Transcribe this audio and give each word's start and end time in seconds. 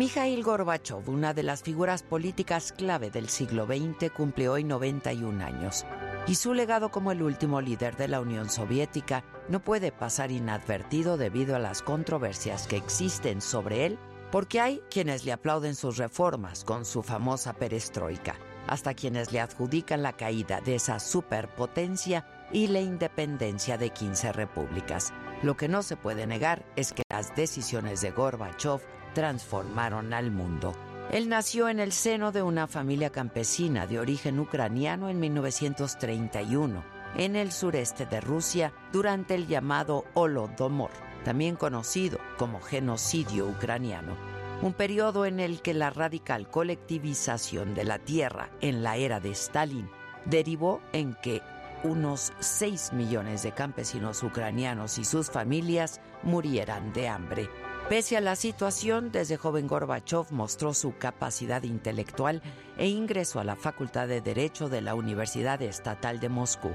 Mikhail 0.00 0.42
Gorbachev, 0.42 1.10
una 1.10 1.34
de 1.34 1.42
las 1.42 1.62
figuras 1.62 2.02
políticas 2.02 2.72
clave 2.72 3.10
del 3.10 3.28
siglo 3.28 3.66
XX, 3.66 4.10
cumple 4.10 4.48
hoy 4.48 4.64
91 4.64 5.44
años. 5.44 5.84
Y 6.26 6.36
su 6.36 6.54
legado 6.54 6.90
como 6.90 7.12
el 7.12 7.22
último 7.22 7.60
líder 7.60 7.98
de 7.98 8.08
la 8.08 8.22
Unión 8.22 8.48
Soviética 8.48 9.24
no 9.50 9.62
puede 9.62 9.92
pasar 9.92 10.30
inadvertido 10.30 11.18
debido 11.18 11.54
a 11.54 11.58
las 11.58 11.82
controversias 11.82 12.66
que 12.66 12.78
existen 12.78 13.42
sobre 13.42 13.84
él, 13.84 13.98
porque 14.32 14.58
hay 14.58 14.80
quienes 14.90 15.26
le 15.26 15.32
aplauden 15.32 15.74
sus 15.74 15.98
reformas 15.98 16.64
con 16.64 16.86
su 16.86 17.02
famosa 17.02 17.52
perestroika, 17.52 18.36
hasta 18.68 18.94
quienes 18.94 19.34
le 19.34 19.40
adjudican 19.40 20.02
la 20.02 20.14
caída 20.14 20.62
de 20.62 20.76
esa 20.76 20.98
superpotencia 20.98 22.26
y 22.50 22.68
la 22.68 22.80
independencia 22.80 23.76
de 23.76 23.90
15 23.90 24.32
repúblicas. 24.32 25.12
Lo 25.42 25.58
que 25.58 25.68
no 25.68 25.82
se 25.82 25.98
puede 25.98 26.26
negar 26.26 26.64
es 26.76 26.94
que 26.94 27.02
las 27.10 27.36
decisiones 27.36 28.00
de 28.00 28.12
Gorbachev 28.12 28.80
transformaron 29.14 30.12
al 30.12 30.30
mundo. 30.30 30.74
Él 31.10 31.28
nació 31.28 31.68
en 31.68 31.80
el 31.80 31.92
seno 31.92 32.30
de 32.30 32.42
una 32.42 32.66
familia 32.66 33.10
campesina 33.10 33.86
de 33.86 33.98
origen 33.98 34.38
ucraniano 34.38 35.08
en 35.08 35.18
1931, 35.18 36.84
en 37.16 37.34
el 37.34 37.50
sureste 37.50 38.06
de 38.06 38.20
Rusia, 38.20 38.72
durante 38.92 39.34
el 39.34 39.48
llamado 39.48 40.04
Holodomor, 40.14 40.90
también 41.24 41.56
conocido 41.56 42.18
como 42.38 42.60
genocidio 42.60 43.48
ucraniano, 43.48 44.14
un 44.62 44.72
periodo 44.72 45.26
en 45.26 45.40
el 45.40 45.62
que 45.62 45.74
la 45.74 45.90
radical 45.90 46.48
colectivización 46.48 47.74
de 47.74 47.84
la 47.84 47.98
tierra 47.98 48.50
en 48.60 48.82
la 48.82 48.96
era 48.96 49.18
de 49.18 49.30
Stalin 49.30 49.90
derivó 50.26 50.80
en 50.92 51.14
que 51.14 51.42
unos 51.82 52.32
6 52.40 52.92
millones 52.92 53.42
de 53.42 53.52
campesinos 53.52 54.22
ucranianos 54.22 54.98
y 54.98 55.04
sus 55.04 55.30
familias 55.30 56.00
murieran 56.22 56.92
de 56.92 57.08
hambre. 57.08 57.48
Pese 57.90 58.16
a 58.16 58.20
la 58.20 58.36
situación, 58.36 59.10
desde 59.10 59.36
joven 59.36 59.66
Gorbachev 59.66 60.30
mostró 60.30 60.74
su 60.74 60.96
capacidad 60.96 61.64
intelectual 61.64 62.40
e 62.78 62.86
ingresó 62.86 63.40
a 63.40 63.44
la 63.44 63.56
Facultad 63.56 64.06
de 64.06 64.20
Derecho 64.20 64.68
de 64.68 64.80
la 64.80 64.94
Universidad 64.94 65.60
Estatal 65.60 66.20
de 66.20 66.28
Moscú. 66.28 66.70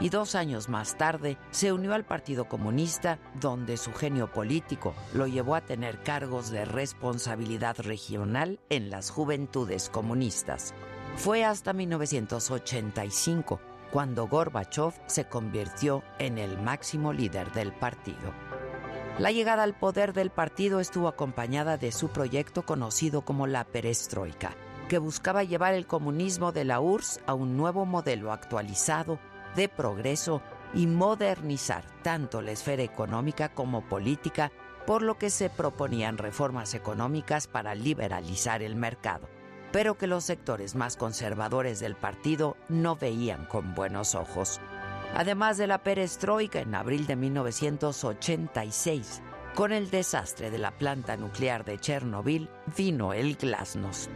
Y 0.00 0.08
dos 0.08 0.34
años 0.34 0.68
más 0.68 0.98
tarde 0.98 1.38
se 1.52 1.72
unió 1.72 1.94
al 1.94 2.04
Partido 2.04 2.48
Comunista, 2.48 3.20
donde 3.40 3.76
su 3.76 3.92
genio 3.92 4.32
político 4.32 4.92
lo 5.14 5.28
llevó 5.28 5.54
a 5.54 5.60
tener 5.60 6.02
cargos 6.02 6.50
de 6.50 6.64
responsabilidad 6.64 7.76
regional 7.78 8.58
en 8.68 8.90
las 8.90 9.10
juventudes 9.10 9.88
comunistas. 9.88 10.74
Fue 11.14 11.44
hasta 11.44 11.74
1985 11.74 13.60
cuando 13.92 14.26
Gorbachev 14.26 14.94
se 15.06 15.28
convirtió 15.28 16.02
en 16.18 16.38
el 16.38 16.60
máximo 16.60 17.12
líder 17.12 17.52
del 17.52 17.72
partido. 17.72 18.34
La 19.18 19.32
llegada 19.32 19.62
al 19.62 19.72
poder 19.72 20.12
del 20.12 20.28
partido 20.28 20.78
estuvo 20.78 21.08
acompañada 21.08 21.78
de 21.78 21.90
su 21.90 22.08
proyecto 22.08 22.66
conocido 22.66 23.22
como 23.22 23.46
la 23.46 23.64
perestroika, 23.64 24.54
que 24.90 24.98
buscaba 24.98 25.42
llevar 25.42 25.72
el 25.72 25.86
comunismo 25.86 26.52
de 26.52 26.66
la 26.66 26.80
URSS 26.80 27.20
a 27.26 27.32
un 27.32 27.56
nuevo 27.56 27.86
modelo 27.86 28.30
actualizado 28.30 29.18
de 29.54 29.70
progreso 29.70 30.42
y 30.74 30.86
modernizar 30.86 31.82
tanto 32.02 32.42
la 32.42 32.50
esfera 32.50 32.82
económica 32.82 33.48
como 33.48 33.88
política, 33.88 34.52
por 34.86 35.00
lo 35.00 35.16
que 35.16 35.30
se 35.30 35.48
proponían 35.48 36.18
reformas 36.18 36.74
económicas 36.74 37.46
para 37.46 37.74
liberalizar 37.74 38.62
el 38.62 38.76
mercado, 38.76 39.30
pero 39.72 39.96
que 39.96 40.06
los 40.06 40.24
sectores 40.24 40.74
más 40.74 40.98
conservadores 40.98 41.80
del 41.80 41.96
partido 41.96 42.58
no 42.68 42.96
veían 42.96 43.46
con 43.46 43.74
buenos 43.74 44.14
ojos. 44.14 44.60
Además 45.14 45.56
de 45.56 45.66
la 45.66 45.82
perestroika 45.82 46.60
en 46.60 46.74
abril 46.74 47.06
de 47.06 47.16
1986, 47.16 49.22
con 49.54 49.72
el 49.72 49.90
desastre 49.90 50.50
de 50.50 50.58
la 50.58 50.72
planta 50.72 51.16
nuclear 51.16 51.64
de 51.64 51.78
Chernobyl, 51.78 52.50
vino 52.76 53.14
el 53.14 53.36
glasnost. 53.36 54.10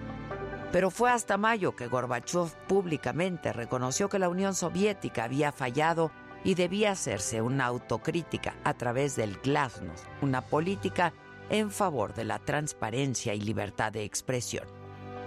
Pero 0.72 0.90
fue 0.90 1.10
hasta 1.10 1.36
mayo 1.36 1.74
que 1.74 1.88
Gorbachev 1.88 2.54
públicamente 2.68 3.52
reconoció 3.52 4.08
que 4.08 4.18
la 4.18 4.28
Unión 4.28 4.54
Soviética 4.54 5.24
había 5.24 5.52
fallado 5.52 6.12
y 6.44 6.54
debía 6.54 6.92
hacerse 6.92 7.42
una 7.42 7.66
autocrítica 7.66 8.54
a 8.64 8.74
través 8.74 9.16
del 9.16 9.36
glasnost, 9.38 10.06
una 10.22 10.42
política 10.42 11.12
en 11.50 11.70
favor 11.70 12.14
de 12.14 12.24
la 12.24 12.38
transparencia 12.38 13.34
y 13.34 13.40
libertad 13.40 13.92
de 13.92 14.04
expresión. 14.04 14.79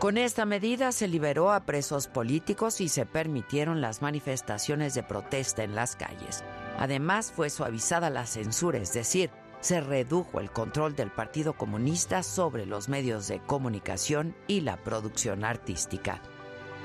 Con 0.03 0.17
esta 0.17 0.45
medida 0.45 0.91
se 0.91 1.07
liberó 1.07 1.53
a 1.53 1.61
presos 1.61 2.09
políticos 2.09 2.81
y 2.81 2.89
se 2.89 3.05
permitieron 3.05 3.79
las 3.79 4.01
manifestaciones 4.01 4.93
de 4.95 5.01
protesta 5.01 5.63
en 5.63 5.75
las 5.75 5.95
calles. 5.95 6.43
Además, 6.77 7.31
fue 7.33 7.49
suavizada 7.49 8.09
la 8.09 8.25
censura, 8.25 8.79
es 8.79 8.91
decir, 8.91 9.29
se 9.61 9.79
redujo 9.79 10.41
el 10.41 10.51
control 10.51 10.93
del 10.97 11.09
Partido 11.09 11.53
Comunista 11.53 12.21
sobre 12.21 12.65
los 12.65 12.89
medios 12.89 13.29
de 13.29 13.39
comunicación 13.39 14.35
y 14.45 14.59
la 14.59 14.75
producción 14.75 15.45
artística. 15.45 16.21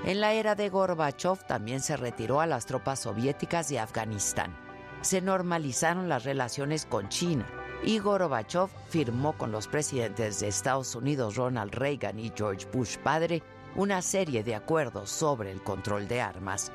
En 0.04 0.20
la 0.20 0.34
era 0.34 0.54
de 0.54 0.68
Gorbachev 0.68 1.44
también 1.44 1.80
se 1.80 1.96
retiró 1.96 2.40
a 2.40 2.46
las 2.46 2.66
tropas 2.66 3.00
soviéticas 3.00 3.68
de 3.68 3.80
Afganistán. 3.80 4.56
Se 5.00 5.20
normalizaron 5.20 6.08
las 6.08 6.22
relaciones 6.22 6.86
con 6.86 7.08
China 7.08 7.46
y 7.82 7.98
Gorbachev 7.98 8.68
firmó 8.88 9.36
con 9.36 9.52
los 9.52 9.68
presidentes 9.68 10.40
de 10.40 10.48
Estados 10.48 10.94
Unidos 10.94 11.36
Ronald 11.36 11.74
Reagan 11.74 12.18
y 12.18 12.32
George 12.34 12.66
Bush 12.72 12.96
padre 12.98 13.42
una 13.76 14.02
serie 14.02 14.42
de 14.42 14.54
acuerdos 14.54 15.10
sobre 15.10 15.52
el 15.52 15.62
control 15.62 16.08
de 16.08 16.20
armas. 16.20 16.72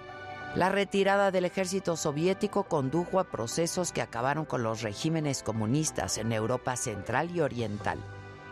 La 0.55 0.69
retirada 0.69 1.31
del 1.31 1.45
ejército 1.45 1.97
soviético 1.97 2.63
condujo 2.63 3.19
a 3.19 3.23
procesos 3.23 3.91
que 3.91 4.01
acabaron 4.01 4.45
con 4.45 4.63
los 4.63 4.81
regímenes 4.81 5.41
comunistas 5.41 6.17
en 6.17 6.31
Europa 6.31 6.75
Central 6.75 7.31
y 7.35 7.41
Oriental, 7.41 7.97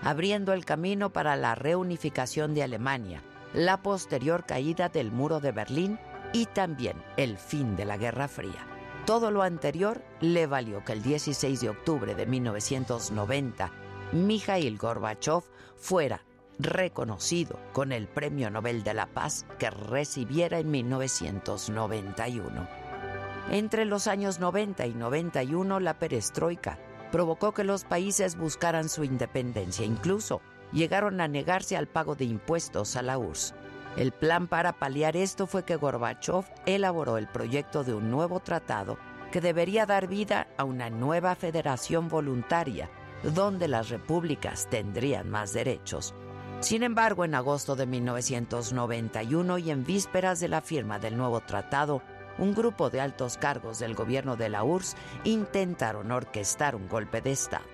abriendo 0.02 0.54
el 0.54 0.66
camino 0.66 1.12
para 1.12 1.36
la 1.36 1.54
reunificación 1.54 2.56
de 2.56 2.64
Alemania, 2.64 3.22
la 3.54 3.84
posterior 3.84 4.46
caída 4.46 4.90
del 4.90 5.12
muro 5.12 5.40
de 5.40 5.52
Berlín 5.52 6.00
y 6.34 6.48
también 6.48 6.98
el 7.18 7.38
fin 7.38 7.76
de 7.76 7.86
la 7.86 7.98
Guerra 7.98 8.28
Fría. 8.28 8.71
Todo 9.06 9.32
lo 9.32 9.42
anterior 9.42 10.04
le 10.20 10.46
valió 10.46 10.86
que 10.86 10.94
el 10.94 11.02
16 11.02 11.62
de 11.62 11.70
octubre 11.70 12.14
de 12.14 12.26
1990 12.26 13.72
Mikhail 14.14 14.78
Gorbachev 14.78 15.44
fuera 15.76 16.24
reconocido 16.60 17.58
con 17.74 17.92
el 17.92 18.08
Premio 18.08 18.52
Nobel 18.52 18.84
de 18.84 18.94
la 18.94 19.08
Paz 19.08 19.48
que 19.58 19.72
recibiera 19.72 20.60
en 20.60 20.70
1991. 20.70 22.68
Entre 23.50 23.86
los 23.86 24.08
años 24.08 24.40
90 24.40 24.86
y 24.86 24.94
91, 24.94 25.80
la 25.80 25.98
perestroika 25.98 26.78
provocó 27.12 27.54
que 27.54 27.64
los 27.64 27.84
países 27.84 28.38
buscaran 28.38 28.88
su 28.88 29.04
independencia, 29.04 29.86
incluso 29.86 30.42
llegaron 30.72 31.20
a 31.22 31.28
negarse 31.28 31.76
al 31.76 31.88
pago 31.88 32.16
de 32.16 32.26
impuestos 32.26 32.96
a 32.96 33.02
la 33.02 33.18
URSS. 33.18 33.56
El 33.98 34.14
plan 34.14 34.48
para 34.48 34.74
paliar 34.74 35.18
esto 35.18 35.48
fue 35.48 35.66
que 35.66 35.76
Gorbachev 35.76 36.46
elaboró 36.66 37.18
el 37.18 37.28
proyecto 37.28 37.84
de 37.84 37.94
un 37.94 38.10
nuevo 38.10 38.40
tratado 38.40 38.98
que 39.32 39.42
debería 39.42 39.86
dar 39.86 40.08
vida 40.08 40.48
a 40.58 40.64
una 40.64 40.90
nueva 40.90 41.36
federación 41.36 42.08
voluntaria, 42.08 42.90
donde 43.24 43.68
las 43.68 43.90
repúblicas 43.90 44.68
tendrían 44.70 45.30
más 45.30 45.54
derechos. 45.54 46.14
Sin 46.62 46.84
embargo, 46.84 47.26
en 47.26 47.36
agosto 47.36 47.76
de 47.76 47.86
1991 47.86 49.58
y 49.58 49.72
en 49.72 49.84
vísperas 49.84 50.40
de 50.40 50.48
la 50.48 50.62
firma 50.62 51.00
del 51.00 51.18
nuevo 51.18 51.42
tratado, 51.42 52.02
un 52.38 52.54
grupo 52.54 52.90
de 52.90 53.02
altos 53.02 53.38
cargos 53.38 53.80
del 53.80 53.94
gobierno 53.94 54.38
de 54.38 54.50
la 54.50 54.64
URSS 54.64 54.96
intentaron 55.26 56.12
orquestar 56.12 56.76
un 56.76 56.88
golpe 56.88 57.20
de 57.20 57.32
Estado. 57.32 57.66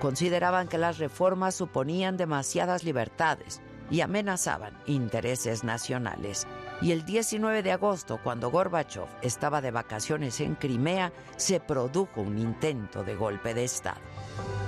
Consideraban 0.00 0.68
que 0.68 0.78
las 0.78 0.98
reformas 0.98 1.54
suponían 1.54 2.16
demasiadas 2.16 2.84
libertades 2.84 3.60
y 3.90 4.00
amenazaban 4.00 4.76
intereses 4.86 5.64
nacionales. 5.64 6.46
Y 6.80 6.92
el 6.92 7.04
19 7.04 7.62
de 7.62 7.72
agosto, 7.72 8.18
cuando 8.22 8.50
Gorbachev 8.50 9.06
estaba 9.22 9.60
de 9.60 9.70
vacaciones 9.70 10.40
en 10.40 10.54
Crimea, 10.54 11.12
se 11.36 11.60
produjo 11.60 12.20
un 12.20 12.38
intento 12.38 13.04
de 13.04 13.14
golpe 13.14 13.54
de 13.54 13.64
Estado. 13.64 14.00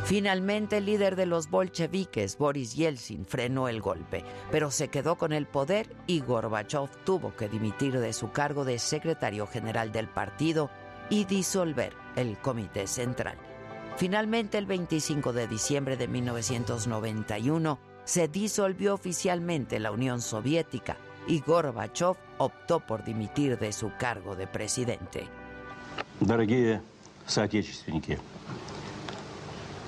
Finalmente, 0.04 0.76
el 0.76 0.86
líder 0.86 1.16
de 1.16 1.26
los 1.26 1.50
bolcheviques, 1.50 2.38
Boris 2.38 2.76
Yeltsin, 2.76 3.26
frenó 3.26 3.68
el 3.68 3.80
golpe, 3.80 4.24
pero 4.52 4.70
se 4.70 4.88
quedó 4.88 5.16
con 5.16 5.32
el 5.32 5.46
poder 5.46 5.88
y 6.06 6.20
Gorbachev 6.20 6.88
tuvo 7.04 7.34
que 7.34 7.48
dimitir 7.48 7.98
de 7.98 8.12
su 8.12 8.30
cargo 8.30 8.64
de 8.64 8.78
secretario 8.78 9.48
general 9.48 9.90
del 9.90 10.08
partido 10.08 10.70
y 11.10 11.24
disolver 11.24 11.92
el 12.14 12.38
Comité 12.38 12.86
Central. 12.86 13.36
Finalmente, 13.96 14.58
el 14.58 14.66
25 14.66 15.32
de 15.32 15.48
diciembre 15.48 15.96
de 15.96 16.06
1991, 16.06 17.78
se 18.06 18.28
disolvió 18.28 18.94
oficialmente 18.94 19.78
la 19.78 19.90
Unión 19.90 20.22
Soviética 20.22 20.96
y 21.28 21.40
Gorbachev 21.40 22.16
optó 22.38 22.80
por 22.80 23.04
dimitir 23.04 23.58
de 23.58 23.72
su 23.72 23.90
cargo 23.98 24.34
de 24.34 24.46
presidente. 24.46 25.26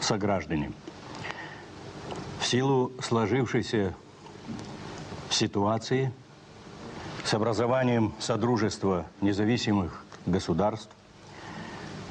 сограждане. 0.01 0.73
В 2.41 2.47
силу 2.47 2.93
сложившейся 3.01 3.95
ситуации 5.31 6.11
с 7.25 7.35
образованием 7.35 8.15
Содружества 8.19 9.07
независимых 9.21 10.03
государств 10.25 10.91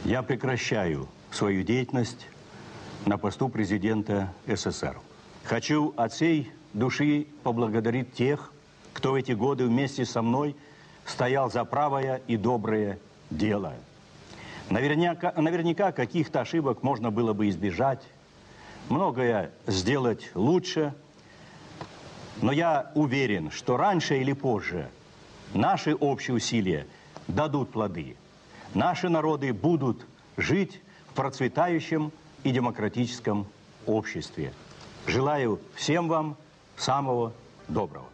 я 0.05 0.21
прекращаю 0.21 1.07
свою 1.31 1.63
деятельность 1.63 2.27
на 3.05 3.17
посту 3.17 3.49
президента 3.49 4.31
СССР. 4.45 4.97
Хочу 5.47 5.93
от 5.95 6.11
всей 6.11 6.51
души 6.73 7.25
поблагодарить 7.43 8.11
тех, 8.11 8.51
кто 8.91 9.13
в 9.13 9.15
эти 9.15 9.31
годы 9.31 9.65
вместе 9.65 10.03
со 10.03 10.21
мной 10.21 10.57
стоял 11.05 11.49
за 11.49 11.63
правое 11.63 12.21
и 12.27 12.35
доброе 12.35 12.99
дело. 13.29 13.73
Наверняка, 14.69 15.31
наверняка 15.37 15.93
каких-то 15.93 16.41
ошибок 16.41 16.83
можно 16.83 17.11
было 17.11 17.31
бы 17.31 17.47
избежать, 17.47 18.03
многое 18.89 19.51
сделать 19.67 20.31
лучше, 20.35 20.93
но 22.41 22.51
я 22.51 22.91
уверен, 22.93 23.49
что 23.49 23.77
раньше 23.77 24.17
или 24.17 24.33
позже 24.33 24.89
наши 25.53 25.95
общие 25.95 26.35
усилия 26.35 26.87
дадут 27.29 27.71
плоды. 27.71 28.17
Наши 28.73 29.07
народы 29.07 29.53
будут 29.53 30.05
жить 30.35 30.81
в 31.09 31.13
процветающем 31.13 32.11
и 32.43 32.51
демократическом 32.51 33.47
обществе. 33.85 34.51
Желаю 35.06 35.60
всем 35.76 36.08
вам 36.08 36.36
самого 36.76 37.32
доброго. 37.68 38.12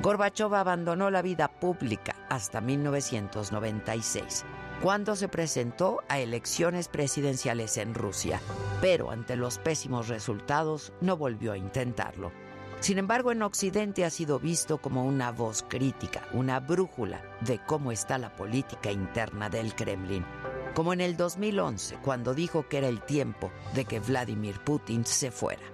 Gorbachev 0.00 0.54
abandonó 0.54 1.08
la 1.10 1.22
vida 1.22 1.48
pública 1.48 2.16
hasta 2.28 2.60
1996, 2.60 4.44
cuando 4.82 5.14
se 5.14 5.28
presentó 5.28 6.02
a 6.08 6.18
elecciones 6.18 6.88
presidenciales 6.88 7.78
en 7.78 7.94
Rusia, 7.94 8.40
pero 8.80 9.10
ante 9.10 9.36
los 9.36 9.58
pésimos 9.58 10.08
resultados 10.08 10.92
no 11.00 11.16
volvió 11.16 11.52
a 11.52 11.56
intentarlo. 11.56 12.32
Sin 12.80 12.98
embargo, 12.98 13.32
en 13.32 13.42
Occidente 13.42 14.04
ha 14.04 14.10
sido 14.10 14.38
visto 14.38 14.76
como 14.78 15.06
una 15.06 15.32
voz 15.32 15.64
crítica, 15.66 16.22
una 16.32 16.60
brújula 16.60 17.22
de 17.40 17.58
cómo 17.64 17.92
está 17.92 18.18
la 18.18 18.36
política 18.36 18.90
interna 18.92 19.48
del 19.48 19.74
Kremlin, 19.74 20.24
como 20.79 20.93
en 20.93 21.01
el 21.01 21.17
2011, 21.17 21.97
cuando 21.97 22.33
dijo 22.33 22.69
que 22.69 22.77
era 22.77 22.87
el 22.87 23.01
tiempo 23.01 23.51
de 23.73 23.83
que 23.83 23.99
Vladimir 23.99 24.63
Putin 24.63 25.05
se 25.05 25.29
fuera. 25.29 25.65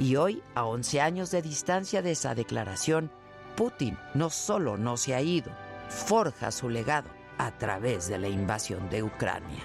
Y 0.00 0.16
hoy, 0.16 0.42
a 0.56 0.64
11 0.64 1.00
años 1.00 1.30
de 1.30 1.42
distancia 1.42 2.02
de 2.02 2.10
esa 2.10 2.34
declaración, 2.34 3.08
Putin 3.56 3.96
no 4.14 4.30
solo 4.30 4.76
no 4.76 4.96
se 4.96 5.14
ha 5.14 5.20
ido, 5.20 5.52
forja 5.88 6.50
su 6.50 6.68
legado 6.68 7.08
a 7.38 7.56
través 7.56 8.08
de 8.08 8.18
la 8.18 8.26
invasión 8.26 8.90
de 8.90 9.04
Ucrania. 9.04 9.62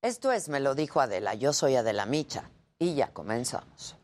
Esto 0.00 0.32
es, 0.32 0.48
me 0.48 0.60
lo 0.60 0.74
dijo 0.74 1.02
Adela, 1.02 1.34
yo 1.34 1.52
soy 1.52 1.76
Adela 1.76 2.06
Micha 2.06 2.48
y 2.78 2.94
ya 2.94 3.12
comenzamos. 3.12 3.98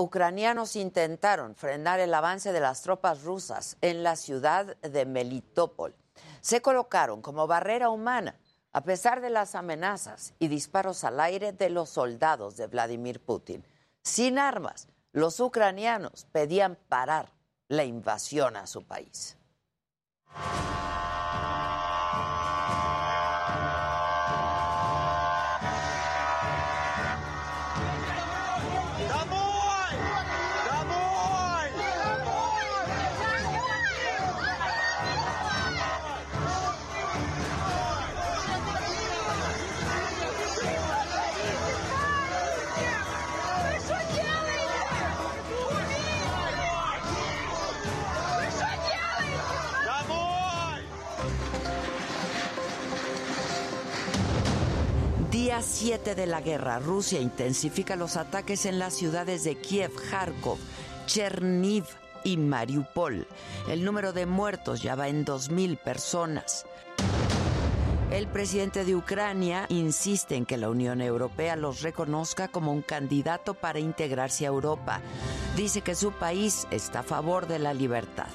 Ucranianos 0.00 0.76
intentaron 0.76 1.54
frenar 1.54 2.00
el 2.00 2.12
avance 2.14 2.52
de 2.52 2.60
las 2.60 2.82
tropas 2.82 3.22
rusas 3.22 3.76
en 3.80 4.02
la 4.02 4.16
ciudad 4.16 4.76
de 4.78 5.04
Melitopol. 5.04 5.94
Se 6.40 6.62
colocaron 6.62 7.22
como 7.22 7.46
barrera 7.46 7.90
humana 7.90 8.38
a 8.72 8.82
pesar 8.82 9.20
de 9.20 9.30
las 9.30 9.54
amenazas 9.54 10.34
y 10.38 10.48
disparos 10.48 11.04
al 11.04 11.20
aire 11.20 11.52
de 11.52 11.70
los 11.70 11.90
soldados 11.90 12.56
de 12.56 12.66
Vladimir 12.66 13.20
Putin. 13.20 13.66
Sin 14.02 14.38
armas, 14.38 14.88
los 15.12 15.40
ucranianos 15.40 16.26
pedían 16.32 16.78
parar 16.88 17.32
la 17.68 17.84
invasión 17.84 18.56
a 18.56 18.66
su 18.66 18.84
país. 18.84 19.36
Día 55.60 55.68
7 55.68 56.14
de 56.14 56.26
la 56.26 56.40
guerra, 56.40 56.78
Rusia 56.78 57.20
intensifica 57.20 57.94
los 57.94 58.16
ataques 58.16 58.64
en 58.64 58.78
las 58.78 58.94
ciudades 58.94 59.44
de 59.44 59.56
Kiev, 59.56 59.92
Kharkov, 60.10 60.56
Cherniv 61.04 61.84
y 62.24 62.38
Mariupol. 62.38 63.28
El 63.68 63.84
número 63.84 64.14
de 64.14 64.24
muertos 64.24 64.80
ya 64.80 64.94
va 64.94 65.08
en 65.08 65.26
2.000 65.26 65.76
personas. 65.76 66.64
El 68.10 68.26
presidente 68.26 68.86
de 68.86 68.96
Ucrania 68.96 69.66
insiste 69.68 70.34
en 70.34 70.46
que 70.46 70.56
la 70.56 70.70
Unión 70.70 71.02
Europea 71.02 71.56
los 71.56 71.82
reconozca 71.82 72.48
como 72.48 72.72
un 72.72 72.80
candidato 72.80 73.52
para 73.52 73.80
integrarse 73.80 74.46
a 74.46 74.48
Europa. 74.48 75.02
Dice 75.58 75.82
que 75.82 75.94
su 75.94 76.12
país 76.12 76.66
está 76.70 77.00
a 77.00 77.02
favor 77.02 77.46
de 77.46 77.58
la 77.58 77.74
libertad. 77.74 78.28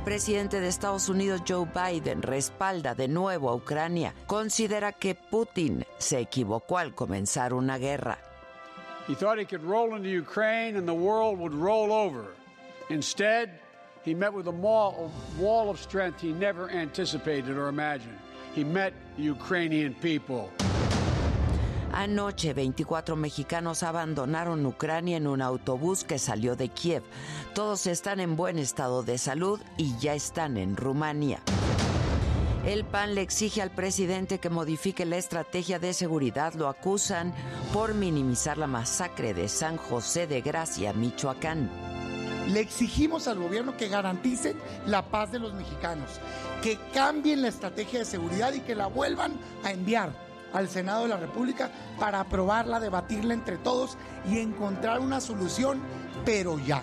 El 0.00 0.04
presidente 0.04 0.60
de 0.60 0.68
Estados 0.68 1.10
Unidos, 1.10 1.42
Joe 1.46 1.66
Biden, 1.66 2.22
respalda 2.22 2.94
de 2.94 3.06
nuevo 3.06 3.50
a 3.50 3.54
Ucrania. 3.54 4.14
Considera 4.26 4.92
que 4.92 5.14
Putin 5.14 5.84
se 5.98 6.20
equivocó 6.20 6.78
al 6.78 6.94
comenzar 6.94 7.52
una 7.52 7.76
guerra. 7.76 8.16
He 9.06 9.14
thought 9.14 9.38
he 9.38 9.44
could 9.44 9.62
roll 9.62 9.94
into 9.94 10.08
Ukraine 10.08 10.78
and 10.78 10.86
the 10.86 10.94
world 10.94 11.38
would 11.38 11.52
roll 11.52 11.92
over. 11.92 12.34
Instead, 12.88 13.60
he 14.02 14.14
met 14.14 14.32
with 14.32 14.46
a 14.46 14.50
wall, 14.50 15.12
of 15.68 15.78
strength 15.78 16.18
he 16.18 16.32
never 16.32 16.70
anticipated 16.70 17.58
or 17.58 17.68
imagined. 17.68 18.18
He 18.54 18.64
met 18.64 18.94
the 19.18 19.24
Ukrainian 19.24 19.94
people. 20.00 20.48
Anoche, 21.92 22.54
24 22.54 23.16
mexicanos 23.16 23.82
abandonaron 23.82 24.64
Ucrania 24.64 25.16
en 25.16 25.26
un 25.26 25.42
autobús 25.42 26.04
que 26.04 26.18
salió 26.18 26.54
de 26.54 26.68
Kiev. 26.68 27.02
Todos 27.54 27.86
están 27.86 28.20
en 28.20 28.36
buen 28.36 28.58
estado 28.58 29.02
de 29.02 29.18
salud 29.18 29.60
y 29.76 29.96
ya 29.98 30.14
están 30.14 30.56
en 30.56 30.76
Rumania. 30.76 31.40
El 32.64 32.84
PAN 32.84 33.14
le 33.14 33.22
exige 33.22 33.62
al 33.62 33.70
presidente 33.70 34.38
que 34.38 34.50
modifique 34.50 35.04
la 35.04 35.16
estrategia 35.16 35.78
de 35.78 35.92
seguridad. 35.92 36.54
Lo 36.54 36.68
acusan 36.68 37.34
por 37.72 37.94
minimizar 37.94 38.58
la 38.58 38.66
masacre 38.66 39.34
de 39.34 39.48
San 39.48 39.76
José 39.76 40.26
de 40.26 40.42
Gracia, 40.42 40.92
Michoacán. 40.92 41.70
Le 42.48 42.60
exigimos 42.60 43.26
al 43.28 43.38
gobierno 43.38 43.76
que 43.76 43.88
garanticen 43.88 44.56
la 44.86 45.02
paz 45.06 45.32
de 45.32 45.38
los 45.38 45.54
mexicanos, 45.54 46.20
que 46.62 46.78
cambien 46.92 47.42
la 47.42 47.48
estrategia 47.48 48.00
de 48.00 48.04
seguridad 48.04 48.52
y 48.52 48.60
que 48.60 48.74
la 48.74 48.86
vuelvan 48.86 49.32
a 49.64 49.72
enviar 49.72 50.29
al 50.52 50.68
Senado 50.68 51.02
de 51.02 51.08
la 51.08 51.16
República 51.16 51.70
para 51.98 52.20
aprobarla, 52.20 52.80
debatirla 52.80 53.34
entre 53.34 53.58
todos 53.58 53.96
y 54.28 54.38
encontrar 54.38 55.00
una 55.00 55.20
solución, 55.20 55.80
pero 56.24 56.58
ya. 56.58 56.82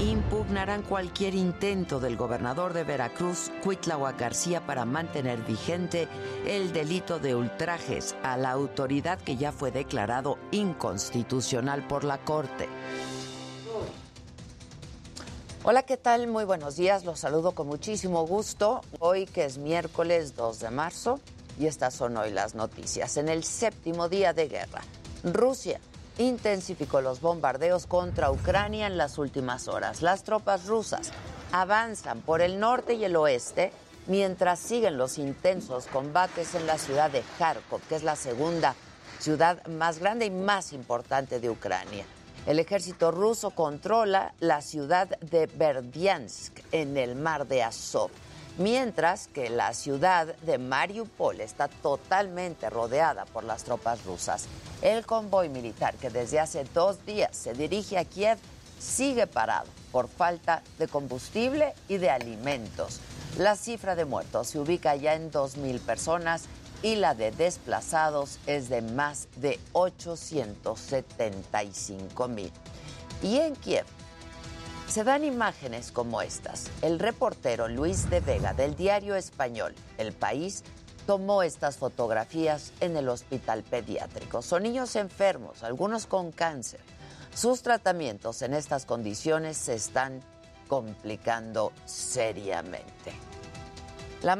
impugnarán 0.00 0.82
cualquier 0.82 1.34
intento 1.34 2.00
del 2.00 2.16
gobernador 2.16 2.72
de 2.72 2.84
Veracruz, 2.84 3.50
Cuitláhuac 3.62 4.18
García, 4.18 4.60
para 4.66 4.84
mantener 4.84 5.40
vigente 5.42 6.08
el 6.46 6.72
delito 6.72 7.18
de 7.18 7.34
ultrajes 7.34 8.14
a 8.22 8.36
la 8.36 8.50
autoridad 8.50 9.18
que 9.20 9.36
ya 9.36 9.52
fue 9.52 9.70
declarado 9.70 10.36
inconstitucional 10.50 11.86
por 11.86 12.04
la 12.04 12.18
Corte. 12.18 12.68
Hola, 15.62 15.84
¿qué 15.84 15.96
tal? 15.96 16.26
Muy 16.26 16.44
buenos 16.44 16.76
días. 16.76 17.06
Los 17.06 17.20
saludo 17.20 17.52
con 17.52 17.66
muchísimo 17.68 18.26
gusto. 18.26 18.82
Hoy 18.98 19.24
que 19.24 19.46
es 19.46 19.56
miércoles 19.56 20.36
2 20.36 20.60
de 20.60 20.70
marzo 20.70 21.20
y 21.58 21.66
estas 21.66 21.94
son 21.94 22.16
hoy 22.16 22.30
las 22.30 22.54
noticias. 22.54 23.16
En 23.16 23.28
el 23.28 23.44
séptimo 23.44 24.08
día 24.08 24.32
de 24.32 24.48
guerra, 24.48 24.82
Rusia 25.22 25.80
intensificó 26.18 27.00
los 27.00 27.20
bombardeos 27.20 27.86
contra 27.86 28.30
Ucrania 28.30 28.86
en 28.86 28.96
las 28.96 29.18
últimas 29.18 29.68
horas. 29.68 30.02
Las 30.02 30.22
tropas 30.22 30.66
rusas 30.66 31.12
avanzan 31.52 32.20
por 32.20 32.40
el 32.40 32.60
norte 32.60 32.94
y 32.94 33.04
el 33.04 33.16
oeste 33.16 33.72
mientras 34.06 34.58
siguen 34.58 34.98
los 34.98 35.18
intensos 35.18 35.86
combates 35.86 36.54
en 36.54 36.66
la 36.66 36.78
ciudad 36.78 37.10
de 37.10 37.22
Kharkov, 37.38 37.80
que 37.88 37.96
es 37.96 38.02
la 38.02 38.16
segunda 38.16 38.74
ciudad 39.18 39.64
más 39.66 39.98
grande 39.98 40.26
y 40.26 40.30
más 40.30 40.72
importante 40.72 41.40
de 41.40 41.50
Ucrania. 41.50 42.04
El 42.46 42.58
ejército 42.58 43.10
ruso 43.10 43.50
controla 43.50 44.34
la 44.40 44.60
ciudad 44.60 45.18
de 45.20 45.46
Berdiansk 45.46 46.60
en 46.72 46.98
el 46.98 47.16
mar 47.16 47.46
de 47.46 47.62
Azov, 47.62 48.10
mientras 48.58 49.28
que 49.28 49.48
la 49.50 49.72
ciudad 49.74 50.34
de 50.42 50.58
Mariupol 50.58 51.40
está 51.40 51.68
totalmente 51.68 52.68
rodeada 52.70 53.26
por 53.26 53.44
las 53.44 53.62
tropas 53.64 54.04
rusas. 54.04 54.46
El 54.82 55.06
convoy 55.06 55.48
militar 55.48 55.94
que 55.94 56.10
desde 56.10 56.40
hace 56.40 56.64
dos 56.74 57.06
días 57.06 57.36
se 57.36 57.54
dirige 57.54 57.98
a 57.98 58.04
Kiev 58.04 58.38
sigue 58.78 59.26
parado 59.26 59.66
por 59.92 60.08
falta 60.08 60.62
de 60.78 60.88
combustible 60.88 61.74
y 61.88 61.96
de 61.98 62.10
alimentos. 62.10 63.00
La 63.38 63.56
cifra 63.56 63.96
de 63.96 64.04
muertos 64.04 64.48
se 64.48 64.58
ubica 64.58 64.94
ya 64.96 65.14
en 65.14 65.32
2.000 65.32 65.80
personas 65.80 66.44
y 66.82 66.96
la 66.96 67.14
de 67.14 67.30
desplazados 67.30 68.38
es 68.46 68.68
de 68.68 68.82
más 68.82 69.28
de 69.36 69.58
875 69.72 72.28
mil. 72.28 72.52
Y 73.22 73.38
en 73.38 73.56
Kiev 73.56 73.86
se 74.94 75.02
dan 75.02 75.24
imágenes 75.24 75.90
como 75.90 76.22
estas. 76.22 76.70
El 76.80 77.00
reportero 77.00 77.66
Luis 77.66 78.08
de 78.10 78.20
Vega 78.20 78.54
del 78.54 78.76
diario 78.76 79.16
español 79.16 79.74
El 79.98 80.12
País 80.12 80.62
tomó 81.04 81.42
estas 81.42 81.78
fotografías 81.78 82.72
en 82.78 82.96
el 82.96 83.08
hospital 83.08 83.64
pediátrico. 83.64 84.40
Son 84.40 84.62
niños 84.62 84.94
enfermos, 84.94 85.64
algunos 85.64 86.06
con 86.06 86.30
cáncer. 86.30 86.78
Sus 87.34 87.62
tratamientos 87.62 88.40
en 88.42 88.54
estas 88.54 88.86
condiciones 88.86 89.56
se 89.56 89.74
están 89.74 90.20
complicando 90.68 91.72
seriamente. 91.86 93.12
La, 94.22 94.36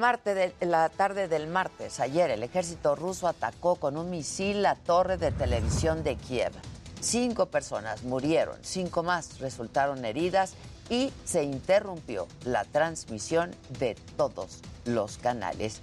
la, 0.61 0.89
tarde 0.89 1.27
del 1.27 1.49
martes, 1.49 1.99
ayer, 1.99 2.31
el 2.31 2.45
ejército 2.45 2.95
ruso 2.95 3.27
atacó 3.27 3.75
con 3.75 3.97
un 3.97 4.09
misil 4.09 4.63
la 4.63 4.77
torre 4.77 5.17
de 5.17 5.33
televisión 5.33 6.05
de 6.05 6.15
Kiev. 6.15 6.53
Cinco 7.05 7.47
personas 7.47 8.03
murieron, 8.03 8.57
cinco 8.63 9.03
más 9.03 9.39
resultaron 9.39 10.07
heridas 10.07 10.55
y 10.89 11.13
se 11.27 11.45
interrumpió 11.45 12.27
la 12.45 12.65
transmisión 12.65 13.55
de 13.79 13.95
todos 14.17 14.61
los 14.87 15.19
canales. 15.19 15.83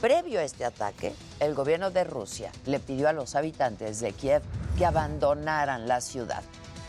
Previo 0.00 0.40
a 0.40 0.44
este 0.44 0.64
ataque, 0.64 1.12
el 1.40 1.54
gobierno 1.54 1.90
de 1.90 2.04
Rusia 2.04 2.50
le 2.64 2.80
pidió 2.80 3.10
a 3.10 3.12
los 3.12 3.34
habitantes 3.34 4.00
de 4.00 4.12
Kiev 4.14 4.40
que 4.78 4.86
abandonaran 4.86 5.86
la 5.86 6.00
ciudad. 6.00 6.42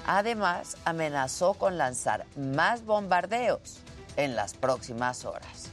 Además, 0.08 0.78
amenazó 0.86 1.54
con 1.54 1.78
lanzar 1.78 2.26
más 2.38 2.86
bombardeos 2.86 3.80
en 4.16 4.38
las 4.38 4.54
próximas 4.54 5.26
horas. 5.26 5.68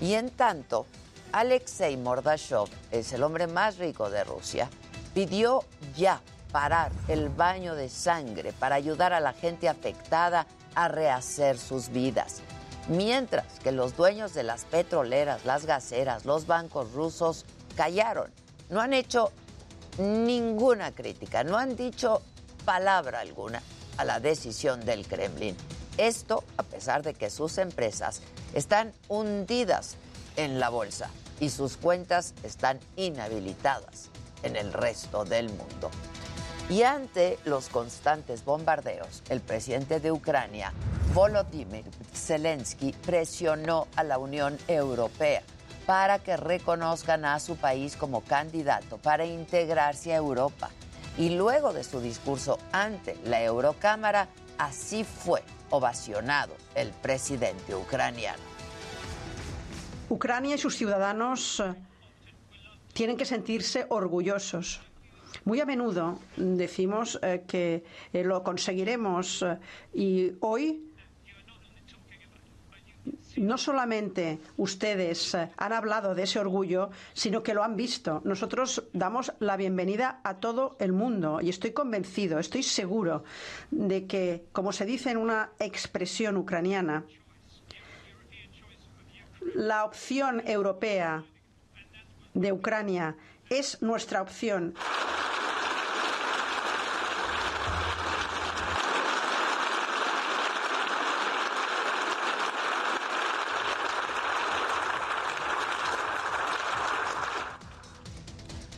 Y 0.00 0.14
en 0.14 0.28
tanto, 0.28 0.86
Alexei 1.30 1.96
Mordashov 1.96 2.68
es 2.90 3.12
el 3.12 3.22
hombre 3.22 3.46
más 3.46 3.78
rico 3.78 4.10
de 4.10 4.24
Rusia, 4.24 4.68
pidió 5.14 5.62
ya 5.96 6.20
parar 6.52 6.92
el 7.08 7.28
baño 7.28 7.74
de 7.74 7.88
sangre 7.88 8.52
para 8.52 8.74
ayudar 8.74 9.12
a 9.12 9.20
la 9.20 9.32
gente 9.32 9.68
afectada 9.68 10.46
a 10.74 10.88
rehacer 10.88 11.58
sus 11.58 11.88
vidas. 11.88 12.42
Mientras 12.88 13.46
que 13.62 13.72
los 13.72 13.96
dueños 13.96 14.34
de 14.34 14.42
las 14.42 14.64
petroleras, 14.64 15.44
las 15.44 15.66
gaseras, 15.66 16.24
los 16.24 16.46
bancos 16.46 16.92
rusos 16.92 17.44
callaron, 17.76 18.30
no 18.68 18.80
han 18.80 18.92
hecho 18.92 19.32
ninguna 19.98 20.92
crítica, 20.92 21.44
no 21.44 21.56
han 21.56 21.76
dicho 21.76 22.22
palabra 22.64 23.20
alguna 23.20 23.62
a 23.96 24.04
la 24.04 24.20
decisión 24.20 24.84
del 24.84 25.06
Kremlin. 25.06 25.56
Esto 25.98 26.44
a 26.56 26.62
pesar 26.62 27.02
de 27.02 27.14
que 27.14 27.30
sus 27.30 27.58
empresas 27.58 28.22
están 28.54 28.92
hundidas 29.08 29.96
en 30.36 30.58
la 30.58 30.68
bolsa 30.68 31.10
y 31.40 31.50
sus 31.50 31.76
cuentas 31.76 32.34
están 32.42 32.80
inhabilitadas 32.96 34.08
en 34.42 34.56
el 34.56 34.72
resto 34.72 35.24
del 35.24 35.48
mundo. 35.48 35.90
Y 36.70 36.84
ante 36.84 37.36
los 37.46 37.68
constantes 37.68 38.44
bombardeos, 38.44 39.24
el 39.28 39.40
presidente 39.40 39.98
de 39.98 40.12
Ucrania, 40.12 40.72
Volodymyr 41.12 41.82
Zelensky, 42.14 42.92
presionó 42.92 43.88
a 43.96 44.04
la 44.04 44.18
Unión 44.18 44.56
Europea 44.68 45.42
para 45.84 46.20
que 46.20 46.36
reconozcan 46.36 47.24
a 47.24 47.40
su 47.40 47.56
país 47.56 47.96
como 47.96 48.20
candidato 48.20 48.98
para 48.98 49.26
integrarse 49.26 50.12
a 50.12 50.18
Europa. 50.18 50.70
Y 51.18 51.30
luego 51.30 51.72
de 51.72 51.82
su 51.82 52.00
discurso 52.00 52.60
ante 52.70 53.16
la 53.24 53.42
Eurocámara, 53.42 54.28
así 54.56 55.02
fue 55.02 55.42
ovacionado 55.70 56.54
el 56.76 56.90
presidente 56.90 57.74
ucraniano. 57.74 58.44
Ucrania 60.08 60.54
y 60.54 60.58
sus 60.58 60.76
ciudadanos 60.76 61.58
eh, 61.58 61.74
tienen 62.92 63.16
que 63.16 63.24
sentirse 63.24 63.86
orgullosos. 63.88 64.80
Muy 65.44 65.60
a 65.60 65.66
menudo 65.66 66.18
decimos 66.36 67.18
eh, 67.22 67.44
que 67.46 67.84
eh, 68.12 68.24
lo 68.24 68.42
conseguiremos 68.42 69.44
y 69.94 70.32
hoy 70.40 70.90
no 73.36 73.56
solamente 73.58 74.38
ustedes 74.56 75.34
han 75.34 75.72
hablado 75.72 76.14
de 76.14 76.24
ese 76.24 76.38
orgullo, 76.38 76.90
sino 77.12 77.42
que 77.42 77.54
lo 77.54 77.62
han 77.64 77.76
visto. 77.76 78.20
Nosotros 78.24 78.84
damos 78.92 79.32
la 79.38 79.56
bienvenida 79.56 80.20
a 80.24 80.34
todo 80.38 80.76
el 80.78 80.92
mundo 80.92 81.40
y 81.40 81.48
estoy 81.48 81.72
convencido, 81.72 82.38
estoy 82.38 82.62
seguro 82.62 83.24
de 83.70 84.06
que, 84.06 84.44
como 84.52 84.72
se 84.72 84.84
dice 84.84 85.10
en 85.10 85.16
una 85.16 85.50
expresión 85.58 86.36
ucraniana, 86.36 87.04
la 89.54 89.84
opción 89.84 90.42
europea 90.46 91.24
de 92.34 92.52
Ucrania 92.52 93.16
es 93.50 93.82
nuestra 93.82 94.22
opción. 94.22 94.74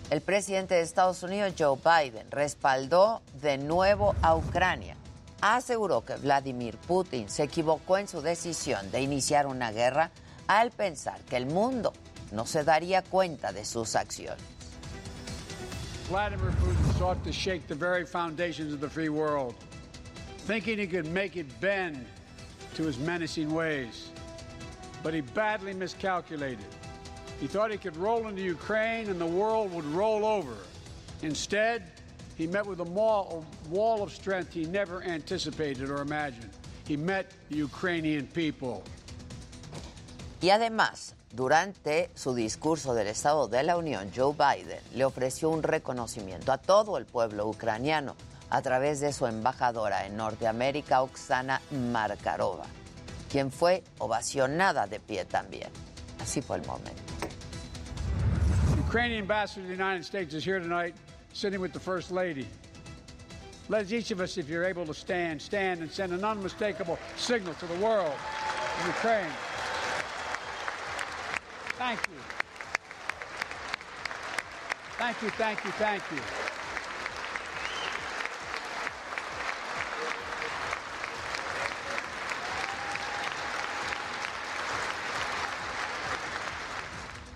El 0.09 0.23
presidente 0.23 0.75
de 0.75 0.81
Estados 0.81 1.23
Unidos, 1.23 1.53
Joe 1.59 1.77
Biden, 1.77 2.31
respaldó 2.31 3.21
de 3.43 3.59
nuevo 3.59 4.15
a 4.23 4.35
Ucrania. 4.35 4.97
Aseguró 5.43 6.03
que 6.03 6.17
Vladimir 6.17 6.79
Putin 6.79 7.29
se 7.29 7.43
equivocó 7.43 7.99
en 7.99 8.09
su 8.09 8.23
decisión 8.23 8.91
de 8.91 9.03
iniciar 9.03 9.47
una 9.47 9.71
guerra 9.71 10.11
al 10.47 10.71
pensar 10.71 11.21
que 11.23 11.37
el 11.37 11.45
mundo 11.45 11.93
no 12.31 12.47
se 12.47 12.65
daría 12.65 13.03
cuenta 13.03 13.53
de 13.53 13.67
sus 13.67 13.97
acciones. 13.97 14.62
Vladimir 16.09 16.51
Putin 16.63 16.99
sought 16.99 17.25
to 17.25 17.33
shake 17.33 17.67
the 17.69 17.75
very 17.75 18.05
foundations 18.05 18.73
of 18.73 18.81
the 18.81 18.89
free 18.89 19.09
world, 19.09 19.55
thinking 20.39 20.79
he 20.79 20.87
could 20.87 21.07
make 21.07 21.37
it 21.37 21.61
bend 21.61 22.05
to 22.75 22.83
his 22.83 22.99
menacing 22.99 23.53
ways. 23.53 24.11
But 25.03 25.15
he 25.15 25.21
badly 25.21 25.75
miscalculated. 25.75 26.65
He 27.41 27.47
thought 27.47 27.71
he 27.71 27.79
could 27.79 27.97
roll 27.97 28.29
into 28.29 28.43
Ukraine 28.43 29.09
and 29.09 29.21
the 29.21 29.27
world 29.27 29.73
would 29.73 29.85
roll 29.87 30.25
over. 30.25 30.57
Instead, 31.23 31.83
he 32.37 32.47
met 32.47 32.67
with 32.67 32.81
a 32.81 32.85
wall 32.85 33.45
of 34.03 34.13
strength 34.13 34.53
he 34.53 34.65
never 34.65 35.03
anticipated 35.03 35.89
or 35.91 36.03
imagined. 36.03 36.51
He 36.87 36.97
met 36.97 37.33
the 37.49 37.57
Ukrainian 37.57 38.27
people. 38.27 38.83
Y 40.41 40.49
además, 40.51 41.15
durante 41.33 42.11
su 42.15 42.35
discurso 42.35 42.95
del 42.95 43.09
Estado 43.09 43.49
de 43.49 43.63
la 43.63 43.77
Unión, 43.77 44.11
Joe 44.15 44.35
Biden 44.35 44.81
le 44.95 45.05
ofreció 45.05 45.49
un 45.49 45.63
reconocimiento 45.63 46.53
a 46.53 46.59
todo 46.59 46.99
el 46.99 47.07
pueblo 47.07 47.49
ucraniano 47.49 48.15
a 48.51 48.61
través 48.61 49.01
de 49.01 49.15
su 49.15 49.27
embajadora 49.27 50.05
en 50.05 50.17
Norteamérica, 50.17 51.03
Oksana 51.03 51.63
Markarova, 51.71 52.67
quien 53.31 53.51
fue 53.51 53.83
ovacionada 53.99 54.87
de 54.87 55.01
pie 55.01 55.25
también. 55.25 55.71
Así 56.21 56.43
fue 56.43 56.59
el 56.59 56.67
momento. 56.67 57.03
Ukrainian 58.87 59.21
ambassador 59.21 59.63
to 59.63 59.69
the 59.69 59.83
United 59.83 60.05
States 60.05 60.35
is 60.35 60.45
here 60.45 60.61
tonight, 60.61 60.95
sitting 61.33 61.61
with 61.61 61.73
the 61.73 61.81
First 61.81 62.11
Lady. 62.11 62.47
Let 63.71 63.91
each 63.91 64.11
of 64.11 64.21
us, 64.21 64.37
if 64.37 64.51
you're 64.51 64.67
able 64.67 64.85
to 64.85 64.93
stand, 64.93 65.41
stand 65.41 65.81
and 65.81 65.91
send 65.91 66.13
an 66.13 66.25
unmistakable 66.25 66.99
signal 67.17 67.55
to 67.55 67.67
the 67.67 67.77
world 67.77 68.13
of 68.13 68.87
Ukraine. 68.87 69.33
Thank 71.83 71.99
you. 72.07 72.23
Thank 74.99 75.65
you, 75.65 75.71
thank 75.79 76.03
you. 76.13 76.19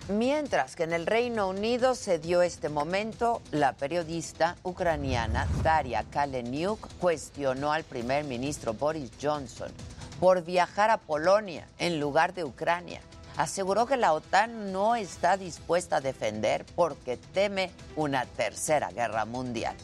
Mientras 0.08 0.76
que 0.76 0.84
en 0.84 0.92
el 0.92 1.06
Reino 1.06 1.48
Unido 1.48 1.96
se 1.96 2.20
dio 2.20 2.42
este 2.42 2.68
momento, 2.68 3.42
la 3.50 3.72
periodista 3.72 4.54
ucraniana 4.62 5.48
Daria 5.64 6.04
Kaleniuk 6.04 6.86
cuestionó 7.00 7.72
al 7.72 7.82
primer 7.82 8.22
ministro 8.22 8.74
Boris 8.74 9.10
Johnson 9.20 9.72
por 10.20 10.44
viajar 10.44 10.90
a 10.90 10.98
Polonia 10.98 11.66
en 11.80 11.98
lugar 11.98 12.32
de 12.32 12.44
Ucrania. 12.44 13.00
Aseguró 13.36 13.84
que 13.84 13.98
la 13.98 14.14
OTAN 14.14 14.72
no 14.72 14.96
está 14.96 15.36
dispuesta 15.36 15.96
a 15.96 16.00
defender 16.00 16.64
porque 16.74 17.18
teme 17.18 17.70
una 17.94 18.24
tercera 18.24 18.90
guerra 18.90 19.26
mundial. 19.26 19.76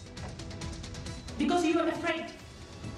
Because 1.38 1.66
you 1.66 1.78
are 1.78 1.90
afraid. 1.90 2.26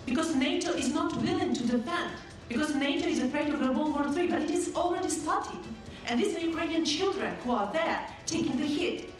Because 0.06 0.36
NATO 0.36 0.72
is 0.74 0.94
not 0.94 1.16
willing 1.16 1.54
to 1.54 1.62
defend. 1.64 2.12
Because 2.48 2.74
NATO 2.76 3.08
is 3.08 3.20
afraid 3.20 3.52
of 3.52 3.62
a 3.62 3.72
World 3.72 3.94
War 3.94 4.06
III, 4.16 4.28
but 4.28 4.42
it 4.42 4.50
is 4.50 4.72
already 4.76 5.08
started. 5.08 5.58
And 6.06 6.20
these 6.20 6.36
are 6.36 6.40
Ukrainian 6.40 6.84
children 6.84 7.34
who 7.42 7.52
are 7.52 7.72
there 7.72 8.06
taking 8.26 8.56
the 8.56 8.66
hit. 8.66 9.10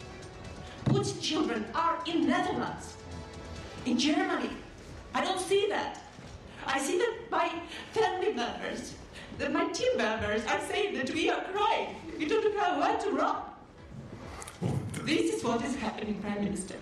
Putin's 0.85 1.19
children 1.19 1.65
are 1.73 1.97
in 2.05 2.27
Netherlands, 2.27 2.95
in 3.85 3.97
Germany. 3.97 4.51
I 5.13 5.21
don't 5.25 5.39
see 5.39 5.67
that. 5.69 5.99
I 6.67 6.79
see 6.79 6.97
that 6.97 7.13
my 7.31 7.51
family 7.91 8.33
members, 8.33 8.93
that 9.37 9.51
my 9.51 9.65
team 9.71 9.97
members 9.97 10.45
are 10.45 10.59
saying 10.67 10.95
that 10.95 11.09
we 11.13 11.29
are 11.29 11.43
crying. 11.51 11.95
We 12.17 12.25
don't 12.27 12.43
know 12.55 12.79
where 12.79 12.97
to 12.97 13.09
run. 13.11 13.35
This 15.05 15.35
is 15.35 15.43
what 15.43 15.63
is 15.63 15.75
happening, 15.75 16.15
Prime 16.21 16.43
Minister. 16.43 16.75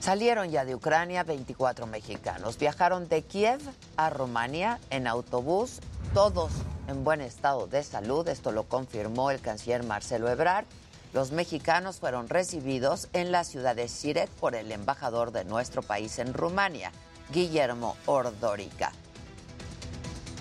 Salieron 0.00 0.50
ya 0.50 0.66
de 0.66 0.74
Ucrania 0.74 1.24
24 1.24 1.86
mexicanos. 1.86 2.58
Viajaron 2.58 3.08
de 3.08 3.22
Kiev 3.22 3.60
a 3.96 4.10
Rumania 4.10 4.78
en 4.90 5.06
autobús, 5.06 5.80
todos 6.12 6.52
en 6.88 7.04
buen 7.04 7.22
estado 7.22 7.66
de 7.66 7.82
salud. 7.82 8.28
Esto 8.28 8.52
lo 8.52 8.64
confirmó 8.64 9.30
el 9.30 9.40
canciller 9.40 9.82
Marcelo 9.82 10.28
Ebrard. 10.28 10.66
Los 11.14 11.32
mexicanos 11.32 12.00
fueron 12.00 12.28
recibidos 12.28 13.08
en 13.14 13.32
la 13.32 13.44
ciudad 13.44 13.74
de 13.74 13.88
Siret 13.88 14.28
por 14.28 14.54
el 14.54 14.70
embajador 14.72 15.32
de 15.32 15.46
nuestro 15.46 15.80
país 15.80 16.18
en 16.18 16.34
Rumania, 16.34 16.92
Guillermo 17.32 17.96
Ordórica. 18.04 18.92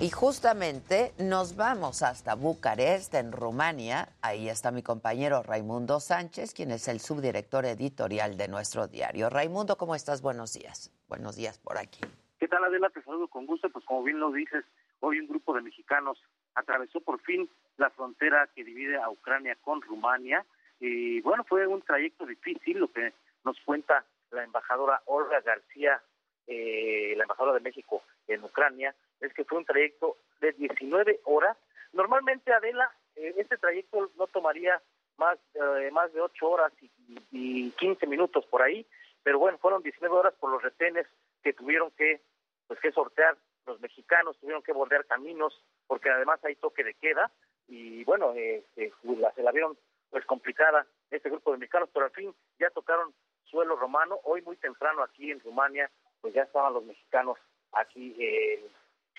Y 0.03 0.09
justamente 0.09 1.13
nos 1.17 1.55
vamos 1.55 2.01
hasta 2.03 2.35
Bucarest, 2.35 3.13
en 3.13 3.31
Rumania. 3.31 4.09
Ahí 4.21 4.49
está 4.49 4.69
mi 4.69 4.83
compañero 4.83 5.43
Raimundo 5.43 6.01
Sánchez, 6.01 6.53
quien 6.53 6.71
es 6.71 6.89
el 6.89 6.99
subdirector 6.99 7.63
editorial 7.63 8.35
de 8.35 8.49
nuestro 8.49 8.89
diario. 8.89 9.29
Raimundo, 9.29 9.77
¿cómo 9.77 9.95
estás? 9.95 10.21
Buenos 10.21 10.55
días. 10.55 10.91
Buenos 11.07 11.37
días 11.37 11.57
por 11.57 11.77
aquí. 11.77 12.01
¿Qué 12.37 12.49
tal, 12.49 12.65
Adela? 12.65 12.89
Te 12.89 13.01
saludo 13.01 13.29
con 13.29 13.45
gusto. 13.45 13.69
Pues 13.69 13.85
como 13.85 14.03
bien 14.03 14.19
lo 14.19 14.29
dices, 14.33 14.65
hoy 14.99 15.21
un 15.21 15.27
grupo 15.29 15.53
de 15.53 15.61
mexicanos 15.61 16.21
atravesó 16.53 16.99
por 16.99 17.21
fin 17.21 17.49
la 17.77 17.89
frontera 17.91 18.49
que 18.53 18.65
divide 18.65 19.01
a 19.01 19.09
Ucrania 19.09 19.55
con 19.61 19.81
Rumania. 19.81 20.45
Y 20.81 21.21
bueno, 21.21 21.45
fue 21.45 21.65
un 21.65 21.81
trayecto 21.81 22.25
difícil, 22.25 22.79
lo 22.79 22.91
que 22.91 23.13
nos 23.45 23.57
cuenta 23.61 24.03
la 24.31 24.43
embajadora 24.43 25.01
Olga 25.05 25.39
García, 25.39 26.01
eh, 26.47 27.13
la 27.15 27.23
embajadora 27.23 27.53
de 27.53 27.61
México 27.61 28.03
en 28.27 28.43
Ucrania, 28.43 28.95
es 29.19 29.33
que 29.33 29.45
fue 29.45 29.57
un 29.57 29.65
trayecto 29.65 30.17
de 30.41 30.51
19 30.53 31.21
horas. 31.25 31.57
Normalmente, 31.93 32.51
Adela, 32.53 32.91
eh, 33.15 33.33
este 33.37 33.57
trayecto 33.57 34.11
no 34.17 34.27
tomaría 34.27 34.81
más, 35.17 35.37
eh, 35.53 35.91
más 35.91 36.11
de 36.13 36.21
8 36.21 36.49
horas 36.49 36.73
y, 36.81 36.89
y 37.31 37.71
15 37.71 38.07
minutos 38.07 38.45
por 38.47 38.61
ahí, 38.61 38.85
pero 39.23 39.39
bueno, 39.39 39.57
fueron 39.57 39.83
19 39.83 40.15
horas 40.15 40.33
por 40.39 40.51
los 40.51 40.61
retenes 40.61 41.07
que 41.43 41.53
tuvieron 41.53 41.91
que, 41.91 42.21
pues, 42.67 42.79
que 42.79 42.91
sortear 42.91 43.37
los 43.65 43.79
mexicanos, 43.79 44.37
tuvieron 44.39 44.63
que 44.63 44.73
bordear 44.73 45.05
caminos, 45.05 45.63
porque 45.87 46.09
además 46.09 46.43
hay 46.43 46.55
toque 46.55 46.83
de 46.83 46.93
queda, 46.95 47.31
y 47.67 48.03
bueno, 48.03 48.33
eh, 48.35 48.63
se 48.75 49.43
la 49.43 49.51
vieron 49.51 49.77
pues 50.09 50.25
complicada 50.25 50.85
este 51.09 51.29
grupo 51.29 51.51
de 51.51 51.57
mexicanos, 51.57 51.89
pero 51.91 52.05
al 52.05 52.11
fin 52.11 52.33
ya 52.59 52.69
tocaron 52.69 53.13
suelo 53.45 53.75
romano. 53.75 54.19
Hoy 54.23 54.41
muy 54.41 54.57
temprano 54.57 55.01
aquí 55.01 55.31
en 55.31 55.39
Rumania, 55.39 55.89
pues 56.23 56.33
ya 56.33 56.43
estaban 56.43 56.73
los 56.73 56.85
mexicanos 56.85 57.37
aquí 57.73 58.15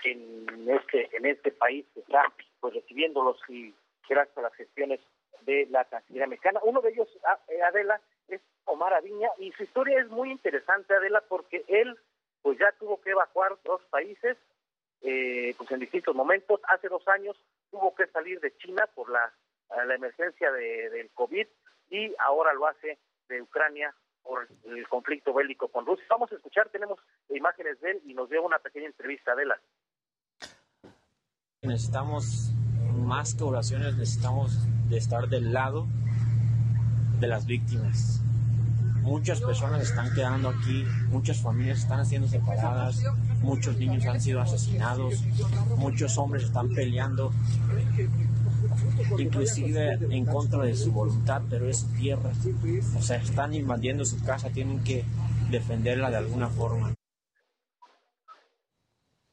en 0.05 0.71
este 0.71 1.14
en 1.14 1.27
este 1.27 1.53
país 1.53 1.85
que 1.93 2.01
está 2.01 2.33
pues 2.61 2.73
recibiéndolos 2.73 3.38
y 3.49 3.75
gracias 4.09 4.38
a 4.38 4.43
las 4.43 4.55
gestiones 4.55 5.01
de 5.43 5.67
la 5.71 5.85
Cancillería 5.85 6.27
mexicana. 6.27 6.61
Uno 6.62 6.81
de 6.81 6.90
ellos, 6.90 7.09
ah, 7.27 7.38
eh, 7.49 7.61
Adela, 7.61 8.01
es 8.29 8.40
Omar 8.64 8.95
Aviña 8.95 9.29
y 9.38 9.53
su 9.53 9.64
historia 9.64 10.01
es 10.01 10.09
muy 10.09 10.31
interesante, 10.31 10.95
Adela, 10.95 11.23
porque 11.29 11.62
él 11.69 11.95
pues 12.40 12.59
ya 12.59 12.73
tuvo 12.79 12.99
que 13.03 13.11
evacuar 13.11 13.59
dos 13.64 13.83
países 13.90 14.38
eh, 15.03 15.55
pues 15.59 15.71
en 15.73 15.81
distintos 15.81 16.14
momentos. 16.14 16.61
Hace 16.69 16.88
dos 16.88 17.07
años 17.09 17.37
tuvo 17.71 17.95
que 17.95 18.07
salir 18.07 18.40
de 18.40 18.57
China 18.57 18.88
por 18.95 19.11
la, 19.11 19.31
la 19.77 19.95
emergencia 19.95 20.51
de, 20.53 20.88
del 20.88 21.11
COVID 21.11 21.47
y 21.90 22.14
ahora 22.19 22.55
lo 22.55 22.67
hace 22.67 22.99
de 23.29 23.43
Ucrania 23.43 23.95
por 24.25 24.49
el 24.65 24.89
conflicto 24.89 25.33
bélico 25.33 25.69
con 25.69 25.87
Rusia. 25.87 26.05
Vamos 26.11 26.33
a 26.33 26.35
escuchar, 26.35 26.69
tenemos 26.71 26.99
imágenes 27.29 27.81
de 27.81 27.93
él 27.93 28.03
y 28.07 28.15
nos 28.15 28.29
dio 28.29 28.43
una 28.43 28.59
pequeña 28.59 28.87
entrevista 28.87 29.35
de 29.37 29.47
la. 29.47 29.61
Necesitamos 31.63 32.53
más 32.97 33.35
que 33.35 33.45
oraciones, 33.45 33.97
necesitamos 33.97 34.67
de 34.89 34.97
estar 34.97 35.29
del 35.29 35.53
lado 35.53 35.87
de 37.21 37.29
las 37.29 37.47
víctimas. 37.47 38.21
Muchas 39.03 39.43
personas 39.43 39.83
están 39.83 40.15
quedando 40.15 40.49
aquí, 40.49 40.85
muchas 41.09 41.43
familias 41.43 41.81
están 41.81 42.07
siendo 42.07 42.27
separadas, 42.27 43.05
muchos 43.43 43.77
niños 43.77 44.07
han 44.07 44.19
sido 44.19 44.41
asesinados, 44.41 45.23
muchos 45.77 46.17
hombres 46.17 46.45
están 46.45 46.71
peleando, 46.71 47.31
inclusive 49.18 49.98
en 50.11 50.27
contra 50.27 50.62
de 50.62 50.74
su 50.74 50.92
voluntad, 50.92 51.42
pero 51.50 51.66
es 51.66 51.81
su 51.81 51.92
tierra. 51.94 52.31
O 52.96 53.03
sea, 53.03 53.16
están 53.16 53.55
invadiendo 53.55 54.05
su 54.05 54.24
casa, 54.24 54.50
tienen 54.50 54.83
que 54.85 55.05
defenderla 55.50 56.11
de 56.11 56.16
alguna 56.16 56.48
forma. 56.48 56.94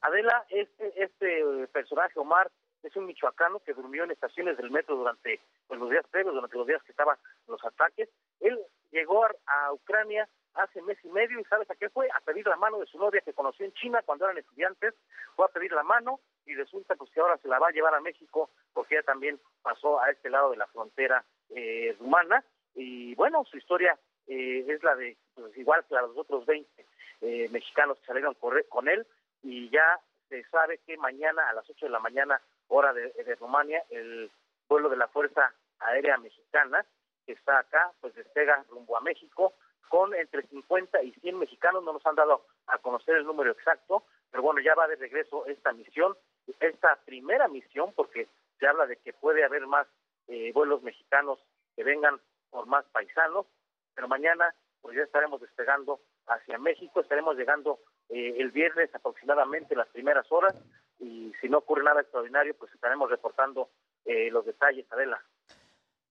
Adela, 0.00 0.44
este, 0.50 1.02
este 1.02 1.66
personaje, 1.68 2.18
Omar, 2.18 2.50
es 2.82 2.96
un 2.96 3.06
michoacano 3.06 3.60
que 3.60 3.74
durmió 3.74 4.04
en 4.04 4.10
estaciones 4.10 4.56
del 4.56 4.70
metro 4.70 4.96
durante 4.96 5.40
pues, 5.68 5.78
los 5.78 5.90
días 5.90 6.04
previos, 6.10 6.34
durante 6.34 6.56
los 6.56 6.66
días 6.66 6.82
que 6.82 6.90
estaban 6.90 7.16
los 7.46 7.64
ataques. 7.64 8.08
Él 8.40 8.58
llegó 8.90 9.24
a, 9.24 9.30
a 9.46 9.72
Ucrania 9.72 10.28
hace 10.54 10.82
mes 10.82 10.98
y 11.04 11.08
medio 11.08 11.40
y 11.40 11.44
¿sabes 11.44 11.70
a 11.70 11.74
qué 11.76 11.88
fue? 11.88 12.08
A 12.10 12.20
pedir 12.20 12.46
la 12.46 12.56
mano 12.56 12.78
de 12.78 12.86
su 12.86 12.98
novia 12.98 13.22
que 13.24 13.32
conoció 13.32 13.64
en 13.64 13.72
China 13.74 14.02
cuando 14.04 14.24
eran 14.24 14.38
estudiantes, 14.38 14.94
fue 15.34 15.46
a 15.46 15.48
pedir 15.48 15.72
la 15.72 15.82
mano 15.82 16.20
y 16.46 16.54
resulta 16.54 16.94
pues 16.96 17.10
que 17.10 17.20
ahora 17.20 17.38
se 17.38 17.48
la 17.48 17.58
va 17.58 17.68
a 17.68 17.72
llevar 17.72 17.94
a 17.94 18.00
México 18.00 18.50
porque 18.72 18.94
ella 18.96 19.04
también 19.04 19.40
pasó 19.62 20.00
a 20.00 20.10
este 20.10 20.30
lado 20.30 20.50
de 20.50 20.56
la 20.56 20.66
frontera 20.68 21.24
eh, 21.50 21.96
rumana. 22.00 22.44
Y 22.74 23.14
bueno, 23.14 23.44
su 23.44 23.56
historia 23.56 23.98
eh, 24.26 24.64
es 24.66 24.82
la 24.82 24.94
de, 24.96 25.16
pues, 25.34 25.56
igual 25.56 25.84
que 25.86 25.94
la 25.94 26.02
de 26.02 26.08
los 26.08 26.18
otros 26.18 26.46
20 26.46 26.86
eh, 27.20 27.48
mexicanos 27.50 27.98
que 27.98 28.06
salieron 28.06 28.34
con 28.68 28.88
él. 28.88 29.06
Y 29.42 29.68
ya 29.70 30.00
se 30.28 30.42
sabe 30.44 30.78
que 30.86 30.96
mañana 30.96 31.48
a 31.48 31.52
las 31.52 31.68
8 31.68 31.86
de 31.86 31.92
la 31.92 32.00
mañana, 32.00 32.40
hora 32.68 32.92
de, 32.92 33.10
de 33.12 33.34
Rumania, 33.36 33.84
el 33.90 34.30
vuelo 34.68 34.88
de 34.88 34.96
la 34.96 35.08
Fuerza 35.08 35.52
Aérea 35.80 36.16
Mexicana, 36.16 36.84
que 37.26 37.32
está 37.32 37.58
acá, 37.58 37.92
pues 38.00 38.14
despega 38.14 38.64
rumbo 38.70 38.96
a 38.96 39.00
México 39.00 39.54
con 39.88 40.14
entre 40.14 40.42
50 40.46 41.02
y 41.02 41.12
100 41.12 41.38
mexicanos, 41.38 41.84
no 41.84 41.92
nos 41.92 42.06
han 42.06 42.14
dado 42.14 42.46
a 42.66 42.78
conocer 42.78 43.16
el 43.16 43.26
número 43.26 43.50
exacto, 43.50 44.04
pero 44.30 44.42
bueno, 44.42 44.62
ya 44.62 44.74
va 44.74 44.88
de 44.88 44.96
regreso 44.96 45.44
esta 45.44 45.72
misión, 45.72 46.16
esta 46.60 46.96
primera 47.04 47.48
misión, 47.48 47.92
porque 47.94 48.28
se 48.58 48.66
habla 48.66 48.86
de 48.86 48.96
que 48.96 49.12
puede 49.12 49.44
haber 49.44 49.66
más 49.66 49.86
eh, 50.28 50.52
vuelos 50.52 50.82
mexicanos 50.82 51.38
que 51.76 51.84
vengan 51.84 52.20
por 52.50 52.66
más 52.66 52.84
paisanos, 52.92 53.46
pero 53.94 54.08
mañana 54.08 54.54
pues 54.80 54.96
ya 54.96 55.02
estaremos 55.02 55.40
despegando 55.40 56.00
hacia 56.26 56.58
México, 56.58 57.00
estaremos 57.00 57.36
llegando 57.36 57.78
eh, 58.08 58.36
el 58.38 58.50
viernes 58.50 58.94
aproximadamente 58.94 59.74
en 59.74 59.78
las 59.78 59.88
primeras 59.88 60.30
horas 60.30 60.54
y 60.98 61.32
si 61.40 61.48
no 61.48 61.58
ocurre 61.58 61.82
nada 61.82 62.00
extraordinario, 62.00 62.54
pues 62.56 62.72
estaremos 62.72 63.10
reportando 63.10 63.70
eh, 64.04 64.30
los 64.30 64.44
detalles, 64.44 64.86
Adela. 64.92 65.20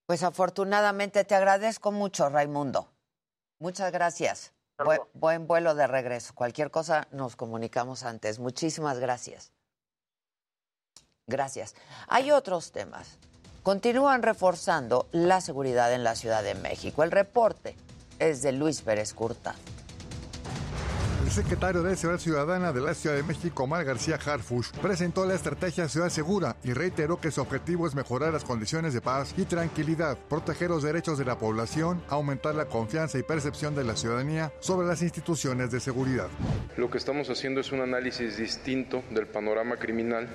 Pues 0.05 0.23
afortunadamente 0.23 1.23
te 1.23 1.35
agradezco 1.35 1.91
mucho, 1.91 2.29
Raimundo. 2.29 2.87
Muchas 3.59 3.91
gracias. 3.91 4.53
Buen, 4.83 5.01
buen, 5.13 5.47
vuelo 5.47 5.75
de 5.75 5.85
regreso. 5.87 6.33
Cualquier 6.33 6.71
cosa 6.71 7.07
nos 7.11 7.35
comunicamos 7.35 8.03
antes. 8.03 8.39
Muchísimas 8.39 8.99
gracias. 8.99 9.53
Gracias. 11.31 11.73
Hay 12.07 12.31
otros 12.31 12.71
temas. 12.71 13.17
Continúan 13.63 14.21
reforzando 14.21 15.07
la 15.11 15.39
seguridad 15.39 15.93
en 15.93 16.03
la 16.03 16.15
Ciudad 16.15 16.43
de 16.43 16.55
México. 16.55 17.03
El 17.03 17.11
reporte 17.11 17.75
es 18.19 18.41
de 18.41 18.51
Luis 18.51 18.81
Pérez 18.81 19.13
Curta. 19.13 19.55
El 21.23 21.31
secretario 21.31 21.81
de 21.81 21.95
Seguridad 21.95 22.21
Ciudadana 22.21 22.73
de 22.73 22.81
la 22.81 22.93
Ciudad 22.93 23.15
de 23.15 23.23
México, 23.23 23.63
Omar 23.63 23.85
García 23.85 24.19
Harfush, 24.23 24.71
presentó 24.81 25.25
la 25.25 25.35
estrategia 25.35 25.87
Ciudad 25.87 26.09
Segura 26.09 26.57
y 26.61 26.73
reiteró 26.73 27.21
que 27.21 27.31
su 27.31 27.39
objetivo 27.39 27.87
es 27.87 27.95
mejorar 27.95 28.33
las 28.33 28.43
condiciones 28.43 28.93
de 28.93 28.99
paz 28.99 29.33
y 29.37 29.45
tranquilidad, 29.45 30.17
proteger 30.17 30.71
los 30.71 30.83
derechos 30.83 31.17
de 31.17 31.23
la 31.23 31.37
población, 31.37 32.03
aumentar 32.09 32.55
la 32.55 32.65
confianza 32.65 33.17
y 33.17 33.23
percepción 33.23 33.75
de 33.75 33.85
la 33.85 33.95
ciudadanía 33.95 34.51
sobre 34.59 34.87
las 34.87 35.01
instituciones 35.03 35.71
de 35.71 35.79
seguridad. 35.79 36.27
Lo 36.75 36.89
que 36.89 36.97
estamos 36.97 37.29
haciendo 37.29 37.61
es 37.61 37.71
un 37.71 37.79
análisis 37.79 38.35
distinto 38.35 39.01
del 39.11 39.27
panorama 39.27 39.77
criminal 39.77 40.27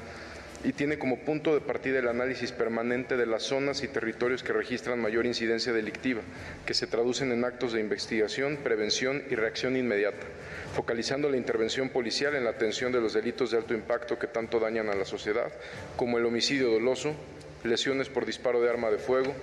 y 0.67 0.73
tiene 0.73 0.99
como 0.99 1.21
punto 1.21 1.55
de 1.55 1.61
partida 1.61 2.01
el 2.01 2.09
análisis 2.09 2.51
permanente 2.51 3.17
de 3.17 3.25
las 3.25 3.45
zonas 3.45 3.85
y 3.85 3.89
territorios 3.89 4.43
que 4.43 4.53
registran 4.53 5.01
mayor 5.01 5.25
incidencia 5.25 5.73
delictiva, 5.73 6.23
que 6.67 6.75
se 6.75 6.89
traducen 6.89 7.31
en 7.31 7.45
actos 7.45 7.73
de 7.73 7.81
investigación, 7.81 8.57
prevención 8.65 9.23
y 9.31 9.37
reacción 9.37 9.77
inmediata, 9.77 10.27
focalizando 10.75 11.31
la 11.31 11.37
intervención 11.37 11.89
policial 11.91 12.35
en 12.35 12.43
la 12.43 12.51
atención 12.51 12.91
de 12.91 13.01
los 13.01 13.13
delitos 13.15 13.53
de 13.53 13.59
alto 13.59 13.75
impacto 13.75 14.19
que 14.19 14.27
tanto 14.27 14.59
dañan 14.59 14.89
a 14.89 14.97
la 14.97 15.05
sociedad, 15.05 15.53
como 15.97 16.19
el 16.19 16.27
homicidio 16.27 16.69
doloso, 16.69 17.15
lesiones 17.63 18.09
por 18.09 18.27
disparo 18.27 18.61
de 18.61 18.69
arma 18.69 18.91
de 18.91 18.99
fuego, 18.99 19.37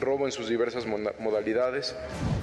robo 0.00 0.26
en 0.26 0.32
sus 0.32 0.48
diversas 0.48 0.84
modalidades. 0.86 1.94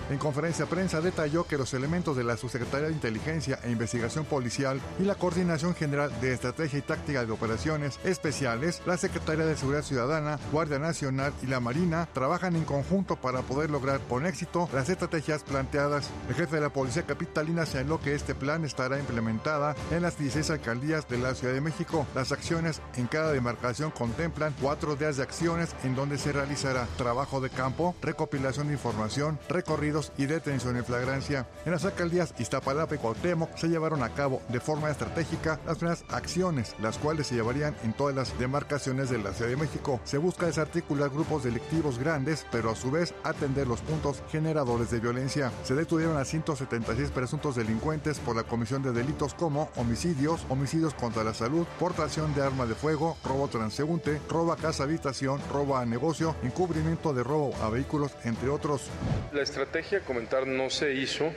En 0.10 0.17
conferencia 0.17 0.63
de 0.63 0.72
prensa 0.72 1.02
detalló 1.02 1.46
que 1.46 1.58
los 1.58 1.74
elementos 1.74 2.15
de 2.15 2.24
la 2.24 2.38
Subsecretaría 2.38 2.88
de 2.88 2.93
Inteligencia 2.93 3.60
e 3.63 3.72
Investigación 3.72 4.24
Policial 4.24 4.80
y 5.00 5.04
la 5.04 5.15
Coordinación 5.15 5.76
General 5.76 6.10
de 6.22 6.32
Estrategia 6.32 6.80
y 6.80 6.82
Táctica 6.82 7.26
de 7.26 7.32
Operaciones 7.34 8.00
Especiales, 8.06 8.82
la 8.86 8.96
Secretaría 8.96 9.46
de 9.46 9.58
Seguridad 9.58 9.84
Ciudadana, 9.84 10.39
Guardia 10.54 10.80
Nacional 10.80 11.34
y 11.43 11.48
la 11.48 11.60
Marina 11.60 12.08
trabajan 12.13 12.56
en 12.56 12.63
conjunto 12.63 13.17
para 13.17 13.41
poder 13.41 13.70
lograr 13.70 14.00
con 14.08 14.26
éxito 14.26 14.70
las 14.74 14.88
estrategias 14.88 15.43
planteadas. 15.43 16.10
El 16.30 16.36
jefe 16.36 16.56
de 16.56 16.62
la 16.62 16.70
Policía 16.70 17.04
Capitalina 17.04 17.65
señaló 17.65 18.00
que 18.00 18.15
este 18.15 18.34
plan 18.34 18.63
estará 18.63 19.00
implementada 19.00 19.76
en 19.91 20.04
las 20.04 20.17
16 20.17 20.52
alcaldías 20.52 21.08
de 21.10 21.17
la 21.17 21.36
Ciudad 21.36 21.54
de 21.54 21.62
México. 21.62 22.08
Las 22.15 22.32
acciones 22.32 22.82
en 22.96 23.08
cada 23.08 23.34
demarcación 23.34 23.91
contemplan 23.91 24.56
cuatro 24.62 24.96
días 24.96 25.17
de 25.17 25.24
acciones 25.24 25.76
en 25.84 25.96
donde 25.96 26.17
se 26.17 26.32
realizará 26.32 26.88
trabajo 26.98 27.41
de 27.41 27.47
campo, 27.50 27.96
recopilación 28.02 28.68
de 28.68 28.74
información, 28.74 29.40
recorridos 29.50 30.12
y 30.18 30.26
detención 30.26 30.78
en 30.78 30.86
flagrancia. 30.86 31.48
En 31.66 31.72
las 31.72 31.86
alcaldías 31.86 32.34
Iztapalapa 32.40 32.96
y 32.96 32.98
Cuauhtémoc 32.98 33.56
se 33.56 33.68
llevaron 33.68 34.04
a 34.04 34.10
cabo 34.10 34.42
de 34.50 34.60
forma 34.60 34.90
estratégica 34.90 35.60
las 35.66 35.78
primeras 35.78 36.04
acciones, 36.10 36.76
las 36.80 36.98
cuales 36.98 37.28
se 37.28 37.36
llevarían 37.36 37.76
en 37.84 37.94
todas 37.94 38.16
las 38.16 38.38
demarcaciones 38.40 39.10
de 39.10 39.18
la 39.18 39.34
Ciudad 39.34 39.52
de 39.52 39.58
México. 39.58 40.00
Se 40.04 40.18
busca 40.18 40.46
desarticular 40.46 41.10
grupos 41.10 41.44
delictivos 41.44 42.00
grandes, 42.00 42.46
pero 42.52 42.72
a 42.72 42.76
su 42.76 42.92
vez 42.92 43.14
atender 43.24 43.68
los 43.68 43.82
puntos 43.82 44.22
generadores 44.32 44.92
de 44.92 45.00
violencia. 45.00 45.52
Se 45.64 45.76
detuvieron 45.76 46.18
a 46.18 46.26
176 46.26 47.12
presuntos 47.12 47.56
delincuentes 47.56 48.20
por 48.20 48.36
la 48.36 48.44
comisión 48.44 48.84
de 48.84 48.92
delitos 48.92 49.34
como 49.34 49.70
homicidios, 49.76 50.46
homicidios 50.50 50.94
contra 50.94 51.24
la 51.24 51.34
salud, 51.34 51.66
portación 51.80 52.34
de 52.34 52.42
arma 52.42 52.66
de 52.66 52.76
fuego, 52.76 53.18
robo 53.24 53.48
transeúnte, 53.48 54.22
robo 54.30 54.52
a 54.52 54.58
casa 54.58 54.84
habitación, 54.84 55.40
robo 55.52 55.78
a 55.78 55.86
negocio, 55.86 56.36
encubrimiento 56.44 57.14
de 57.14 57.24
robo 57.28 57.54
a 57.62 57.70
vehículos, 57.70 58.13
entre 58.24 58.50
otros. 58.50 58.90
La 59.34 59.42
estrategia 59.42 60.02
comentar 60.02 60.48
no 60.48 60.70
se 60.70 60.94
hizo 60.94 61.32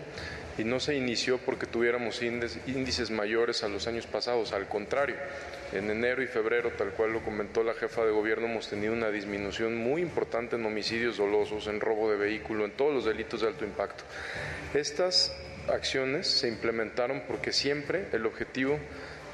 y 0.59 0.65
no 0.65 0.81
se 0.81 0.95
inició 0.95 1.39
porque 1.39 1.67
tuviéramos 1.67 2.23
índices 2.23 3.11
mayores 3.11 3.63
a 3.65 3.69
los 3.69 3.87
años 3.87 4.07
pasados, 4.07 4.53
al 4.53 4.69
contrario. 4.69 5.17
En 5.73 5.91
enero 5.91 6.23
y 6.23 6.27
febrero, 6.27 6.73
tal 6.77 6.91
cual 6.91 7.13
lo 7.13 7.23
comentó 7.23 7.63
la 7.63 7.75
jefa 7.75 8.05
de 8.05 8.11
gobierno, 8.11 8.47
hemos 8.47 8.69
tenido 8.69 8.93
una 8.93 9.11
disminución 9.11 9.77
muy 9.77 10.03
importante 10.03 10.57
en 10.57 10.67
homicidios 10.67 11.17
dolosos, 11.17 11.67
en 11.67 11.81
robo 11.81 12.11
de 12.11 12.17
vehículo, 12.17 12.65
en 12.65 12.73
todos 12.73 12.93
los 12.93 13.05
delitos 13.05 13.41
de 13.41 13.49
alto 13.49 13.65
impacto. 13.65 14.05
Estas 14.75 15.33
acciones 15.69 16.27
se 16.27 16.49
implementaron 16.49 17.23
porque 17.27 17.53
siempre 17.53 18.09
el 18.13 18.27
objetivo 18.27 18.79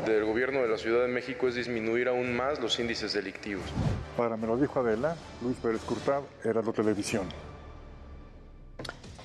del 0.05 0.25
gobierno 0.25 0.61
de 0.63 0.69
la 0.69 0.79
Ciudad 0.79 1.03
de 1.03 1.09
México 1.09 1.49
es 1.49 1.55
disminuir 1.55 2.09
aún 2.09 2.37
más 2.37 2.61
los 2.61 2.79
índices 2.79 3.13
delictivos. 3.13 3.65
Para 4.17 4.37
me 4.37 4.47
lo 4.47 4.57
dijo 4.57 4.81
Adela, 4.81 5.17
Luis 5.43 5.57
Pérez 5.57 5.81
era 6.45 6.63
la 6.63 6.73
Televisión. 6.73 7.27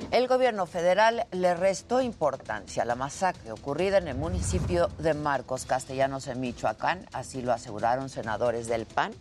El 0.10 0.28
gobierno 0.28 0.66
federal 0.66 1.28
le 1.32 1.54
restó 1.54 2.02
importancia 2.02 2.84
a 2.84 2.86
la 2.86 2.96
masacre 2.96 3.52
ocurrida 3.52 3.98
en 3.98 4.08
el 4.08 4.18
municipio 4.18 4.90
de 4.98 5.14
Marcos 5.14 5.66
Castellanos 5.66 6.28
en 6.28 6.42
Michoacán, 6.42 7.06
así 7.14 7.42
lo 7.42 7.54
aseguraron 7.54 8.10
senadores 8.10 8.68
del 8.68 8.86
PAN, 8.86 9.14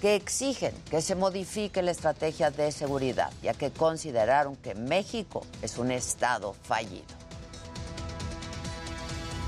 que 0.00 0.14
exigen 0.14 0.74
que 0.90 1.02
se 1.02 1.14
modifique 1.14 1.82
la 1.82 1.90
estrategia 1.90 2.50
de 2.50 2.70
seguridad, 2.70 3.32
ya 3.42 3.54
que 3.54 3.70
consideraron 3.70 4.56
que 4.56 4.74
México 4.74 5.44
es 5.62 5.78
un 5.78 5.90
estado 5.90 6.54
fallido. 6.62 7.29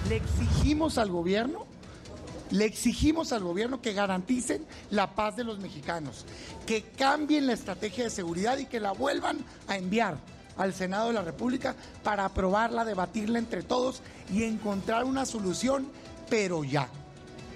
Le 0.09 0.17
exigimos 0.17 0.99
al 0.99 1.11
gobierno, 1.11 1.67
le 2.51 2.65
exigimos 2.65 3.33
al 3.33 3.43
gobierno 3.43 3.81
que 3.81 3.93
garanticen 3.93 4.67
la 4.91 5.15
paz 5.15 5.37
de 5.37 5.45
los 5.45 5.59
mexicanos, 5.59 6.27
que 6.67 6.83
cambien 6.83 7.47
la 7.47 7.53
estrategia 7.53 8.05
de 8.05 8.11
seguridad 8.11 8.59
y 8.59 8.67
que 8.67 8.81
la 8.81 8.93
vuelvan 8.93 9.39
a 9.69 9.77
enviar 9.77 10.19
al 10.57 10.75
Senado 10.75 11.09
de 11.09 11.15
la 11.15 11.23
República 11.23 11.75
para 12.03 12.25
aprobarla, 12.25 12.85
debatirla 12.85 13.39
entre 13.39 13.63
todos 13.63 14.03
y 14.31 14.43
encontrar 14.45 15.05
una 15.05 15.25
solución, 15.25 15.89
pero 16.29 16.65
ya. 16.65 16.89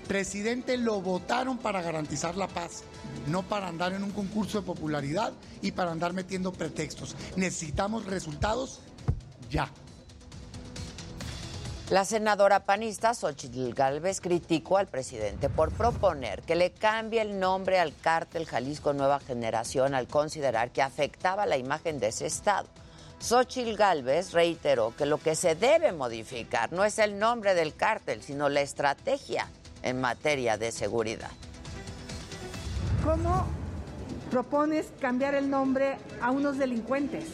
Presidente, 0.08 0.76
lo 0.76 1.00
votaron 1.00 1.58
para 1.58 1.82
garantizar 1.82 2.36
la 2.36 2.46
paz, 2.46 2.84
no 3.26 3.42
para 3.42 3.66
andar 3.66 3.92
en 3.92 4.04
un 4.04 4.12
concurso 4.12 4.60
de 4.60 4.66
popularidad 4.66 5.32
y 5.62 5.72
para 5.72 5.90
andar 5.90 6.12
metiendo 6.12 6.52
pretextos. 6.52 7.16
Necesitamos 7.34 8.06
resultados 8.06 8.80
ya. 9.50 9.70
La 11.88 12.04
senadora 12.04 12.64
panista 12.64 13.14
Xochitl 13.14 13.72
Galvez 13.72 14.20
criticó 14.20 14.76
al 14.76 14.88
presidente 14.88 15.48
por 15.48 15.70
proponer 15.70 16.42
que 16.42 16.56
le 16.56 16.72
cambie 16.72 17.20
el 17.20 17.38
nombre 17.38 17.78
al 17.78 17.94
cártel 17.96 18.44
Jalisco 18.44 18.92
Nueva 18.92 19.20
Generación 19.20 19.94
al 19.94 20.08
considerar 20.08 20.72
que 20.72 20.82
afectaba 20.82 21.46
la 21.46 21.56
imagen 21.56 22.00
de 22.00 22.08
ese 22.08 22.26
estado. 22.26 22.66
Xochitl 23.20 23.76
Galvez 23.76 24.32
reiteró 24.32 24.96
que 24.96 25.06
lo 25.06 25.18
que 25.18 25.36
se 25.36 25.54
debe 25.54 25.92
modificar 25.92 26.72
no 26.72 26.84
es 26.84 26.98
el 26.98 27.20
nombre 27.20 27.54
del 27.54 27.76
cártel, 27.76 28.20
sino 28.20 28.48
la 28.48 28.62
estrategia 28.62 29.48
en 29.84 30.00
materia 30.00 30.58
de 30.58 30.72
seguridad. 30.72 31.30
¿Cómo 33.04 33.46
propones 34.30 34.92
cambiar 35.00 35.34
el 35.34 35.48
nombre 35.48 35.96
a 36.20 36.30
unos 36.30 36.58
delincuentes. 36.58 37.24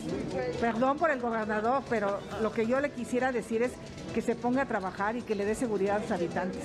Perdón 0.61 0.99
por 0.99 1.11
el 1.11 1.21
gobernador, 1.21 1.83
pero 1.89 2.21
lo 2.43 2.53
que 2.53 2.67
yo 2.67 2.81
le 2.81 2.91
quisiera 2.91 3.33
decir 3.33 3.63
es 3.63 3.73
que 4.15 4.23
se 4.23 4.35
ponga 4.35 4.63
a 4.63 4.67
trabajar 4.67 5.17
y 5.17 5.23
que 5.23 5.35
le 5.35 5.45
dé 5.45 5.55
seguridad 5.55 5.97
a 5.97 6.01
los 6.01 6.11
habitantes. 6.11 6.63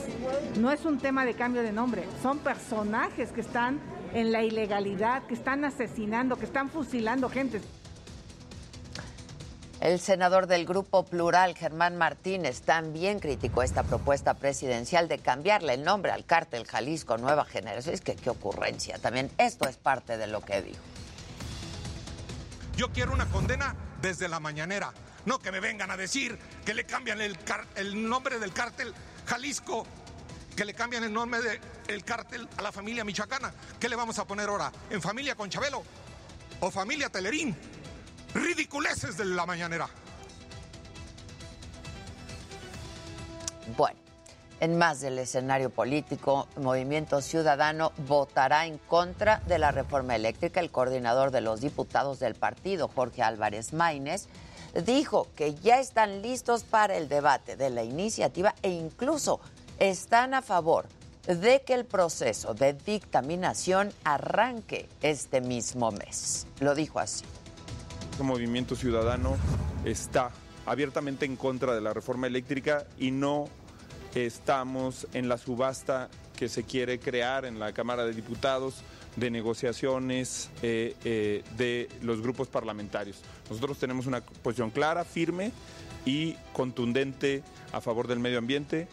No 0.60 0.72
es 0.72 0.86
un 0.86 0.98
tema 1.00 1.26
de 1.26 1.34
cambio 1.34 1.62
de 1.62 1.72
nombre, 1.72 2.04
son 2.22 2.40
personajes 2.40 3.32
que 3.32 3.42
están 3.42 3.80
en 4.14 4.32
la 4.32 4.44
ilegalidad, 4.44 5.24
que 5.24 5.34
están 5.34 5.66
asesinando, 5.66 6.38
que 6.38 6.46
están 6.46 6.70
fusilando 6.70 7.30
gente. 7.30 7.62
El 9.80 10.00
senador 10.00 10.48
del 10.48 10.66
Grupo 10.66 11.06
Plural, 11.06 11.56
Germán 11.56 11.98
Martínez, 11.98 12.62
también 12.62 13.20
criticó 13.20 13.62
esta 13.62 13.84
propuesta 13.84 14.34
presidencial 14.34 15.08
de 15.08 15.20
cambiarle 15.20 15.76
el 15.76 15.84
nombre 15.84 16.12
al 16.12 16.26
cártel 16.26 16.66
Jalisco 16.66 17.18
Nueva 17.20 17.46
Generación. 17.46 17.94
Es 17.94 18.02
que 18.02 18.16
qué 18.16 18.32
ocurrencia. 18.32 18.98
También 18.98 19.30
esto 19.38 19.70
es 19.70 19.78
parte 19.78 20.18
de 20.18 20.26
lo 20.26 20.42
que 20.42 20.64
dijo. 20.64 20.82
Yo 22.76 22.92
quiero 22.92 23.14
una 23.14 23.28
condena 23.28 23.76
desde 24.02 24.28
la 24.28 24.40
mañanera. 24.40 24.92
No 25.26 25.38
que 25.38 25.52
me 25.52 25.60
vengan 25.60 25.92
a 25.92 25.98
decir 25.98 26.40
que 26.66 26.74
le 26.74 26.86
cambian 26.86 27.22
el, 27.22 28.10
nombre 28.10 28.40
del 28.40 28.54
cártel 28.54 28.94
Jalisco, 29.28 29.86
que 30.56 30.66
le 30.66 30.74
cambian 30.74 31.04
el 31.04 31.14
nombre 31.14 31.40
del 31.86 32.04
cártel 32.04 32.48
a 32.58 32.64
la 32.64 32.72
familia 32.72 33.04
michoacana. 33.04 33.54
¿Qué 33.80 33.90
le 33.90 33.96
vamos 33.96 34.18
a 34.18 34.26
poner 34.26 34.50
ahora? 34.50 34.72
¿En 34.90 35.02
familia 35.04 35.36
Conchabelo 35.36 35.84
o 36.62 36.72
familia 36.72 37.10
Telerín? 37.10 37.56
Ridiculeces 38.34 39.18
de 39.18 39.26
la 39.26 39.46
mañanera. 39.46 39.88
Bueno, 43.76 44.00
en 44.60 44.78
más 44.78 45.02
del 45.02 45.20
escenario 45.20 45.70
político, 45.70 46.48
Movimiento 46.56 47.22
Ciudadano 47.22 47.92
votará 48.08 48.66
en 48.66 48.78
contra 48.78 49.42
de 49.46 49.60
la 49.60 49.72
reforma 49.72 50.16
eléctrica. 50.16 50.60
El 50.60 50.72
coordinador 50.72 51.32
de 51.32 51.42
los 51.42 51.62
diputados 51.62 52.20
del 52.20 52.34
partido, 52.34 52.88
Jorge 52.88 53.22
Álvarez 53.22 53.74
Maínez, 53.74 54.28
dijo 54.86 55.28
que 55.36 55.56
ya 55.56 55.80
están 55.80 56.22
listos 56.22 56.64
para 56.64 56.98
el 56.98 57.08
debate 57.08 57.56
de 57.56 57.70
la 57.70 57.84
iniciativa 57.84 58.56
e 58.62 58.70
incluso 58.70 59.40
están 59.80 60.34
a 60.34 60.42
favor 60.42 60.88
de 61.28 61.62
que 61.62 61.74
el 61.74 61.86
proceso 61.86 62.54
de 62.54 62.74
dictaminación 62.74 63.94
arranque 64.04 64.88
este 65.02 65.42
mismo 65.42 65.92
mes. 65.92 66.48
Lo 66.62 66.74
dijo 66.74 67.00
así. 67.00 67.26
Movimiento 68.24 68.76
Ciudadano 68.76 69.38
está 69.86 70.32
abiertamente 70.66 71.26
en 71.26 71.36
contra 71.36 71.74
de 71.76 71.82
la 71.82 71.94
reforma 71.94 72.28
eléctrica 72.28 72.86
y 73.00 73.12
no 73.12 73.46
estamos 74.16 75.08
en 75.14 75.30
la 75.30 75.38
subasta 75.38 76.10
que 76.36 76.50
se 76.50 76.64
quiere 76.64 77.00
crear 77.00 77.46
en 77.46 77.60
la 77.60 77.74
Cámara 77.74 78.06
de 78.06 78.14
Diputados 78.14 78.84
de 79.16 79.32
negociaciones 79.32 80.50
eh, 80.62 80.96
eh, 81.04 81.44
de 81.58 81.90
los 82.02 82.22
grupos 82.22 82.48
parlamentarios. 82.48 83.22
Nosotros 83.50 83.78
tenemos 83.80 84.06
una 84.06 84.22
posición 84.22 84.70
clara, 84.70 85.04
firme 85.04 85.52
y 86.06 86.34
contundente 86.54 87.44
a 87.74 87.82
favor 87.82 88.08
del 88.08 88.20
medio 88.20 88.38
ambiente. 88.38 88.88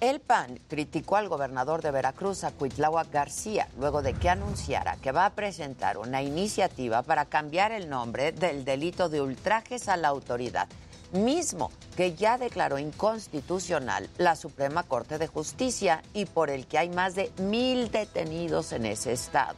El 0.00 0.20
PAN 0.20 0.60
criticó 0.68 1.16
al 1.16 1.30
gobernador 1.30 1.80
de 1.80 1.90
Veracruz, 1.90 2.44
a 2.44 2.50
Cuitláhuac 2.50 3.10
García, 3.10 3.66
luego 3.78 4.02
de 4.02 4.12
que 4.12 4.28
anunciara 4.28 4.96
que 4.96 5.10
va 5.10 5.24
a 5.24 5.30
presentar 5.30 5.96
una 5.96 6.22
iniciativa 6.22 7.02
para 7.02 7.24
cambiar 7.24 7.72
el 7.72 7.88
nombre 7.88 8.32
del 8.32 8.66
delito 8.66 9.08
de 9.08 9.22
ultrajes 9.22 9.88
a 9.88 9.96
la 9.96 10.08
autoridad, 10.08 10.68
mismo 11.12 11.70
que 11.96 12.14
ya 12.14 12.36
declaró 12.36 12.78
inconstitucional 12.78 14.10
la 14.18 14.36
Suprema 14.36 14.82
Corte 14.82 15.16
de 15.16 15.28
Justicia 15.28 16.02
y 16.12 16.26
por 16.26 16.50
el 16.50 16.66
que 16.66 16.76
hay 16.76 16.90
más 16.90 17.14
de 17.14 17.32
mil 17.38 17.90
detenidos 17.90 18.72
en 18.72 18.84
ese 18.84 19.12
estado. 19.12 19.56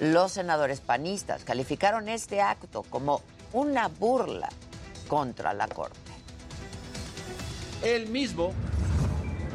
Los 0.00 0.32
senadores 0.32 0.80
panistas 0.80 1.44
calificaron 1.44 2.08
este 2.08 2.40
acto 2.40 2.82
como 2.88 3.20
una 3.52 3.88
burla 3.88 4.48
contra 5.06 5.52
la 5.52 5.68
Corte. 5.68 5.98
Él 7.82 8.08
mismo 8.08 8.54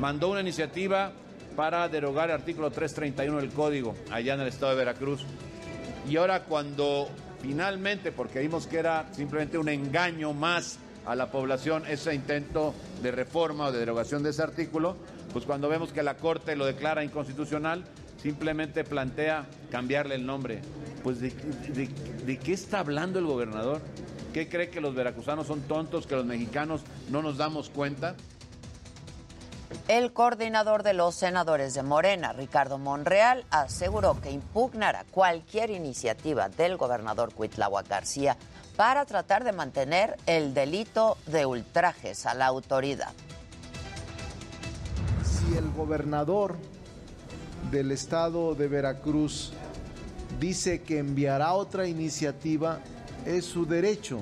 mandó 0.02 0.30
una 0.30 0.42
iniciativa 0.42 1.12
para 1.56 1.88
derogar 1.88 2.30
el 2.30 2.36
artículo 2.36 2.72
331 2.72 3.40
del 3.40 3.52
Código 3.52 3.96
allá 4.12 4.34
en 4.34 4.42
el 4.42 4.48
estado 4.48 4.72
de 4.72 4.78
Veracruz. 4.80 5.22
Y 6.10 6.18
ahora 6.18 6.44
cuando 6.46 7.08
finalmente, 7.42 8.12
porque 8.12 8.40
vimos 8.40 8.66
que 8.68 8.80
era 8.80 9.06
simplemente 9.14 9.58
un 9.60 9.70
engaño 9.70 10.34
más 10.34 10.80
a 11.06 11.16
la 11.16 11.32
población 11.32 11.84
ese 11.88 12.14
intento 12.16 12.74
de 13.04 13.12
reforma 13.12 13.68
o 13.68 13.72
de 13.72 13.80
derogación 13.80 14.24
de 14.24 14.32
ese 14.32 14.42
artículo, 14.42 14.98
pues 15.34 15.46
cuando 15.46 15.70
vemos 15.70 15.92
que 15.92 16.02
la 16.04 16.16
Corte 16.18 16.56
lo 16.56 16.66
declara 16.66 17.04
inconstitucional, 17.04 17.84
simplemente 18.22 18.84
plantea 18.84 19.46
cambiarle 19.72 20.16
el 20.16 20.26
nombre. 20.26 20.62
Pues 21.04 21.20
de, 21.22 21.30
de- 21.30 21.90
de 22.26 22.38
qué 22.40 22.54
está 22.54 22.80
hablando 22.80 23.20
el 23.20 23.26
gobernador? 23.26 23.82
¿Qué 24.34 24.48
cree 24.48 24.70
que 24.70 24.80
los 24.82 24.96
veracruzanos 24.96 25.46
son 25.48 25.62
tontos, 25.62 26.08
que 26.08 26.16
los 26.16 26.26
mexicanos 26.26 26.82
no 27.10 27.22
nos 27.22 27.38
damos 27.38 27.70
cuenta? 27.70 28.16
El 29.88 30.14
coordinador 30.14 30.84
de 30.84 30.94
los 30.94 31.16
senadores 31.16 31.74
de 31.74 31.84
Morena, 31.84 32.34
Ricardo 32.34 32.78
Monreal, 32.78 33.46
aseguró 33.50 34.20
que 34.20 34.32
impugnará 34.32 35.06
cualquier 35.12 35.70
iniciativa 35.70 36.50
del 36.50 36.78
gobernador 36.78 37.34
Cuitláhuac 37.34 37.88
García 37.88 38.38
para 38.76 39.06
tratar 39.06 39.44
de 39.44 39.52
mantener 39.52 40.18
el 40.26 40.54
delito 40.54 41.18
de 41.28 41.46
ultrajes 41.46 42.26
a 42.26 42.34
la 42.34 42.48
autoridad. 42.48 43.12
si 45.24 45.58
el 45.58 45.70
gobernador 45.72 46.56
del 47.70 47.92
estado 47.92 48.56
de 48.56 48.68
Veracruz 48.68 49.54
dice 50.40 50.82
que 50.82 51.00
enviará 51.00 51.54
otra 51.54 51.88
iniciativa, 51.88 52.80
es 53.26 53.46
su 53.46 53.66
derecho. 53.66 54.22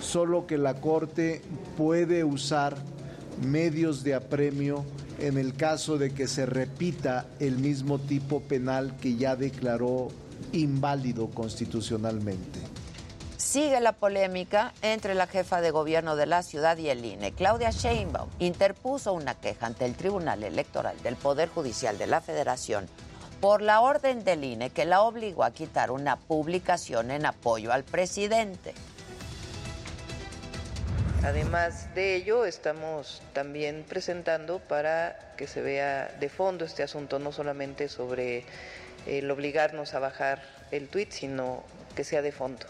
Solo 0.00 0.46
que 0.46 0.58
la 0.58 0.74
Corte 0.74 1.42
puede 1.76 2.24
usar 2.24 2.76
medios 3.40 4.04
de 4.04 4.14
apremio 4.14 4.84
en 5.18 5.38
el 5.38 5.54
caso 5.54 5.98
de 5.98 6.12
que 6.12 6.26
se 6.26 6.46
repita 6.46 7.26
el 7.38 7.58
mismo 7.58 7.98
tipo 7.98 8.40
penal 8.40 8.96
que 9.00 9.16
ya 9.16 9.36
declaró 9.36 10.08
inválido 10.52 11.30
constitucionalmente. 11.30 12.58
Sigue 13.36 13.80
la 13.80 13.92
polémica 13.92 14.72
entre 14.80 15.14
la 15.14 15.26
jefa 15.26 15.60
de 15.60 15.70
gobierno 15.70 16.16
de 16.16 16.26
la 16.26 16.42
ciudad 16.42 16.78
y 16.78 16.88
el 16.88 17.04
INE. 17.04 17.32
Claudia 17.32 17.70
Sheinbaum 17.70 18.30
interpuso 18.38 19.12
una 19.12 19.34
queja 19.34 19.66
ante 19.66 19.84
el 19.84 19.94
Tribunal 19.94 20.42
Electoral 20.42 20.96
del 21.02 21.16
Poder 21.16 21.48
Judicial 21.50 21.98
de 21.98 22.06
la 22.06 22.20
Federación 22.20 22.86
por 23.42 23.60
la 23.60 23.80
orden 23.80 24.24
del 24.24 24.44
INE 24.44 24.70
que 24.70 24.84
la 24.84 25.02
obligó 25.02 25.44
a 25.44 25.50
quitar 25.50 25.90
una 25.90 26.16
publicación 26.16 27.10
en 27.10 27.26
apoyo 27.26 27.72
al 27.72 27.82
presidente. 27.84 28.72
Además 31.24 31.94
de 31.94 32.16
ello, 32.16 32.44
estamos 32.44 33.22
también 33.32 33.84
presentando 33.88 34.58
para 34.58 35.16
que 35.36 35.46
se 35.46 35.62
vea 35.62 36.08
de 36.18 36.28
fondo 36.28 36.64
este 36.64 36.82
asunto, 36.82 37.20
no 37.20 37.30
solamente 37.30 37.88
sobre 37.88 38.44
el 39.06 39.30
obligarnos 39.30 39.94
a 39.94 40.00
bajar 40.00 40.42
el 40.72 40.88
tuit, 40.88 41.12
sino 41.12 41.62
que 41.94 42.02
sea 42.02 42.22
de 42.22 42.32
fondo. 42.32 42.66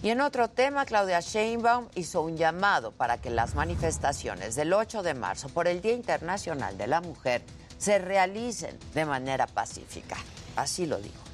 Y 0.00 0.10
en 0.10 0.20
otro 0.20 0.48
tema, 0.48 0.84
Claudia 0.84 1.18
Sheinbaum 1.18 1.88
hizo 1.96 2.22
un 2.22 2.36
llamado 2.36 2.92
para 2.92 3.18
que 3.18 3.30
las 3.30 3.56
manifestaciones 3.56 4.54
del 4.54 4.72
8 4.72 5.02
de 5.02 5.14
marzo 5.14 5.48
por 5.48 5.66
el 5.66 5.80
Día 5.80 5.94
Internacional 5.94 6.78
de 6.78 6.86
la 6.86 7.00
Mujer 7.00 7.42
se 7.78 7.98
realicen 7.98 8.78
de 8.94 9.04
manera 9.04 9.48
pacífica. 9.48 10.16
Así 10.54 10.86
lo 10.86 10.98
dijo. 10.98 11.31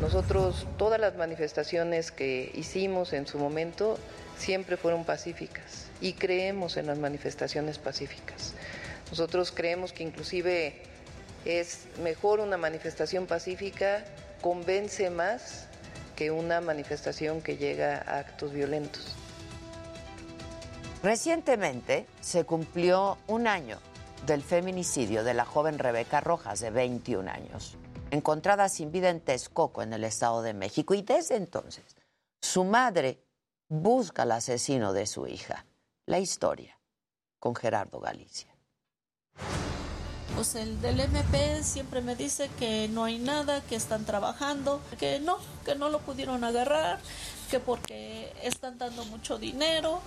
Nosotros, 0.00 0.66
todas 0.76 1.00
las 1.00 1.16
manifestaciones 1.16 2.10
que 2.10 2.52
hicimos 2.54 3.12
en 3.12 3.26
su 3.26 3.38
momento 3.38 3.98
siempre 4.36 4.76
fueron 4.76 5.04
pacíficas 5.04 5.86
y 6.00 6.12
creemos 6.12 6.76
en 6.76 6.86
las 6.86 6.98
manifestaciones 6.98 7.78
pacíficas. 7.78 8.52
Nosotros 9.10 9.52
creemos 9.52 9.92
que 9.92 10.02
inclusive 10.02 10.82
es 11.46 11.86
mejor 12.02 12.40
una 12.40 12.58
manifestación 12.58 13.26
pacífica, 13.26 14.04
convence 14.42 15.08
más 15.08 15.66
que 16.14 16.30
una 16.30 16.60
manifestación 16.60 17.40
que 17.40 17.56
llega 17.56 17.96
a 17.98 18.18
actos 18.18 18.52
violentos. 18.52 19.14
Recientemente 21.02 22.06
se 22.20 22.44
cumplió 22.44 23.16
un 23.28 23.46
año 23.46 23.78
del 24.26 24.42
feminicidio 24.42 25.24
de 25.24 25.34
la 25.34 25.44
joven 25.44 25.78
Rebeca 25.78 26.20
Rojas, 26.20 26.60
de 26.60 26.70
21 26.70 27.30
años, 27.30 27.76
encontrada 28.10 28.68
sin 28.68 28.92
vida 28.92 29.10
en 29.10 29.20
Texcoco, 29.20 29.82
en 29.82 29.92
el 29.92 30.04
Estado 30.04 30.42
de 30.42 30.54
México. 30.54 30.94
Y 30.94 31.02
desde 31.02 31.36
entonces, 31.36 31.96
su 32.40 32.64
madre 32.64 33.22
busca 33.68 34.22
al 34.22 34.32
asesino 34.32 34.92
de 34.92 35.06
su 35.06 35.26
hija. 35.26 35.66
La 36.06 36.18
historia 36.18 36.78
con 37.38 37.54
Gerardo 37.54 38.00
Galicia. 38.00 38.54
Pues 40.34 40.54
el 40.54 40.80
del 40.82 41.00
MP 41.00 41.62
siempre 41.62 42.02
me 42.02 42.14
dice 42.14 42.50
que 42.58 42.88
no 42.88 43.04
hay 43.04 43.18
nada, 43.18 43.62
que 43.62 43.74
están 43.74 44.04
trabajando, 44.04 44.82
que 44.98 45.18
no, 45.18 45.38
que 45.64 45.74
no 45.74 45.88
lo 45.88 46.00
pudieron 46.00 46.44
agarrar, 46.44 46.98
que 47.50 47.60
porque 47.60 48.32
están 48.42 48.78
dando 48.78 49.04
mucho 49.06 49.38
dinero, 49.38 50.00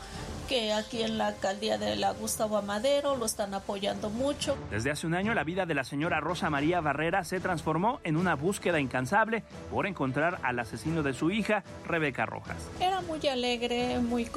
que 0.48 0.74
aquí 0.74 1.04
en 1.04 1.18
la 1.18 1.28
alcaldía 1.28 1.78
de 1.78 1.96
la 1.96 2.12
Gustavo 2.12 2.58
Amadero 2.58 3.16
lo 3.16 3.26
están 3.26 3.54
apoyando 3.54 4.10
mucho. 4.10 4.58
Desde 4.72 4.92
hace 4.92 5.08
un 5.08 5.14
año 5.14 5.34
la 5.34 5.44
vida 5.44 5.66
de 5.66 5.74
la 5.74 5.84
señora 5.84 6.20
Rosa 6.20 6.50
María 6.50 6.82
Barrera 6.82 7.24
se 7.24 7.40
transformó 7.40 8.00
en 8.04 8.18
una 8.18 8.36
búsqueda 8.36 8.80
incansable 8.80 9.44
por 9.72 9.88
encontrar 9.88 10.40
al 10.44 10.60
asesino 10.60 11.04
de 11.04 11.14
su 11.14 11.32
hija, 11.32 11.64
Rebeca 11.86 12.26
Rojas. 12.26 12.58
Era 12.80 13.02
muy 13.02 13.26
alegre, 13.28 14.00
muy 14.00 14.30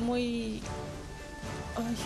muy 0.00 0.62
ay, 1.76 1.96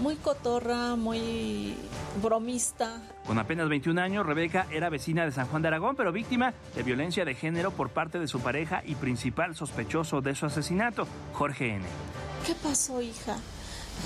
muy 0.00 0.16
cotorra, 0.16 0.96
muy 0.96 1.74
bromista. 2.22 3.02
Con 3.26 3.38
apenas 3.38 3.68
21 3.68 4.00
años, 4.00 4.26
Rebeca 4.26 4.66
era 4.70 4.88
vecina 4.88 5.24
de 5.24 5.32
San 5.32 5.46
Juan 5.46 5.62
de 5.62 5.68
Aragón, 5.68 5.96
pero 5.96 6.12
víctima 6.12 6.54
de 6.74 6.82
violencia 6.82 7.24
de 7.24 7.34
género 7.34 7.70
por 7.70 7.90
parte 7.90 8.18
de 8.18 8.28
su 8.28 8.40
pareja 8.40 8.82
y 8.84 8.94
principal 8.94 9.54
sospechoso 9.54 10.20
de 10.20 10.34
su 10.34 10.46
asesinato, 10.46 11.06
Jorge 11.32 11.74
N. 11.74 11.84
¿Qué 12.46 12.54
pasó, 12.54 13.02
hija? 13.02 13.36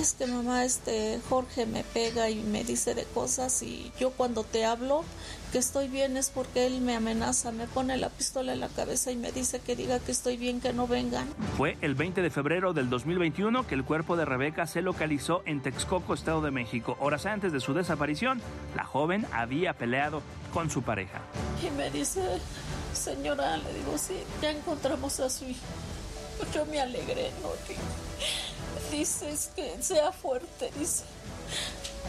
Es 0.00 0.14
que 0.14 0.26
mamá, 0.26 0.64
este 0.64 1.20
Jorge 1.28 1.66
me 1.66 1.84
pega 1.84 2.30
y 2.30 2.42
me 2.42 2.64
dice 2.64 2.94
de 2.94 3.04
cosas 3.04 3.62
y 3.62 3.92
yo 3.98 4.10
cuando 4.10 4.42
te 4.42 4.64
hablo 4.64 5.04
que 5.52 5.58
estoy 5.58 5.86
bien 5.86 6.16
es 6.16 6.30
porque 6.30 6.66
él 6.66 6.80
me 6.80 6.96
amenaza, 6.96 7.52
me 7.52 7.66
pone 7.66 7.98
la 7.98 8.08
pistola 8.08 8.54
en 8.54 8.60
la 8.60 8.68
cabeza 8.68 9.12
y 9.12 9.16
me 9.16 9.32
dice 9.32 9.60
que 9.60 9.76
diga 9.76 9.98
que 9.98 10.10
estoy 10.10 10.38
bien, 10.38 10.62
que 10.62 10.72
no 10.72 10.88
vengan. 10.88 11.28
Fue 11.58 11.76
el 11.82 11.94
20 11.94 12.22
de 12.22 12.30
febrero 12.30 12.72
del 12.72 12.88
2021 12.88 13.66
que 13.66 13.74
el 13.74 13.84
cuerpo 13.84 14.16
de 14.16 14.24
Rebeca 14.24 14.66
se 14.66 14.80
localizó 14.80 15.42
en 15.44 15.60
Texcoco, 15.60 16.14
Estado 16.14 16.40
de 16.40 16.50
México. 16.50 16.96
Horas 17.00 17.26
antes 17.26 17.52
de 17.52 17.60
su 17.60 17.74
desaparición, 17.74 18.40
la 18.74 18.84
joven 18.84 19.26
había 19.30 19.74
peleado 19.74 20.22
con 20.54 20.70
su 20.70 20.82
pareja. 20.82 21.20
Y 21.62 21.70
me 21.76 21.90
dice, 21.90 22.22
señora, 22.94 23.58
le 23.58 23.74
digo, 23.74 23.98
sí, 23.98 24.16
ya 24.40 24.50
encontramos 24.52 25.20
a 25.20 25.28
su 25.28 25.44
hijo. 25.44 25.60
Yo 26.54 26.64
me 26.64 26.80
alegré, 26.80 27.30
¿no? 27.42 27.50
Dices 28.90 29.50
que 29.54 29.82
sea 29.82 30.12
fuerte, 30.12 30.70
dice. 30.78 31.04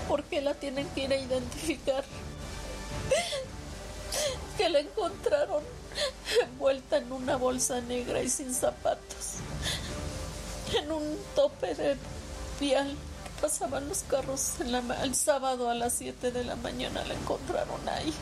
Porque 0.07 0.39
la 0.39 0.53
tienen 0.53 0.87
que 0.95 1.03
ir 1.03 1.11
a 1.11 1.17
identificar. 1.17 2.05
Que 4.57 4.69
la 4.69 4.79
encontraron 4.79 5.63
envuelta 6.41 6.97
en 6.97 7.11
una 7.11 7.35
bolsa 7.35 7.81
negra 7.81 8.21
y 8.21 8.29
sin 8.29 8.53
zapatos. 8.53 9.35
En 10.77 10.91
un 10.91 11.17
tope 11.35 11.75
de 11.75 11.97
vial 12.59 12.95
que 13.23 13.41
pasaban 13.41 13.87
los 13.87 14.03
carros 14.03 14.59
en 14.59 14.71
la 14.71 14.81
el 15.03 15.15
sábado 15.15 15.69
a 15.69 15.75
las 15.75 15.93
7 15.93 16.31
de 16.31 16.43
la 16.43 16.55
mañana 16.55 17.03
la 17.05 17.13
encontraron 17.13 17.87
ahí. 17.89 18.13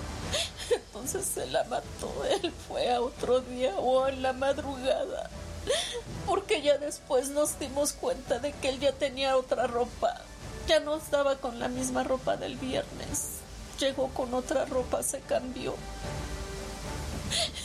Entonces 0.75 1.25
se 1.25 1.45
la 1.47 1.63
mató. 1.65 2.11
Él 2.41 2.51
fue 2.67 2.93
a 2.93 3.01
otro 3.01 3.41
día 3.41 3.75
o 3.77 4.07
en 4.07 4.21
la 4.21 4.33
madrugada. 4.33 5.29
Porque 6.25 6.61
ya 6.61 6.77
después 6.77 7.29
nos 7.29 7.59
dimos 7.59 7.93
cuenta 7.93 8.39
de 8.39 8.51
que 8.53 8.69
él 8.69 8.79
ya 8.79 8.91
tenía 8.93 9.37
otra 9.37 9.67
ropa. 9.67 10.19
Ya 10.67 10.79
no 10.79 10.95
estaba 10.95 11.37
con 11.37 11.59
la 11.59 11.67
misma 11.67 12.03
ropa 12.03 12.37
del 12.37 12.55
viernes. 12.55 13.40
Llegó 13.81 14.09
con 14.09 14.31
otra 14.35 14.63
ropa, 14.65 15.01
se 15.01 15.21
cambió. 15.21 15.73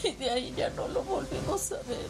Y 0.02 0.12
de 0.12 0.30
ahí 0.30 0.54
ya 0.56 0.70
no 0.70 0.88
lo 0.88 1.02
volvimos 1.02 1.72
a 1.72 1.76
ver. 1.86 2.08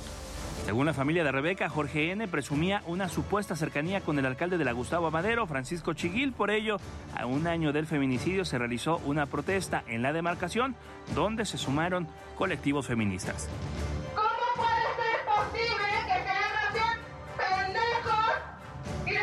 Según 0.64 0.86
la 0.86 0.94
familia 0.94 1.24
de 1.24 1.32
Rebeca, 1.32 1.68
Jorge 1.68 2.12
N. 2.12 2.28
presumía 2.28 2.84
una 2.86 3.08
supuesta 3.08 3.56
cercanía 3.56 4.00
con 4.02 4.16
el 4.20 4.26
alcalde 4.26 4.58
de 4.58 4.64
la 4.64 4.70
Gustavo 4.70 5.10
Madero, 5.10 5.48
Francisco 5.48 5.92
Chiguil. 5.92 6.32
Por 6.32 6.52
ello, 6.52 6.76
a 7.16 7.26
un 7.26 7.48
año 7.48 7.72
del 7.72 7.88
feminicidio 7.88 8.44
se 8.44 8.58
realizó 8.58 8.98
una 9.04 9.26
protesta 9.26 9.82
en 9.88 10.02
la 10.02 10.12
demarcación 10.12 10.76
donde 11.16 11.44
se 11.44 11.58
sumaron 11.58 12.06
colectivos 12.36 12.86
feministas. 12.86 13.48
¿Cómo 14.14 14.28
puede 14.54 14.86
ser 15.02 15.24
posible 15.26 15.88
que 16.06 16.22
sean 16.22 16.98
pendejos 17.36 18.34
y 19.06 19.16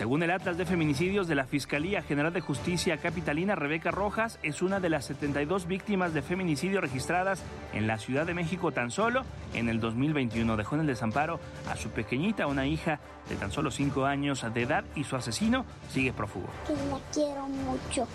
Según 0.00 0.22
el 0.22 0.30
Atlas 0.30 0.56
de 0.56 0.64
Feminicidios 0.64 1.28
de 1.28 1.34
la 1.34 1.44
Fiscalía 1.44 2.00
General 2.00 2.32
de 2.32 2.40
Justicia 2.40 2.96
Capitalina, 2.96 3.54
Rebeca 3.54 3.90
Rojas 3.90 4.38
es 4.42 4.62
una 4.62 4.80
de 4.80 4.88
las 4.88 5.04
72 5.04 5.66
víctimas 5.66 6.14
de 6.14 6.22
feminicidio 6.22 6.80
registradas 6.80 7.42
en 7.74 7.86
la 7.86 7.98
Ciudad 7.98 8.24
de 8.24 8.32
México 8.32 8.72
tan 8.72 8.90
solo 8.90 9.24
en 9.52 9.68
el 9.68 9.78
2021. 9.78 10.56
Dejó 10.56 10.76
en 10.76 10.80
el 10.80 10.86
desamparo 10.86 11.38
a 11.70 11.76
su 11.76 11.90
pequeñita, 11.90 12.46
una 12.46 12.66
hija 12.66 12.98
de 13.28 13.36
tan 13.36 13.52
solo 13.52 13.70
5 13.70 14.06
años 14.06 14.42
de 14.54 14.62
edad, 14.62 14.84
y 14.94 15.04
su 15.04 15.16
asesino 15.16 15.66
sigue 15.90 16.14
prófugo. 16.14 16.48
Que 16.66 16.72
la 16.72 16.98
quiero 17.12 17.46
mucho. 17.46 18.08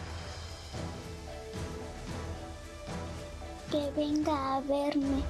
Que 3.70 3.92
venga 3.96 4.56
a 4.56 4.62
verme. 4.62 5.22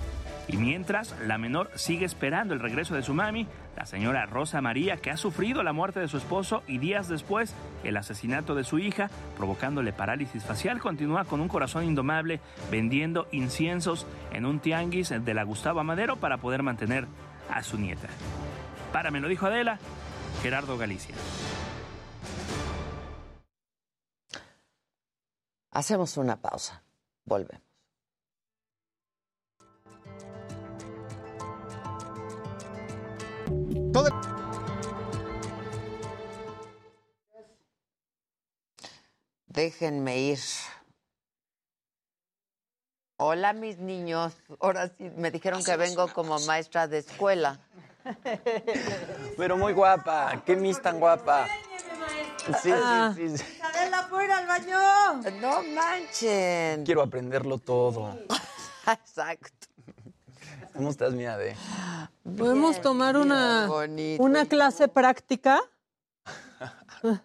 Y 0.48 0.58
mientras, 0.58 1.16
la 1.26 1.38
menor 1.38 1.72
sigue 1.76 2.06
esperando 2.06 2.54
el 2.54 2.60
regreso 2.60 2.96
de 2.96 3.02
su 3.02 3.14
mami, 3.14 3.48
la 3.76 3.86
señora 3.86 4.26
Rosa 4.26 4.62
María, 4.62 4.98
que 4.98 5.12
ha 5.12 5.18
sufrido 5.18 5.64
la 5.64 5.74
muerte 5.74 6.00
de 6.00 6.08
su 6.08 6.18
esposo 6.18 6.64
y 6.68 6.78
días 6.78 7.08
después 7.08 7.54
el 7.84 7.98
asesinato 7.98 8.56
de 8.56 8.64
su 8.64 8.80
hija, 8.80 9.10
provocándole 9.38 9.94
parálisis 9.94 10.44
facial, 10.44 10.80
continúa 10.80 11.26
con 11.26 11.42
un 11.42 11.48
corazón 11.48 11.84
indomable 11.84 12.40
vendiendo 12.72 13.28
inciensos 13.32 14.08
en 14.32 14.46
un 14.46 14.60
tianguis 14.60 15.10
de 15.10 15.34
la 15.34 15.44
Gustavo 15.44 15.84
Madero 15.84 16.18
para 16.18 16.38
poder 16.38 16.64
mantener 16.64 17.08
a 17.50 17.64
su 17.64 17.78
nieta. 17.78 18.08
Para 18.92 19.12
me 19.12 19.20
lo 19.20 19.28
dijo 19.28 19.46
Adela, 19.46 19.78
Gerardo 20.42 20.78
Galicia. 20.78 21.16
Hacemos 25.72 26.16
una 26.16 26.38
pausa. 26.38 26.84
Volvemos. 27.26 27.65
Todo 33.94 34.10
Déjenme 39.48 40.18
ir. 40.20 40.40
Hola, 43.18 43.54
mis 43.54 43.78
niños. 43.78 44.34
Ahora 44.60 44.90
sí, 44.98 45.10
me 45.16 45.32
dijeron 45.32 45.64
que 45.64 45.78
vengo 45.78 46.08
como 46.10 46.38
maestra 46.40 46.88
de 46.88 46.98
escuela. 47.00 47.60
Pero 49.38 49.58
muy 49.58 49.74
guapa, 49.74 50.44
qué 50.46 50.56
mis 50.56 50.82
tan 50.82 51.00
guapa. 51.00 51.48
Sí, 52.62 52.72
Ah. 52.74 53.14
sí, 53.16 53.30
sí, 53.30 53.38
sí. 53.38 53.44
Isabela, 53.56 54.08
¿puedo 54.10 54.24
ir 54.26 54.32
al 54.32 54.46
baño? 54.48 54.78
No 55.42 55.64
manchen. 55.64 56.84
Quiero 56.84 57.02
aprenderlo 57.02 57.58
todo. 57.58 58.20
Exacto. 58.88 59.65
¿Cómo 60.76 60.90
estás, 60.90 61.14
mi 61.14 61.26
Ade? 61.26 61.56
¿Podemos 62.38 62.82
tomar 62.82 63.16
una, 63.18 63.70
una 64.20 64.46
clase 64.46 64.88
práctica? 64.88 65.62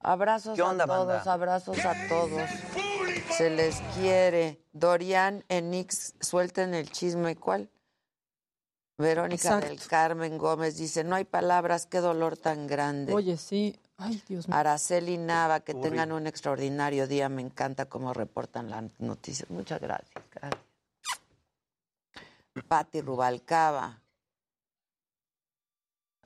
Abrazos 0.00 0.54
¿Qué 0.54 0.62
onda, 0.62 0.84
a 0.84 0.86
todos, 0.86 1.06
banda? 1.06 1.32
abrazos 1.32 1.78
a 1.84 1.94
todos. 2.08 2.48
Se 3.36 3.50
les 3.50 3.80
quiere. 3.98 4.62
Dorian, 4.72 5.44
Enix, 5.48 6.14
suelten 6.20 6.74
el 6.74 6.90
chisme. 6.90 7.34
¿Cuál? 7.36 7.70
Verónica 8.98 9.34
Exacto. 9.48 9.66
del 9.66 9.80
Carmen 9.80 10.38
Gómez 10.38 10.76
dice, 10.76 11.04
no 11.04 11.16
hay 11.16 11.24
palabras, 11.24 11.86
qué 11.86 11.98
dolor 11.98 12.36
tan 12.36 12.66
grande. 12.66 13.12
Oye, 13.12 13.36
sí. 13.36 13.78
Ay, 13.98 14.22
Dios 14.28 14.46
mío. 14.46 14.56
Araceli 14.56 15.16
Nava, 15.16 15.60
que 15.60 15.74
tengan 15.74 16.12
un 16.12 16.26
extraordinario 16.26 17.06
día. 17.06 17.28
Me 17.28 17.42
encanta 17.42 17.86
cómo 17.86 18.12
reportan 18.12 18.70
las 18.70 18.84
noticias. 18.98 19.48
Muchas 19.50 19.80
gracias. 19.80 20.22
gracias. 20.32 20.62
Patti 22.68 23.00
Rubalcaba. 23.00 24.02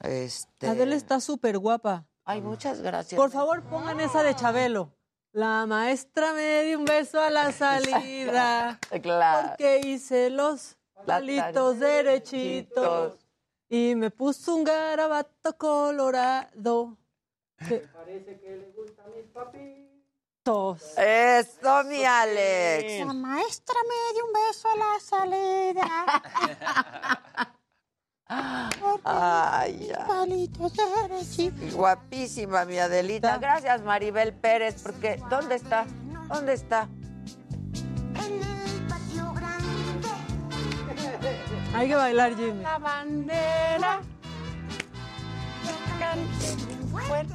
Este... 0.00 0.68
Adela 0.68 0.94
está 0.94 1.20
súper 1.20 1.59
guapa. 1.59 2.06
Ay, 2.24 2.40
muchas 2.40 2.80
gracias. 2.80 3.18
Por 3.18 3.30
favor, 3.30 3.62
pongan 3.64 4.00
esa 4.00 4.22
de 4.22 4.35
Chabelo. 4.35 4.92
La 5.33 5.64
maestra 5.66 6.33
me 6.33 6.64
dio 6.64 6.78
un 6.78 6.85
beso 6.85 7.20
a 7.20 7.30
la 7.30 7.52
salida. 7.52 8.78
Claro. 9.02 9.48
Porque 9.48 9.80
hice 9.85 10.30
los 10.30 10.76
palitos 11.06 11.78
derechitos. 11.78 13.18
Y 13.68 13.94
me 13.94 14.11
puso 14.11 14.56
un 14.56 14.64
garabato 14.64 15.56
colorado. 15.56 16.96
Parece 17.60 18.40
que 18.40 18.56
le 18.56 18.72
gusta 18.72 19.02
a 19.04 19.08
mis 19.08 19.26
papitos. 19.26 20.98
Eso, 20.98 21.84
mi 21.84 22.04
Alex. 22.04 23.06
La 23.06 23.12
maestra 23.12 23.76
me 23.86 24.14
dio 24.14 24.24
un 24.26 24.32
beso 24.32 24.68
a 24.68 24.76
la 24.76 24.98
salida. 25.00 25.86
Ay, 29.04 29.88
ya. 29.88 30.06
Palitos 30.06 30.72
derechitos. 30.74 31.74
Guapísima, 31.74 32.64
mi 32.64 32.78
Adelita. 32.78 33.36
Gracias, 33.38 33.82
Maribel 33.82 34.32
Pérez, 34.32 34.82
porque 34.82 35.20
¿dónde 35.28 35.56
está? 35.56 35.84
¿Dónde 36.28 36.54
está? 36.54 36.88
Hay 41.74 41.88
que 41.88 41.94
bailar, 41.94 42.34
Jimmy. 42.36 42.62
La 42.62 42.78
bandera. 42.78 44.00
Fuerte 47.08 47.34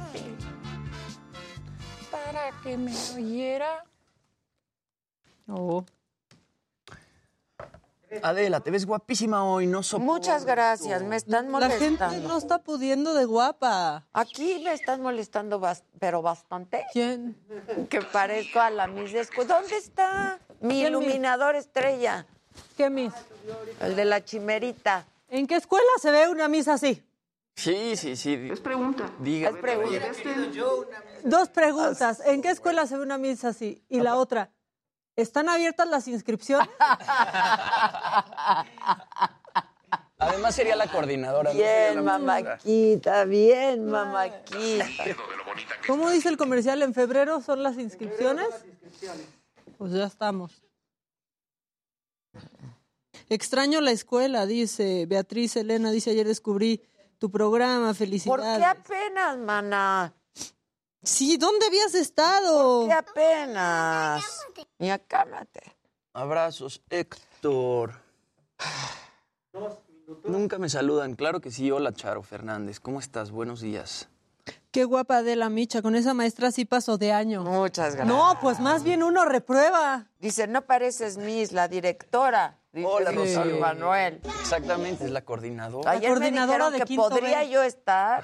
para 2.10 2.50
que 2.62 2.76
me 2.76 2.92
oyera. 3.14 3.84
Oh. 5.48 5.84
Adela, 8.22 8.60
te 8.60 8.70
ves 8.70 8.86
guapísima 8.86 9.44
hoy, 9.44 9.66
no 9.66 9.82
soporto. 9.82 10.12
Muchas 10.12 10.44
gracias, 10.44 11.02
me 11.02 11.16
están 11.16 11.50
La 11.52 11.68
gente 11.70 11.80
molestando. 12.04 12.28
no 12.28 12.38
está 12.38 12.58
pudiendo 12.62 13.14
de 13.14 13.24
guapa. 13.26 14.06
Aquí 14.12 14.60
me 14.64 14.72
están 14.72 15.02
molestando, 15.02 15.60
bas- 15.60 15.82
pero 15.98 16.22
bastante. 16.22 16.86
¿Quién? 16.92 17.36
Que 17.90 18.00
parezco 18.02 18.60
a 18.60 18.70
la 18.70 18.86
Miss 18.86 19.12
de 19.12 19.22
escu- 19.26 19.44
¿Dónde 19.44 19.76
está 19.76 20.38
mi 20.60 20.80
¿Qué 20.82 20.88
iluminador 20.88 21.56
estrella? 21.56 22.26
¿Qué 22.76 22.88
Miss? 22.88 23.12
El 23.80 23.96
de 23.96 24.04
la 24.04 24.24
chimerita. 24.24 25.04
¿En 25.28 25.46
qué 25.46 25.56
escuela 25.56 25.86
se 26.00 26.10
ve 26.10 26.28
una 26.28 26.48
misa 26.48 26.74
así? 26.74 27.02
Sí, 27.56 27.96
sí, 27.96 28.16
sí. 28.16 28.48
Es 28.52 28.60
pregunta. 28.60 29.10
Diga. 29.18 29.48
Es 29.48 29.56
pregunta. 29.56 30.12
Dos 31.24 31.48
preguntas. 31.48 32.20
¿En 32.24 32.42
qué 32.42 32.50
escuela 32.50 32.86
se 32.86 32.96
ve 32.96 33.02
una 33.02 33.16
misa 33.16 33.48
así? 33.48 33.82
Y 33.88 34.00
la 34.00 34.16
otra, 34.16 34.52
¿están 35.16 35.48
abiertas 35.48 35.88
las 35.88 36.06
inscripciones? 36.06 36.68
Además 40.18 40.54
sería 40.54 40.76
la 40.76 40.86
coordinadora. 40.90 41.52
Bien, 41.52 42.04
mamáquita, 42.04 43.24
bien, 43.24 43.86
mamáquita. 43.86 44.86
¿Cómo 45.86 46.10
dice 46.10 46.28
el 46.28 46.36
comercial? 46.36 46.82
¿En 46.82 46.92
febrero 46.94 47.40
son 47.40 47.62
las 47.62 47.78
inscripciones? 47.78 48.48
Pues 49.78 49.92
ya 49.92 50.04
estamos. 50.04 50.62
Extraño 53.28 53.80
la 53.80 53.90
escuela, 53.90 54.46
dice 54.46 55.06
Beatriz 55.06 55.56
Elena, 55.56 55.90
dice 55.90 56.10
ayer 56.10 56.26
descubrí 56.26 56.82
tu 57.18 57.30
programa, 57.30 57.88
¿Por 57.88 57.96
felicidades. 57.96 58.58
qué 58.58 58.64
apenas, 58.64 59.38
maná? 59.38 60.12
Sí, 61.02 61.36
¿dónde 61.36 61.66
habías 61.66 61.94
estado? 61.94 62.80
¿Por 62.80 62.88
qué 62.88 62.92
apenas? 62.94 64.24
Y 64.78 64.88
acámate. 64.88 65.76
Abrazos, 66.12 66.82
Héctor. 66.90 67.92
Nunca 70.24 70.58
me 70.58 70.68
saludan. 70.68 71.14
Claro 71.14 71.40
que 71.40 71.50
sí. 71.50 71.70
Hola, 71.70 71.92
Charo 71.92 72.22
Fernández. 72.22 72.80
¿Cómo 72.80 73.00
estás? 73.00 73.30
Buenos 73.30 73.60
días. 73.60 74.08
Qué 74.70 74.84
guapa 74.84 75.22
de 75.22 75.36
la 75.36 75.48
Micha, 75.48 75.80
con 75.80 75.94
esa 75.96 76.12
maestra 76.12 76.50
sí 76.50 76.64
pasó 76.64 76.98
de 76.98 77.12
año. 77.12 77.42
Muchas 77.42 77.94
gracias. 77.96 78.06
No, 78.06 78.38
pues 78.42 78.60
más 78.60 78.82
bien 78.82 79.02
uno 79.02 79.24
reprueba. 79.24 80.06
Dice, 80.20 80.46
no 80.46 80.62
pareces 80.66 81.16
Miss, 81.16 81.52
la 81.52 81.66
directora. 81.68 82.58
Dice 82.76 82.86
Hola, 82.86 83.10
Rosario. 83.10 83.56
Manuel. 83.58 84.20
Exactamente, 84.38 85.04
es 85.06 85.10
la 85.10 85.22
coordinadora. 85.24 85.90
Ayer 85.92 86.10
me 86.10 86.16
coordinadora 86.18 86.52
dijeron 86.68 86.72
de 86.74 86.78
que 86.80 86.84
quinto 86.84 87.08
podría 87.08 87.38
B. 87.40 87.48
yo 87.48 87.62
estar 87.62 88.22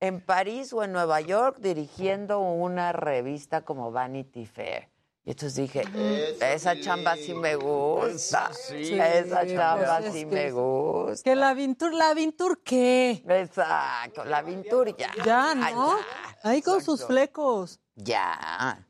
en 0.00 0.22
París 0.22 0.72
o 0.72 0.82
en 0.84 0.92
Nueva 0.92 1.20
York 1.20 1.58
dirigiendo 1.60 2.40
una 2.40 2.92
revista 2.92 3.66
como 3.66 3.92
Vanity 3.92 4.46
Fair. 4.46 4.88
Y 5.26 5.32
entonces 5.32 5.56
dije, 5.56 5.82
Eso 5.82 6.44
esa 6.46 6.72
sí. 6.72 6.80
chamba 6.80 7.14
sí 7.16 7.34
me 7.34 7.56
gusta. 7.56 8.50
sí. 8.54 8.98
esa 8.98 9.42
Sí, 9.42 9.54
chamba 9.54 9.96
pues 9.98 10.06
es 10.06 10.12
sí 10.14 10.20
que- 10.20 10.26
me 10.34 10.50
gusta. 10.50 11.22
Que 11.22 11.36
la 11.36 11.52
Vintur, 11.52 11.92
la 11.92 12.14
Vintur, 12.14 12.62
¿qué? 12.62 13.22
Exacto, 13.28 14.24
la 14.24 14.40
Vintur 14.40 14.96
ya. 14.96 15.10
Ya, 15.26 15.50
Ay, 15.60 15.74
¿no? 15.74 15.94
Ahí 16.42 16.62
con 16.62 16.82
sus 16.82 17.04
flecos. 17.04 17.78
Ya. 17.96 18.86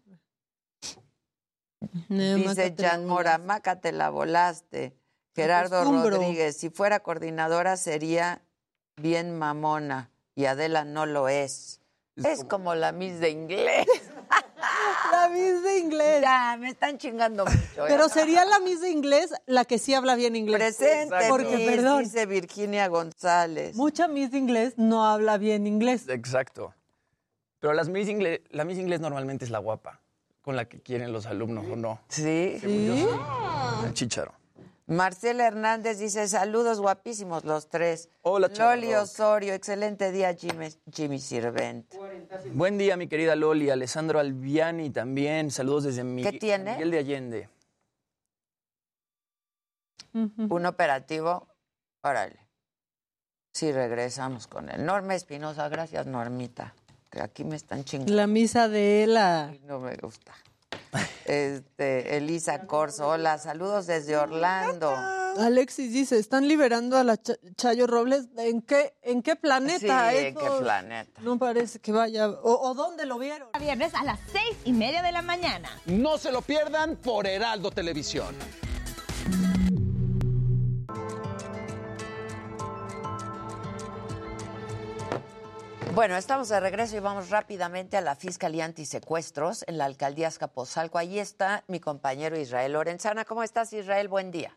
Dice 2.09 2.75
Jan 2.77 3.07
Mora, 3.07 3.39
Maca, 3.39 3.81
te 3.81 3.93
la 3.93 4.11
volaste. 4.11 4.95
Gerardo. 5.35 5.85
Rodríguez, 5.85 6.57
si 6.57 6.71
fuera 6.71 7.01
coordinadora 7.01 7.77
sería 7.77 8.43
bien 8.97 9.39
mamona 9.39 10.11
y 10.35 10.47
Adela 10.47 10.85
no 10.85 11.07
lo 11.07 11.29
es. 11.29 11.81
Es, 12.17 12.45
como... 12.45 12.75
la 12.75 12.91
Miss 12.91 13.21
de 13.21 13.31
inglés. 13.31 13.87
La 15.13 15.29
Miss 15.29 15.63
de 15.63 15.79
inglés. 15.79 16.21
Ya, 16.21 16.57
me 16.59 16.71
están 16.71 16.99
chingando 16.99 17.45
mucho. 17.45 17.87
¿eh? 17.87 17.89
Pero 17.89 18.09
sería 18.09 18.45
la 18.45 18.59
Miss 18.61 18.81
de 18.81 18.91
inglés 18.91 19.33
la 19.47 19.65
que 19.65 19.79
sí 19.79 19.95
habla 19.95 20.17
bien 20.17 20.37
inglés. 20.37 20.59
Presente, 20.77 21.17
Porque, 21.29 21.57
Miss, 21.57 21.67
perdón, 21.67 22.05
dice 22.05 22.27
Virginia 22.27 22.89
González. 22.89 23.75
mucha 23.77 24.09
Miss 24.09 24.33
de 24.33 24.39
inglés 24.39 24.75
no 24.77 25.07
habla 25.07 25.39
bien 25.39 25.67
inglés. 25.67 26.09
Exacto. 26.09 26.75
Pero 27.61 27.73
las 27.73 27.89
Miss 27.89 28.09
Inglés, 28.09 28.41
la 28.51 28.65
Miss 28.65 28.79
Inglés 28.79 29.01
normalmente 29.01 29.45
es 29.45 29.51
la 29.51 29.59
guapa, 29.59 30.01
con 30.49 30.57
la 30.57 30.65
que 30.67 30.81
quieren 30.81 31.13
los 31.13 31.27
alumnos, 31.27 31.67
¿o 31.71 31.77
no? 31.77 32.01
Sí. 32.09 32.59
El 32.65 33.93
chícharo. 33.93 34.33
Marcela 34.87 35.47
Hernández 35.47 35.99
dice, 35.99 36.27
saludos 36.27 36.81
guapísimos 36.81 37.45
los 37.45 37.69
tres. 37.69 38.09
Hola, 38.23 38.47
Loli 38.49 38.55
chavarro. 38.57 39.03
Osorio, 39.03 39.53
excelente 39.53 40.11
día, 40.11 40.33
Jimmy, 40.33 40.69
Jimmy 40.91 41.19
Sirvent. 41.19 41.93
Buen 42.55 42.79
día, 42.79 42.97
mi 42.97 43.09
querida 43.09 43.37
Loli. 43.37 43.69
Alessandro 43.69 44.21
Albiani 44.21 44.89
también. 44.89 45.51
Saludos 45.51 45.85
desde 45.85 46.03
Mi- 46.03 46.23
¿Qué 46.23 46.33
tiene? 46.33 46.73
Miguel 46.73 46.93
de 46.93 46.99
Allende. 46.99 47.49
Un 50.15 50.65
operativo, 50.65 51.47
órale. 52.01 52.39
Sí, 53.53 53.71
regresamos 53.71 54.47
con 54.47 54.71
él. 54.71 54.83
Norma 54.87 55.15
Espinosa, 55.15 55.69
gracias, 55.69 56.07
Normita. 56.07 56.75
Que 57.11 57.21
aquí 57.23 57.45
me 57.45 57.57
están 57.57 57.85
chingando. 57.85 58.13
La 58.15 58.27
misa 58.27 58.69
de 58.69 59.07
la... 59.07 59.55
No 59.65 59.79
me 59.81 59.97
gusta. 59.97 60.33
Este, 61.25 62.17
Elisa 62.17 62.67
Corso, 62.67 63.09
hola, 63.09 63.37
saludos 63.39 63.87
desde 63.87 64.17
Orlando. 64.17 64.91
Alexis 65.39 65.93
dice, 65.93 66.19
¿están 66.19 66.49
liberando 66.49 66.97
a 66.97 67.05
la 67.05 67.15
Ch- 67.17 67.39
Chayo 67.57 67.87
Robles? 67.87 68.29
¿En 68.39 68.63
qué, 68.63 68.95
en 69.03 69.23
qué 69.23 69.37
planeta? 69.37 70.11
Sí, 70.11 70.17
¿en 70.17 70.35
qué 70.35 70.51
planeta? 70.61 71.21
No 71.23 71.39
parece 71.39 71.79
que 71.81 71.93
vaya. 71.93 72.29
¿O, 72.31 72.69
o 72.71 72.75
dónde 72.75 73.05
lo 73.05 73.19
vieron? 73.19 73.49
Viernes 73.61 73.95
a 73.95 74.05
las 74.05 74.19
seis 74.33 74.57
y 74.65 74.73
media 74.73 75.03
de 75.03 75.13
la 75.13 75.21
mañana. 75.23 75.69
No 75.87 76.17
se 76.17 76.33
lo 76.33 76.41
pierdan 76.43 76.97
por 76.97 77.27
Heraldo 77.27 77.71
Televisión. 77.71 78.35
Bueno, 85.99 86.17
estamos 86.17 86.49
de 86.49 86.61
regreso 86.61 86.97
y 86.97 87.01
vamos 87.01 87.29
rápidamente 87.29 87.97
a 87.97 88.01
la 88.01 88.15
Fiscalía 88.15 88.65
Antisecuestros 88.65 89.65
en 89.67 89.79
la 89.79 89.87
Alcaldía 89.87 90.29
Azcapotzalco. 90.29 90.97
Ahí 90.97 91.19
está 91.19 91.65
mi 91.67 91.81
compañero 91.81 92.39
Israel 92.39 92.75
Lorenzana. 92.75 93.25
¿Cómo 93.25 93.43
estás, 93.43 93.73
Israel? 93.73 94.07
Buen 94.07 94.31
día. 94.31 94.57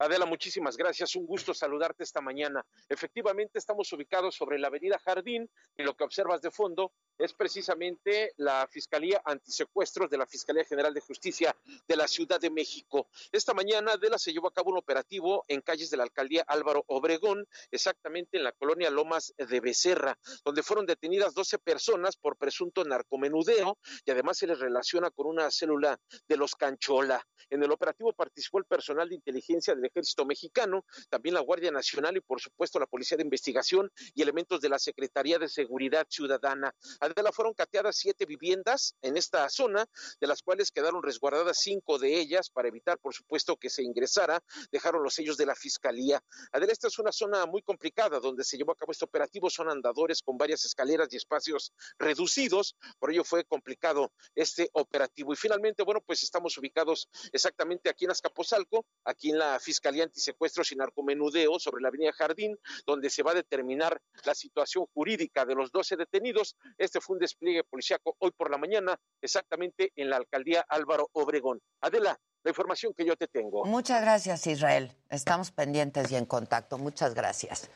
Adela, 0.00 0.26
muchísimas 0.26 0.76
gracias. 0.76 1.16
Un 1.16 1.26
gusto 1.26 1.52
saludarte 1.52 2.04
esta 2.04 2.20
mañana. 2.20 2.64
Efectivamente, 2.88 3.58
estamos 3.58 3.92
ubicados 3.92 4.36
sobre 4.36 4.56
la 4.56 4.68
Avenida 4.68 4.96
Jardín 5.04 5.50
y 5.76 5.82
lo 5.82 5.96
que 5.96 6.04
observas 6.04 6.40
de 6.40 6.52
fondo 6.52 6.92
es 7.18 7.34
precisamente 7.34 8.32
la 8.36 8.68
Fiscalía 8.70 9.20
Antisecuestros 9.24 10.08
de 10.08 10.18
la 10.18 10.26
Fiscalía 10.26 10.64
General 10.64 10.94
de 10.94 11.00
Justicia 11.00 11.56
de 11.88 11.96
la 11.96 12.06
Ciudad 12.06 12.40
de 12.40 12.48
México. 12.48 13.08
Esta 13.32 13.54
mañana, 13.54 13.94
Adela, 13.94 14.18
se 14.18 14.32
llevó 14.32 14.46
a 14.46 14.52
cabo 14.52 14.70
un 14.70 14.78
operativo 14.78 15.44
en 15.48 15.62
calles 15.62 15.90
de 15.90 15.96
la 15.96 16.04
alcaldía 16.04 16.44
Álvaro 16.46 16.84
Obregón, 16.86 17.44
exactamente 17.72 18.36
en 18.38 18.44
la 18.44 18.52
colonia 18.52 18.90
Lomas 18.90 19.34
de 19.36 19.60
Becerra, 19.60 20.16
donde 20.44 20.62
fueron 20.62 20.86
detenidas 20.86 21.34
12 21.34 21.58
personas 21.58 22.16
por 22.16 22.36
presunto 22.36 22.84
narcomenudeo 22.84 23.78
y 24.04 24.10
además 24.12 24.38
se 24.38 24.46
les 24.46 24.60
relaciona 24.60 25.10
con 25.10 25.26
una 25.26 25.50
célula 25.50 25.98
de 26.28 26.36
los 26.36 26.54
Canchola. 26.54 27.20
En 27.50 27.62
el 27.64 27.72
operativo 27.72 28.12
participó 28.12 28.58
el 28.58 28.64
personal 28.64 29.08
de 29.08 29.16
inteligencia 29.16 29.74
del 29.74 29.87
Ejército 29.88 30.24
Mexicano, 30.24 30.84
también 31.08 31.34
la 31.34 31.40
Guardia 31.40 31.70
Nacional 31.70 32.16
y 32.16 32.20
por 32.20 32.40
supuesto 32.40 32.78
la 32.78 32.86
Policía 32.86 33.16
de 33.16 33.24
Investigación 33.24 33.90
y 34.14 34.22
elementos 34.22 34.60
de 34.60 34.68
la 34.68 34.78
Secretaría 34.78 35.38
de 35.38 35.48
Seguridad 35.48 36.06
Ciudadana. 36.08 36.74
Adela 37.00 37.32
fueron 37.32 37.54
cateadas 37.54 37.96
siete 37.96 38.26
viviendas 38.26 38.94
en 39.02 39.16
esta 39.16 39.48
zona, 39.48 39.86
de 40.20 40.26
las 40.26 40.42
cuales 40.42 40.70
quedaron 40.70 41.02
resguardadas 41.02 41.58
cinco 41.60 41.98
de 41.98 42.18
ellas 42.18 42.50
para 42.50 42.68
evitar, 42.68 42.98
por 42.98 43.14
supuesto, 43.14 43.56
que 43.56 43.70
se 43.70 43.82
ingresara. 43.82 44.42
Dejaron 44.70 45.02
los 45.02 45.14
sellos 45.14 45.36
de 45.36 45.46
la 45.46 45.54
Fiscalía. 45.54 46.22
Adela, 46.52 46.72
esta 46.72 46.88
es 46.88 46.98
una 46.98 47.12
zona 47.12 47.46
muy 47.46 47.62
complicada 47.62 48.20
donde 48.20 48.44
se 48.44 48.56
llevó 48.56 48.72
a 48.72 48.76
cabo 48.76 48.92
este 48.92 49.04
operativo. 49.04 49.50
Son 49.50 49.68
andadores 49.68 50.22
con 50.22 50.36
varias 50.36 50.64
escaleras 50.64 51.08
y 51.12 51.16
espacios 51.16 51.72
reducidos. 51.98 52.76
Por 52.98 53.10
ello 53.10 53.24
fue 53.24 53.44
complicado 53.44 54.12
este 54.34 54.70
operativo. 54.72 55.32
Y 55.32 55.36
finalmente, 55.36 55.82
bueno, 55.82 56.00
pues 56.00 56.22
estamos 56.22 56.56
ubicados 56.58 57.08
exactamente 57.32 57.88
aquí 57.88 58.04
en 58.04 58.10
Azcapotzalco, 58.10 58.86
aquí 59.04 59.30
en 59.30 59.38
la 59.38 59.58
Fiscalía 59.58 59.77
Antisecuestros 59.86 60.72
y 60.72 60.76
Narcomenudeo 60.76 61.58
sobre 61.58 61.82
la 61.82 61.88
Avenida 61.88 62.12
Jardín, 62.12 62.56
donde 62.86 63.10
se 63.10 63.22
va 63.22 63.32
a 63.32 63.34
determinar 63.34 64.00
la 64.24 64.34
situación 64.34 64.86
jurídica 64.94 65.44
de 65.44 65.54
los 65.54 65.70
12 65.70 65.96
detenidos. 65.96 66.56
Este 66.76 67.00
fue 67.00 67.14
un 67.14 67.20
despliegue 67.20 67.64
policíaco 67.64 68.16
hoy 68.18 68.30
por 68.32 68.50
la 68.50 68.58
mañana, 68.58 68.98
exactamente 69.20 69.92
en 69.96 70.10
la 70.10 70.16
alcaldía 70.16 70.64
Álvaro 70.68 71.08
Obregón. 71.12 71.60
Adela, 71.80 72.18
la 72.44 72.50
información 72.50 72.92
que 72.94 73.04
yo 73.04 73.16
te 73.16 73.26
tengo. 73.26 73.64
Muchas 73.64 74.00
gracias, 74.02 74.46
Israel. 74.46 74.92
Estamos 75.10 75.50
pendientes 75.50 76.10
y 76.10 76.16
en 76.16 76.26
contacto. 76.26 76.78
Muchas 76.78 77.14
gracias. 77.14 77.70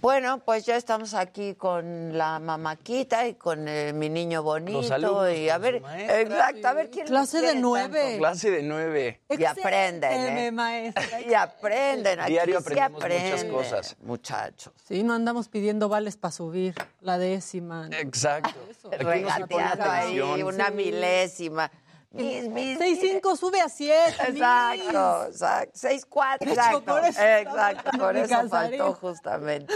Bueno, 0.00 0.38
pues 0.44 0.66
ya 0.66 0.76
estamos 0.76 1.14
aquí 1.14 1.54
con 1.54 2.16
la 2.16 2.38
mamaquita 2.38 3.26
y 3.26 3.34
con 3.34 3.68
eh, 3.68 3.92
mi 3.92 4.08
niño 4.08 4.42
bonito. 4.42 4.92
alumnos 4.92 5.32
y 5.32 5.48
a 5.48 5.58
ver, 5.58 5.80
maestra, 5.80 6.20
exacto, 6.20 6.68
a 6.68 6.72
ver 6.72 6.90
quién 6.90 7.06
Clase 7.06 7.40
de 7.40 7.54
nueve. 7.54 8.00
tanto. 8.00 8.18
Clase 8.18 8.50
de 8.50 8.62
nueve. 8.62 9.20
Y 9.28 9.44
aprenden, 9.44 10.38
¿eh? 10.38 10.50
maestra. 10.52 11.20
Y 11.20 11.34
aprenden. 11.34 12.20
Aquí 12.20 12.32
Diario 12.32 12.60
sí 12.60 12.78
aprendemos 12.78 13.44
muchas 13.44 13.44
cosas. 13.44 13.96
Muchachos. 14.02 14.72
Sí, 14.86 15.02
no 15.02 15.14
andamos 15.14 15.48
pidiendo 15.48 15.88
vales 15.88 16.16
para 16.16 16.32
subir 16.32 16.74
la 17.00 17.18
décima. 17.18 17.88
Exacto. 17.92 18.50
Aquí 18.92 19.04
uno 19.04 19.28
sí 19.36 19.42
pone 19.48 19.64
ahí, 19.64 20.18
atención. 20.18 20.42
una 20.42 20.70
milésima. 20.70 21.70
Mis, 22.14 22.48
mis, 22.48 22.78
6-5 22.78 23.36
sube 23.36 23.60
a 23.60 23.68
7. 23.68 23.94
Exacto, 24.28 25.26
exacto. 25.26 25.78
6-4, 25.78 26.36
exacto. 26.40 26.84
por 26.84 27.04
eso- 27.04 27.20
exacto, 27.22 27.90
por 27.98 28.16
eso 28.16 28.48
faltó 28.48 28.92
justamente. 28.94 29.74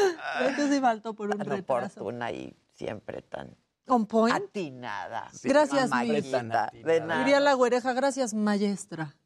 Que 0.57 0.69
sí 0.69 0.81
faltó 0.81 1.15
por 1.15 1.27
un 1.31 1.39
Tan 1.39 1.47
retraso. 1.47 2.01
oportuna 2.01 2.31
y 2.31 2.57
siempre 2.75 3.23
tan 3.23 3.57
On 3.89 4.07
point. 4.07 4.35
atinada. 4.37 5.29
Gracias, 5.43 5.91
Mamáquita, 5.91 6.43
Miss. 6.43 6.85
De 6.85 7.01
nada. 7.01 7.19
Diría 7.19 7.41
la 7.41 7.55
güereja, 7.55 7.93
gracias, 7.93 8.35
maestra. 8.35 9.17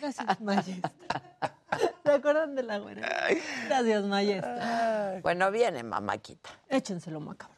Gracias, 0.00 0.40
maestra. 0.40 0.92
¿Se 2.04 2.12
acuerdan 2.12 2.54
de 2.54 2.62
la 2.62 2.78
güereja? 2.78 3.08
Gracias, 3.66 4.04
maestra. 4.04 5.18
Bueno, 5.22 5.50
viene 5.50 5.82
mamáquita. 5.82 6.50
Échenselo, 6.68 7.18
macabro. 7.20 7.56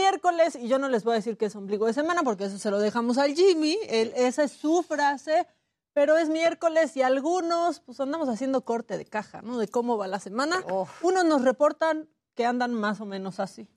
Miércoles 0.00 0.56
y 0.56 0.66
yo 0.68 0.78
no 0.78 0.88
les 0.88 1.04
voy 1.04 1.12
a 1.12 1.16
decir 1.16 1.36
que 1.36 1.46
es 1.46 1.56
ombligo 1.56 1.86
de 1.86 1.92
semana 1.92 2.22
porque 2.22 2.44
eso 2.44 2.58
se 2.58 2.70
lo 2.70 2.78
dejamos 2.78 3.18
al 3.18 3.34
Jimmy. 3.34 3.76
Él- 3.88 4.12
esa 4.16 4.42
es 4.44 4.52
su 4.52 4.82
frase. 4.82 5.46
Pero 5.92 6.16
es 6.16 6.28
miércoles 6.28 6.96
y 6.96 7.02
algunos, 7.02 7.80
pues 7.80 7.98
andamos 7.98 8.28
haciendo 8.28 8.64
corte 8.64 8.96
de 8.96 9.04
caja, 9.04 9.42
¿no? 9.42 9.58
De 9.58 9.66
cómo 9.66 9.98
va 9.98 10.06
la 10.06 10.20
semana. 10.20 10.62
Unos 11.02 11.24
nos 11.24 11.42
reportan 11.42 12.08
que 12.36 12.46
andan 12.46 12.72
más 12.72 13.00
o 13.00 13.06
menos 13.06 13.40
así. 13.40 13.68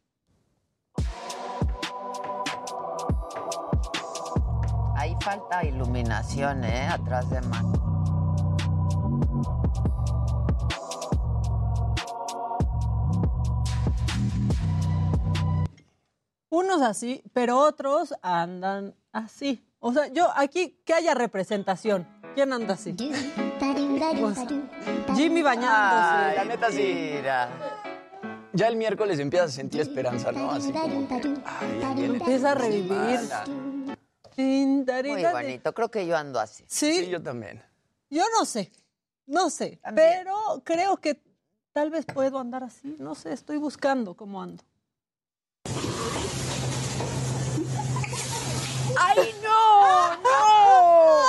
Ahí 4.96 5.16
falta 5.22 5.66
iluminación, 5.66 6.64
¿eh? 6.64 6.88
Atrás 6.88 7.28
de 7.32 7.42
Mac. 7.42 7.93
Unos 16.54 16.84
así, 16.84 17.24
pero 17.34 17.58
otros 17.58 18.14
andan 18.22 18.94
así. 19.12 19.68
O 19.80 19.92
sea, 19.92 20.06
yo 20.10 20.30
aquí 20.36 20.80
que 20.86 20.94
haya 20.94 21.16
representación. 21.16 22.08
¿Quién 22.36 22.54
anda 22.54 22.76
así? 22.76 22.94
Pues, 22.94 24.38
Jimmy 25.16 25.42
bañándose. 25.42 26.30
Ay, 26.30 26.36
la 26.36 26.46
neta 26.46 26.72
sí. 26.72 27.12
Mira. 27.16 27.50
Ya 28.54 28.68
el 28.68 28.76
miércoles 28.76 29.18
empiezas 29.18 29.50
a 29.50 29.54
sentir 29.56 29.82
esperanza, 29.82 30.32
¿no? 30.32 30.52
Así 30.52 30.72
como 30.72 31.08
que, 31.08 31.34
ay, 31.44 32.06
Empieza 32.06 32.52
a 32.52 32.54
revivir. 32.54 33.20
Muy 34.38 35.24
bonito. 35.24 35.74
Creo 35.74 35.90
que 35.90 36.06
yo 36.06 36.16
ando 36.16 36.40
así. 36.40 36.64
Sí. 36.68 37.06
Sí, 37.06 37.10
yo 37.10 37.20
también. 37.20 37.64
Yo 38.12 38.26
no 38.38 38.46
sé, 38.46 38.72
no 39.26 39.50
sé, 39.50 39.80
pero 39.96 40.62
creo 40.64 40.98
que 40.98 41.20
tal 41.72 41.90
vez 41.90 42.06
puedo 42.06 42.38
andar 42.38 42.64
así, 42.64 42.96
no 43.00 43.16
sé, 43.16 43.34
estoy 43.34 43.58
buscando 43.58 44.14
cómo 44.14 44.40
ando. 44.40 44.64
¡Ay, 48.96 49.34
no! 49.42 50.16
¡No! 50.18 51.24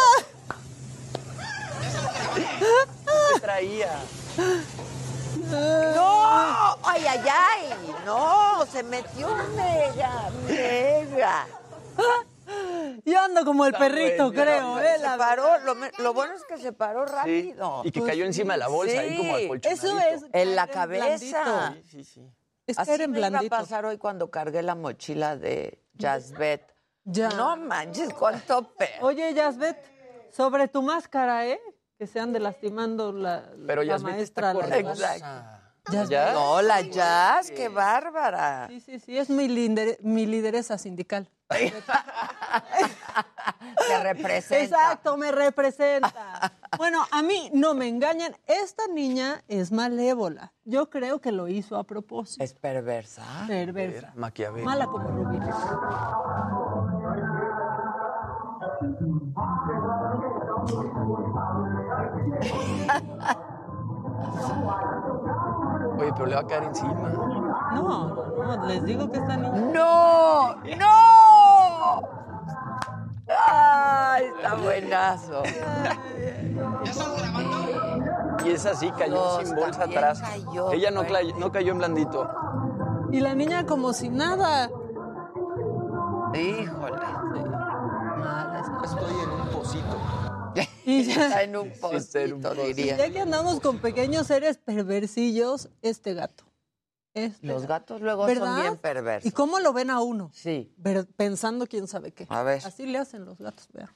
¿Qué 2.35 3.41
traía? 3.55 4.03
¡No! 5.95 6.73
¡Ay, 6.83 7.05
ay, 7.09 7.21
ay! 7.29 7.95
¡No! 8.05 8.67
Se 8.67 8.83
metió 8.83 9.29
mega, 9.57 10.31
mega. 10.49 11.47
Yo 13.05 13.21
ando 13.21 13.45
como 13.45 13.65
el 13.65 13.73
Está 13.73 13.79
perrito, 13.87 14.33
bueno, 14.33 14.43
creo, 14.43 14.81
¿eh? 14.81 14.99
Se 14.99 15.19
paró, 15.19 15.59
lo, 15.99 16.15
bueno 16.15 16.35
es 16.35 16.45
que 16.45 16.59
se 16.59 16.73
paró 16.73 17.07
Sí. 17.07 17.13
rápido. 17.15 17.83
Y 17.85 17.91
que 17.93 18.03
cayó 18.03 18.25
encima 18.25 18.55
de 18.55 18.59
la 18.59 18.69
bolsa 18.69 19.01
ahí 19.01 19.17
como 19.17 19.37
Sí. 19.39 19.45
acolchonadito. 19.45 19.87
Eso 19.87 19.99
es. 20.01 20.25
En 20.33 20.57
la 20.57 20.67
cabeza. 20.67 21.43
blandito. 21.43 21.89
Sí, 21.91 22.05
sí. 22.05 22.31
Es 22.67 22.79
Así 22.79 22.89
caer 22.89 23.03
en 23.03 23.11
me 23.13 23.19
iba 23.21 23.39
a 23.39 23.43
pasar 23.43 23.85
hoy 23.85 23.99
cuando 23.99 24.31
cargué 24.31 24.63
la 24.63 24.75
mochila 24.75 25.37
de 25.37 25.83
Jazzbet. 25.95 26.75
Ya. 27.05 27.29
No 27.31 27.57
manches, 27.57 28.13
cuánto 28.15 28.75
pe... 28.75 28.89
Oye, 29.03 29.35
Yasbet, 29.35 29.77
sobre 30.33 30.69
tu 30.69 30.81
máscara, 30.81 31.47
¿eh? 31.47 31.61
Que 32.05 32.09
se 32.09 32.21
ande 32.21 32.39
lastimando 32.39 33.13
la, 33.13 33.45
Pero 33.67 33.83
la 33.83 33.95
Yasbet 33.95 34.13
maestra. 34.13 34.53
está 34.53 34.63
la-. 35.91 36.33
No, 36.35 36.61
la 36.61 36.83
Jazz, 36.83 37.51
qué 37.51 37.71
bárbara. 37.71 38.67
Sí, 38.69 38.79
sí, 38.81 38.99
sí, 38.99 39.17
es 39.17 39.31
mi, 39.31 39.49
lider- 39.49 39.97
mi 40.03 40.27
lideresa 40.27 40.77
sindical. 40.77 41.31
Te 43.89 44.03
representa. 44.03 44.65
Exacto, 44.65 45.17
me 45.17 45.33
representa. 45.33 46.53
Bueno, 46.77 47.07
a 47.11 47.23
mí 47.23 47.49
no 47.55 47.73
me 47.73 47.89
engañan. 47.89 48.37
Esta 48.47 48.87
niña 48.89 49.43
es 49.49 49.73
malévola. 49.73 50.53
Yo 50.65 50.91
creo 50.91 51.23
que 51.23 51.33
lo 51.33 51.49
hizo 51.49 51.77
a 51.79 51.85
propósito. 51.85 52.45
Es 52.45 52.53
perversa. 52.53 53.23
Perversa. 53.47 54.13
Mala 54.63 54.87
como 54.89 55.09
Rubí. 55.09 55.39
Oye, 65.99 66.13
pero 66.15 66.27
le 66.27 66.35
va 66.35 66.41
a 66.41 66.47
caer 66.47 66.65
encima. 66.65 66.93
No, 67.75 68.09
no, 68.09 68.57
no, 68.57 68.67
les 68.67 68.85
digo 68.85 69.11
que 69.11 69.19
esta 69.19 69.37
niña. 69.37 69.53
¡No! 69.73 70.55
¡No! 70.57 72.09
¡Ay, 73.49 74.25
está 74.37 74.55
buenazo! 74.55 75.43
Y 78.45 78.51
es 78.51 78.67
así, 78.67 78.91
cayó 78.93 79.15
No, 79.15 79.41
sin 79.45 79.55
bolsa 79.57 79.85
atrás. 79.85 80.21
cayó, 80.21 80.73
Ella 80.73 80.91
no, 80.91 81.03
no 81.39 81.53
cayó 81.53 81.73
en 81.73 81.79
blandito. 81.79 82.29
Y 83.11 83.21
la 83.21 83.35
niña 83.35 83.65
como 83.65 83.93
si 83.93 84.09
nada. 84.11 84.69
Híjole. 86.35 86.97
Estoy. 88.85 89.15
Y 90.87 91.05
ya, 91.05 91.27
Está 91.27 91.43
en 91.45 91.57
un 91.57 91.67
en 91.73 91.81
pocito. 91.81 92.55
diría. 92.55 92.97
ya 92.99 93.11
que 93.11 93.21
andamos 93.21 93.61
con 93.61 93.79
pequeños 93.79 94.27
seres 94.27 94.59
perversillos, 94.59 95.69
este 95.83 96.15
gato. 96.15 96.45
Este 97.15 97.47
Los 97.47 97.67
gatos 97.67 98.01
luego 98.01 98.27
¿Verdad? 98.27 98.47
son 98.55 98.61
bien 98.61 98.75
¿Y 98.75 98.77
perversos. 98.79 99.33
cómo 99.33 99.61
lo 99.61 99.73
ven 99.73 99.89
a 99.91 100.01
uno? 100.01 100.31
Sí. 100.35 100.73
Ver- 100.77 101.07
pensando 101.17 101.67
quién 101.67 101.87
sabe 101.87 102.11
qué. 102.13 102.27
A 102.29 102.43
ver. 102.43 102.61
Así 102.67 102.87
le 102.87 102.99
hacen 102.99 103.25
los 103.25 103.39
gatos, 103.39 103.69
vea. 103.73 103.93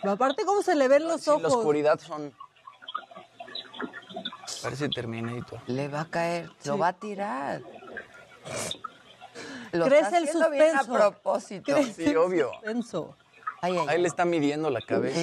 Pero 0.00 0.12
aparte, 0.12 0.44
¿cómo 0.44 0.62
se 0.62 0.76
le 0.76 0.86
ven 0.86 1.02
los 1.08 1.22
Sí, 1.22 1.30
la 1.30 1.36
ojos? 1.36 1.54
oscuridad 1.54 1.98
son... 1.98 2.32
Parece 4.62 4.88
Terminator. 4.88 5.60
Le 5.66 5.88
va 5.88 6.02
a 6.02 6.10
caer, 6.10 6.50
lo 6.64 6.78
va 6.78 6.88
a 6.88 6.92
tirar. 6.92 7.62
Lo 9.72 9.84
Crece 9.86 10.02
está 10.04 10.18
el 10.18 10.24
haciendo 10.24 10.50
bien 10.50 10.76
a 10.76 10.78
suspenso. 10.84 10.92
propósito. 10.92 11.72
Crece 11.72 12.04
Sí, 12.04 12.10
el 12.10 12.16
obvio. 12.16 12.50
suspenso. 12.52 13.16
Ay, 13.66 13.76
ay, 13.78 13.86
Ahí 13.88 14.00
le 14.02 14.08
está 14.08 14.24
midiendo 14.24 14.70
la 14.70 14.80
cabeza. 14.80 15.20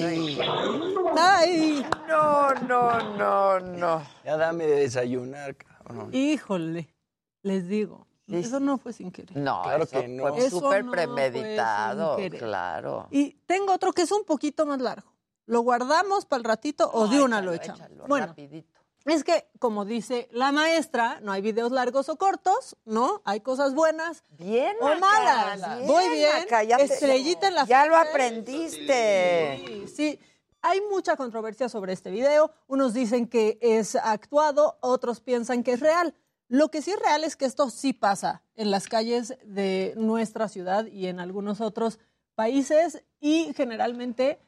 ¡Ay! 1.17 1.85
No, 2.07 2.53
no, 2.53 2.99
no, 3.17 3.59
no. 3.59 4.03
Ya 4.25 4.37
dame 4.37 4.65
de 4.65 4.75
desayunar, 4.81 5.55
cabrón. 5.55 6.09
Híjole, 6.13 6.93
les 7.41 7.67
digo. 7.67 8.07
Sí, 8.27 8.37
Eso 8.37 8.59
no 8.61 8.77
fue 8.77 8.93
sin 8.93 9.11
querer. 9.11 9.35
No, 9.37 9.61
Claro 9.63 9.83
eso 9.83 9.99
que 9.99 10.07
no. 10.07 10.27
fue 10.29 10.45
Eso 10.45 10.59
súper 10.61 10.85
no 10.85 10.91
fue 10.91 11.05
premeditado, 11.07 12.15
sin 12.15 12.23
querer. 12.23 12.39
claro. 12.39 13.07
Y 13.11 13.33
tengo 13.45 13.73
otro 13.73 13.91
que 13.91 14.01
es 14.03 14.11
un 14.11 14.23
poquito 14.23 14.65
más 14.65 14.79
largo. 14.79 15.11
¿Lo 15.45 15.59
guardamos 15.59 16.25
para 16.25 16.37
el 16.39 16.43
ratito 16.45 16.89
o 16.93 17.07
de 17.07 17.21
una 17.21 17.37
échalo, 17.39 17.51
lo 17.51 17.53
echamos? 17.57 17.81
échalo, 17.81 18.05
bueno, 18.07 18.27
rapidito. 18.27 18.72
Es 19.05 19.23
que, 19.23 19.49
como 19.59 19.85
dice 19.85 20.29
la 20.31 20.51
maestra, 20.51 21.19
no 21.21 21.31
hay 21.31 21.41
videos 21.41 21.71
largos 21.71 22.07
o 22.09 22.15
cortos, 22.17 22.77
¿no? 22.85 23.21
Hay 23.25 23.41
cosas 23.41 23.73
buenas 23.73 24.23
Bien, 24.29 24.75
o 24.79 24.95
malas. 24.95 25.85
Voy 25.85 26.09
bien. 26.09 26.29
Maca, 26.39 26.63
ya 26.63 26.77
te- 26.77 26.83
Estrellita 26.85 27.47
en 27.49 27.55
la 27.55 27.65
Ya 27.65 27.85
lo 27.85 27.97
aprendiste. 27.97 29.61
Sí, 29.65 29.87
sí. 29.93 30.19
Hay 30.61 30.79
mucha 30.89 31.17
controversia 31.17 31.67
sobre 31.67 31.91
este 31.91 32.09
video. 32.11 32.51
Unos 32.67 32.93
dicen 32.93 33.27
que 33.27 33.57
es 33.61 33.95
actuado, 33.95 34.77
otros 34.81 35.19
piensan 35.19 35.63
que 35.63 35.73
es 35.73 35.81
real. 35.81 36.15
Lo 36.47 36.69
que 36.69 36.81
sí 36.81 36.91
es 36.91 36.99
real 36.99 37.23
es 37.25 37.35
que 37.35 37.45
esto 37.45 37.69
sí 37.69 37.91
pasa 37.93 38.43
en 38.55 38.71
las 38.71 38.87
calles 38.87 39.35
de 39.43 39.93
nuestra 39.97 40.47
ciudad 40.47 40.85
y 40.85 41.07
en 41.07 41.19
algunos 41.19 41.59
otros 41.61 41.99
países 42.35 43.03
y 43.19 43.53
generalmente 43.55 44.39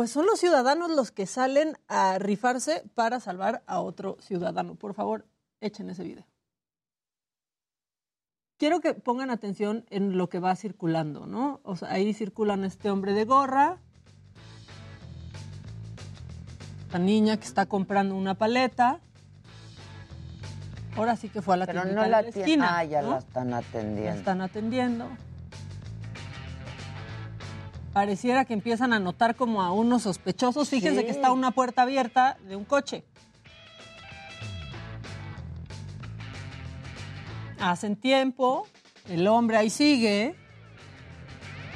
pues 0.00 0.12
son 0.12 0.24
los 0.24 0.40
ciudadanos 0.40 0.90
los 0.90 1.10
que 1.12 1.26
salen 1.26 1.76
a 1.86 2.18
rifarse 2.18 2.84
para 2.94 3.20
salvar 3.20 3.62
a 3.66 3.82
otro 3.82 4.16
ciudadano. 4.22 4.74
Por 4.76 4.94
favor, 4.94 5.26
echen 5.60 5.90
ese 5.90 6.04
video. 6.04 6.26
Quiero 8.56 8.80
que 8.80 8.94
pongan 8.94 9.28
atención 9.28 9.84
en 9.90 10.16
lo 10.16 10.30
que 10.30 10.38
va 10.38 10.56
circulando, 10.56 11.26
¿no? 11.26 11.60
O 11.64 11.76
sea, 11.76 11.90
ahí 11.90 12.14
circulan 12.14 12.64
este 12.64 12.90
hombre 12.90 13.12
de 13.12 13.26
gorra, 13.26 13.76
la 16.94 16.98
niña 16.98 17.36
que 17.36 17.44
está 17.44 17.66
comprando 17.66 18.16
una 18.16 18.36
paleta. 18.36 19.00
Ahora 20.96 21.14
sí 21.16 21.28
que 21.28 21.42
fue 21.42 21.52
a 21.52 21.56
la 21.58 21.66
Pero 21.66 21.84
no 21.84 22.04
de 22.04 22.08
la 22.08 22.22
la 22.22 22.28
esquina. 22.30 22.78
Ah, 22.78 22.84
ya 22.84 23.02
¿no? 23.02 23.10
la 23.10 23.18
están 23.18 23.50
La 23.50 23.58
atendiendo. 23.58 24.18
están 24.18 24.40
atendiendo. 24.40 25.10
Pareciera 28.04 28.46
que 28.46 28.54
empiezan 28.54 28.94
a 28.94 28.98
notar 28.98 29.34
como 29.36 29.60
a 29.60 29.72
unos 29.72 30.04
sospechosos. 30.04 30.70
Fíjense 30.70 31.00
Sí. 31.00 31.04
que 31.04 31.10
está 31.10 31.32
una 31.32 31.50
puerta 31.50 31.82
abierta 31.82 32.38
de 32.48 32.56
un 32.56 32.64
coche. 32.64 33.04
Hacen 37.60 37.96
tiempo, 37.96 38.66
el 39.10 39.28
hombre 39.28 39.58
ahí 39.58 39.68
sigue, 39.68 40.34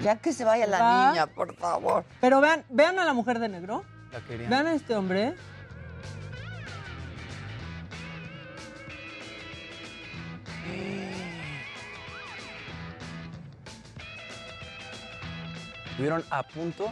Ya 0.02 0.16
que 0.16 0.32
se 0.32 0.44
vaya 0.44 0.66
la 0.66 0.78
Va. 0.80 1.08
niña, 1.10 1.26
por 1.26 1.54
favor. 1.56 2.06
pero 2.22 2.40
vean, 2.40 2.64
vean 2.70 2.98
a 2.98 3.04
la 3.04 3.12
mujer 3.12 3.38
de 3.38 3.50
negro, 3.50 3.84
La 4.10 4.20
querían. 4.20 4.48
vean 4.48 4.66
a 4.68 4.72
este 4.74 4.94
hombre. 4.96 5.34
Estuvieron 15.94 16.24
a 16.30 16.42
punto. 16.42 16.90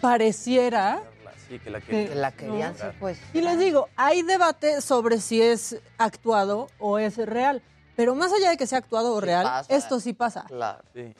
Pareciera 0.00 1.02
Sí, 1.48 1.60
que 1.60 1.70
la 1.70 1.80
que 1.80 2.12
la 2.16 2.32
querían, 2.32 2.72
No. 2.72 2.78
sí, 2.78 2.86
pues. 2.98 3.20
Y 3.32 3.40
les 3.40 3.56
digo, 3.60 3.88
hay 3.94 4.22
debate 4.22 4.80
sobre 4.80 5.20
si 5.20 5.40
es 5.40 5.80
actuado 5.96 6.66
o 6.80 6.98
es 6.98 7.16
real. 7.18 7.62
Pero 7.94 8.16
más 8.16 8.32
allá 8.32 8.50
de 8.50 8.56
que 8.56 8.66
sea 8.66 8.78
actuado 8.78 9.14
o 9.14 9.20
Sí 9.20 9.26
real, 9.26 9.44
pasa. 9.44 9.72
esto 9.72 10.00
sí 10.00 10.12
pasa. 10.12 10.42
Claro. 10.48 10.82
Sí. 10.92 11.14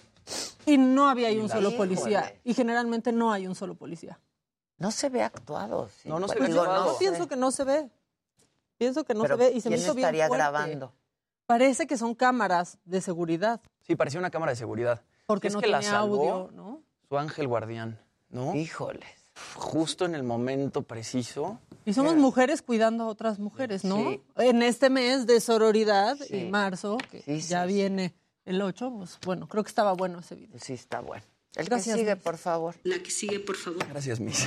Y 0.67 0.79
no 0.79 1.09
había 1.09 1.29
ahí 1.29 1.39
un 1.39 1.49
solo 1.49 1.77
policía. 1.77 2.19
Híjole. 2.23 2.41
Y 2.43 2.55
generalmente 2.55 3.13
no 3.13 3.33
hay 3.33 3.47
un 3.47 3.55
solo 3.55 3.77
policía. 3.77 4.19
No 4.79 4.91
se 4.91 5.09
ve 5.09 5.23
actuado. 5.23 5.89
sí. 6.03 6.09
No, 6.09 6.19
no 6.19 6.27
se 6.27 6.41
ve. 6.41 6.49
Yo 6.53 6.97
pienso 6.99 7.29
que 7.29 7.37
no 7.37 7.53
se 7.53 7.63
ve. 7.63 7.89
Pienso 8.79 9.05
que 9.05 9.15
no 9.15 9.23
Pero 9.23 9.37
se 9.39 9.45
ve 9.45 9.53
y 9.57 9.61
se 9.61 9.71
me 9.71 9.77
¿quién 9.77 9.85
hizo 9.85 9.95
bien 9.95 10.07
estaría 10.07 10.29
grabando? 10.29 10.93
Parece 11.47 11.87
que 11.87 11.97
son 11.97 12.17
cámaras 12.17 12.79
de 12.85 13.01
seguridad, 13.01 13.61
Sí, 13.83 13.95
parecía 13.95 14.19
una 14.19 14.31
cámara 14.31 14.51
de 14.51 14.57
seguridad. 14.57 15.05
Porque 15.27 15.49
Es 15.49 15.55
no 15.55 15.61
que 15.61 15.67
la 15.67 15.81
tiene 15.81 15.95
salvó 15.95 16.33
audio, 16.33 16.51
¿no? 16.53 16.83
su 17.09 17.19
ángel 17.19 17.47
guardián, 17.49 18.01
¿no? 18.31 18.55
Híjoles. 18.55 19.05
Justo 19.55 20.07
en 20.07 20.15
el 20.15 20.23
momento 20.23 20.83
preciso. 20.83 21.61
Y 21.85 21.93
somos 21.93 22.17
mujeres 22.17 22.63
cuidando 22.63 23.05
a 23.05 23.07
otras 23.09 23.39
mujeres, 23.39 23.85
¿no? 23.85 23.97
Sí. 24.11 24.23
En 24.37 24.63
este 24.63 24.89
mes 24.89 25.27
de 25.27 25.41
sororidad 25.41 26.17
Sí. 26.17 26.37
y 26.37 26.45
marzo, 26.51 26.97
que 27.11 27.21
Sí, 27.23 27.41
sí, 27.43 27.49
ya 27.49 27.67
sí. 27.67 27.75
viene 27.75 28.15
el 28.47 28.63
8, 28.63 28.91
pues 28.97 29.19
bueno, 29.27 29.47
creo 29.47 29.63
que 29.63 29.69
estaba 29.69 29.93
bueno 29.93 30.21
ese 30.21 30.37
video. 30.37 30.59
Sí, 30.59 30.73
está 30.73 31.01
bueno. 31.01 31.25
El 31.55 31.67
Gracias, 31.67 31.97
que 31.97 32.01
sigue, 32.03 32.15
Miss. 32.15 32.25
por 32.25 32.37
favor. 32.39 32.75
La 32.83 32.99
que 33.03 33.11
sigue, 33.11 33.41
por 33.41 33.57
favor. 33.57 33.87
Gracias, 33.89 34.21
Miss. 34.21 34.47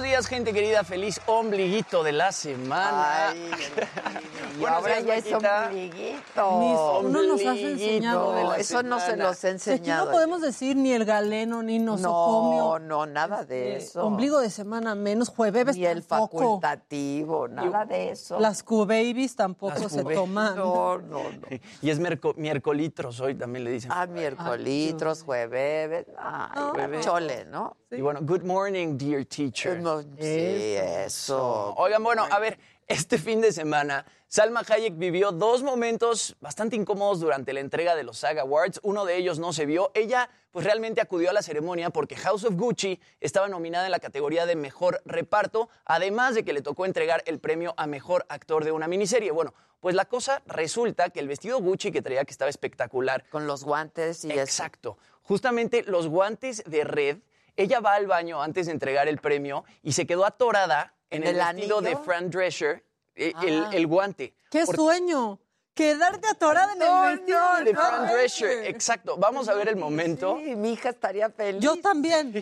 Buenos 0.00 0.16
días, 0.16 0.26
gente 0.28 0.52
querida. 0.54 0.82
Feliz 0.82 1.20
ombliguito 1.26 2.02
de 2.02 2.12
la 2.12 2.32
semana. 2.32 3.34
Y 3.36 3.50
Buenos 4.60 4.78
ahora 4.78 5.00
días, 5.02 5.24
ya 5.24 5.38
es 5.38 5.44
ombliguito. 5.66 6.58
Mis- 6.58 7.12
no 7.12 7.22
nos 7.22 7.40
has 7.46 7.58
enseñado. 7.58 8.32
de 8.32 8.44
la 8.44 8.56
Eso 8.56 8.82
no 8.82 8.98
se 8.98 9.16
los 9.18 9.44
he 9.44 9.48
De 9.48 9.52
aquí 9.56 9.70
enseñado. 9.70 10.06
no 10.06 10.12
podemos 10.12 10.40
decir 10.40 10.76
ni 10.76 10.92
el 10.92 11.04
galeno, 11.04 11.62
ni 11.62 11.78
nosocomio. 11.78 12.62
No, 12.62 12.78
no, 12.78 13.06
nada 13.06 13.44
de 13.44 13.74
Eh, 13.74 13.76
eso. 13.76 14.06
Ombligo 14.06 14.40
de 14.40 14.48
semana 14.48 14.94
menos, 14.94 15.28
jueves 15.28 15.76
Ni 15.76 15.84
el 15.84 16.02
tampoco. 16.02 16.38
facultativo, 16.38 17.48
nada 17.48 17.84
de 17.84 18.10
eso. 18.12 18.40
Las 18.40 18.62
Q-Babies 18.62 19.36
tampoco 19.36 19.78
Las 19.80 19.92
se 19.92 20.02
toman. 20.02 20.56
No, 20.56 20.96
no, 20.98 21.22
no. 21.24 21.48
Y 21.82 21.90
es 21.90 22.00
miércolitros 22.36 23.20
hoy, 23.20 23.34
también 23.34 23.64
le 23.64 23.72
dicen. 23.72 23.90
Ah, 23.92 24.06
miércolitros, 24.06 25.22
jueves. 25.24 26.06
Ay, 26.18 27.00
chole, 27.02 27.44
¿no? 27.44 27.76
Y 27.92 28.00
bueno, 28.02 28.20
good 28.22 28.44
morning, 28.44 28.96
dear 28.96 29.24
teacher. 29.24 29.80
Sí, 30.18 30.76
eso. 30.76 31.74
Oigan, 31.76 32.02
bueno, 32.02 32.26
a 32.30 32.38
ver, 32.38 32.58
este 32.86 33.18
fin 33.18 33.40
de 33.40 33.52
semana, 33.52 34.04
Salma 34.26 34.62
Hayek 34.68 34.96
vivió 34.96 35.32
dos 35.32 35.62
momentos 35.62 36.36
bastante 36.40 36.76
incómodos 36.76 37.20
durante 37.20 37.52
la 37.52 37.60
entrega 37.60 37.94
de 37.94 38.04
los 38.04 38.18
SAG 38.18 38.38
Awards. 38.40 38.80
Uno 38.82 39.04
de 39.04 39.16
ellos 39.16 39.38
no 39.38 39.52
se 39.52 39.66
vio. 39.66 39.90
Ella, 39.94 40.30
pues 40.50 40.64
realmente 40.64 41.00
acudió 41.00 41.30
a 41.30 41.32
la 41.32 41.42
ceremonia 41.42 41.90
porque 41.90 42.16
House 42.16 42.44
of 42.44 42.54
Gucci 42.54 43.00
estaba 43.20 43.48
nominada 43.48 43.86
en 43.86 43.92
la 43.92 43.98
categoría 43.98 44.46
de 44.46 44.56
mejor 44.56 45.02
reparto, 45.04 45.68
además 45.84 46.34
de 46.34 46.44
que 46.44 46.52
le 46.52 46.62
tocó 46.62 46.84
entregar 46.84 47.22
el 47.26 47.38
premio 47.38 47.74
a 47.76 47.86
mejor 47.86 48.26
actor 48.28 48.64
de 48.64 48.72
una 48.72 48.88
miniserie. 48.88 49.30
Bueno, 49.30 49.54
pues 49.80 49.94
la 49.94 50.04
cosa 50.04 50.42
resulta 50.46 51.10
que 51.10 51.20
el 51.20 51.28
vestido 51.28 51.60
Gucci 51.60 51.90
que 51.90 52.02
traía, 52.02 52.24
que 52.24 52.32
estaba 52.32 52.50
espectacular. 52.50 53.24
Con 53.30 53.46
los 53.46 53.64
guantes 53.64 54.24
y 54.24 54.32
eso. 54.32 54.40
Exacto. 54.40 54.98
Justamente 55.22 55.82
los 55.84 56.08
guantes 56.08 56.62
de 56.66 56.84
red. 56.84 57.18
Ella 57.56 57.80
va 57.80 57.94
al 57.94 58.06
baño 58.06 58.42
antes 58.42 58.66
de 58.66 58.72
entregar 58.72 59.08
el 59.08 59.18
premio 59.18 59.64
y 59.82 59.92
se 59.92 60.06
quedó 60.06 60.24
atorada 60.24 60.94
en 61.10 61.22
¿En 61.22 61.28
el, 61.36 61.40
el 61.40 61.54
vestido 61.56 61.80
de 61.80 61.88
anillo? 61.88 62.00
Ah. 62.00 62.04
Fran 62.04 62.30
Drescher, 62.30 62.84
eh, 63.14 63.32
el, 63.42 63.66
el 63.72 63.86
guante. 63.86 64.34
¡Qué 64.50 64.62
Porque- 64.64 64.76
sueño! 64.76 65.38
Quedarte 65.74 66.26
atorada 66.28 66.72
en 66.72 66.78
No, 66.80 67.08
el 67.08 67.16
vestido 67.18 67.38
no, 67.38 67.64
de. 67.64 67.74
Fran 67.74 68.06
Drescher. 68.08 68.66
exacto. 68.66 69.16
Vamos 69.16 69.48
a 69.48 69.54
ver 69.54 69.68
el 69.68 69.76
momento. 69.76 70.38
Sí, 70.44 70.54
mi 70.56 70.72
hija 70.72 70.90
estaría 70.90 71.30
feliz. 71.30 71.62
Yo 71.62 71.76
también. 71.76 72.32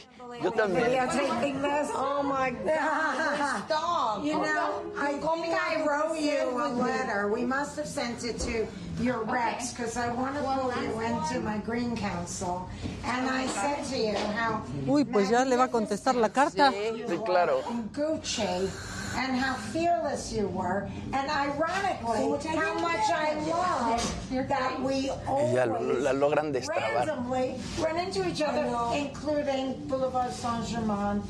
Yo 0.42 0.50
también. 0.50 0.98
Oh 1.94 2.22
my 2.22 2.50
God. 2.50 3.64
Stop. 3.66 4.24
You 4.24 4.34
know, 4.40 4.82
I 4.96 5.12
think 5.12 5.54
I 5.54 5.82
wrote 5.84 6.18
you 6.18 6.58
a 6.58 6.68
letter. 6.68 7.28
We 7.28 7.44
must 7.44 7.76
have 7.76 7.86
sent 7.86 8.24
it 8.24 8.38
to 8.40 8.66
your 9.02 9.22
reps 9.24 9.72
because 9.72 9.96
I 9.96 10.08
want 10.12 10.34
to 10.34 10.42
pull 10.42 10.72
you 10.82 11.00
into 11.00 11.40
my 11.40 11.58
Green 11.58 11.96
Council. 11.96 12.66
And 13.04 13.28
I 13.28 13.46
said 13.46 13.84
to 13.90 13.96
you 13.96 14.16
how 14.36 14.62
Uy, 14.86 15.04
pues 15.04 15.28
ya 15.28 15.44
le 15.44 15.56
va 15.56 15.64
a 15.64 15.70
contestar 15.70 16.14
la 16.16 16.30
carta. 16.30 16.72
Sí, 16.72 17.18
claro. 17.24 17.60
Gucci 17.94 18.42
and 19.18 19.36
how 19.36 19.54
fearless 19.72 20.32
you 20.32 20.46
were. 20.48 20.86
And 21.12 21.28
ironically, 21.28 22.24
how 22.56 22.74
much 22.78 23.04
I 23.10 23.34
love 23.46 24.48
that 24.48 24.80
we 24.80 25.10
Y 25.10 25.54
ya 25.54 25.66
lo- 25.66 25.76
always 25.76 25.98
la 26.02 26.12
logran 26.12 26.52
destrabar. 26.52 27.06
randomly 27.06 27.56
run 27.82 27.98
into 27.98 28.24
each 28.28 28.40
other, 28.42 28.64
including 28.96 29.74
Boulevard 29.88 30.32
Saint-Germain 30.32 31.22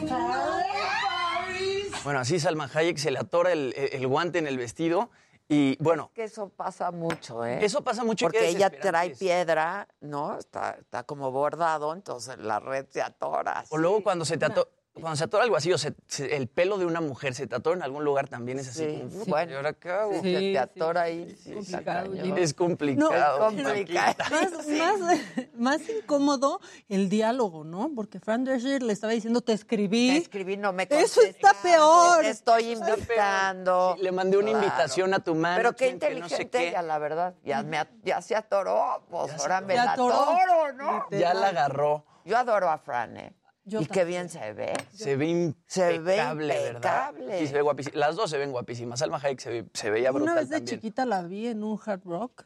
in 0.00 0.08
Paris. 0.08 1.92
Bueno, 2.04 2.20
así 2.20 2.38
Salma 2.40 2.68
Hayek 2.72 2.98
se 2.98 3.10
le 3.10 3.18
atora 3.18 3.52
el, 3.52 3.74
el 3.76 4.06
guante 4.06 4.38
en 4.38 4.46
el 4.46 4.58
vestido 4.58 5.10
y 5.48 5.76
bueno, 5.82 6.10
Que 6.14 6.24
eso 6.24 6.48
pasa 6.48 6.90
mucho, 6.90 7.44
¿eh? 7.44 7.62
Eso 7.64 7.82
pasa 7.82 8.02
mucho 8.02 8.26
Porque 8.26 8.48
ella 8.48 8.70
trae 8.70 9.12
es. 9.12 9.18
piedra, 9.18 9.86
¿no? 10.00 10.38
Está, 10.38 10.76
está 10.80 11.02
como 11.04 11.30
bordado, 11.30 11.92
entonces 11.92 12.38
la 12.38 12.60
red 12.60 12.86
se 12.90 13.02
atora. 13.02 13.64
o 13.70 13.76
luego 13.76 14.02
cuando 14.02 14.24
se 14.24 14.36
te 14.38 14.46
ato- 14.46 14.68
cuando 14.94 15.16
se 15.16 15.24
atora 15.24 15.42
algo 15.44 15.56
así, 15.56 15.72
o 15.72 15.76
se- 15.78 15.92
se- 16.06 16.36
el 16.36 16.46
pelo 16.46 16.78
de 16.78 16.86
una 16.86 17.00
mujer 17.00 17.34
se 17.34 17.46
te 17.48 17.56
atora 17.56 17.76
en 17.76 17.82
algún 17.82 18.04
lugar 18.04 18.28
también 18.28 18.60
es 18.60 18.68
así. 18.68 18.84
Sí, 18.86 18.96
como, 18.98 19.10
sí. 19.10 19.16
"Uy, 19.18 19.24
Bueno, 19.26 19.52
¿y 19.52 19.54
ahora 19.56 19.72
qué 19.72 19.90
hago?". 19.90 20.12
Se 20.14 20.22
te 20.22 20.58
atora 20.58 21.02
ahí. 21.02 21.36
sí, 21.42 21.52
complicado. 21.52 22.14
Es 22.36 22.54
complicado. 22.54 23.10
No, 23.10 23.48
es 23.50 23.64
complicado. 23.64 24.14
Más, 24.30 25.00
más, 25.00 25.20
más 25.58 25.88
incómodo 25.88 26.60
el 26.88 27.08
diálogo, 27.08 27.64
¿no? 27.64 27.90
Porque 27.94 28.20
Fran 28.20 28.44
Drescher 28.44 28.82
le 28.84 28.92
estaba 28.92 29.12
diciendo, 29.12 29.40
te 29.40 29.52
escribí. 29.52 30.10
Te 30.10 30.16
escribí, 30.18 30.56
no 30.56 30.72
me 30.72 30.86
Eso 30.88 31.22
está 31.22 31.54
peor. 31.60 32.20
Te 32.22 32.30
estoy 32.30 32.70
invitando. 32.72 33.94
Sí, 33.96 34.02
le 34.04 34.12
mandé 34.12 34.36
una 34.38 34.50
Claro. 34.50 34.64
invitación 34.64 35.14
a 35.14 35.18
tu 35.18 35.34
mano. 35.34 35.56
Pero 35.56 35.72
qué 35.74 35.86
que 35.86 35.92
no 35.92 35.98
sé 36.00 36.12
inteligente 36.44 36.58
qué. 36.58 36.68
ella, 36.68 36.82
la 36.82 36.98
verdad. 36.98 37.34
Ya, 37.44 37.62
me, 37.62 37.78
a- 37.78 37.90
ya 38.04 38.22
se 38.22 38.36
atoró, 38.36 39.04
pues 39.10 39.26
Ya 39.32 39.38
se 39.38 39.42
ahora 39.42 39.60
me 39.60 39.74
la 39.74 39.92
atoró. 39.92 40.14
atoro, 40.14 40.72
¿no? 40.74 41.06
Ya 41.10 41.34
la 41.34 41.48
agarró. 41.48 42.04
Yo 42.24 42.38
adoro 42.38 42.70
a 42.70 42.78
Fran, 42.78 43.16
¿eh? 43.16 43.34
Yo 43.66 43.80
y 43.80 43.86
qué 43.86 44.00
también. 44.00 44.08
bien 44.08 44.28
se 44.28 44.52
ve. 44.52 44.72
Se 44.92 45.16
ve 45.16 45.54
Se 45.66 45.98
ve 45.98 46.16
impecable. 46.16 47.38
Sí, 47.38 47.46
se 47.46 47.54
ve 47.54 47.62
guapísima. 47.62 47.96
Las 47.98 48.16
dos 48.16 48.28
se 48.30 48.38
ven 48.38 48.52
guapísimas. 48.52 48.98
Salma 48.98 49.16
Hayek 49.22 49.40
se, 49.40 49.50
ve- 49.50 49.66
se 49.72 49.90
veía 49.90 50.10
brutal 50.10 50.32
Una 50.32 50.40
vez 50.40 50.50
de 50.50 50.56
también. 50.56 50.76
chiquita 50.80 51.06
la 51.06 51.22
vi 51.22 51.46
en 51.48 51.64
un 51.64 51.80
hard 51.84 52.02
rock. 52.04 52.44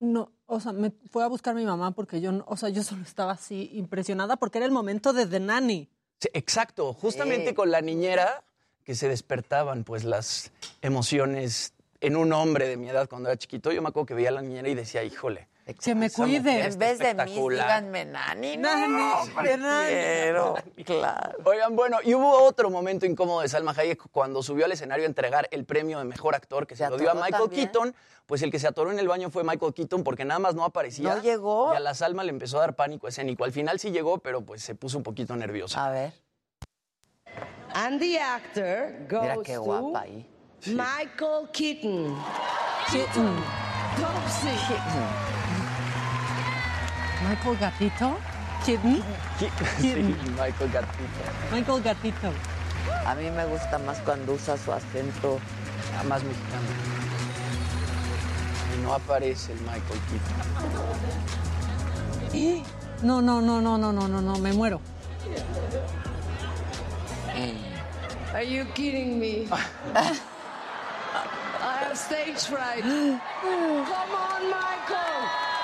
No, 0.00 0.32
o 0.46 0.58
sea, 0.60 0.72
me 0.72 0.90
fue 1.10 1.22
a 1.22 1.26
buscar 1.28 1.54
mi 1.54 1.64
mamá 1.64 1.92
porque 1.92 2.20
yo, 2.20 2.32
no- 2.32 2.44
o 2.48 2.56
sea, 2.56 2.68
yo 2.70 2.82
solo 2.82 3.02
estaba 3.02 3.32
así 3.32 3.70
impresionada 3.74 4.36
porque 4.36 4.58
era 4.58 4.64
el 4.66 4.72
momento 4.72 5.12
de 5.12 5.26
The 5.26 5.38
Nanny. 5.40 5.88
Sí, 6.20 6.28
exacto, 6.32 6.92
justamente 6.94 7.50
Sí. 7.50 7.54
con 7.54 7.70
la 7.70 7.80
niñera 7.80 8.42
que 8.82 8.94
se 8.94 9.08
despertaban 9.08 9.84
pues 9.84 10.04
las 10.04 10.50
emociones 10.82 11.74
en 12.00 12.16
un 12.16 12.32
hombre 12.32 12.66
de 12.66 12.76
mi 12.76 12.88
edad 12.88 13.08
cuando 13.08 13.28
era 13.28 13.36
chiquito. 13.38 13.70
Yo 13.72 13.82
me 13.82 13.88
acuerdo 13.90 14.06
que 14.06 14.14
veía 14.14 14.30
a 14.30 14.32
la 14.32 14.42
niñera 14.42 14.68
y 14.68 14.74
decía, 14.74 15.04
híjole. 15.04 15.48
Que 15.74 15.94
me 15.94 16.10
cuide. 16.10 16.66
En 16.66 16.78
vez 16.78 16.98
de 16.98 17.14
mí, 17.14 17.20
espectacular". 17.20 17.66
díganme 17.66 18.04
Nani. 18.04 18.56
No, 18.56 18.74
Nani, 18.74 19.12
hombre, 19.12 19.56
Nani. 19.56 19.88
quiero, 19.88 20.54
claro. 20.84 21.38
Oigan, 21.44 21.76
bueno, 21.76 21.98
y 22.02 22.14
hubo 22.14 22.42
otro 22.42 22.70
momento 22.70 23.06
incómodo 23.06 23.40
de 23.42 23.48
Salma 23.48 23.74
Hayek 23.76 24.02
cuando 24.10 24.42
subió 24.42 24.64
al 24.64 24.72
escenario 24.72 25.04
a 25.04 25.08
entregar 25.08 25.48
el 25.50 25.64
premio 25.64 25.98
de 25.98 26.04
mejor 26.04 26.34
actor 26.34 26.66
que 26.66 26.76
se, 26.76 26.84
¿Se 26.84 26.90
lo 26.90 26.96
dio 26.98 27.10
a 27.10 27.14
Michael 27.14 27.32
también? 27.32 27.66
Keaton. 27.66 27.94
Pues 28.26 28.42
el 28.42 28.50
que 28.52 28.60
se 28.60 28.68
atoró 28.68 28.92
en 28.92 28.98
el 29.00 29.08
baño 29.08 29.30
fue 29.30 29.42
Michael 29.42 29.74
Keaton 29.74 30.04
porque 30.04 30.24
nada 30.24 30.38
más 30.38 30.54
no 30.54 30.64
aparecía. 30.64 31.16
¿No 31.16 31.20
llegó? 31.22 31.72
Y 31.72 31.76
a 31.76 31.80
la 31.80 31.94
Salma 31.94 32.22
le 32.22 32.30
empezó 32.30 32.58
a 32.58 32.60
dar 32.60 32.76
pánico 32.76 33.08
escénico. 33.08 33.44
Al 33.44 33.50
final 33.52 33.80
sí 33.80 33.90
llegó, 33.90 34.18
pero 34.18 34.42
pues 34.42 34.62
se 34.62 34.76
puso 34.76 34.98
un 34.98 35.02
poquito 35.02 35.34
nerviosa. 35.34 35.86
A 35.86 35.90
ver, 35.90 36.12
And 37.74 38.00
the 38.00 38.18
actor 38.20 38.92
goes 39.08 39.22
mira 39.22 39.36
qué 39.44 39.56
guapa 39.56 40.00
ahí. 40.00 40.28
Michael 40.66 41.48
Keaton. 41.52 42.16
Keaton. 42.90 43.36
Topsy. 43.96 45.49
Michael 47.28 47.56
Gatito. 47.58 48.16
Keaton. 48.64 49.02
Sí, 49.80 49.94
Michael 50.36 50.70
Gatito. 50.72 51.22
Michael 51.52 51.82
Gatito. 51.82 52.32
A 53.06 53.14
mí 53.14 53.30
me 53.30 53.46
gusta 53.46 53.78
más 53.78 53.98
cuando 54.00 54.32
usa 54.34 54.56
su 54.56 54.72
acento. 54.72 55.38
Más 56.08 56.22
mexicano. 56.22 56.68
Y 58.74 58.82
no 58.82 58.94
aparece 58.94 59.52
el 59.52 59.60
Michael 59.60 60.00
Keaton. 62.30 62.64
No, 63.02 63.20
no, 63.22 63.40
no, 63.40 63.60
no, 63.60 63.78
no, 63.78 63.92
no, 63.92 64.08
no, 64.08 64.20
no, 64.20 64.38
me 64.38 64.52
muero. 64.52 64.80
Are 68.32 68.44
you 68.44 68.64
kidding 68.74 69.18
me? 69.18 69.48
I 71.62 71.76
have 71.84 71.98
stage 71.98 72.46
fright. 72.46 72.82
Come 72.82 73.20
on, 74.14 74.50
Michael. 74.50 75.59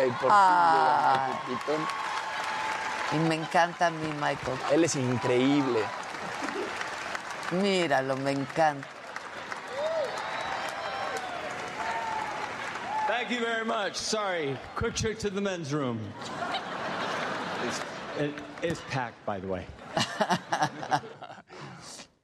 Ay, 0.00 0.10
por 0.20 0.28
Ah. 0.30 1.40
Y 3.12 3.16
me 3.28 3.34
encanta 3.36 3.86
a 3.88 3.90
mí, 3.90 4.08
Michael. 4.14 4.58
Él 4.72 4.84
es 4.84 4.96
increíble. 4.96 5.80
Míralo, 7.52 8.16
me 8.16 8.30
encanta. 8.32 8.86
Thank 13.06 13.30
you 13.30 13.40
very 13.40 13.64
much. 13.64 13.94
Sorry. 13.96 14.56
Quick 14.74 14.94
trip 14.94 15.18
to 15.18 15.28
the 15.30 15.40
men's 15.40 15.72
room. 15.74 16.00
It's, 17.66 17.80
it 18.18 18.32
is 18.62 18.80
packed, 18.90 19.24
by 19.26 19.40
the 19.40 19.46
way. 19.46 19.66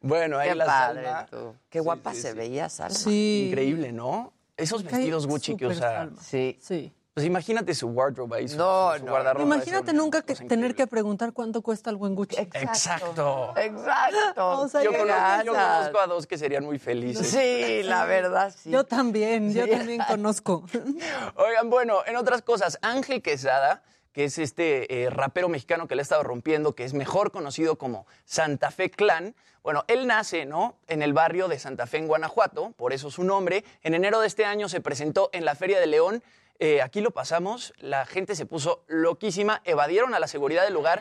Bueno, 0.01 0.39
ahí 0.39 0.51
Qué 0.51 0.55
la 0.55 0.65
padre 0.65 1.03
Salma. 1.05 1.27
tú. 1.29 1.55
Qué 1.69 1.81
guapa 1.81 2.15
se 2.15 2.33
veía, 2.33 2.69
Salma. 2.71 2.95
Sí. 2.95 3.49
Increíble, 3.49 3.91
¿no? 3.93 4.33
Esos 4.57 4.85
vestidos 4.85 5.27
Gucci 5.27 5.57
que 5.57 5.65
súper 5.65 5.77
usa. 5.77 5.91
Salma. 5.99 6.23
Sí. 6.23 6.57
Sí. 6.63 6.93
Pues 7.19 7.27
imagínate 7.27 7.75
su 7.75 7.89
wardrobe 7.89 8.37
ahí, 8.37 8.47
su, 8.47 8.57
No, 8.57 8.97
su 8.97 9.05
no. 9.05 9.11
guardarropa. 9.11 9.43
Imagínate 9.43 9.93
nunca 9.93 10.23
que, 10.23 10.37
tener 10.37 10.77
que 10.77 10.87
preguntar 10.87 11.33
cuánto 11.33 11.63
cuesta 11.63 11.91
el 11.91 11.97
buen 11.97 12.15
Gucci. 12.15 12.37
Exacto. 12.39 13.55
Exacto. 13.57 14.61
O 14.61 14.69
sea, 14.69 14.85
Yo 14.85 14.93
conozco, 14.93 15.45
yo 15.45 15.53
conozco 15.53 15.99
a 15.99 16.07
dos 16.07 16.29
que 16.29 16.39
serían 16.39 16.65
muy 16.65 16.79
felices. 16.79 17.29
Sí, 17.29 17.83
la 17.83 18.05
verdad, 18.05 18.55
sí. 18.57 18.71
Yo 18.71 18.85
también, 18.85 19.53
yo 19.53 19.69
también 19.69 20.01
conozco. 20.07 20.63
Oigan, 21.35 21.69
bueno, 21.69 22.03
en 22.07 22.15
otras 22.15 22.41
cosas, 22.43 22.79
Ángel 22.83 23.21
Quesada, 23.21 23.83
que 24.13 24.23
es 24.23 24.39
este 24.39 25.03
eh, 25.03 25.11
rapero 25.11 25.49
mexicano 25.49 25.89
que 25.89 25.97
le 25.97 26.03
ha 26.03 26.05
estado 26.05 26.23
rompiendo, 26.23 26.77
que 26.77 26.85
es 26.85 26.95
mejor 26.95 27.33
conocido 27.33 27.79
como 27.79 28.07
Santa 28.27 28.71
Fe 28.71 28.93
Clan. 28.93 29.35
Bueno, 29.65 29.83
él 29.89 30.07
nace, 30.07 30.47
¿no? 30.47 30.77
En 30.87 31.03
el 31.03 31.13
barrio 31.13 31.49
de 31.49 31.59
Santa 31.59 31.89
Fe, 31.89 31.97
en 31.99 32.07
Guanajuato, 32.07 32.75
por 32.77 32.93
eso 32.93 33.11
su 33.11 33.25
nombre. 33.25 33.65
En 33.83 33.95
enero 33.95 34.21
de 34.21 34.29
este 34.29 34.45
año 34.45 34.69
se 34.69 34.81
presentó 34.81 35.31
en 35.33 35.45
la 35.45 35.57
Feria 35.57 35.81
de 35.81 35.89
León. 35.89 36.23
Eh, 36.61 36.83
aquí 36.83 37.01
lo 37.01 37.13
pasamos, 37.13 37.73
la 37.79 38.05
gente 38.05 38.35
se 38.35 38.45
puso 38.45 38.83
loquísima, 38.89 39.63
evadieron 39.65 40.15
a 40.15 40.19
la 40.19 40.27
seguridad 40.27 40.65
del 40.65 40.75
lugar 40.75 41.01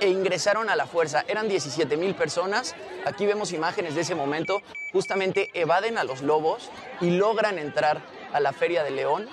e 0.00 0.08
ingresaron 0.08 0.68
a 0.70 0.76
la 0.76 0.86
fuerza. 0.86 1.24
Eran 1.28 1.48
17 1.48 1.96
mil 1.96 2.16
personas. 2.16 2.74
Aquí 3.04 3.24
vemos 3.24 3.52
imágenes 3.52 3.94
de 3.94 4.00
ese 4.00 4.16
momento. 4.16 4.60
Justamente 4.92 5.50
evaden 5.54 5.98
a 5.98 6.04
los 6.04 6.22
lobos 6.22 6.70
y 7.00 7.10
logran 7.10 7.58
entrar 7.58 8.02
a 8.32 8.40
la 8.40 8.52
Feria 8.52 8.82
de 8.82 8.90
León. 8.90 9.28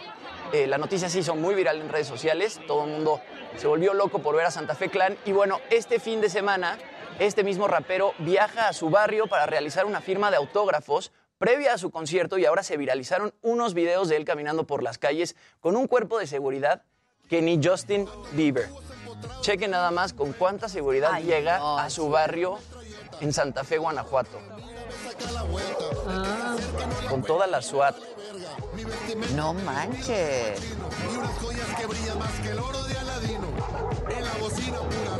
Eh, 0.53 0.67
la 0.67 0.77
noticia 0.77 1.09
se 1.09 1.19
hizo 1.19 1.35
muy 1.35 1.55
viral 1.55 1.81
en 1.81 1.89
redes 1.89 2.07
sociales. 2.07 2.59
Todo 2.67 2.85
el 2.85 2.91
mundo 2.91 3.21
se 3.57 3.65
volvió 3.65 3.95
loco 3.95 4.19
por 4.19 4.35
ver 4.35 4.45
a 4.45 4.51
Santa 4.51 4.75
Fe 4.75 4.89
Clan. 4.89 5.17
Y 5.25 5.31
bueno, 5.31 5.59
este 5.71 5.99
fin 5.99 6.21
de 6.21 6.29
semana, 6.29 6.77
este 7.17 7.43
mismo 7.43 7.67
rapero 7.67 8.13
viaja 8.19 8.67
a 8.67 8.73
su 8.73 8.91
barrio 8.91 9.25
para 9.25 9.47
realizar 9.47 9.85
una 9.85 10.01
firma 10.01 10.29
de 10.29 10.37
autógrafos 10.37 11.11
previa 11.45 11.75
a 11.75 11.77
su 11.77 11.91
concierto 11.91 12.39
y 12.39 12.45
ahora 12.45 12.63
se 12.63 12.75
viralizaron 12.75 13.31
unos 13.43 13.75
videos 13.75 14.09
de 14.09 14.15
él 14.15 14.25
caminando 14.25 14.65
por 14.65 14.81
las 14.81 14.97
calles 14.97 15.35
con 15.59 15.75
un 15.75 15.85
cuerpo 15.85 16.17
de 16.17 16.25
seguridad 16.25 16.81
que 17.29 17.39
ni 17.43 17.63
Justin 17.63 18.09
Bieber. 18.31 18.67
Chequen 19.41 19.69
nada 19.69 19.91
más 19.91 20.13
con 20.13 20.33
cuánta 20.33 20.67
seguridad 20.67 21.11
Ay, 21.13 21.25
llega 21.25 21.59
no, 21.59 21.77
a 21.77 21.91
su 21.91 22.09
barrio 22.09 22.57
en 23.21 23.31
Santa 23.31 23.63
Fe, 23.63 23.77
Guanajuato. 23.77 24.39
Con 27.11 27.21
toda 27.21 27.45
la 27.45 27.61
SWAT. 27.61 27.95
No 29.35 29.53
manches. 29.53 30.59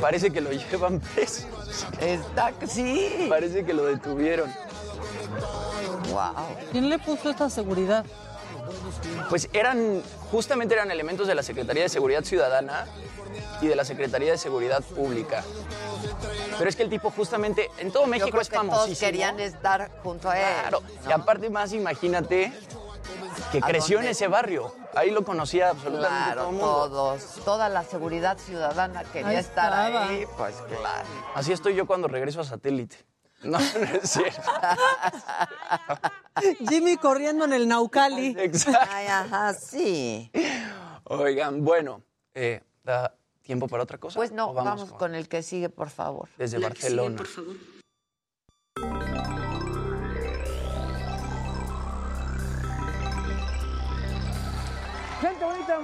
Parece 0.02 0.32
que 0.32 0.42
lo 0.42 0.52
llevan 0.72 1.00
preso. 1.02 1.46
Está, 2.02 2.52
sí. 2.66 3.28
Parece 3.30 3.64
que 3.64 3.76
lo 3.76 3.86
detuvieron. 3.86 4.52
Wow. 6.12 6.46
¿Quién 6.72 6.90
le 6.90 7.00
puso 7.00 7.30
esta 7.30 7.50
seguridad? 7.50 8.06
Pues 9.30 9.50
eran, 9.54 10.02
justamente 10.32 10.74
eran 10.74 10.92
elementos 10.92 11.28
de 11.28 11.36
la 11.36 11.44
Secretaría 11.44 11.84
de 11.84 11.90
Seguridad 11.90 12.24
Ciudadana 12.24 12.86
y 13.62 13.68
de 13.68 13.76
la 13.76 13.86
Secretaría 13.86 14.32
de 14.32 14.38
Seguridad 14.38 14.82
Pública. 14.84 15.44
Pero 16.58 16.70
es 16.70 16.76
que 16.76 16.84
el 16.84 16.90
tipo 16.90 17.12
justamente, 17.12 17.70
en 17.78 17.92
todo 17.92 18.04
Yo 18.04 18.10
México 18.10 18.30
creo 18.32 18.42
es 18.42 18.50
que 18.50 18.58
todos 18.58 18.98
querían 19.00 19.40
estar 19.40 19.92
junto 20.04 20.30
a 20.30 20.38
él. 20.40 20.46
Claro. 20.62 20.82
¿no? 21.04 21.10
Y 21.10 21.14
aparte 21.14 21.50
más, 21.50 21.74
imagínate 21.74 22.52
que 23.52 23.60
¿A 23.60 23.62
creció 23.62 24.00
en 24.00 24.08
ese 24.08 24.28
barrio. 24.28 24.74
Ahí 24.96 25.12
lo 25.12 25.24
conocía 25.26 25.70
absolutamente 25.70 26.18
Claro, 26.34 26.42
todo 26.42 26.50
el 26.50 26.56
mundo. 26.56 26.90
todos, 26.90 27.24
toda 27.44 27.70
la 27.70 27.84
seguridad 27.84 28.38
ciudadana 28.38 29.04
quería 29.04 29.28
Ahí 29.30 29.36
estar 29.38 29.72
estaba. 29.74 30.08
ahí, 30.08 30.26
pues 30.38 30.56
claro. 30.68 31.08
Así 31.36 31.52
estoy 31.52 31.76
yo 31.76 31.86
cuando 31.86 32.08
regreso 32.08 32.42
a 32.42 32.46
satélite. 32.46 32.98
No, 33.46 33.60
no 33.60 33.86
es 34.02 34.10
cierto. 34.10 34.42
Jimmy 36.70 36.98
corriendo 36.98 37.46
en 37.46 37.54
el 37.54 37.68
Naucali. 37.68 38.36
Exacto. 38.38 38.88
Ay, 38.92 39.08
ajá, 39.08 39.54
sí. 39.54 40.32
Oigan, 41.06 41.64
bueno, 41.64 42.02
eh, 42.34 42.62
¿da 42.84 43.16
tiempo 43.42 43.68
para 43.68 43.84
otra 43.84 43.98
cosa? 43.98 44.16
Pues 44.18 44.32
no, 44.32 44.50
¿O 44.50 44.54
vamos, 44.54 44.92
con 44.94 45.16
el 45.16 45.28
que 45.30 45.44
sigue, 45.44 45.70
por 45.70 45.90
favor. 45.90 46.28
Desde 46.38 46.60
La 46.60 46.70
que 46.72 46.76
sigue, 46.82 46.96
Barcelona. 46.96 47.18
por 47.18 47.28
favor. 47.28 47.56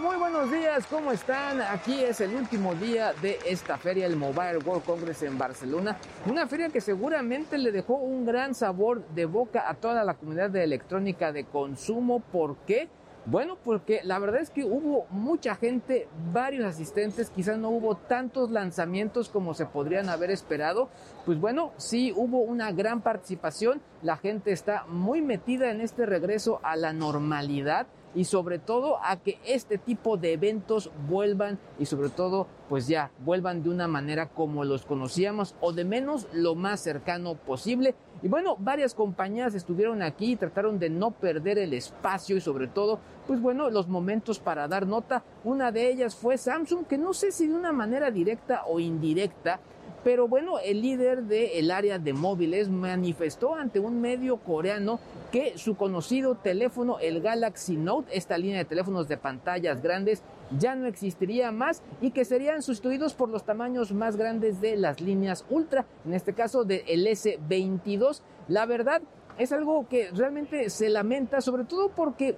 Muy 0.02 0.18
buenos 0.18 0.52
días, 0.52 0.88
¿cómo 0.88 1.12
están? 1.12 1.62
Aquí 1.62 2.04
es 2.04 2.22
el 2.22 2.34
último 2.34 2.74
día 2.74 3.14
de 3.22 3.38
esta 3.45 3.78
feria, 3.78 4.08
el 4.08 4.16
Mobile 4.16 4.58
World 4.66 4.84
Congress 4.84 5.22
en 5.22 5.38
Barcelona. 5.38 5.95
Una 6.26 6.47
feria 6.47 6.70
que 6.70 6.82
seguramente 6.82 7.60
le 7.60 7.72
dejó 7.72 7.95
un 7.95 8.26
gran 8.26 8.56
sabor 8.56 9.06
de 9.10 9.26
boca 9.26 9.70
a 9.70 9.76
toda 9.76 10.04
la 10.04 10.16
comunidad 10.16 10.49
de 10.49 10.64
electrónica 10.64 11.32
de 11.32 11.43
consumo. 11.43 12.20
¿Por 12.20 12.58
qué? 12.66 12.89
Bueno, 13.28 13.58
porque 13.64 13.99
la 14.04 14.18
verdad 14.18 14.41
es 14.41 14.49
que 14.49 14.64
hubo 14.64 15.06
mucha 15.12 15.54
gente, 15.54 16.08
varios 16.34 16.66
asistentes, 16.66 17.30
quizás 17.30 17.60
no 17.60 17.70
hubo 17.70 17.95
tantos 17.95 18.49
lanzamientos 18.49 19.30
como 19.30 19.54
se 19.54 19.68
podrían 19.68 20.10
haber 20.10 20.32
esperado. 20.32 20.89
Pues 21.28 21.39
bueno, 21.39 21.74
sí 21.78 22.12
hubo 22.16 22.39
una 22.39 22.72
gran 22.72 23.02
participación, 23.02 23.82
la 24.02 24.18
gente 24.18 24.52
está 24.52 24.86
muy 24.88 25.22
metida 25.22 25.70
en 25.70 25.80
este 25.80 26.08
regreso 26.08 26.60
a 26.64 26.76
la 26.76 26.91
normalidad 26.91 27.86
y 28.16 28.26
sobre 28.26 28.59
todo 28.59 28.97
a 29.03 29.18
que 29.18 29.39
este 29.45 29.78
tipo 29.78 30.18
de 30.18 30.34
eventos 30.34 30.91
vuelvan 31.07 31.59
y 31.80 31.86
sobre 31.86 32.09
todo 32.09 32.47
pues 32.70 32.88
ya 32.88 33.12
vuelvan 33.24 33.64
de 33.64 33.70
una 33.70 33.88
manera 33.88 34.28
como 34.30 34.64
los 34.64 34.86
conocíamos 34.86 35.55
o 35.62 35.74
de 35.74 35.86
menos 35.86 36.28
lo 36.34 36.55
más 36.55 36.80
cercano 36.82 37.36
posible. 37.36 37.95
Y 38.24 38.28
bueno, 38.28 38.55
varias 38.59 38.93
compañías 38.93 39.55
estuvieron 39.55 40.01
aquí 40.01 40.34
y 40.34 40.36
trataron 40.36 40.80
de 40.80 40.89
no 40.89 41.12
perder 41.12 41.57
el 41.57 41.74
espacio 41.74 42.38
y 42.38 42.41
sobre 42.41 42.68
todo 42.68 42.99
pues 43.28 43.41
bueno, 43.41 43.70
los 43.70 43.88
momentos 43.88 44.39
para 44.39 44.68
dar 44.68 44.88
nota. 44.88 45.24
Una 45.43 45.72
de 45.72 45.89
ellas 45.89 46.16
fue 46.16 46.38
Samsung 46.38 46.86
que 46.86 46.97
no 46.97 47.14
sé 47.14 47.32
si 47.32 47.47
de 47.47 47.55
una 47.55 47.72
manera 47.72 48.12
directa 48.12 48.64
o 48.68 48.80
indirecta 48.80 49.59
pero 50.04 50.28
bueno, 50.28 50.58
el 50.60 50.82
líder 50.82 51.24
del 51.24 51.70
área 51.70 51.99
de 51.99 52.14
móviles 52.14 52.70
manifestó 52.70 53.56
ante 53.56 53.80
un 53.80 54.02
medio 54.02 54.38
coreano 54.38 54.99
que 55.32 55.58
su 55.58 55.76
conocido 55.76 56.36
teléfono, 56.36 56.97
el 56.99 57.22
Galaxy 57.22 57.78
Note, 57.78 58.18
esta 58.18 58.38
línea 58.38 58.58
de 58.58 58.66
teléfonos 58.66 59.08
de 59.08 59.18
pantallas 59.18 59.82
grandes, 59.82 60.24
ya 60.58 60.76
no 60.76 60.88
existiría 60.88 61.52
más 61.52 61.82
y 62.02 62.12
que 62.12 62.26
serían 62.26 62.62
sustituidos 62.62 63.14
por 63.14 63.30
los 63.30 63.43
tamaños 63.43 63.93
más 63.93 64.18
grandes 64.18 64.60
de 64.60 64.76
las 64.76 65.02
líneas 65.02 65.45
Ultra, 65.49 65.86
en 66.06 66.14
este 66.14 66.34
caso 66.34 66.64
del 66.64 67.08
S22. 67.08 68.22
La 68.47 68.66
verdad 68.66 69.02
es 69.38 69.52
algo 69.52 69.88
que 69.88 70.10
realmente 70.12 70.70
se 70.70 70.89
lamenta, 70.89 71.41
sobre 71.41 71.64
todo 71.64 71.89
porque 71.89 72.36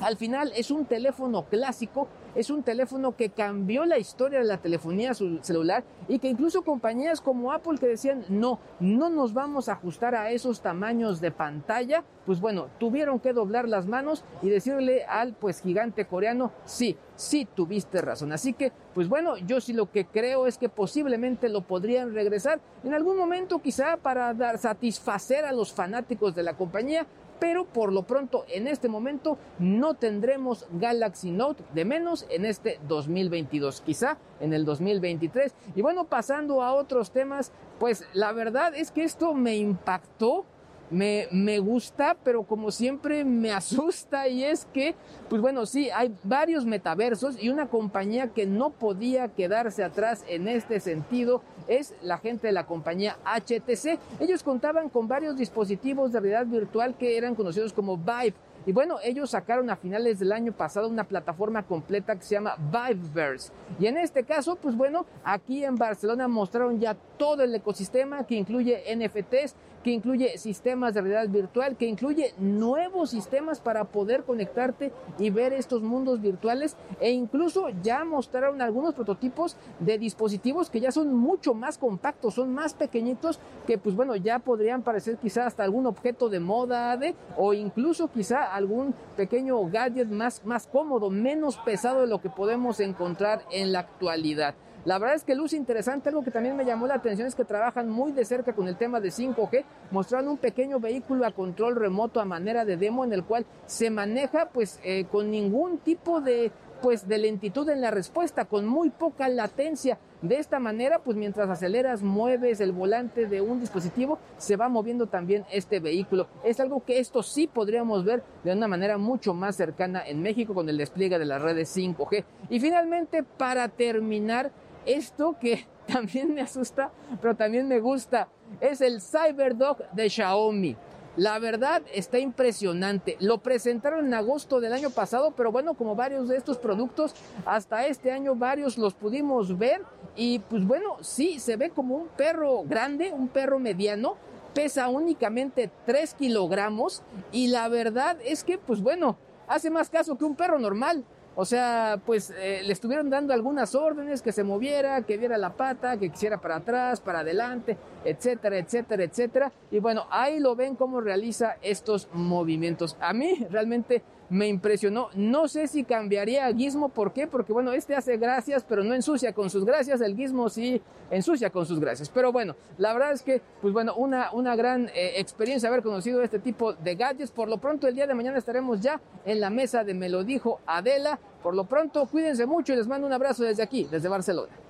al 0.00 0.16
final 0.16 0.52
es 0.56 0.70
un 0.70 0.84
teléfono 0.84 1.44
clásico, 1.44 2.08
es 2.34 2.50
un 2.50 2.62
teléfono 2.62 3.16
que 3.16 3.30
cambió 3.30 3.84
la 3.84 3.98
historia 3.98 4.38
de 4.38 4.44
la 4.44 4.58
telefonía 4.58 5.12
celular 5.14 5.84
y 6.06 6.18
que 6.18 6.28
incluso 6.28 6.62
compañías 6.62 7.20
como 7.20 7.52
Apple 7.52 7.78
que 7.78 7.88
decían 7.88 8.24
no, 8.28 8.60
no 8.78 9.10
nos 9.10 9.34
vamos 9.34 9.68
a 9.68 9.72
ajustar 9.72 10.14
a 10.14 10.30
esos 10.30 10.60
tamaños 10.60 11.20
de 11.20 11.30
pantalla, 11.30 12.04
pues 12.26 12.40
bueno, 12.40 12.68
tuvieron 12.78 13.18
que 13.18 13.32
doblar 13.32 13.68
las 13.68 13.86
manos 13.86 14.24
y 14.42 14.50
decirle 14.50 15.04
al 15.04 15.32
pues 15.34 15.60
gigante 15.62 16.06
coreano, 16.06 16.52
sí, 16.64 16.96
sí 17.16 17.48
tuviste 17.52 18.00
razón. 18.00 18.32
Así 18.32 18.52
que, 18.52 18.72
pues 18.94 19.08
bueno, 19.08 19.36
yo 19.38 19.60
sí 19.60 19.72
lo 19.72 19.90
que 19.90 20.06
creo 20.06 20.46
es 20.46 20.58
que 20.58 20.68
posiblemente 20.68 21.48
lo 21.48 21.62
podrían 21.62 22.14
regresar 22.14 22.60
en 22.84 22.94
algún 22.94 23.16
momento 23.16 23.58
quizá 23.60 23.96
para 23.96 24.32
dar, 24.34 24.58
satisfacer 24.58 25.44
a 25.44 25.52
los 25.52 25.72
fanáticos 25.72 26.34
de 26.34 26.42
la 26.44 26.54
compañía, 26.54 27.06
pero 27.38 27.64
por 27.64 27.92
lo 27.92 28.02
pronto 28.02 28.44
en 28.48 28.66
este 28.66 28.88
momento 28.88 29.38
no 29.58 29.94
tendremos 29.94 30.66
Galaxy 30.72 31.30
Note 31.30 31.64
de 31.74 31.84
menos 31.84 32.26
en 32.30 32.44
este 32.44 32.80
2022, 32.88 33.80
quizá 33.82 34.18
en 34.40 34.52
el 34.52 34.64
2023. 34.64 35.54
Y 35.74 35.82
bueno, 35.82 36.04
pasando 36.04 36.62
a 36.62 36.74
otros 36.74 37.10
temas, 37.10 37.52
pues 37.78 38.04
la 38.12 38.32
verdad 38.32 38.74
es 38.74 38.90
que 38.90 39.04
esto 39.04 39.34
me 39.34 39.56
impactó. 39.56 40.44
Me, 40.90 41.58
gusta, 41.58 42.16
pero 42.24 42.44
como 42.44 42.70
siempre 42.70 43.24
me 43.24 43.52
asusta 43.52 44.28
y 44.28 44.44
es 44.44 44.66
que, 44.72 44.94
pues 45.28 45.40
bueno, 45.42 45.66
sí, 45.66 45.90
hay 45.90 46.14
varios 46.24 46.64
metaversos 46.64 47.42
y 47.42 47.50
una 47.50 47.68
compañía 47.68 48.28
que 48.28 48.46
no 48.46 48.70
podía 48.70 49.28
quedarse 49.28 49.84
atrás 49.84 50.24
en 50.28 50.48
este 50.48 50.80
sentido 50.80 51.42
es 51.66 51.94
la 52.02 52.18
gente 52.18 52.46
de 52.46 52.52
la 52.52 52.66
compañía 52.66 53.18
HTC. 53.24 53.98
Ellos 54.20 54.42
contaban 54.42 54.88
con 54.88 55.08
varios 55.08 55.36
dispositivos 55.36 56.12
de 56.12 56.20
realidad 56.20 56.46
virtual 56.46 56.96
que 56.96 57.16
eran 57.16 57.34
conocidos 57.34 57.72
como 57.72 57.96
Vive. 57.96 58.34
Y 58.66 58.72
bueno, 58.72 58.98
ellos 59.02 59.30
sacaron 59.30 59.70
a 59.70 59.76
finales 59.76 60.18
del 60.18 60.30
año 60.30 60.52
pasado 60.52 60.88
una 60.88 61.04
plataforma 61.04 61.62
completa 61.62 62.16
que 62.16 62.22
se 62.22 62.34
llama 62.34 62.56
Viveverse. 62.58 63.50
Y 63.80 63.86
en 63.86 63.96
este 63.96 64.24
caso, 64.24 64.56
pues 64.56 64.76
bueno, 64.76 65.06
aquí 65.24 65.64
en 65.64 65.76
Barcelona 65.76 66.28
mostraron 66.28 66.78
ya 66.78 66.94
todo 67.16 67.42
el 67.42 67.54
ecosistema 67.54 68.26
que 68.26 68.34
incluye 68.34 68.82
NFTs, 68.94 69.54
que 69.88 69.94
incluye 69.94 70.36
sistemas 70.36 70.92
de 70.92 71.00
realidad 71.00 71.32
virtual, 71.32 71.78
que 71.78 71.86
incluye 71.86 72.34
nuevos 72.36 73.08
sistemas 73.08 73.58
para 73.58 73.84
poder 73.84 74.24
conectarte 74.24 74.92
y 75.18 75.30
ver 75.30 75.54
estos 75.54 75.80
mundos 75.80 76.20
virtuales 76.20 76.76
e 77.00 77.10
incluso 77.10 77.70
ya 77.82 78.04
mostraron 78.04 78.60
algunos 78.60 78.92
prototipos 78.92 79.56
de 79.80 79.96
dispositivos 79.96 80.68
que 80.68 80.80
ya 80.80 80.92
son 80.92 81.14
mucho 81.14 81.54
más 81.54 81.78
compactos, 81.78 82.34
son 82.34 82.52
más 82.52 82.74
pequeñitos 82.74 83.40
que 83.66 83.78
pues 83.78 83.96
bueno, 83.96 84.14
ya 84.14 84.40
podrían 84.40 84.82
parecer 84.82 85.16
quizá 85.16 85.46
hasta 85.46 85.64
algún 85.64 85.86
objeto 85.86 86.28
de 86.28 86.40
moda 86.40 86.94
de, 86.98 87.14
o 87.38 87.54
incluso 87.54 88.10
quizá 88.10 88.44
algún 88.54 88.94
pequeño 89.16 89.58
gadget 89.70 90.08
más, 90.08 90.44
más 90.44 90.66
cómodo, 90.66 91.08
menos 91.08 91.56
pesado 91.56 92.02
de 92.02 92.08
lo 92.08 92.20
que 92.20 92.28
podemos 92.28 92.78
encontrar 92.80 93.40
en 93.50 93.72
la 93.72 93.78
actualidad. 93.78 94.54
La 94.84 94.98
verdad 94.98 95.16
es 95.16 95.24
que 95.24 95.34
luce 95.34 95.56
interesante, 95.56 96.08
algo 96.08 96.22
que 96.22 96.30
también 96.30 96.56
me 96.56 96.64
llamó 96.64 96.86
la 96.86 96.94
atención 96.94 97.26
es 97.26 97.34
que 97.34 97.44
trabajan 97.44 97.90
muy 97.90 98.12
de 98.12 98.24
cerca 98.24 98.52
con 98.52 98.68
el 98.68 98.76
tema 98.76 99.00
de 99.00 99.10
5G, 99.10 99.64
mostrando 99.90 100.30
un 100.30 100.38
pequeño 100.38 100.80
vehículo 100.80 101.26
a 101.26 101.32
control 101.32 101.76
remoto 101.76 102.20
a 102.20 102.24
manera 102.24 102.64
de 102.64 102.76
demo 102.76 103.04
en 103.04 103.12
el 103.12 103.24
cual 103.24 103.44
se 103.66 103.90
maneja 103.90 104.48
pues 104.50 104.80
eh, 104.84 105.04
con 105.10 105.30
ningún 105.30 105.78
tipo 105.78 106.20
de 106.20 106.52
pues 106.80 107.08
de 107.08 107.18
lentitud 107.18 107.68
en 107.68 107.80
la 107.80 107.90
respuesta, 107.90 108.44
con 108.44 108.66
muy 108.66 108.90
poca 108.90 109.28
latencia. 109.28 109.98
De 110.22 110.36
esta 110.38 110.58
manera, 110.58 110.98
pues 111.00 111.16
mientras 111.16 111.48
aceleras, 111.48 112.02
mueves 112.02 112.60
el 112.60 112.72
volante 112.72 113.26
de 113.26 113.40
un 113.40 113.60
dispositivo, 113.60 114.18
se 114.36 114.56
va 114.56 114.68
moviendo 114.68 115.06
también 115.06 115.44
este 115.52 115.80
vehículo. 115.80 116.26
Es 116.44 116.58
algo 116.58 116.84
que 116.84 116.98
esto 116.98 117.22
sí 117.22 117.46
podríamos 117.46 118.04
ver 118.04 118.22
de 118.42 118.52
una 118.52 118.66
manera 118.66 118.98
mucho 118.98 119.32
más 119.32 119.56
cercana 119.56 120.06
en 120.06 120.22
México 120.22 120.54
con 120.54 120.68
el 120.68 120.76
despliegue 120.76 121.18
de 121.18 121.24
las 121.24 121.40
redes 121.40 121.76
5G. 121.76 122.24
Y 122.50 122.58
finalmente, 122.58 123.22
para 123.22 123.68
terminar, 123.68 124.50
esto 124.88 125.36
que 125.40 125.66
también 125.86 126.34
me 126.34 126.40
asusta, 126.40 126.90
pero 127.20 127.36
también 127.36 127.68
me 127.68 127.80
gusta. 127.80 128.28
Es 128.60 128.80
el 128.80 129.00
CyberDog 129.00 129.90
de 129.92 130.08
Xiaomi. 130.08 130.76
La 131.16 131.40
verdad 131.40 131.82
está 131.92 132.20
impresionante. 132.20 133.16
Lo 133.18 133.38
presentaron 133.38 134.06
en 134.06 134.14
agosto 134.14 134.60
del 134.60 134.72
año 134.72 134.90
pasado, 134.90 135.32
pero 135.36 135.50
bueno, 135.50 135.74
como 135.74 135.96
varios 135.96 136.28
de 136.28 136.36
estos 136.36 136.58
productos, 136.58 137.12
hasta 137.44 137.86
este 137.86 138.12
año 138.12 138.36
varios 138.36 138.78
los 138.78 138.94
pudimos 138.94 139.58
ver. 139.58 139.82
Y 140.14 140.38
pues 140.38 140.64
bueno, 140.64 140.96
sí, 141.00 141.40
se 141.40 141.56
ve 141.56 141.70
como 141.70 141.96
un 141.96 142.06
perro 142.06 142.62
grande, 142.62 143.12
un 143.12 143.26
perro 143.26 143.58
mediano. 143.58 144.16
Pesa 144.54 144.88
únicamente 144.88 145.72
3 145.86 146.14
kilogramos. 146.14 147.02
Y 147.32 147.48
la 147.48 147.68
verdad 147.68 148.16
es 148.24 148.44
que, 148.44 148.56
pues 148.56 148.80
bueno, 148.80 149.16
hace 149.48 149.70
más 149.70 149.90
caso 149.90 150.16
que 150.16 150.24
un 150.24 150.36
perro 150.36 150.60
normal. 150.60 151.04
O 151.40 151.44
sea, 151.44 152.00
pues 152.04 152.34
eh, 152.36 152.62
le 152.64 152.72
estuvieron 152.72 153.10
dando 153.10 153.32
algunas 153.32 153.76
órdenes, 153.76 154.22
que 154.22 154.32
se 154.32 154.42
moviera, 154.42 155.02
que 155.02 155.18
diera 155.18 155.38
la 155.38 155.52
pata, 155.52 155.96
que 155.96 156.10
quisiera 156.10 156.40
para 156.40 156.56
atrás, 156.56 156.98
para 156.98 157.20
adelante, 157.20 157.78
etcétera, 158.04 158.58
etcétera, 158.58 159.04
etcétera. 159.04 159.52
Y 159.70 159.78
bueno, 159.78 160.06
ahí 160.10 160.40
lo 160.40 160.54
ven 160.56 160.76
cómo 160.76 161.00
realiza 161.00 161.56
estos 161.62 162.08
movimientos. 162.12 162.96
A 163.00 163.12
mí 163.12 163.46
realmente 163.50 164.02
me 164.30 164.46
impresionó. 164.46 165.08
No 165.14 165.48
sé 165.48 165.68
si 165.68 165.84
cambiaría 165.84 166.46
a 166.46 166.52
Gizmo, 166.52 166.88
¿por 166.90 167.12
qué? 167.12 167.26
Porque 167.26 167.52
bueno, 167.52 167.72
este 167.72 167.94
hace 167.94 168.16
gracias, 168.16 168.64
pero 168.68 168.84
no 168.84 168.94
ensucia 168.94 169.32
con 169.32 169.50
sus 169.50 169.64
gracias. 169.64 170.00
El 170.00 170.16
Gizmo 170.16 170.48
sí 170.48 170.82
ensucia 171.10 171.50
con 171.50 171.66
sus 171.66 171.80
gracias. 171.80 172.08
Pero 172.08 172.32
bueno, 172.32 172.54
la 172.76 172.92
verdad 172.92 173.12
es 173.12 173.22
que, 173.22 173.40
pues 173.60 173.72
bueno, 173.72 173.94
una, 173.96 174.30
una 174.32 174.54
gran 174.56 174.88
eh, 174.88 175.14
experiencia 175.16 175.68
haber 175.68 175.82
conocido 175.82 176.22
este 176.22 176.38
tipo 176.38 176.74
de 176.74 176.94
gadgets. 176.94 177.30
Por 177.30 177.48
lo 177.48 177.58
pronto, 177.58 177.88
el 177.88 177.94
día 177.94 178.06
de 178.06 178.14
mañana 178.14 178.38
estaremos 178.38 178.80
ya 178.80 179.00
en 179.24 179.40
la 179.40 179.50
mesa 179.50 179.84
de 179.84 179.94
Me 179.94 180.08
lo 180.08 180.24
dijo 180.24 180.60
Adela. 180.66 181.18
Por 181.42 181.54
lo 181.54 181.64
pronto, 181.64 182.06
cuídense 182.06 182.46
mucho 182.46 182.72
y 182.72 182.76
les 182.76 182.86
mando 182.86 183.06
un 183.06 183.12
abrazo 183.12 183.44
desde 183.44 183.62
aquí, 183.62 183.86
desde 183.90 184.08
Barcelona. 184.08 184.67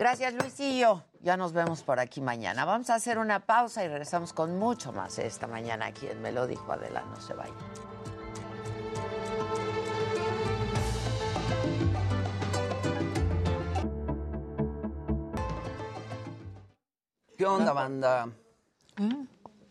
Gracias, 0.00 0.32
Luisillo. 0.32 1.04
Ya 1.20 1.36
nos 1.36 1.52
vemos 1.52 1.82
por 1.82 2.00
aquí 2.00 2.22
mañana. 2.22 2.64
Vamos 2.64 2.88
a 2.88 2.94
hacer 2.94 3.18
una 3.18 3.40
pausa 3.44 3.84
y 3.84 3.88
regresamos 3.88 4.32
con 4.32 4.58
mucho 4.58 4.92
más 4.92 5.18
esta 5.18 5.46
mañana 5.46 5.84
aquí 5.84 6.06
en 6.06 6.22
Me 6.22 6.32
lo 6.32 6.46
dijo 6.46 6.72
Adela. 6.72 7.02
No 7.02 7.20
se 7.20 7.34
vayan. 7.34 7.54
¿Qué 17.36 17.46
onda, 17.46 17.72
banda? 17.72 18.28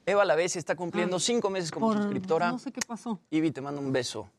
Eva 0.06 0.26
La 0.26 0.36
Vez 0.36 0.56
está 0.56 0.76
cumpliendo 0.76 1.18
Ah, 1.18 1.20
cinco 1.20 1.50
meses 1.50 1.70
como 1.72 1.88
por- 1.88 1.98
suscriptora. 1.98 2.52
No 2.52 2.58
sé 2.60 2.72
qué 2.72 2.82
pasó. 2.86 3.20
Ivy, 3.30 3.52
te 3.52 3.62
mando 3.62 3.80
un 3.82 3.92
beso. 3.92 4.30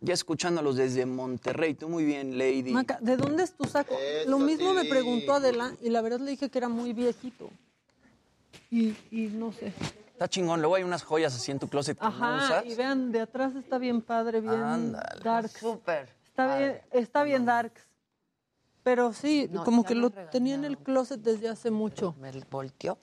Ya 0.00 0.14
escuchándolos 0.14 0.76
desde 0.76 1.06
Monterrey. 1.06 1.74
Tú 1.74 1.88
muy 1.88 2.04
bien, 2.04 2.36
Lady. 2.38 2.70
Maca, 2.72 2.98
¿de 3.00 3.16
dónde 3.16 3.42
es 3.44 3.54
tu 3.54 3.64
saco? 3.64 3.96
Lo 4.26 4.38
mismo 4.38 4.72
me 4.74 4.84
preguntó 4.84 5.34
Adela 5.34 5.72
y 5.80 5.90
la 5.90 6.00
verdad 6.02 6.20
le 6.20 6.30
dije 6.32 6.50
que 6.50 6.58
era 6.58 6.68
muy 6.68 6.92
viejito. 6.92 7.50
Y, 8.70 8.94
y 9.10 9.28
no 9.28 9.52
sé. 9.52 9.72
Está 10.12 10.28
chingón. 10.28 10.60
Luego 10.60 10.74
hay 10.74 10.82
unas 10.82 11.02
joyas 11.04 11.34
así 11.34 11.50
en 11.50 11.58
tu 11.58 11.68
closet 11.68 11.96
que 11.98 12.04
no 12.04 12.08
Ajá, 12.10 12.36
usas. 12.44 12.66
y 12.66 12.74
vean, 12.74 13.12
de 13.12 13.20
atrás 13.20 13.54
está 13.56 13.78
bien 13.78 14.02
padre, 14.02 14.40
bien 14.40 14.54
Ándale. 14.54 15.20
dark. 15.22 15.48
Súper. 15.50 16.08
Está 16.26 16.58
bien, 16.58 16.80
está 16.92 17.22
bien 17.22 17.44
dark. 17.46 17.72
Pero 18.82 19.12
sí, 19.12 19.48
No, 19.50 19.64
como 19.64 19.82
ya 19.82 19.88
que 19.88 19.94
me 19.94 20.00
lo 20.02 20.10
tenía 20.10 20.54
en 20.54 20.64
el 20.64 20.76
closet 20.78 21.20
desde 21.20 21.48
hace 21.48 21.70
mucho. 21.70 22.14
Me 22.20 22.30
volteó. 22.50 22.98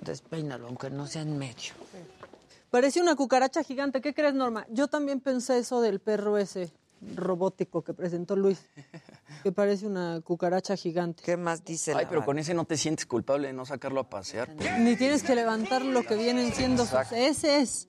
Despeínalo, 0.00 0.66
aunque 0.66 0.90
no 0.90 1.06
sea 1.06 1.22
en 1.22 1.38
medio. 1.38 1.72
Parece 2.72 3.02
una 3.02 3.16
cucaracha 3.16 3.62
gigante. 3.62 4.00
¿Qué 4.00 4.14
crees, 4.14 4.32
Norma? 4.32 4.66
Yo 4.70 4.88
también 4.88 5.20
pensé 5.20 5.58
eso 5.58 5.82
del 5.82 6.00
perro 6.00 6.38
ese 6.38 6.72
robótico 7.14 7.84
que 7.84 7.92
presentó 7.92 8.34
Luis. 8.34 8.64
Que 9.42 9.52
parece 9.52 9.86
una 9.86 10.22
cucaracha 10.22 10.74
gigante. 10.74 11.22
¿Qué 11.22 11.36
más 11.36 11.66
dice 11.66 11.92
Ay, 11.94 12.06
pero 12.08 12.24
con 12.24 12.38
ese 12.38 12.54
no 12.54 12.64
te 12.64 12.78
sientes 12.78 13.04
culpable 13.04 13.48
de 13.48 13.52
no 13.52 13.66
sacarlo 13.66 14.00
a 14.00 14.08
pasear. 14.08 14.48
Ni 14.78 14.96
tienes 14.96 15.22
que 15.22 15.34
levantar 15.34 15.84
lo 15.84 16.02
que 16.02 16.14
vienen 16.14 16.54
siendo 16.54 16.84
sus 16.86 16.94
Exacto. 16.94 17.46
es. 17.46 17.88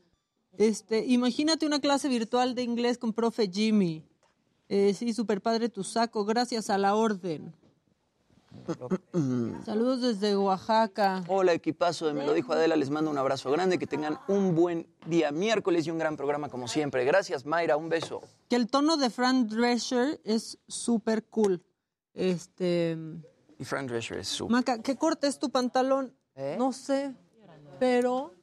Este, 0.58 1.06
imagínate 1.06 1.66
una 1.66 1.80
clase 1.80 2.10
virtual 2.10 2.54
de 2.54 2.64
inglés 2.64 2.98
con 2.98 3.14
profe 3.14 3.50
Jimmy. 3.50 4.04
Eh, 4.68 4.94
sí, 4.94 5.14
super 5.14 5.42
padre 5.42 5.70
tu 5.70 5.86
saco, 5.86 6.26
gracias 6.26 6.70
a 6.70 6.78
la 6.78 6.96
orden. 6.96 7.56
Saludos 9.66 10.02
desde 10.02 10.38
Oaxaca. 10.38 11.24
Hola, 11.28 11.54
equipazo 11.54 12.08
de 12.08 12.14
Me 12.14 12.26
lo 12.26 12.34
dijo 12.34 12.54
Adela. 12.54 12.76
Les 12.76 12.90
mando 12.90 13.12
un 13.12 13.18
abrazo 13.18 13.52
grande. 13.52 13.78
Que 13.78 13.88
tengan 13.88 14.20
un 14.28 14.56
buen 14.56 14.88
día 15.06 15.32
miércoles 15.32 15.86
y 15.88 15.92
un 15.92 15.98
gran 15.98 16.16
programa 16.16 16.50
como 16.50 16.68
siempre. 16.68 17.06
Gracias, 17.06 17.46
Mayra. 17.46 17.78
Un 17.78 17.90
beso. 17.90 18.22
Que 18.50 18.56
el 18.56 18.68
tono 18.68 18.98
de 18.98 19.10
Fran 19.10 19.48
Drescher 19.48 20.22
es 20.24 20.58
súper 20.68 21.26
cool. 21.26 21.64
Este, 22.14 22.98
Y 23.60 23.66
Fran 23.66 23.88
Drescher 23.88 24.20
es 24.20 24.28
su. 24.28 24.48
Maca, 24.48 24.82
¿qué 24.82 24.96
corte 24.96 25.28
es 25.28 25.40
tu 25.40 25.50
pantalón? 25.50 26.14
¿Eh? 26.36 26.56
No 26.58 26.72
sé, 26.74 27.14
pero 27.80 28.34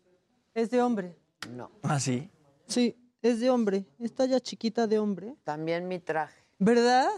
es 0.54 0.70
de 0.70 0.82
hombre. 0.82 1.16
No. 1.50 1.70
¿Ah, 1.82 1.98
sí? 1.98 2.30
Sí, 2.66 2.96
es 3.22 3.40
de 3.40 3.50
hombre. 3.50 3.86
Está 3.98 4.26
ya 4.26 4.40
chiquita 4.40 4.86
de 4.86 4.98
hombre. 4.98 5.36
También 5.44 5.88
mi 5.88 5.98
traje. 5.98 6.40
¿Verdad? 6.58 7.08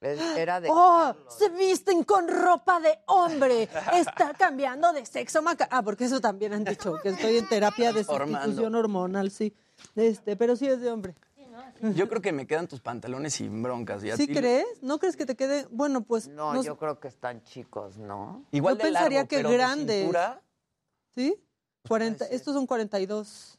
Era 0.36 0.60
de. 0.60 0.68
¡Oh! 0.70 1.14
Se 1.28 1.48
visten 1.50 2.04
con 2.04 2.26
ropa 2.28 2.80
de 2.80 2.98
hombre. 3.06 3.68
Está 3.94 4.32
cambiando 4.34 4.92
de 4.92 5.04
sexo, 5.04 5.42
Maca. 5.42 5.68
Ah, 5.70 5.82
porque 5.82 6.04
eso 6.04 6.20
también 6.20 6.52
han 6.54 6.64
dicho, 6.64 6.98
que 7.02 7.10
estoy 7.10 7.36
en 7.38 7.48
terapia 7.48 7.92
de 7.92 8.04
sustitución 8.04 8.74
hormonal, 8.74 9.30
sí. 9.30 9.54
Este, 9.96 10.36
pero 10.36 10.56
sí 10.56 10.66
es 10.66 10.80
de 10.80 10.90
hombre. 10.90 11.14
Yo 11.94 12.08
creo 12.10 12.20
que 12.20 12.32
me 12.32 12.46
quedan 12.46 12.68
tus 12.68 12.80
pantalones 12.80 13.34
sin 13.34 13.62
broncas. 13.62 14.04
¿y 14.04 14.10
a 14.10 14.16
¿Sí 14.16 14.26
ti? 14.26 14.34
crees? 14.34 14.66
¿No 14.82 14.98
crees 14.98 15.16
que 15.16 15.24
te 15.24 15.34
quede? 15.34 15.66
Bueno, 15.70 16.02
pues. 16.02 16.28
No, 16.28 16.52
nos- 16.52 16.66
yo 16.66 16.76
creo 16.76 17.00
que 17.00 17.08
están 17.08 17.42
chicos, 17.42 17.96
¿no? 17.96 18.44
Igual 18.50 18.74
Yo 18.74 18.78
de 18.78 18.84
pensaría 18.84 19.18
largo, 19.20 19.28
que 19.28 19.36
pero 19.36 19.48
de 19.50 19.56
grandes. 19.56 19.96
cintura, 20.00 20.42
¿Sí? 21.14 21.34
40, 21.88 22.26
estos 22.26 22.54
son 22.54 22.66
42 22.66 23.58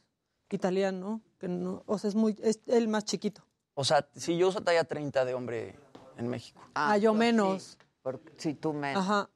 italiano, 0.50 1.20
que 1.40 1.48
no, 1.48 1.82
o 1.86 1.98
sea, 1.98 2.08
es 2.08 2.14
muy 2.14 2.36
es 2.42 2.60
el 2.66 2.86
más 2.88 3.04
chiquito. 3.04 3.42
O 3.74 3.84
sea, 3.84 4.06
si 4.14 4.36
yo 4.36 4.48
uso 4.48 4.60
talla 4.62 4.84
30 4.84 5.24
de 5.24 5.34
hombre 5.34 5.74
en 6.16 6.28
México. 6.28 6.60
Ah, 6.74 6.96
yo 6.98 7.14
menos. 7.14 7.78
Porque, 8.02 8.32
sí, 8.38 8.54
tú 8.54 8.72
menos. 8.72 9.02
Ajá. 9.02 9.28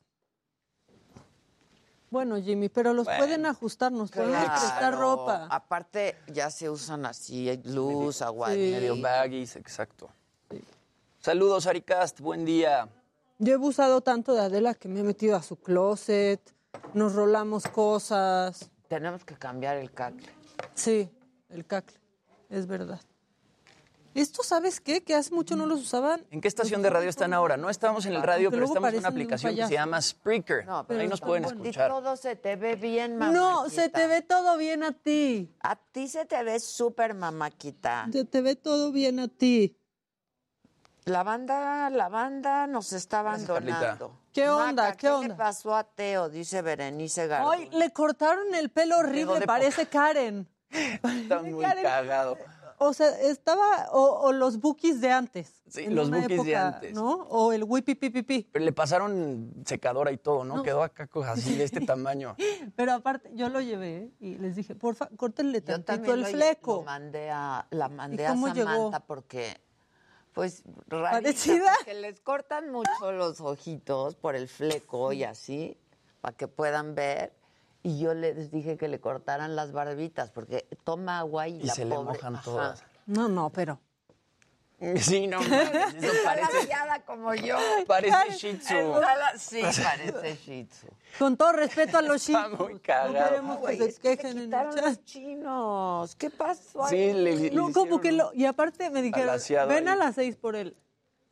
Bueno, 2.11 2.37
Jimmy, 2.41 2.69
pero 2.69 2.95
los 2.95 3.05
Bueno. 3.05 3.19
pueden 3.19 3.47
ajustar, 3.47 3.91
nos 3.93 4.11
podemos 4.11 4.45
prestar 4.45 4.79
Claro. 4.79 4.99
ropa. 5.01 5.49
Aparte, 5.51 6.17
ya 6.33 6.51
se 6.51 6.71
usan 6.71 7.05
así, 7.05 7.61
luz, 7.65 8.23
agua. 8.23 8.49
Medio 8.49 9.01
baggies, 9.01 9.57
exacto. 9.57 10.09
Saludos, 11.21 11.67
Aricast. 11.67 12.21
Buen 12.21 12.45
día. 12.45 12.89
Yo 13.39 13.53
he 13.53 13.57
abusado 13.57 14.01
tanto 14.01 14.33
de 14.35 14.41
Adela 14.41 14.75
que 14.75 14.89
me 14.89 15.01
he 15.01 15.03
metido 15.03 15.37
a 15.37 15.43
su 15.43 15.57
closet, 15.57 16.41
nos 16.95 17.15
rolamos 17.15 17.65
cosas. 17.67 18.71
Tenemos 18.89 19.25
que 19.25 19.35
cambiar 19.35 19.77
el 19.77 19.91
cacle. 19.93 20.29
Sí, 20.75 21.11
el 21.51 21.67
cacle, 21.67 21.99
es 22.49 22.67
verdad. 22.67 23.01
Esto, 24.17 24.43
¿sabes 24.43 24.81
qué? 24.81 25.05
Que 25.05 25.15
hace 25.15 25.35
mucho 25.35 25.57
no 25.57 25.67
los 25.67 25.81
usaban. 25.81 26.25
¿En 26.31 26.41
qué 26.41 26.49
estación 26.49 26.81
de 26.81 26.89
radio 26.91 27.09
están 27.11 27.35
ahora? 27.35 27.57
No 27.57 27.69
estamos 27.69 28.07
en 28.07 28.15
el 28.15 28.23
radio, 28.23 28.51
pero 28.51 28.65
estamos 28.65 28.91
en 28.93 28.99
una 29.01 29.09
aplicación 29.09 29.55
que 29.55 29.67
se 29.67 29.75
llama 29.75 30.01
Spreaker. 30.01 30.67
pero 30.89 31.01
Ahí 31.01 31.07
nos 31.09 31.21
pueden 31.21 31.45
escuchar. 31.45 31.91
Y 31.91 31.93
todo 31.95 32.17
se 32.17 32.35
te 32.35 32.57
ve 32.57 32.77
bien, 32.77 33.19
mamá. 33.19 33.33
No, 33.33 33.69
se 33.69 33.89
te 33.91 34.07
ve 34.07 34.23
todo 34.23 34.57
bien 34.57 34.83
a 34.83 34.93
ti. 34.93 35.55
A 35.61 35.77
ti 35.77 36.09
se 36.09 36.25
te 36.25 36.43
ve 36.43 36.59
súper 36.61 37.15
mamaquita. 37.15 38.09
Se 38.11 38.25
te 38.25 38.41
ve 38.41 38.57
todo 38.57 38.91
bien 38.91 39.21
a 39.21 39.29
ti. 39.29 39.79
La 41.05 41.23
banda, 41.23 41.89
la 41.91 42.09
banda 42.09 42.67
nos 42.67 42.93
está 42.93 43.21
abandonando. 43.21 44.19
¿Qué 44.33 44.49
onda? 44.49 44.85
Maca, 44.85 44.97
¿Qué 44.97 45.07
le 45.07 45.13
onda? 45.13 45.37
pasó 45.37 45.77
a 45.77 45.85
Teo? 45.85 46.29
Dice 46.29 46.63
Berenice 46.63 47.27
Garduño. 47.29 47.53
Ay, 47.53 47.71
le 47.71 47.93
cortaron 47.93 48.55
el 48.55 48.71
pelo 48.71 48.99
horrible, 48.99 49.47
parece 49.47 49.87
Karen. 49.89 50.49
Está 50.69 51.43
muy 51.43 51.63
Karen. 51.63 51.85
cagado. 51.85 52.37
O 52.79 52.93
sea, 52.93 53.09
estaba, 53.21 53.89
o, 53.93 54.03
o 54.21 54.33
los 54.33 54.61
bookies 54.61 55.01
de 55.01 55.11
antes. 55.11 55.53
Sí, 55.69 55.87
los 55.87 56.11
bookies 56.11 56.45
de 56.45 56.57
antes. 56.57 56.95
¿no? 56.95 57.23
O 57.31 57.53
el 57.53 57.65
wipipipipi. 57.65 58.49
Pero 58.53 58.65
le 58.65 58.73
pasaron 58.73 59.53
secadora 59.65 60.13
y 60.13 60.19
todo, 60.19 60.45
¿no? 60.45 60.57
No. 60.57 60.63
Quedó 60.63 60.83
acá 60.83 61.09
así 61.27 61.57
de 61.57 61.65
este 61.65 61.81
tamaño. 61.87 62.37
Pero 62.77 62.93
aparte, 62.93 63.31
yo 63.35 63.49
lo 63.49 63.61
llevé 63.61 64.11
y 64.21 64.37
les 64.37 64.57
dije, 64.57 64.75
porfa, 64.75 65.09
córtenle 65.17 65.61
tantito 65.61 66.13
el 66.15 66.21
lo, 66.21 66.27
fleco. 66.27 66.75
lo 66.77 66.83
mandé 66.83 67.31
a, 67.31 67.67
la 67.71 67.89
mandé 67.89 68.23
¿Y 68.23 68.27
a 68.27 68.29
Samantha 68.31 68.55
llegó? 68.55 68.91
porque, 69.07 69.61
pues, 70.33 70.63
rarita, 70.89 71.11
¿Parecida? 71.23 71.73
porque 71.79 71.95
les 71.95 72.21
cortan 72.21 72.71
mucho 72.71 73.13
los 73.13 73.41
ojitos 73.41 74.17
por 74.17 74.37
el 74.37 74.49
fleco 74.49 75.13
y 75.13 75.25
así, 75.25 75.79
para 76.21 76.37
que 76.37 76.47
puedan 76.49 76.95
ver. 76.95 77.33
Y 77.87 78.01
yo 78.01 78.15
les 78.15 78.51
dije 78.51 78.77
que 78.77 78.89
le 78.89 78.99
cortaran 79.01 79.55
las 79.55 79.71
barbitas, 79.71 80.31
porque 80.31 80.67
toma 80.83 81.21
agua 81.21 81.47
y, 81.47 81.61
Y 81.61 81.63
la 81.67 81.75
se 81.75 81.85
le 81.85 81.97
mojan 81.97 82.35
ajá. 82.35 82.45
todas. 82.45 82.83
No, 83.07 83.29
no, 83.29 83.51
pero. 83.51 83.79
Sí, 85.01 85.27
no, 85.27 85.41
eso 85.41 85.55
Está 85.55 86.23
parece, 86.25 86.69
como 87.07 87.33
yo. 87.35 87.57
parece 87.87 88.31
Shih 88.37 88.59
Tzu. 88.59 88.75
Está 88.75 89.39
Sí, 89.39 89.61
parece 89.83 90.37
Shih 90.37 90.65
Tzu. 90.67 90.87
Con 91.19 91.37
todo 91.37 91.53
respeto 91.53 91.97
a 91.97 92.03
los 92.03 92.23
chinos. 92.23 92.59
muy 92.59 92.75
No 92.75 92.81
cagado. 92.83 93.15
queremos 93.31 93.59
que 93.67 93.77
se 93.79 93.85
es 93.87 93.99
que 94.01 94.17
quejen 94.19 94.39
en 94.39 94.53
el 94.53 94.75
chat. 94.75 95.05
chinos. 95.05 96.15
¿Qué 96.17 96.29
pasó 96.29 96.89
Sí, 96.89 96.97
ahí? 96.97 97.13
le, 97.15 97.37
le 97.37 97.51
No, 97.53 97.73
como 97.73 98.01
que 98.01 98.11
lo. 98.13 98.33
Y 98.35 98.45
aparte 98.47 98.91
me 98.91 99.01
dijeron, 99.01 99.39
ven 99.69 99.89
ahí. 99.89 99.95
a 99.95 99.97
las 99.97 100.15
seis 100.17 100.37
por 100.37 100.57
él. 100.57 100.77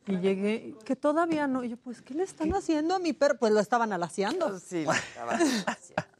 Y 0.07 0.17
llegué, 0.19 0.75
que 0.85 0.95
todavía 0.95 1.45
no. 1.47 1.63
Y 1.63 1.69
yo, 1.69 1.77
pues, 1.77 2.01
¿qué 2.01 2.13
le 2.15 2.23
están 2.23 2.51
haciendo 2.55 2.95
a 2.95 2.99
mi 2.99 3.11
perro? 3.13 3.37
Pues 3.37 3.51
lo 3.51 3.59
estaban 3.59 3.91
alaciando. 3.93 4.57
Sí, 4.59 4.85
lo 4.85 4.93
estaban 4.93 5.39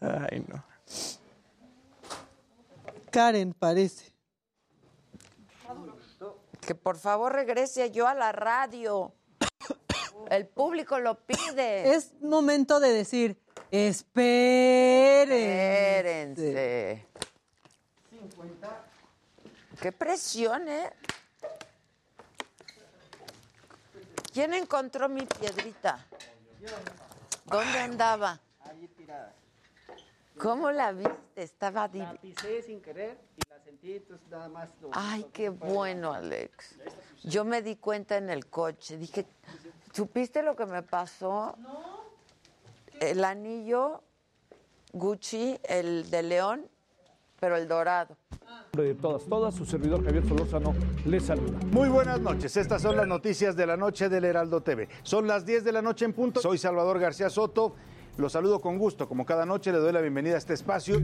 Ay, 0.00 0.44
no. 0.48 0.64
Karen, 3.10 3.52
parece. 3.54 4.12
Que 6.60 6.74
por 6.74 6.96
favor 6.96 7.32
regrese 7.32 7.90
yo 7.90 8.06
a 8.06 8.14
la 8.14 8.32
radio. 8.32 9.12
El 10.30 10.46
público 10.46 10.98
lo 10.98 11.18
pide. 11.18 11.94
Es 11.94 12.14
momento 12.20 12.80
de 12.80 12.92
decir, 12.92 13.38
esperen. 13.70 15.40
Espérense. 16.36 17.06
Qué 19.80 19.92
presión, 19.92 20.68
¿eh? 20.68 20.90
¿Quién 24.32 24.54
encontró 24.54 25.08
mi 25.08 25.26
piedrita? 25.26 26.06
¿Dónde 27.44 27.78
andaba? 27.80 28.40
Allí 28.82 28.88
tirada. 28.96 29.32
¿Cómo 30.38 30.72
la 30.72 30.90
viste? 30.90 31.14
Estaba 31.36 31.82
La 31.82 31.88
divina. 31.88 32.14
pisé 32.20 32.62
sin 32.62 32.80
querer 32.80 33.16
y 33.36 33.48
la 33.48 33.60
sentí, 33.62 33.92
entonces 33.92 34.26
nada 34.28 34.48
más. 34.48 34.70
lo- 34.80 34.90
Ay, 34.92 35.20
lo- 35.22 35.30
qué 35.32 35.48
bueno, 35.50 36.12
Alex. 36.12 36.80
Yo 37.22 37.44
me 37.44 37.62
di 37.62 37.76
cuenta 37.76 38.16
en 38.16 38.28
el 38.28 38.46
coche. 38.46 38.96
Dije, 38.98 39.24
¿supiste 39.92 40.42
lo 40.42 40.56
que 40.56 40.66
me 40.66 40.82
pasó? 40.82 41.54
No. 41.60 42.02
El 42.98 43.24
anillo 43.24 44.02
Gucci, 44.92 45.60
el 45.62 46.10
de 46.10 46.22
León, 46.24 46.66
pero 47.38 47.56
el 47.56 47.68
dorado. 47.68 48.16
de 48.72 48.94
todas, 48.96 49.24
todas, 49.26 49.54
su 49.54 49.64
servidor 49.66 50.02
Javier 50.04 50.26
Solórzano 50.26 50.74
les 51.04 51.24
saluda. 51.26 51.58
Muy 51.66 51.88
buenas 51.88 52.20
noches, 52.20 52.56
estas 52.56 52.82
son 52.82 52.96
las 52.96 53.06
noticias 53.06 53.54
de 53.54 53.66
la 53.66 53.76
noche 53.76 54.08
del 54.08 54.24
Heraldo 54.24 54.60
TV. 54.62 54.88
Son 55.04 55.26
las 55.28 55.44
10 55.46 55.62
de 55.62 55.70
la 55.72 55.82
noche 55.82 56.04
en 56.06 56.14
punto. 56.14 56.40
Soy 56.40 56.56
Salvador 56.58 56.98
García 56.98 57.28
Soto, 57.30 57.76
los 58.16 58.32
saludo 58.32 58.60
con 58.60 58.78
gusto. 58.78 59.08
Como 59.08 59.24
cada 59.24 59.46
noche 59.46 59.72
le 59.72 59.78
doy 59.78 59.92
la 59.92 60.00
bienvenida 60.00 60.34
a 60.34 60.38
este 60.38 60.54
espacio. 60.54 61.00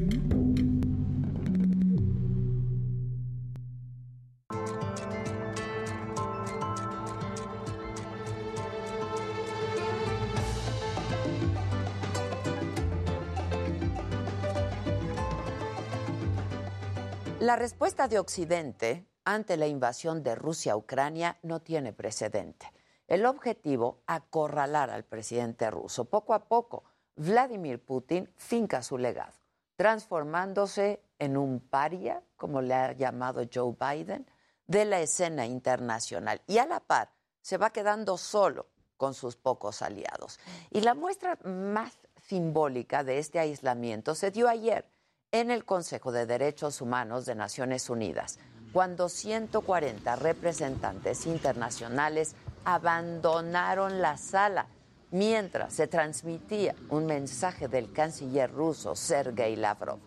La 17.40 17.56
respuesta 17.56 18.08
de 18.08 18.18
Occidente 18.18 19.06
ante 19.24 19.56
la 19.56 19.66
invasión 19.66 20.22
de 20.22 20.34
Rusia 20.34 20.72
a 20.72 20.76
Ucrania 20.76 21.38
no 21.42 21.60
tiene 21.60 21.94
precedente. 21.94 22.70
El 23.06 23.24
objetivo, 23.24 24.02
acorralar 24.06 24.90
al 24.90 25.04
presidente 25.04 25.70
ruso. 25.70 26.04
Poco 26.04 26.34
a 26.34 26.46
poco, 26.46 26.84
Vladimir 27.18 27.84
Putin 27.84 28.30
finca 28.36 28.80
su 28.80 28.96
legado, 28.96 29.32
transformándose 29.74 31.02
en 31.18 31.36
un 31.36 31.58
paria, 31.58 32.22
como 32.36 32.62
le 32.62 32.74
ha 32.74 32.92
llamado 32.92 33.42
Joe 33.52 33.74
Biden, 33.78 34.24
de 34.68 34.84
la 34.84 35.00
escena 35.00 35.44
internacional. 35.44 36.40
Y 36.46 36.58
a 36.58 36.66
la 36.66 36.78
par, 36.78 37.10
se 37.42 37.58
va 37.58 37.70
quedando 37.70 38.16
solo 38.16 38.66
con 38.96 39.14
sus 39.14 39.34
pocos 39.34 39.82
aliados. 39.82 40.38
Y 40.70 40.80
la 40.80 40.94
muestra 40.94 41.36
más 41.44 41.98
simbólica 42.22 43.02
de 43.02 43.18
este 43.18 43.40
aislamiento 43.40 44.14
se 44.14 44.30
dio 44.30 44.48
ayer 44.48 44.86
en 45.32 45.50
el 45.50 45.64
Consejo 45.64 46.12
de 46.12 46.24
Derechos 46.24 46.80
Humanos 46.80 47.26
de 47.26 47.34
Naciones 47.34 47.90
Unidas, 47.90 48.38
cuando 48.72 49.08
140 49.08 50.14
representantes 50.16 51.26
internacionales 51.26 52.36
abandonaron 52.64 54.00
la 54.00 54.16
sala 54.18 54.68
mientras 55.10 55.72
se 55.74 55.86
transmitía 55.86 56.74
un 56.90 57.06
mensaje 57.06 57.68
del 57.68 57.92
canciller 57.92 58.52
ruso 58.52 58.94
Sergei 58.94 59.56
Lavrov. 59.56 59.98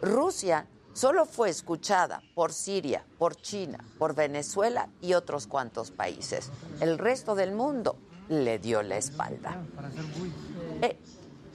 Rusia 0.00 0.66
solo 0.92 1.26
fue 1.26 1.50
escuchada 1.50 2.22
por 2.34 2.52
Siria, 2.52 3.04
por 3.18 3.36
China, 3.36 3.78
por 3.98 4.14
Venezuela 4.14 4.88
y 5.00 5.14
otros 5.14 5.46
cuantos 5.46 5.90
países. 5.90 6.50
El 6.80 6.98
resto 6.98 7.34
del 7.34 7.52
mundo 7.52 7.96
le 8.28 8.58
dio 8.58 8.82
la 8.82 8.96
espalda. 8.96 9.62
Eh, 10.82 10.98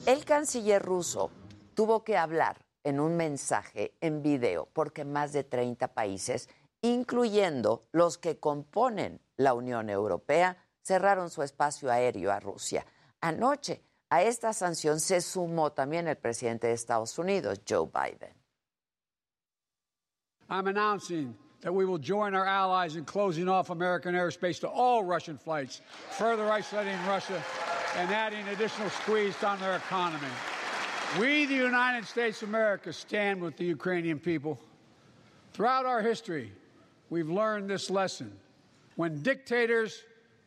El 0.06 0.24
canciller 0.24 0.82
ruso 0.82 1.30
tuvo 1.74 2.04
que 2.04 2.16
hablar 2.16 2.64
en 2.84 3.00
un 3.00 3.16
mensaje 3.16 3.94
en 4.00 4.22
video 4.22 4.68
porque 4.72 5.04
más 5.04 5.32
de 5.32 5.42
30 5.42 5.88
países, 5.88 6.48
incluyendo 6.82 7.82
los 7.90 8.16
que 8.18 8.38
componen 8.38 9.20
la 9.36 9.54
Unión 9.54 9.90
Europea, 9.90 10.56
cerraron 10.86 11.30
su 11.30 11.42
espacio 11.42 11.90
aéreo 11.90 12.30
a 12.30 12.38
Rusia. 12.38 12.84
Anoche 13.20 13.80
a 14.10 14.22
esta 14.22 14.52
sanción 14.52 15.00
se 15.00 15.20
sumó 15.20 15.72
también 15.72 16.06
el 16.06 16.16
presidente 16.16 16.68
de 16.68 16.74
Estados 16.74 17.18
Unidos, 17.18 17.58
Joe 17.64 17.86
Biden. 17.86 18.32
I'm 20.48 20.68
announcing 20.68 21.34
that 21.62 21.72
we 21.72 21.84
will 21.84 21.98
join 21.98 22.36
our 22.36 22.46
allies 22.46 22.94
in 22.94 23.04
closing 23.04 23.48
off 23.48 23.70
American 23.70 24.14
airspace 24.14 24.60
to 24.60 24.68
all 24.68 25.02
Russian 25.02 25.36
flights, 25.36 25.80
further 26.10 26.48
isolating 26.48 26.96
Russia 27.08 27.42
and 27.96 28.12
adding 28.12 28.46
additional 28.48 28.88
squeeze 28.90 29.42
on 29.42 29.58
their 29.58 29.74
economy. 29.74 30.28
We, 31.18 31.46
the 31.46 31.54
United 31.54 32.06
States 32.06 32.42
of 32.42 32.48
America, 32.50 32.92
stand 32.92 33.40
with 33.40 33.56
the 33.56 33.64
Ukrainian 33.64 34.20
people. 34.20 34.60
Throughout 35.52 35.84
our 35.84 36.00
history, 36.02 36.52
we've 37.10 37.28
learned 37.28 37.68
this 37.68 37.90
lesson. 37.90 38.30
When 38.94 39.22
dictators 39.22 40.04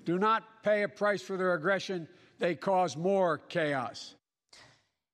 do 0.09 0.17
not 0.17 0.43
pay 0.63 0.83
a 0.83 0.89
price 0.89 1.23
for 1.23 1.37
their 1.37 1.53
aggression, 1.53 2.07
they 2.39 2.55
cause 2.55 2.97
more 2.97 3.41
chaos. 3.47 4.15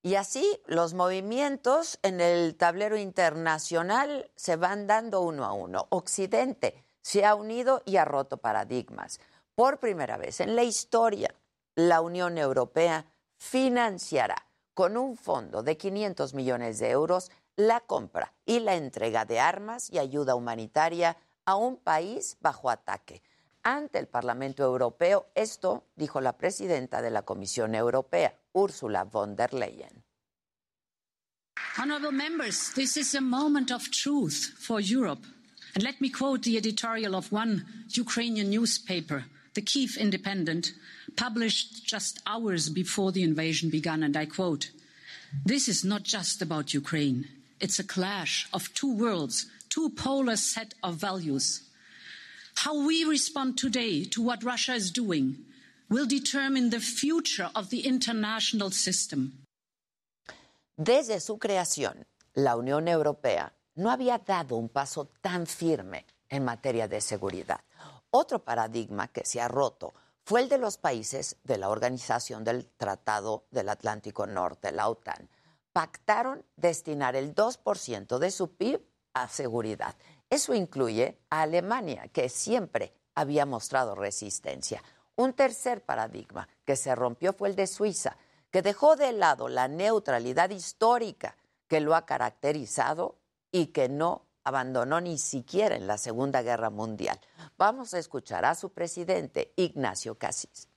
Y 0.01 0.15
así 0.15 0.61
los 0.67 0.93
movimientos 0.93 1.97
en 2.03 2.21
el 2.21 2.55
tablero 2.55 2.95
internacional 2.95 4.29
se 4.35 4.55
van 4.55 4.85
dando 4.85 5.21
uno 5.21 5.45
a 5.45 5.53
uno. 5.53 5.87
Occidente 5.89 6.83
se 7.01 7.25
ha 7.25 7.33
unido 7.33 7.81
y 7.85 7.97
ha 7.97 8.05
roto 8.05 8.37
paradigmas. 8.37 9.19
Por 9.55 9.79
primera 9.79 10.17
vez 10.17 10.41
en 10.41 10.55
la 10.55 10.63
historia, 10.63 11.33
la 11.75 12.01
Unión 12.01 12.37
Europea 12.37 13.05
financiará 13.37 14.47
con 14.75 14.95
un 14.95 15.17
fondo 15.17 15.63
de 15.63 15.75
500 15.75 16.33
millones 16.35 16.79
de 16.79 16.91
euros 16.91 17.31
la 17.55 17.79
compra 17.79 18.33
y 18.45 18.59
la 18.59 18.75
entrega 18.75 19.25
de 19.25 19.39
armas 19.39 19.89
y 19.89 19.97
ayuda 19.97 20.35
humanitaria 20.35 21.17
a 21.45 21.55
un 21.55 21.77
país 21.77 22.37
bajo 22.41 22.69
ataque. 22.69 23.23
Ante 23.67 23.97
el 23.97 24.05
Parlamento 24.07 24.63
Europeo, 24.63 25.31
esto 25.33 25.85
dijo 25.95 26.21
la 26.21 26.37
presidenta 26.37 27.01
de 27.01 27.09
la 27.09 27.23
Comisión 27.23 27.73
Europea, 27.73 28.31
Ursula 28.53 29.05
von 29.05 29.35
der 29.35 29.55
Leyen. 29.55 30.03
Honourable 31.79 32.11
members, 32.11 32.71
this 32.75 32.95
is 32.95 33.15
a 33.15 33.21
moment 33.21 33.71
of 33.71 33.89
truth 33.89 34.53
for 34.59 34.79
Europe. 34.79 35.25
And 35.73 35.83
let 35.83 35.99
me 35.99 36.11
quote 36.11 36.43
the 36.43 36.57
editorial 36.57 37.15
of 37.15 37.31
one 37.31 37.65
Ukrainian 37.89 38.51
newspaper, 38.51 39.25
the 39.55 39.63
Kiev 39.63 39.97
Independent, 39.97 40.71
published 41.15 41.85
just 41.87 42.19
hours 42.27 42.69
before 42.69 43.11
the 43.11 43.23
invasion 43.23 43.71
began. 43.71 44.03
And 44.03 44.15
I 44.15 44.27
quote 44.27 44.69
This 45.43 45.67
is 45.67 45.83
not 45.83 46.03
just 46.03 46.39
about 46.43 46.75
Ukraine. 46.75 47.27
It's 47.59 47.79
a 47.79 47.83
clash 47.83 48.47
of 48.53 48.71
two 48.75 48.93
worlds, 48.95 49.47
two 49.69 49.89
polar 49.89 50.35
set 50.35 50.75
of 50.83 50.97
values. 50.97 51.64
How 52.63 52.73
we 52.73 53.03
respond 53.03 53.57
today 53.57 54.05
to 54.05 54.21
what 54.23 54.43
Russia 54.43 54.73
is 54.73 54.91
doing 54.91 55.45
will 55.89 56.07
determine 56.07 56.69
the 56.69 56.79
future 56.79 57.49
of 57.53 57.69
the 57.69 57.81
international 57.81 58.71
system. 58.71 59.43
Desde 60.77 61.19
su 61.19 61.37
creación, 61.37 62.05
la 62.33 62.55
Unión 62.55 62.87
Europea 62.87 63.53
no 63.75 63.91
había 63.91 64.17
dado 64.17 64.55
un 64.55 64.69
paso 64.69 65.11
tan 65.21 65.45
firme 65.45 66.05
en 66.29 66.43
materia 66.43 66.87
de 66.87 67.01
seguridad. 67.01 67.59
Otro 68.09 68.43
paradigma 68.43 69.09
que 69.09 69.25
se 69.25 69.41
ha 69.41 69.47
roto 69.47 69.93
fue 70.23 70.41
el 70.41 70.49
de 70.49 70.57
los 70.57 70.77
países 70.77 71.37
de 71.43 71.57
la 71.57 71.69
Organización 71.69 72.43
del 72.43 72.65
Tratado 72.77 73.45
del 73.51 73.69
Atlántico 73.69 74.25
Norte, 74.25 74.71
la 74.71 74.89
OTAN. 74.89 75.29
Pactaron 75.71 76.43
destinar 76.55 77.15
el 77.15 77.35
2% 77.35 78.17
de 78.17 78.31
su 78.31 78.55
PIB 78.55 78.81
a 79.13 79.27
seguridad. 79.27 79.95
Eso 80.29 80.53
incluye 80.53 81.17
a 81.29 81.41
Alemania, 81.41 82.07
que 82.11 82.29
siempre 82.29 82.93
había 83.13 83.45
mostrado 83.45 83.95
resistencia. 83.95 84.83
Un 85.15 85.33
tercer 85.33 85.81
paradigma 85.81 86.47
que 86.65 86.75
se 86.75 86.93
rompió 86.95 87.33
fue 87.33 87.49
el 87.49 87.55
de 87.55 87.67
Suiza, 87.67 88.17
que 88.51 88.61
dejó 88.61 88.95
de 88.95 89.13
lado 89.13 89.47
la 89.47 89.67
neutralidad 89.67 90.49
histórica 90.49 91.35
que 91.67 91.79
lo 91.79 91.95
ha 91.95 92.05
caracterizado 92.05 93.17
y 93.51 93.67
que 93.67 93.89
no 93.89 94.25
abandonó 94.43 95.01
ni 95.01 95.17
siquiera 95.17 95.75
en 95.75 95.87
la 95.87 95.97
Segunda 95.97 96.41
Guerra 96.41 96.69
Mundial. 96.69 97.19
Vamos 97.57 97.93
a 97.93 97.99
escuchar 97.99 98.45
a 98.45 98.55
su 98.55 98.71
presidente, 98.71 99.53
Ignacio 99.55 100.15
Cassis. 100.15 100.69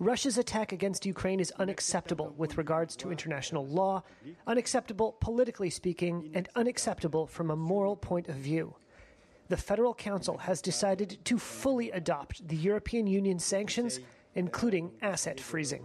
Russia's 0.00 0.38
attack 0.38 0.72
against 0.72 1.06
Ukraine 1.06 1.38
is 1.38 1.52
unacceptable 1.52 2.34
with 2.36 2.58
regards 2.58 2.96
to 2.96 3.12
international 3.12 3.64
law, 3.64 4.02
unacceptable 4.44 5.12
politically 5.20 5.70
speaking, 5.70 6.32
and 6.34 6.48
unacceptable 6.56 7.28
from 7.28 7.52
a 7.52 7.56
moral 7.56 7.94
point 7.94 8.28
of 8.28 8.34
view. 8.34 8.74
The 9.50 9.56
Federal 9.56 9.94
Council 9.94 10.36
has 10.38 10.60
decided 10.60 11.24
to 11.24 11.38
fully 11.38 11.92
adopt 11.92 12.48
the 12.48 12.56
European 12.56 13.06
Union 13.06 13.38
sanctions, 13.38 14.00
including 14.34 14.90
asset 15.00 15.38
freezing. 15.38 15.84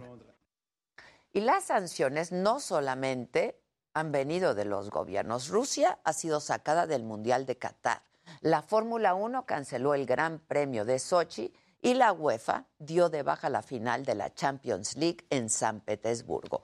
Y 1.32 1.42
las 1.42 1.68
sanciones 1.68 2.32
no 2.32 2.58
solamente 2.58 3.54
han 3.94 4.10
venido 4.10 4.56
de 4.56 4.64
los 4.64 4.90
gobiernos. 4.90 5.50
Rusia 5.50 6.00
ha 6.04 6.12
sido 6.12 6.40
sacada 6.40 6.88
del 6.88 7.04
Mundial 7.04 7.46
de 7.46 7.58
Qatar. 7.58 8.02
La 8.40 8.62
Fórmula 8.62 9.14
1 9.14 9.46
canceló 9.46 9.94
el 9.94 10.04
Gran 10.04 10.40
Premio 10.40 10.84
de 10.84 10.98
Sochi 10.98 11.52
y 11.82 11.94
la 11.94 12.12
UEFA 12.12 12.66
dio 12.78 13.08
de 13.08 13.22
baja 13.22 13.48
la 13.48 13.62
final 13.62 14.04
de 14.04 14.14
la 14.14 14.34
Champions 14.34 14.96
League 14.96 15.26
en 15.30 15.48
San 15.48 15.80
Petersburgo. 15.80 16.62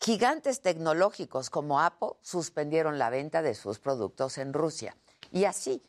Gigantes 0.00 0.60
tecnológicos 0.60 1.48
como 1.48 1.80
Apple 1.80 2.14
suspendieron 2.22 2.98
la 2.98 3.10
venta 3.10 3.40
de 3.40 3.54
sus 3.54 3.78
productos 3.78 4.38
en 4.38 4.52
Rusia. 4.52 4.96
Y 5.30 5.44
así, 5.44 5.82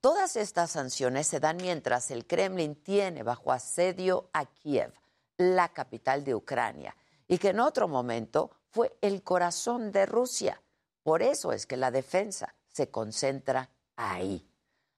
todas 0.00 0.36
estas 0.36 0.70
sanciones 0.70 1.26
se 1.26 1.40
dan 1.40 1.56
mientras 1.56 2.12
el 2.12 2.26
Kremlin 2.26 2.76
tiene 2.76 3.24
bajo 3.24 3.50
asedio 3.50 4.30
a 4.32 4.46
Kiev, 4.46 4.92
la 5.36 5.68
capital 5.70 6.24
de 6.24 6.34
Ucrania, 6.36 6.96
y 7.26 7.38
que 7.38 7.48
en 7.48 7.60
otro 7.60 7.88
momento 7.88 8.52
fue 8.70 8.96
el 9.00 9.24
corazón 9.24 9.90
de 9.90 10.06
Rusia. 10.06 10.62
Por 11.02 11.22
eso 11.22 11.52
es 11.52 11.66
que 11.66 11.76
la 11.76 11.90
defensa 11.90 12.54
se 12.68 12.90
concentra 12.90 13.70
ahí. 13.96 14.48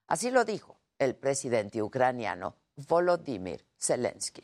Así 0.09 0.31
lo 0.31 0.45
dijo 0.45 0.79
el 0.99 1.15
presidente 1.15 1.83
ucraniano 1.83 2.57
Volodymyr 2.79 3.59
Zelensky. 3.81 4.43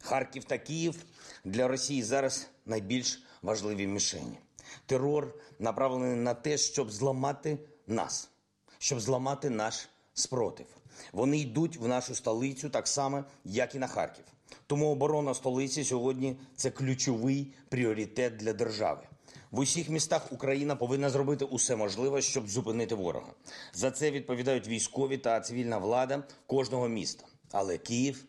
Харків 0.00 0.44
та 0.44 0.58
Київ 0.58 1.04
для 1.44 1.68
Росії 1.68 2.02
зараз 2.02 2.50
найбільш 2.66 3.22
важливі 3.42 3.86
мішені. 3.86 4.38
Терор 4.86 5.34
направлений 5.58 6.16
на 6.16 6.34
те, 6.34 6.58
щоб 6.58 6.90
зламати 6.90 7.58
нас, 7.86 8.30
щоб 8.78 9.00
зламати 9.00 9.50
наш 9.50 9.88
спротив. 10.14 10.66
Вони 11.12 11.38
йдуть 11.38 11.76
в 11.76 11.88
нашу 11.88 12.14
столицю 12.14 12.70
так 12.70 12.88
само, 12.88 13.24
як 13.44 13.74
і 13.74 13.78
на 13.78 13.86
Харків. 13.86 14.24
Тому 14.66 14.90
оборона 14.90 15.34
столиці 15.34 15.84
сьогодні 15.84 16.36
це 16.56 16.70
ключовий 16.70 17.52
пріоритет 17.68 18.36
для 18.36 18.52
держави. 18.52 19.09
В 19.50 19.58
усіх 19.58 19.88
містах 19.88 20.32
Україна 20.32 20.76
повинна 20.76 21.10
зробити 21.10 21.44
усе 21.44 21.76
можливе, 21.76 22.22
щоб 22.22 22.48
зупинити 22.48 22.94
ворога. 22.94 23.34
За 23.72 23.90
це 23.90 24.10
відповідають 24.10 24.68
військові 24.68 25.18
та 25.18 25.40
цивільна 25.40 25.78
влада 25.78 26.22
кожного 26.46 26.88
міста. 26.88 27.26
Але 27.50 27.78
Київ 27.78 28.24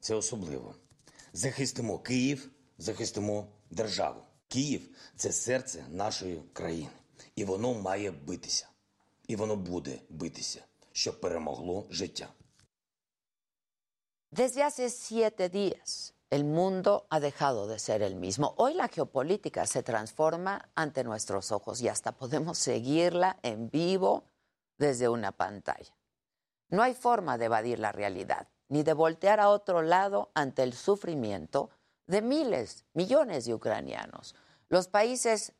це 0.00 0.14
особливо. 0.14 0.74
Захистимо 1.32 1.98
Київ, 1.98 2.50
захистимо 2.78 3.46
державу. 3.70 4.20
Київ 4.48 4.96
це 5.16 5.32
серце 5.32 5.84
нашої 5.90 6.42
країни, 6.52 6.90
і 7.36 7.44
воно 7.44 7.74
має 7.74 8.10
битися. 8.10 8.68
І 9.28 9.36
воно 9.36 9.56
буде 9.56 9.98
битися, 10.08 10.64
щоб 10.92 11.20
перемогло 11.20 11.86
життя. 11.90 12.28
Desde 14.32 14.62
hace 14.62 14.88
siete 14.88 15.48
días, 15.50 16.14
el 16.32 16.44
mundo 16.44 17.06
ha 17.10 17.20
dejado 17.20 17.66
de 17.66 17.78
ser 17.78 18.02
el 18.02 18.16
mismo. 18.16 18.54
Hoy 18.56 18.72
la 18.72 18.88
geopolítica 18.88 19.66
se 19.66 19.82
transforma 19.82 20.70
ante 20.74 21.04
nuestros 21.04 21.52
ojos 21.52 21.82
y 21.82 21.88
hasta 21.88 22.12
podemos 22.12 22.56
seguirla 22.56 23.36
en 23.42 23.68
vivo 23.68 24.24
desde 24.78 25.10
una 25.10 25.32
pantalla. 25.32 25.94
No 26.70 26.82
hay 26.82 26.94
forma 26.94 27.36
de 27.36 27.44
evadir 27.44 27.78
la 27.78 27.92
realidad, 27.92 28.48
ni 28.70 28.82
de 28.82 28.94
voltear 28.94 29.40
a 29.40 29.50
otro 29.50 29.82
lado 29.82 30.30
ante 30.32 30.62
el 30.62 30.72
sufrimiento 30.72 31.68
de 32.06 32.22
miles, 32.22 32.86
millones 32.94 33.44
de 33.44 33.52
ucranianos. 33.52 34.34
Los 34.70 34.88
países 34.88 35.52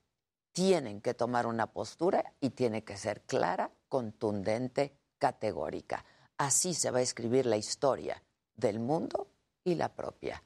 tienen 0.55 1.03
que 1.03 1.13
tomar 1.13 1.47
una 1.47 1.67
postura 1.67 2.33
y 2.41 2.49
tiene 2.49 2.83
que 2.83 2.97
ser 2.97 3.21
clara, 3.25 3.71
contundente, 3.91 4.97
categórica. 5.19 6.07
Así 6.39 6.73
se 6.73 6.91
va 6.91 7.01
a 7.01 7.03
escribir 7.03 7.45
la 7.45 7.59
historia 7.59 8.23
del 8.55 8.81
mundo 8.81 9.29
y 9.65 9.75
la 9.75 9.91
propia. 9.91 10.43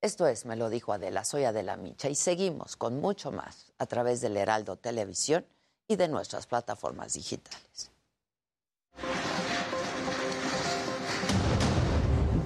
Esto 0.00 0.28
es, 0.28 0.46
me 0.46 0.54
lo 0.54 0.70
dijo 0.70 0.92
Adela, 0.92 1.24
soy 1.24 1.42
Adela 1.42 1.76
Micha 1.76 2.08
y 2.08 2.14
seguimos 2.14 2.76
con 2.76 3.00
mucho 3.00 3.32
más 3.32 3.72
a 3.78 3.86
través 3.86 4.20
del 4.20 4.36
Heraldo 4.36 4.76
Televisión 4.76 5.44
y 5.88 5.96
de 5.96 6.06
nuestras 6.06 6.46
plataformas 6.46 7.14
digitales. 7.14 7.90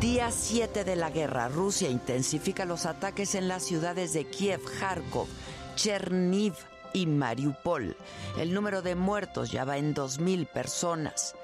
Día 0.00 0.30
7 0.30 0.84
de 0.84 0.96
la 0.96 1.10
guerra. 1.10 1.48
Rusia 1.48 1.90
intensifica 1.90 2.64
los 2.64 2.86
ataques 2.86 3.34
en 3.34 3.48
las 3.48 3.62
ciudades 3.62 4.14
de 4.14 4.24
Kiev, 4.24 4.60
Kharkov, 4.80 5.28
Cherniv 5.76 6.54
y 6.94 7.06
Mariupol. 7.06 7.96
El 8.38 8.54
número 8.54 8.80
de 8.80 8.94
muertos 8.94 9.50
ya 9.50 9.64
va 9.64 9.76
en 9.76 9.94
2.000 9.94 10.48
personas. 10.48 11.34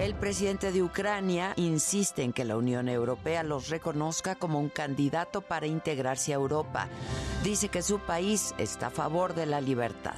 El 0.00 0.14
presidente 0.14 0.72
de 0.72 0.82
Ucrania 0.82 1.52
insiste 1.56 2.22
en 2.22 2.32
que 2.32 2.46
la 2.46 2.56
Unión 2.56 2.88
Europea 2.88 3.42
los 3.42 3.68
reconozca 3.68 4.34
como 4.34 4.58
un 4.58 4.70
candidato 4.70 5.42
para 5.42 5.66
integrarse 5.66 6.32
a 6.32 6.36
Europa. 6.36 6.88
Dice 7.44 7.68
que 7.68 7.82
su 7.82 7.98
país 7.98 8.54
está 8.56 8.86
a 8.86 8.90
favor 8.90 9.34
de 9.34 9.44
la 9.44 9.60
libertad. 9.60 10.14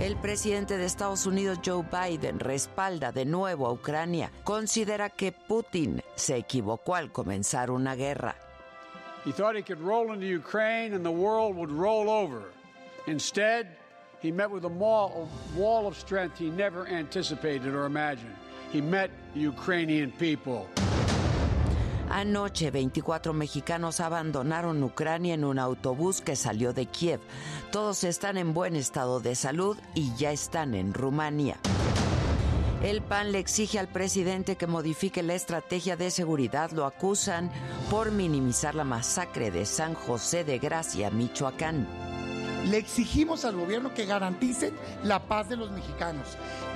El 0.00 0.16
presidente 0.16 0.78
de 0.78 0.86
Estados 0.86 1.26
Unidos, 1.26 1.58
Joe 1.62 1.84
Biden, 1.84 2.40
respalda 2.40 3.12
de 3.12 3.26
nuevo 3.26 3.66
a 3.66 3.72
Ucrania. 3.72 4.30
Considera 4.44 5.10
que 5.10 5.30
Putin 5.30 6.02
se 6.14 6.38
equivocó 6.38 6.94
al 6.94 7.12
comenzar 7.12 7.70
una 7.70 7.94
guerra. 7.94 8.34
He 9.26 9.32
thought 9.32 9.54
he 9.54 9.62
could 9.62 9.78
roll 9.78 10.14
into 10.14 10.24
Ukraine 10.24 10.94
and 10.94 11.04
the 11.04 11.10
world 11.10 11.54
would 11.54 11.70
roll 11.70 12.08
over. 12.08 12.44
Instead, 13.06 13.76
he 14.22 14.32
met 14.32 14.50
with 14.50 14.64
a 14.64 14.68
wall, 14.68 15.28
of 15.86 15.94
strength 15.98 16.38
he 16.38 16.48
never 16.48 16.86
anticipated 16.88 17.74
or 17.74 17.84
imagined. 17.84 18.34
He 18.72 18.80
met 18.80 19.10
the 19.34 19.40
Ukrainian 19.40 20.12
people. 20.12 20.66
Anoche, 22.10 22.72
24 22.72 23.32
mexicanos 23.32 24.00
abandonaron 24.00 24.82
Ucrania 24.82 25.34
en 25.34 25.44
un 25.44 25.60
autobús 25.60 26.20
que 26.20 26.34
salió 26.34 26.72
de 26.72 26.86
Kiev. 26.86 27.20
Todos 27.70 28.02
están 28.02 28.36
en 28.36 28.52
buen 28.52 28.74
estado 28.74 29.20
de 29.20 29.36
salud 29.36 29.76
y 29.94 30.12
ya 30.16 30.32
están 30.32 30.74
en 30.74 30.92
Rumania. 30.92 31.56
El 32.82 33.00
PAN 33.00 33.30
le 33.30 33.38
exige 33.38 33.78
al 33.78 33.86
presidente 33.86 34.56
que 34.56 34.66
modifique 34.66 35.22
la 35.22 35.34
estrategia 35.34 35.96
de 35.96 36.10
seguridad. 36.10 36.72
Lo 36.72 36.84
acusan 36.84 37.48
por 37.90 38.10
minimizar 38.10 38.74
la 38.74 38.84
masacre 38.84 39.52
de 39.52 39.64
San 39.64 39.94
José 39.94 40.42
de 40.42 40.58
Gracia, 40.58 41.10
Michoacán. 41.10 41.86
Le 42.68 42.78
exigimos 42.78 43.44
al 43.44 43.54
gobierno 43.54 43.94
que 43.94 44.06
garanticen 44.06 44.74
la 45.04 45.20
paz 45.28 45.48
de 45.48 45.56
los 45.56 45.70
mexicanos, 45.70 46.26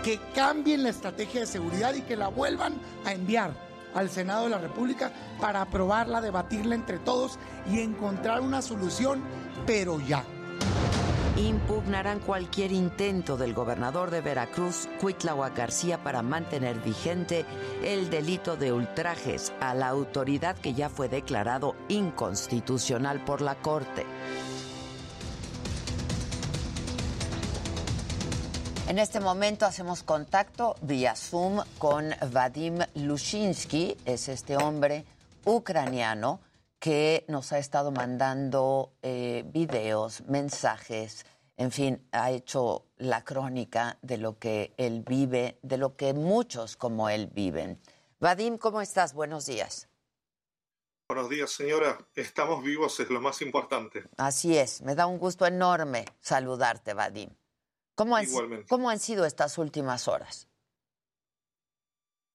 que 0.05 0.21
cambien 0.33 0.85
la 0.85 0.91
estrategia 0.91 1.41
de 1.41 1.47
seguridad 1.47 1.93
y 1.95 2.03
que 2.03 2.17
la 2.17 2.29
vuelvan 2.29 2.75
a 3.05 3.13
enviar 3.13 3.64
al 3.95 4.11
Senado 4.11 4.45
de 4.45 4.51
la 4.51 4.59
República 4.59 5.13
para 5.41 5.63
aprobarla, 5.63 6.21
debatirla 6.21 6.75
entre 6.75 6.99
todos 6.99 7.39
y 7.71 7.81
encontrar 7.81 8.41
una 8.41 8.63
solución, 8.63 9.23
pero 9.67 10.01
ya. 10.01 10.25
Impugnarán 11.37 12.21
cualquier 12.21 12.71
intento 12.71 13.37
del 13.37 13.55
gobernador 13.55 14.11
de 14.11 14.21
Veracruz, 14.21 14.89
Cuitláhuac 15.01 15.57
García, 15.57 15.99
para 15.99 16.23
mantener 16.23 16.79
vigente 16.79 17.45
el 17.83 18.09
delito 18.09 18.57
de 18.57 18.73
ultrajes 18.73 19.53
a 19.61 19.75
la 19.75 19.89
autoridad 19.89 20.57
que 20.57 20.75
ya 20.75 20.89
fue 20.89 21.09
declarado 21.09 21.75
inconstitucional 21.89 23.25
por 23.25 23.41
la 23.41 23.57
Corte. 23.57 24.07
En 28.87 28.99
este 28.99 29.19
momento 29.19 29.65
hacemos 29.65 30.03
contacto 30.03 30.77
vía 30.83 31.17
Zoom 31.17 31.63
con 31.79 32.15
Vadim 32.33 32.81
Lushinsky, 32.95 33.97
es 34.05 34.29
este 34.29 34.59
hombre 34.59 35.07
ucraniano 35.47 36.41
que 36.79 37.25
nos 37.29 37.53
ha 37.53 37.59
estado 37.59 37.93
mandando 37.93 38.93
eh, 39.01 39.43
videos, 39.47 40.21
mensajes, 40.27 41.25
en 41.57 41.73
fin, 41.73 42.07
ha 42.13 42.31
hecho 42.31 42.85
la 42.99 43.25
crónica 43.25 43.97
de 44.03 44.19
lo 44.19 44.39
que 44.39 44.75
él 44.77 45.03
vive, 45.07 45.59
de 45.63 45.79
lo 45.79 45.97
que 45.97 46.13
muchos 46.13 46.77
como 46.77 47.09
él 47.09 47.29
viven. 47.29 47.81
Vadim, 48.21 48.59
¿cómo 48.59 48.83
estás? 48.83 49.15
Buenos 49.15 49.47
días. 49.47 49.89
Buenos 51.09 51.31
días, 51.31 51.51
señora. 51.53 52.07
Estamos 52.15 52.63
vivos, 52.63 53.01
es 53.01 53.09
lo 53.09 53.23
más 53.23 53.41
importante. 53.41 54.05
Así 54.19 54.59
es, 54.59 54.83
me 54.83 54.95
da 54.95 55.07
un 55.07 55.19
gusto 55.19 55.47
enorme 55.47 56.05
saludarte, 56.21 56.93
Vadim. 56.93 57.31
¿Cómo 57.95 58.17
han, 58.17 58.25
Igualmente. 58.25 58.67
¿Cómo 58.69 58.91
han 58.91 58.99
sido 58.99 59.25
estas 59.25 59.59
últimas 59.59 60.09
horas? 60.09 60.49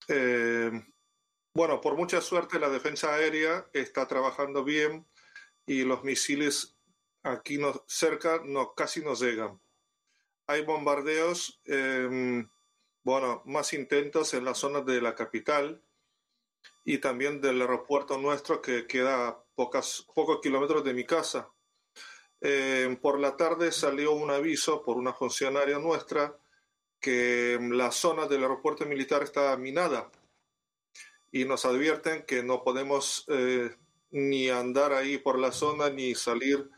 Eh, 0.08 0.72
bueno, 1.54 1.82
por 1.82 1.96
mucha 1.96 2.22
suerte 2.22 2.60
la 2.60 2.70
defensa 2.70 3.14
aérea 3.14 3.70
está 3.74 4.08
trabajando 4.08 4.64
bien 4.64 5.08
y 5.66 5.84
los 5.84 6.04
misiles 6.04 6.78
aquí 7.24 7.58
no, 7.58 7.84
cerca 7.88 8.42
no, 8.44 8.74
casi 8.74 9.02
no 9.02 9.14
llegan. 9.14 9.60
Hay 10.48 10.64
bombardeos, 10.64 11.62
eh, 11.66 12.44
bueno, 13.04 13.44
más 13.46 13.74
intentos 13.74 14.34
en 14.34 14.46
la 14.46 14.56
zona 14.56 14.82
de 14.82 15.02
la 15.02 15.16
capital 15.16 15.84
y 16.84 16.98
también 16.98 17.40
del 17.40 17.62
aeropuerto 17.62 18.18
nuestro 18.18 18.62
que 18.62 18.88
queda 18.88 19.28
a 19.28 19.44
pocas, 19.54 20.08
pocos 20.16 20.40
kilómetros 20.42 20.84
de 20.84 20.94
mi 20.94 21.06
casa. 21.06 21.52
Eh, 22.42 22.98
por 23.02 23.20
la 23.20 23.36
tarde 23.36 23.72
salió 23.72 24.14
un 24.14 24.32
aviso 24.32 24.82
por 24.84 24.98
una 24.98 25.14
funcionaria 25.14 25.78
nuestra 25.78 26.38
que 27.00 27.58
la 27.62 27.92
zona 27.92 28.28
del 28.28 28.44
aeropuerto 28.44 28.86
militar 28.86 29.24
está 29.24 29.56
minada 29.58 30.10
y 31.32 31.46
nos 31.46 31.66
advierten 31.66 32.24
que 32.26 32.44
no 32.44 32.64
podemos 32.64 33.26
eh, 33.28 33.76
ni 34.12 34.50
andar 34.50 34.94
ahí 34.94 35.18
por 35.18 35.38
la 35.38 35.52
zona 35.52 35.90
ni 35.90 36.16
salir 36.16 36.70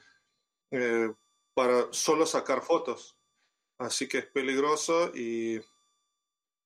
eh, 0.72 1.12
para 1.54 1.88
solo 1.92 2.26
sacar 2.26 2.62
fotos. 2.62 3.18
Así 3.78 4.08
que 4.08 4.20
es 4.20 4.26
peligroso 4.28 5.12
y 5.14 5.60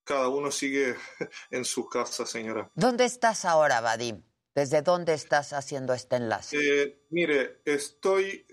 cada 0.04 0.28
uno 0.28 0.52
sigue 0.52 0.96
en 1.52 1.66
su 1.66 1.88
casa, 1.88 2.26
señora. 2.26 2.70
¿Dónde 2.76 3.06
estás 3.06 3.46
ahora, 3.46 3.82
Vadim? 3.82 4.24
¿Desde 4.54 4.82
dónde 4.82 5.14
estás 5.14 5.54
haciendo 5.54 5.94
este 5.94 6.16
enlace? 6.16 6.58
Eh, 6.58 7.06
mire, 7.10 7.62
estoy 7.66 8.46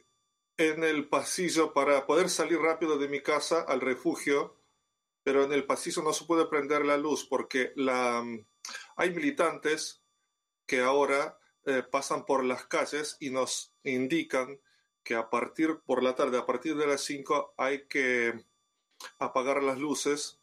en 0.56 0.84
el 0.84 1.08
pasillo 1.08 1.72
para 1.72 2.06
poder 2.06 2.28
salir 2.28 2.58
rápido 2.58 2.98
de 2.98 3.08
mi 3.08 3.20
casa 3.20 3.62
al 3.62 3.80
refugio, 3.80 4.56
pero 5.22 5.44
en 5.44 5.52
el 5.52 5.64
pasillo 5.64 6.02
no 6.02 6.12
se 6.12 6.24
puede 6.24 6.46
prender 6.46 6.84
la 6.84 6.96
luz 6.96 7.26
porque 7.26 7.72
la, 7.76 8.24
hay 8.96 9.10
militantes 9.10 10.02
que 10.66 10.80
ahora 10.80 11.38
eh, 11.64 11.82
pasan 11.82 12.24
por 12.24 12.44
las 12.44 12.66
calles 12.66 13.16
y 13.20 13.30
nos 13.30 13.74
indican 13.84 14.60
que 15.02 15.14
a 15.14 15.30
partir 15.30 15.80
por 15.84 16.02
la 16.02 16.14
tarde, 16.14 16.38
a 16.38 16.46
partir 16.46 16.76
de 16.76 16.86
las 16.86 17.02
5, 17.02 17.54
hay 17.56 17.86
que 17.86 18.44
apagar 19.18 19.62
las 19.62 19.78
luces 19.78 20.40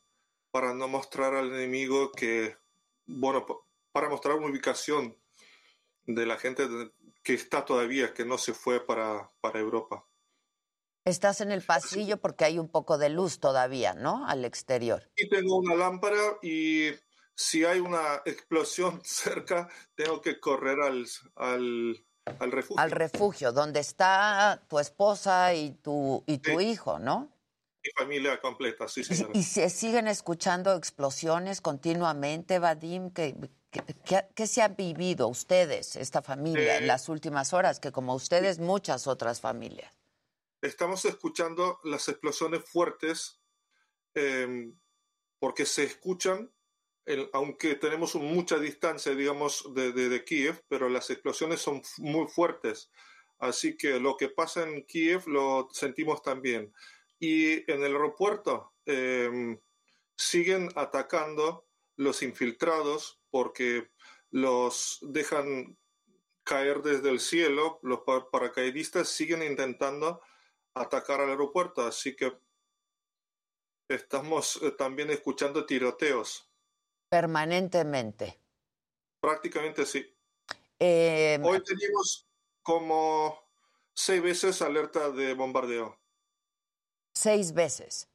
para 0.52 0.74
no 0.74 0.88
mostrar 0.88 1.36
al 1.36 1.54
enemigo 1.54 2.12
que, 2.12 2.58
bueno, 3.06 3.46
para 3.92 4.10
mostrar 4.10 4.36
una 4.36 4.48
ubicación 4.48 5.18
de 6.06 6.26
la 6.26 6.38
gente 6.38 6.68
que 7.24 7.34
está 7.34 7.66
todavía, 7.66 8.14
que 8.14 8.26
no 8.26 8.38
se 8.38 8.54
fue 8.54 8.86
para, 8.86 9.32
para 9.42 9.60
Europa. 9.60 10.06
Estás 11.06 11.42
en 11.42 11.52
el 11.52 11.62
pasillo 11.62 12.18
porque 12.18 12.46
hay 12.46 12.60
un 12.60 12.70
poco 12.70 12.98
de 12.98 13.10
luz 13.10 13.40
todavía, 13.40 13.94
¿no? 13.94 14.28
Al 14.28 14.46
exterior. 14.46 15.10
Y 15.16 15.30
tengo 15.30 15.58
una 15.58 15.76
lámpara 15.76 16.38
y 16.42 16.92
si 17.36 17.64
hay 17.66 17.80
una 17.80 18.22
explosión 18.26 19.02
cerca, 19.04 19.70
tengo 19.96 20.22
que 20.22 20.40
correr 20.40 20.80
al, 20.82 21.06
al, 21.36 22.06
al 22.40 22.52
refugio. 22.52 22.80
Al 22.82 22.92
refugio, 22.92 23.52
donde 23.52 23.80
está 23.80 24.62
tu 24.70 24.78
esposa 24.80 25.54
y 25.54 25.72
tu, 25.72 26.24
y 26.28 26.38
tu 26.40 26.60
Sí. 26.60 26.66
hijo, 26.68 27.00
¿no? 27.00 27.32
Mi 27.82 27.92
familia 27.98 28.42
completa, 28.42 28.90
sí, 28.90 29.06
señora. 29.06 29.32
¿Y 29.34 29.44
se 29.44 29.70
siguen 29.70 30.08
escuchando 30.10 30.76
explosiones 30.76 31.62
continuamente, 31.62 32.60
Vadim? 32.60 33.10
¿Qué, 33.12 33.36
qué, 33.72 33.82
qué- 34.06 34.26
qué 34.36 34.48
se 34.48 34.62
han 34.62 34.76
vivido 34.76 35.28
ustedes, 35.28 35.96
esta 35.96 36.22
familia, 36.22 36.78
en 36.78 36.84
Eh, 36.84 36.88
las 36.88 37.10
últimas 37.10 37.54
horas? 37.54 37.80
Que 37.80 37.92
como 37.92 38.16
ustedes, 38.16 38.60
muchas 38.60 39.08
otras 39.08 39.42
familias. 39.42 39.94
Estamos 40.62 41.06
escuchando 41.06 41.80
las 41.84 42.08
explosiones 42.10 42.64
fuertes 42.66 43.40
eh, 44.16 44.72
porque 45.40 45.66
se 45.66 45.84
escuchan, 45.84 46.52
el- 47.06 47.30
aunque 47.34 47.76
tenemos 47.76 48.16
mucha 48.16 48.58
distancia, 48.58 49.14
digamos, 49.16 49.72
de, 49.74 49.92
de- 49.94 50.10
de 50.10 50.24
Kiev, 50.26 50.64
pero 50.68 50.90
las 50.90 51.10
explosiones 51.12 51.62
son 51.62 51.82
muy 51.98 52.28
fuertes. 52.28 52.90
Así 53.38 53.78
que 53.78 54.00
lo 54.00 54.18
que 54.18 54.28
pasa 54.30 54.64
en 54.68 54.84
Kiev 54.86 55.28
lo 55.28 55.70
sentimos 55.72 56.22
también. 56.24 56.74
Y 57.20 57.60
en 57.72 57.84
el 57.84 57.94
aeropuerto 57.94 58.74
eh, 58.86 59.60
siguen 60.18 60.70
atacando 60.76 61.68
los 61.96 62.22
infiltrados 62.24 63.19
porque 63.32 63.92
los 64.32 65.00
dejan 65.02 65.78
caer 66.44 66.82
desde 66.82 67.10
el 67.10 67.20
cielo, 67.20 67.80
los 67.84 68.02
pa- 68.02 68.30
paracaidistas 68.30 69.10
siguen 69.10 69.44
intentando 69.44 70.22
atacar 70.74 71.22
al 71.22 71.30
aeropuerto, 71.30 71.82
así 71.86 72.16
que 72.16 72.32
estamos 73.90 74.60
eh, 74.62 74.72
también 74.72 75.10
escuchando 75.10 75.66
tiroteos, 75.66 76.46
Permanentemente. 77.10 78.40
prácticamente 79.20 79.86
sí. 79.86 80.16
Eh, 80.80 81.40
Hoy 81.44 81.64
tenemos 81.64 82.28
como 82.62 83.40
seis 83.96 84.22
veces 84.22 84.62
alerta 84.62 85.10
de 85.12 85.34
bombardeo. 85.34 86.00
seis 87.16 87.54
veces 87.54 88.08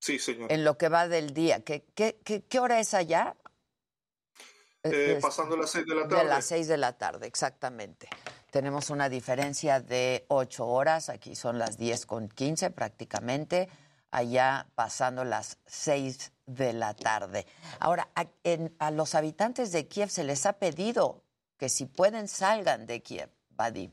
Sí, 0.00 0.18
señor. 0.18 0.50
en 0.50 0.64
lo 0.64 0.76
que 0.76 0.88
va 0.88 1.06
del 1.08 1.32
día. 1.34 1.62
¿Qué, 1.64 1.84
qué, 1.94 2.20
qué, 2.24 2.42
qué 2.44 2.58
hora 2.58 2.80
es 2.80 2.94
allá? 2.94 3.36
Eh, 4.84 5.14
Es- 5.16 5.22
pasando 5.22 5.56
las 5.56 5.70
seis 5.70 5.86
de 5.86 5.94
la 5.94 6.02
De 6.02 6.08
tarde. 6.08 6.24
las 6.28 6.44
seis 6.44 6.68
de 6.68 6.76
la 6.76 6.92
tarde, 6.98 7.26
exactamente. 7.26 8.08
Tenemos 8.50 8.90
una 8.90 9.08
diferencia 9.08 9.80
de 9.80 10.26
ocho 10.28 10.66
horas, 10.66 11.08
aquí 11.08 11.34
son 11.34 11.58
las 11.58 11.78
10 11.78 12.04
con 12.06 12.28
15 12.28 12.70
prácticamente, 12.70 13.68
allá 14.10 14.66
pasando 14.74 15.24
las 15.24 15.58
seis 15.66 16.32
de 16.46 16.74
la 16.74 16.94
tarde. 16.94 17.46
Ahora, 17.80 18.10
a, 18.14 18.26
en- 18.44 18.76
a 18.78 18.90
los 18.90 19.14
habitantes 19.14 19.72
de 19.72 19.88
Kiev 19.88 20.10
se 20.10 20.22
les 20.22 20.44
ha 20.44 20.58
pedido 20.58 21.24
que 21.56 21.70
si 21.70 21.86
pueden 21.86 22.28
salgan 22.28 22.86
de 22.86 23.02
Kiev, 23.02 23.30
Vadim. 23.48 23.90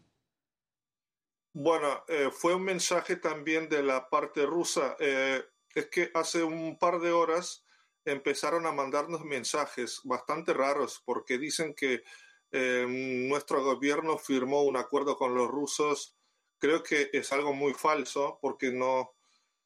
Bueno, 1.54 2.04
eh, 2.10 2.30
fue 2.32 2.54
un 2.56 2.64
mensaje 2.64 3.16
también 3.16 3.70
de 3.70 3.82
la 3.82 4.10
parte 4.10 4.46
rusa. 4.46 4.96
Eh, 5.00 5.42
es 5.74 5.86
que 5.88 6.12
hace 6.14 6.44
un 6.44 6.78
par 6.78 7.00
de 7.00 7.12
horas 7.12 7.64
empezaron 8.06 8.66
a 8.66 8.72
mandarnos 8.72 9.24
mensajes 9.24 10.02
bastante 10.04 10.54
raros 10.54 11.02
porque 11.06 11.38
dicen 11.38 11.74
que 11.74 12.04
eh, 12.52 12.86
nuestro 12.88 13.64
gobierno 13.64 14.18
firmó 14.18 14.64
un 14.64 14.78
acuerdo 14.78 15.16
con 15.16 15.36
los 15.36 15.48
rusos. 15.48 16.16
Creo 16.58 16.84
que 16.84 17.10
es 17.14 17.32
algo 17.32 17.54
muy 17.54 17.74
falso 17.74 18.40
porque 18.42 18.72
no, 18.72 19.14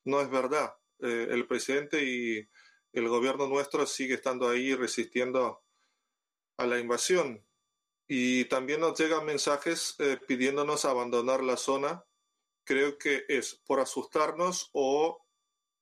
no 0.03 0.21
es 0.21 0.29
verdad. 0.29 0.75
Eh, 0.99 1.27
el 1.31 1.47
presidente 1.47 2.03
y 2.03 2.47
el 2.93 3.09
gobierno 3.09 3.47
nuestro 3.47 3.85
sigue 3.85 4.15
estando 4.15 4.49
ahí 4.49 4.73
resistiendo 4.75 5.63
a 6.57 6.65
la 6.65 6.79
invasión. 6.79 7.45
Y 8.07 8.45
también 8.45 8.81
nos 8.81 8.99
llegan 8.99 9.25
mensajes 9.25 9.95
eh, 9.99 10.19
pidiéndonos 10.27 10.85
abandonar 10.85 11.43
la 11.43 11.57
zona. 11.57 12.05
Creo 12.63 12.97
que 12.97 13.25
es 13.27 13.55
por 13.65 13.79
asustarnos 13.79 14.69
o 14.73 15.25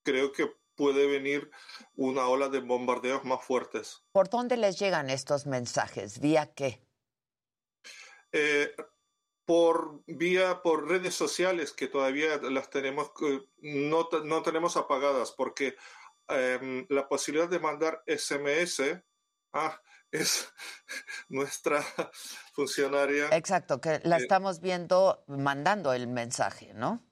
creo 0.03 0.31
que 0.31 0.51
puede 0.75 1.07
venir 1.07 1.49
una 1.95 2.27
ola 2.27 2.49
de 2.49 2.59
bombardeos 2.59 3.23
más 3.23 3.43
fuertes. 3.43 4.03
¿Por 4.11 4.29
dónde 4.29 4.57
les 4.57 4.79
llegan 4.79 5.09
estos 5.09 5.45
mensajes? 5.45 6.19
¿Vía 6.19 6.53
qué? 6.53 6.87
Eh, 8.31 8.73
por 9.45 10.03
vía, 10.07 10.61
por 10.61 10.87
redes 10.87 11.15
sociales 11.15 11.73
que 11.73 11.87
todavía 11.87 12.37
las 12.37 12.69
tenemos, 12.69 13.11
eh, 13.21 13.41
no, 13.57 14.07
no 14.23 14.41
tenemos 14.41 14.77
apagadas 14.77 15.33
porque 15.33 15.75
em, 16.27 16.85
la 16.89 17.07
posibilidad 17.07 17.49
de 17.49 17.59
mandar 17.59 18.03
SMS 18.07 18.81
ah, 19.53 19.81
es 20.11 20.53
nuestra 21.29 21.83
funcionaria. 22.53 23.29
Exacto, 23.31 23.81
que 23.81 23.99
la 24.03 24.17
Eh, 24.17 24.21
estamos 24.21 24.61
viendo 24.61 25.23
mandando 25.27 25.93
el 25.93 26.07
mensaje, 26.07 26.73
¿no? 26.73 27.05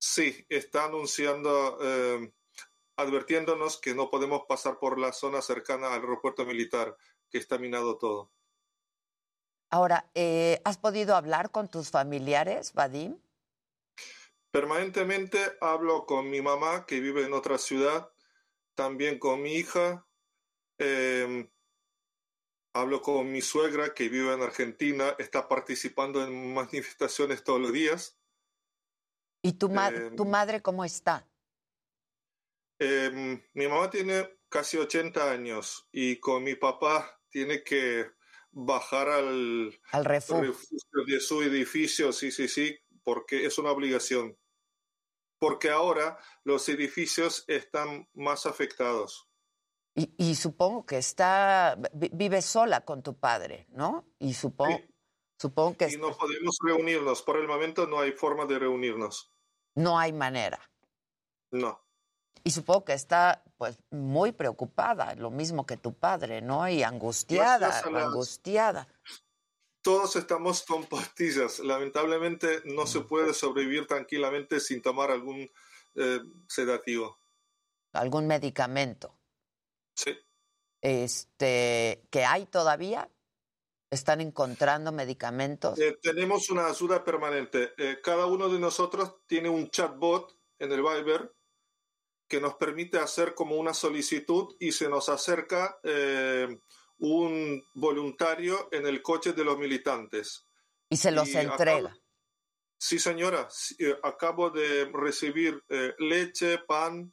Sí, 0.00 0.46
está 0.48 0.86
anunciando, 0.86 1.78
eh, 1.82 2.32
advirtiéndonos 3.00 3.80
que 3.80 3.94
no 3.94 4.10
podemos 4.10 4.42
pasar 4.48 4.78
por 4.78 4.98
la 4.98 5.12
zona 5.12 5.42
cercana 5.42 5.88
al 5.88 6.00
aeropuerto 6.00 6.44
militar, 6.44 6.96
que 7.30 7.38
está 7.38 7.58
minado 7.58 7.98
todo. 7.98 8.30
Ahora, 9.70 10.10
eh, 10.14 10.60
¿has 10.64 10.78
podido 10.78 11.14
hablar 11.14 11.50
con 11.50 11.68
tus 11.68 11.90
familiares, 11.90 12.72
Vadim? 12.72 13.18
Permanentemente 14.50 15.38
hablo 15.60 16.06
con 16.06 16.28
mi 16.28 16.40
mamá, 16.40 16.86
que 16.86 17.00
vive 17.00 17.24
en 17.24 17.34
otra 17.34 17.56
ciudad, 17.56 18.10
también 18.74 19.20
con 19.20 19.42
mi 19.42 19.54
hija, 19.54 20.06
eh, 20.78 21.48
hablo 22.74 23.00
con 23.00 23.30
mi 23.30 23.42
suegra, 23.42 23.94
que 23.94 24.08
vive 24.08 24.32
en 24.34 24.42
Argentina, 24.42 25.14
está 25.18 25.46
participando 25.46 26.24
en 26.24 26.52
manifestaciones 26.52 27.44
todos 27.44 27.60
los 27.60 27.72
días. 27.72 28.18
¿Y 29.42 29.52
tu, 29.52 29.68
ma- 29.68 29.90
Eh, 29.90 30.10
tu 30.16 30.24
madre 30.24 30.60
cómo 30.62 30.84
está? 30.84 31.29
Eh, 32.82 33.40
mi 33.52 33.68
mamá 33.68 33.90
tiene 33.90 34.38
casi 34.48 34.78
80 34.78 35.30
años 35.30 35.86
y 35.92 36.18
con 36.18 36.42
mi 36.42 36.54
papá 36.54 37.20
tiene 37.28 37.62
que 37.62 38.10
bajar 38.50 39.08
al, 39.10 39.78
Al 39.92 40.04
refugio. 40.04 40.42
refugio 40.52 41.04
de 41.06 41.20
su 41.20 41.42
edificio, 41.42 42.12
sí, 42.12 42.30
sí, 42.32 42.48
sí, 42.48 42.76
porque 43.04 43.44
es 43.46 43.58
una 43.58 43.70
obligación. 43.70 44.36
Porque 45.38 45.70
ahora 45.70 46.18
los 46.44 46.68
edificios 46.68 47.44
están 47.48 48.08
más 48.14 48.46
afectados. 48.46 49.28
Y, 49.94 50.14
y 50.18 50.34
supongo 50.34 50.84
que 50.86 50.98
está, 50.98 51.76
vi- 51.92 52.10
vive 52.12 52.42
sola 52.42 52.84
con 52.84 53.02
tu 53.02 53.18
padre, 53.18 53.66
¿no? 53.70 54.06
Y 54.18 54.34
supongo, 54.34 54.80
supongo 55.38 55.76
que 55.76 55.88
Y 55.92 55.96
no 55.96 56.16
podemos 56.16 56.56
reunirnos. 56.64 57.22
Por 57.22 57.38
el 57.38 57.46
momento 57.46 57.86
no 57.86 58.00
hay 58.00 58.12
forma 58.12 58.46
de 58.46 58.58
reunirnos. 58.58 59.32
no 59.74 59.98
hay 59.98 60.12
manera. 60.12 60.60
No. 61.52 61.80
Y 62.42 62.50
supongo 62.52 62.84
que 62.86 62.94
está 62.94 63.42
pues 63.58 63.78
muy 63.90 64.32
preocupada, 64.32 65.14
lo 65.14 65.30
mismo 65.30 65.66
que 65.66 65.76
tu 65.76 65.92
padre, 65.94 66.40
¿no? 66.40 66.66
Y 66.68 66.82
angustiada, 66.82 67.68
las- 67.68 67.84
angustiada. 67.84 68.88
Todos 69.82 70.16
estamos 70.16 70.62
con 70.62 70.84
pastillas. 70.86 71.58
Lamentablemente 71.60 72.62
no 72.64 72.86
se 72.86 73.00
puede 73.00 73.34
sobrevivir 73.34 73.86
tranquilamente 73.86 74.60
sin 74.60 74.82
tomar 74.82 75.10
algún 75.10 75.50
eh, 75.94 76.20
sedativo. 76.48 77.18
¿Algún 77.92 78.26
medicamento? 78.26 79.18
Sí. 79.94 80.16
Este, 80.82 82.06
que 82.10 82.24
hay 82.24 82.46
todavía? 82.46 83.10
¿Están 83.90 84.20
encontrando 84.20 84.92
medicamentos? 84.92 85.78
Eh, 85.78 85.98
tenemos 86.00 86.48
una 86.50 86.66
ayuda 86.68 87.02
permanente. 87.04 87.72
Eh, 87.76 88.00
cada 88.02 88.26
uno 88.26 88.48
de 88.48 88.58
nosotros 88.58 89.16
tiene 89.26 89.48
un 89.48 89.68
chatbot 89.70 90.38
en 90.58 90.72
el 90.72 90.82
Viber 90.82 91.34
que 92.30 92.40
nos 92.40 92.54
permite 92.54 92.96
hacer 92.98 93.34
como 93.34 93.56
una 93.56 93.74
solicitud 93.74 94.54
y 94.60 94.70
se 94.72 94.88
nos 94.88 95.08
acerca 95.08 95.78
eh, 95.82 96.46
un 96.98 97.62
voluntario 97.74 98.68
en 98.70 98.86
el 98.86 99.02
coche 99.02 99.32
de 99.32 99.44
los 99.44 99.58
militantes. 99.58 100.46
Y 100.88 100.96
se 100.96 101.10
los 101.10 101.28
Y 101.28 101.36
acabo- 101.36 101.50
entrega. 101.52 101.96
Sí, 102.78 102.98
señora. 103.00 103.48
Eh, 103.78 103.94
acabo 104.04 104.48
de 104.50 104.88
recibir 104.94 105.62
eh, 105.68 105.92
leche, 105.98 106.58
pan 106.58 107.12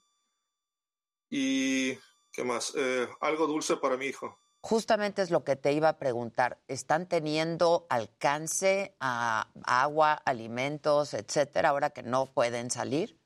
y 1.30 1.95
¿qué 2.31 2.44
más? 2.44 2.73
Eh, 2.76 3.07
algo 3.19 3.48
dulce 3.48 3.76
para 3.77 3.98
mi 3.98 4.06
hijo. 4.06 4.39
Justamente 4.61 5.22
es 5.22 5.31
lo 5.31 5.44
que 5.44 5.56
te 5.56 5.72
iba 5.73 5.89
a 5.89 5.98
preguntar. 5.98 6.60
¿Están 6.68 7.07
teniendo 7.07 7.88
alcance 7.89 8.95
a 8.99 9.49
agua, 9.65 10.14
alimentos, 10.14 11.14
etcétera, 11.14 11.69
ahora 11.69 11.89
que 11.89 12.03
no 12.03 12.31
pueden 12.34 12.69
salir? 12.72 13.19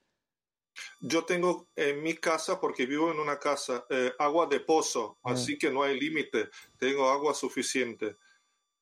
Yo 1.01 1.25
tengo 1.25 1.67
en 1.75 2.01
mi 2.01 2.15
casa, 2.15 2.59
porque 2.59 2.85
vivo 2.85 3.11
en 3.11 3.19
una 3.19 3.39
casa, 3.39 3.85
eh, 3.89 4.13
agua 4.19 4.45
de 4.47 4.59
pozo, 4.61 5.17
Mm. 5.23 5.29
así 5.31 5.57
que 5.57 5.71
no 5.71 5.83
hay 5.83 5.99
límite, 5.99 6.49
tengo 6.77 7.09
agua 7.09 7.33
suficiente. 7.33 8.17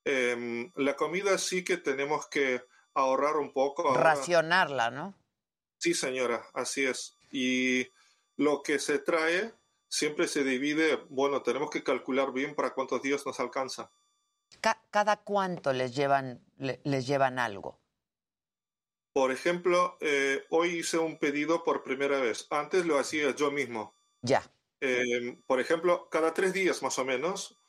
Em, 0.05 0.71
la 0.75 0.95
comida 0.95 1.37
sí 1.37 1.63
que 1.63 1.77
tenemos 1.77 2.27
que 2.27 2.63
ahorrar 2.93 3.37
un 3.37 3.51
poco. 3.53 3.87
ahora. 3.87 4.15
Racionarla, 4.15 4.91
¿no? 4.91 5.15
Sí, 5.77 5.93
señora, 5.93 6.45
así 6.53 6.85
es. 6.85 7.17
Y 7.31 7.87
lo 8.37 8.61
que 8.63 8.79
se 8.79 8.99
trae 8.99 9.53
siempre 9.87 10.27
se 10.27 10.43
divide, 10.43 10.95
bueno, 11.09 11.41
tenemos 11.41 11.69
que 11.69 11.83
calcular 11.83 12.31
bien 12.33 12.55
para 12.55 12.73
cuántos 12.73 13.01
días 13.01 13.25
nos 13.25 13.39
alcanza. 13.39 13.91
Ca- 14.61 14.81
¿Cada 14.91 15.17
cuánto 15.17 15.71
les 15.73 15.95
llevan, 15.95 16.43
le- 16.57 16.81
les 16.83 17.07
llevan 17.07 17.39
algo? 17.39 17.78
Por 19.19 19.33
ejemplo, 19.33 19.97
eh, 19.99 20.45
hoy 20.49 20.77
hice 20.77 20.97
un 20.97 21.19
pedido 21.19 21.65
por 21.65 21.83
primera 21.83 22.21
vez. 22.21 22.47
Antes 22.51 22.85
lo 22.85 22.97
hacía 22.97 23.35
yo 23.35 23.51
mismo. 23.51 23.93
Ya. 24.21 24.49
Eh, 24.79 25.37
por 25.45 25.59
ejemplo, 25.59 26.07
cada 26.09 26.33
tres 26.33 26.53
días 26.53 26.81
más 26.81 26.97
o 26.99 27.03
menos 27.03 27.59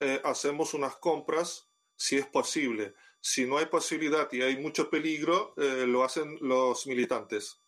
eh, 0.00 0.20
hacemos 0.22 0.74
unas 0.74 0.96
compras 0.96 1.70
si 1.96 2.18
es 2.18 2.26
posible. 2.26 2.92
Si 3.22 3.46
no 3.46 3.56
hay 3.56 3.64
posibilidad 3.64 4.30
y 4.32 4.42
hay 4.42 4.58
mucho 4.58 4.90
peligro, 4.90 5.54
eh, 5.56 5.86
lo 5.86 6.04
hacen 6.04 6.36
los 6.42 6.86
militantes. 6.86 7.62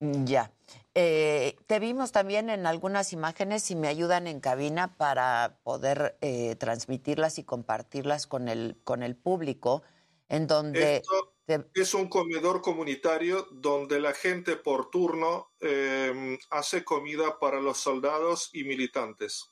Ya. 0.00 0.52
Eh, 0.94 1.58
te 1.68 1.78
vimos 1.78 2.10
también 2.10 2.50
en 2.50 2.66
algunas 2.66 3.12
imágenes, 3.12 3.62
si 3.62 3.76
me 3.76 3.86
ayudan 3.86 4.26
en 4.26 4.40
cabina 4.40 4.96
para 4.96 5.60
poder 5.62 6.18
eh, 6.22 6.56
transmitirlas 6.56 7.38
y 7.38 7.44
compartirlas 7.44 8.26
con 8.26 8.48
el, 8.48 8.80
con 8.82 9.04
el 9.04 9.14
público, 9.14 9.84
en 10.28 10.48
donde... 10.48 10.96
Esto 10.96 11.37
es 11.74 11.94
un 11.94 12.08
comedor 12.08 12.60
comunitario 12.62 13.46
donde 13.50 14.00
la 14.00 14.12
gente 14.12 14.56
por 14.56 14.90
turno 14.90 15.52
eh, 15.60 16.38
hace 16.50 16.84
comida 16.84 17.38
para 17.38 17.60
los 17.60 17.78
soldados 17.78 18.50
y 18.52 18.64
militantes. 18.64 19.46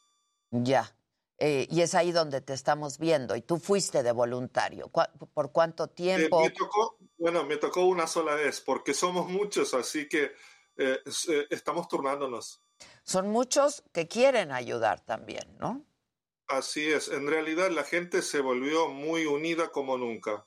Ya. 0.51 0.97
Eh, 1.39 1.66
y 1.70 1.82
es 1.82 1.94
ahí 1.94 2.12
donde 2.12 2.40
te 2.40 2.55
estamos 2.55 2.98
viendo. 2.98 3.36
Y 3.36 3.43
tú 3.43 3.59
fuiste 3.59 4.02
de 4.02 4.12
voluntario. 4.12 4.89
¿Cuá- 4.89 5.12
¿Por 5.35 5.52
cuánto 5.52 5.85
Eh, 5.85 5.89
tiempo? 5.89 6.40
me 6.40 6.51
tocó, 6.51 6.98
bueno, 7.18 7.44
me 7.44 7.56
tocó 7.56 7.85
una 7.86 8.06
sola 8.06 8.35
vez 8.35 8.60
porque 8.60 8.94
somos 8.94 9.28
muchos, 9.28 9.74
así 9.74 10.09
que 10.09 10.32
eh, 10.78 10.98
eh, 11.28 11.47
estamos 11.51 11.89
turnándonos. 11.89 12.62
Son 13.05 13.28
muchos 13.28 13.82
que 13.93 14.06
quieren 14.06 14.52
ayudar 14.52 15.01
también, 15.05 15.56
¿no? 15.59 15.86
Así 16.48 16.90
es, 16.93 17.09
en 17.09 17.27
realidad 17.27 17.70
la 17.70 17.82
gente 17.85 18.23
se 18.23 18.40
volvió 18.40 18.89
muy 18.89 19.27
unida 19.27 19.73
como 19.73 19.98
nunca. 19.98 20.47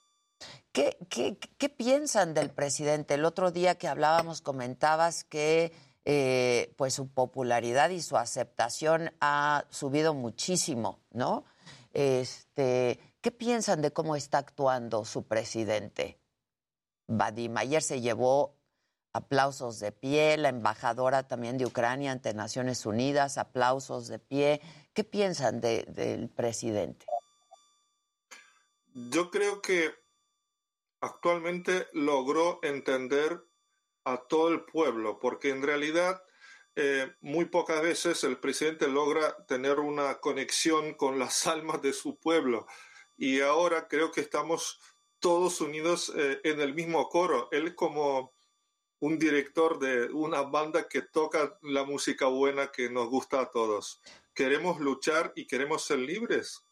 ¿Qué, 0.71 1.69
piensan 1.77 2.33
del 2.33 2.51
presidente? 2.51 3.15
El 3.15 3.25
otro 3.25 3.51
día 3.51 3.75
que 3.75 3.87
hablábamos 3.87 4.41
comentabas 4.41 5.23
que 5.23 5.73
eh, 6.05 6.73
pues 6.77 6.93
su 6.93 7.09
popularidad 7.09 7.89
y 7.89 8.01
su 8.01 8.17
aceptación 8.17 9.11
ha 9.19 9.65
subido 9.69 10.13
muchísimo, 10.13 10.99
¿no? 11.11 11.43
Este, 11.93 12.99
¿Qué 13.21 13.31
piensan 13.31 13.81
de 13.81 13.91
cómo 13.91 14.15
está 14.15 14.37
actuando 14.37 15.03
su 15.05 15.23
presidente? 15.23 16.19
Vadim, 17.07 17.57
ayer 17.57 17.81
se 17.81 17.99
llevó 17.99 18.55
aplausos 19.11 19.79
de 19.79 19.91
pie, 19.91 20.37
la 20.37 20.49
embajadora 20.49 21.27
también 21.27 21.57
de 21.57 21.65
Ucrania 21.65 22.11
ante 22.11 22.33
Naciones 22.33 22.85
Unidas, 22.85 23.37
aplausos 23.37 24.07
de 24.07 24.19
pie. 24.19 24.61
¿Qué 24.93 25.03
piensan 25.03 25.59
de- 25.59 25.83
del 25.83 26.29
presidente? 26.29 27.05
Yo 28.93 29.31
creo 29.31 29.61
que 29.61 29.91
actualmente 31.01 31.87
logró 31.93 32.59
entender 32.63 33.43
a 34.03 34.17
todo 34.27 34.49
el 34.49 34.65
pueblo, 34.65 35.19
porque 35.19 35.49
en 35.49 35.61
realidad 35.61 36.23
eh, 36.75 37.11
muy 37.21 37.45
pocas 37.45 37.81
veces 37.81 38.23
el 38.23 38.37
presidente 38.37 38.87
logra 38.87 39.45
tener 39.47 39.79
una 39.79 40.19
conexión 40.19 40.93
con 40.93 41.19
las 41.19 41.47
almas 41.47 41.81
de 41.81 41.93
su 41.93 42.17
pueblo. 42.19 42.67
Y 43.17 43.41
ahora 43.41 43.87
creo 43.87 44.11
que 44.11 44.21
estamos 44.21 44.79
todos 45.19 45.59
unidos 45.59 46.13
eh, 46.15 46.39
en 46.43 46.61
el 46.61 46.73
mismo 46.73 47.09
coro. 47.09 47.49
Él 47.51 47.75
como 47.75 48.33
un 48.99 49.17
director 49.17 49.79
de 49.79 50.05
una 50.11 50.41
banda 50.43 50.87
que 50.87 51.01
toca 51.01 51.57
la 51.61 51.83
música 51.83 52.27
buena 52.27 52.71
que 52.71 52.89
nos 52.89 53.09
gusta 53.09 53.41
a 53.41 53.51
todos. 53.51 54.01
Queremos 54.33 54.79
luchar 54.79 55.33
y 55.35 55.47
queremos 55.47 55.85
ser 55.85 55.99
libres. 55.99 56.65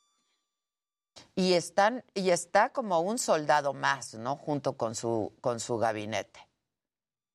Y 1.35 1.53
están, 1.53 2.03
y 2.13 2.29
está 2.31 2.71
como 2.73 2.99
un 3.01 3.17
soldado 3.17 3.73
más, 3.73 4.13
¿no? 4.15 4.35
Junto 4.35 4.77
con 4.77 4.95
su, 4.95 5.33
con 5.41 5.59
su 5.59 5.77
gabinete. 5.77 6.47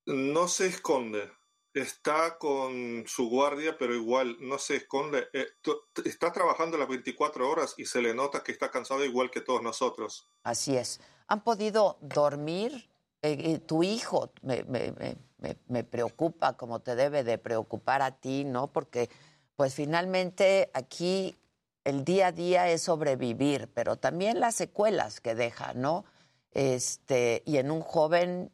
No 0.05 0.47
se 0.47 0.67
esconde. 0.67 1.31
Está 1.73 2.37
con 2.37 3.03
su 3.07 3.29
guardia, 3.29 3.77
pero 3.79 3.95
igual 3.95 4.37
no 4.39 4.59
se 4.59 4.75
esconde. 4.75 5.27
Eh, 5.33 5.47
está 6.05 6.31
trabajando 6.31 6.77
las 6.77 6.87
24 6.87 7.49
horas 7.49 7.73
y 7.77 7.85
se 7.85 8.01
le 8.01 8.13
nota 8.13 8.43
que 8.43 8.51
está 8.51 8.69
cansado 8.69 9.03
igual 9.03 9.31
que 9.31 9.41
todos 9.41 9.63
nosotros. 9.63 10.29
Así 10.43 10.77
es. 10.77 10.99
¿Han 11.27 11.43
podido 11.43 11.97
dormir? 12.01 12.89
Eh, 13.23 13.53
eh, 13.53 13.59
tu 13.59 13.81
hijo 13.83 14.31
me- 14.41 14.63
me- 14.65 14.91
me- 14.91 15.57
me 15.67 15.83
preocupa 15.83 16.55
como 16.57 16.81
te 16.81 16.95
debe 16.95 17.23
de 17.23 17.37
preocupar 17.37 18.01
a 18.01 18.11
ti, 18.19 18.43
¿no? 18.45 18.71
Porque 18.71 19.09
pues 19.55 19.73
finalmente 19.75 20.71
aquí 20.73 21.37
el 21.85 22.03
día 22.05 22.27
a 22.27 22.31
día 22.31 22.69
es 22.69 22.83
sobrevivir, 22.83 23.69
pero 23.73 23.97
también 23.97 24.39
las 24.39 24.55
secuelas 24.55 25.21
que 25.21 25.35
deja, 25.35 25.73
¿no? 25.73 26.05
Este, 26.51 27.43
y 27.45 27.57
en 27.57 27.71
un 27.71 27.81
joven, 27.81 28.51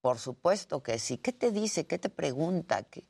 por 0.00 0.18
supuesto 0.18 0.82
que 0.82 0.98
sí. 0.98 1.18
¿Qué 1.18 1.32
te 1.32 1.50
dice? 1.50 1.86
¿Qué 1.86 1.98
te 1.98 2.10
pregunta? 2.10 2.84
¿Qué- 2.84 3.06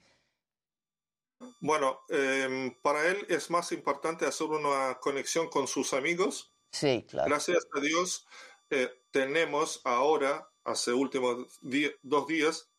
Bueno, 1.61 2.01
em, 2.09 2.74
para 2.82 3.07
él 3.09 3.27
es 3.28 3.51
más 3.51 3.70
importante 3.73 4.27
hacer 4.27 4.49
una 4.49 4.99
conexión 5.01 5.49
con 5.49 5.66
sus 5.69 5.93
amigos. 5.93 6.55
Sí, 6.73 7.05
claro. 7.09 7.28
Gracias 7.28 7.66
a 7.74 7.81
Dios 7.81 8.27
eh, 8.70 8.90
tenemos 9.11 9.81
ahora, 9.85 10.51
hace 10.65 10.93
últimos 10.93 11.59
dos 12.03 12.27
días, 12.27 12.70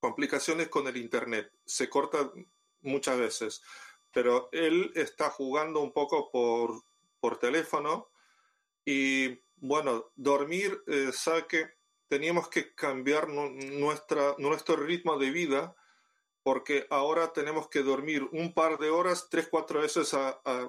complicaciones 0.00 0.68
con 0.68 0.86
el 0.88 0.96
Internet. 0.96 1.52
Se 1.66 1.88
corta 1.90 2.30
muchas 2.82 3.18
veces, 3.18 3.62
pero 4.18 4.48
él 4.50 4.90
está 4.96 5.30
jugando 5.30 5.78
un 5.78 5.92
poco 5.92 6.28
por, 6.32 6.82
por 7.20 7.38
teléfono 7.38 8.10
y 8.84 9.38
bueno, 9.54 10.10
dormir, 10.16 10.82
eh, 10.88 11.10
sabe 11.12 11.46
que 11.46 11.70
teníamos 12.08 12.48
que 12.48 12.74
cambiar 12.74 13.28
nu- 13.28 13.48
nuestra, 13.78 14.34
nuestro 14.38 14.74
ritmo 14.74 15.18
de 15.18 15.30
vida 15.30 15.76
porque 16.42 16.88
ahora 16.90 17.32
tenemos 17.32 17.68
que 17.68 17.84
dormir 17.84 18.24
un 18.32 18.54
par 18.54 18.78
de 18.78 18.90
horas, 18.90 19.28
tres, 19.30 19.46
cuatro 19.48 19.82
veces 19.82 20.12
a- 20.14 20.40
a- 20.44 20.68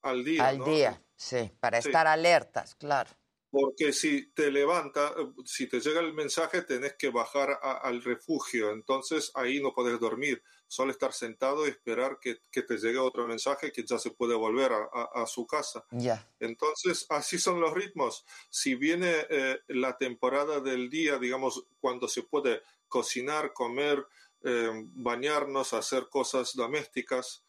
al 0.00 0.24
día. 0.24 0.48
Al 0.48 0.58
¿no? 0.60 0.64
día, 0.64 1.02
sí, 1.16 1.52
para 1.60 1.82
Sí. 1.82 1.90
estar 1.90 2.06
alertas, 2.06 2.76
claro. 2.76 3.10
Porque 3.50 3.92
si 3.92 4.30
te 4.32 4.50
levanta, 4.50 5.08
eh, 5.18 5.26
si 5.44 5.66
te 5.66 5.80
llega 5.80 6.00
el 6.00 6.12
mensaje, 6.14 6.62
tenés 6.62 6.94
que 6.94 7.10
bajar 7.10 7.58
a- 7.62 7.78
al 7.78 8.02
refugio. 8.02 8.70
Entonces 8.70 9.32
ahí 9.34 9.60
no 9.60 9.72
podés 9.74 9.98
dormir. 9.98 10.42
Solo 10.68 10.92
estar 10.92 11.12
sentado 11.12 11.66
y 11.66 11.70
esperar 11.70 12.18
que, 12.20 12.38
que 12.52 12.62
te 12.62 12.76
llegue 12.78 12.98
otro 12.98 13.26
mensaje 13.26 13.72
que 13.72 13.84
ya 13.84 13.98
se 13.98 14.12
puede 14.12 14.34
volver 14.36 14.72
a, 14.72 14.88
a- 14.92 15.22
a 15.22 15.26
su 15.26 15.46
casa. 15.46 15.84
Ya. 15.90 16.28
Entonces, 16.38 17.06
así 17.08 17.38
son 17.38 17.60
los 17.60 17.74
ritmos. 17.74 18.24
Si 18.50 18.76
viene 18.76 19.26
eh, 19.28 19.58
la 19.68 19.98
temporada 19.98 20.60
del 20.60 20.88
día, 20.88 21.18
digamos, 21.18 21.66
cuando 21.80 22.06
se 22.06 22.22
puede 22.22 22.62
cocinar, 22.86 23.52
comer, 23.52 24.06
eh, 24.42 24.70
bañarnos, 24.94 25.72
hacer 25.74 26.08
cosas 26.08 26.54
domésticas, 26.54 27.44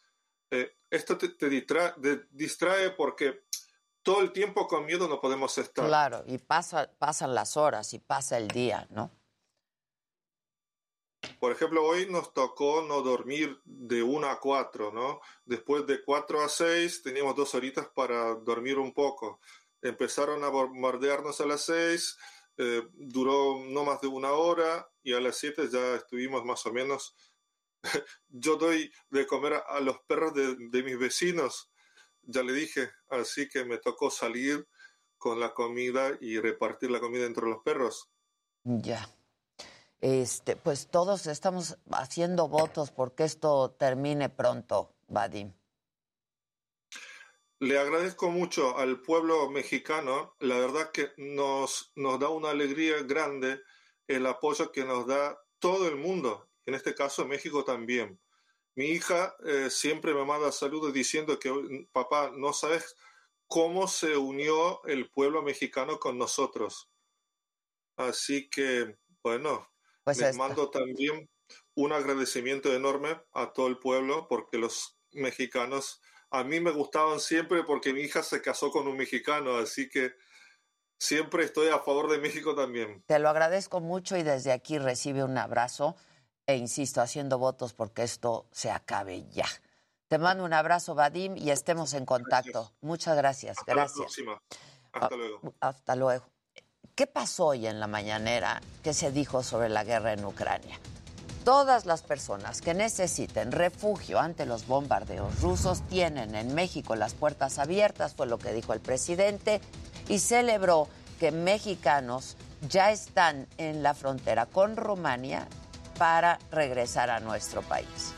eh, 0.50 0.72
esto 0.90 1.16
te, 1.16 1.28
distrae 2.30 2.90
porque 2.90 3.44
todo 4.02 4.20
el 4.20 4.32
tiempo 4.32 4.66
con 4.66 4.84
miedo 4.84 5.08
no 5.08 5.20
podemos 5.20 5.56
estar. 5.58 5.86
Claro, 5.86 6.24
y 6.26 6.38
pasa, 6.38 6.90
pasan 6.98 7.34
las 7.34 7.56
horas 7.56 7.94
y 7.94 7.98
pasa 7.98 8.38
el 8.38 8.48
día, 8.48 8.86
¿no? 8.90 9.10
Por 11.38 11.52
ejemplo, 11.52 11.84
hoy 11.84 12.06
nos 12.10 12.32
tocó 12.34 12.82
no 12.82 13.02
dormir 13.02 13.60
de 13.64 14.02
1 14.02 14.26
a 14.28 14.40
4, 14.40 14.92
¿no? 14.92 15.20
Después 15.44 15.86
de 15.86 16.02
4 16.02 16.42
a 16.42 16.48
6 16.48 17.02
teníamos 17.02 17.36
dos 17.36 17.54
horitas 17.54 17.88
para 17.94 18.34
dormir 18.34 18.78
un 18.78 18.92
poco. 18.92 19.40
Empezaron 19.80 20.42
a 20.42 20.48
bombardearnos 20.48 21.40
a 21.40 21.46
las 21.46 21.62
6, 21.62 22.18
eh, 22.58 22.82
duró 22.92 23.60
no 23.64 23.84
más 23.84 24.00
de 24.00 24.08
una 24.08 24.32
hora 24.32 24.88
y 25.02 25.14
a 25.14 25.20
las 25.20 25.36
7 25.36 25.68
ya 25.70 25.94
estuvimos 25.94 26.44
más 26.44 26.66
o 26.66 26.72
menos. 26.72 27.16
Yo 28.28 28.56
doy 28.56 28.92
de 29.10 29.26
comer 29.26 29.54
a, 29.54 29.58
a 29.58 29.80
los 29.80 29.98
perros 30.06 30.34
de, 30.34 30.56
de 30.58 30.82
mis 30.82 30.98
vecinos, 30.98 31.71
ya 32.22 32.42
le 32.42 32.52
dije, 32.52 32.90
así 33.08 33.48
que 33.48 33.64
me 33.64 33.78
tocó 33.78 34.10
salir 34.10 34.66
con 35.18 35.38
la 35.38 35.54
comida 35.54 36.16
y 36.20 36.38
repartir 36.38 36.90
la 36.90 37.00
comida 37.00 37.26
entre 37.26 37.46
los 37.46 37.62
perros. 37.62 38.10
Ya. 38.64 39.08
Este, 40.00 40.56
pues 40.56 40.88
todos 40.88 41.26
estamos 41.28 41.78
haciendo 41.92 42.48
votos 42.48 42.90
porque 42.90 43.22
esto 43.24 43.70
termine 43.78 44.28
pronto, 44.28 44.94
Vadim. 45.06 45.52
Le 47.60 47.78
agradezco 47.78 48.28
mucho 48.28 48.76
al 48.76 49.00
pueblo 49.00 49.48
mexicano. 49.48 50.34
La 50.40 50.58
verdad 50.58 50.90
que 50.90 51.12
nos, 51.16 51.92
nos 51.94 52.18
da 52.18 52.28
una 52.28 52.50
alegría 52.50 53.02
grande 53.02 53.60
el 54.08 54.26
apoyo 54.26 54.72
que 54.72 54.84
nos 54.84 55.06
da 55.06 55.38
todo 55.60 55.88
el 55.88 55.96
mundo. 55.96 56.48
En 56.66 56.74
este 56.74 56.94
caso, 56.96 57.24
México 57.24 57.62
también. 57.62 58.20
Mi 58.74 58.86
hija 58.86 59.34
eh, 59.44 59.70
siempre 59.70 60.14
me 60.14 60.24
manda 60.24 60.52
saludos 60.52 60.92
diciendo 60.92 61.38
que, 61.38 61.88
papá, 61.92 62.32
no 62.34 62.52
sabes 62.52 62.96
cómo 63.46 63.86
se 63.88 64.16
unió 64.16 64.82
el 64.84 65.10
pueblo 65.10 65.42
mexicano 65.42 65.98
con 65.98 66.18
nosotros. 66.18 66.90
Así 67.96 68.48
que, 68.50 68.98
bueno, 69.22 69.68
Pues 70.04 70.20
les 70.20 70.36
esto. 70.36 70.38
mando 70.38 70.70
también 70.70 71.30
un 71.74 71.92
agradecimiento 71.92 72.72
enorme 72.74 73.20
a 73.32 73.52
todo 73.52 73.66
el 73.68 73.78
pueblo 73.78 74.26
porque 74.28 74.58
los 74.58 74.98
mexicanos 75.12 76.00
a 76.30 76.44
mí 76.44 76.60
me 76.60 76.70
gustaban 76.70 77.20
siempre 77.20 77.62
porque 77.64 77.92
mi 77.92 78.00
hija 78.02 78.22
se 78.22 78.40
casó 78.40 78.70
con 78.70 78.88
un 78.88 78.96
mexicano, 78.96 79.56
así 79.56 79.88
que 79.90 80.12
siempre 80.98 81.44
estoy 81.44 81.68
a 81.68 81.80
favor 81.80 82.10
de 82.10 82.18
México 82.18 82.54
también. 82.54 83.04
Te 83.06 83.18
lo 83.18 83.28
agradezco 83.28 83.80
mucho 83.80 84.16
y 84.16 84.22
desde 84.22 84.52
aquí 84.52 84.78
recibe 84.78 85.24
un 85.24 85.36
abrazo 85.36 85.96
e 86.46 86.56
insisto, 86.56 87.00
haciendo 87.00 87.38
votos 87.38 87.72
porque 87.72 88.02
esto 88.02 88.46
se 88.50 88.70
acabe 88.70 89.24
ya. 89.30 89.46
Te 90.08 90.18
mando 90.18 90.44
un 90.44 90.52
abrazo, 90.52 90.94
Vadim, 90.94 91.36
y 91.36 91.50
estemos 91.50 91.94
en 91.94 92.04
contacto. 92.04 92.72
Muchas 92.82 93.16
gracias. 93.16 93.58
Hasta 93.58 93.74
la 93.74 93.82
gracias. 93.82 93.98
próxima. 93.98 94.42
Hasta 94.92 95.16
luego. 95.16 95.40
Hasta 95.60 95.96
luego. 95.96 96.26
¿Qué 96.94 97.06
pasó 97.06 97.46
hoy 97.46 97.66
en 97.66 97.80
la 97.80 97.86
mañanera 97.86 98.60
que 98.82 98.92
se 98.92 99.10
dijo 99.10 99.42
sobre 99.42 99.70
la 99.70 99.84
guerra 99.84 100.12
en 100.12 100.24
Ucrania? 100.24 100.78
Todas 101.44 101.86
las 101.86 102.02
personas 102.02 102.60
que 102.60 102.74
necesiten 102.74 103.50
refugio 103.50 104.20
ante 104.20 104.44
los 104.44 104.66
bombardeos 104.66 105.40
rusos 105.40 105.80
tienen 105.88 106.34
en 106.34 106.54
México 106.54 106.94
las 106.94 107.14
puertas 107.14 107.58
abiertas, 107.58 108.14
fue 108.14 108.26
lo 108.26 108.38
que 108.38 108.52
dijo 108.52 108.74
el 108.74 108.80
presidente, 108.80 109.60
y 110.08 110.18
celebró 110.18 110.88
que 111.18 111.32
mexicanos 111.32 112.36
ya 112.68 112.92
están 112.92 113.48
en 113.56 113.82
la 113.82 113.94
frontera 113.94 114.46
con 114.46 114.76
Rumania 114.76 115.48
para 116.02 116.40
regresar 116.50 117.10
a 117.10 117.20
nuestro 117.20 117.62
país. 117.62 118.12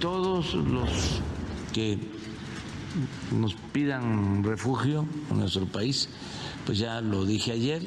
Todos 0.00 0.54
los 0.54 1.20
que 1.74 1.98
nos 3.30 3.54
pidan 3.74 4.42
refugio 4.42 5.06
en 5.30 5.40
nuestro 5.40 5.66
país, 5.66 6.08
pues 6.64 6.78
ya 6.78 7.02
lo 7.02 7.26
dije 7.26 7.52
ayer, 7.52 7.82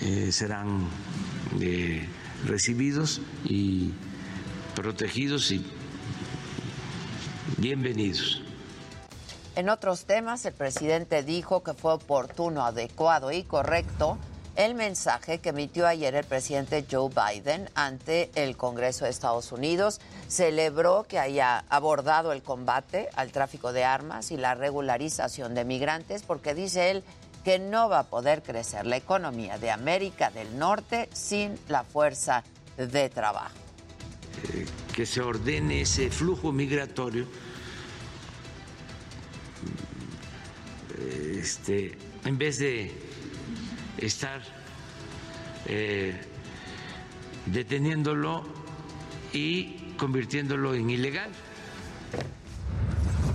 eh, 0.00 0.32
serán 0.32 0.88
eh, 1.60 2.08
recibidos 2.46 3.20
y 3.44 3.90
protegidos 4.74 5.50
y 5.50 5.62
bienvenidos. 7.58 8.40
En 9.56 9.68
otros 9.68 10.06
temas, 10.06 10.46
el 10.46 10.54
presidente 10.54 11.22
dijo 11.22 11.62
que 11.62 11.74
fue 11.74 11.92
oportuno, 11.92 12.64
adecuado 12.64 13.30
y 13.30 13.42
correcto 13.42 14.16
el 14.64 14.74
mensaje 14.74 15.38
que 15.38 15.48
emitió 15.48 15.86
ayer 15.86 16.14
el 16.14 16.24
presidente 16.24 16.84
Joe 16.90 17.08
Biden 17.08 17.70
ante 17.74 18.30
el 18.34 18.58
Congreso 18.58 19.06
de 19.06 19.10
Estados 19.10 19.52
Unidos. 19.52 20.00
Celebró 20.28 21.04
que 21.04 21.18
haya 21.18 21.64
abordado 21.70 22.32
el 22.32 22.42
combate 22.42 23.08
al 23.16 23.32
tráfico 23.32 23.72
de 23.72 23.84
armas 23.84 24.30
y 24.30 24.36
la 24.36 24.54
regularización 24.54 25.54
de 25.54 25.64
migrantes, 25.64 26.22
porque 26.22 26.54
dice 26.54 26.90
él 26.90 27.04
que 27.42 27.58
no 27.58 27.88
va 27.88 28.00
a 28.00 28.02
poder 28.04 28.42
crecer 28.42 28.86
la 28.86 28.98
economía 28.98 29.56
de 29.58 29.70
América 29.70 30.30
del 30.30 30.58
Norte 30.58 31.08
sin 31.14 31.58
la 31.68 31.82
fuerza 31.82 32.44
de 32.76 33.08
trabajo. 33.08 33.54
Eh, 34.52 34.66
que 34.94 35.06
se 35.06 35.22
ordene 35.22 35.82
ese 35.82 36.10
flujo 36.10 36.52
migratorio 36.52 37.26
este, 41.38 41.96
en 42.26 42.36
vez 42.36 42.58
de 42.58 43.09
estar 44.00 44.40
eh, 45.66 46.18
deteniéndolo 47.46 48.44
y 49.32 49.94
convirtiéndolo 49.96 50.74
en 50.74 50.90
ilegal. 50.90 51.30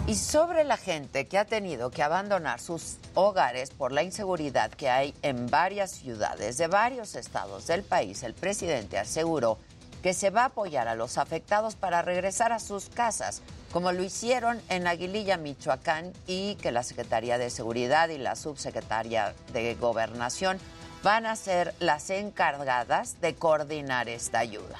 Y 0.07 0.15
sobre 0.15 0.63
la 0.63 0.77
gente 0.77 1.27
que 1.27 1.39
ha 1.39 1.45
tenido 1.45 1.89
que 1.89 2.03
abandonar 2.03 2.59
sus 2.59 2.97
hogares 3.15 3.71
por 3.71 3.91
la 3.91 4.03
inseguridad 4.03 4.69
que 4.69 4.87
hay 4.87 5.15
en 5.23 5.47
varias 5.47 5.91
ciudades 5.91 6.57
de 6.57 6.67
varios 6.67 7.15
estados 7.15 7.65
del 7.65 7.81
país, 7.81 8.21
el 8.21 8.35
presidente 8.35 8.99
aseguró 8.99 9.57
que 10.03 10.13
se 10.13 10.29
va 10.29 10.43
a 10.43 10.45
apoyar 10.45 10.87
a 10.87 10.93
los 10.93 11.17
afectados 11.17 11.75
para 11.75 12.03
regresar 12.03 12.51
a 12.51 12.59
sus 12.59 12.89
casas, 12.89 13.41
como 13.75 13.91
lo 13.91 14.05
hicieron 14.05 14.61
en 14.69 14.87
Aguililla, 14.87 15.35
Michoacán, 15.35 16.13
y 16.27 16.55
que 16.61 16.71
la 16.71 16.81
Secretaría 16.81 17.37
de 17.37 17.49
Seguridad 17.49 18.07
y 18.07 18.17
la 18.17 18.37
Subsecretaria 18.37 19.35
de 19.51 19.75
Gobernación 19.75 20.59
van 21.03 21.25
a 21.25 21.35
ser 21.35 21.75
las 21.81 22.09
encargadas 22.09 23.19
de 23.19 23.35
coordinar 23.35 24.07
esta 24.07 24.39
ayuda. 24.39 24.79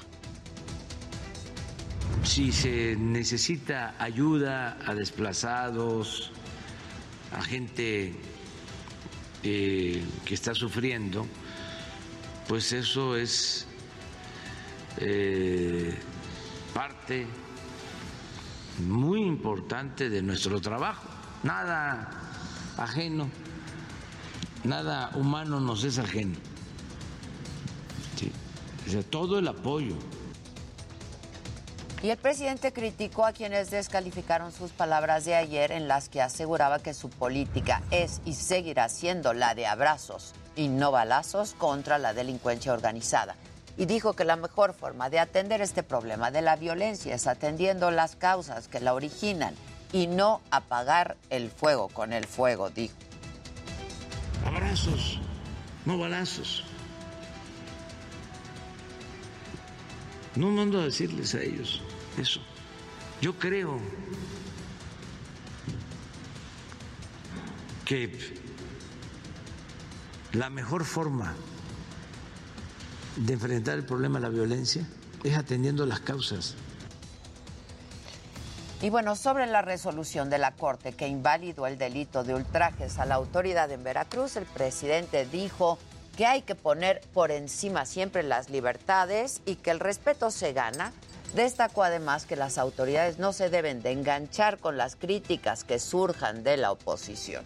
Si 2.24 2.54
se 2.54 2.96
necesita 2.96 3.96
ayuda 4.00 4.78
a 4.86 4.94
desplazados, 4.94 6.32
a 7.34 7.42
gente 7.42 8.16
eh, 9.44 10.06
que 10.24 10.34
está 10.34 10.56
sufriendo, 10.56 11.28
pues 12.48 12.72
eso 12.72 13.18
es 13.18 13.68
eh, 15.00 16.00
parte 16.74 17.28
muy 18.80 19.22
importante 19.22 20.10
de 20.10 20.22
nuestro 20.22 20.60
trabajo. 20.62 21.08
Nada 21.44 22.10
ajeno, 22.78 23.30
nada 24.64 25.12
humano 25.16 25.60
nos 25.60 25.84
es 25.84 26.00
ajeno. 26.00 26.36
Sí. 28.16 28.32
O 28.88 28.92
sea, 28.92 29.04
todo 29.04 29.40
el 29.40 29.48
apoyo. 29.48 29.96
Y 32.04 32.10
el 32.10 32.18
presidente 32.18 32.72
criticó 32.72 33.26
a 33.26 33.32
quienes 33.32 33.72
descalificaron 33.72 34.52
sus 34.52 34.72
palabras 34.72 35.26
de 35.26 35.36
ayer 35.36 35.72
en 35.72 35.88
las 35.88 36.08
que 36.08 36.22
aseguraba 36.22 36.80
que 36.80 36.94
su 36.94 37.10
política 37.10 37.82
es 37.90 38.22
y 38.26 38.34
seguirá 38.34 38.90
siendo 38.90 39.34
la 39.34 39.56
de 39.56 39.66
abrazos 39.66 40.34
y 40.56 40.68
no 40.68 40.92
balazos 40.92 41.56
contra 41.58 41.98
la 41.98 42.14
delincuencia 42.14 42.74
organizada. 42.74 43.36
Y 43.78 43.86
dijo 43.86 44.14
que 44.14 44.24
la 44.24 44.36
mejor 44.36 44.74
forma 44.74 45.10
de 45.10 45.20
atender 45.20 45.62
este 45.62 45.84
problema 45.84 46.32
de 46.32 46.42
la 46.42 46.56
violencia 46.56 47.14
es 47.14 47.28
atendiendo 47.28 47.92
las 47.92 48.16
causas 48.16 48.68
que 48.68 48.80
la 48.80 48.94
originan 48.94 49.54
y 49.92 50.08
no 50.08 50.42
apagar 50.50 51.18
el 51.30 51.50
fuego 51.50 51.90
con 51.90 52.14
el 52.14 52.26
fuego, 52.26 52.70
dijo. 52.70 52.96
Abrazos, 54.46 55.20
no 55.86 55.98
balazos. 55.98 56.64
No 60.36 60.50
mando 60.50 60.82
a 60.82 60.84
decirles 60.84 61.34
a 61.36 61.42
ellos 61.42 61.82
eso. 62.18 62.42
Yo 63.22 63.38
creo 63.40 63.80
que 67.86 68.36
la 70.34 70.50
mejor 70.50 70.84
forma 70.84 71.36
de 73.16 73.34
enfrentar 73.34 73.78
el 73.78 73.86
problema 73.86 74.20
de 74.20 74.24
la 74.24 74.30
violencia 74.30 74.86
es 75.24 75.38
atendiendo 75.38 75.86
las 75.86 76.02
causas. 76.02 76.56
Y 78.82 78.90
bueno, 78.90 79.16
sobre 79.16 79.48
la 79.48 79.62
resolución 79.62 80.30
de 80.30 80.38
la 80.38 80.52
Corte 80.52 80.94
que 80.94 81.08
invalidó 81.08 81.66
el 81.66 81.78
delito 81.78 82.24
de 82.24 82.36
ultrajes 82.36 83.00
a 83.00 83.06
la 83.06 83.16
autoridad 83.16 83.72
en 83.72 83.84
Veracruz, 83.84 84.36
el 84.36 84.46
presidente 84.46 85.26
dijo 85.26 85.80
que 86.18 86.26
hay 86.26 86.42
que 86.42 86.56
poner 86.56 87.02
por 87.14 87.32
encima 87.32 87.86
siempre 87.86 88.22
las 88.22 88.50
libertades 88.50 89.42
y 89.46 89.56
que 89.56 89.72
el 89.72 89.80
respeto 89.80 90.30
se 90.30 90.54
gana. 90.54 90.92
Destacó 91.36 91.84
además 91.84 92.26
que 92.26 92.36
las 92.36 92.58
autoridades 92.58 93.18
no 93.18 93.34
se 93.34 93.50
deben 93.50 93.82
de 93.82 93.92
enganchar 93.92 94.60
con 94.60 94.78
las 94.78 94.96
críticas 94.96 95.64
que 95.64 95.80
surjan 95.80 96.44
de 96.44 96.58
la 96.58 96.72
oposición. 96.72 97.44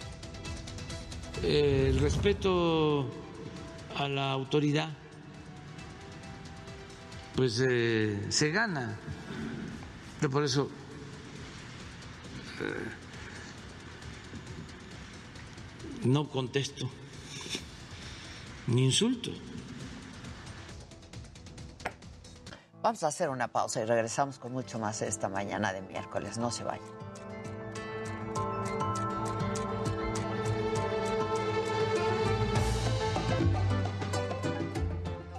Eh, 1.42 1.88
el 1.90 2.00
respeto 2.00 3.10
a 3.96 4.08
la 4.08 4.32
autoridad 4.32 4.90
pues 7.40 7.64
eh, 7.66 8.26
se 8.28 8.52
gana. 8.52 9.00
Yo 10.20 10.30
por 10.30 10.44
eso 10.44 10.70
eh, 12.60 12.90
no 16.04 16.28
contesto 16.28 16.90
ni 18.68 18.84
insulto. 18.84 19.32
Vamos 22.82 23.04
a 23.04 23.08
hacer 23.08 23.30
una 23.30 23.48
pausa 23.48 23.82
y 23.82 23.86
regresamos 23.86 24.38
con 24.38 24.52
mucho 24.52 24.78
más 24.78 25.02
esta 25.02 25.30
mañana 25.30 25.72
de 25.72 25.82
miércoles. 25.82 26.38
No 26.38 26.52
se 26.52 26.66
vayan. 26.66 26.84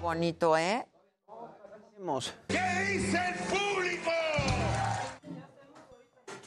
Bonito, 0.00 0.56
¿eh? 0.56 0.86
¿Qué 2.48 2.58
dice 2.88 3.18
el 3.18 3.34
público? 3.44 4.10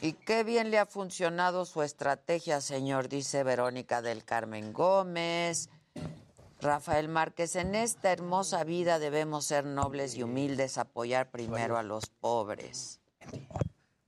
Y 0.00 0.14
qué 0.14 0.42
bien 0.42 0.72
le 0.72 0.80
ha 0.80 0.86
funcionado 0.86 1.64
su 1.64 1.82
estrategia, 1.82 2.60
señor, 2.60 3.08
dice 3.08 3.44
Verónica 3.44 4.02
del 4.02 4.24
Carmen 4.24 4.72
Gómez. 4.72 5.70
Rafael 6.60 7.08
Márquez, 7.08 7.54
en 7.54 7.76
esta 7.76 8.10
hermosa 8.10 8.64
vida 8.64 8.98
debemos 8.98 9.44
ser 9.44 9.64
nobles 9.64 10.16
y 10.16 10.24
humildes, 10.24 10.76
apoyar 10.76 11.30
primero 11.30 11.78
a 11.78 11.84
los 11.84 12.06
pobres. 12.06 13.00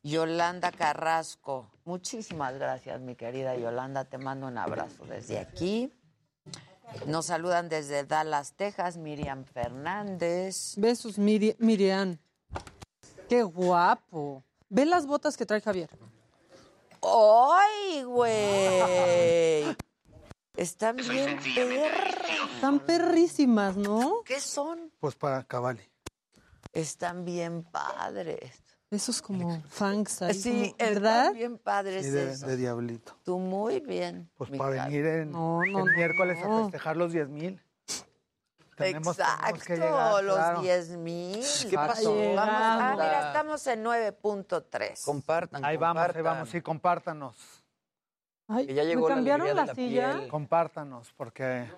Yolanda 0.02 0.72
Carrasco, 0.72 1.70
muchísimas 1.84 2.54
gracias, 2.54 3.00
mi 3.00 3.14
querida 3.14 3.54
Yolanda, 3.56 4.04
te 4.04 4.18
mando 4.18 4.48
un 4.48 4.58
abrazo 4.58 5.04
desde 5.06 5.38
aquí. 5.38 5.92
Nos 7.06 7.26
saludan 7.26 7.68
desde 7.68 8.04
Dallas, 8.04 8.52
Texas, 8.54 8.96
Miriam 8.96 9.44
Fernández. 9.44 10.74
Besos, 10.76 11.18
Miri- 11.18 11.56
Miriam. 11.58 12.16
Qué 13.28 13.42
guapo. 13.42 14.42
Ve 14.68 14.84
las 14.86 15.06
botas 15.06 15.36
que 15.36 15.44
trae 15.46 15.60
Javier. 15.60 15.90
¡Ay, 17.02 18.02
güey! 18.04 19.76
Están 20.56 20.96
bien 20.96 21.38
perras. 21.54 22.50
Están 22.54 22.80
perrísimas, 22.80 23.76
¿no? 23.76 24.22
¿Qué 24.24 24.40
son? 24.40 24.90
Pues 24.98 25.14
para 25.14 25.44
Cavalli. 25.44 25.82
Están 26.72 27.24
bien 27.24 27.62
padres. 27.64 28.52
Esos 28.90 29.20
como 29.20 29.60
fangs 29.68 30.22
ahí, 30.22 30.34
Sí, 30.34 30.74
como- 30.78 30.90
¿verdad? 30.90 31.32
bien 31.34 31.58
padres 31.58 32.04
Sí, 32.06 32.12
de, 32.12 32.30
esos. 32.32 32.48
de 32.48 32.56
diablito. 32.56 33.16
Tú 33.24 33.38
muy 33.38 33.80
bien. 33.80 34.30
Pues 34.36 34.50
para 34.50 34.76
Javi. 34.82 34.92
venir 34.92 35.06
en, 35.06 35.32
No, 35.32 35.56
no, 35.58 35.64
el 35.64 35.72
no, 35.72 35.84
miércoles 35.86 36.38
no. 36.44 36.58
a 36.58 36.62
festejar 36.64 36.96
los 36.96 37.12
10 37.12 37.28
mil. 37.28 37.60
Tenemos, 38.76 39.16
tenemos 39.16 39.18
Exacto, 39.18 39.64
que 39.66 39.74
llegar, 39.76 40.22
los 40.24 40.36
claro. 40.36 40.60
10 40.60 40.90
mil. 40.98 41.44
¿Qué 41.68 41.74
pasó? 41.76 42.14
Vamos, 42.14 42.38
ah, 42.38 42.90
mira, 42.92 43.26
estamos 43.28 43.66
en 43.66 43.82
9.3. 43.82 45.02
Compartan, 45.04 45.64
Ahí 45.64 45.76
vamos, 45.78 46.02
ahí 46.02 46.06
compartan. 46.08 46.24
vamos, 46.24 46.48
sí, 46.50 46.60
compártanos. 46.60 47.36
Ay, 48.48 48.66
Que 48.68 48.74
ya 48.74 48.84
llegó 48.84 49.02
¿me 49.04 49.08
la 49.08 49.14
cambiaron 49.16 49.46
la, 49.48 49.62
de 49.62 49.66
la 49.66 49.74
silla? 49.74 50.12
piel. 50.18 50.28
Compártanos, 50.28 51.12
porque 51.16 51.68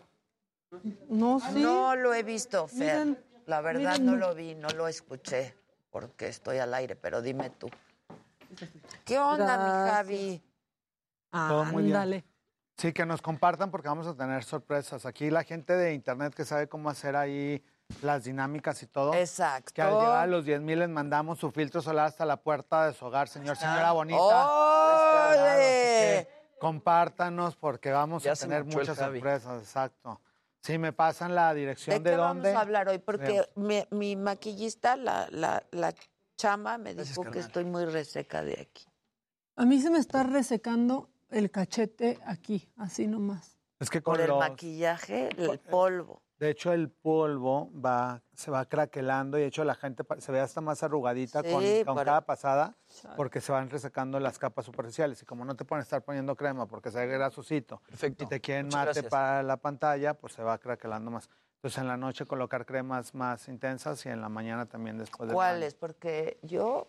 No, 1.08 1.40
sí. 1.40 1.62
No 1.62 1.96
lo 1.96 2.12
he 2.12 2.22
visto, 2.22 2.66
Fer. 2.68 3.06
Miren, 3.06 3.24
La 3.46 3.60
verdad 3.62 3.92
miren. 3.92 4.04
no 4.06 4.16
lo 4.16 4.34
vi, 4.34 4.54
no 4.56 4.68
lo 4.70 4.86
escuché, 4.88 5.54
porque 5.90 6.28
estoy 6.28 6.58
al 6.58 6.74
aire, 6.74 6.96
pero 6.96 7.22
dime 7.22 7.50
tú. 7.50 7.68
¿Qué 9.04 9.18
onda, 9.18 9.56
mi. 9.58 9.90
Javi? 9.90 10.42
Todo 11.30 11.64
muy 11.66 11.84
bien. 11.84 11.96
Ándale. 11.96 12.24
sí, 12.76 12.92
que 12.92 13.04
nos 13.04 13.20
compartan 13.20 13.70
porque 13.70 13.88
vamos 13.88 14.06
a 14.06 14.14
tener 14.14 14.44
sorpresas. 14.44 15.04
Aquí 15.06 15.30
la 15.30 15.44
gente 15.44 15.74
de 15.74 15.92
internet 15.92 16.34
que 16.34 16.44
sabe 16.44 16.68
cómo 16.68 16.88
hacer 16.88 17.16
ahí 17.16 17.62
las 18.02 18.24
dinámicas 18.24 18.82
y 18.82 18.86
todo. 18.86 19.14
Exacto. 19.14 19.72
Que 19.74 19.82
al 19.82 19.94
llegar 19.94 20.22
a 20.22 20.26
los 20.26 20.44
10 20.44 20.60
mil 20.60 20.78
les 20.78 20.88
mandamos 20.88 21.38
su 21.38 21.50
filtro 21.50 21.82
solar 21.82 22.06
hasta 22.06 22.24
la 22.24 22.36
puerta 22.38 22.86
de 22.86 22.92
su 22.94 23.04
hogar, 23.04 23.28
señor, 23.28 23.56
señora 23.56 23.92
bonita. 23.92 24.18
¡Ole! 24.18 25.34
Claro, 25.34 25.50
así 25.50 25.60
que 25.60 26.28
compártanos 26.58 27.56
porque 27.56 27.90
vamos 27.90 28.22
Ya 28.22 28.32
a 28.32 28.36
tener 28.36 28.64
muchas 28.64 28.96
sorpresas, 28.96 29.62
exacto. 29.62 30.20
Sí, 30.62 30.78
me 30.78 30.92
pasan 30.92 31.34
la 31.34 31.54
¿De 31.54 31.60
dirección 31.60 32.02
qué 32.02 32.10
de, 32.10 32.16
vamos 32.16 32.42
dónde. 32.42 32.52
a 32.52 32.60
hablar 32.60 32.88
hoy? 32.88 32.98
Porque 32.98 33.44
mi, 33.54 33.84
mi 33.90 34.16
maquillista, 34.16 34.96
la, 34.96 35.28
la, 35.30 35.64
la 35.70 35.94
chama, 36.36 36.78
me 36.78 36.94
Gracias, 36.94 37.16
dijo 37.16 37.30
que 37.30 37.38
estoy 37.38 37.64
muy 37.64 37.84
reseca 37.84 38.42
de 38.42 38.60
aquí. 38.60 38.86
A 39.56 39.64
mí 39.64 39.80
se 39.80 39.90
me 39.90 39.98
está 39.98 40.22
resecando 40.22 41.10
el 41.30 41.50
cachete 41.50 42.18
aquí, 42.26 42.70
así 42.76 43.06
nomás. 43.06 43.58
Es 43.80 43.90
que 43.90 44.00
Por 44.00 44.14
con 44.16 44.22
el 44.22 44.28
los- 44.30 44.38
maquillaje, 44.38 45.30
el 45.36 45.58
polvo. 45.60 46.22
De 46.38 46.50
hecho, 46.50 46.72
el 46.72 46.88
polvo 46.90 47.70
va, 47.84 48.22
se 48.34 48.50
va 48.50 48.64
craquelando 48.66 49.38
y 49.38 49.40
de 49.42 49.46
hecho 49.48 49.64
la 49.64 49.74
gente 49.74 50.04
pa- 50.04 50.20
se 50.20 50.30
ve 50.30 50.38
hasta 50.40 50.60
más 50.60 50.82
arrugadita 50.84 51.42
con, 51.42 51.62
Sí, 51.64 51.82
con 51.84 51.96
cada 51.96 52.20
pasada 52.26 52.76
porque 53.16 53.40
se 53.40 53.50
van 53.50 53.68
resecando 53.70 54.20
las 54.20 54.38
capas 54.38 54.64
superficiales. 54.64 55.20
Y 55.22 55.26
como 55.26 55.44
no 55.44 55.56
te 55.56 55.64
pueden 55.64 55.82
estar 55.82 56.04
poniendo 56.04 56.36
crema 56.36 56.66
porque 56.66 56.90
se 56.92 56.98
ve 57.04 57.12
grasosito 57.12 57.82
Perfecto. 57.88 58.24
y 58.24 58.28
te 58.28 58.40
quieren 58.40 58.66
Muchas 58.66 58.78
mate 58.80 58.92
gracias. 58.92 59.10
para 59.10 59.42
la 59.42 59.56
pantalla, 59.56 60.14
pues 60.14 60.32
se 60.34 60.42
va 60.44 60.58
craquelando 60.58 61.10
más. 61.10 61.28
Entonces 61.56 61.78
en 61.78 61.88
la 61.88 61.96
noche 61.96 62.24
colocar 62.24 62.64
cremas 62.64 63.14
más 63.16 63.48
intensas 63.48 64.06
y 64.06 64.08
en 64.10 64.20
la 64.20 64.28
mañana 64.28 64.66
también 64.66 64.96
después 64.96 65.26
baño. 65.28 65.34
¿Cuáles? 65.34 65.74
Porque 65.74 66.38
yo 66.42 66.88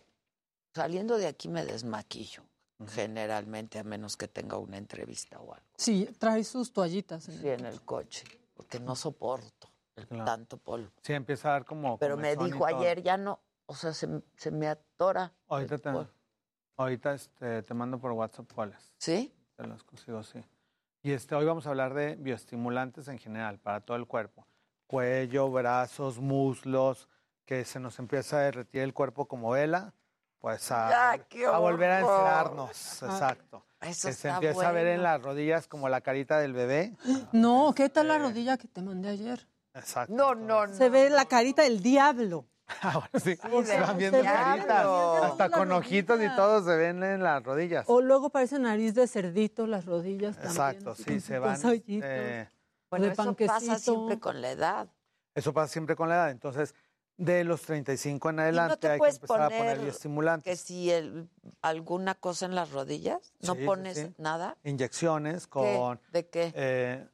saliendo 0.72 1.18
de 1.18 1.26
aquí 1.26 1.48
me 1.48 1.64
desmaquillo, 1.64 2.44
generalmente, 2.86 3.78
a 3.78 3.84
menos 3.84 4.16
que 4.16 4.28
tenga 4.28 4.56
una 4.58 4.78
entrevista 4.78 5.40
o 5.40 5.52
algo. 5.54 5.66
Sí, 5.76 6.08
trae 6.18 6.44
sus 6.44 6.72
toallitas. 6.72 7.28
En 7.28 7.38
Sí, 7.40 7.48
en 7.48 7.66
el 7.66 7.80
coche, 7.82 8.24
porque 8.62 8.80
no 8.80 8.94
soporto 8.96 9.68
el 9.96 10.06
Claro. 10.06 10.24
tanto 10.24 10.56
polvo. 10.56 10.90
Sí, 11.02 11.12
empieza 11.12 11.48
a 11.48 11.52
dar 11.52 11.64
como... 11.64 11.98
Pero 11.98 12.16
me 12.16 12.36
dijo 12.36 12.64
ayer, 12.66 13.02
ya 13.02 13.16
no, 13.16 13.40
o 13.66 13.74
sea, 13.74 13.92
se, 13.92 14.22
se 14.36 14.50
me 14.50 14.68
atora. 14.68 15.32
Ahorita 15.48 15.78
te, 15.78 15.90
ahorita 16.76 17.14
este, 17.14 17.62
te 17.62 17.74
mando 17.74 17.98
por 17.98 18.12
WhatsApp 18.12 18.50
cuáles. 18.54 18.92
¿Sí? 18.98 19.34
Te 19.56 19.66
los 19.66 19.84
consigo, 19.84 20.22
sí. 20.22 20.42
Y 21.02 21.12
este, 21.12 21.34
hoy 21.34 21.44
vamos 21.44 21.66
a 21.66 21.70
hablar 21.70 21.94
de 21.94 22.16
bioestimulantes 22.16 23.08
en 23.08 23.18
general, 23.18 23.58
para 23.58 23.80
todo 23.80 23.96
el 23.96 24.06
cuerpo. 24.06 24.46
Cuello, 24.86 25.50
brazos, 25.50 26.18
muslos, 26.18 27.08
que 27.44 27.64
se 27.64 27.80
nos 27.80 27.98
empieza 27.98 28.38
a 28.38 28.40
derretir 28.40 28.82
el 28.82 28.92
cuerpo 28.94 29.26
como 29.26 29.50
vela, 29.50 29.94
pues 30.40 30.70
a, 30.72 31.12
¡Ah, 31.12 31.18
qué 31.28 31.46
a 31.46 31.58
volver 31.58 31.90
a 31.90 32.04
horror! 32.04 32.20
encerarnos, 32.20 33.02
Ah, 33.02 33.06
exacto. 33.06 33.64
Eso 33.80 34.08
que 34.08 34.14
se 34.14 34.28
empieza 34.28 34.68
a 34.68 34.72
ver 34.72 34.86
en 34.88 34.96
bueno. 35.00 35.02
las 35.14 35.22
rodillas 35.22 35.66
como 35.66 35.88
la 35.88 36.00
carita 36.00 36.38
del 36.38 36.52
bebé. 36.52 36.96
No, 37.32 37.72
¿qué 37.76 37.88
tal 37.88 38.08
la 38.08 38.16
Eh. 38.16 38.18
rodilla 38.20 38.56
que 38.58 38.68
te 38.68 38.82
mandé 38.82 39.10
ayer? 39.10 39.46
Exacto. 39.74 40.12
No, 40.14 40.34
no, 40.34 40.66
no. 40.66 40.74
Se 40.74 40.88
ve 40.90 41.08
la 41.10 41.24
carita 41.26 41.62
del 41.62 41.82
diablo. 41.82 42.46
Ah, 42.82 42.92
bueno, 42.94 43.08
sí, 43.24 43.34
de 43.34 43.64
se 43.66 43.80
van 43.80 43.98
viendo 43.98 44.22
caritas, 44.22 44.86
hasta 45.24 45.50
con 45.50 45.72
ojitos 45.72 46.16
y 46.20 46.22
rodilla. 46.22 46.36
todo 46.36 46.62
se 46.64 46.76
ven 46.76 47.02
en 47.02 47.20
las 47.22 47.42
rodillas. 47.42 47.84
O 47.88 48.00
luego 48.00 48.30
parece 48.30 48.60
nariz 48.60 48.94
de 48.94 49.08
cerdito 49.08 49.66
las 49.66 49.86
rodillas 49.86 50.36
también. 50.36 50.52
Exacto, 50.52 50.90
así 50.92 51.02
sí, 51.02 51.10
con 51.10 51.20
se 51.20 51.38
van. 51.40 51.58
eh, 52.04 52.48
Bueno, 52.88 53.06
eso 53.06 53.34
pasa 53.34 53.78
siempre 53.78 54.20
con 54.20 54.40
la 54.40 54.50
edad. 54.52 54.88
Eso 55.34 55.52
pasa 55.52 55.72
siempre 55.72 55.96
con 55.96 56.08
la 56.08 56.14
edad. 56.14 56.30
Entonces, 56.30 56.74
de 57.20 57.44
los 57.44 57.60
35 57.62 58.30
en 58.30 58.34
¿Y 58.34 58.36
no 58.36 58.42
adelante 58.42 58.76
te 58.78 58.88
hay 58.88 58.98
que 59.00 59.06
empezar 59.08 59.42
a 59.42 59.48
poner 59.48 59.58
poner 59.58 60.42
que 60.42 60.56
si 60.56 60.90
el, 60.90 61.28
alguna 61.60 62.14
cosa 62.14 62.46
en 62.46 62.54
las 62.54 62.70
rodillas? 62.72 63.34
¿No 63.40 63.54
Sí, 63.54 63.66
pones 63.66 63.98
sí. 63.98 64.14
nada? 64.16 64.56
Inyecciones 64.64 65.46
¿Qué? 65.46 65.50
con, 65.50 66.00
¿De 66.12 66.26
qué? 66.28 66.52
eh, 66.56 67.06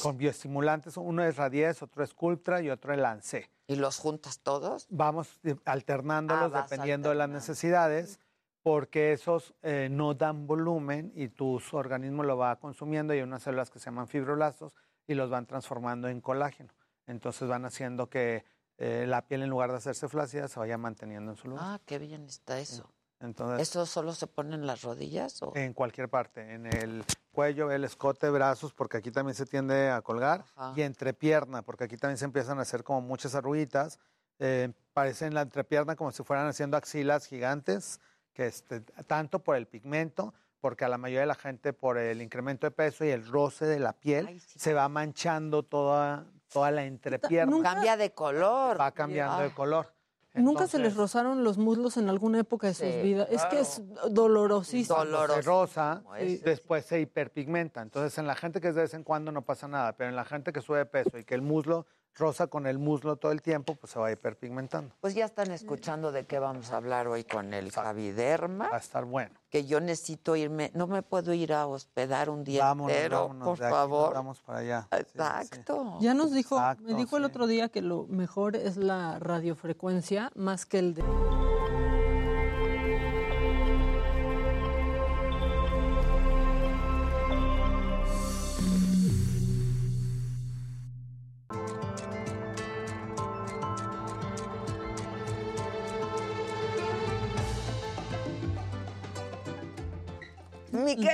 con 0.00 0.16
bioestimulantes. 0.16 0.96
Uno 0.96 1.24
es 1.24 1.36
Radies, 1.36 1.82
otro 1.82 2.04
es 2.04 2.14
Cultra 2.14 2.62
y 2.62 2.70
otro 2.70 2.92
es 2.92 3.00
Lancé. 3.00 3.50
¿Y 3.66 3.74
los 3.76 3.98
juntas 3.98 4.38
todos? 4.40 4.86
Vamos 4.90 5.40
eh, 5.42 5.56
alternándolos 5.64 6.52
Ah, 6.54 6.62
dependiendo 6.62 7.08
de 7.08 7.16
las 7.16 7.24
alternando. 7.24 7.38
necesidades, 7.38 8.20
porque 8.62 9.12
esos 9.12 9.54
eh, 9.62 9.88
no 9.90 10.14
dan 10.14 10.46
volumen 10.46 11.12
y 11.16 11.28
tu 11.28 11.60
organismo 11.72 12.22
lo 12.22 12.36
va 12.36 12.56
consumiendo 12.60 13.12
y 13.12 13.16
hay 13.18 13.22
unas 13.24 13.42
células 13.42 13.70
que 13.70 13.80
se 13.80 13.86
llaman 13.86 14.06
fibroblastos 14.06 14.74
y 15.08 15.14
los 15.14 15.30
van 15.30 15.46
transformando 15.46 16.06
en 16.08 16.20
colágeno. 16.20 16.72
Entonces 17.06 17.48
van 17.48 17.64
haciendo 17.64 18.08
que 18.08 18.44
eh, 18.78 19.04
la 19.06 19.26
piel 19.26 19.42
en 19.42 19.50
lugar 19.50 19.70
de 19.70 19.76
hacerse 19.76 20.08
flácida 20.08 20.48
se 20.48 20.58
vaya 20.58 20.78
manteniendo 20.78 21.32
en 21.32 21.36
su 21.36 21.48
lugar. 21.48 21.64
Ah, 21.66 21.80
qué 21.84 21.98
bien 21.98 22.24
está 22.24 22.58
eso. 22.58 22.88
Entonces, 23.20 23.68
¿Eso 23.68 23.84
solo 23.84 24.14
se 24.14 24.28
pone 24.28 24.54
en 24.54 24.66
las 24.66 24.82
rodillas? 24.82 25.42
O? 25.42 25.52
en 25.56 25.72
cualquier 25.74 26.08
parte, 26.08 26.54
en 26.54 26.66
el 26.66 27.04
cuello, 27.32 27.70
el 27.72 27.82
escote, 27.82 28.30
brazos, 28.30 28.72
porque 28.72 28.98
aquí 28.98 29.10
también 29.10 29.34
se 29.34 29.44
tiende 29.44 29.90
a 29.90 30.00
colgar, 30.02 30.44
Ajá. 30.54 30.72
y 30.76 30.82
entrepierna, 30.82 31.62
porque 31.62 31.84
aquí 31.84 31.96
también 31.96 32.16
se 32.18 32.24
empiezan 32.26 32.58
a 32.60 32.62
hacer 32.62 32.84
como 32.84 33.00
muchas 33.00 33.34
arruguitas. 33.34 33.98
Eh, 34.38 34.72
parecen 34.92 35.34
la 35.34 35.42
entrepierna 35.42 35.96
como 35.96 36.12
si 36.12 36.22
fueran 36.22 36.46
haciendo 36.46 36.76
axilas 36.76 37.26
gigantes, 37.26 37.98
que 38.32 38.46
este, 38.46 38.82
tanto 38.82 39.40
por 39.40 39.56
el 39.56 39.66
pigmento, 39.66 40.32
porque 40.60 40.84
a 40.84 40.88
la 40.88 40.98
mayoría 40.98 41.20
de 41.22 41.26
la 41.26 41.34
gente 41.34 41.72
por 41.72 41.98
el 41.98 42.22
incremento 42.22 42.68
de 42.68 42.70
peso 42.70 43.04
y 43.04 43.08
el 43.10 43.26
roce 43.26 43.64
de 43.66 43.80
la 43.80 43.94
piel 43.94 44.40
se 44.40 44.74
va 44.74 44.88
manchando 44.88 45.64
toda, 45.64 46.24
toda 46.52 46.70
la 46.70 46.84
entrepierna. 46.84 47.50
Nunca- 47.50 47.74
Cambia 47.74 47.96
de 47.96 48.10
color. 48.12 48.80
Va 48.80 48.90
cambiando 48.92 49.38
de 49.42 49.48
Ah. 49.48 49.54
color. 49.54 49.92
Nunca 50.34 50.68
se 50.68 50.78
les 50.78 50.94
rozaron 50.94 51.42
los 51.42 51.58
muslos 51.58 51.96
en 51.96 52.08
alguna 52.08 52.38
época 52.40 52.68
de 52.68 52.74
sus 52.74 52.86
Sí, 52.86 53.02
vidas. 53.02 53.26
Es 53.30 53.44
que 53.46 53.58
es 53.60 53.82
dolorosísimo. 54.10 54.94
cuando 54.96 55.26
se 55.26 55.42
rosa, 55.42 56.02
Sí. 56.20 56.36
después 56.44 56.84
se 56.84 57.00
hiperpigmenta. 57.00 57.82
Entonces, 57.82 58.16
en 58.18 58.26
la 58.26 58.36
gente 58.36 58.60
que 58.60 58.68
es 58.68 58.74
de 58.76 58.82
vez 58.82 58.94
en 58.94 59.02
cuando 59.02 59.32
no 59.32 59.42
pasa 59.42 59.66
nada, 59.66 59.96
pero 59.96 60.10
en 60.10 60.16
la 60.16 60.24
gente 60.24 60.52
que 60.52 60.60
sube 60.60 60.84
peso 60.86 61.18
y 61.18 61.24
que 61.24 61.34
el 61.34 61.42
muslo 61.42 61.86
rosa 62.18 62.48
con 62.48 62.66
el 62.66 62.78
muslo 62.78 63.16
todo 63.16 63.32
el 63.32 63.42
tiempo, 63.42 63.74
pues 63.76 63.92
se 63.92 63.98
va 63.98 64.10
hiperpigmentando. 64.10 64.94
Pues 65.00 65.14
ya 65.14 65.24
están 65.24 65.50
escuchando 65.52 66.12
de 66.12 66.26
qué 66.26 66.38
vamos 66.38 66.72
a 66.72 66.76
hablar 66.76 67.08
hoy 67.08 67.24
con 67.24 67.54
el 67.54 67.70
Javiderma. 67.72 68.68
Va 68.68 68.76
a 68.76 68.80
estar 68.80 69.04
bueno. 69.04 69.34
Que 69.50 69.64
yo 69.64 69.80
necesito 69.80 70.36
irme, 70.36 70.70
no 70.74 70.86
me 70.86 71.02
puedo 71.02 71.32
ir 71.32 71.52
a 71.52 71.66
hospedar 71.66 72.28
un 72.28 72.44
día 72.44 72.64
Vámonos, 72.64 72.96
entero, 72.96 73.20
vámonos, 73.28 73.48
por 73.48 73.58
de 73.58 73.64
aquí 73.64 73.70
nos 73.72 73.80
favor. 73.80 74.14
Vamos 74.14 74.40
para 74.42 74.58
allá. 74.58 74.88
Sí, 74.90 74.98
sí, 74.98 75.04
sí. 75.04 75.18
Exacto. 75.18 75.98
Ya 76.00 76.14
nos 76.14 76.32
dijo, 76.32 76.56
Exacto, 76.56 76.84
me 76.84 76.94
dijo 76.94 77.16
el 77.16 77.22
sí. 77.22 77.26
otro 77.26 77.46
día 77.46 77.68
que 77.68 77.80
lo 77.80 78.06
mejor 78.08 78.56
es 78.56 78.76
la 78.76 79.18
radiofrecuencia 79.18 80.30
más 80.34 80.66
que 80.66 80.78
el 80.80 80.94
de... 80.94 81.47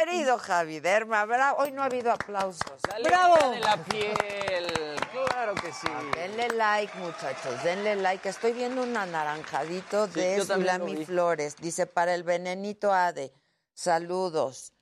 Querido 0.05 0.39
Javiderma, 0.39 1.25
bravo. 1.25 1.63
Hoy 1.63 1.73
no 1.73 1.83
ha 1.83 1.87
habido 1.87 2.13
aplausos. 2.13 2.61
¡Bravo! 3.03 3.53
de 3.53 3.61
la 3.61 3.77
piel. 3.79 4.67
Claro 5.31 5.55
que 5.55 5.73
sí. 5.73 5.87
Denle 6.15 6.49
like, 6.49 6.93
muchachos, 6.99 7.63
denle 7.65 7.97
like. 7.97 8.29
Estoy 8.29 8.53
viendo 8.53 8.83
un 8.83 8.95
anaranjadito 8.97 10.07
Sí, 10.09 10.13
de 10.21 10.79
vi. 10.85 11.07
Flores. 11.07 11.57
Dice, 11.57 11.87
para 11.87 12.15
el 12.15 12.23
venenito 12.23 12.93
Ade, 12.93 13.33
saludos. 13.73 14.73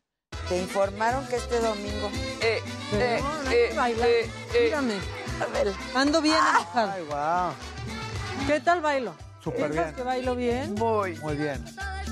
Te 0.49 0.59
informaron 0.59 1.25
que 1.29 1.37
este 1.37 1.61
domingo... 1.61 2.11
Eh, 2.41 2.61
Pero 2.91 3.05
eh, 3.05 3.21
no, 3.23 3.43
no 3.45 3.49
hay 3.51 3.55
eh, 3.57 3.69
que 3.69 3.75
bailar. 3.77 4.09
eh, 4.09 4.31
eh. 4.55 4.65
Mírame, 4.65 4.95
A 5.41 5.47
ver, 5.53 5.73
ando 5.95 6.21
bien 6.21 6.37
enojada. 6.37 6.95
Ay, 6.95 7.03
wow. 7.05 8.47
¿Qué 8.49 8.59
tal 8.61 8.81
bailo? 8.81 9.15
Súper 9.43 9.71
¿Piensas 9.71 9.85
bien. 9.85 9.95
que 9.95 10.03
bailo 10.03 10.35
bien? 10.35 10.75
muy 10.75 11.15
Muy 11.21 11.37
bien. 11.37 11.65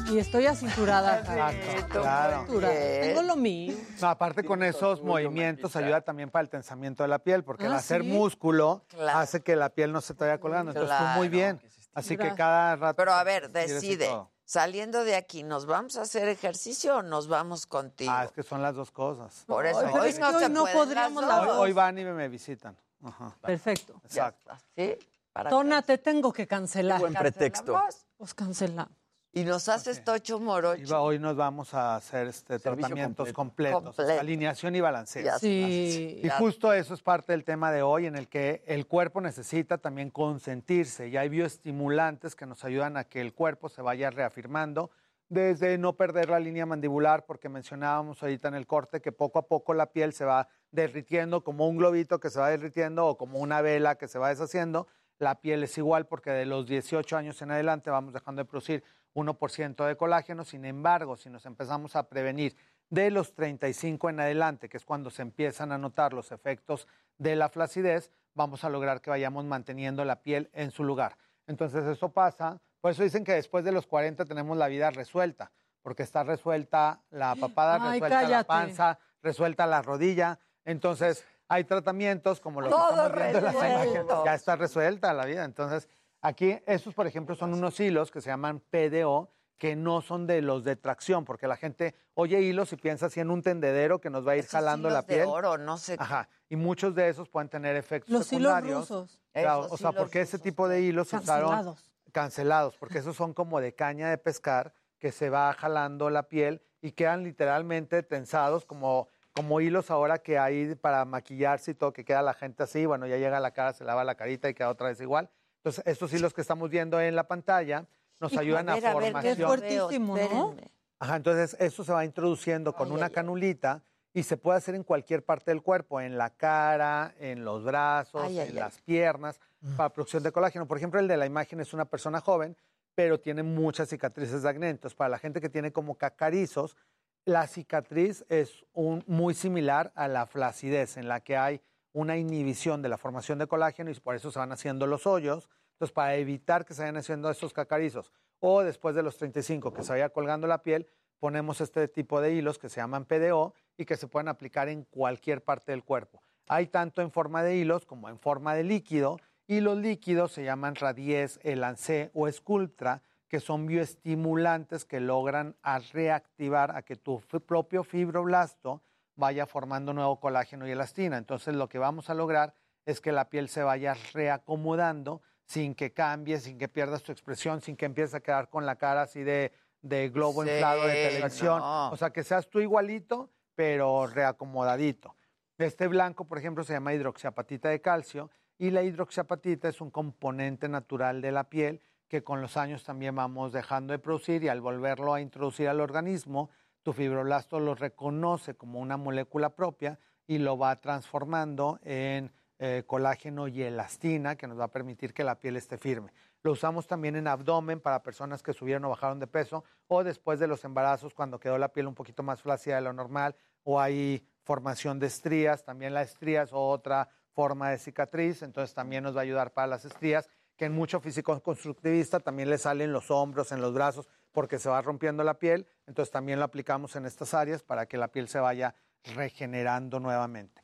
Y 0.08 0.18
estoy 0.18 0.46
acinturada. 0.46 1.20
Exacto, 1.20 2.00
claro. 2.00 2.44
Tengo 2.48 3.22
lo 3.22 3.36
mío. 3.36 3.76
No, 4.00 4.08
aparte 4.08 4.42
con 4.44 4.62
esos 4.62 5.02
movimientos 5.02 5.76
ayuda 5.76 6.00
también 6.00 6.30
para 6.30 6.42
el 6.42 6.48
tensamiento 6.48 7.02
de 7.02 7.08
la 7.08 7.18
piel, 7.20 7.44
porque 7.44 7.66
el 7.66 7.72
Ah, 7.72 7.76
hacer 7.76 8.02
¿sí? 8.02 8.08
músculo 8.08 8.84
Claro. 8.88 9.18
hace 9.18 9.42
que 9.42 9.54
la 9.56 9.68
piel 9.70 9.92
no 9.92 10.00
se 10.00 10.14
te 10.14 10.24
vaya 10.24 10.38
colgando. 10.40 10.72
Entonces 10.72 10.96
tú 10.96 11.04
muy 11.18 11.28
Claro. 11.28 11.30
bien. 11.30 11.60
Así 11.94 12.16
que 12.16 12.34
cada 12.34 12.76
rato. 12.76 12.96
Pero 12.96 13.12
a 13.12 13.22
ver, 13.24 13.50
decide. 13.50 14.08
Saliendo 14.44 15.04
de 15.04 15.14
aquí, 15.14 15.44
¿nos 15.44 15.64
vamos 15.66 15.96
a 15.96 16.02
hacer 16.02 16.28
ejercicio 16.28 16.96
o 16.96 17.02
nos 17.02 17.28
vamos 17.28 17.66
contigo? 17.66 18.10
Ah, 18.12 18.24
es 18.24 18.32
que 18.32 18.42
son 18.42 18.60
las 18.62 18.74
dos 18.74 18.90
cosas. 18.90 19.44
Por 19.46 19.64
eso, 19.64 19.78
Ay, 19.78 19.86
pero 19.92 20.02
hoy 20.02 20.08
es 20.08 20.14
que 20.16 20.20
no 20.22 20.28
hoy 20.28 20.38
se 20.42 20.48
no 20.48 20.60
pueden 20.62 20.76
podríamos 20.78 21.24
las 21.24 21.40
Hoy, 21.42 21.46
dos. 21.46 21.56
hoy 21.58 21.72
van 21.72 21.98
y 21.98 22.04
me 22.04 22.28
visitan. 22.28 22.76
Ajá. 23.04 23.36
Perfecto. 23.42 24.00
Exacto. 24.04 24.50
¿sí? 24.76 24.96
Para 25.32 25.50
Tona, 25.50 25.82
te 25.82 25.98
tengo 25.98 26.32
que 26.32 26.48
cancelar. 26.48 26.98
Buen 26.98 27.14
pretexto. 27.14 27.80
Pues 28.16 28.34
cancelamos. 28.34 28.92
Y 29.32 29.44
nos 29.44 29.68
haces 29.68 30.02
tocho 30.02 30.40
morocho. 30.40 30.82
Iba- 30.82 31.00
hoy 31.02 31.20
nos 31.20 31.36
vamos 31.36 31.72
a 31.72 31.94
hacer 31.94 32.26
este, 32.26 32.58
Servicio 32.58 32.88
tratamientos 32.88 33.32
completo. 33.32 33.74
completos, 33.76 33.96
Completo. 33.96 34.20
alineación 34.20 34.74
y 34.74 34.80
balanceo. 34.80 35.24
Ya 35.24 35.38
Sí. 35.38 36.20
Y 36.22 36.28
justo 36.30 36.72
eso 36.72 36.94
es 36.94 37.02
parte 37.02 37.32
del 37.32 37.44
tema 37.44 37.70
de 37.70 37.82
hoy, 37.82 38.06
en 38.06 38.16
el 38.16 38.26
que 38.28 38.64
el 38.66 38.88
cuerpo 38.88 39.20
necesita 39.20 39.78
también 39.78 40.10
consentirse 40.10 41.06
y 41.08 41.16
hay 41.16 41.28
bioestimulantes 41.28 42.34
que 42.34 42.44
nos 42.44 42.64
ayudan 42.64 42.96
a 42.96 43.04
que 43.04 43.20
el 43.20 43.32
cuerpo 43.32 43.68
se 43.68 43.82
vaya 43.82 44.10
reafirmando, 44.10 44.90
desde 45.28 45.78
no 45.78 45.92
perder 45.92 46.28
la 46.28 46.40
línea 46.40 46.66
mandibular, 46.66 47.24
porque 47.24 47.48
mencionábamos 47.48 48.20
ahorita 48.20 48.48
en 48.48 48.54
el 48.56 48.66
corte 48.66 49.00
que 49.00 49.12
poco 49.12 49.38
a 49.38 49.46
poco 49.46 49.74
la 49.74 49.86
piel 49.92 50.12
se 50.12 50.24
va 50.24 50.48
derritiendo 50.72 51.44
como 51.44 51.68
un 51.68 51.76
globito 51.76 52.18
que 52.18 52.30
se 52.30 52.40
va 52.40 52.48
derritiendo 52.48 53.06
o 53.06 53.16
como 53.16 53.38
una 53.38 53.60
vela 53.62 53.94
que 53.94 54.08
se 54.08 54.18
va 54.18 54.30
deshaciendo. 54.30 54.88
La 55.20 55.40
piel 55.40 55.62
es 55.62 55.78
igual 55.78 56.06
porque 56.08 56.30
de 56.30 56.46
los 56.46 56.66
18 56.66 57.16
años 57.16 57.40
en 57.42 57.52
adelante 57.52 57.90
vamos 57.90 58.12
dejando 58.12 58.40
de 58.42 58.46
producir 58.46 58.82
1% 59.14 59.86
de 59.86 59.96
colágeno. 59.96 60.44
Sin 60.44 60.64
embargo, 60.64 61.16
si 61.16 61.30
nos 61.30 61.46
empezamos 61.46 61.96
a 61.96 62.08
prevenir 62.08 62.56
de 62.88 63.10
los 63.10 63.34
35 63.34 64.10
en 64.10 64.20
adelante, 64.20 64.68
que 64.68 64.76
es 64.76 64.84
cuando 64.84 65.10
se 65.10 65.22
empiezan 65.22 65.72
a 65.72 65.78
notar 65.78 66.12
los 66.12 66.32
efectos 66.32 66.88
de 67.18 67.36
la 67.36 67.48
flacidez, 67.48 68.10
vamos 68.34 68.64
a 68.64 68.68
lograr 68.68 69.00
que 69.00 69.10
vayamos 69.10 69.44
manteniendo 69.44 70.04
la 70.04 70.22
piel 70.22 70.50
en 70.52 70.70
su 70.70 70.84
lugar. 70.84 71.16
Entonces 71.46 71.84
eso 71.84 72.10
pasa, 72.10 72.60
por 72.80 72.92
eso 72.92 73.02
dicen 73.02 73.24
que 73.24 73.32
después 73.32 73.64
de 73.64 73.72
los 73.72 73.86
40 73.86 74.24
tenemos 74.24 74.56
la 74.56 74.68
vida 74.68 74.90
resuelta, 74.90 75.52
porque 75.82 76.02
está 76.02 76.24
resuelta 76.24 77.02
la 77.10 77.34
papada, 77.36 77.78
Ay, 77.80 78.00
resuelta 78.00 78.28
la 78.28 78.44
panza, 78.44 78.98
resuelta 79.22 79.66
la 79.66 79.82
rodilla. 79.82 80.38
Entonces 80.64 81.24
hay 81.48 81.64
tratamientos 81.64 82.40
como 82.40 82.60
los 82.60 82.70
que 82.70 82.80
estamos 82.80 83.12
viendo 83.12 83.38
en 83.38 83.44
las 83.44 83.54
imágenes. 83.54 84.06
Ya 84.24 84.34
está 84.34 84.56
resuelta 84.56 85.12
la 85.12 85.24
vida. 85.24 85.44
Entonces 85.44 85.88
aquí 86.22 86.58
estos, 86.66 86.94
por 86.94 87.06
ejemplo, 87.06 87.34
son 87.34 87.54
unos 87.54 87.78
hilos 87.80 88.10
que 88.10 88.20
se 88.20 88.30
llaman 88.30 88.60
PDO, 88.60 89.30
que 89.58 89.76
no 89.76 90.00
son 90.00 90.26
de 90.26 90.40
los 90.40 90.64
de 90.64 90.74
tracción, 90.76 91.24
porque 91.26 91.46
la 91.46 91.56
gente 91.56 91.94
oye 92.14 92.40
hilos 92.40 92.72
y 92.72 92.76
piensa 92.76 93.06
así 93.06 93.20
en 93.20 93.30
un 93.30 93.42
tendedero 93.42 94.00
que 94.00 94.08
nos 94.08 94.26
va 94.26 94.32
a 94.32 94.36
ir 94.36 94.40
Esos 94.40 94.52
jalando 94.52 94.88
hilos 94.88 95.00
la 95.02 95.06
piel. 95.06 95.20
de 95.20 95.26
oro, 95.26 95.58
no 95.58 95.76
sé. 95.76 95.96
Ajá. 95.98 96.28
Y 96.48 96.56
muchos 96.56 96.94
de 96.94 97.08
esos 97.10 97.28
pueden 97.28 97.48
tener 97.50 97.76
efectos 97.76 98.10
Los 98.10 98.32
hilos 98.32 98.52
secundarios. 98.52 98.88
rusos. 98.90 99.20
Claro, 99.32 99.60
Esos 99.60 99.72
o 99.72 99.76
sea, 99.76 99.90
hilos 99.90 100.02
porque 100.02 100.20
ese 100.22 100.38
tipo 100.38 100.66
de 100.66 100.80
hilos 100.80 101.08
se 101.08 101.16
usaron 101.18 101.50
Cancelados. 101.50 101.92
cancelados, 102.10 102.76
porque 102.78 102.98
esos 102.98 103.14
son 103.16 103.34
como 103.34 103.60
de 103.60 103.74
caña 103.74 104.08
de 104.08 104.16
pescar 104.18 104.72
que 104.98 105.12
se 105.12 105.28
va 105.30 105.52
jalando 105.52 106.08
la 106.10 106.24
piel 106.28 106.62
y 106.80 106.92
quedan 106.92 107.22
literalmente 107.24 108.02
tensados 108.02 108.64
como, 108.64 109.08
como 109.32 109.60
hilos 109.60 109.90
ahora 109.90 110.18
que 110.18 110.38
hay 110.38 110.74
para 110.74 111.04
maquillarse 111.04 111.72
y 111.72 111.74
todo, 111.74 111.92
que 111.92 112.04
queda 112.06 112.22
la 112.22 112.32
gente 112.34 112.62
así, 112.62 112.86
bueno, 112.86 113.06
ya 113.06 113.18
llega 113.18 113.36
a 113.36 113.40
la 113.40 113.50
cara, 113.52 113.74
se 113.74 113.84
lava 113.84 114.04
la 114.04 114.14
carita 114.14 114.48
y 114.48 114.54
queda 114.54 114.70
otra 114.70 114.88
vez 114.88 115.00
igual. 115.02 115.30
Entonces, 115.60 115.84
estos 115.86 116.12
hilos 116.12 116.32
que 116.32 116.40
estamos 116.40 116.70
viendo 116.70 117.00
en 117.00 117.14
la 117.14 117.28
pantalla 117.28 117.86
nos 118.18 118.32
Hijo, 118.32 118.40
ayudan 118.40 118.68
a, 118.70 118.74
ver, 118.74 118.82
ver, 118.82 118.92
qué 118.92 119.36
formación. 119.36 119.48
fuertísimo, 119.48 120.16
¿no? 120.16 120.22
espérenme. 120.22 120.70
Ajá, 120.98 121.16
entonces 121.16 121.56
eso 121.60 121.84
se 121.84 121.92
va 121.92 122.04
introduciendo 122.04 122.74
con 122.74 122.88
Ay, 122.88 122.94
una 122.94 123.06
ay, 123.06 123.12
canulita 123.12 123.82
y 124.12 124.22
se 124.22 124.36
puede 124.36 124.58
hacer 124.58 124.74
en 124.74 124.84
cualquier 124.84 125.24
parte 125.24 125.50
del 125.50 125.62
cuerpo, 125.62 126.00
en 126.00 126.18
la 126.18 126.30
cara, 126.30 127.14
en 127.18 127.44
los 127.44 127.64
brazos, 127.64 128.22
Ay, 128.24 128.40
en 128.40 128.48
ay. 128.48 128.52
las 128.54 128.80
piernas, 128.80 129.40
para 129.76 129.90
producción 129.90 130.22
de 130.22 130.32
colágeno. 130.32 130.66
Por 130.66 130.76
ejemplo, 130.78 130.98
el 130.98 131.08
de 131.08 131.16
la 131.16 131.26
imagen 131.26 131.60
es 131.60 131.72
una 131.72 131.84
persona 131.84 132.20
joven, 132.20 132.56
pero 132.94 133.20
tiene 133.20 133.42
muchas 133.42 133.88
cicatrices 133.88 134.42
de 134.42 134.48
acné. 134.48 134.68
Entonces, 134.70 134.96
para 134.96 135.10
la 135.10 135.18
gente 135.18 135.40
que 135.40 135.48
tiene 135.48 135.72
como 135.72 135.96
cacarizos, 135.96 136.76
la 137.24 137.46
cicatriz 137.46 138.24
es 138.28 138.64
un, 138.72 139.04
muy 139.06 139.34
similar 139.34 139.92
a 139.94 140.08
la 140.08 140.26
flacidez, 140.26 140.96
en 140.96 141.06
la 141.08 141.20
que 141.20 141.36
hay 141.36 141.60
una 141.92 142.16
inhibición 142.16 142.82
de 142.82 142.88
la 142.88 142.98
formación 142.98 143.38
de 143.38 143.46
colágeno 143.46 143.90
y 143.90 143.94
por 143.94 144.14
eso 144.14 144.30
se 144.30 144.38
van 144.38 144.52
haciendo 144.52 144.86
los 144.86 145.06
hoyos. 145.06 145.48
Entonces, 145.72 145.92
para 145.92 146.14
evitar 146.16 146.64
que 146.64 146.74
se 146.74 146.82
vayan 146.82 146.96
haciendo 146.96 147.30
estos 147.30 147.52
cacarizos 147.52 148.12
o 148.38 148.62
después 148.62 148.94
de 148.94 149.02
los 149.02 149.16
35 149.16 149.72
que 149.72 149.82
se 149.82 149.92
vaya 149.92 150.10
colgando 150.10 150.46
la 150.46 150.62
piel, 150.62 150.86
ponemos 151.18 151.60
este 151.60 151.86
tipo 151.88 152.20
de 152.20 152.32
hilos 152.32 152.58
que 152.58 152.68
se 152.68 152.80
llaman 152.80 153.04
PDO 153.04 153.54
y 153.76 153.84
que 153.84 153.96
se 153.96 154.06
pueden 154.06 154.28
aplicar 154.28 154.68
en 154.68 154.84
cualquier 154.84 155.42
parte 155.42 155.72
del 155.72 155.84
cuerpo. 155.84 156.22
Hay 156.48 156.66
tanto 156.66 157.02
en 157.02 157.12
forma 157.12 157.42
de 157.42 157.56
hilos 157.56 157.86
como 157.86 158.08
en 158.08 158.18
forma 158.18 158.54
de 158.54 158.64
líquido 158.64 159.18
y 159.46 159.60
los 159.60 159.78
líquidos 159.78 160.32
se 160.32 160.44
llaman 160.44 160.74
Radies, 160.74 161.38
Elancé 161.42 162.10
o 162.14 162.30
Sculptra, 162.30 163.02
que 163.28 163.40
son 163.40 163.66
bioestimulantes 163.66 164.84
que 164.84 165.00
logran 165.00 165.56
reactivar 165.92 166.76
a 166.76 166.82
que 166.82 166.96
tu 166.96 167.20
propio 167.20 167.84
fibroblasto 167.84 168.82
vaya 169.20 169.46
formando 169.46 169.92
nuevo 169.92 170.18
colágeno 170.18 170.66
y 170.66 170.72
elastina. 170.72 171.16
Entonces 171.18 171.54
lo 171.54 171.68
que 171.68 171.78
vamos 171.78 172.10
a 172.10 172.14
lograr 172.14 172.54
es 172.86 173.00
que 173.00 173.12
la 173.12 173.28
piel 173.28 173.48
se 173.48 173.62
vaya 173.62 173.94
reacomodando 174.12 175.22
sin 175.44 175.74
que 175.74 175.92
cambie, 175.92 176.40
sin 176.40 176.58
que 176.58 176.68
pierdas 176.68 177.02
tu 177.02 177.12
expresión, 177.12 177.60
sin 177.60 177.76
que 177.76 177.84
empieces 177.86 178.14
a 178.14 178.20
quedar 178.20 178.48
con 178.48 178.66
la 178.66 178.76
cara 178.76 179.02
así 179.02 179.22
de, 179.22 179.52
de 179.82 180.08
globo 180.08 180.42
Sí, 180.44 180.50
inflado 180.50 180.86
de 180.86 181.08
televisión. 181.08 181.58
no. 181.60 181.90
O 181.90 181.96
sea, 181.96 182.10
que 182.10 182.24
seas 182.24 182.48
tú 182.48 182.60
igualito, 182.60 183.30
pero 183.54 184.06
reacomodadito. 184.06 185.14
Este 185.58 185.88
blanco, 185.88 186.24
por 186.24 186.38
ejemplo, 186.38 186.64
se 186.64 186.72
llama 186.72 186.94
hidroxiapatita 186.94 187.68
de 187.68 187.80
calcio 187.82 188.30
y 188.58 188.70
la 188.70 188.82
hidroxiapatita 188.82 189.68
es 189.68 189.80
un 189.82 189.90
componente 189.90 190.68
natural 190.68 191.20
de 191.20 191.32
la 191.32 191.44
piel 191.44 191.82
que 192.08 192.24
con 192.24 192.40
los 192.40 192.56
años 192.56 192.82
también 192.82 193.14
vamos 193.14 193.52
dejando 193.52 193.92
de 193.92 193.98
producir 193.98 194.42
y 194.42 194.48
al 194.48 194.60
volverlo 194.60 195.14
a 195.14 195.20
introducir 195.20 195.68
al 195.68 195.80
organismo, 195.80 196.50
tu 196.82 196.92
fibroblasto 196.92 197.60
lo 197.60 197.74
reconoce 197.74 198.54
como 198.54 198.80
una 198.80 198.96
molécula 198.96 199.50
propia 199.50 199.98
y 200.26 200.38
lo 200.38 200.56
va 200.56 200.80
transformando 200.80 201.78
en 201.82 202.32
eh, 202.58 202.84
colágeno 202.86 203.48
y 203.48 203.62
elastina 203.62 204.36
que 204.36 204.46
nos 204.46 204.58
va 204.58 204.64
a 204.64 204.70
permitir 204.70 205.14
que 205.14 205.24
la 205.24 205.38
piel 205.38 205.56
esté 205.56 205.78
firme. 205.78 206.12
Lo 206.42 206.52
usamos 206.52 206.86
también 206.86 207.16
en 207.16 207.26
abdomen 207.26 207.80
para 207.80 208.02
personas 208.02 208.42
que 208.42 208.52
subieron 208.52 208.84
o 208.84 208.90
bajaron 208.90 209.18
de 209.18 209.26
peso 209.26 209.64
o 209.88 210.04
después 210.04 210.38
de 210.38 210.46
los 210.46 210.64
embarazos 210.64 211.14
cuando 211.14 211.40
quedó 211.40 211.58
la 211.58 211.72
piel 211.72 211.86
un 211.86 211.94
poquito 211.94 212.22
más 212.22 212.42
flácida 212.42 212.76
de 212.76 212.82
lo 212.82 212.92
normal 212.92 213.34
o 213.62 213.80
hay 213.80 214.26
formación 214.42 214.98
de 214.98 215.06
estrías, 215.06 215.64
también 215.64 215.94
la 215.94 216.02
estría 216.02 216.42
es 216.42 216.50
otra 216.52 217.08
forma 217.32 217.70
de 217.70 217.78
cicatriz, 217.78 218.42
entonces 218.42 218.74
también 218.74 219.04
nos 219.04 219.14
va 219.14 219.20
a 219.20 219.22
ayudar 219.22 219.52
para 219.52 219.66
las 219.66 219.84
estrías, 219.84 220.28
que 220.60 220.66
en 220.66 220.74
mucho 220.74 221.00
físico 221.00 221.42
constructivista 221.42 222.20
también 222.20 222.50
le 222.50 222.58
salen 222.58 222.92
los 222.92 223.10
hombros, 223.10 223.50
en 223.50 223.62
los 223.62 223.72
brazos, 223.72 224.06
porque 224.30 224.58
se 224.58 224.68
va 224.68 224.82
rompiendo 224.82 225.24
la 225.24 225.38
piel, 225.38 225.66
entonces 225.86 226.12
también 226.12 226.38
lo 226.38 226.44
aplicamos 226.44 226.96
en 226.96 227.06
estas 227.06 227.32
áreas 227.32 227.62
para 227.62 227.86
que 227.86 227.96
la 227.96 228.08
piel 228.08 228.28
se 228.28 228.40
vaya 228.40 228.74
regenerando 229.14 230.00
nuevamente. 230.00 230.62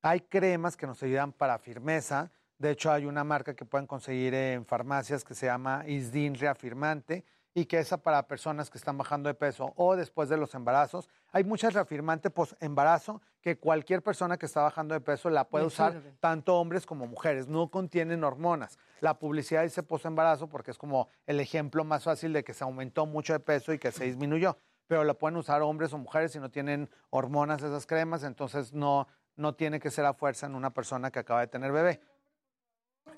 Hay 0.00 0.20
cremas 0.20 0.78
que 0.78 0.86
nos 0.86 1.02
ayudan 1.02 1.34
para 1.34 1.58
firmeza, 1.58 2.32
de 2.56 2.70
hecho 2.70 2.90
hay 2.90 3.04
una 3.04 3.22
marca 3.22 3.52
que 3.52 3.66
pueden 3.66 3.86
conseguir 3.86 4.32
en 4.32 4.64
farmacias 4.64 5.24
que 5.24 5.34
se 5.34 5.44
llama 5.44 5.84
Isdin 5.86 6.36
Reafirmante, 6.36 7.26
y 7.54 7.66
que 7.66 7.78
esa 7.78 7.98
para 7.98 8.26
personas 8.26 8.68
que 8.68 8.76
están 8.78 8.98
bajando 8.98 9.28
de 9.28 9.34
peso 9.34 9.72
o 9.76 9.94
después 9.94 10.28
de 10.28 10.36
los 10.36 10.54
embarazos. 10.56 11.08
Hay 11.30 11.44
muchas 11.44 11.72
reafirmantes 11.72 12.32
post-embarazo 12.32 13.22
que 13.40 13.56
cualquier 13.58 14.02
persona 14.02 14.36
que 14.36 14.46
está 14.46 14.62
bajando 14.62 14.94
de 14.94 15.00
peso 15.00 15.30
la 15.30 15.44
puede 15.48 15.62
Me 15.62 15.68
usar, 15.68 15.92
sirve. 15.92 16.14
tanto 16.18 16.56
hombres 16.58 16.84
como 16.84 17.06
mujeres. 17.06 17.46
No 17.46 17.70
contienen 17.70 18.24
hormonas. 18.24 18.76
La 19.00 19.18
publicidad 19.18 19.62
dice 19.62 19.84
post-embarazo 19.84 20.48
porque 20.48 20.72
es 20.72 20.78
como 20.78 21.08
el 21.26 21.38
ejemplo 21.38 21.84
más 21.84 22.02
fácil 22.04 22.32
de 22.32 22.42
que 22.42 22.54
se 22.54 22.64
aumentó 22.64 23.06
mucho 23.06 23.32
de 23.32 23.40
peso 23.40 23.72
y 23.72 23.78
que 23.78 23.92
se 23.92 24.04
disminuyó. 24.04 24.58
Pero 24.88 25.04
la 25.04 25.14
pueden 25.14 25.36
usar 25.36 25.62
hombres 25.62 25.92
o 25.92 25.98
mujeres 25.98 26.32
si 26.32 26.40
no 26.40 26.50
tienen 26.50 26.90
hormonas 27.10 27.62
esas 27.62 27.86
cremas, 27.86 28.22
entonces 28.24 28.72
no, 28.72 29.06
no 29.36 29.54
tiene 29.54 29.78
que 29.78 29.90
ser 29.90 30.04
a 30.04 30.12
fuerza 30.12 30.46
en 30.46 30.54
una 30.56 30.70
persona 30.70 31.10
que 31.10 31.20
acaba 31.20 31.40
de 31.40 31.46
tener 31.46 31.70
bebé. 31.72 32.00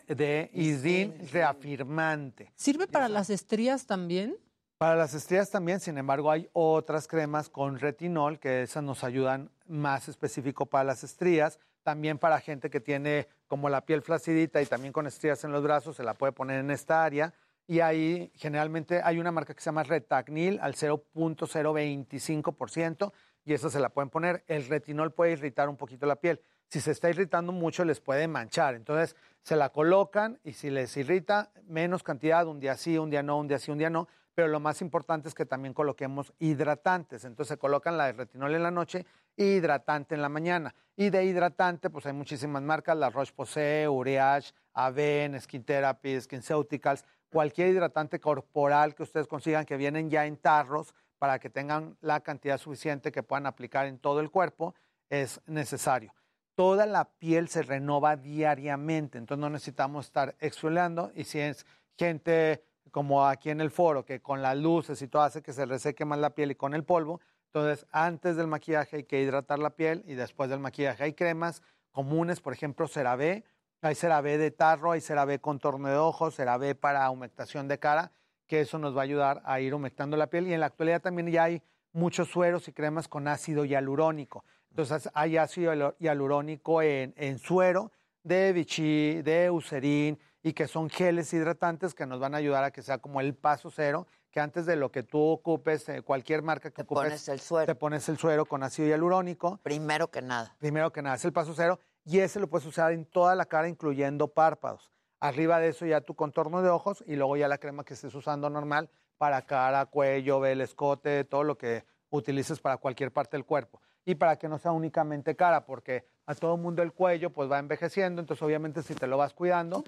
De 0.08 0.50
Isdin 0.52 1.14
reafirmante. 1.32 2.52
¿Sirve 2.54 2.86
para 2.86 3.08
las 3.08 3.30
estrías 3.30 3.86
también? 3.86 4.36
Para 4.78 4.94
las 4.94 5.14
estrías 5.14 5.50
también, 5.50 5.80
sin 5.80 5.96
embargo, 5.96 6.30
hay 6.30 6.50
otras 6.52 7.08
cremas 7.08 7.48
con 7.48 7.78
retinol 7.78 8.38
que 8.38 8.62
esas 8.62 8.84
nos 8.84 9.04
ayudan 9.04 9.50
más 9.66 10.06
específico 10.08 10.66
para 10.66 10.84
las 10.84 11.02
estrías. 11.02 11.58
También 11.82 12.18
para 12.18 12.40
gente 12.40 12.68
que 12.68 12.80
tiene 12.80 13.26
como 13.46 13.68
la 13.68 13.86
piel 13.86 14.02
flacidita 14.02 14.60
y 14.60 14.66
también 14.66 14.92
con 14.92 15.06
estrías 15.06 15.44
en 15.44 15.52
los 15.52 15.62
brazos, 15.62 15.96
se 15.96 16.02
la 16.02 16.14
puede 16.14 16.32
poner 16.32 16.58
en 16.60 16.70
esta 16.70 17.04
área. 17.04 17.32
Y 17.66 17.80
ahí 17.80 18.30
generalmente 18.34 19.00
hay 19.02 19.18
una 19.18 19.32
marca 19.32 19.54
que 19.54 19.60
se 19.60 19.66
llama 19.66 19.82
Retagnil 19.82 20.58
al 20.60 20.74
0.025% 20.74 23.12
y 23.44 23.54
esa 23.54 23.70
se 23.70 23.80
la 23.80 23.88
pueden 23.88 24.10
poner. 24.10 24.44
El 24.46 24.66
retinol 24.66 25.12
puede 25.12 25.32
irritar 25.32 25.68
un 25.68 25.76
poquito 25.76 26.06
la 26.06 26.16
piel. 26.16 26.40
Si 26.68 26.80
se 26.80 26.90
está 26.90 27.08
irritando 27.08 27.52
mucho, 27.52 27.84
les 27.84 28.00
puede 28.00 28.28
manchar. 28.28 28.74
Entonces, 28.74 29.16
se 29.46 29.54
la 29.54 29.68
colocan 29.68 30.40
y 30.42 30.54
si 30.54 30.70
les 30.70 30.96
irrita, 30.96 31.52
menos 31.68 32.02
cantidad, 32.02 32.48
un 32.48 32.58
día 32.58 32.76
sí, 32.76 32.98
un 32.98 33.10
día 33.10 33.22
no, 33.22 33.38
un 33.38 33.46
día 33.46 33.60
sí, 33.60 33.70
un 33.70 33.78
día 33.78 33.88
no. 33.88 34.08
Pero 34.34 34.48
lo 34.48 34.58
más 34.58 34.82
importante 34.82 35.28
es 35.28 35.36
que 35.36 35.46
también 35.46 35.72
coloquemos 35.72 36.32
hidratantes. 36.40 37.24
Entonces, 37.24 37.50
se 37.50 37.56
colocan 37.56 37.96
la 37.96 38.06
de 38.06 38.14
retinol 38.14 38.56
en 38.56 38.64
la 38.64 38.72
noche 38.72 39.06
y 39.36 39.44
hidratante 39.44 40.16
en 40.16 40.22
la 40.22 40.28
mañana. 40.28 40.74
Y 40.96 41.10
de 41.10 41.24
hidratante, 41.24 41.90
pues 41.90 42.06
hay 42.06 42.12
muchísimas 42.12 42.60
marcas, 42.60 42.96
la 42.96 43.08
Roche-Posay, 43.08 43.86
Uriage, 43.86 44.52
Aven, 44.72 45.40
Skin 45.40 45.62
Therapy, 45.62 46.20
SkinCeuticals, 46.20 47.04
cualquier 47.30 47.68
hidratante 47.68 48.18
corporal 48.18 48.96
que 48.96 49.04
ustedes 49.04 49.28
consigan 49.28 49.64
que 49.64 49.76
vienen 49.76 50.10
ya 50.10 50.26
en 50.26 50.38
tarros 50.38 50.92
para 51.18 51.38
que 51.38 51.50
tengan 51.50 51.96
la 52.00 52.18
cantidad 52.18 52.58
suficiente 52.58 53.12
que 53.12 53.22
puedan 53.22 53.46
aplicar 53.46 53.86
en 53.86 54.00
todo 54.00 54.18
el 54.18 54.32
cuerpo, 54.32 54.74
es 55.08 55.40
necesario 55.46 56.12
toda 56.56 56.86
la 56.86 57.04
piel 57.04 57.48
se 57.48 57.62
renova 57.62 58.16
diariamente, 58.16 59.18
entonces 59.18 59.40
no 59.40 59.50
necesitamos 59.50 60.06
estar 60.06 60.34
exfoliando 60.40 61.12
y 61.14 61.24
si 61.24 61.38
es 61.38 61.66
gente 61.96 62.64
como 62.90 63.26
aquí 63.26 63.50
en 63.50 63.60
el 63.60 63.70
foro 63.70 64.06
que 64.06 64.20
con 64.20 64.40
las 64.40 64.56
luces 64.56 65.00
y 65.02 65.06
todo 65.06 65.22
hace 65.22 65.42
que 65.42 65.52
se 65.52 65.66
reseque 65.66 66.06
más 66.06 66.18
la 66.18 66.30
piel 66.30 66.50
y 66.50 66.54
con 66.54 66.72
el 66.72 66.82
polvo, 66.82 67.20
entonces 67.48 67.86
antes 67.92 68.36
del 68.36 68.46
maquillaje 68.46 68.96
hay 68.96 69.04
que 69.04 69.20
hidratar 69.20 69.58
la 69.58 69.70
piel 69.70 70.02
y 70.06 70.14
después 70.14 70.48
del 70.48 70.58
maquillaje 70.58 71.04
hay 71.04 71.12
cremas 71.12 71.62
comunes, 71.92 72.40
por 72.40 72.54
ejemplo, 72.54 72.88
CeraVe, 72.88 73.44
hay 73.82 73.94
CeraVe 73.94 74.38
de 74.38 74.50
tarro, 74.50 74.92
hay 74.92 75.02
CeraVe 75.02 75.38
contorno 75.40 75.88
de 75.88 75.96
ojos, 75.96 76.36
CeraVe 76.36 76.74
para 76.74 77.08
humectación 77.10 77.68
de 77.68 77.78
cara, 77.78 78.12
que 78.46 78.60
eso 78.60 78.78
nos 78.78 78.96
va 78.96 79.00
a 79.00 79.04
ayudar 79.04 79.42
a 79.44 79.60
ir 79.60 79.74
humectando 79.74 80.16
la 80.16 80.28
piel 80.28 80.46
y 80.46 80.54
en 80.54 80.60
la 80.60 80.66
actualidad 80.66 81.02
también 81.02 81.28
ya 81.28 81.44
hay 81.44 81.62
muchos 81.92 82.28
sueros 82.28 82.66
y 82.68 82.72
cremas 82.72 83.08
con 83.08 83.28
ácido 83.28 83.64
hialurónico. 83.64 84.44
Entonces 84.76 85.10
hay 85.14 85.38
ácido 85.38 85.96
hialurónico 85.98 86.82
en, 86.82 87.14
en 87.16 87.38
suero 87.38 87.92
de 88.22 88.52
Vichy, 88.52 89.22
de 89.22 89.46
Eucerin 89.46 90.18
y 90.42 90.52
que 90.52 90.68
son 90.68 90.90
geles 90.90 91.32
hidratantes 91.32 91.94
que 91.94 92.04
nos 92.04 92.20
van 92.20 92.34
a 92.34 92.36
ayudar 92.36 92.62
a 92.62 92.70
que 92.70 92.82
sea 92.82 92.98
como 92.98 93.22
el 93.22 93.34
paso 93.34 93.70
cero, 93.70 94.06
que 94.30 94.38
antes 94.38 94.66
de 94.66 94.76
lo 94.76 94.92
que 94.92 95.02
tú 95.02 95.18
ocupes, 95.18 95.88
eh, 95.88 96.02
cualquier 96.02 96.42
marca 96.42 96.70
que 96.70 96.82
ocupes, 96.82 97.04
pones 97.04 97.28
el 97.30 97.40
suero. 97.40 97.64
te 97.64 97.74
pones 97.74 98.06
el 98.10 98.18
suero 98.18 98.44
con 98.44 98.62
ácido 98.62 98.86
hialurónico. 98.86 99.60
Primero 99.62 100.10
que 100.10 100.20
nada. 100.20 100.54
Primero 100.58 100.92
que 100.92 101.00
nada, 101.00 101.16
es 101.16 101.24
el 101.24 101.32
paso 101.32 101.54
cero 101.56 101.80
y 102.04 102.18
ese 102.18 102.38
lo 102.38 102.50
puedes 102.50 102.66
usar 102.66 102.92
en 102.92 103.06
toda 103.06 103.34
la 103.34 103.46
cara, 103.46 103.70
incluyendo 103.70 104.28
párpados. 104.28 104.90
Arriba 105.20 105.58
de 105.58 105.68
eso 105.68 105.86
ya 105.86 106.02
tu 106.02 106.14
contorno 106.14 106.60
de 106.60 106.68
ojos 106.68 107.02
y 107.06 107.16
luego 107.16 107.38
ya 107.38 107.48
la 107.48 107.56
crema 107.56 107.82
que 107.82 107.94
estés 107.94 108.14
usando 108.14 108.50
normal 108.50 108.90
para 109.16 109.40
cara, 109.40 109.86
cuello, 109.86 110.44
el 110.44 110.60
escote, 110.60 111.24
todo 111.24 111.44
lo 111.44 111.56
que 111.56 111.86
utilices 112.10 112.60
para 112.60 112.76
cualquier 112.76 113.10
parte 113.10 113.38
del 113.38 113.46
cuerpo. 113.46 113.80
Y 114.08 114.14
para 114.14 114.36
que 114.36 114.48
no 114.48 114.56
sea 114.56 114.70
únicamente 114.70 115.34
cara, 115.34 115.66
porque 115.66 116.06
a 116.26 116.34
todo 116.36 116.56
mundo 116.56 116.80
el 116.84 116.92
cuello 116.92 117.30
pues 117.32 117.50
va 117.50 117.58
envejeciendo, 117.58 118.20
entonces 118.20 118.40
obviamente 118.40 118.84
si 118.84 118.94
te 118.94 119.08
lo 119.08 119.16
vas 119.18 119.34
cuidando, 119.34 119.82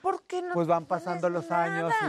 pues 0.54 0.66
van 0.66 0.86
pasando 0.86 1.30
los 1.30 1.48
años 1.52 1.92
y 2.02 2.06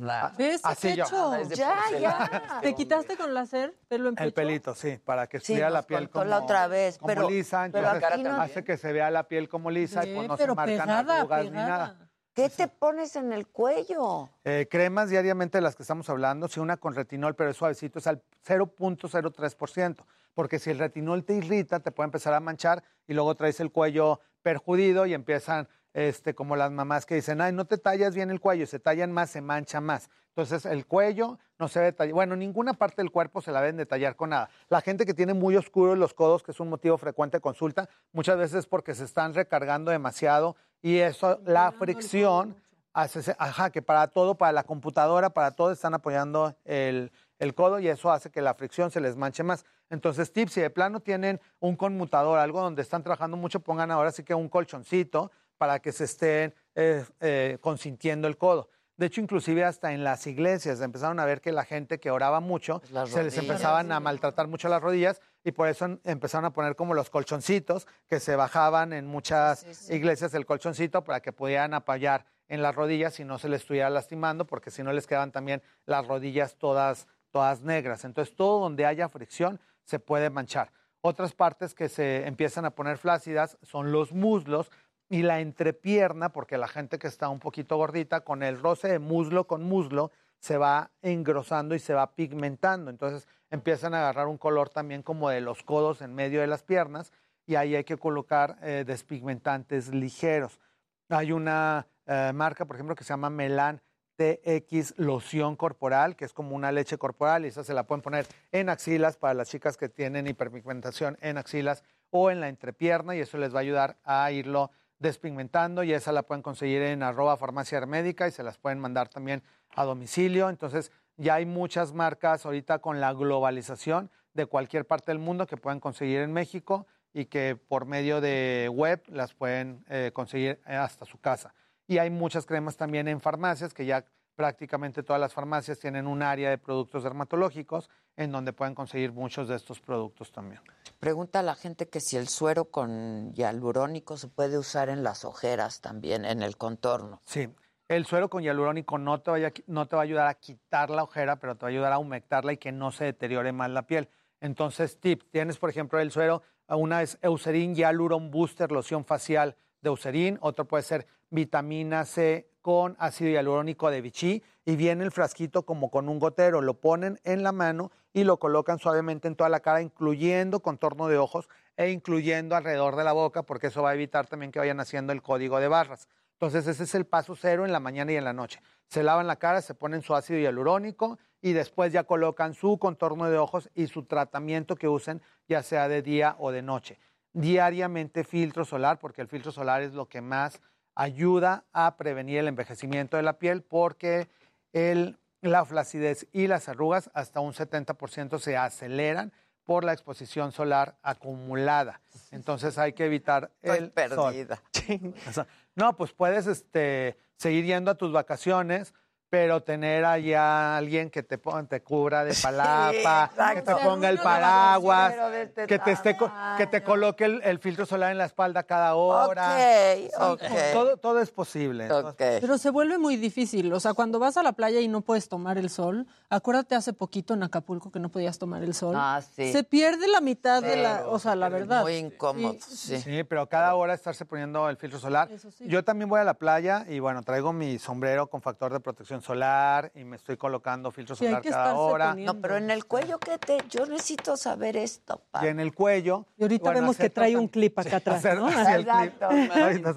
nada. 0.00 0.32
¿Ves? 0.38 0.62
Así 0.64 0.96
yo. 0.96 1.04
Ya. 1.50 2.60
¿Te 2.62 2.74
quitaste 2.74 3.18
con 3.18 3.34
láser 3.34 3.76
pelo 3.88 4.08
en 4.08 4.14
pecho? 4.14 4.24
el 4.24 4.32
pelito, 4.32 4.74
sí, 4.74 4.96
para 5.04 5.26
que 5.26 5.38
Sí, 5.38 5.54
la 5.58 5.82
piel 5.82 6.08
como, 6.08 6.24
la 6.24 6.38
otra 6.40 6.66
vez, 6.66 6.96
como 6.96 7.08
pero- 7.08 7.28
lisa, 7.28 7.68
pero 7.70 7.92
entonces 7.94 8.22
no- 8.22 8.40
hace 8.40 8.64
que 8.64 8.78
se 8.78 8.92
vea 8.94 9.10
la 9.10 9.28
piel 9.28 9.50
como 9.50 9.70
lisa 9.70 10.02
y 10.06 10.14
pues 10.14 10.26
no 10.28 10.38
se 10.38 10.42
pero 10.44 10.54
marcan 10.54 10.78
pegada, 10.78 11.18
arrugas 11.20 11.44
ni 11.44 11.50
nada. 11.50 12.08
¿Qué 12.34 12.50
te 12.50 12.66
pones 12.66 13.14
en 13.14 13.32
el 13.32 13.46
cuello? 13.46 14.28
Eh, 14.42 14.66
cremas 14.68 15.08
diariamente 15.08 15.58
de 15.58 15.62
las 15.62 15.76
que 15.76 15.84
estamos 15.84 16.10
hablando, 16.10 16.48
si 16.48 16.58
una 16.58 16.76
con 16.76 16.92
retinol, 16.92 17.36
pero 17.36 17.50
es 17.50 17.56
suavecito, 17.56 18.00
es 18.00 18.08
al 18.08 18.24
0.03%, 18.44 20.04
porque 20.34 20.58
si 20.58 20.70
el 20.70 20.80
retinol 20.80 21.24
te 21.24 21.34
irrita, 21.34 21.78
te 21.78 21.92
puede 21.92 22.06
empezar 22.06 22.34
a 22.34 22.40
manchar 22.40 22.82
y 23.06 23.14
luego 23.14 23.36
traes 23.36 23.60
el 23.60 23.70
cuello 23.70 24.18
perjudido 24.42 25.06
y 25.06 25.14
empiezan, 25.14 25.68
este, 25.94 26.34
como 26.34 26.56
las 26.56 26.72
mamás 26.72 27.06
que 27.06 27.14
dicen, 27.14 27.40
ay, 27.40 27.52
no 27.52 27.64
te 27.64 27.78
tallas 27.78 28.14
bien 28.14 28.30
el 28.30 28.40
cuello, 28.40 28.66
se 28.66 28.80
tallan 28.80 29.12
más, 29.12 29.30
se 29.30 29.40
mancha 29.40 29.80
más. 29.80 30.10
Entonces, 30.28 30.66
el 30.66 30.86
cuello 30.86 31.38
no 31.60 31.68
se 31.68 31.78
debe 31.78 31.92
tallar, 31.92 32.12
bueno, 32.12 32.34
ninguna 32.34 32.74
parte 32.74 32.96
del 32.96 33.12
cuerpo 33.12 33.40
se 33.40 33.52
la 33.52 33.60
deben 33.60 33.76
de 33.76 33.86
tallar 33.86 34.16
con 34.16 34.30
nada. 34.30 34.50
La 34.68 34.80
gente 34.80 35.06
que 35.06 35.14
tiene 35.14 35.32
muy 35.32 35.56
oscuros 35.56 35.96
los 35.96 36.12
codos, 36.12 36.42
que 36.42 36.50
es 36.50 36.58
un 36.58 36.68
motivo 36.68 36.98
frecuente 36.98 37.36
de 37.36 37.40
consulta, 37.40 37.88
muchas 38.12 38.36
veces 38.36 38.58
es 38.58 38.66
porque 38.66 38.94
se 38.96 39.04
están 39.04 39.32
recargando 39.34 39.92
demasiado 39.92 40.56
y 40.82 40.98
eso, 40.98 41.40
la 41.44 41.70
fricción, 41.70 42.56
hace, 42.92 43.34
ajá, 43.38 43.70
que 43.70 43.80
para 43.80 44.08
todo, 44.08 44.34
para 44.34 44.50
la 44.50 44.64
computadora, 44.64 45.30
para 45.30 45.52
todo 45.52 45.70
están 45.70 45.94
apoyando 45.94 46.56
el, 46.64 47.12
el 47.38 47.54
codo 47.54 47.78
y 47.78 47.86
eso 47.86 48.10
hace 48.10 48.30
que 48.30 48.42
la 48.42 48.54
fricción 48.54 48.90
se 48.90 49.00
les 49.00 49.16
manche 49.16 49.44
más. 49.44 49.64
Entonces, 49.90 50.32
tips, 50.32 50.54
si 50.54 50.60
de 50.60 50.70
plano 50.70 50.98
tienen 50.98 51.40
un 51.60 51.76
conmutador, 51.76 52.40
algo 52.40 52.60
donde 52.60 52.82
están 52.82 53.04
trabajando 53.04 53.36
mucho, 53.36 53.60
pongan 53.60 53.92
ahora 53.92 54.10
sí 54.10 54.24
que 54.24 54.34
un 54.34 54.48
colchoncito 54.48 55.30
para 55.58 55.80
que 55.80 55.92
se 55.92 56.04
estén 56.04 56.54
eh, 56.74 57.04
eh, 57.20 57.58
consintiendo 57.60 58.28
el 58.28 58.36
codo. 58.36 58.68
De 58.96 59.06
hecho, 59.06 59.20
inclusive 59.20 59.64
hasta 59.64 59.92
en 59.92 60.04
las 60.04 60.24
iglesias 60.28 60.80
empezaron 60.80 61.18
a 61.18 61.24
ver 61.24 61.40
que 61.40 61.50
la 61.50 61.64
gente 61.64 61.98
que 61.98 62.12
oraba 62.12 62.38
mucho 62.38 62.80
Las 62.92 63.10
se 63.10 63.24
les 63.24 63.36
empezaban 63.36 63.90
a 63.90 63.98
maltratar 63.98 64.46
mucho 64.46 64.68
las 64.68 64.80
rodillas 64.80 65.20
y 65.42 65.50
por 65.50 65.68
eso 65.68 65.98
empezaron 66.04 66.44
a 66.44 66.52
poner 66.52 66.76
como 66.76 66.94
los 66.94 67.10
colchoncitos 67.10 67.88
que 68.08 68.20
se 68.20 68.36
bajaban 68.36 68.92
en 68.92 69.06
muchas 69.06 69.90
iglesias 69.90 70.32
el 70.34 70.46
colchoncito 70.46 71.02
para 71.02 71.20
que 71.20 71.32
pudieran 71.32 71.74
apoyar 71.74 72.24
en 72.46 72.62
las 72.62 72.74
rodillas 72.74 73.18
y 73.18 73.24
no 73.24 73.38
se 73.38 73.48
les 73.48 73.62
estuviera 73.62 73.90
lastimando 73.90 74.46
porque 74.46 74.70
si 74.70 74.84
no 74.84 74.92
les 74.92 75.08
quedaban 75.08 75.32
también 75.32 75.60
las 75.86 76.06
rodillas 76.06 76.56
todas, 76.56 77.08
todas 77.32 77.62
negras. 77.62 78.04
Entonces 78.04 78.36
todo 78.36 78.60
donde 78.60 78.86
haya 78.86 79.08
fricción 79.08 79.60
se 79.82 79.98
puede 79.98 80.30
manchar. 80.30 80.70
Otras 81.00 81.34
partes 81.34 81.74
que 81.74 81.90
se 81.90 82.26
empiezan 82.26 82.64
a 82.64 82.70
poner 82.70 82.96
flácidas 82.96 83.58
son 83.62 83.92
los 83.92 84.12
muslos 84.12 84.70
y 85.08 85.22
la 85.22 85.40
entrepierna, 85.40 86.30
porque 86.30 86.58
la 86.58 86.68
gente 86.68 86.98
que 86.98 87.06
está 87.06 87.28
un 87.28 87.40
poquito 87.40 87.76
gordita, 87.76 88.22
con 88.22 88.42
el 88.42 88.58
roce 88.58 88.88
de 88.88 88.98
muslo 88.98 89.46
con 89.46 89.62
muslo, 89.62 90.10
se 90.38 90.58
va 90.58 90.90
engrosando 91.02 91.74
y 91.74 91.78
se 91.78 91.94
va 91.94 92.14
pigmentando. 92.14 92.90
Entonces 92.90 93.28
empiezan 93.50 93.94
a 93.94 94.00
agarrar 94.00 94.26
un 94.26 94.38
color 94.38 94.68
también 94.68 95.02
como 95.02 95.30
de 95.30 95.40
los 95.40 95.62
codos 95.62 96.02
en 96.02 96.14
medio 96.14 96.40
de 96.40 96.46
las 96.46 96.62
piernas 96.62 97.12
y 97.46 97.54
ahí 97.56 97.74
hay 97.74 97.84
que 97.84 97.96
colocar 97.96 98.58
eh, 98.62 98.84
despigmentantes 98.86 99.88
ligeros. 99.88 100.60
Hay 101.08 101.32
una 101.32 101.86
eh, 102.06 102.32
marca, 102.34 102.64
por 102.64 102.76
ejemplo, 102.76 102.94
que 102.94 103.04
se 103.04 103.10
llama 103.10 103.30
Melan 103.30 103.80
TX 104.16 104.98
loción 104.98 105.56
corporal, 105.56 106.16
que 106.16 106.24
es 106.24 106.32
como 106.32 106.54
una 106.54 106.72
leche 106.72 106.98
corporal, 106.98 107.44
y 107.44 107.48
esa 107.48 107.64
se 107.64 107.74
la 107.74 107.86
pueden 107.86 108.02
poner 108.02 108.26
en 108.52 108.68
axilas 108.68 109.16
para 109.16 109.34
las 109.34 109.48
chicas 109.48 109.76
que 109.76 109.88
tienen 109.88 110.26
hiperpigmentación 110.26 111.18
en 111.20 111.36
axilas 111.36 111.82
o 112.10 112.30
en 112.30 112.40
la 112.40 112.48
entrepierna, 112.48 113.16
y 113.16 113.20
eso 113.20 113.38
les 113.38 113.52
va 113.52 113.58
a 113.58 113.62
ayudar 113.62 113.96
a 114.04 114.30
irlo 114.30 114.70
despigmentando, 115.04 115.84
y 115.84 115.92
esa 115.92 116.12
la 116.12 116.22
pueden 116.22 116.42
conseguir 116.42 116.82
en 116.82 117.02
arroba 117.02 117.36
farmacia 117.36 117.84
médica 117.86 118.26
y 118.26 118.32
se 118.32 118.42
las 118.42 118.58
pueden 118.58 118.80
mandar 118.80 119.08
también 119.08 119.42
a 119.76 119.84
domicilio. 119.84 120.48
Entonces, 120.48 120.90
ya 121.16 121.34
hay 121.34 121.46
muchas 121.46 121.92
marcas 121.92 122.44
ahorita 122.44 122.80
con 122.80 123.00
la 123.00 123.12
globalización 123.12 124.10
de 124.32 124.46
cualquier 124.46 124.86
parte 124.86 125.12
del 125.12 125.18
mundo 125.18 125.46
que 125.46 125.56
pueden 125.56 125.78
conseguir 125.78 126.20
en 126.20 126.32
México 126.32 126.86
y 127.12 127.26
que 127.26 127.54
por 127.54 127.84
medio 127.84 128.20
de 128.20 128.68
web 128.72 129.02
las 129.08 129.34
pueden 129.34 129.84
eh, 129.88 130.10
conseguir 130.12 130.60
hasta 130.64 131.04
su 131.04 131.20
casa. 131.20 131.54
Y 131.86 131.98
hay 131.98 132.10
muchas 132.10 132.46
cremas 132.46 132.76
también 132.76 133.06
en 133.06 133.20
farmacias, 133.20 133.74
que 133.74 133.84
ya 133.84 134.04
prácticamente 134.34 135.02
todas 135.02 135.20
las 135.20 135.34
farmacias 135.34 135.78
tienen 135.78 136.06
un 136.06 136.22
área 136.22 136.50
de 136.50 136.58
productos 136.58 137.04
dermatológicos 137.04 137.90
en 138.16 138.32
donde 138.32 138.52
pueden 138.52 138.74
conseguir 138.74 139.12
muchos 139.12 139.48
de 139.48 139.56
estos 139.56 139.80
productos 139.80 140.32
también. 140.32 140.62
Pregunta 141.00 141.40
a 141.40 141.42
la 141.42 141.54
gente 141.54 141.88
que 141.88 142.00
si 142.00 142.16
el 142.16 142.28
suero 142.28 142.66
con 142.66 143.32
hialurónico 143.34 144.16
se 144.16 144.28
puede 144.28 144.58
usar 144.58 144.88
en 144.88 145.02
las 145.02 145.24
ojeras 145.24 145.80
también, 145.80 146.24
en 146.24 146.42
el 146.42 146.56
contorno. 146.56 147.20
Sí, 147.26 147.48
el 147.88 148.06
suero 148.06 148.30
con 148.30 148.42
hialurónico 148.42 148.96
no 148.98 149.20
te, 149.20 149.30
vaya- 149.30 149.52
va 149.68 149.98
a 149.98 150.00
ayudar 150.00 150.26
a 150.28 150.34
quitar 150.34 150.90
la 150.90 151.02
ojera, 151.02 151.36
pero 151.36 151.56
te 151.56 151.62
va 151.62 151.68
a 151.68 151.70
ayudar 151.70 151.92
a 151.92 151.98
humectarla 151.98 152.52
y 152.52 152.56
que 152.56 152.72
no 152.72 152.90
se 152.90 153.04
deteriore 153.04 153.52
más 153.52 153.70
la 153.70 153.86
piel. 153.86 154.08
Entonces, 154.40 154.98
tip, 154.98 155.22
tienes 155.30 155.58
por 155.58 155.70
ejemplo 155.70 155.98
el 156.00 156.10
suero, 156.10 156.42
una 156.68 157.02
es 157.02 157.18
Eucerin 157.20 157.74
Hyaluron 157.74 158.30
Booster 158.30 158.72
Loción 158.72 159.04
Facial 159.04 159.56
Eucerin, 159.90 160.38
otro 160.40 160.66
puede 160.66 160.82
ser 160.82 161.06
vitamina 161.30 162.04
C 162.04 162.48
con 162.62 162.96
ácido 162.98 163.30
hialurónico 163.30 163.90
de 163.90 164.00
Vichy 164.00 164.42
y 164.64 164.76
viene 164.76 165.04
el 165.04 165.10
frasquito 165.10 165.64
como 165.64 165.90
con 165.90 166.08
un 166.08 166.18
gotero, 166.18 166.62
lo 166.62 166.80
ponen 166.80 167.20
en 167.24 167.42
la 167.42 167.52
mano 167.52 167.92
y 168.12 168.24
lo 168.24 168.38
colocan 168.38 168.78
suavemente 168.78 169.28
en 169.28 169.36
toda 169.36 169.50
la 169.50 169.60
cara, 169.60 169.82
incluyendo 169.82 170.60
contorno 170.60 171.08
de 171.08 171.18
ojos 171.18 171.48
e 171.76 171.90
incluyendo 171.90 172.56
alrededor 172.56 172.96
de 172.96 173.04
la 173.04 173.12
boca, 173.12 173.42
porque 173.42 173.66
eso 173.66 173.82
va 173.82 173.90
a 173.90 173.94
evitar 173.94 174.26
también 174.26 174.52
que 174.52 174.60
vayan 174.60 174.80
haciendo 174.80 175.12
el 175.12 175.20
código 175.20 175.60
de 175.60 175.68
barras. 175.68 176.08
Entonces 176.32 176.66
ese 176.66 176.84
es 176.84 176.94
el 176.94 177.06
paso 177.06 177.36
cero 177.36 177.64
en 177.64 177.72
la 177.72 177.80
mañana 177.80 178.12
y 178.12 178.16
en 178.16 178.24
la 178.24 178.32
noche. 178.32 178.60
Se 178.86 179.02
lavan 179.02 179.26
la 179.26 179.36
cara, 179.36 179.60
se 179.60 179.74
ponen 179.74 180.02
su 180.02 180.14
ácido 180.14 180.38
hialurónico 180.38 181.18
y 181.40 181.52
después 181.52 181.92
ya 181.92 182.04
colocan 182.04 182.54
su 182.54 182.78
contorno 182.78 183.28
de 183.28 183.38
ojos 183.38 183.70
y 183.74 183.86
su 183.88 184.04
tratamiento 184.04 184.76
que 184.76 184.88
usen, 184.88 185.20
ya 185.48 185.62
sea 185.62 185.88
de 185.88 186.02
día 186.02 186.36
o 186.38 186.52
de 186.52 186.62
noche. 186.62 186.98
Diariamente 187.34 188.24
filtro 188.24 188.64
solar, 188.64 188.98
porque 188.98 189.20
el 189.20 189.28
filtro 189.28 189.52
solar 189.52 189.82
es 189.82 189.92
lo 189.92 190.08
que 190.08 190.22
más 190.22 190.60
ayuda 190.94 191.64
a 191.72 191.96
prevenir 191.96 192.38
el 192.38 192.48
envejecimiento 192.48 193.16
de 193.16 193.22
la 193.22 193.38
piel, 193.38 193.62
porque 193.62 194.28
el, 194.72 195.18
la 195.42 195.64
flacidez 195.64 196.26
y 196.32 196.46
las 196.46 196.68
arrugas 196.68 197.10
hasta 197.12 197.40
un 197.40 197.52
70% 197.52 198.38
se 198.38 198.56
aceleran 198.56 199.32
por 199.64 199.84
la 199.84 199.92
exposición 199.92 200.52
solar 200.52 200.96
acumulada. 201.02 202.00
Entonces 202.30 202.78
hay 202.78 202.92
que 202.92 203.06
evitar 203.06 203.50
Estoy 203.62 203.78
el 203.78 203.90
perdida. 203.90 204.62
sol. 205.32 205.46
No, 205.74 205.96
pues 205.96 206.12
puedes 206.12 206.46
este, 206.46 207.18
seguir 207.36 207.64
yendo 207.64 207.90
a 207.90 207.96
tus 207.96 208.12
vacaciones, 208.12 208.94
pero 209.34 209.64
tener 209.64 210.04
allá 210.04 210.76
alguien 210.76 211.10
que 211.10 211.24
te, 211.24 211.38
te 211.38 211.82
cubra 211.82 212.22
de 212.22 212.34
palapa, 212.42 213.32
que 213.52 213.62
te 213.62 213.74
ponga 213.74 214.08
el 214.08 214.18
paraguas, 214.20 215.12
este 215.34 215.66
que 215.66 215.80
te, 215.80 215.90
esté, 215.90 216.16
que 216.56 216.66
te 216.68 216.84
coloque 216.84 217.24
el, 217.24 217.42
el 217.42 217.58
filtro 217.58 217.84
solar 217.84 218.12
en 218.12 218.18
la 218.18 218.26
espalda 218.26 218.62
cada 218.62 218.94
hora. 218.94 219.56
Ok, 219.56 219.98
Sí, 219.98 220.08
ok. 220.20 220.42
Todo, 220.72 220.96
todo 220.98 221.18
es 221.20 221.32
posible. 221.32 221.88
Pero 222.16 222.58
se 222.58 222.70
vuelve 222.70 222.96
muy 222.96 223.16
difícil. 223.16 223.72
O 223.72 223.80
sea, 223.80 223.92
cuando 223.92 224.20
vas 224.20 224.36
a 224.36 224.44
la 224.44 224.52
playa 224.52 224.78
y 224.78 224.86
no 224.86 225.00
puedes 225.00 225.28
tomar 225.28 225.58
el 225.58 225.68
sol, 225.68 226.06
acuérdate 226.30 226.76
hace 226.76 226.92
poquito 226.92 227.34
en 227.34 227.42
Acapulco 227.42 227.90
que 227.90 227.98
no 227.98 228.10
podías 228.10 228.38
tomar 228.38 228.62
el 228.62 228.72
sol. 228.72 228.94
Ah, 228.96 229.20
sí. 229.34 229.50
Se 229.50 229.64
pierde 229.64 230.06
la 230.06 230.20
mitad 230.20 230.62
de 230.62 230.76
la, 230.76 231.08
o 231.08 231.18
sea, 231.18 231.34
la 231.34 231.48
verdad. 231.48 231.82
Muy 231.82 231.96
incómodo, 231.96 232.56
Sí. 232.60 233.00
sí. 233.00 233.24
pero 233.24 233.48
cada 233.48 233.74
hora 233.74 233.94
estarse 233.94 234.24
poniendo 234.24 234.68
el 234.68 234.76
filtro 234.76 235.00
solar. 235.00 235.28
Yo 235.58 235.82
también 235.82 236.08
voy 236.08 236.20
a 236.20 236.24
la 236.24 236.34
playa 236.34 236.86
y 236.88 237.00
bueno, 237.00 237.22
traigo 237.24 237.52
mi 237.52 237.80
sombrero 237.80 238.28
con 238.28 238.40
factor 238.40 238.72
de 238.72 238.78
protección 238.78 239.23
solar 239.24 239.90
y 239.94 240.04
me 240.04 240.16
estoy 240.16 240.36
colocando 240.36 240.90
filtro 240.92 241.16
Sí, 241.16 241.24
solar 241.26 241.42
que 241.42 241.50
cada 241.50 241.74
hora. 241.74 242.10
poniendo. 242.10 242.34
No, 242.34 242.40
pero 242.40 242.56
en 242.56 242.70
el 242.70 242.84
cuello, 242.84 243.18
¿qué 243.18 243.38
te? 243.38 243.58
Yo 243.68 243.86
necesito 243.86 244.36
saber 244.36 244.76
esto. 244.76 245.22
pa. 245.30 245.44
Y 245.44 245.48
en 245.48 245.58
el 245.58 245.74
cuello. 245.74 246.26
Y 246.36 246.42
ahorita 246.42 246.62
bueno, 246.64 246.80
vemos 246.80 246.96
que 246.96 247.10
trae 247.10 247.36
un 247.36 247.48
clip 247.48 247.78
acá 247.78 247.90
Sí, 247.90 247.96
atrás, 247.96 248.18
hacer- 248.24 248.38
¿no? 248.38 248.48
Exacto. 248.48 249.28
Una 249.28 249.68
pinza 249.74 249.92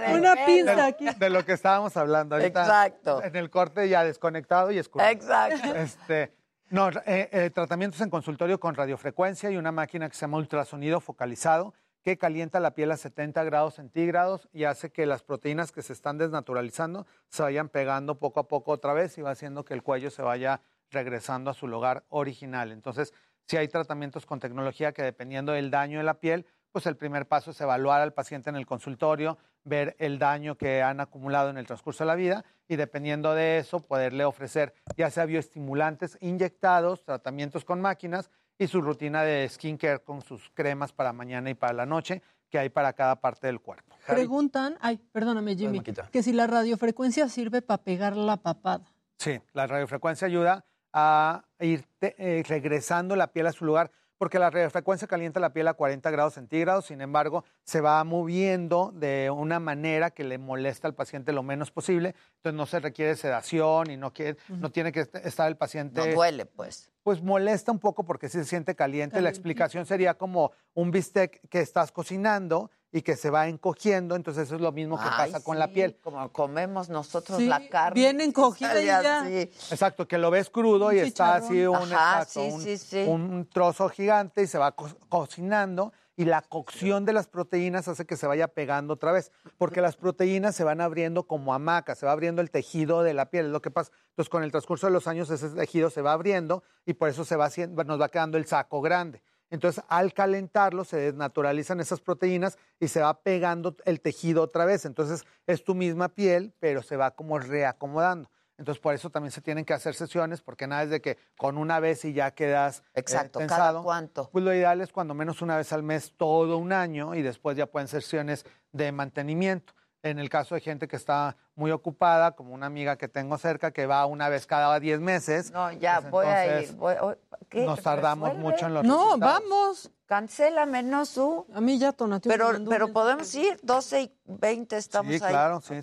de 0.00 0.14
Una 0.18 0.36
pinza 0.46 0.74
de, 0.76 0.82
aquí. 0.82 1.06
de 1.18 1.30
lo 1.30 1.44
que 1.44 1.52
estábamos 1.52 1.96
hablando 1.96 2.36
ahorita. 2.36 2.60
Exacto. 2.62 3.22
En 3.22 3.36
el 3.36 3.50
corte 3.50 3.88
ya 3.88 4.04
desconectado 4.04 4.70
y 4.70 4.78
escuro. 4.78 5.04
Exacto. 5.04 5.74
Este, 5.74 6.32
no, 6.70 6.88
eh, 6.90 7.28
eh, 7.32 7.50
tratamientos 7.52 8.00
en 8.00 8.10
consultorio 8.10 8.60
con 8.60 8.74
radiofrecuencia 8.74 9.50
y 9.50 9.56
una 9.56 9.72
máquina 9.72 10.08
que 10.08 10.14
se 10.14 10.20
llama 10.22 10.38
ultrasonido 10.38 11.00
focalizado 11.00 11.74
que 12.02 12.16
calienta 12.16 12.60
la 12.60 12.74
piel 12.74 12.90
a 12.90 12.96
70 12.96 13.44
grados 13.44 13.74
centígrados 13.74 14.48
y 14.52 14.64
hace 14.64 14.90
que 14.90 15.06
las 15.06 15.22
proteínas 15.22 15.72
que 15.72 15.82
se 15.82 15.92
están 15.92 16.18
desnaturalizando 16.18 17.06
se 17.28 17.42
vayan 17.42 17.68
pegando 17.68 18.18
poco 18.18 18.40
a 18.40 18.48
poco 18.48 18.72
otra 18.72 18.92
vez 18.92 19.16
y 19.18 19.22
va 19.22 19.30
haciendo 19.30 19.64
que 19.64 19.74
el 19.74 19.82
cuello 19.82 20.10
se 20.10 20.22
vaya 20.22 20.62
regresando 20.90 21.50
a 21.50 21.54
su 21.54 21.68
lugar 21.68 22.04
original. 22.08 22.72
Entonces, 22.72 23.12
si 23.46 23.56
hay 23.56 23.68
tratamientos 23.68 24.26
con 24.26 24.40
tecnología 24.40 24.92
que 24.92 25.02
dependiendo 25.02 25.52
del 25.52 25.70
daño 25.70 25.98
de 25.98 26.04
la 26.04 26.20
piel, 26.20 26.46
pues 26.72 26.86
el 26.86 26.96
primer 26.96 27.26
paso 27.26 27.50
es 27.50 27.60
evaluar 27.60 28.00
al 28.00 28.12
paciente 28.12 28.48
en 28.48 28.56
el 28.56 28.66
consultorio, 28.66 29.38
ver 29.64 29.96
el 29.98 30.18
daño 30.18 30.56
que 30.56 30.82
han 30.82 31.00
acumulado 31.00 31.50
en 31.50 31.58
el 31.58 31.66
transcurso 31.66 32.04
de 32.04 32.08
la 32.08 32.14
vida 32.14 32.44
y 32.68 32.76
dependiendo 32.76 33.34
de 33.34 33.58
eso 33.58 33.80
poderle 33.80 34.24
ofrecer 34.24 34.72
ya 34.96 35.10
sea 35.10 35.26
bioestimulantes 35.26 36.16
inyectados, 36.20 37.04
tratamientos 37.04 37.64
con 37.64 37.80
máquinas 37.80 38.30
y 38.60 38.66
su 38.68 38.82
rutina 38.82 39.22
de 39.22 39.48
skincare 39.48 40.00
con 40.00 40.20
sus 40.20 40.50
cremas 40.52 40.92
para 40.92 41.14
mañana 41.14 41.48
y 41.48 41.54
para 41.54 41.72
la 41.72 41.86
noche 41.86 42.20
que 42.50 42.58
hay 42.58 42.68
para 42.68 42.92
cada 42.92 43.16
parte 43.16 43.46
del 43.46 43.58
cuerpo. 43.60 43.96
Preguntan, 44.06 44.76
ay, 44.80 44.98
perdóname 45.12 45.56
Jimmy, 45.56 45.80
que 46.12 46.22
si 46.22 46.32
la 46.32 46.46
radiofrecuencia 46.46 47.28
sirve 47.30 47.62
para 47.62 47.82
pegar 47.82 48.16
la 48.16 48.36
papada. 48.36 48.84
Sí, 49.18 49.40
la 49.54 49.66
radiofrecuencia 49.66 50.26
ayuda 50.26 50.64
a 50.92 51.42
ir 51.60 51.86
te- 51.98 52.14
eh, 52.18 52.42
regresando 52.46 53.16
la 53.16 53.28
piel 53.28 53.46
a 53.46 53.52
su 53.52 53.64
lugar, 53.64 53.90
porque 54.18 54.38
la 54.38 54.50
radiofrecuencia 54.50 55.08
calienta 55.08 55.40
la 55.40 55.54
piel 55.54 55.66
a 55.68 55.72
40 55.74 56.10
grados 56.10 56.34
centígrados, 56.34 56.84
sin 56.86 57.00
embargo, 57.00 57.44
se 57.64 57.80
va 57.80 58.04
moviendo 58.04 58.92
de 58.94 59.30
una 59.30 59.60
manera 59.60 60.10
que 60.10 60.24
le 60.24 60.36
molesta 60.36 60.86
al 60.86 60.94
paciente 60.94 61.32
lo 61.32 61.42
menos 61.42 61.70
posible, 61.70 62.14
entonces 62.36 62.54
no 62.56 62.66
se 62.66 62.80
requiere 62.80 63.16
sedación 63.16 63.90
y 63.90 63.96
no, 63.96 64.12
quiere, 64.12 64.36
no 64.48 64.70
tiene 64.70 64.92
que 64.92 65.00
est- 65.00 65.14
estar 65.24 65.48
el 65.48 65.56
paciente... 65.56 66.06
No 66.08 66.14
duele, 66.14 66.44
pues. 66.44 66.90
Pues 67.02 67.22
molesta 67.22 67.72
un 67.72 67.78
poco 67.78 68.04
porque 68.04 68.28
sí 68.28 68.38
se 68.38 68.44
siente 68.44 68.74
caliente. 68.74 69.20
La 69.22 69.30
explicación 69.30 69.86
sería 69.86 70.14
como 70.14 70.52
un 70.74 70.90
bistec 70.90 71.40
que 71.48 71.60
estás 71.60 71.92
cocinando 71.92 72.70
y 72.92 73.02
que 73.02 73.16
se 73.16 73.30
va 73.30 73.46
encogiendo, 73.48 74.16
entonces 74.16 74.44
eso 74.48 74.56
es 74.56 74.60
lo 74.60 74.72
mismo 74.72 74.96
que 74.98 75.08
Ay, 75.08 75.30
pasa 75.30 75.44
con 75.44 75.58
la 75.58 75.68
piel. 75.68 75.96
Como 76.02 76.30
comemos 76.32 76.88
nosotros 76.90 77.38
Sí, 77.38 77.46
la 77.46 77.68
carne. 77.68 77.94
bien 77.94 78.20
encogida 78.20 78.82
y 78.82 78.86
ya. 78.86 79.20
así. 79.22 79.34
Exacto, 79.70 80.06
que 80.08 80.18
lo 80.18 80.30
ves 80.30 80.50
crudo 80.50 80.92
y 80.92 80.98
está 80.98 81.36
así 81.36 81.64
un. 81.66 81.76
Ajá, 81.76 82.22
exacto, 82.22 82.40
sí, 82.40 82.50
un- 82.52 82.60
sí, 82.62 82.76
sí. 82.78 83.04
un 83.06 83.48
trozo 83.48 83.88
gigante 83.88 84.42
y 84.42 84.46
se 84.48 84.58
va 84.58 84.72
co- 84.72 84.88
cocinando 85.08 85.92
y 86.16 86.24
la 86.24 86.42
cocción 86.42 87.04
de 87.04 87.12
las 87.12 87.28
proteínas 87.28 87.88
hace 87.88 88.04
que 88.04 88.16
se 88.16 88.26
vaya 88.26 88.48
pegando 88.48 88.94
otra 88.94 89.12
vez, 89.12 89.32
porque 89.56 89.80
las 89.80 89.96
proteínas 89.96 90.54
se 90.54 90.64
van 90.64 90.80
abriendo 90.80 91.24
como 91.24 91.54
hamacas, 91.54 91.98
se 91.98 92.06
va 92.06 92.12
abriendo 92.12 92.42
el 92.42 92.50
tejido 92.50 93.02
de 93.02 93.14
la 93.14 93.30
piel, 93.30 93.46
es 93.46 93.52
lo 93.52 93.62
que 93.62 93.70
pasa. 93.70 93.92
Entonces, 94.10 94.28
con 94.28 94.42
el 94.42 94.50
transcurso 94.50 94.86
de 94.86 94.92
los 94.92 95.06
años 95.06 95.30
ese 95.30 95.48
tejido 95.50 95.90
se 95.90 96.02
va 96.02 96.12
abriendo 96.12 96.62
y 96.84 96.94
por 96.94 97.08
eso 97.08 97.24
se 97.24 97.36
va 97.36 97.46
haciendo, 97.46 97.82
nos 97.84 98.00
va 98.00 98.08
quedando 98.08 98.38
el 98.38 98.46
saco 98.46 98.80
grande. 98.80 99.22
Entonces, 99.50 99.82
al 99.88 100.14
calentarlo, 100.14 100.84
se 100.84 100.96
desnaturalizan 100.96 101.80
esas 101.80 102.00
proteínas 102.00 102.56
y 102.78 102.88
se 102.88 103.00
va 103.00 103.20
pegando 103.22 103.76
el 103.84 104.00
tejido 104.00 104.42
otra 104.42 104.64
vez. 104.64 104.84
Entonces, 104.84 105.24
es 105.46 105.64
tu 105.64 105.74
misma 105.74 106.08
piel, 106.08 106.54
pero 106.60 106.82
se 106.82 106.96
va 106.96 107.10
como 107.10 107.38
reacomodando. 107.38 108.30
Entonces, 108.60 108.78
por 108.82 108.94
eso 108.94 109.08
también 109.08 109.32
se 109.32 109.40
tienen 109.40 109.64
que 109.64 109.72
hacer 109.72 109.94
sesiones, 109.94 110.42
porque 110.42 110.66
nada 110.66 110.82
es 110.82 110.90
de 110.90 111.00
que 111.00 111.16
con 111.38 111.56
una 111.56 111.80
vez 111.80 112.04
y 112.04 112.12
ya 112.12 112.32
quedas 112.32 112.80
eh, 112.94 113.00
Exacto, 113.00 113.38
¿cada 113.38 113.48
tensado. 113.48 113.82
cuánto? 113.82 114.28
Pues 114.30 114.44
lo 114.44 114.52
ideal 114.54 114.82
es 114.82 114.92
cuando 114.92 115.14
menos 115.14 115.40
una 115.40 115.56
vez 115.56 115.72
al 115.72 115.82
mes 115.82 116.12
todo 116.14 116.58
un 116.58 116.70
año 116.74 117.14
y 117.14 117.22
después 117.22 117.56
ya 117.56 117.64
pueden 117.64 117.88
ser 117.88 118.02
sesiones 118.02 118.44
de 118.72 118.92
mantenimiento. 118.92 119.72
En 120.02 120.18
el 120.18 120.28
caso 120.28 120.54
de 120.54 120.60
gente 120.60 120.88
que 120.88 120.96
está 120.96 121.36
muy 121.54 121.70
ocupada, 121.70 122.32
como 122.32 122.52
una 122.52 122.66
amiga 122.66 122.96
que 122.96 123.08
tengo 123.08 123.38
cerca 123.38 123.70
que 123.70 123.86
va 123.86 124.04
una 124.04 124.28
vez 124.28 124.46
cada 124.46 124.78
10 124.78 125.00
meses. 125.00 125.50
No, 125.52 125.72
ya 125.72 126.00
pues 126.02 126.10
voy 126.10 126.26
a 126.26 126.60
ir. 126.60 126.72
voy- 126.74 126.96
o- 127.00 127.16
¿qué? 127.48 127.64
Nos 127.64 127.80
tardamos 127.82 128.28
¿Resuelve? 128.28 128.50
mucho 128.50 128.66
en 128.66 128.74
los 128.74 128.84
No, 128.84 129.04
resultados. 129.04 129.42
vamos. 129.42 129.90
Cancélame, 130.04 130.82
¿no, 130.82 131.06
Su? 131.06 131.46
A 131.54 131.62
mí 131.62 131.78
ya 131.78 131.92
Tonatiuh 131.92 132.30
Pero, 132.30 132.50
pero 132.68 132.92
podemos 132.92 133.34
ir, 133.34 133.58
12 133.62 134.02
y 134.02 134.14
20 134.26 134.76
estamos 134.76 135.14
Sí, 135.14 135.22
ahí. 135.24 135.30
claro, 135.32 135.60
sí. 135.62 135.80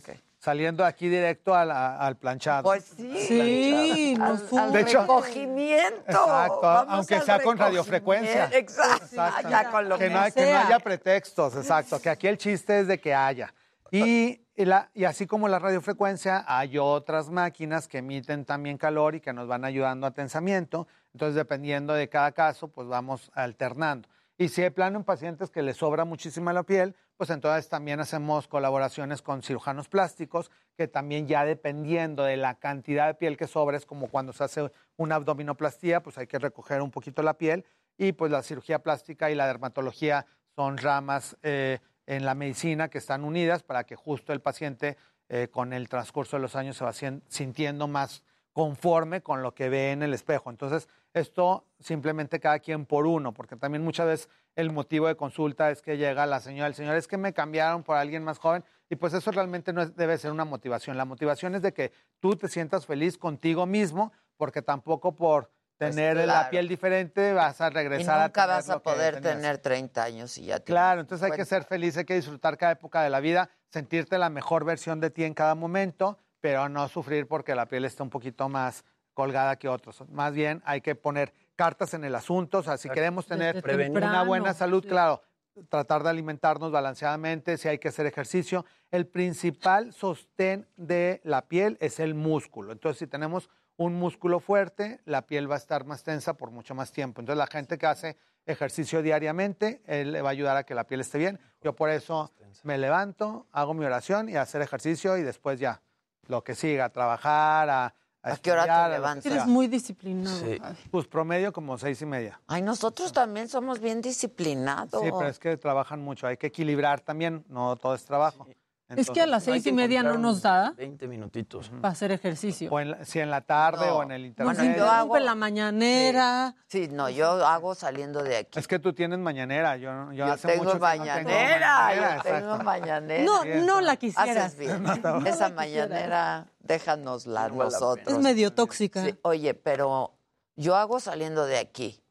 Saliendo 0.48 0.86
aquí 0.86 1.10
directo 1.10 1.54
al, 1.54 2.16
planchado. 2.16 2.64
Pues 2.64 2.86
sí. 2.96 3.18
Sí, 3.28 4.16
nos 4.18 4.54
al 4.54 4.72
De 4.72 4.80
hecho- 4.80 5.02
recogimiento. 5.02 6.06
Exacto, 6.08 6.62
Vamos 6.62 6.94
aunque 6.94 7.20
sea 7.20 7.40
con 7.42 7.58
radiofrecuencia. 7.58 8.46
Exacto, 8.54 9.04
Exacto. 9.08 9.50
ya 9.50 9.70
con 9.70 9.90
lo 9.90 9.98
que, 9.98 10.06
que, 10.08 10.10
no, 10.14 10.20
hay- 10.22 10.32
que 10.32 10.40
no 10.40 10.48
sea. 10.48 10.68
haya 10.68 10.80
pretextos, 10.80 11.54
exacto. 11.58 12.00
Que 12.00 12.10
aquí 12.10 12.28
el 12.28 12.38
chiste 12.38 12.80
es 12.80 12.88
de 12.88 12.98
que 12.98 13.14
haya. 13.14 13.54
Y, 13.92 14.40
y 14.56 14.64
la- 14.64 14.90
y 14.94 15.04
así 15.04 15.28
como 15.28 15.50
la 15.50 15.60
radiofrecuencia, 15.60 16.46
hay 16.48 16.78
otras 16.78 17.30
máquinas 17.30 17.90
que 17.90 17.98
emiten 17.98 18.46
también 18.46 18.78
calor 18.78 19.16
y 19.16 19.20
que 19.20 19.34
nos 19.34 19.50
van 19.50 19.66
ayudando 19.66 20.08
a 20.08 20.12
tensamiento. 20.12 20.88
Entonces, 21.12 21.36
dependiendo 21.36 21.94
de 21.94 22.08
cada 22.08 22.32
caso, 22.32 22.70
pues 22.70 22.88
vamos 22.88 23.30
alternando. 23.34 24.08
Y 24.38 24.48
si 24.48 24.62
de 24.62 24.72
plano 24.72 24.98
en 25.00 25.04
pacientes 25.04 25.50
que 25.50 25.62
les 25.62 25.76
sobra 25.76 26.06
muchísima 26.06 26.54
la 26.54 26.64
piel, 26.64 26.96
pues 27.18 27.32
entonces 27.32 27.68
también 27.68 28.00
hacemos 28.00 28.48
colaboraciones 28.48 29.24
con 29.24 29.42
cirujanos 29.42 29.90
plásticos, 29.90 30.52
que 30.76 30.88
también 30.88 31.28
ya 31.28 31.44
dependiendo 31.44 32.24
de 32.24 32.38
la 32.38 32.60
cantidad 32.60 33.08
de 33.08 33.16
piel 33.16 33.38
que 33.38 33.48
sobra, 33.48 33.76
es 33.76 33.88
como 33.88 34.08
cuando 34.08 34.34
se 34.34 34.44
hace 34.44 34.72
una 34.98 35.16
abdominoplastía, 35.16 36.04
pues 36.04 36.18
hay 36.20 36.28
que 36.28 36.38
recoger 36.38 36.82
un 36.82 36.92
poquito 36.92 37.24
la 37.24 37.34
piel. 37.34 37.66
Y 37.98 38.12
pues 38.12 38.32
la 38.32 38.44
cirugía 38.44 38.84
plástica 38.84 39.32
y 39.32 39.36
la 39.36 39.48
dermatología 39.48 40.28
son 40.56 40.78
ramas 40.78 41.36
eh, 41.42 41.80
en 42.06 42.24
la 42.24 42.36
medicina 42.36 42.90
que 42.90 43.00
están 43.00 43.24
unidas 43.24 43.64
para 43.64 43.84
que 43.84 43.96
justo 43.96 44.32
el 44.32 44.40
paciente 44.40 44.98
eh, 45.30 45.48
con 45.50 45.74
el 45.74 45.90
transcurso 45.90 46.38
de 46.38 46.44
los 46.44 46.56
años 46.56 46.78
se 46.78 46.86
va 46.86 46.94
sintiendo 47.28 47.88
más 47.88 48.24
conforme 48.54 49.22
con 49.22 49.42
lo 49.42 49.56
que 49.56 49.70
ve 49.70 49.92
en 49.92 50.04
el 50.04 50.14
espejo. 50.14 50.52
Entonces, 50.52 50.88
esto 51.14 51.66
simplemente 51.80 52.40
cada 52.40 52.60
quien 52.60 52.86
por 52.86 53.06
uno, 53.08 53.34
porque 53.34 53.56
también 53.56 53.84
muchas 53.84 54.06
veces 54.08 54.30
el 54.56 54.72
motivo 54.72 55.08
de 55.08 55.16
consulta 55.16 55.70
es 55.72 55.82
que 55.82 55.98
llega 55.98 56.26
la 56.26 56.40
señora, 56.40 56.68
el 56.68 56.74
señor 56.76 56.96
es 56.96 57.08
que 57.08 57.18
me 57.18 57.34
cambiaron 57.34 57.84
por 57.84 57.98
alguien 57.98 58.24
más 58.24 58.40
joven 58.40 58.64
y 58.90 58.96
pues 58.96 59.14
eso 59.14 59.32
realmente 59.32 59.74
no 59.74 59.82
es- 59.82 59.96
debe 59.96 60.18
ser 60.18 60.32
una 60.32 60.46
motivación. 60.46 60.98
La 60.98 61.06
motivación 61.06 61.56
es 61.56 61.62
de 61.62 61.74
que 61.74 61.92
tú 62.20 62.36
te 62.36 62.48
sientas 62.48 62.86
feliz 62.86 63.18
contigo 63.18 63.66
mismo, 63.66 64.12
porque 64.38 64.62
tampoco 64.62 65.16
por 65.16 65.52
tener 65.78 66.18
la 66.18 66.24
claro. 66.24 66.50
piel 66.50 66.68
diferente 66.68 67.34
vas 67.34 67.62
a 67.62 67.68
Y 67.68 67.72
regresar 67.72 68.20
a 68.20 68.24
nunca 68.26 68.46
vas 68.48 68.70
a 68.70 68.80
poder 68.80 69.22
tener 69.22 69.60
30 69.60 70.04
años 70.04 70.36
y 70.40 70.46
ya 70.46 70.60
tienes 70.60 70.66
Claro, 70.66 71.02
entonces 71.02 71.24
hay 71.24 71.32
que 71.38 71.46
50. 71.46 71.50
ser 71.56 71.64
feliz, 71.66 71.98
hay 71.98 72.06
que 72.06 72.16
disfrutar 72.16 72.58
cada 72.58 72.72
época 72.72 73.04
de 73.04 73.12
la 73.12 73.20
vida, 73.20 73.50
sentirte 73.70 74.18
la 74.18 74.30
mejor 74.32 74.66
versión 74.66 75.00
de 75.00 75.12
ti 75.12 75.24
en 75.24 75.36
cada 75.36 75.54
momento, 75.54 76.18
pero 76.42 76.68
no 76.70 76.88
sufrir 76.88 77.28
porque 77.28 77.54
la 77.54 77.68
piel 77.68 77.86
está 77.86 78.02
un 78.04 78.10
poquito 78.10 78.50
más 78.50 78.86
colgada 79.18 79.56
que 79.56 79.68
otros. 79.68 80.08
Más 80.12 80.32
bien 80.32 80.62
hay 80.64 80.80
que 80.82 80.94
poner 80.94 81.34
cartas 81.56 81.96
en 81.96 82.04
el 82.04 82.14
asunto, 82.14 82.60
o 82.60 82.62
sea, 82.62 82.78
si 82.78 82.88
queremos 82.88 83.26
tener 83.26 83.64
Desde 83.64 83.90
una 83.90 84.22
buena 84.22 84.54
salud, 84.54 84.84
sí. 84.84 84.90
claro, 84.90 85.24
tratar 85.70 86.04
de 86.04 86.12
alimentarnos 86.12 86.72
balanceadamente, 86.72 87.58
si 87.58 87.68
hay 87.68 87.80
que 87.80 87.88
hacer 87.88 88.06
ejercicio. 88.06 88.64
El 88.92 89.08
principal 89.08 89.92
sostén 89.92 90.68
de 90.76 91.20
la 91.24 91.48
piel 91.48 91.80
es 91.82 92.00
el 92.00 92.14
músculo. 92.14 92.72
Entonces, 92.72 93.00
si 93.00 93.08
tenemos 93.08 93.50
un 93.76 93.96
músculo 93.96 94.40
fuerte, 94.40 95.02
la 95.06 95.24
piel 95.24 95.50
va 95.50 95.56
a 95.56 95.58
estar 95.58 95.84
más 95.84 96.04
tensa 96.04 96.36
por 96.36 96.52
mucho 96.52 96.76
más 96.76 96.92
tiempo. 96.92 97.20
Entonces, 97.20 97.40
la 97.40 97.48
gente 97.48 97.80
que 97.80 97.88
hace 97.88 98.18
ejercicio 98.46 99.02
diariamente, 99.02 99.82
él 99.88 100.12
le 100.12 100.22
va 100.22 100.30
a 100.30 100.34
ayudar 100.34 100.58
a 100.58 100.64
que 100.64 100.76
la 100.76 100.84
piel 100.84 101.02
esté 101.02 101.18
bien. 101.18 101.40
Yo 101.64 101.76
por 101.76 101.90
eso 101.90 102.32
me 102.62 102.78
levanto, 102.78 103.48
hago 103.52 103.74
mi 103.74 103.84
oración 103.84 104.30
y 104.30 104.36
hacer 104.36 104.62
ejercicio 104.62 105.18
y 105.18 105.24
después 105.24 105.60
ya, 105.60 105.82
lo 106.28 106.44
que 106.44 106.54
siga, 106.54 106.90
trabajar, 106.90 107.68
a, 107.72 107.96
a, 108.32 108.34
¿A 108.34 108.38
qué 108.38 108.52
hora 108.52 108.86
te 108.86 108.92
levantas? 108.96 109.26
Eres 109.26 109.46
muy 109.46 109.68
disciplinado. 109.68 110.40
Sí. 110.40 110.60
Pues 110.92 111.08
promedio 111.08 111.52
como 111.54 111.78
seis 111.78 112.02
y 112.02 112.06
media. 112.06 112.40
Ay, 112.48 112.62
nosotros 112.62 113.12
también 113.12 113.48
somos 113.50 113.80
bien 113.80 114.02
disciplinados. 114.02 115.02
Sí, 115.04 115.10
pero 115.18 115.30
es 115.30 115.40
que 115.40 115.58
trabajan 115.58 116.02
mucho. 116.02 116.28
Hay 116.28 116.38
que 116.38 116.48
equilibrar 116.48 117.02
también, 117.02 117.46
no 117.50 117.76
todo 117.76 117.96
es 117.96 118.06
trabajo. 118.06 118.48
Es 118.96 119.10
que 119.10 119.22
a 119.22 119.26
las 119.28 119.44
seis 119.44 119.66
y 119.66 119.72
media 119.74 120.02
no 120.02 120.18
nos 120.18 120.42
da 120.42 120.72
20 120.78 121.08
minutitos. 121.08 121.70
para 121.82 121.90
hacer 121.92 122.12
ejercicio. 122.12 122.72
O 122.72 122.80
en 122.80 122.92
la- 122.92 123.04
si 123.06 123.20
en 123.20 123.30
la 123.30 123.42
tarde 123.42 123.86
No. 123.88 123.98
o 123.98 124.04
en 124.04 124.12
el 124.12 124.26
internet. 124.26 124.56
Bueno, 124.58 124.78
yo 124.78 124.90
hago- 124.90 125.18
la 125.20 125.36
mañanera. 125.36 126.56
Sí, 126.68 126.88
no, 126.92 127.10
yo 127.10 127.46
hago 127.46 127.76
saliendo 127.76 128.24
de 128.24 128.38
aquí. 128.38 128.58
Es 128.60 128.68
que 128.68 128.80
tú 128.80 128.94
tienes 128.94 129.20
mañanera. 129.20 129.76
Yo, 129.78 129.92
no- 129.94 130.14
yo 130.14 130.26
Yo 130.26 130.34
hace 130.34 130.48
tengo 130.48 130.64
mucho 130.64 130.74
que 130.76 130.80
no 130.80 130.88
tengo 130.90 131.06
mañanera, 131.06 132.16
yo 132.16 132.22
tengo 132.24 132.58
mañanera. 132.64 133.24
No, 133.24 133.42
Sí, 133.44 133.50
no 133.66 133.82
la 133.82 133.92
Haces 133.94 134.00
quisieras. 134.00 134.58
bien. 134.58 134.84
No 135.04 135.20
la 135.22 135.30
Esa 135.30 135.50
mañanera, 135.50 136.48
déjanosla 136.60 137.50
la 137.50 137.56
nosotros. 137.56 138.08
Es 138.08 138.20
medio 138.20 138.54
tóxica. 138.54 139.04
Sí, 139.04 139.16
oye, 139.24 139.54
pero 139.54 140.14
yo 140.56 140.76
hago 140.76 141.00
saliendo 141.00 141.46
de 141.46 141.58
aquí, 141.58 142.02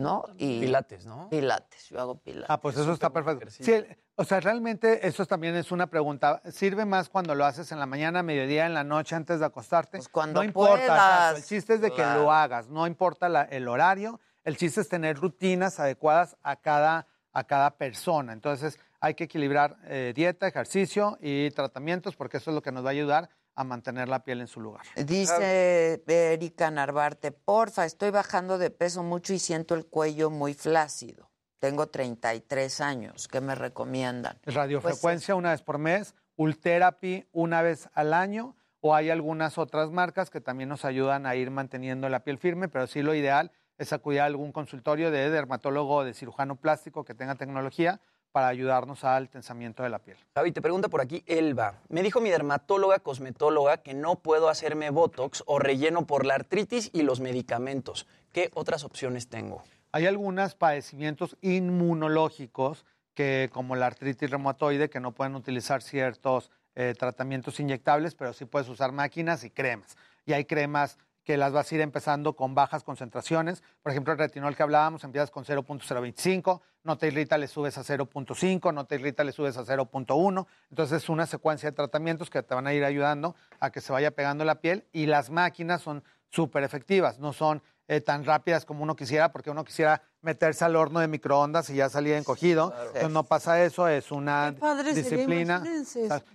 ¿no? 0.00 0.24
Y 0.36 0.60
Pilates, 0.60 1.06
¿no? 1.06 1.28
Pilates, 1.30 1.88
yo 1.88 2.00
hago 2.00 2.16
pilates. 2.18 2.50
Ah, 2.50 2.60
pues 2.60 2.76
eso 2.76 2.92
está 2.92 3.10
perfecto. 3.12 3.48
Sí, 3.50 3.72
el- 3.72 3.96
o 4.16 4.24
sea, 4.24 4.40
realmente 4.40 5.06
eso 5.06 5.24
también 5.26 5.54
es 5.56 5.70
una 5.72 5.86
pregunta. 5.86 6.42
¿Sirve 6.50 6.84
más 6.84 7.08
cuando 7.08 7.34
lo 7.34 7.44
haces 7.46 7.70
en 7.72 7.78
la 7.78 7.86
mañana, 7.86 8.22
mediodía, 8.22 8.66
en 8.66 8.74
la 8.74 8.84
noche, 8.84 9.14
antes 9.14 9.40
de 9.40 9.46
acostarte? 9.46 9.98
Pues 9.98 10.08
cuando 10.08 10.40
no 10.40 10.44
importa. 10.44 10.76
puedas. 10.86 11.36
El 11.38 11.44
chiste 11.44 11.74
es 11.74 11.80
de 11.80 11.90
que 11.92 12.02
lo 12.02 12.32
hagas. 12.32 12.68
No 12.68 12.86
importa 12.86 13.28
la- 13.28 13.42
el 13.44 13.68
horario. 13.68 14.20
El 14.44 14.56
chiste 14.56 14.80
es 14.80 14.88
tener 14.88 15.16
rutinas 15.18 15.78
adecuadas 15.80 16.36
a 16.42 16.56
cada, 16.56 17.06
a 17.32 17.44
cada 17.44 17.76
persona. 17.76 18.32
Entonces, 18.32 18.78
hay 19.00 19.14
que 19.14 19.24
equilibrar 19.24 19.76
eh, 19.84 20.12
dieta, 20.14 20.46
ejercicio 20.46 21.16
y 21.22 21.50
tratamientos 21.52 22.16
porque 22.16 22.36
eso 22.38 22.50
es 22.50 22.54
lo 22.54 22.60
que 22.62 22.72
nos 22.72 22.84
va 22.84 22.88
a 22.88 22.92
ayudar 22.92 23.30
a 23.54 23.64
mantener 23.64 24.08
la 24.08 24.24
piel 24.24 24.40
en 24.40 24.46
su 24.46 24.60
lugar. 24.60 24.82
Dice 24.96 26.02
Erika 26.06 26.70
Narvarte, 26.70 27.32
porfa, 27.32 27.84
estoy 27.84 28.10
bajando 28.10 28.58
de 28.58 28.70
peso 28.70 29.02
mucho 29.02 29.32
y 29.32 29.38
siento 29.38 29.74
el 29.74 29.86
cuello 29.86 30.30
muy 30.30 30.54
flácido. 30.54 31.30
Tengo 31.58 31.88
33 31.88 32.80
años. 32.80 33.28
¿Qué 33.28 33.40
me 33.40 33.54
recomiendan? 33.54 34.38
Radiofrecuencia 34.46 35.34
una 35.34 35.50
vez 35.50 35.62
por 35.62 35.78
mes, 35.78 36.14
Ultherapy 36.36 37.28
una 37.32 37.60
vez 37.60 37.90
al 37.92 38.14
año, 38.14 38.56
o 38.80 38.94
hay 38.94 39.10
algunas 39.10 39.58
otras 39.58 39.90
marcas 39.90 40.30
que 40.30 40.40
también 40.40 40.70
nos 40.70 40.86
ayudan 40.86 41.26
a 41.26 41.36
ir 41.36 41.50
manteniendo 41.50 42.08
la 42.08 42.24
piel 42.24 42.38
firme, 42.38 42.68
pero 42.68 42.86
sí 42.86 43.02
lo 43.02 43.14
ideal 43.14 43.52
es 43.76 43.92
acudir 43.92 44.20
a 44.20 44.24
algún 44.26 44.52
consultorio 44.52 45.10
de 45.10 45.28
dermatólogo 45.28 45.96
o 45.96 46.04
de 46.04 46.14
cirujano 46.14 46.56
plástico 46.56 47.04
que 47.04 47.14
tenga 47.14 47.34
tecnología 47.34 48.00
para 48.32 48.48
ayudarnos 48.48 49.04
al 49.04 49.28
tensamiento 49.28 49.82
de 49.82 49.88
la 49.88 49.98
piel. 49.98 50.16
Javi, 50.34 50.52
te 50.52 50.62
pregunta 50.62 50.88
por 50.88 51.00
aquí 51.00 51.22
Elba. 51.26 51.80
Me 51.88 52.02
dijo 52.02 52.20
mi 52.20 52.30
dermatóloga 52.30 53.00
cosmetóloga 53.00 53.78
que 53.78 53.94
no 53.94 54.16
puedo 54.16 54.48
hacerme 54.48 54.90
Botox 54.90 55.42
o 55.46 55.58
relleno 55.58 56.06
por 56.06 56.24
la 56.26 56.34
artritis 56.34 56.90
y 56.92 57.02
los 57.02 57.20
medicamentos. 57.20 58.06
¿Qué 58.32 58.50
otras 58.54 58.84
opciones 58.84 59.28
tengo? 59.28 59.62
Hay 59.92 60.06
algunos 60.06 60.54
padecimientos 60.54 61.36
inmunológicos 61.40 62.84
que, 63.14 63.50
como 63.52 63.74
la 63.74 63.86
artritis 63.86 64.30
reumatoide, 64.30 64.88
que 64.88 65.00
no 65.00 65.12
pueden 65.12 65.34
utilizar 65.34 65.82
ciertos 65.82 66.50
eh, 66.76 66.94
tratamientos 66.96 67.58
inyectables, 67.58 68.14
pero 68.14 68.32
sí 68.32 68.44
puedes 68.44 68.68
usar 68.68 68.92
máquinas 68.92 69.42
y 69.42 69.50
cremas. 69.50 69.96
Y 70.24 70.32
hay 70.32 70.44
cremas 70.44 70.98
que 71.24 71.36
las 71.36 71.52
vas 71.52 71.70
a 71.70 71.74
ir 71.74 71.80
empezando 71.80 72.34
con 72.34 72.54
bajas 72.54 72.84
concentraciones. 72.84 73.62
Por 73.82 73.92
ejemplo, 73.92 74.12
el 74.12 74.18
retinol 74.18 74.56
que 74.56 74.62
hablábamos, 74.62 75.04
empiezas 75.04 75.30
con 75.30 75.44
0.025, 75.44 76.60
no 76.84 76.98
te 76.98 77.08
irrita, 77.08 77.38
le 77.38 77.46
subes 77.46 77.76
a 77.78 77.82
0.5, 77.82 78.72
no 78.72 78.86
te 78.86 78.94
irrita, 78.96 79.24
le 79.24 79.32
subes 79.32 79.56
a 79.56 79.64
0.1. 79.64 80.46
Entonces 80.70 81.02
es 81.02 81.08
una 81.08 81.26
secuencia 81.26 81.70
de 81.70 81.76
tratamientos 81.76 82.30
que 82.30 82.42
te 82.42 82.54
van 82.54 82.66
a 82.66 82.72
ir 82.72 82.84
ayudando 82.84 83.36
a 83.58 83.70
que 83.70 83.80
se 83.80 83.92
vaya 83.92 84.10
pegando 84.12 84.44
la 84.44 84.60
piel 84.60 84.86
y 84.92 85.06
las 85.06 85.30
máquinas 85.30 85.82
son 85.82 86.02
súper 86.30 86.62
efectivas, 86.62 87.18
no 87.18 87.32
son 87.32 87.62
eh, 87.88 88.00
tan 88.00 88.24
rápidas 88.24 88.64
como 88.64 88.82
uno 88.84 88.94
quisiera, 88.94 89.32
porque 89.32 89.50
uno 89.50 89.64
quisiera 89.64 90.02
meterse 90.22 90.64
al 90.64 90.76
horno 90.76 91.00
de 91.00 91.08
microondas 91.08 91.70
y 91.70 91.76
ya 91.76 91.88
salir 91.88 92.14
encogido. 92.14 92.74
Entonces 92.88 93.10
no 93.10 93.24
pasa 93.24 93.62
eso, 93.62 93.88
es 93.88 94.10
una 94.12 94.54
padre 94.58 94.92
disciplina. 94.94 95.62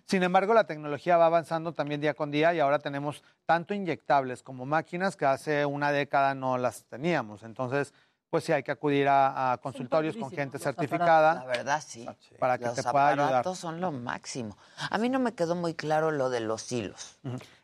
sin 0.05 0.23
embargo, 0.23 0.53
la 0.53 0.65
tecnología 0.65 1.17
va 1.17 1.27
avanzando 1.27 1.73
también 1.73 2.01
día 2.01 2.13
con 2.13 2.31
día 2.31 2.53
y 2.53 2.59
ahora 2.59 2.79
tenemos 2.79 3.23
tanto 3.45 3.73
inyectables 3.73 4.41
como 4.43 4.65
máquinas 4.65 5.15
que 5.15 5.25
hace 5.25 5.65
una 5.65 5.91
década 5.91 6.33
no 6.33 6.57
las 6.57 6.85
teníamos. 6.85 7.43
Entonces, 7.43 7.93
pues 8.35 8.43
sí 8.43 8.51
hay 8.51 8.63
que 8.63 8.71
acudir 8.71 9.07
a, 9.07 9.53
a 9.53 9.57
consultorios 9.59 10.17
con 10.17 10.29
gente 10.29 10.59
certificada. 10.59 11.35
La 11.35 11.45
verdad, 11.45 11.81
sí. 11.85 12.05
Para 12.37 12.57
que 12.57 12.65
Los 12.65 12.75
te 12.75 12.83
pueda 12.83 13.07
ayudar. 13.07 13.27
aparatos 13.27 13.57
son 13.57 13.79
lo 13.79 13.93
máximo. 13.93 14.57
A 14.89 14.97
mí 14.97 15.07
no 15.07 15.19
me 15.19 15.33
quedó 15.33 15.55
muy 15.55 15.73
claro 15.73 16.11
lo 16.11 16.29
de 16.29 16.41
los 16.41 16.69
hilos. 16.73 17.17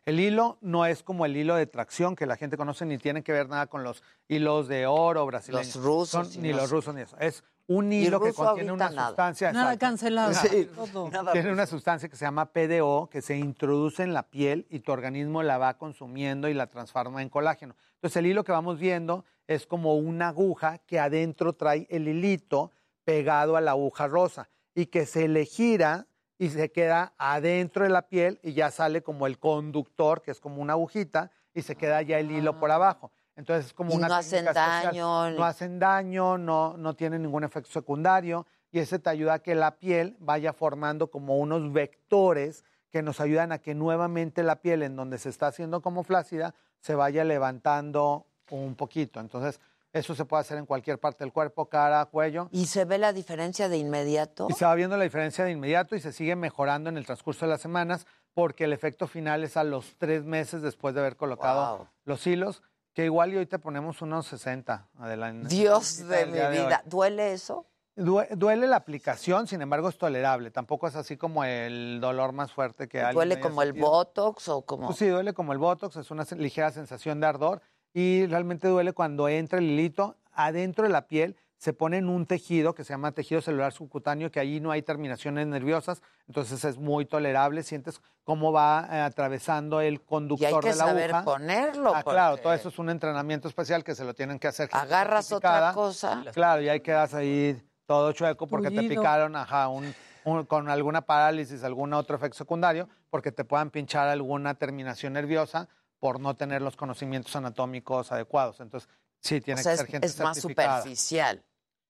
El 0.05 0.21
hilo 0.21 0.57
no 0.61 0.85
es 0.85 1.03
como 1.03 1.25
el 1.25 1.35
hilo 1.35 1.55
de 1.55 1.67
tracción 1.67 2.15
que 2.15 2.25
la 2.25 2.37
gente 2.37 2.55
conoce, 2.55 2.85
ni 2.85 2.97
tiene 2.97 3.21
que 3.21 3.33
ver 3.33 3.49
nada 3.49 3.67
con 3.67 3.83
los 3.83 4.01
hilos 4.29 4.69
de 4.69 4.87
oro 4.87 5.25
brasileños. 5.25 5.75
Los 5.75 5.83
rusos 5.83 6.27
Son- 6.33 6.41
ni 6.41 6.53
los- 6.53 6.61
los 6.61 6.71
rusos 6.71 6.95
ni 6.95 7.01
eso. 7.01 7.17
Es 7.19 7.43
un 7.67 7.91
hilo 7.91 8.21
que 8.21 8.31
contiene 8.33 8.71
una 8.71 8.89
nada. 8.89 9.07
sustancia. 9.09 9.51
Nada 9.51 9.73
exacto. 9.73 9.85
cancelado. 9.87 10.33
Sí. 10.33 10.69
Todo. 10.73 11.09
Tiene 11.33 11.51
una 11.51 11.65
sustancia 11.65 12.07
que 12.07 12.15
se 12.15 12.23
llama 12.23 12.45
PDO 12.53 13.09
que 13.11 13.21
se 13.21 13.35
introduce 13.37 14.03
en 14.03 14.13
la 14.13 14.23
piel 14.23 14.67
y 14.69 14.79
tu 14.79 14.93
organismo 14.93 15.43
la 15.43 15.57
va 15.57 15.77
consumiendo 15.77 16.47
y 16.47 16.53
la 16.53 16.67
transforma 16.67 17.21
en 17.21 17.27
colágeno. 17.29 17.75
Entonces 17.95 18.15
el 18.17 18.25
hilo 18.25 18.43
que 18.45 18.51
vamos 18.53 18.79
viendo 18.79 19.25
es 19.53 19.65
como 19.67 19.95
una 19.95 20.29
aguja 20.29 20.79
que 20.79 20.99
adentro 20.99 21.53
trae 21.53 21.87
el 21.89 22.07
hilito 22.07 22.71
pegado 23.03 23.55
a 23.55 23.61
la 23.61 23.71
aguja 23.71 24.07
rosa 24.07 24.49
y 24.73 24.85
que 24.87 25.05
se 25.05 25.27
le 25.27 25.45
gira 25.45 26.07
y 26.37 26.49
se 26.49 26.71
queda 26.71 27.13
adentro 27.17 27.83
de 27.83 27.89
la 27.89 28.07
piel 28.07 28.39
y 28.41 28.53
ya 28.53 28.71
sale 28.71 29.03
como 29.03 29.27
el 29.27 29.37
conductor, 29.37 30.21
que 30.21 30.31
es 30.31 30.39
como 30.39 30.61
una 30.61 30.73
agujita, 30.73 31.31
y 31.53 31.61
se 31.61 31.75
queda 31.75 32.01
ya 32.01 32.17
el 32.17 32.31
hilo 32.31 32.59
por 32.59 32.71
abajo. 32.71 33.11
Entonces 33.35 33.67
es 33.67 33.73
como 33.73 33.91
Y 33.93 33.97
una 33.97 34.07
no 34.07 34.15
hacen 34.15 34.47
especial. 34.47 34.83
daño, 34.85 35.31
No 35.31 35.43
hacen 35.45 35.79
daño, 35.79 36.37
no, 36.37 36.75
no 36.77 36.95
tienen 36.95 37.21
ningún 37.21 37.43
efecto 37.43 37.71
secundario 37.71 38.45
y 38.71 38.79
ese 38.79 38.99
te 38.99 39.09
ayuda 39.09 39.35
a 39.35 39.39
que 39.39 39.53
la 39.55 39.77
piel 39.77 40.15
vaya 40.19 40.53
formando 40.53 41.11
como 41.11 41.37
unos 41.37 41.71
vectores 41.73 42.63
que 42.89 43.01
nos 43.01 43.19
ayudan 43.19 43.51
a 43.51 43.59
que 43.59 43.73
nuevamente 43.75 44.43
la 44.43 44.57
piel 44.61 44.83
en 44.83 44.95
donde 44.95 45.17
se 45.17 45.29
está 45.29 45.47
haciendo 45.47 45.81
como 45.81 46.03
flácida 46.03 46.55
se 46.79 46.95
vaya 46.95 47.23
levantando 47.23 48.25
un 48.51 48.75
poquito. 48.75 49.19
Entonces, 49.19 49.59
Eso 49.93 50.15
se 50.15 50.23
puede 50.23 50.39
hacer 50.39 50.57
en 50.57 50.65
cualquier 50.65 50.99
parte 51.01 51.25
del 51.25 51.33
cuerpo, 51.33 51.65
cara, 51.65 52.05
cuello. 52.05 52.47
¿Y 52.53 52.67
se 52.67 52.85
ve 52.85 52.97
la 52.97 53.11
diferencia 53.11 53.67
de 53.67 53.77
inmediato? 53.77 54.47
Y 54.49 54.53
se 54.53 54.63
va 54.63 54.73
viendo 54.73 54.95
la 54.95 55.03
diferencia 55.03 55.43
de 55.43 55.51
inmediato 55.51 55.97
y 55.97 55.99
se 55.99 56.13
sigue 56.13 56.37
mejorando 56.37 56.89
en 56.89 56.95
el 56.95 57.05
transcurso 57.05 57.43
de 57.45 57.49
las 57.51 57.59
semanas 57.59 58.07
porque 58.33 58.63
el 58.63 58.71
efecto 58.71 59.05
final 59.05 59.43
es 59.43 59.57
a 59.57 59.65
los 59.65 59.97
tres 59.97 60.23
meses 60.23 60.61
después 60.61 60.95
de 60.95 61.01
haber 61.01 61.17
colocado 61.17 61.77
Wow. 61.79 61.87
los 62.05 62.25
hilos, 62.25 62.63
que 62.93 63.03
igual 63.03 63.33
y 63.33 63.35
hoy 63.35 63.47
te 63.47 63.59
ponemos 63.59 64.01
unos 64.01 64.27
60 64.27 64.87
adelante. 64.97 65.49
Dios 65.49 66.07
de 66.07 66.25
mi 66.25 66.37
de 66.37 66.49
vida. 66.51 66.83
¿Duele 66.85 67.33
eso? 67.33 67.65
Due- 67.97 68.29
Duele 68.37 68.67
la 68.67 68.77
aplicación, 68.77 69.45
sin 69.45 69.61
embargo 69.61 69.89
es 69.89 69.97
tolerable. 69.97 70.51
Tampoco 70.51 70.87
es 70.87 70.95
así 70.95 71.17
como 71.17 71.43
el 71.43 71.99
dolor 71.99 72.31
más 72.31 72.53
fuerte 72.53 72.87
que 72.87 72.99
alguien 73.01 73.15
¿Duele 73.15 73.41
como 73.41 73.61
el 73.61 73.73
botox 73.73 74.47
o 74.47 74.61
como...? 74.61 74.85
Pues 74.87 74.99
sí, 74.99 75.07
duele 75.09 75.33
como 75.33 75.51
el 75.51 75.59
botox, 75.59 75.97
es 75.97 76.11
una 76.11 76.25
ligera 76.37 76.71
sensación 76.71 77.19
de 77.19 77.27
ardor 77.27 77.61
y 77.93 78.25
realmente 78.27 78.67
duele 78.67 78.93
cuando 78.93 79.27
entra 79.27 79.59
el 79.59 79.65
hilito 79.65 80.17
adentro 80.33 80.83
de 80.83 80.89
la 80.89 81.07
piel. 81.07 81.35
Se 81.57 81.73
pone 81.73 81.97
en 81.97 82.09
un 82.09 82.25
tejido 82.25 82.73
que 82.73 82.83
se 82.83 82.91
llama 82.91 83.11
tejido 83.11 83.39
celular 83.39 83.71
subcutáneo, 83.71 84.31
que 84.31 84.39
allí 84.39 84.59
no 84.59 84.71
hay 84.71 84.81
terminaciones 84.81 85.45
nerviosas, 85.45 86.01
entonces 86.27 86.65
es 86.65 86.79
muy 86.79 87.05
tolerable. 87.05 87.61
Sientes 87.61 88.01
cómo 88.23 88.51
va 88.51 88.87
eh, 88.91 88.99
atravesando 88.99 89.79
el 89.79 89.93
Y 89.93 89.97
hay 89.97 89.99
conductor 89.99 90.63
que 90.63 90.69
de 90.71 90.75
la 90.75 90.85
saber 90.85 91.11
aguja. 91.13 91.23
ponerlo. 91.23 91.93
Ah, 91.95 92.01
claro, 92.01 92.37
todo 92.37 92.51
eso 92.53 92.69
es 92.69 92.79
un 92.79 92.89
entrenamiento 92.89 93.47
especial 93.47 93.83
que 93.83 93.93
se 93.93 94.03
lo 94.03 94.15
tienen 94.15 94.39
que 94.39 94.47
hacer. 94.47 94.69
Agarras 94.73 95.31
otra 95.31 95.71
cosa. 95.75 96.23
Claro, 96.33 96.63
y 96.63 96.69
ahí 96.69 96.79
quedas 96.79 97.13
ahí 97.13 97.61
todo 97.85 98.11
chueco 98.11 98.47
porque 98.47 98.71
te 98.71 98.81
picaron, 98.89 99.35
ajá, 99.35 99.67
un, 99.67 99.93
un- 100.23 100.45
con 100.45 100.67
alguna 100.67 101.01
parálisis, 101.01 101.63
algún 101.63 101.93
otro 101.93 102.15
efecto 102.15 102.39
secundario, 102.39 102.89
porque 103.11 103.31
te 103.31 103.43
puedan 103.43 103.69
pinchar 103.69 104.07
alguna 104.07 104.55
terminación 104.55 105.13
nerviosa 105.13 105.67
por 106.01 106.19
no 106.19 106.35
tener 106.35 106.61
los 106.63 106.75
conocimientos 106.75 107.33
anatómicos 107.35 108.11
adecuados. 108.11 108.59
Entonces, 108.59 108.89
sí, 109.19 109.39
tiene 109.39 109.61
O 109.61 109.63
sea, 109.63 109.73
que 109.73 109.77
ser 109.77 109.85
es, 109.85 109.91
gente 109.91 110.07
es 110.07 110.19
más 110.19 110.35
certificada. 110.35 110.77
superficial. 110.79 111.43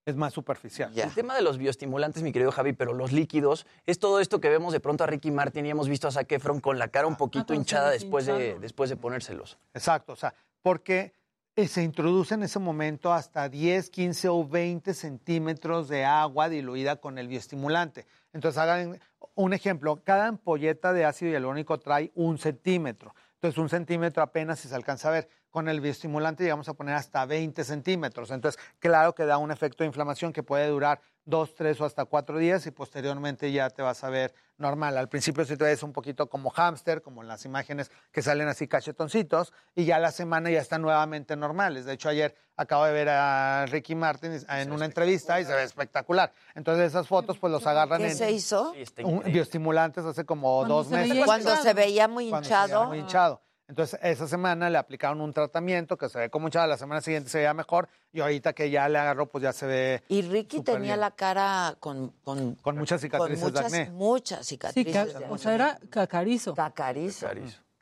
Es 0.05 0.15
más 0.17 0.33
superficial. 0.33 0.91
El 0.99 1.13
tema 1.13 1.33
de 1.33 1.41
los 1.41 1.57
bioestimulantes, 1.57 2.21
mi 2.23 2.31
querido 2.33 2.51
Javi, 2.51 2.73
pero 2.73 2.91
los 2.93 3.13
líquidos, 3.13 3.65
es 3.85 3.99
todo 3.99 4.19
esto 4.19 4.41
que 4.41 4.49
vemos 4.49 4.73
de 4.73 4.79
pronto 4.81 5.03
a 5.05 5.07
Ricky 5.07 5.31
Martin 5.31 5.65
y 5.65 5.69
hemos 5.69 5.87
visto 5.87 6.07
a 6.07 6.11
Zac 6.11 6.29
Efron 6.31 6.59
con 6.59 6.77
la 6.77 6.89
cara 6.89 7.07
un 7.07 7.15
poquito 7.15 7.47
con 7.47 7.55
hinchada 7.55 7.91
después 7.91 8.25
de, 8.25 8.59
después 8.59 8.89
de 8.89 8.97
ponérselos. 8.97 9.57
Exacto, 9.73 10.11
o 10.11 10.15
sea, 10.17 10.33
porque 10.61 11.13
eh, 11.55 11.67
se 11.67 11.83
introduce 11.83 12.33
en 12.33 12.43
ese 12.43 12.59
momento 12.59 13.13
hasta 13.13 13.47
10, 13.47 13.89
15 13.91 14.27
o 14.29 14.45
20 14.45 14.93
centímetros 14.93 15.87
de 15.87 16.03
agua 16.03 16.49
diluida 16.49 16.97
con 16.97 17.17
el 17.17 17.27
bioestimulante. 17.27 18.05
Entonces, 18.33 18.57
hagan 18.57 18.99
un 19.35 19.53
ejemplo, 19.53 20.01
cada 20.03 20.27
ampolleta 20.27 20.93
de 20.93 21.05
ácido 21.05 21.31
hialurónico 21.31 21.79
trae 21.79 22.11
un 22.15 22.37
centímetro. 22.39 23.13
Entonces, 23.41 23.57
un 23.57 23.69
centímetro 23.69 24.21
apenas 24.21 24.59
si 24.59 24.67
se 24.67 24.75
alcanza 24.75 25.07
a 25.07 25.11
ver. 25.11 25.27
Con 25.49 25.67
el 25.67 25.81
bioestimulante 25.81 26.43
llegamos 26.43 26.69
a 26.69 26.75
poner 26.75 26.93
hasta 26.93 27.25
20 27.25 27.63
centímetros. 27.63 28.29
Entonces, 28.29 28.61
claro 28.77 29.15
que 29.15 29.25
da 29.25 29.39
un 29.39 29.49
efecto 29.49 29.83
de 29.83 29.87
inflamación 29.87 30.31
que 30.31 30.43
puede 30.43 30.67
durar 30.67 31.01
dos, 31.25 31.53
tres 31.55 31.79
o 31.81 31.85
hasta 31.85 32.05
cuatro 32.05 32.37
días 32.37 32.65
y 32.65 32.71
posteriormente 32.71 33.51
ya 33.51 33.69
te 33.69 33.81
vas 33.81 34.03
a 34.03 34.09
ver 34.09 34.33
normal. 34.57 34.97
Al 34.97 35.09
principio 35.09 35.45
sí 35.45 35.55
te 35.57 35.63
ves 35.65 35.83
un 35.83 35.93
poquito 35.93 36.27
como 36.29 36.49
hámster, 36.49 37.01
como 37.01 37.21
en 37.21 37.27
las 37.27 37.45
imágenes 37.45 37.91
que 38.11 38.21
salen 38.21 38.47
así 38.47 38.67
cachetoncitos, 38.67 39.53
y 39.75 39.85
ya 39.85 39.99
la 39.99 40.11
semana 40.11 40.49
ya 40.49 40.59
están 40.59 40.81
nuevamente 40.81 41.35
normales. 41.35 41.85
De 41.85 41.93
hecho, 41.93 42.09
ayer 42.09 42.35
acabo 42.57 42.85
de 42.85 42.91
ver 42.93 43.09
a 43.09 43.65
Ricky 43.67 43.95
Martin 43.95 44.39
en 44.49 44.71
una 44.71 44.85
entrevista 44.85 45.39
y 45.39 45.45
se 45.45 45.53
ve 45.53 45.63
espectacular. 45.63 46.31
Entonces 46.55 46.87
esas 46.87 47.07
fotos 47.07 47.37
pues 47.37 47.51
los 47.51 47.65
agarran 47.65 48.01
¿Qué 48.01 48.11
en... 48.11 48.15
se 48.15 48.31
hizo? 48.31 48.73
un- 49.03 49.23
bioestimulantes 49.23 50.05
hace 50.05 50.25
como 50.25 50.65
dos 50.65 50.87
se 50.87 50.95
meses. 50.95 51.25
Cuando 51.25 51.49
hinchado. 51.49 51.63
se 51.63 51.73
veía 51.73 52.07
muy 52.07 52.29
Cuando 52.29 52.47
se 52.47 52.53
veía 52.53 52.63
hinchado. 52.65 52.87
muy 52.87 52.99
hinchado. 52.99 53.41
Entonces, 53.71 53.97
esa 54.03 54.27
semana 54.27 54.69
le 54.69 54.77
aplicaron 54.77 55.21
un 55.21 55.31
tratamiento 55.31 55.97
que 55.97 56.09
se 56.09 56.19
ve 56.19 56.29
como 56.29 56.47
hinchado, 56.47 56.67
la 56.67 56.77
semana 56.77 56.99
siguiente 56.99 57.29
se 57.29 57.37
veía 57.37 57.53
mejor 57.53 57.87
y 58.11 58.19
ahorita 58.19 58.51
que 58.51 58.69
ya 58.69 58.89
le 58.89 58.97
agarró, 58.99 59.27
pues 59.27 59.43
ya 59.43 59.53
se 59.53 59.65
ve. 59.65 60.03
Y 60.09 60.23
Ricky 60.23 60.59
tenía 60.61 60.79
bien. 60.81 60.99
la 60.99 61.11
cara 61.11 61.77
con... 61.79 62.09
Con, 62.21 62.55
Con 62.55 62.77
muchas 62.77 62.99
cicatrices 62.99 63.41
con 63.41 63.53
muchas, 63.53 63.71
de 63.71 63.77
acné. 63.79 63.91
Muchas 63.93 64.39
Sí, 64.45 64.55
cicatrices. 64.55 65.13
ca- 65.13 65.19
de 65.19 65.25
o 65.29 65.37
sea, 65.37 65.55
era 65.55 65.79
cacarizo. 65.89 66.53
Cacarizo. 66.53 67.29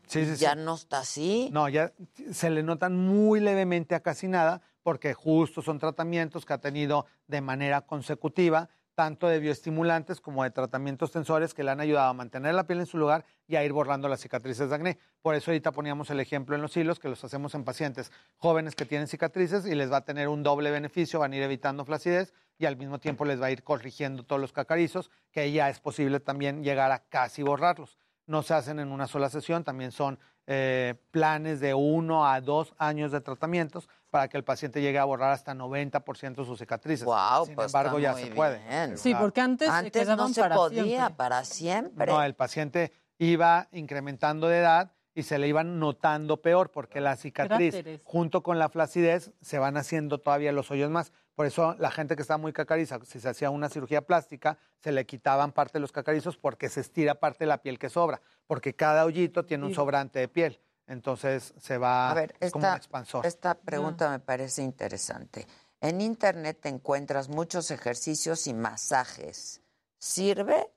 Sí, 0.06 0.26
sí, 0.26 0.36
sí. 0.36 0.42
Ya 0.44 0.54
no 0.54 0.76
está 0.76 1.00
así. 1.00 1.50
No, 1.52 1.68
ya 1.70 1.92
se 2.32 2.52
le 2.52 2.62
notan 2.62 2.96
muy 2.96 3.40
levemente 3.40 3.96
a 3.96 4.02
casi 4.02 4.28
nada 4.28 4.62
porque 4.84 5.16
justo 5.16 5.64
son 5.64 5.80
tratamientos 5.80 6.46
que 6.46 6.54
ha 6.54 6.60
tenido 6.60 7.08
de 7.28 7.42
manera 7.42 7.82
consecutiva, 7.82 8.70
tanto 9.00 9.30
de 9.30 9.40
bioestimulantes 9.40 10.20
como 10.20 10.44
de 10.44 10.52
tratamientos 10.52 11.14
tensores 11.14 11.54
que 11.54 11.64
le 11.64 11.72
han 11.72 11.80
ayudado 11.80 12.10
a 12.10 12.14
mantener 12.14 12.54
la 12.54 12.68
piel 12.68 12.82
en 12.82 12.86
su 12.86 12.98
lugar 12.98 13.24
y 13.48 13.56
a 13.56 13.64
ir 13.64 13.72
borrando 13.72 14.10
las 14.10 14.20
cicatrices 14.20 14.70
de 14.70 14.76
acné. 14.76 14.98
Por 15.22 15.36
eso 15.36 15.52
ahorita 15.52 15.72
poníamos 15.72 16.10
el 16.10 16.20
ejemplo 16.20 16.54
en 16.54 16.62
los 16.62 16.76
hilos 16.76 17.00
que 17.00 17.08
los 17.08 17.24
hacemos 17.24 17.56
en 17.56 17.64
pacientes 17.64 18.12
jóvenes 18.36 18.76
que 18.76 18.84
tienen 18.84 19.08
cicatrices 19.08 19.66
y 19.66 19.74
les 19.74 19.90
va 19.90 19.98
a 20.00 20.02
tener 20.04 20.28
un 20.28 20.44
doble 20.44 20.70
beneficio, 20.70 21.18
van 21.18 21.32
a 21.32 21.38
ir 21.38 21.44
evitando 21.44 21.86
flacidez 21.86 22.34
y 22.58 22.66
al 22.66 22.76
mismo 22.76 23.00
tiempo 23.00 23.24
les 23.24 23.42
va 23.42 23.46
a 23.46 23.52
ir 23.52 23.64
corrigiendo 23.64 24.24
todos 24.24 24.42
los 24.42 24.52
cacarizos, 24.52 25.12
que 25.32 25.50
ya 25.50 25.70
es 25.70 25.80
posible 25.80 26.20
también 26.20 26.62
llegar 26.62 26.92
a 26.92 27.00
casi 27.00 27.42
borrarlos 27.42 27.98
no 28.30 28.44
se 28.44 28.54
hacen 28.54 28.80
en 28.80 28.92
una 28.92 29.08
sola 29.08 29.28
sesión, 29.28 29.64
también 29.64 29.92
son 29.92 30.20
eh, 30.46 30.94
planes 31.10 31.60
de 31.60 31.74
uno 31.74 32.28
a 32.28 32.40
dos 32.42 32.76
años 32.78 33.12
de 33.12 33.22
tratamientos 33.22 33.90
para 34.10 34.28
que 34.28 34.38
el 34.38 34.44
paciente 34.44 34.82
llegue 34.82 34.98
a 35.00 35.06
borrar 35.06 35.32
hasta 35.32 35.54
90% 35.54 36.36
de 36.36 36.46
sus 36.46 36.60
cicatrices. 36.60 37.06
Wow, 37.06 37.46
Sin 37.46 37.56
pues 37.56 37.68
embargo, 37.68 37.98
está 37.98 38.02
ya 38.10 38.12
muy 38.14 38.24
se 38.30 38.36
puede. 38.36 38.60
bien. 38.68 38.98
Sí, 38.98 39.10
Claro. 39.12 39.26
porque 39.26 39.42
antes, 39.42 39.68
se 39.70 39.74
Antes 39.74 40.08
no 40.10 40.28
se 40.30 40.42
para 40.42 40.56
podía, 40.56 40.84
siempre. 40.84 41.16
para 41.16 41.44
siempre. 41.46 42.06
No, 42.12 42.24
el 42.24 42.36
paciente 42.36 42.92
iba 43.18 43.68
incrementando 43.72 44.48
de 44.48 44.60
edad 44.60 44.92
y 45.14 45.24
se 45.24 45.38
le 45.38 45.48
iban 45.48 45.80
notando 45.80 46.42
peor 46.42 46.72
porque 46.72 47.02
la 47.02 47.16
cicatriz 47.18 47.74
Cráteres. 47.76 48.02
junto 48.06 48.42
con 48.42 48.58
la 48.60 48.70
flacidez 48.70 49.32
se 49.42 49.60
van 49.60 49.76
haciendo 49.78 50.20
todavía 50.20 50.52
los 50.52 50.72
hoyos 50.72 50.90
más. 50.90 51.12
Por 51.36 51.46
eso 51.46 51.76
la 51.80 51.92
gente 51.92 52.16
que 52.16 52.22
está 52.22 52.38
muy 52.38 52.54
cacariza, 52.54 53.00
si 53.06 53.20
se 53.20 53.30
hacía 53.30 53.50
una 53.50 53.70
cirugía 53.70 54.02
plástica, 54.02 54.58
se 54.78 54.92
le 54.92 55.06
quitaban 55.06 55.52
parte 55.52 55.74
de 55.74 55.80
los 55.82 55.92
cacarizos 55.92 56.38
porque 56.38 56.70
se 56.70 56.82
estira 56.82 57.16
parte 57.16 57.40
de 57.44 57.48
la 57.48 57.62
piel 57.62 57.80
que 57.80 57.90
sobra, 57.90 58.22
porque 58.48 58.74
cada 58.76 59.06
hoyito 59.06 59.46
tiene 59.46 59.66
un 59.66 59.74
sobrante 59.74 60.20
de 60.20 60.28
piel. 60.28 60.60
Entonces 60.90 61.54
se 61.60 61.78
va 61.78 62.10
A 62.10 62.14
ver, 62.16 62.36
es 62.40 62.52
como 62.52 62.68
un 62.68 62.76
expansor. 62.76 63.26
esta 63.26 63.54
pregunta 63.54 64.10
me 64.10 64.20
parece 64.20 64.64
interesante. 64.64 65.48
En 65.82 66.02
internet 66.02 66.60
te 66.62 66.70
encuentras 66.70 67.30
muchos 67.30 67.70
ejercicios 67.72 68.48
y 68.48 68.56
masajes. 68.56 69.62
¿Sirve? 70.00 70.72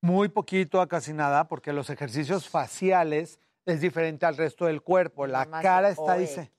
Muy 0.00 0.28
poquito 0.28 0.80
a 0.80 0.88
casi 0.88 1.12
nada, 1.12 1.48
porque 1.48 1.72
los 1.72 1.90
ejercicios 1.90 2.48
faciales 2.48 3.38
es 3.66 3.82
diferente 3.82 4.24
al 4.24 4.38
resto 4.38 4.64
del 4.64 4.82
cuerpo. 4.82 5.26
La 5.26 5.44
cara 5.44 5.90
está 5.90 6.14
diseñada. 6.14 6.50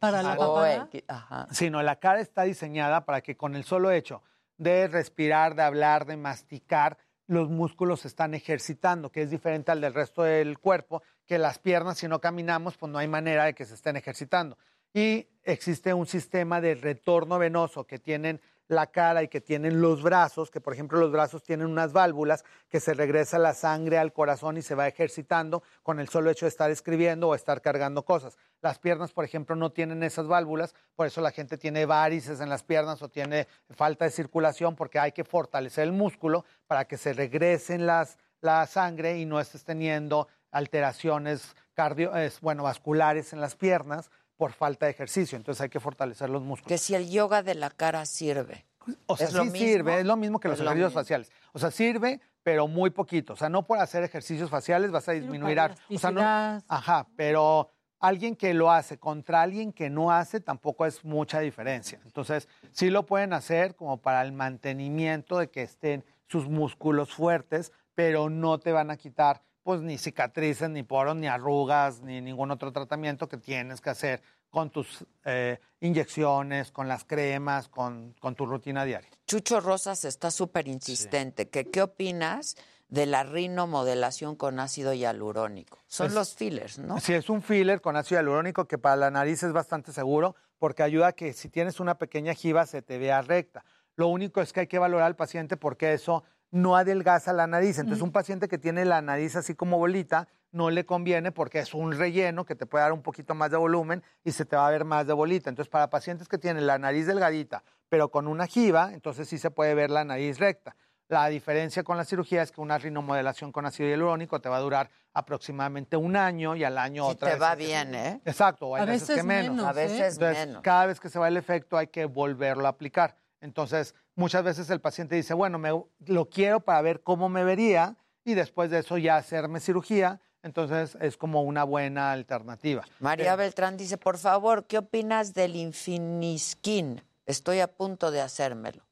¿Para 0.00 0.22
la 0.22 0.36
papada? 0.36 0.88
Ajá. 1.06 1.46
sino 1.52 1.80
la 1.82 1.96
cara 1.96 2.20
está 2.20 2.42
diseñada 2.42 3.04
para 3.04 3.20
que 3.20 3.36
con 3.36 3.54
el 3.54 3.64
solo 3.64 3.92
hecho 3.92 4.22
de 4.58 4.88
respirar, 4.88 5.54
de 5.54 5.62
hablar, 5.62 6.06
de 6.06 6.16
masticar, 6.16 6.98
los 7.28 7.50
músculos 7.50 8.00
se 8.00 8.08
están 8.08 8.34
ejercitando, 8.34 9.10
que 9.10 9.22
es 9.22 9.30
diferente 9.30 9.70
al 9.70 9.80
del 9.80 9.94
resto 9.94 10.22
del 10.22 10.58
cuerpo, 10.58 11.02
que 11.26 11.38
las 11.38 11.58
piernas, 11.58 11.98
si 11.98 12.08
no 12.08 12.20
caminamos, 12.20 12.76
pues 12.76 12.90
no 12.90 12.98
hay 12.98 13.08
manera 13.08 13.44
de 13.44 13.54
que 13.54 13.64
se 13.64 13.74
estén 13.74 13.96
ejercitando. 13.96 14.56
Y 14.94 15.28
existe 15.44 15.92
un 15.92 16.06
sistema 16.06 16.60
de 16.60 16.74
retorno 16.74 17.38
venoso 17.38 17.86
que 17.86 17.98
tienen 17.98 18.40
la 18.68 18.88
cara 18.88 19.22
y 19.22 19.28
que 19.28 19.40
tienen 19.40 19.80
los 19.80 20.02
brazos, 20.02 20.50
que 20.50 20.60
por 20.60 20.72
ejemplo 20.72 20.98
los 20.98 21.12
brazos 21.12 21.42
tienen 21.42 21.66
unas 21.66 21.92
válvulas 21.92 22.44
que 22.68 22.80
se 22.80 22.94
regresa 22.94 23.38
la 23.38 23.54
sangre 23.54 23.98
al 23.98 24.12
corazón 24.12 24.56
y 24.56 24.62
se 24.62 24.74
va 24.74 24.88
ejercitando 24.88 25.62
con 25.82 26.00
el 26.00 26.08
solo 26.08 26.30
hecho 26.30 26.46
de 26.46 26.50
estar 26.50 26.70
escribiendo 26.70 27.28
o 27.28 27.34
estar 27.34 27.60
cargando 27.60 28.04
cosas. 28.04 28.36
Las 28.62 28.78
piernas, 28.78 29.12
por 29.12 29.24
ejemplo, 29.24 29.54
no 29.54 29.70
tienen 29.70 30.02
esas 30.02 30.26
válvulas, 30.26 30.74
por 30.94 31.06
eso 31.06 31.20
la 31.20 31.30
gente 31.30 31.58
tiene 31.58 31.86
varices 31.86 32.40
en 32.40 32.48
las 32.48 32.64
piernas 32.64 33.02
o 33.02 33.08
tiene 33.08 33.46
falta 33.70 34.04
de 34.04 34.10
circulación 34.10 34.74
porque 34.74 34.98
hay 34.98 35.12
que 35.12 35.24
fortalecer 35.24 35.84
el 35.84 35.92
músculo 35.92 36.44
para 36.66 36.86
que 36.86 36.96
se 36.96 37.12
regresen 37.12 37.86
las, 37.86 38.18
la 38.40 38.66
sangre 38.66 39.18
y 39.18 39.26
no 39.26 39.38
estés 39.40 39.64
teniendo 39.64 40.26
alteraciones 40.56 41.54
cardio, 41.74 42.14
es, 42.16 42.40
bueno, 42.40 42.62
vasculares 42.62 43.32
en 43.32 43.40
las 43.40 43.54
piernas 43.54 44.10
por 44.36 44.52
falta 44.52 44.86
de 44.86 44.92
ejercicio. 44.92 45.36
Entonces 45.36 45.60
hay 45.60 45.68
que 45.68 45.80
fortalecer 45.80 46.30
los 46.30 46.42
músculos. 46.42 46.68
Que 46.68 46.78
si 46.78 46.94
el 46.94 47.10
yoga 47.10 47.42
de 47.42 47.54
la 47.54 47.70
cara 47.70 48.06
sirve. 48.06 48.66
O 49.06 49.16
sea, 49.16 49.26
¿Es 49.26 49.34
lo 49.34 49.44
sí 49.44 49.50
mismo? 49.50 49.66
sirve, 49.66 50.00
es 50.00 50.06
lo 50.06 50.16
mismo 50.16 50.40
que 50.40 50.48
los 50.48 50.58
lo 50.58 50.64
ejercicios 50.64 50.90
mismo. 50.90 51.00
faciales. 51.00 51.30
O 51.52 51.58
sea, 51.58 51.70
sirve, 51.70 52.20
pero 52.42 52.68
muy 52.68 52.90
poquito. 52.90 53.32
O 53.32 53.36
sea, 53.36 53.48
no 53.48 53.66
por 53.66 53.78
hacer 53.78 54.04
ejercicios 54.04 54.48
faciales 54.48 54.90
vas 54.90 55.08
a 55.08 55.12
disminuir. 55.12 55.58
O 55.90 55.98
sea, 55.98 56.10
no, 56.10 56.62
ajá, 56.68 57.06
pero 57.16 57.70
alguien 57.98 58.36
que 58.36 58.54
lo 58.54 58.70
hace 58.70 58.98
contra 58.98 59.42
alguien 59.42 59.72
que 59.72 59.90
no 59.90 60.12
hace 60.12 60.40
tampoco 60.40 60.86
es 60.86 61.04
mucha 61.04 61.40
diferencia. 61.40 62.00
Entonces, 62.04 62.48
sí 62.70 62.90
lo 62.90 63.04
pueden 63.04 63.32
hacer 63.32 63.74
como 63.74 63.98
para 63.98 64.22
el 64.22 64.32
mantenimiento 64.32 65.38
de 65.38 65.50
que 65.50 65.62
estén 65.62 66.04
sus 66.28 66.48
músculos 66.48 67.12
fuertes, 67.12 67.72
pero 67.94 68.30
no 68.30 68.58
te 68.58 68.72
van 68.72 68.90
a 68.90 68.96
quitar 68.96 69.42
pues 69.66 69.80
ni 69.80 69.98
cicatrices, 69.98 70.70
ni 70.70 70.84
poros, 70.84 71.16
ni 71.16 71.26
arrugas, 71.26 72.00
ni 72.00 72.20
ningún 72.20 72.52
otro 72.52 72.70
tratamiento 72.72 73.28
que 73.28 73.36
tienes 73.36 73.80
que 73.80 73.90
hacer 73.90 74.22
con 74.48 74.70
tus 74.70 75.04
eh, 75.24 75.58
inyecciones, 75.80 76.70
con 76.70 76.86
las 76.86 77.02
cremas, 77.04 77.66
con, 77.68 78.14
con 78.20 78.36
tu 78.36 78.46
rutina 78.46 78.84
diaria. 78.84 79.10
Chucho 79.26 79.58
Rosas 79.58 80.04
está 80.04 80.30
súper 80.30 80.68
insistente. 80.68 81.48
que 81.48 81.68
¿Qué 81.68 81.82
opinas 81.82 82.54
de 82.88 83.06
la 83.06 83.24
rinomodelación 83.24 84.36
con 84.36 84.60
ácido 84.60 84.92
hialurónico? 84.94 85.78
Son 85.88 86.06
Es- 86.06 86.12
los 86.14 86.36
fillers, 86.36 86.78
¿no? 86.78 87.00
Sí, 87.00 87.14
es 87.14 87.28
un 87.28 87.42
filler 87.42 87.80
con 87.80 87.96
ácido 87.96 88.20
hialurónico 88.20 88.66
que 88.68 88.78
para 88.78 88.94
la 88.94 89.10
nariz 89.10 89.42
es 89.42 89.52
bastante 89.52 89.92
seguro 89.92 90.36
porque 90.58 90.84
ayuda 90.84 91.08
a 91.08 91.12
que 91.12 91.32
si 91.32 91.48
tienes 91.48 91.80
una 91.80 91.98
pequeña 91.98 92.34
jiba 92.34 92.66
se 92.66 92.82
te 92.82 92.98
vea 92.98 93.20
recta. 93.20 93.64
Lo 93.96 94.06
único 94.06 94.40
es 94.40 94.52
que 94.52 94.60
hay 94.60 94.66
que 94.68 94.78
valorar 94.78 95.06
al 95.08 95.16
paciente 95.16 95.56
porque 95.56 95.92
eso 95.92 96.22
no 96.56 96.76
adelgaza 96.76 97.32
la 97.32 97.46
nariz. 97.46 97.78
Entonces, 97.78 98.02
un 98.02 98.12
paciente 98.12 98.48
que 98.48 98.58
tiene 98.58 98.84
la 98.84 99.02
nariz 99.02 99.36
así 99.36 99.54
como 99.54 99.78
bolita 99.78 100.26
no 100.52 100.70
le 100.70 100.86
conviene 100.86 101.30
porque 101.32 101.58
es 101.58 101.74
un 101.74 101.92
relleno 101.92 102.46
que 102.46 102.54
te 102.54 102.64
puede 102.64 102.82
dar 102.82 102.92
un 102.92 103.02
poquito 103.02 103.34
más 103.34 103.50
de 103.50 103.58
volumen 103.58 104.02
y 104.24 104.32
se 104.32 104.46
te 104.46 104.56
va 104.56 104.66
a 104.66 104.70
ver 104.70 104.84
más 104.86 105.06
de 105.06 105.12
bolita. 105.12 105.50
Entonces, 105.50 105.70
para 105.70 105.90
pacientes 105.90 106.28
que 106.28 106.38
tienen 106.38 106.66
la 106.66 106.78
nariz 106.78 107.06
delgadita, 107.06 107.62
pero 107.90 108.10
con 108.10 108.26
una 108.26 108.46
jiba, 108.46 108.92
entonces 108.94 109.28
sí 109.28 109.36
se 109.38 109.50
puede 109.50 109.74
ver 109.74 109.90
la 109.90 110.04
nariz 110.04 110.38
recta. 110.38 110.74
La 111.08 111.26
diferencia 111.28 111.84
con 111.84 111.96
la 111.96 112.04
cirugía 112.04 112.42
es 112.42 112.50
que 112.50 112.60
una 112.60 112.78
rinomodelación 112.78 113.52
con 113.52 113.66
ácido 113.66 113.88
hialurónico 113.90 114.40
te 114.40 114.48
va 114.48 114.56
a 114.56 114.60
durar 114.60 114.90
aproximadamente 115.12 115.96
un 115.96 116.16
año 116.16 116.56
y 116.56 116.64
al 116.64 116.78
año 116.78 117.04
Si 117.04 117.10
otra 117.12 117.28
te 117.28 117.34
vez 117.34 117.42
va 117.42 117.54
bien, 117.54 117.94
¿eh? 117.94 118.20
Exacto, 118.24 118.74
hay 118.74 118.82
A 118.82 118.86
veces, 118.86 119.02
veces 119.08 119.16
que 119.16 119.22
menos. 119.22 119.56
menos, 119.56 119.66
A 119.68 119.72
veces 119.72 120.14
Entonces, 120.14 120.46
menos. 120.46 120.62
cada 120.62 120.86
vez 120.86 120.98
que 121.00 121.08
se 121.10 121.18
va 121.18 121.28
el 121.28 121.36
efecto 121.36 121.76
hay 121.76 121.88
que 121.88 122.06
volverlo 122.06 122.66
a 122.66 122.70
aplicar. 122.70 123.14
Entonces, 123.40 123.94
muchas 124.16 124.42
veces 124.42 124.68
el 124.70 124.80
paciente 124.80 125.14
dice, 125.14 125.34
bueno, 125.34 125.58
me, 125.58 125.70
lo 126.06 126.28
quiero 126.28 126.60
para 126.60 126.82
ver 126.82 127.02
cómo 127.02 127.28
me 127.28 127.44
vería 127.44 127.96
y 128.24 128.34
después 128.34 128.70
de 128.70 128.80
eso 128.80 128.98
ya 128.98 129.16
hacerme 129.16 129.60
cirugía. 129.60 130.20
Entonces, 130.42 130.96
es 131.00 131.16
como 131.16 131.42
una 131.42 131.64
buena 131.64 132.12
alternativa. 132.12 132.84
María 133.00 133.32
Eh, 133.32 133.36
Beltrán 133.36 133.76
dice, 133.76 133.98
por 133.98 134.16
favor, 134.16 134.66
¿qué 134.66 134.78
opinas 134.78 135.34
del 135.34 135.56
Infiniskin? 135.56 137.02
Estoy 137.24 137.58
a 137.60 137.66
punto 137.66 138.12
de 138.12 138.20
hacérmelo. 138.20 138.86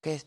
¿Qué 0.00 0.14
es? 0.14 0.26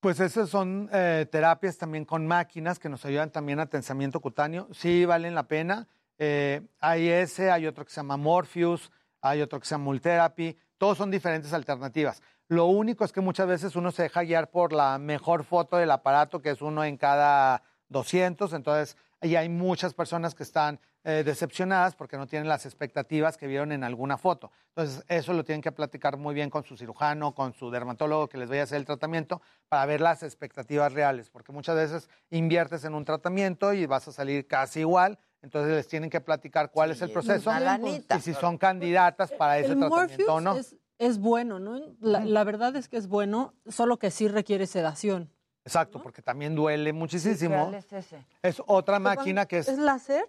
Pues 0.00 0.20
esas 0.20 0.50
son 0.50 0.90
eh, 0.92 1.26
terapias 1.30 1.78
también 1.78 2.04
con 2.04 2.26
máquinas 2.26 2.78
que 2.78 2.88
nos 2.88 3.04
ayudan 3.06 3.30
también 3.30 3.60
a 3.60 3.66
tensamiento 3.66 4.20
cutáneo. 4.20 4.68
Sí 4.72 5.04
valen 5.06 5.34
la 5.34 5.44
pena. 5.44 5.88
Eh, 6.18 6.60
hay 6.80 7.08
ese, 7.08 7.50
hay 7.50 7.66
otro 7.66 7.84
que 7.84 7.90
se 7.90 7.96
llama 7.96 8.16
Morpheus, 8.16 8.90
hay 9.20 9.40
otro 9.40 9.60
que 9.60 9.66
se 9.66 9.74
llama 9.74 9.84
Multherapy. 9.84 10.58
Todos 10.76 10.98
son 10.98 11.10
diferentes 11.10 11.52
alternativas. 11.52 12.20
Lo 12.52 12.66
único 12.66 13.02
es 13.06 13.12
que 13.12 13.22
muchas 13.22 13.46
veces 13.46 13.76
uno 13.76 13.92
se 13.92 14.02
deja 14.02 14.24
guiar 14.24 14.50
por 14.50 14.74
la 14.74 14.98
mejor 14.98 15.42
foto 15.42 15.78
del 15.78 15.90
aparato, 15.90 16.42
que 16.42 16.50
es 16.50 16.60
uno 16.60 16.84
en 16.84 16.98
cada 16.98 17.62
200. 17.88 18.52
Entonces, 18.52 18.98
ahí 19.22 19.36
hay 19.36 19.48
muchas 19.48 19.94
personas 19.94 20.34
que 20.34 20.42
están 20.42 20.78
eh, 21.02 21.22
decepcionadas 21.24 21.94
porque 21.94 22.18
no 22.18 22.26
tienen 22.26 22.50
las 22.50 22.66
expectativas 22.66 23.38
que 23.38 23.46
vieron 23.46 23.72
en 23.72 23.84
alguna 23.84 24.18
foto. 24.18 24.52
Entonces, 24.68 25.02
eso 25.08 25.32
lo 25.32 25.44
tienen 25.44 25.62
que 25.62 25.72
platicar 25.72 26.18
muy 26.18 26.34
bien 26.34 26.50
con 26.50 26.62
su 26.62 26.76
cirujano, 26.76 27.34
con 27.34 27.54
su 27.54 27.70
dermatólogo 27.70 28.28
que 28.28 28.36
les 28.36 28.50
vaya 28.50 28.60
a 28.60 28.64
hacer 28.64 28.76
el 28.76 28.84
tratamiento 28.84 29.40
para 29.70 29.86
ver 29.86 30.02
las 30.02 30.22
expectativas 30.22 30.92
reales, 30.92 31.30
porque 31.30 31.52
muchas 31.52 31.76
veces 31.76 32.10
inviertes 32.28 32.84
en 32.84 32.92
un 32.92 33.06
tratamiento 33.06 33.72
y 33.72 33.86
vas 33.86 34.08
a 34.08 34.12
salir 34.12 34.46
casi 34.46 34.80
igual. 34.80 35.18
Entonces 35.40 35.74
les 35.74 35.88
tienen 35.88 36.10
que 36.10 36.20
platicar 36.20 36.70
cuál 36.70 36.90
es 36.90 37.00
el 37.00 37.08
es 37.08 37.14
proceso 37.14 37.48
una 37.48 37.60
lanita. 37.60 38.18
y 38.18 38.20
si 38.20 38.34
son 38.34 38.58
candidatas 38.58 39.32
para 39.32 39.58
ese 39.58 39.72
el 39.72 39.78
tratamiento 39.78 40.34
o 40.34 40.40
no. 40.42 40.54
Es, 40.56 40.76
es 40.98 41.18
bueno, 41.18 41.58
¿no? 41.58 41.78
La, 42.00 42.24
la 42.24 42.44
verdad 42.44 42.74
es 42.76 42.88
que 42.88 42.96
es 42.96 43.06
bueno, 43.08 43.54
solo 43.68 43.98
que 43.98 44.10
sí 44.10 44.28
requiere 44.28 44.66
sedación. 44.66 45.30
Exacto, 45.64 46.02
porque 46.02 46.22
también 46.22 46.54
duele 46.54 46.92
muchísimo. 46.92 47.56
¿Cuál 47.64 47.74
es 47.74 47.92
ese? 47.92 48.26
Es 48.42 48.60
otra 48.66 48.98
máquina 48.98 49.46
que 49.46 49.58
es... 49.58 49.68
¿Es 49.68 49.78
láser? 49.78 50.24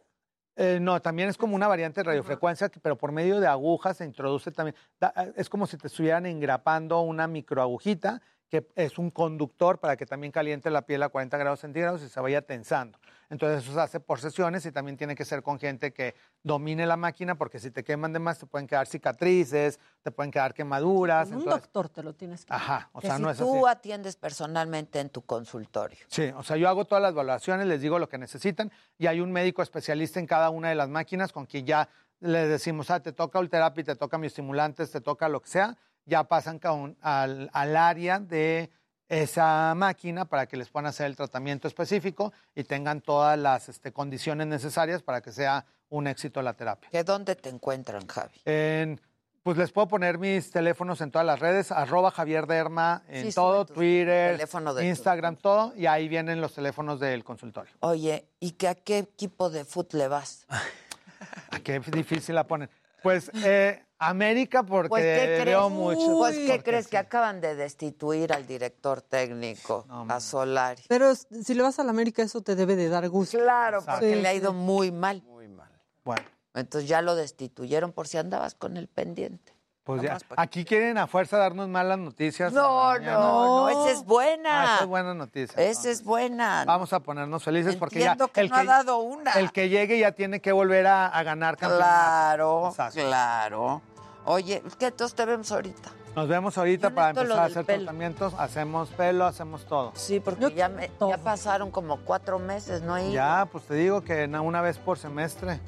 Eh, 0.55 0.77
no, 0.79 1.01
también 1.01 1.29
es 1.29 1.37
como 1.37 1.55
una 1.55 1.67
variante 1.67 2.01
de 2.01 2.03
radiofrecuencia, 2.03 2.69
que- 2.69 2.79
pero 2.79 2.95
por 2.95 3.11
medio 3.11 3.39
de 3.39 3.47
agujas 3.47 3.97
se 3.97 4.05
introduce 4.05 4.51
también. 4.51 4.75
da- 4.99 5.11
es 5.35 5.49
como 5.49 5.65
si 5.65 5.77
te 5.77 5.87
estuvieran 5.87 6.27
engrapando 6.27 7.01
una 7.01 7.27
microagujita, 7.27 8.21
que 8.53 8.67
es 8.75 8.99
un 8.99 9.09
conductor 9.09 9.79
para 9.79 9.97
que 9.97 10.05
también 10.05 10.31
caliente 10.31 10.69
la 10.69 10.83
piel 10.83 11.01
a 11.01 11.09
40 11.09 11.35
grados 11.39 11.61
centígrados 11.61 12.03
y 12.03 12.07
se 12.07 12.19
vaya 12.19 12.43
tensando. 12.43 12.99
Entonces 13.31 13.63
eso 13.63 13.73
se 13.73 13.79
hace 13.81 13.99
por 13.99 14.19
sesiones 14.19 14.63
y 14.67 14.71
también 14.71 14.95
tiene 14.95 15.15
que 15.15 15.25
ser 15.25 15.41
con 15.41 15.59
gente 15.59 15.91
que 15.91 16.13
domine 16.43 16.85
la 16.85 16.95
máquina, 16.95 17.33
porque 17.33 17.57
si 17.57 17.71
te 17.71 17.83
queman 17.83 18.13
de 18.13 18.19
más 18.19 18.37
te 18.37 18.45
pueden 18.45 18.67
quedar 18.67 18.85
cicatrices, 18.85 19.79
te 20.03 20.11
pueden 20.11 20.29
quedar 20.31 20.53
quemaduras. 20.53 21.29
Con 21.29 21.37
un 21.37 21.41
entonces- 21.41 21.63
doctor 21.63 21.89
te 21.89 22.03
lo 22.03 22.13
tienes 22.13 22.45
que 22.45 22.53
Ajá, 22.53 22.91
o 22.93 22.99
que 23.01 23.07
sea, 23.07 23.15
si 23.15 23.23
no 23.23 23.31
es 23.31 23.37
tú 23.39 23.65
así. 23.65 23.75
atiendes 23.75 24.17
personalmente 24.17 24.99
en 24.99 25.09
tu 25.09 25.23
consultorio. 25.23 25.97
Sí, 26.07 26.31
o 26.35 26.43
sea, 26.43 26.55
yo 26.55 26.69
hago 26.69 26.85
todas 26.85 27.01
las 27.01 27.15
valoraciones, 27.15 27.65
les 27.65 27.81
digo 27.81 27.97
lo 27.97 28.07
que 28.07 28.19
necesitan 28.19 28.71
y 28.99 29.07
hay 29.07 29.19
un 29.19 29.31
médico 29.31 29.63
especialista 29.63 30.19
en 30.19 30.27
cada 30.27 30.51
una 30.51 30.69
de 30.69 30.75
las 30.75 30.89
máquinas 30.89 31.31
con 31.31 31.47
quien 31.47 31.65
ya 31.65 31.89
les 32.19 32.47
decimos, 32.49 32.91
ah, 32.91 32.99
te 33.01 33.13
toca 33.13 33.39
Ultherapy, 33.39 33.83
te 33.83 33.95
toca 33.95 34.17
bioestimulantes, 34.17 34.91
te 34.91 35.01
toca 35.01 35.27
lo 35.27 35.41
que 35.41 35.49
sea, 35.49 35.75
ya 36.05 36.23
pasan 36.25 36.59
al, 37.01 37.49
al 37.53 37.75
área 37.77 38.19
de 38.19 38.69
esa 39.09 39.73
máquina 39.75 40.25
para 40.25 40.47
que 40.47 40.57
les 40.57 40.69
puedan 40.69 40.87
hacer 40.87 41.05
el 41.07 41.15
tratamiento 41.15 41.67
específico 41.67 42.33
y 42.55 42.63
tengan 42.63 43.01
todas 43.01 43.37
las 43.37 43.69
este, 43.69 43.91
condiciones 43.91 44.47
necesarias 44.47 45.03
para 45.03 45.21
que 45.21 45.31
sea 45.31 45.65
un 45.89 46.07
éxito 46.07 46.41
la 46.41 46.53
terapia. 46.53 46.89
¿Que 46.89 47.03
dónde 47.03 47.35
te 47.35 47.49
encuentran, 47.49 48.07
Javi? 48.07 48.41
En- 48.45 48.99
pues 49.43 49.57
les 49.57 49.73
puedo 49.73 49.89
poner 49.89 50.19
mis 50.19 50.51
teléfonos 50.51 51.01
en 51.01 51.11
todas 51.11 51.27
las 51.27 51.37
redes, 51.37 51.69
arroba 51.73 52.11
Javier 52.11 52.47
Derma 52.47 53.03
en 53.09 53.27
Sí, 53.27 53.33
todo, 53.35 53.65
Twitter, 53.65 54.37
de 54.37 54.47
tu- 54.47 54.79
Instagram, 54.79 55.35
todo, 55.35 55.73
y 55.75 55.85
ahí 55.85 56.07
vienen 56.07 56.39
los 56.39 56.53
teléfonos 56.53 56.97
del 57.01 57.25
consultorio. 57.25 57.73
Oye, 57.81 58.25
¿y 58.39 58.51
que 58.51 58.69
a 58.69 58.75
qué 58.75 58.99
equipo 58.99 59.49
de 59.49 59.65
fútbol 59.65 59.99
le 59.99 60.07
vas? 60.07 60.47
Qué 61.63 61.79
difícil 61.79 62.35
la 62.35 62.45
ponen. 62.47 62.69
Pues 63.01 63.29
eh, 63.43 63.83
América 64.07 64.63
porque 64.63 64.89
Pues, 64.89 65.03
¿qué 65.03 65.25
crees? 65.25 65.45
veo 65.45 65.69
mucho. 65.69 66.17
Pues, 66.17 66.37
¿qué 66.37 66.47
Porque 66.47 66.63
crees? 66.63 66.87
Que 66.87 66.97
acaban 66.97 67.41
de 67.41 67.55
destituir 67.55 68.33
al 68.33 68.45
director 68.47 69.01
técnico, 69.01 69.85
a 70.09 70.19
Solari. 70.19 70.83
Pero 70.87 71.13
si 71.15 71.53
le 71.53 71.63
vas 71.63 71.79
a 71.79 71.83
la 71.83 71.91
América, 71.91 72.21
eso 72.23 72.41
te 72.41 72.55
debe 72.55 72.75
de 72.75 72.89
dar 72.89 73.07
gusto. 73.09 73.37
Claro, 73.37 73.79
Exacto. 73.79 73.99
porque 74.01 74.15
Sí, 74.15 74.21
le 74.21 74.27
ha 74.27 74.31
sí. 74.31 74.37
ido 74.37 74.53
muy 74.53 74.91
mal. 74.91 75.21
Muy 75.23 75.47
mal. 75.47 75.69
Bueno, 76.03 76.23
Entonces 76.55 76.87
ya 76.89 77.01
lo 77.01 77.15
destituyeron 77.15 77.91
por 77.93 78.07
si 78.07 78.17
andabas 78.17 78.55
con 78.55 78.77
el 78.77 78.87
pendiente. 78.87 79.53
pues 79.85 80.01
ya. 80.01 80.17
Aquí 80.37 80.63
quieren 80.63 80.97
a 80.97 81.07
fuerza 81.07 81.37
darnos 81.37 81.67
malas 81.67 81.99
noticias. 81.99 82.53
No, 82.53 82.97
no, 82.99 83.19
no, 83.19 83.69
esa 83.69 83.91
es 83.91 84.05
buena. 84.05 84.61
Ah, 84.61 84.65
esa 84.75 84.83
es 84.83 84.87
buena 84.87 85.13
noticia. 85.13 85.61
Esa 85.61 85.89
es 85.89 86.03
buena. 86.05 86.63
Vamos 86.65 86.93
a 86.93 87.01
ponernos 87.01 87.43
felices 87.43 87.75
porque 87.75 87.99
ya 87.99 88.15
que 88.31 88.39
el 88.41 88.49
no 88.49 88.55
ha 88.55 88.63
dado 88.63 88.99
una. 88.99 89.31
el 89.33 89.51
que 89.51 89.67
llegue 89.67 89.99
ya 89.99 90.13
tiene 90.13 90.39
que 90.39 90.53
volver 90.53 90.87
a, 90.87 91.07
a 91.07 91.23
ganar 91.23 91.57
campeonato. 91.57 91.85
Claro, 91.89 92.67
Exacto. 92.69 92.99
claro. 93.01 93.81
Oye, 94.25 94.61
¿qué 94.79 94.87
entonces 94.87 95.15
te 95.15 95.25
vemos 95.25 95.51
ahorita? 95.51 95.89
Nos 96.15 96.27
vemos 96.27 96.55
ahorita 96.59 96.89
Yo 96.89 96.95
para 96.95 97.09
empezar 97.09 97.39
a 97.39 97.43
hacer 97.45 97.65
pelo. 97.65 97.79
tratamientos. 97.85 98.33
Hacemos 98.37 98.89
pelo, 98.89 99.25
hacemos 99.25 99.65
todo. 99.65 99.91
Sí, 99.95 100.19
porque 100.19 100.53
ya, 100.53 100.69
me- 100.69 100.91
ya 101.09 101.17
pasaron 101.17 101.71
como 101.71 101.97
cuatro 102.01 102.37
meses, 102.37 102.83
¿no? 102.83 102.99
ido. 102.99 103.11
Ya, 103.11 103.47
pues 103.51 103.63
te 103.65 103.73
digo 103.73 104.01
que 104.01 104.27
na- 104.27 104.41
una 104.41 104.61
vez 104.61 104.77
por 104.77 104.99
semestre 104.99 105.59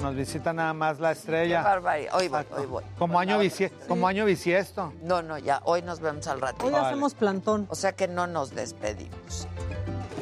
nos 0.00 0.14
visita 0.14 0.52
nada 0.52 0.72
más 0.72 1.00
la 1.00 1.10
estrella. 1.10 1.58
Qué 1.58 1.64
barbaridad. 1.64 2.14
Hoy 2.14 2.28
voy, 2.28 2.44
hoy 2.56 2.66
voy. 2.66 2.84
Como 2.96 3.18
año, 3.18 3.40
bisie- 3.42 3.72
como 3.88 4.06
año 4.06 4.24
bisiesto. 4.24 4.92
No, 5.02 5.20
no, 5.20 5.36
ya, 5.36 5.60
hoy 5.64 5.82
nos 5.82 5.98
vemos 5.98 6.28
al 6.28 6.40
ratito. 6.40 6.66
Hoy 6.66 6.74
hacemos 6.74 7.14
plantón. 7.14 7.66
O 7.68 7.74
sea 7.74 7.92
que 7.92 8.06
no 8.06 8.28
nos 8.28 8.54
despedimos. 8.54 9.48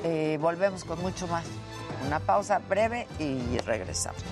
Eh, 0.04 0.38
volvemos 0.40 0.84
con 0.84 1.00
mucho 1.02 1.26
más. 1.26 1.44
Una 2.06 2.18
pausa 2.20 2.60
breve 2.66 3.06
y 3.18 3.58
regresamos. 3.58 4.22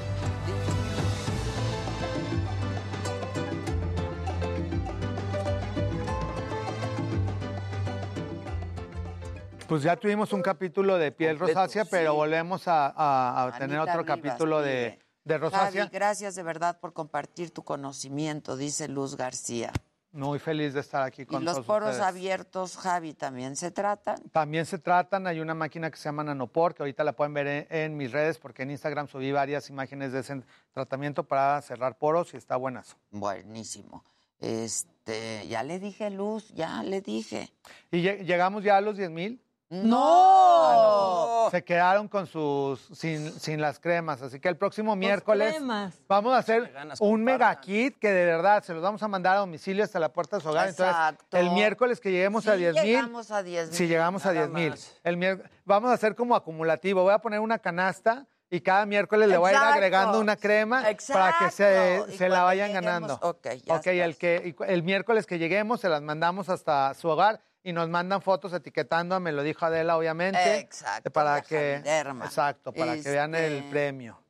Pues 9.69 9.83
ya 9.83 9.97
tuvimos 9.97 10.33
un 10.33 10.43
capítulo 10.43 10.99
de 10.99 11.11
piel 11.11 11.39
Completo, 11.39 11.61
rosácea, 11.61 11.85
pero 11.87 12.11
sí. 12.13 12.17
volvemos 12.17 12.69
a, 12.69 12.87
a- 12.89 13.47
a 13.47 13.59
tener 13.59 13.79
otro 13.79 14.03
Rivas 14.03 14.07
capítulo 14.21 14.61
de, 14.61 14.99
de 15.25 15.39
rosácea. 15.39 15.85
Javi, 15.85 15.93
gracias 15.95 16.35
de 16.35 16.43
verdad 16.43 16.79
por 16.81 16.93
compartir 16.93 17.51
tu 17.51 17.63
conocimiento, 17.65 18.57
dice 18.57 18.89
Luz 18.89 19.17
García. 19.17 19.73
Muy 20.13 20.39
feliz 20.39 20.75
de 20.75 20.81
estar 20.81 21.03
aquí 21.03 21.23
Y 21.23 21.27
con 21.27 21.45
los 21.45 21.55
todos 21.55 21.67
poros 21.67 21.89
ustedes. 21.91 22.07
abiertos, 22.07 22.77
Javi, 22.77 23.15
también 23.15 23.57
se 23.57 23.71
tratan. 23.73 24.17
También 24.31 24.65
se 24.67 24.79
tratan, 24.79 25.27
hay 25.27 25.41
una 25.41 25.55
máquina 25.55 25.91
que 25.91 25.97
se 25.97 26.05
llama 26.05 26.23
Nanopor, 26.23 26.75
que 26.75 26.83
ahorita 26.85 27.03
la 27.03 27.15
pueden 27.15 27.35
ver 27.35 27.47
en, 27.49 27.67
en 27.71 27.97
mis 27.97 28.13
redes, 28.13 28.39
porque 28.39 28.63
en 28.63 28.71
Instagram 28.71 29.09
subí 29.09 29.33
varias 29.33 29.71
imágenes 29.71 30.13
de 30.13 30.21
ese 30.21 30.43
tratamiento 30.73 31.25
para 31.25 31.61
cerrar 31.63 31.97
poros 31.99 32.33
y 32.35 32.37
está 32.37 32.55
buenazo. 32.57 32.97
Buenísimo. 33.11 34.05
Este, 34.39 35.49
ya 35.49 35.63
le 35.65 35.79
dije 35.81 36.11
Luz, 36.11 36.49
ya 36.55 36.83
le 36.85 37.01
dije. 37.01 37.51
Y 37.91 38.03
lle- 38.05 38.25
llegamos 38.25 38.63
ya 38.63 38.77
a 38.77 38.81
los 38.83 38.97
10 38.97 39.11
mil. 39.11 39.41
¡No! 39.71 41.49
Se 41.51 41.65
quedaron 41.65 42.09
con 42.09 42.27
sus, 42.27 42.81
sin, 42.93 43.33
sin 43.39 43.61
las 43.61 43.79
cremas, 43.79 44.23
así 44.23 44.41
que 44.41 44.49
el 44.49 44.57
próximo 44.57 44.95
miércoles 44.97 45.55
cremas. 45.55 45.95
vamos 46.09 46.35
a 46.35 46.39
hacer 46.39 46.73
ganas, 46.73 47.01
un 47.01 47.25
mega 47.25 47.55
kit 47.61 47.99
que 47.99 48.11
de 48.11 48.25
verdad 48.27 48.63
se 48.63 48.73
los 48.75 48.83
vamos 48.83 49.03
a 49.03 49.09
mandar 49.09 49.37
a 49.37 49.41
domicilio 49.41 49.85
hasta 49.85 49.99
la 49.99 50.13
puerta 50.13 50.37
de 50.37 50.43
su 50.43 50.49
hogar. 50.49 50.69
Exacto. 50.69 51.25
Entonces, 51.25 51.49
el 51.49 51.55
miércoles 51.55 52.01
que 52.01 52.11
lleguemos 52.11 52.45
Sí 52.45 52.51
a 52.51 52.57
10 52.57 52.75
mil, 52.75 52.85
llegamos 52.85 53.31
a 53.31 53.43
10 53.43 53.71
si 53.71 53.83
mil, 53.83 53.91
llegamos 53.91 54.27
a 54.27 54.33
nada 54.33 54.47
10 54.47 54.55
mil, 54.55 54.75
el 55.03 55.51
vamos 55.65 55.91
a 55.91 55.95
hacer 55.95 56.15
como 56.15 56.37
acumulativo. 56.37 57.03
Voy 57.03 57.15
a 57.15 57.19
poner 57.19 57.41
una 57.41 57.59
canasta 57.59 58.27
y 58.51 58.61
cada 58.61 58.87
miércoles 58.87 59.29
le 59.29 59.37
voy 59.37 59.51
a 59.51 59.53
ir 59.53 59.59
agregando 59.59 60.21
una 60.21 60.37
crema 60.37 60.85
para 61.13 61.39
que 61.39 61.51
se, 61.51 62.05
se 62.17 62.29
la 62.29 62.43
vayan 62.45 62.69
lleguemos, 62.69 62.85
ganando. 62.85 63.19
ok, 63.23 63.49
ya 63.65 63.77
Ok, 63.77 63.87
el, 63.87 64.17
que, 64.17 64.55
el 64.69 64.83
miércoles 64.83 65.27
que 65.27 65.39
lleguemos 65.39 65.81
se 65.81 65.89
las 65.89 66.03
mandamos 66.03 66.49
hasta 66.49 66.95
su 66.95 67.09
hogar 67.09 67.41
y 67.65 67.73
nos 67.73 67.89
mandan 67.89 68.21
fotos 68.21 68.53
etiquetando, 68.53 69.19
me 69.19 69.33
lo 69.33 69.43
dijo 69.43 69.65
Adela, 69.65 69.97
obviamente. 69.97 70.59
Exacto, 70.59 71.11
Para 71.11 71.41
que, 71.41 71.77
exacto, 71.77 72.73
para 72.73 72.95
que 73.01 73.11
vean 73.11 73.35
el 73.35 73.55
Este, 73.55 73.71
premio. 73.71 74.21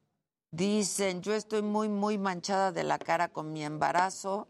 Dicen, 0.53 1.21
yo 1.21 1.35
estoy 1.35 1.61
muy, 1.63 1.89
muy 1.89 2.17
manchada 2.17 2.71
de 2.71 2.85
la 2.85 2.97
cara 2.99 3.29
con 3.29 3.53
mi 3.53 3.65
embarazo 3.65 4.49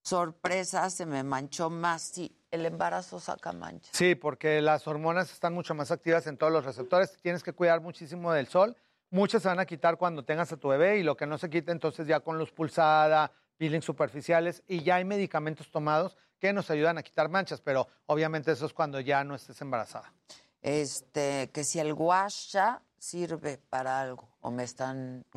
sorpresa, 0.00 0.88
se 0.90 1.06
me 1.06 1.24
manchó 1.24 1.70
más. 1.70 2.02
Sí, 2.02 2.36
el 2.52 2.64
embarazo 2.66 3.18
saca 3.18 3.52
manchas. 3.52 3.90
Sí, 3.96 4.14
porque 4.14 4.60
las 4.60 4.86
hormonas 4.86 5.32
están 5.32 5.52
mucho 5.52 5.74
más 5.74 5.90
activas 5.90 6.26
en 6.28 6.36
todos 6.36 6.52
los 6.52 6.64
receptores. 6.64 7.16
Tienes 7.20 7.42
que 7.42 7.52
cuidar 7.52 7.80
muchísimo 7.80 8.32
del 8.32 8.46
sol. 8.46 8.76
Muchas 9.10 9.42
se 9.42 9.48
van 9.48 9.58
a 9.60 9.66
quitar 9.66 9.96
cuando 9.96 10.24
tengas 10.24 10.52
a 10.52 10.56
tu 10.56 10.68
bebé 10.68 10.98
y 10.98 11.02
lo 11.02 11.16
que 11.16 11.26
no 11.26 11.36
se 11.38 11.50
quita 11.50 11.72
entonces 11.72 12.06
ya 12.06 12.20
con 12.20 12.38
luz 12.38 12.52
pulsada, 12.52 13.32
peelings 13.56 13.84
superficiales 13.84 14.62
y 14.66 14.82
ya 14.82 14.96
hay 14.96 15.04
medicamentos 15.04 15.70
tomados 15.70 16.16
que 16.38 16.52
nos 16.52 16.70
ayudan 16.70 16.98
a 16.98 17.02
quitar 17.02 17.28
manchas, 17.28 17.60
pero 17.60 17.88
obviamente 18.06 18.52
eso 18.52 18.66
es 18.66 18.72
cuando 18.72 19.00
ya 19.00 19.24
no 19.24 19.34
estés 19.34 19.60
embarazada. 19.60 20.12
Este, 20.60 21.50
que 21.52 21.64
si 21.64 21.78
el 21.78 21.94
guasha 21.94 22.82
sirve 22.98 23.58
para 23.68 24.00
algo 24.00 24.28
o 24.40 24.50
me 24.50 24.64
están. 24.64 25.24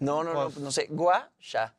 No, 0.00 0.24
no, 0.24 0.34
no, 0.34 0.50
no 0.58 0.72
sé. 0.72 0.86
Guasha. 0.90 1.74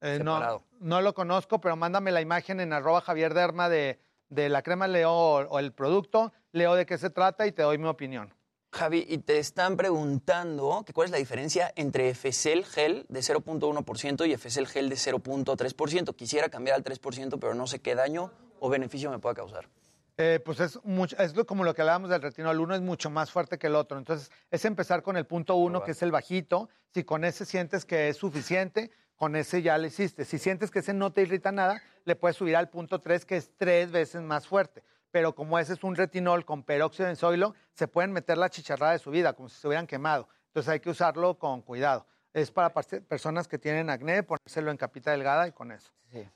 Eh, 0.00 0.20
no, 0.22 0.62
no 0.80 1.00
lo 1.00 1.14
conozco, 1.14 1.60
pero 1.60 1.74
mándame 1.76 2.12
la 2.12 2.20
imagen 2.20 2.60
en 2.60 2.72
arroba 2.72 3.00
Javier 3.00 3.34
Derma 3.34 3.68
de, 3.68 3.98
de 4.28 4.48
la 4.48 4.62
crema, 4.62 4.86
leo 4.86 5.10
o, 5.10 5.40
o 5.48 5.58
el 5.58 5.72
producto, 5.72 6.32
leo 6.52 6.74
de 6.74 6.86
qué 6.86 6.98
se 6.98 7.10
trata 7.10 7.46
y 7.46 7.52
te 7.52 7.62
doy 7.62 7.78
mi 7.78 7.88
opinión. 7.88 8.32
Javi, 8.72 9.04
y 9.06 9.18
te 9.18 9.38
están 9.38 9.76
preguntando 9.76 10.82
que 10.86 10.94
cuál 10.94 11.04
es 11.06 11.10
la 11.12 11.18
diferencia 11.18 11.70
entre 11.76 12.08
Efecel 12.08 12.64
Gel 12.64 13.04
de 13.10 13.20
0.1% 13.20 14.26
y 14.26 14.32
Efecel 14.32 14.66
Gel 14.66 14.88
de 14.88 14.96
0.3%. 14.96 16.16
Quisiera 16.16 16.48
cambiar 16.48 16.76
al 16.76 16.82
3%, 16.84 17.38
pero 17.38 17.54
no 17.54 17.66
sé 17.66 17.80
qué 17.80 17.94
daño 17.94 18.32
o 18.60 18.70
beneficio 18.70 19.10
me 19.10 19.18
pueda 19.18 19.34
causar. 19.34 19.68
Eh, 20.16 20.40
pues 20.44 20.58
es, 20.60 20.78
mucho, 20.84 21.16
es 21.18 21.36
lo- 21.36 21.44
como 21.46 21.64
lo 21.64 21.74
que 21.74 21.82
hablábamos 21.82 22.08
del 22.08 22.22
retinol. 22.22 22.60
Uno 22.60 22.74
es 22.74 22.80
mucho 22.80 23.10
más 23.10 23.30
fuerte 23.30 23.58
que 23.58 23.66
el 23.66 23.74
otro. 23.74 23.98
Entonces, 23.98 24.30
es 24.50 24.64
empezar 24.64 25.02
con 25.02 25.16
el 25.18 25.26
punto 25.26 25.54
uno, 25.56 25.80
que 25.84 25.90
es 25.92 26.02
el 26.02 26.10
bajito. 26.10 26.70
Si 26.94 27.04
con 27.04 27.24
ese 27.24 27.44
sientes 27.44 27.84
que 27.84 28.08
es 28.08 28.16
suficiente, 28.16 28.90
con 29.16 29.36
ese 29.36 29.60
ya 29.62 29.76
le 29.78 29.88
hiciste. 29.88 30.24
Si 30.24 30.38
sientes 30.38 30.70
que 30.70 30.78
ese 30.78 30.94
no 30.94 31.12
te 31.12 31.22
irrita 31.22 31.52
nada, 31.52 31.82
le 32.04 32.16
puedes 32.16 32.36
subir 32.36 32.56
al 32.56 32.70
punto 32.70 33.00
tres, 33.00 33.24
que 33.26 33.36
es 33.36 33.50
tres 33.56 33.90
veces 33.90 34.22
más 34.22 34.46
fuerte. 34.48 34.82
Pero 35.12 35.34
como 35.34 35.58
ese 35.58 35.74
es 35.74 35.84
un 35.84 35.94
retinol 35.94 36.44
con 36.44 36.64
peróxido 36.64 37.04
de 37.04 37.10
benzoilo, 37.10 37.54
se 37.74 37.86
pueden 37.86 38.12
meter 38.12 38.38
la 38.38 38.48
chicharrada 38.50 38.92
de 38.92 38.98
su 38.98 39.10
vida, 39.10 39.34
como 39.34 39.48
si 39.48 39.60
se 39.60 39.68
hubieran 39.68 39.86
quemado. 39.86 40.26
Entonces, 40.48 40.70
hay 40.70 40.80
que 40.80 40.90
usarlo 40.90 41.38
con 41.38 41.62
cuidado. 41.62 42.06
Es 42.34 42.50
para 42.50 42.70
personas 42.72 43.46
que 43.46 43.58
tienen 43.58 43.90
acné, 43.90 44.22
ponérselo 44.22 44.70
en 44.70 44.78
capita 44.78 45.10
delgada 45.10 45.46
y 45.46 45.52
con 45.52 45.70
eso. 45.70 45.92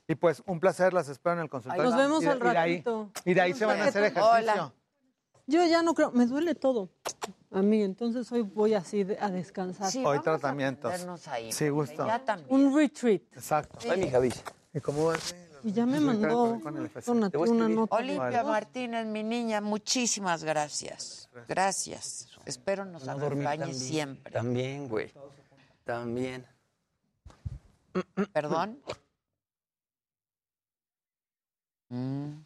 Y 0.07 0.15
pues, 0.15 0.41
un 0.45 0.59
placer, 0.59 0.93
las 0.93 1.09
espero 1.09 1.35
en 1.35 1.41
el 1.41 1.49
consultorio. 1.49 1.83
Nos 1.89 1.97
vemos 1.97 2.23
Y 2.23 2.27
al 2.27 2.37
y 2.37 2.41
de 2.41 2.47
ahí- 2.49 2.71
ratito. 2.77 3.11
y 3.25 3.33
de 3.33 3.41
ahí 3.41 3.53
se 3.53 3.65
van 3.65 3.81
a 3.81 3.85
hacer 3.85 4.03
ejercicio. 4.03 4.31
Hola. 4.31 4.73
Yo 5.47 5.63
ya 5.65 5.81
no 5.81 5.93
creo, 5.93 6.11
me 6.11 6.25
duele 6.25 6.55
todo 6.55 6.89
a 7.51 7.61
mí, 7.61 7.81
entonces 7.81 8.29
hoy 8.33 8.41
voy 8.41 8.73
así 8.73 9.03
de- 9.05 9.17
a 9.19 9.29
descansar. 9.29 9.89
Sí, 9.89 10.03
Hoy 10.05 10.17
a 10.17 10.21
tratamientos. 10.21 10.91
meternos 10.91 11.27
ahí, 11.29 11.51
Sí, 11.53 11.69
gusto. 11.69 12.05
ya 12.05 12.19
también. 12.23 12.47
Un 12.53 12.75
retreat. 12.75 13.21
Exacto. 13.33 13.79
Ay, 13.89 14.01
mi 14.01 14.09
Javi. 14.09 14.33
¿Y 14.73 14.79
cómo 14.81 15.05
vas? 15.05 15.33
Y 15.67 15.73
ya 15.73 15.85
me 15.85 15.99
mandó 15.99 16.61
una 17.07 17.67
nota. 17.67 17.97
Olimpia 17.97 18.41
Martínez, 18.41 19.05
mi 19.05 19.21
niña, 19.21 19.59
muchísimas 19.59 20.41
gracias. 20.41 21.29
Gracias. 21.45 22.29
Espero 22.45 22.85
nos 22.85 23.03
No 23.03 23.73
siempre. 23.73 24.31
También, 24.31 24.87
güey. 24.87 25.11
También. 25.83 26.47
¿Perdón? 28.31 28.81
Mm. 31.89 32.45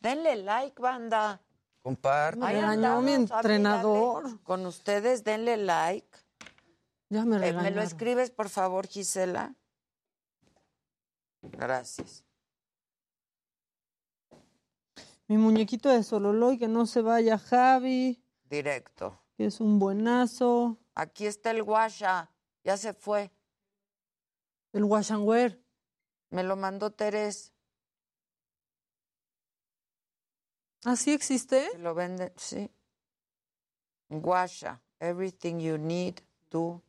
Denle 0.00 0.36
like, 0.42 0.82
banda. 0.82 1.40
Comparte. 1.82 2.40
Me 2.40 2.52
regañó 2.52 3.00
mi 3.00 3.12
entrenador. 3.12 4.42
Con 4.42 4.66
ustedes, 4.66 5.22
denle 5.22 5.56
like. 5.56 6.18
Ya 7.10 7.24
me 7.24 7.48
Eh, 7.48 7.52
¿Me 7.52 7.70
lo 7.70 7.80
escribes, 7.80 8.32
por 8.32 8.48
favor, 8.48 8.88
Gisela? 8.88 9.54
Gracias. 11.52 12.24
Mi 15.28 15.36
muñequito 15.38 15.88
de 15.88 16.02
Sololoy, 16.02 16.58
que 16.58 16.68
no 16.68 16.86
se 16.86 17.02
vaya 17.02 17.38
Javi, 17.38 18.22
Directo. 18.44 19.18
que 19.36 19.46
es 19.46 19.60
un 19.60 19.78
buenazo. 19.78 20.78
Aquí 20.94 21.26
está 21.26 21.50
el 21.50 21.62
guasha. 21.62 22.30
Ya 22.62 22.76
se 22.76 22.94
fue. 22.94 23.32
El 24.72 24.84
wear. 24.84 25.58
Me 26.30 26.42
lo 26.42 26.56
mandó 26.56 26.92
Teres. 26.92 27.52
¿Ah, 30.84 30.94
sí 30.96 31.12
existe? 31.12 31.76
Lo 31.78 31.94
venden, 31.94 32.32
sí. 32.36 32.70
Guasha. 34.08 34.80
Everything 35.00 35.58
you 35.58 35.76
need 35.76 36.20
to. 36.50 36.82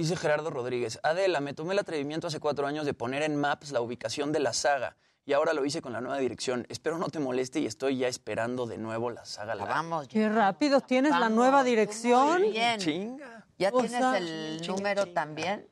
Dice 0.00 0.16
Gerardo 0.16 0.48
Rodríguez, 0.48 0.98
Adela, 1.02 1.40
me 1.40 1.52
tomé 1.52 1.74
el 1.74 1.78
atrevimiento 1.78 2.28
hace 2.28 2.40
cuatro 2.40 2.66
años 2.66 2.86
de 2.86 2.94
poner 2.94 3.22
en 3.22 3.36
Maps 3.36 3.70
la 3.70 3.82
ubicación 3.82 4.32
de 4.32 4.40
la 4.40 4.54
saga 4.54 4.96
y 5.26 5.34
ahora 5.34 5.52
lo 5.52 5.62
hice 5.66 5.82
con 5.82 5.92
la 5.92 6.00
nueva 6.00 6.16
dirección. 6.16 6.64
Espero 6.70 6.96
no 6.96 7.10
te 7.10 7.18
moleste 7.20 7.60
y 7.60 7.66
estoy 7.66 7.98
ya 7.98 8.08
esperando 8.08 8.66
de 8.66 8.78
nuevo 8.78 9.10
la 9.10 9.26
saga. 9.26 9.54
La 9.54 9.66
Vamos. 9.66 10.08
Qué 10.08 10.26
rápido, 10.30 10.80
¿tienes 10.80 11.10
la 11.10 11.28
nueva 11.28 11.62
dirección? 11.64 12.40
muy 12.40 12.52
bien. 12.52 12.80
Chinga. 12.80 13.46
¿Ya 13.58 13.68
O 13.74 13.80
tienes 13.80 13.90
sea, 13.98 14.16
el 14.16 14.62
chinga, 14.62 14.74
número 14.74 15.04
chinga. 15.04 15.14
también? 15.20 15.68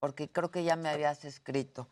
Porque 0.00 0.28
creo 0.28 0.50
que 0.50 0.64
ya 0.64 0.74
me 0.74 0.88
habías 0.88 1.24
escrito. 1.24 1.88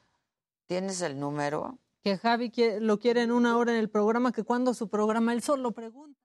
¿Tienes 0.67 1.01
el 1.03 1.21
número? 1.21 1.79
Que 2.03 2.19
Javi 2.19 2.53
lo 2.81 2.99
quiere 2.99 3.23
en 3.23 3.31
una 3.31 3.57
hora 3.59 3.71
en 3.71 3.79
el 3.79 3.91
programa, 3.91 4.33
que 4.33 4.43
cuando 4.43 4.75
su 4.75 4.89
programa, 4.89 5.33
él 5.33 5.41
solo 5.41 5.71
pregunta. 5.71 6.21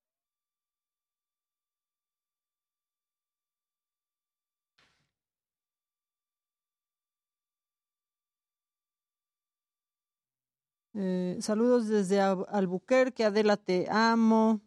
Eh, 10.94 11.38
saludos 11.42 11.88
desde 11.88 12.20
Al- 12.22 12.46
Albuquerque, 12.50 13.24
Adela, 13.26 13.58
te 13.58 13.88
amo. 13.90 14.62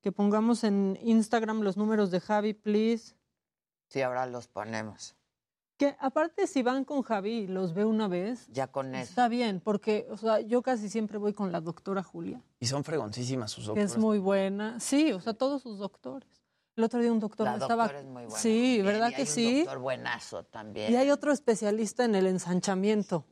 Que 0.00 0.12
pongamos 0.12 0.64
en 0.64 0.98
Instagram 1.02 1.60
los 1.60 1.76
números 1.76 2.10
de 2.10 2.20
Javi, 2.20 2.54
please. 2.54 3.14
Sí, 3.88 4.00
ahora 4.00 4.24
los 4.26 4.48
ponemos. 4.48 5.14
Que 5.76 5.94
aparte 5.98 6.46
si 6.46 6.62
van 6.62 6.84
con 6.84 7.02
Javi 7.02 7.30
y 7.40 7.46
los 7.46 7.74
ve 7.74 7.84
una 7.84 8.06
vez, 8.08 8.46
Ya 8.50 8.66
con 8.68 8.94
eso. 8.94 9.08
está 9.10 9.28
bien, 9.28 9.60
porque 9.60 10.06
o 10.10 10.16
sea, 10.16 10.40
yo 10.40 10.62
casi 10.62 10.88
siempre 10.88 11.18
voy 11.18 11.32
con 11.34 11.52
la 11.52 11.60
doctora 11.60 12.02
Julia, 12.02 12.42
Y 12.60 12.66
son 12.66 12.84
fregoncísimas 12.84 13.50
sus 13.50 13.64
que 13.64 13.68
doctores. 13.68 13.92
es 13.92 13.98
muy 13.98 14.18
buena. 14.18 14.78
Sí, 14.80 15.12
o 15.12 15.20
sea, 15.20 15.34
todos 15.34 15.62
sus 15.62 15.78
doctores. 15.78 16.28
El 16.76 16.84
otro 16.84 17.00
día 17.00 17.12
un 17.12 17.18
doctor 17.20 17.44
La 17.46 17.52
me 17.54 17.58
doctora 17.58 17.84
estaba... 17.86 18.00
es 18.00 18.06
muy 18.06 18.22
buena. 18.24 18.38
Sí, 18.38 18.76
también, 18.78 18.86
¿verdad 18.86 19.08
y 19.08 19.10
que 19.10 19.16
hay 19.22 19.28
un 19.28 19.34
sí? 19.34 19.58
doctor 19.60 19.78
buenazo 19.80 20.44
también. 20.44 20.92
Y 20.92 20.96
hay 20.96 21.10
otro 21.10 21.32
especialista 21.32 22.04
en 22.04 22.14
el 22.14 22.26
ensanchamiento. 22.26 23.24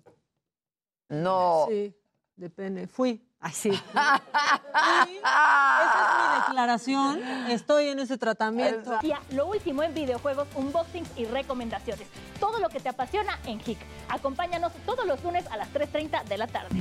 No. 1.09 1.67
Sí, 1.71 1.95
de 2.39 2.51
pene. 2.51 2.87
Fui. 2.87 3.21
Ay, 3.41 3.53
sí. 3.53 3.71
Fui. 3.71 3.79
Esa 5.19 6.01
es 6.03 6.19
mi 6.19 6.47
declaración. 6.47 7.23
Estoy 7.51 7.89
en 7.89 7.99
ese 7.99 8.17
tratamiento. 8.17 8.99
Lo 9.31 9.47
último 9.47 9.83
en 9.83 9.95
videojuegos, 9.95 10.49
unboxings 10.55 11.09
y 11.17 11.25
recomendaciones. 11.27 12.09
Todo 12.41 12.59
lo 12.59 12.69
que 12.69 12.81
te 12.81 12.89
apasiona 12.89 13.39
en 13.45 13.61
HIC. 13.61 13.79
Acompáñanos 14.09 14.73
todos 14.87 15.07
los 15.07 15.23
lunes 15.23 15.47
a 15.51 15.57
las 15.57 15.73
3.30 15.73 16.25
de 16.25 16.39
la 16.39 16.47
tarde. 16.47 16.77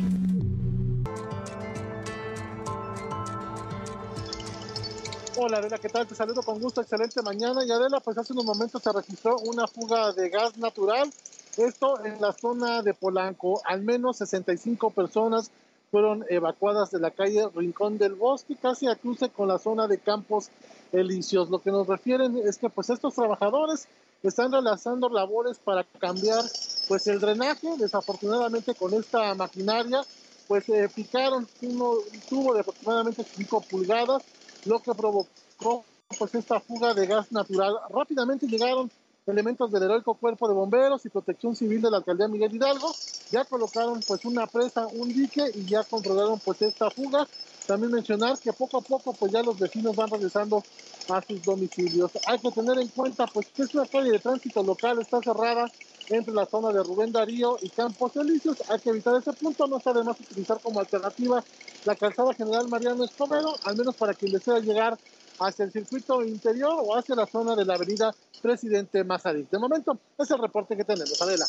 Hola 5.39 5.57
Adela, 5.57 5.77
¿qué 5.77 5.89
tal? 5.89 6.07
Te 6.07 6.15
saludo 6.15 6.41
con 6.41 6.59
gusto, 6.59 6.81
excelente 6.81 7.21
mañana. 7.21 7.63
Y 7.63 7.71
Adela, 7.71 7.99
pues 7.99 8.17
hace 8.17 8.33
unos 8.33 8.45
momentos 8.45 8.81
se 8.81 8.91
registró 8.91 9.37
una 9.37 9.67
fuga 9.67 10.11
de 10.11 10.29
gas 10.29 10.57
natural. 10.57 11.11
Esto 11.57 12.03
en 12.05 12.21
la 12.21 12.33
zona 12.33 12.81
de 12.83 12.93
Polanco. 12.93 13.61
Al 13.65 13.81
menos 13.81 14.17
65 14.17 14.91
personas 14.91 15.51
fueron 15.91 16.25
evacuadas 16.29 16.91
de 16.91 16.99
la 16.99 17.11
calle 17.11 17.47
Rincón 17.55 17.97
del 17.97 18.13
Bosque, 18.13 18.55
casi 18.61 18.87
a 18.87 18.95
cruce 18.95 19.29
con 19.29 19.47
la 19.47 19.57
zona 19.57 19.87
de 19.87 19.97
Campos 19.97 20.49
Elíseos. 20.91 21.49
Lo 21.49 21.59
que 21.59 21.71
nos 21.71 21.87
refieren 21.87 22.37
es 22.37 22.57
que 22.57 22.69
pues 22.69 22.89
estos 22.89 23.15
trabajadores 23.15 23.87
están 24.23 24.51
realizando 24.51 25.09
labores 25.09 25.57
para 25.57 25.83
cambiar 25.83 26.43
pues 26.87 27.07
el 27.07 27.19
drenaje. 27.19 27.69
Desafortunadamente 27.77 28.75
con 28.75 28.93
esta 28.93 29.33
maquinaria 29.35 30.01
pues 30.47 30.67
eh, 30.69 30.89
picaron 30.93 31.47
uno- 31.61 31.91
un 31.91 32.19
tubo 32.29 32.53
de 32.53 32.61
aproximadamente 32.61 33.23
5 33.35 33.61
pulgadas 33.61 34.23
lo 34.65 34.79
que 34.79 34.93
provocó 34.93 35.83
pues 36.17 36.35
esta 36.35 36.59
fuga 36.59 36.93
de 36.93 37.05
gas 37.07 37.31
natural. 37.31 37.75
Rápidamente 37.89 38.47
llegaron 38.47 38.89
elementos 39.27 39.71
del 39.71 39.83
heroico 39.83 40.13
cuerpo 40.15 40.47
de 40.47 40.53
bomberos 40.53 41.05
y 41.05 41.09
protección 41.09 41.55
civil 41.55 41.81
de 41.81 41.91
la 41.91 41.97
alcaldía 41.97 42.27
Miguel 42.27 42.55
Hidalgo, 42.55 42.93
ya 43.31 43.45
colocaron 43.45 43.99
pues 44.07 44.23
una 44.25 44.47
presa, 44.47 44.87
un 44.87 45.09
dique 45.09 45.43
y 45.53 45.65
ya 45.65 45.83
controlaron 45.83 46.39
pues 46.39 46.61
esta 46.61 46.89
fuga. 46.89 47.27
También 47.65 47.91
mencionar 47.91 48.37
que 48.39 48.53
poco 48.53 48.77
a 48.77 48.81
poco 48.81 49.13
pues 49.13 49.31
ya 49.31 49.43
los 49.43 49.59
vecinos 49.59 49.95
van 49.95 50.09
regresando 50.09 50.63
a 51.09 51.21
sus 51.21 51.43
domicilios. 51.43 52.11
Hay 52.25 52.39
que 52.39 52.51
tener 52.51 52.79
en 52.79 52.87
cuenta 52.87 53.27
pues 53.27 53.47
que 53.47 53.63
es 53.63 53.75
una 53.75 53.85
calle 53.85 54.11
de 54.11 54.19
tránsito 54.19 54.63
local, 54.63 54.99
está 54.99 55.21
cerrada 55.21 55.69
entre 56.09 56.33
la 56.33 56.45
zona 56.45 56.71
de 56.71 56.81
Rubén 56.83 57.11
Darío 57.11 57.57
y 57.61 57.69
Campos 57.69 58.15
Elíseos. 58.15 58.57
Hay 58.69 58.79
que 58.79 58.89
evitar 58.89 59.15
ese 59.15 59.33
punto, 59.33 59.67
no 59.67 59.77
está 59.77 59.91
de 59.91 60.03
más 60.03 60.19
utilizar 60.19 60.59
como 60.61 60.79
alternativa 60.79 61.43
la 61.85 61.95
calzada 61.95 62.33
General 62.33 62.67
Mariano 62.69 63.03
Escobedo, 63.03 63.55
al 63.63 63.75
menos 63.75 63.95
para 63.95 64.13
quien 64.13 64.31
desea 64.31 64.59
llegar 64.59 64.97
hacia 65.39 65.65
el 65.65 65.71
circuito 65.71 66.23
interior 66.23 66.73
o 66.83 66.95
hacia 66.95 67.15
la 67.15 67.25
zona 67.25 67.55
de 67.55 67.65
la 67.65 67.75
avenida 67.75 68.13
Presidente 68.41 69.03
Mazarik. 69.03 69.49
De 69.49 69.59
momento, 69.59 69.99
es 70.17 70.31
el 70.31 70.39
reporte 70.39 70.75
que 70.75 70.83
tenemos. 70.83 71.21
Adela. 71.21 71.45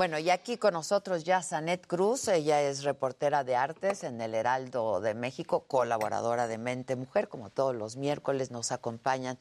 Bueno, 0.00 0.18
y 0.18 0.30
aquí 0.30 0.56
con 0.56 0.72
nosotros 0.72 1.24
ya 1.24 1.42
Sanet 1.42 1.86
Cruz, 1.86 2.26
ella 2.28 2.62
es 2.62 2.84
reportera 2.84 3.44
de 3.44 3.54
artes 3.54 4.02
en 4.02 4.22
el 4.22 4.34
Heraldo 4.34 5.02
de 5.02 5.12
México, 5.12 5.64
colaboradora 5.66 6.48
de 6.48 6.56
Mente 6.56 6.96
Mujer, 6.96 7.28
como 7.28 7.50
todos 7.50 7.76
los 7.76 7.98
miércoles 7.98 8.50
nos 8.50 8.72
acompañan 8.72 9.38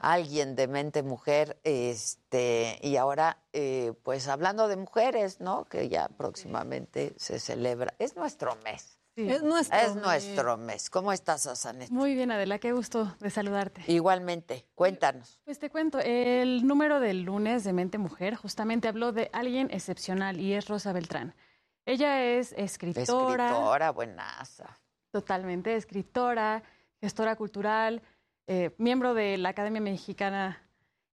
alguien 0.00 0.56
de 0.56 0.66
Mente 0.66 1.04
Mujer, 1.04 1.60
este, 1.62 2.80
y 2.82 2.96
ahora, 2.96 3.38
eh, 3.52 3.92
pues 4.02 4.26
hablando 4.26 4.66
de 4.66 4.74
mujeres, 4.74 5.40
¿no? 5.40 5.66
Que 5.66 5.88
ya 5.88 6.08
próximamente 6.08 7.14
se 7.16 7.38
celebra, 7.38 7.94
es 8.00 8.16
nuestro 8.16 8.56
mes. 8.64 8.99
Es 9.16 9.42
nuestro 9.42 9.78
Es 9.78 9.94
mes. 9.94 10.04
nuestro 10.04 10.56
mes. 10.56 10.90
¿Cómo 10.90 11.12
estás, 11.12 11.42
Sanet? 11.58 11.90
Muy 11.90 12.14
bien, 12.14 12.30
Adela, 12.30 12.58
qué 12.58 12.72
gusto 12.72 13.14
de 13.20 13.30
saludarte. 13.30 13.82
Igualmente, 13.86 14.66
cuéntanos. 14.74 15.40
Pues 15.44 15.58
te 15.58 15.68
cuento, 15.70 15.98
el 15.98 16.66
número 16.66 17.00
del 17.00 17.22
lunes 17.22 17.64
de 17.64 17.72
Mente 17.72 17.98
Mujer 17.98 18.34
justamente 18.36 18.88
habló 18.88 19.12
de 19.12 19.28
alguien 19.32 19.68
excepcional 19.72 20.40
y 20.40 20.54
es 20.54 20.68
Rosa 20.68 20.92
Beltrán. 20.92 21.34
Ella 21.86 22.22
es 22.24 22.52
escritora. 22.56 23.48
Escritora, 23.50 23.90
buenaza. 23.90 24.78
Totalmente, 25.10 25.74
escritora, 25.74 26.62
gestora 27.00 27.34
cultural, 27.36 28.02
eh, 28.46 28.74
miembro 28.78 29.14
de 29.14 29.38
la 29.38 29.48
Academia 29.50 29.80
Mexicana 29.80 30.62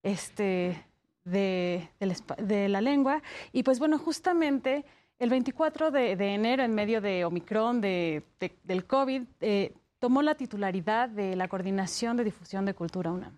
este, 0.03 0.85
de, 1.23 1.89
de 2.37 2.69
la 2.69 2.81
Lengua. 2.81 3.21
Y 3.51 3.63
pues 3.63 3.79
bueno, 3.79 3.97
justamente 3.97 4.85
el 5.19 5.29
24 5.29 5.91
de, 5.91 6.15
de 6.15 6.33
enero, 6.33 6.63
en 6.63 6.73
medio 6.75 7.01
de 7.01 7.25
Omicron, 7.25 7.81
de, 7.81 8.23
de- 8.39 8.57
del 8.63 8.85
COVID, 8.85 9.23
eh, 9.41 9.73
tomó 9.99 10.21
la 10.21 10.35
titularidad 10.35 11.09
de 11.09 11.35
la 11.35 11.47
Coordinación 11.47 12.17
de 12.17 12.23
Difusión 12.23 12.65
de 12.65 12.73
Cultura 12.73 13.11
UNAM. 13.11 13.37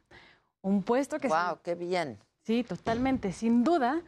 Un 0.61 0.83
puesto 0.83 1.19
que... 1.19 1.27
Wow, 1.29 1.59
qué 1.63 1.75
bien. 1.75 2.17
Sí, 2.43 2.63
totalmente. 2.63 3.31
Sin 3.31 3.63
duda, 3.63 4.01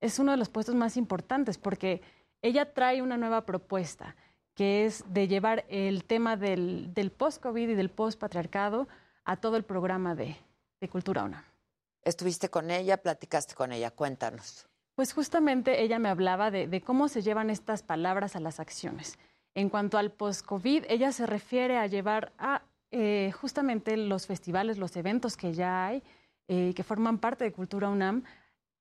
es 0.00 0.18
uno 0.18 0.32
de 0.32 0.38
los 0.38 0.48
puestos 0.48 0.74
más 0.74 0.96
importantes 0.96 1.58
porque 1.58 2.00
ella 2.40 2.72
trae 2.72 3.02
una 3.02 3.16
nueva 3.18 3.44
propuesta, 3.44 4.16
que 4.54 4.86
es 4.86 5.04
de 5.12 5.28
llevar 5.28 5.64
el 5.68 6.04
tema 6.04 6.36
del, 6.36 6.92
del 6.94 7.10
post-COVID 7.10 7.68
y 7.68 7.74
del 7.74 7.90
post-patriarcado 7.90 8.88
a 9.24 9.36
todo 9.36 9.56
el 9.56 9.64
programa 9.64 10.14
de, 10.14 10.36
de 10.80 10.88
Cultura 10.88 11.24
UNAM. 11.24 11.44
Estuviste 12.02 12.48
con 12.48 12.70
ella, 12.70 12.96
platicaste 12.96 13.54
con 13.54 13.72
ella, 13.72 13.90
cuéntanos. 13.90 14.66
Pues 14.98 15.12
justamente 15.12 15.84
ella 15.84 16.00
me 16.00 16.08
hablaba 16.08 16.50
de, 16.50 16.82
cómo 16.84 17.06
se 17.06 17.22
llevan 17.22 17.50
estas 17.50 17.84
palabras 17.84 18.34
a 18.34 18.40
las 18.40 18.58
acciones. 18.58 19.16
En 19.54 19.68
cuanto 19.68 19.96
al 19.96 20.10
post-COVID, 20.10 20.86
ella 20.88 21.12
se 21.12 21.24
refiere 21.24 21.76
a 21.76 21.86
llevar 21.86 22.32
a 22.36 22.62
eh, 22.90 23.30
justamente 23.40 23.96
los 23.96 24.26
festivales, 24.26 24.76
los 24.76 24.96
eventos 24.96 25.36
que 25.36 25.52
ya 25.54 25.86
hay, 25.86 26.02
eh, 26.48 26.72
que 26.74 26.82
forman 26.82 27.18
parte 27.18 27.44
de 27.44 27.52
Cultura 27.52 27.88
UNAM, 27.88 28.24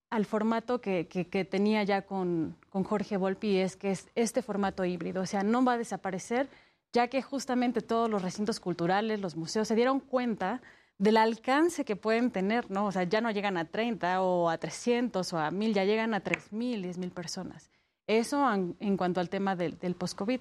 al 0.09 0.25
formato 0.25 0.81
que 0.81 1.47
tenía 1.51 1.83
ya 1.83 2.01
con, 2.01 2.57
con 2.71 2.83
Jorge 2.83 3.17
Volpi, 3.17 3.57
es 3.57 3.75
que 3.75 3.91
es 3.91 4.09
este 4.15 4.41
formato 4.41 4.83
híbrido. 4.85 5.21
O 5.21 5.27
sea, 5.27 5.43
no 5.43 5.63
va 5.63 5.73
a 5.73 5.77
desaparecer, 5.77 6.49
ya 6.93 7.09
que 7.09 7.21
justamente 7.21 7.81
todos 7.81 8.09
los 8.09 8.23
recintos 8.23 8.59
culturales, 8.59 9.19
los 9.19 9.35
museos, 9.35 9.67
se 9.67 9.75
dieron 9.75 9.99
cuenta 9.99 10.63
del 10.97 11.17
alcance 11.17 11.85
que 11.85 11.95
pueden 11.95 12.31
tener, 12.31 12.71
¿no? 12.71 12.87
O 12.87 12.91
sea, 12.91 13.03
ya 13.03 13.21
no 13.21 13.29
llegan 13.31 13.57
a 13.57 13.65
30 13.65 14.21
o 14.21 14.49
a 14.49 14.57
300 14.57 15.31
o 15.33 15.37
a 15.37 15.51
1000, 15.51 15.73
ya 15.73 15.85
llegan 15.85 16.13
a 16.13 16.21
3000, 16.21 16.81
10000 16.81 17.11
personas. 17.11 17.69
Eso 18.07 18.51
en, 18.53 18.97
cuanto 18.97 19.19
al 19.19 19.29
tema 19.29 19.55
del, 19.55 19.75
post-COVID. 19.95 20.39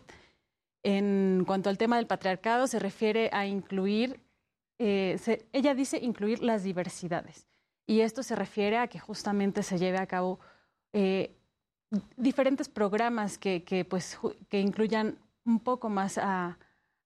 En 0.82 1.44
cuanto 1.46 1.68
al 1.68 1.78
tema 1.78 1.96
del 1.96 2.06
patriarcado, 2.06 2.66
se 2.68 2.78
refiere 2.78 3.28
a 3.32 3.46
incluir, 3.46 4.20
eh, 4.78 5.16
se- 5.20 5.46
ella 5.52 5.74
dice 5.74 5.98
incluir 5.98 6.42
las 6.42 6.62
diversidades. 6.62 7.48
Y 7.86 8.00
esto 8.00 8.22
se 8.22 8.36
refiere 8.36 8.78
a 8.78 8.86
que 8.86 8.98
justamente 8.98 9.62
se 9.62 9.78
lleve 9.78 9.98
a 9.98 10.06
cabo 10.06 10.38
eh, 10.92 11.36
diferentes 12.16 12.68
programas 12.68 13.36
que, 13.36 13.64
que, 13.64 13.84
pues, 13.84 14.18
que 14.48 14.60
incluyan 14.60 15.18
un 15.44 15.60
poco 15.60 15.88
más 15.88 16.18
a, 16.18 16.58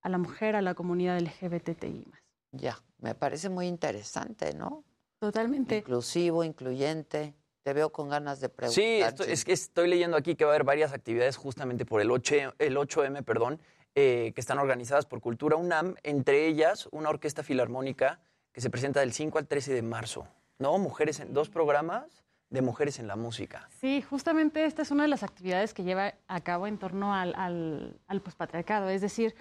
a 0.02 0.09
la 0.09 0.18
mujer, 0.18 0.56
a 0.56 0.62
la 0.62 0.74
comunidad 0.74 1.18
LGBTI. 1.18 2.06
Ya, 2.52 2.78
me 3.01 3.14
parece 3.14 3.48
muy 3.48 3.66
interesante, 3.66 4.55
¿no? 4.55 4.85
Totalmente. 5.18 5.78
Inclusivo, 5.78 6.44
incluyente. 6.44 7.35
Te 7.62 7.72
veo 7.74 7.93
con 7.93 8.09
ganas 8.09 8.40
de 8.40 8.48
preguntar. 8.48 8.74
Sí, 8.82 9.01
esto- 9.02 9.24
es 9.24 9.44
que 9.44 9.52
estoy 9.52 9.89
leyendo 9.89 10.16
aquí 10.16 10.35
que 10.35 10.44
va 10.44 10.52
a 10.52 10.55
haber 10.55 10.64
varias 10.64 10.93
actividades 10.93 11.36
justamente 11.36 11.85
por 11.85 12.01
el, 12.01 12.10
8, 12.10 12.55
el 12.59 12.77
8M, 12.78 13.22
perdón, 13.22 13.60
eh, 13.94 14.32
que 14.35 14.40
están 14.40 14.59
organizadas 14.59 15.05
por 15.05 15.20
Cultura 15.20 15.56
UNAM, 15.56 15.94
entre 16.02 16.47
ellas 16.47 16.89
una 16.93 17.10
orquesta 17.10 17.43
filarmónica 17.43 18.20
que 18.52 18.60
se 18.60 18.70
presenta 18.70 19.01
del 19.01 19.12
5 19.12 19.39
al 19.39 19.47
13 19.47 19.74
de 19.74 19.82
marzo. 19.82 20.27
¿No? 20.59 20.77
Mujeres 20.78 21.20
en 21.20 21.32
dos 21.32 21.48
programas 21.48 22.22
de 22.51 22.60
mujeres 22.62 22.98
en 22.98 23.06
la 23.06 23.16
música. 23.16 23.68
Sí, 23.81 24.02
justamente 24.02 24.64
esta 24.66 24.82
es 24.82 24.90
una 24.90 25.05
de 25.05 25.09
las 25.09 25.22
actividades 25.22 25.72
que 25.72 25.85
lleva 25.85 26.14
a 26.28 26.40
cabo 26.43 26.66
en 26.66 26.78
torno 26.78 27.14
al, 27.14 27.35
al, 27.36 27.98
al 28.09 28.20
pospatriarcado. 28.20 28.89
Es 28.90 29.01
decir, 29.01 29.35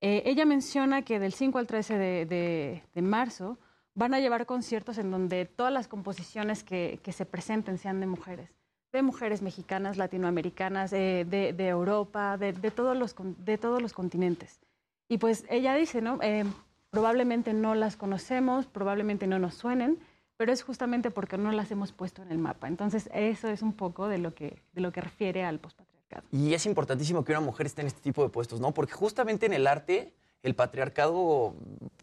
eh, 0.00 0.22
ella 0.26 0.44
menciona 0.46 1.02
que 1.02 1.18
del 1.18 1.32
5 1.32 1.58
al 1.58 1.66
13 1.66 1.98
de, 1.98 2.26
de- 2.26 2.82
de 2.94 3.02
marzo 3.02 3.58
van 3.94 4.14
a 4.14 4.20
llevar 4.20 4.46
conciertos 4.46 4.98
en 4.98 5.10
donde 5.10 5.44
todas 5.46 5.72
las 5.72 5.88
composiciones 5.88 6.62
que, 6.64 7.00
que 7.02 7.12
se 7.12 7.26
presenten 7.26 7.76
sean 7.78 8.00
de 8.00 8.06
mujeres, 8.06 8.50
de 8.92 9.02
mujeres 9.02 9.42
mexicanas, 9.42 9.96
latinoamericanas, 9.98 10.92
eh, 10.92 11.26
de, 11.28 11.52
de 11.52 11.68
Europa, 11.68 12.36
de, 12.38 12.52
todos 12.70 12.96
los, 12.96 13.14
de 13.44 13.58
todos 13.58 13.82
los 13.82 13.92
continentes. 13.92 14.60
Y 15.08 15.18
pues 15.18 15.44
ella 15.50 15.74
dice, 15.74 16.00
¿no? 16.00 16.18
Eh, 16.22 16.44
probablemente 16.90 17.52
no 17.52 17.74
las 17.74 17.96
conocemos, 17.96 18.66
probablemente 18.66 19.26
no 19.26 19.38
nos 19.38 19.54
suenen, 19.54 19.98
pero 20.36 20.52
es 20.52 20.62
justamente 20.62 21.10
porque 21.10 21.36
no 21.36 21.52
las 21.52 21.70
hemos 21.70 21.92
puesto 21.92 22.22
en 22.22 22.30
el 22.32 22.38
mapa. 22.38 22.68
Entonces, 22.68 23.10
eso 23.12 23.48
es 23.48 23.60
un 23.60 23.74
poco 23.74 24.08
de 24.08 24.18
lo 24.18 24.34
que, 24.34 24.62
de 24.72 24.80
lo 24.80 24.90
que 24.92 25.00
refiere 25.02 25.44
al 25.44 25.58
Y 26.32 26.54
es 26.54 26.66
importantísimo 26.66 27.24
que 27.24 27.32
una 27.32 27.40
mujer 27.40 27.66
esté 27.66 27.82
en 27.82 27.86
este 27.88 28.00
tipo 28.00 28.22
de 28.22 28.28
puestos, 28.30 28.60
¿no? 28.60 28.72
Porque 28.72 28.92
justamente 28.92 29.46
en 29.46 29.52
el 29.52 29.66
arte, 29.66 30.12
el 30.42 30.54
patriarcado 30.54 31.54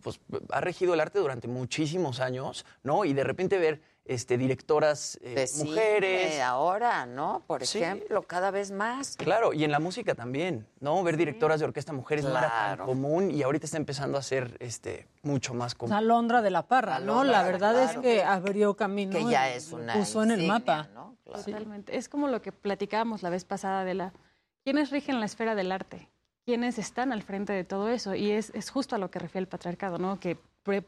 pues, 0.04 0.20
ha 0.52 0.62
regido 0.62 0.94
el 0.94 1.00
arte 1.00 1.20
durante 1.20 1.48
muchísimos 1.48 2.20
años, 2.20 2.66
¿no? 2.84 3.04
Y 3.06 3.14
de 3.14 3.24
repente 3.24 3.58
ver 3.58 3.82
este, 4.06 4.38
directoras 4.38 5.20
eh, 5.22 5.34
De 5.36 5.48
cine 5.48 5.70
mujeres. 5.72 6.40
ahora, 6.40 7.06
¿no? 7.06 7.44
Por 7.46 7.66
Sí. 7.66 7.80
ejemplo, 7.80 8.22
cada 8.22 8.52
vez 8.52 8.72
más. 8.72 9.18
Claro, 9.18 9.52
y 9.52 9.66
en 9.66 9.72
la 9.72 9.80
música 9.80 10.16
también, 10.16 10.66
¿no? 10.80 11.04
Ver 11.04 11.18
directoras 11.18 11.60
de 11.60 11.66
orquesta 11.66 11.92
mujeres 11.92 12.24
no 12.24 12.30
era 12.32 12.42
tan 12.48 12.50
Claro. 12.76 12.86
común 12.86 13.32
y 13.32 13.42
ahorita 13.44 13.66
está 13.66 13.76
empezando 13.76 14.18
a 14.18 14.22
ser 14.22 14.56
este, 14.62 15.08
mucho 15.24 15.54
más 15.54 15.76
común. 15.76 15.94
Alondra 15.94 16.42
de 16.42 16.52
la 16.52 16.66
Parra, 16.68 17.00
¿no? 17.02 17.26
La 17.26 17.44
verdad 17.44 17.74
claro. 17.74 17.92
es 17.92 17.98
que 17.98 18.24
abrió 18.24 18.76
camino. 18.78 19.12
Que 19.12 19.26
ya 19.26 19.50
es 19.54 19.74
una 19.74 19.94
Puso 19.96 20.24
en 20.24 20.32
el 20.32 20.48
mapa. 20.48 20.88
¿no? 20.94 21.17
Totalmente. 21.34 21.98
Es 21.98 22.10
como 22.10 22.28
lo 22.28 22.42
que 22.42 22.52
platicábamos 22.52 23.24
la 23.24 23.30
vez 23.30 23.46
pasada 23.46 23.84
de 23.84 23.94
la... 23.94 24.14
¿Quiénes 24.64 24.92
rigen 24.92 25.20
la 25.20 25.26
esfera 25.26 25.56
del 25.56 25.72
arte? 25.72 26.10
¿Quiénes 26.46 26.78
están 26.78 27.12
al 27.12 27.24
frente 27.24 27.54
de 27.54 27.64
todo 27.64 27.90
eso? 27.90 28.16
Y 28.16 28.32
es, 28.32 28.52
es 28.54 28.70
justo 28.70 28.96
a 28.96 29.00
lo 29.00 29.12
que 29.12 29.20
refiere 29.20 29.44
el 29.44 29.48
patriarcado, 29.48 29.98
¿no? 29.98 30.20
Que 30.20 30.36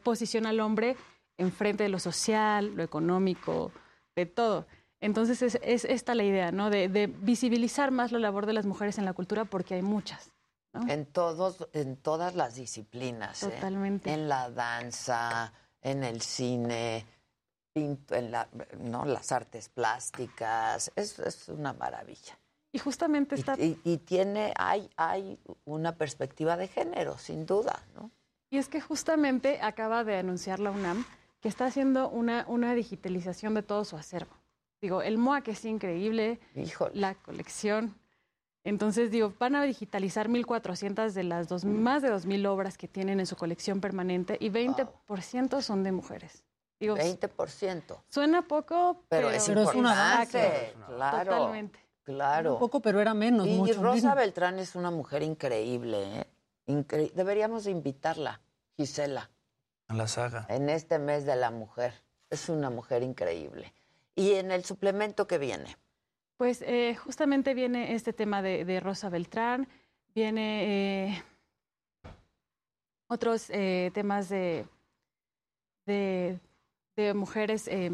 posiciona 0.02 0.50
al 0.50 0.60
hombre 0.60 0.96
enfrente 1.38 1.82
de 1.82 1.88
lo 1.88 1.98
social, 1.98 2.74
lo 2.74 2.82
económico, 2.82 3.72
de 4.14 4.26
todo. 4.26 4.66
Entonces 5.00 5.42
es, 5.42 5.58
es 5.62 5.84
esta 5.84 6.14
la 6.14 6.24
idea, 6.24 6.52
¿no? 6.52 6.68
De, 6.68 6.88
de 6.88 7.06
visibilizar 7.06 7.90
más 7.90 8.12
la 8.12 8.18
labor 8.18 8.46
de 8.46 8.52
las 8.52 8.66
mujeres 8.66 8.98
en 8.98 9.04
la 9.06 9.14
cultura 9.14 9.44
porque 9.44 9.74
hay 9.74 9.82
muchas. 9.82 10.30
En 10.86 11.06
todos, 11.06 11.68
en 11.72 11.96
todas 11.96 12.36
las 12.36 12.54
disciplinas. 12.54 13.42
¿eh? 13.42 13.50
Totalmente. 13.50 14.12
En 14.12 14.28
la 14.28 14.50
danza, 14.50 15.52
en 15.82 16.04
el 16.04 16.20
cine, 16.20 17.04
en 17.74 18.30
la, 18.30 18.48
¿no? 18.78 19.04
las 19.04 19.32
artes 19.32 19.68
plásticas. 19.68 20.90
Es, 20.96 21.18
es 21.18 21.48
una 21.48 21.72
maravilla. 21.72 22.38
Y 22.72 22.78
justamente 22.78 23.34
está... 23.34 23.54
y- 23.58 23.80
y 23.84 23.98
tiene, 23.98 24.52
hay, 24.56 24.88
hay 24.96 25.38
una 25.64 25.96
perspectiva 25.96 26.56
de 26.56 26.68
género, 26.68 27.18
sin 27.18 27.46
duda, 27.46 27.82
¿no? 27.94 28.10
Y 28.50 28.58
es 28.58 28.68
que 28.68 28.80
justamente 28.80 29.60
acaba 29.62 30.02
de 30.04 30.16
anunciar 30.16 30.58
la 30.58 30.70
UNAM 30.72 31.04
que 31.40 31.48
está 31.48 31.66
haciendo 31.66 32.08
una, 32.08 32.44
una 32.48 32.74
digitalización 32.74 33.54
de 33.54 33.62
todo 33.62 33.84
su 33.84 33.96
acervo. 33.96 34.34
Digo, 34.82 35.02
el 35.02 35.18
MOA 35.18 35.42
que 35.42 35.52
es 35.52 35.64
increíble, 35.64 36.40
la 36.94 37.14
colección. 37.14 37.94
Entonces, 38.64 39.10
digo, 39.10 39.32
van 39.38 39.54
a 39.54 39.62
digitalizar 39.62 40.28
1.400 40.28 41.12
de 41.12 41.22
las 41.24 41.48
dos, 41.48 41.64
más 41.64 42.02
de 42.02 42.10
2.000 42.12 42.46
obras 42.48 42.76
que 42.76 42.88
tienen 42.88 43.20
en 43.20 43.26
su 43.26 43.36
colección 43.36 43.80
permanente 43.80 44.36
y 44.40 44.50
20% 44.50 45.60
son 45.62 45.82
de 45.84 45.92
mujeres. 45.92 46.44
Digo, 46.80 46.96
20%. 46.96 48.02
Suena 48.08 48.42
poco, 48.48 49.04
Pero, 49.08 49.28
pero, 49.28 49.30
es 49.30 49.44
Pero 49.46 49.62
es 49.62 49.74
un 49.74 49.86
avance. 49.86 50.74
claro. 50.86 51.30
Totalmente. 51.36 51.78
Claro. 52.02 52.54
Un 52.54 52.58
poco, 52.58 52.80
pero 52.80 53.00
era 53.00 53.12
menos. 53.14 53.46
Y 53.46 53.50
mucho 53.58 53.80
Rosa. 53.82 54.14
Beltrán 54.14 54.58
es 54.58 54.74
una 54.74 54.90
mujer 54.90 55.22
increíble, 55.22 56.20
¿eh? 56.20 56.26
Incre- 56.66 57.12
Deberíamos 57.12 57.64
de 57.64 57.70
invitarla, 57.72 58.40
Gisela, 58.76 59.30
A 59.88 59.94
la 59.94 60.08
saga. 60.08 60.46
en 60.48 60.70
este 60.70 60.98
mes 60.98 61.26
de 61.26 61.36
la 61.36 61.50
mujer. 61.50 61.92
Es 62.30 62.48
una 62.48 62.70
mujer 62.70 63.02
increíble. 63.02 63.72
Y 64.14 64.32
en 64.34 64.50
el 64.50 64.64
suplemento 64.64 65.26
que 65.26 65.38
viene, 65.38 65.76
Pues 66.38 66.62
eh, 66.62 66.96
justamente 66.96 67.52
viene 67.54 67.94
este 67.94 68.12
tema 68.14 68.40
de, 68.40 68.64
de 68.64 68.80
Rosa 68.80 69.10
Beltrán, 69.10 69.68
viene 70.14 71.10
eh, 71.12 71.22
otros 73.08 73.50
eh, 73.50 73.90
temas 73.94 74.28
de, 74.28 74.66
de, 75.86 76.38
de 76.96 77.14
mujeres, 77.14 77.68
eh, 77.68 77.90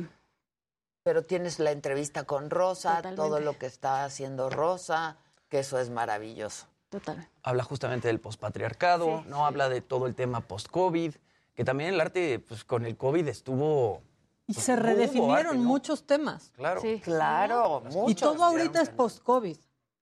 Pero 1.03 1.23
tienes 1.25 1.59
la 1.59 1.71
entrevista 1.71 2.25
con 2.25 2.51
Rosa, 2.51 2.97
Totalmente. 2.97 3.17
todo 3.23 3.41
lo 3.41 3.59
que 3.59 3.67
está 3.67 4.05
haciendo 4.05 4.51
Rosa, 4.51 5.17
que 5.49 5.61
eso 5.61 5.79
es 5.79 5.91
maravilloso. 5.91 6.67
Totalmente. 6.89 7.31
Habla 7.43 7.63
justamente 7.65 8.09
del 8.09 8.21
pospatriarcado, 8.21 9.23
¿no? 9.27 9.47
Habla 9.47 9.69
de 9.69 9.81
todo 9.81 10.07
el 10.07 10.15
tema 10.15 10.41
post-COVID, 10.41 11.15
que 11.55 11.65
también 11.65 11.95
el 11.95 12.01
arte, 12.01 12.39
pues 12.41 12.65
con 12.65 12.85
el 12.87 12.97
COVID 12.97 13.27
estuvo... 13.29 14.03
Y 14.49 14.53
pues, 14.55 14.65
se 14.65 14.77
redefinieron 14.77 15.47
arte, 15.47 15.59
¿no? 15.59 15.65
muchos 15.65 16.07
temas. 16.07 16.51
Claro. 16.55 16.81
Claro, 17.03 17.83
Y 17.91 17.95
muchos. 17.95 18.33
todo 18.33 18.45
ahorita 18.45 18.81
es 18.83 18.91
post-COVID. 18.91 19.57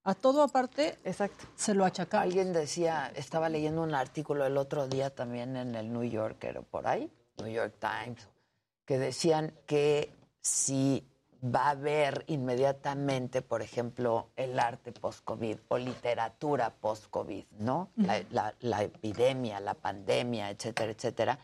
A 0.06 0.14
todo 0.14 0.42
aparte 0.42 0.98
Exacto. 1.04 1.46
se 1.56 1.72
lo 1.74 1.84
achacamos. 1.86 2.24
Alguien 2.24 2.52
decía, 2.52 3.10
estaba 3.14 3.48
leyendo 3.48 3.82
un 3.82 3.94
artículo 3.94 4.44
el 4.44 4.58
otro 4.58 4.86
día 4.86 5.08
también 5.14 5.56
en 5.56 5.74
el 5.74 5.90
New 5.90 6.04
Yorker 6.04 6.58
o 6.58 6.62
por 6.62 6.86
ahí, 6.86 7.10
New 7.38 7.48
York 7.48 7.74
Times, 7.80 8.28
que 8.84 8.98
decían 8.98 9.54
que 9.66 10.12
si 10.40 11.06
va 11.42 11.66
a 11.66 11.70
haber 11.70 12.24
inmediatamente, 12.26 13.42
por 13.42 13.60
ejemplo, 13.62 14.30
el 14.36 14.58
arte 14.58 14.92
post-COVID 14.92 15.58
o 15.68 15.78
literatura 15.78 16.70
post-COVID, 16.70 17.44
¿no? 17.58 17.90
La, 17.96 18.22
la- 18.30 18.54
la 18.60 18.82
epidemia, 18.82 19.60
la 19.60 19.74
pandemia, 19.74 20.50
etcétera, 20.50 20.92
etcétera. 20.92 21.38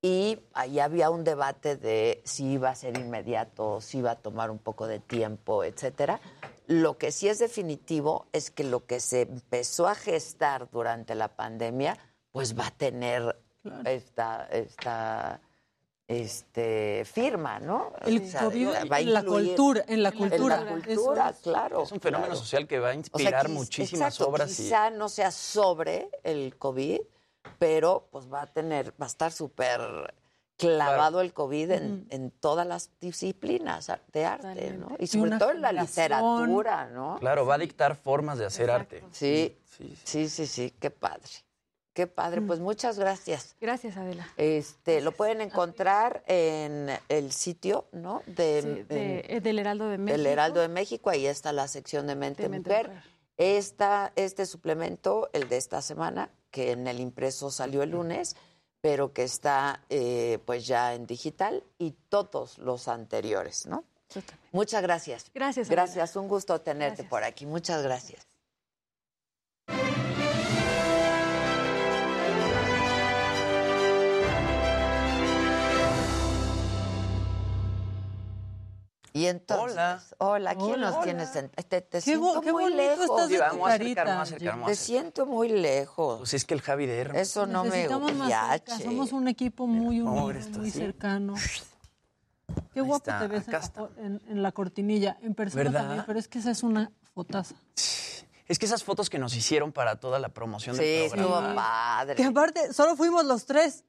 Y 0.00 0.38
ahí 0.52 0.80
había 0.80 1.08
un 1.10 1.24
debate 1.24 1.76
de 1.76 2.20
si 2.24 2.52
iba 2.52 2.70
a 2.70 2.74
ser 2.74 2.98
inmediato, 2.98 3.80
si 3.80 3.98
iba 3.98 4.10
a 4.12 4.16
tomar 4.16 4.50
un 4.50 4.58
poco 4.58 4.86
de 4.86 4.98
tiempo, 5.00 5.64
etcétera. 5.64 6.20
Lo 6.66 6.96
que 6.98 7.10
sí 7.12 7.28
es 7.28 7.38
definitivo 7.38 8.26
es 8.32 8.50
que 8.50 8.64
lo 8.64 8.86
que 8.86 9.00
se 9.00 9.22
empezó 9.22 9.86
a 9.88 9.94
gestar 9.94 10.70
durante 10.70 11.14
la 11.14 11.28
pandemia, 11.28 11.98
pues 12.32 12.58
va 12.58 12.66
a 12.66 12.70
tener 12.70 13.38
esta, 13.86 14.46
esta 14.50 15.40
este, 16.22 17.04
firma, 17.04 17.58
¿no? 17.60 17.92
El 18.04 18.22
O 18.22 18.26
sea, 18.26 18.40
COVID 18.44 18.68
va 18.90 18.96
a 18.96 19.00
en 19.00 19.12
la 19.12 19.22
cultura, 19.24 19.84
en 19.88 20.02
la 20.02 20.12
cultura. 20.12 20.56
En 20.58 20.64
la 20.66 20.72
cultura, 20.72 21.28
Eso 21.30 21.36
es. 21.36 21.42
claro. 21.42 21.82
Es 21.82 21.92
un 21.92 22.00
fenómeno 22.00 22.26
claro. 22.32 22.40
social 22.40 22.66
que 22.66 22.78
va 22.78 22.88
a 22.88 22.90
O 22.90 22.92
sea, 22.92 22.98
inspirar 23.00 23.48
muchísimas 23.48 24.14
exacto, 24.14 24.30
obras. 24.30 24.58
y- 24.58 24.62
Quizá 24.64 24.90
no 24.90 25.08
sea 25.08 25.30
sobre 25.30 26.08
el 26.22 26.56
COVID, 26.56 27.00
pero 27.58 28.08
pues 28.10 28.32
va 28.32 28.42
a 28.42 28.46
tener, 28.46 28.90
va 29.00 29.06
a 29.06 29.08
estar 29.08 29.32
súper 29.32 29.80
clavado 30.56 31.20
el 31.20 31.32
COVID 31.32 31.70
en, 31.72 32.06
en 32.10 32.30
todas 32.30 32.64
las 32.66 32.90
disciplinas 33.00 33.90
de 34.12 34.24
arte, 34.24 34.70
¿no? 34.78 34.96
Y 35.00 35.06
sobre 35.08 35.36
todo 35.36 35.50
en 35.50 35.62
la 35.62 35.72
literatura, 35.72 36.86
¿no? 36.90 37.16
Claro, 37.18 37.44
va 37.44 37.54
a 37.56 37.58
dictar 37.58 37.96
formas 37.96 38.38
de 38.38 38.46
hacer 38.46 38.70
arte. 38.70 39.02
Sí, 39.10 39.56
sí, 40.04 40.28
sí, 40.28 40.46
sí, 40.46 40.72
qué 40.78 40.90
padre. 40.90 41.28
Qué 41.94 42.06
padre, 42.08 42.42
pues 42.42 42.58
muchas 42.60 42.98
gracias. 42.98 43.54
Gracias, 43.60 43.96
Adela. 43.96 44.28
Este, 44.36 45.00
lo 45.00 45.12
pueden 45.12 45.40
encontrar 45.40 46.24
en 46.26 46.90
el 47.08 47.32
sitio, 47.32 47.86
¿no? 47.92 48.20
De, 48.26 48.62
Sí, 48.62 48.82
de- 48.82 49.24
eh, 49.28 49.40
del 49.40 49.58
Heraldo 49.60 49.88
de 49.88 49.96
México. 49.98 50.16
del 50.18 50.26
Heraldo 50.26 50.60
de 50.60 50.68
México, 50.68 51.08
ahí 51.10 51.26
está 51.26 51.52
la 51.52 51.68
sección 51.68 52.06
de 52.08 52.16
Mente, 52.16 52.42
De 52.42 52.48
Mente 52.48 52.68
Mujer. 52.70 52.88
Mujer. 52.88 53.02
Esta, 53.36 54.12
este 54.16 54.44
suplemento, 54.46 55.30
el 55.32 55.48
de 55.48 55.56
esta 55.56 55.80
semana, 55.82 56.30
que 56.50 56.72
en 56.72 56.86
el 56.88 56.98
impreso 57.00 57.50
salió 57.50 57.82
el 57.84 57.90
lunes, 57.90 58.36
pero 58.80 59.12
que 59.12 59.22
está 59.22 59.80
eh, 59.88 60.40
pues 60.44 60.66
ya 60.66 60.94
en 60.94 61.06
digital, 61.06 61.62
y 61.78 61.92
todos 62.08 62.58
los 62.58 62.88
anteriores, 62.88 63.66
¿no? 63.66 63.84
Muchas 64.52 64.82
gracias. 64.82 65.30
Gracias. 65.34 65.68
Adela. 65.68 65.82
Gracias, 65.82 66.16
un 66.16 66.28
gusto 66.28 66.60
tenerte 66.60 67.02
por 67.04 67.24
aquí. 67.24 67.46
Muchas 67.46 67.82
gracias. 67.82 68.26
Y 79.16 79.26
entonces, 79.26 80.12
hola, 80.18 80.56
¿quién 80.56 80.72
Hola. 80.72 80.86
nos 80.88 80.94
Hola. 80.96 81.04
tienes? 81.04 81.36
en- 81.36 81.48
Te, 81.50 81.80
te 81.82 82.00
Qué 82.02 82.16
bo- 82.16 82.30
siento 82.32 82.40
qué 82.40 82.52
muy 82.52 82.62
bonito 82.64 82.76
lejos. 82.82 83.04
estás 83.04 83.28
de 83.28 83.34
Sí, 83.36 83.40
vamos 83.40 83.52
a 83.70 83.74
acercar, 83.74 83.78
carita, 83.78 84.04
vamos 84.04 84.18
a 84.18 84.22
acercar, 84.22 84.48
vamos 84.54 84.64
a 84.66 84.70
Te 84.70 84.74
siento 84.76 85.26
muy 85.26 85.48
lejos. 85.50 86.18
Pues 86.18 86.34
es 86.34 86.44
que 86.44 86.54
el 86.54 86.60
Javi 86.62 86.86
de 86.86 86.98
Hermes. 86.98 87.22
Eso 87.30 87.46
no 87.46 87.62
me 87.62 87.70
Necesitamos 87.70 88.28
yache. 88.28 88.82
Somos 88.82 89.12
un 89.12 89.28
equipo 89.28 89.68
muy 89.68 90.00
unido, 90.00 90.30
esto 90.32 90.58
muy 90.58 90.68
así. 90.68 90.78
cercano. 90.80 91.34
Qué 92.72 92.80
Ahí 92.80 92.86
guapo 92.86 92.96
está, 93.10 93.20
te 93.20 93.28
ves 93.28 93.44
en 93.48 94.04
en, 94.04 94.22
en 94.28 94.42
la 94.42 94.50
cortinilla. 94.50 95.16
En 95.22 95.34
persona 95.36 95.62
¿Verdad? 95.62 95.80
también, 95.82 96.04
pero 96.08 96.18
es 96.18 96.26
que 96.26 96.40
esa 96.40 96.50
es 96.50 96.64
una 96.64 96.90
fotaza. 97.14 97.54
Es 98.46 98.58
que 98.58 98.66
esas 98.66 98.82
fotos 98.82 99.08
que 99.10 99.20
nos 99.20 99.36
hicieron 99.36 99.70
para 99.72 100.00
toda 100.00 100.18
la 100.18 100.28
promoción 100.30 100.74
Sí, 100.74 100.82
del 100.82 101.10
programa. 101.10 101.38
estuvo 101.38 101.54
padre. 101.54 102.14
Que 102.16 102.24
aparte, 102.24 102.72
solo 102.74 102.96
fuimos 102.96 103.24
los 103.24 103.46
tres. 103.46 103.84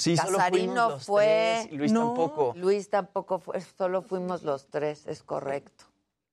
Sí, 0.00 0.16
solo 0.16 0.38
fuimos 0.38 0.38
Casarino 0.44 0.88
los 0.90 1.04
fue. 1.06 1.60
tres, 1.68 1.72
Luis 1.78 1.92
No. 1.92 2.06
tampoco. 2.06 2.52
Luis 2.56 2.88
tampoco 2.90 3.38
fue, 3.38 3.60
solo 3.60 4.02
fuimos 4.02 4.42
los 4.42 4.66
tres, 4.68 5.06
es 5.06 5.22
correcto. 5.22 5.84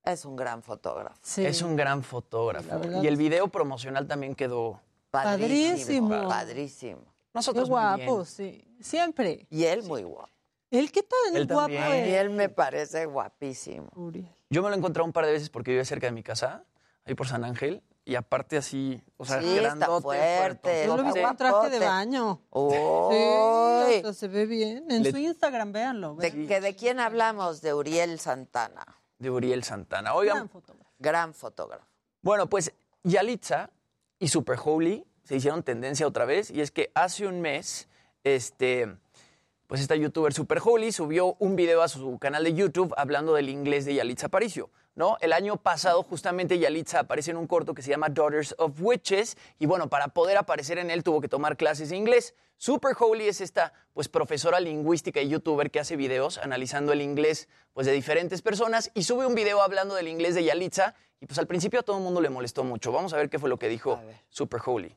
Es 0.04 0.24
un 0.24 0.36
gran 0.36 0.62
fotógrafo. 0.62 1.18
Sí. 1.22 1.44
Es 1.44 1.60
un 1.60 1.76
gran 1.76 2.02
fotógrafo. 2.02 2.80
Y 3.02 3.06
el 3.06 3.16
video 3.16 3.48
promocional 3.48 4.06
también 4.06 4.34
quedó. 4.34 4.80
Padrísimo. 5.10 6.08
Padrísimo. 6.08 6.28
Padrísimo. 6.28 7.00
Qué 7.02 7.30
Nosotros 7.34 7.68
muy 7.68 7.78
bien. 7.96 8.06
guapo, 8.06 8.24
sí. 8.24 8.64
Siempre. 8.80 9.46
Y 9.50 9.64
él 9.64 9.82
muy 9.82 10.02
guapo. 10.02 10.30
¿Él 10.70 10.90
qué 10.92 11.02
tan 11.02 11.36
Él 11.36 11.46
guapo 11.46 11.60
también. 11.72 12.06
Y 12.06 12.10
es? 12.10 12.20
él 12.20 12.30
me 12.30 12.48
parece 12.48 13.06
guapísimo. 13.06 13.88
Uriel. 13.96 14.28
Yo 14.50 14.62
me 14.62 14.68
lo 14.68 14.74
he 14.74 14.78
encontrado 14.78 15.04
un 15.06 15.12
par 15.12 15.26
de 15.26 15.32
veces 15.32 15.50
porque 15.50 15.70
vive 15.72 15.84
cerca 15.84 16.06
de 16.06 16.12
mi 16.12 16.22
casa, 16.22 16.64
ahí 17.04 17.14
por 17.14 17.26
San 17.28 17.44
Ángel, 17.44 17.82
y 18.08 18.14
aparte 18.16 18.56
así, 18.56 19.02
o 19.18 19.24
sea, 19.26 19.40
Sí, 19.42 19.48
está 19.50 19.62
grandote, 19.76 20.02
fuerte. 20.02 20.86
Yo 20.86 20.96
lo 20.96 21.02
vi 21.02 21.08
Está 21.10 21.28
con 21.28 21.36
traje 21.36 21.70
de 21.70 21.78
baño. 21.78 22.40
Uy. 22.50 22.74
Sí, 23.90 23.94
hasta 23.96 24.14
se 24.14 24.28
ve 24.28 24.46
bien. 24.46 24.90
En 24.90 25.02
Le- 25.02 25.10
su 25.10 25.18
Instagram, 25.18 25.72
véanlo. 25.72 26.14
¿De, 26.14 26.30
véanlo. 26.30 26.48
que 26.48 26.60
¿De 26.60 26.74
quién 26.74 27.00
hablamos? 27.00 27.60
De 27.60 27.74
Uriel 27.74 28.18
Santana. 28.18 28.84
de 29.18 29.30
Uriel 29.30 29.62
Santana. 29.62 30.14
Oigan, 30.14 30.36
Gran 30.36 30.48
fotógrafo. 30.48 30.90
Gran 30.98 31.34
fotógrafo. 31.34 31.86
Bueno, 32.22 32.48
pues 32.48 32.72
Yalitza 33.02 33.70
y 34.18 34.28
Super 34.28 34.58
Holy 34.64 35.04
se 35.24 35.36
hicieron 35.36 35.62
tendencia 35.62 36.06
otra 36.06 36.24
vez 36.24 36.50
y 36.50 36.60
es 36.62 36.70
que 36.70 36.90
hace 36.94 37.26
un 37.26 37.40
mes, 37.42 37.88
este, 38.24 38.96
pues 39.66 39.80
esta 39.82 39.94
youtuber 39.96 40.32
Super 40.32 40.60
Holy 40.64 40.92
subió 40.92 41.36
un 41.40 41.56
video 41.56 41.82
a 41.82 41.88
su 41.88 42.18
canal 42.18 42.44
de 42.44 42.54
YouTube 42.54 42.94
hablando 42.96 43.34
del 43.34 43.50
inglés 43.50 43.84
de 43.84 43.94
Yalitza 43.96 44.28
Aparicio. 44.28 44.70
¿No? 44.98 45.16
El 45.20 45.32
año 45.32 45.56
pasado 45.58 46.02
justamente 46.02 46.58
Yalitza 46.58 46.98
aparece 46.98 47.30
en 47.30 47.36
un 47.36 47.46
corto 47.46 47.72
que 47.72 47.82
se 47.82 47.90
llama 47.90 48.08
Daughters 48.08 48.56
of 48.58 48.80
Witches 48.80 49.36
y 49.60 49.66
bueno, 49.66 49.88
para 49.88 50.08
poder 50.08 50.36
aparecer 50.36 50.76
en 50.78 50.90
él 50.90 51.04
tuvo 51.04 51.20
que 51.20 51.28
tomar 51.28 51.56
clases 51.56 51.90
de 51.90 51.96
inglés. 51.96 52.34
Super 52.56 52.96
Holy 52.98 53.28
es 53.28 53.40
esta 53.40 53.72
pues 53.92 54.08
profesora 54.08 54.58
lingüística 54.58 55.20
y 55.20 55.28
youtuber 55.28 55.70
que 55.70 55.78
hace 55.78 55.94
videos 55.94 56.38
analizando 56.38 56.92
el 56.92 57.00
inglés 57.00 57.48
pues 57.74 57.86
de 57.86 57.92
diferentes 57.92 58.42
personas 58.42 58.90
y 58.92 59.04
sube 59.04 59.24
un 59.24 59.36
video 59.36 59.62
hablando 59.62 59.94
del 59.94 60.08
inglés 60.08 60.34
de 60.34 60.42
Yalitza 60.42 60.96
y 61.20 61.26
pues 61.26 61.38
al 61.38 61.46
principio 61.46 61.78
a 61.78 61.82
todo 61.84 61.98
el 61.98 62.02
mundo 62.02 62.20
le 62.20 62.30
molestó 62.30 62.64
mucho. 62.64 62.90
Vamos 62.90 63.12
a 63.12 63.18
ver 63.18 63.30
qué 63.30 63.38
fue 63.38 63.48
lo 63.48 63.56
que 63.56 63.68
dijo 63.68 64.00
Super 64.30 64.60
Holy. 64.66 64.96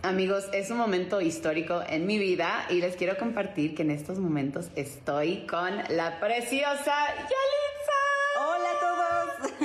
Amigos, 0.00 0.46
es 0.54 0.70
un 0.70 0.78
momento 0.78 1.20
histórico 1.20 1.82
en 1.86 2.06
mi 2.06 2.16
vida 2.16 2.64
y 2.70 2.80
les 2.80 2.96
quiero 2.96 3.18
compartir 3.18 3.74
que 3.74 3.82
en 3.82 3.90
estos 3.90 4.18
momentos 4.18 4.70
estoy 4.74 5.46
con 5.46 5.76
la 5.90 6.18
preciosa 6.18 6.94
Yalitza. 7.14 7.73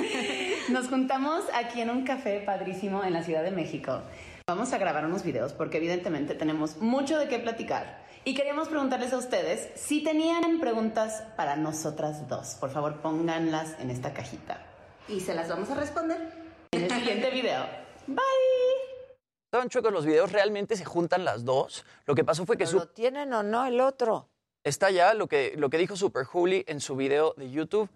Nos 0.70 0.88
juntamos 0.88 1.44
aquí 1.54 1.80
en 1.80 1.90
un 1.90 2.04
café 2.04 2.40
padrísimo 2.40 3.02
en 3.04 3.12
la 3.12 3.22
Ciudad 3.22 3.42
de 3.42 3.50
México. 3.50 4.02
Vamos 4.46 4.72
a 4.72 4.78
grabar 4.78 5.04
unos 5.06 5.22
videos 5.22 5.52
porque 5.52 5.78
evidentemente 5.78 6.34
tenemos 6.34 6.78
mucho 6.78 7.18
de 7.18 7.28
qué 7.28 7.38
platicar. 7.38 8.04
Y 8.24 8.34
queríamos 8.34 8.68
preguntarles 8.68 9.12
a 9.12 9.18
ustedes 9.18 9.70
si 9.80 10.02
tenían 10.04 10.60
preguntas 10.60 11.22
para 11.36 11.56
nosotras 11.56 12.28
dos. 12.28 12.54
Por 12.60 12.70
favor, 12.70 13.00
pónganlas 13.00 13.76
en 13.80 13.90
esta 13.90 14.12
cajita. 14.12 14.66
Y 15.08 15.20
se 15.20 15.34
las 15.34 15.48
vamos 15.48 15.70
a 15.70 15.74
responder 15.74 16.18
en 16.72 16.82
el 16.84 16.90
siguiente 16.90 17.30
video. 17.32 17.64
Bye. 18.06 18.20
Estaban 19.46 19.68
chuecos 19.68 19.92
los 19.92 20.06
videos, 20.06 20.30
realmente 20.32 20.76
se 20.76 20.84
juntan 20.84 21.24
las 21.24 21.44
dos. 21.44 21.84
Lo 22.06 22.14
que 22.14 22.22
pasó 22.24 22.44
fue 22.46 22.56
que 22.56 22.64
¿Pero 22.66 22.78
¿Lo 22.78 22.84
su- 22.84 22.92
tienen 22.92 23.32
o 23.32 23.42
no 23.42 23.64
el 23.66 23.80
otro? 23.80 24.28
está 24.62 24.90
ya 24.90 25.14
lo 25.14 25.26
que, 25.26 25.54
lo 25.56 25.70
que 25.70 25.78
dijo 25.78 25.96
Super 25.96 26.24
Holy 26.30 26.64
en 26.68 26.80
su 26.80 26.94
video 26.94 27.34
de 27.38 27.50
YouTube. 27.50 27.88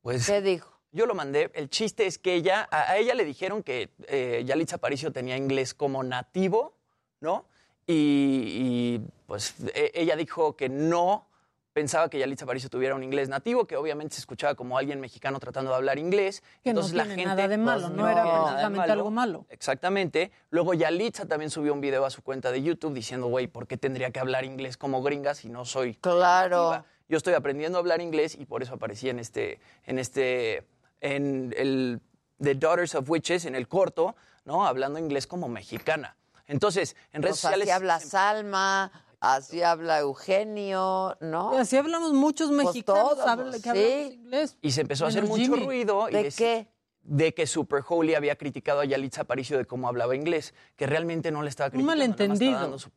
Pues 0.00 0.26
¿Qué 0.26 0.40
dijo? 0.40 0.77
Yo 0.92 1.06
lo 1.06 1.14
mandé. 1.14 1.50
El 1.54 1.68
chiste 1.70 2.06
es 2.06 2.18
que 2.18 2.34
ella, 2.34 2.66
a, 2.70 2.90
a 2.92 2.96
ella 2.98 3.14
le 3.14 3.24
dijeron 3.24 3.62
que 3.62 3.90
eh, 4.08 4.42
Yalitza 4.46 4.76
Aparicio 4.76 5.12
tenía 5.12 5.36
inglés 5.36 5.74
como 5.74 6.02
nativo, 6.02 6.74
¿no? 7.20 7.44
Y, 7.86 7.94
y, 7.94 9.00
pues 9.26 9.54
e- 9.74 9.92
ella 9.94 10.14
dijo 10.16 10.56
que 10.56 10.68
no 10.68 11.26
pensaba 11.72 12.10
que 12.10 12.18
Yalitza 12.18 12.44
Aparicio 12.44 12.68
tuviera 12.68 12.94
un 12.94 13.04
inglés 13.04 13.28
nativo, 13.28 13.64
que 13.66 13.76
obviamente 13.76 14.16
se 14.16 14.20
escuchaba 14.20 14.54
como 14.56 14.76
alguien 14.76 14.98
mexicano 15.00 15.38
tratando 15.38 15.70
de 15.70 15.76
hablar 15.76 15.98
inglés. 15.98 16.42
Que 16.64 16.72
no 16.74 16.80
Entonces 16.80 16.94
la 16.96 17.04
gente 17.06 17.24
nada 17.24 17.46
de 17.46 17.56
malo, 17.56 17.82
pues, 17.86 17.92
no 17.92 18.08
era 18.08 18.22
precisamente 18.44 18.90
algo 18.90 19.10
malo. 19.12 19.46
Exactamente. 19.48 20.32
Luego 20.50 20.74
Yalitza 20.74 21.26
también 21.26 21.50
subió 21.50 21.72
un 21.72 21.80
video 21.80 22.04
a 22.04 22.10
su 22.10 22.22
cuenta 22.22 22.50
de 22.50 22.62
YouTube 22.62 22.94
diciendo, 22.94 23.28
güey, 23.28 23.46
¿por 23.46 23.66
qué 23.68 23.76
tendría 23.76 24.10
que 24.10 24.18
hablar 24.18 24.44
inglés 24.44 24.76
como 24.76 25.02
gringa 25.02 25.34
si 25.34 25.48
no 25.50 25.64
soy 25.64 25.94
Claro. 25.94 26.70
nativa? 26.70 26.84
Yo 27.08 27.16
estoy 27.16 27.34
aprendiendo 27.34 27.78
a 27.78 27.80
hablar 27.80 28.00
inglés 28.02 28.34
y 28.38 28.44
por 28.44 28.62
eso 28.62 28.74
aparecí 28.74 29.08
en 29.08 29.18
este, 29.20 29.60
en 29.86 29.98
este, 29.98 30.66
en 31.00 31.54
el 31.56 32.00
The 32.40 32.54
Daughters 32.54 32.94
of 32.94 33.08
Witches, 33.10 33.44
en 33.44 33.54
el 33.54 33.68
corto, 33.68 34.14
¿no? 34.44 34.66
Hablando 34.66 34.98
inglés 34.98 35.26
como 35.26 35.48
mexicana. 35.48 36.16
Entonces, 36.46 36.96
en 37.12 37.22
redes 37.22 37.34
Pues 37.34 37.40
sociales... 37.40 37.68
así 37.68 37.70
habla 37.76 38.00
Salma, 38.00 38.92
Así 39.20 39.62
habla 39.64 39.98
Eugenio, 39.98 41.16
¿no? 41.20 41.52
Y 41.52 41.56
así 41.58 41.76
hablamos 41.76 42.12
muchos 42.12 42.50
Pues 42.50 42.66
mexicanos 42.66 43.16
todos, 43.16 43.26
habla- 43.26 43.52
que 43.52 43.58
sí. 43.60 43.68
hablamos 43.68 44.12
inglés. 44.14 44.58
Y 44.62 44.70
se 44.70 44.80
empezó 44.82 45.06
a 45.06 45.08
hacer 45.08 45.24
mucho 45.24 45.42
Jimmy. 45.42 45.64
ruido. 45.64 46.08
y 46.08 46.12
¿De 46.12 46.28
dec- 46.28 46.36
qué? 46.36 46.68
De 47.02 47.34
que 47.34 47.46
Super 47.48 47.82
Holy 47.88 48.14
había 48.14 48.36
criticado 48.36 48.78
a 48.80 48.84
Yalitza 48.84 49.22
Aparicio 49.22 49.58
de 49.58 49.64
cómo 49.64 49.88
hablaba 49.88 50.14
inglés, 50.14 50.54
que 50.76 50.86
realmente 50.86 51.32
no 51.32 51.42
le 51.42 51.48
estaba 51.48 51.66
Un 51.66 51.70
criticando. 51.72 51.96
nada 51.96 52.06
más 52.06 52.10
estaba 52.10 52.28
malentendido. 52.28 52.60
dando 52.60 52.78
su 52.78 52.90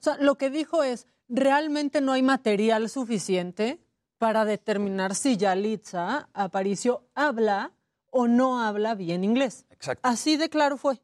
O 0.00 0.02
sea, 0.04 0.16
lo 0.18 0.36
que 0.36 0.48
dijo 0.50 0.84
es, 0.84 1.08
realmente 1.28 2.00
no 2.00 2.12
hay 2.12 2.22
material 2.22 2.88
suficiente 2.88 3.80
para 4.18 4.44
determinar 4.44 5.14
si 5.14 5.36
Yalitza 5.36 6.28
Aparicio 6.34 7.04
habla 7.14 7.72
o 8.10 8.26
no 8.26 8.60
habla 8.62 8.94
bien 8.94 9.24
inglés. 9.24 9.64
Exacto. 9.70 10.06
Así 10.08 10.36
de 10.36 10.48
claro 10.50 10.76
fue. 10.76 11.00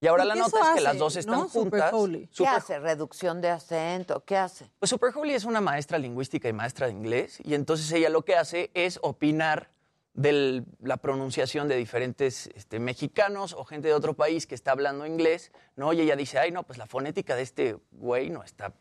Y 0.00 0.06
ahora 0.06 0.24
la 0.24 0.36
nota 0.36 0.60
es 0.60 0.68
que 0.76 0.80
las 0.80 0.96
dos 0.98 1.16
están 1.16 1.34
¿no? 1.40 1.48
Super 1.48 1.80
juntas. 1.80 1.92
Holy. 1.92 2.26
¿Qué 2.28 2.34
Super- 2.34 2.52
hace? 2.54 2.78
¿Reducción 2.78 3.40
de 3.40 3.50
acento? 3.50 4.24
¿Qué 4.24 4.36
hace? 4.36 4.70
Pues 4.78 4.90
Super 4.90 5.10
Holy 5.16 5.34
es 5.34 5.44
una 5.44 5.60
maestra 5.60 5.98
lingüística 5.98 6.48
y 6.48 6.52
maestra 6.52 6.86
de 6.86 6.92
inglés, 6.92 7.38
y 7.42 7.54
entonces 7.54 7.90
ella 7.90 8.08
lo 8.08 8.24
que 8.24 8.36
hace 8.36 8.70
es 8.74 9.00
opinar 9.02 9.70
de 10.18 10.64
la 10.82 10.96
pronunciación 10.96 11.68
de 11.68 11.76
diferentes 11.76 12.48
este, 12.56 12.80
mexicanos 12.80 13.52
o 13.52 13.64
gente 13.64 13.86
de 13.86 13.94
otro 13.94 14.14
país 14.14 14.48
que 14.48 14.56
está 14.56 14.72
hablando 14.72 15.06
inglés, 15.06 15.52
¿no? 15.76 15.92
Y 15.92 16.00
ella 16.00 16.16
dice, 16.16 16.40
ay, 16.40 16.50
no, 16.50 16.64
pues 16.64 16.76
la 16.76 16.86
fonética 16.86 17.36
de 17.36 17.42
este 17.42 17.76
güey 17.92 18.28
no 18.28 18.42
está 18.42 18.72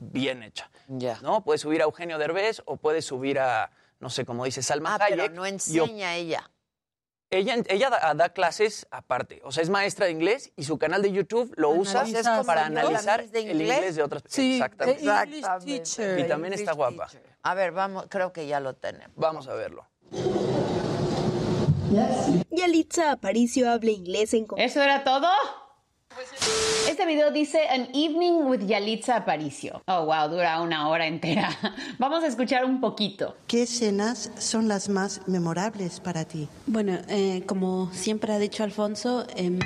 bien 0.00 0.42
hecha, 0.42 0.70
Ya. 0.88 1.18
¿no? 1.20 1.44
Puede 1.44 1.58
subir 1.58 1.82
a 1.82 1.84
Eugenio 1.84 2.16
Derbez 2.16 2.62
o 2.64 2.78
puede 2.78 3.02
subir 3.02 3.38
a, 3.38 3.70
no 4.00 4.08
sé, 4.08 4.24
como 4.24 4.46
dice 4.46 4.62
Salma 4.62 4.94
Ah, 4.94 5.04
pero 5.06 5.22
Hayek. 5.24 5.34
no 5.34 5.44
y 5.46 5.50
op- 5.50 5.52
enseña 5.52 6.14
ella. 6.16 6.50
Ella, 7.28 7.56
ella 7.68 7.90
da, 7.90 8.14
da 8.14 8.28
clases 8.30 8.86
aparte, 8.90 9.42
o 9.44 9.50
sea, 9.52 9.62
es 9.62 9.68
maestra 9.68 10.06
de 10.06 10.12
inglés 10.12 10.52
y 10.56 10.62
su 10.62 10.78
canal 10.78 11.02
de 11.02 11.10
YouTube 11.12 11.52
lo 11.56 11.70
usa 11.70 12.04
para 12.46 12.60
yo, 12.62 12.66
analizar 12.78 13.20
el 13.20 13.60
inglés. 13.60 13.96
de 13.96 14.02
otras 14.02 14.22
Sí, 14.28 14.54
Exactamente. 14.54 15.00
English 15.02 15.38
Exactamente. 15.38 15.66
teacher. 15.82 16.18
Y 16.20 16.28
también 16.28 16.54
está 16.54 16.72
guapa. 16.72 17.08
A 17.42 17.54
ver, 17.54 17.72
vamos, 17.72 18.06
creo 18.08 18.32
que 18.32 18.46
ya 18.46 18.60
lo 18.60 18.76
tenemos. 18.76 19.14
Vamos 19.16 19.46
a 19.48 19.54
verlo. 19.54 19.86
Yalitza 22.50 23.12
Aparicio 23.12 23.70
habla 23.70 23.90
inglés 23.90 24.34
en 24.34 24.46
¿Eso 24.56 24.82
era 24.82 25.04
todo? 25.04 25.28
Este 26.88 27.04
video 27.04 27.30
dice 27.30 27.60
An 27.68 27.88
Evening 27.92 28.46
with 28.46 28.66
Yalitza 28.66 29.16
Aparicio. 29.16 29.82
Oh, 29.86 30.06
wow, 30.06 30.28
dura 30.30 30.60
una 30.62 30.88
hora 30.88 31.06
entera. 31.06 31.50
Vamos 31.98 32.24
a 32.24 32.26
escuchar 32.26 32.64
un 32.64 32.80
poquito. 32.80 33.36
¿Qué 33.46 33.62
escenas 33.62 34.30
son 34.38 34.66
las 34.66 34.88
más 34.88 35.20
memorables 35.28 36.00
para 36.00 36.24
ti? 36.24 36.48
Bueno, 36.66 36.98
eh, 37.08 37.42
como 37.46 37.92
siempre 37.92 38.32
ha 38.32 38.38
dicho 38.38 38.64
Alfonso, 38.64 39.26
em, 39.36 39.58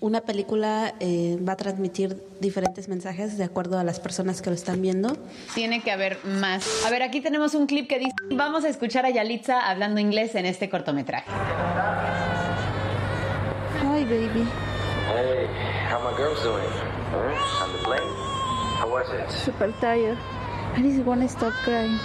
una 0.00 0.20
película 0.20 0.94
eh, 1.00 1.38
va 1.46 1.54
a 1.54 1.56
transmitir 1.56 2.22
diferentes 2.40 2.88
mensajes 2.88 3.36
de 3.36 3.44
acuerdo 3.44 3.78
a 3.78 3.84
las 3.84 3.98
personas 3.98 4.42
que 4.42 4.50
lo 4.50 4.54
están 4.54 4.80
viendo. 4.80 5.16
Tiene 5.54 5.82
que 5.82 5.90
haber 5.90 6.18
más. 6.24 6.84
A 6.86 6.90
ver, 6.90 7.02
aquí 7.02 7.20
tenemos 7.20 7.54
un 7.54 7.66
clip 7.66 7.88
que 7.88 7.98
dice, 7.98 8.12
vamos 8.30 8.64
a 8.64 8.68
escuchar 8.68 9.04
a 9.06 9.10
Yalitza 9.10 9.68
hablando 9.68 10.00
inglés 10.00 10.34
en 10.34 10.46
este 10.46 10.70
cortometraje. 10.70 11.30
Hi, 13.82 14.04
baby. 14.04 14.46
Hey, 15.08 15.48
how 15.90 15.98
my 16.00 16.16
girls 16.16 16.42
doing? 16.42 16.70
Huh? 17.10 17.64
On 17.64 17.72
the 17.72 17.82
plane? 17.82 18.14
How 18.78 18.88
was 18.88 19.08
it? 19.10 19.30
Super 19.44 19.72
tired. 19.80 20.18
I 20.76 20.82
just 20.82 21.04
want 21.04 21.22
to 21.22 21.28
stop 21.28 21.52
crying. 21.64 21.98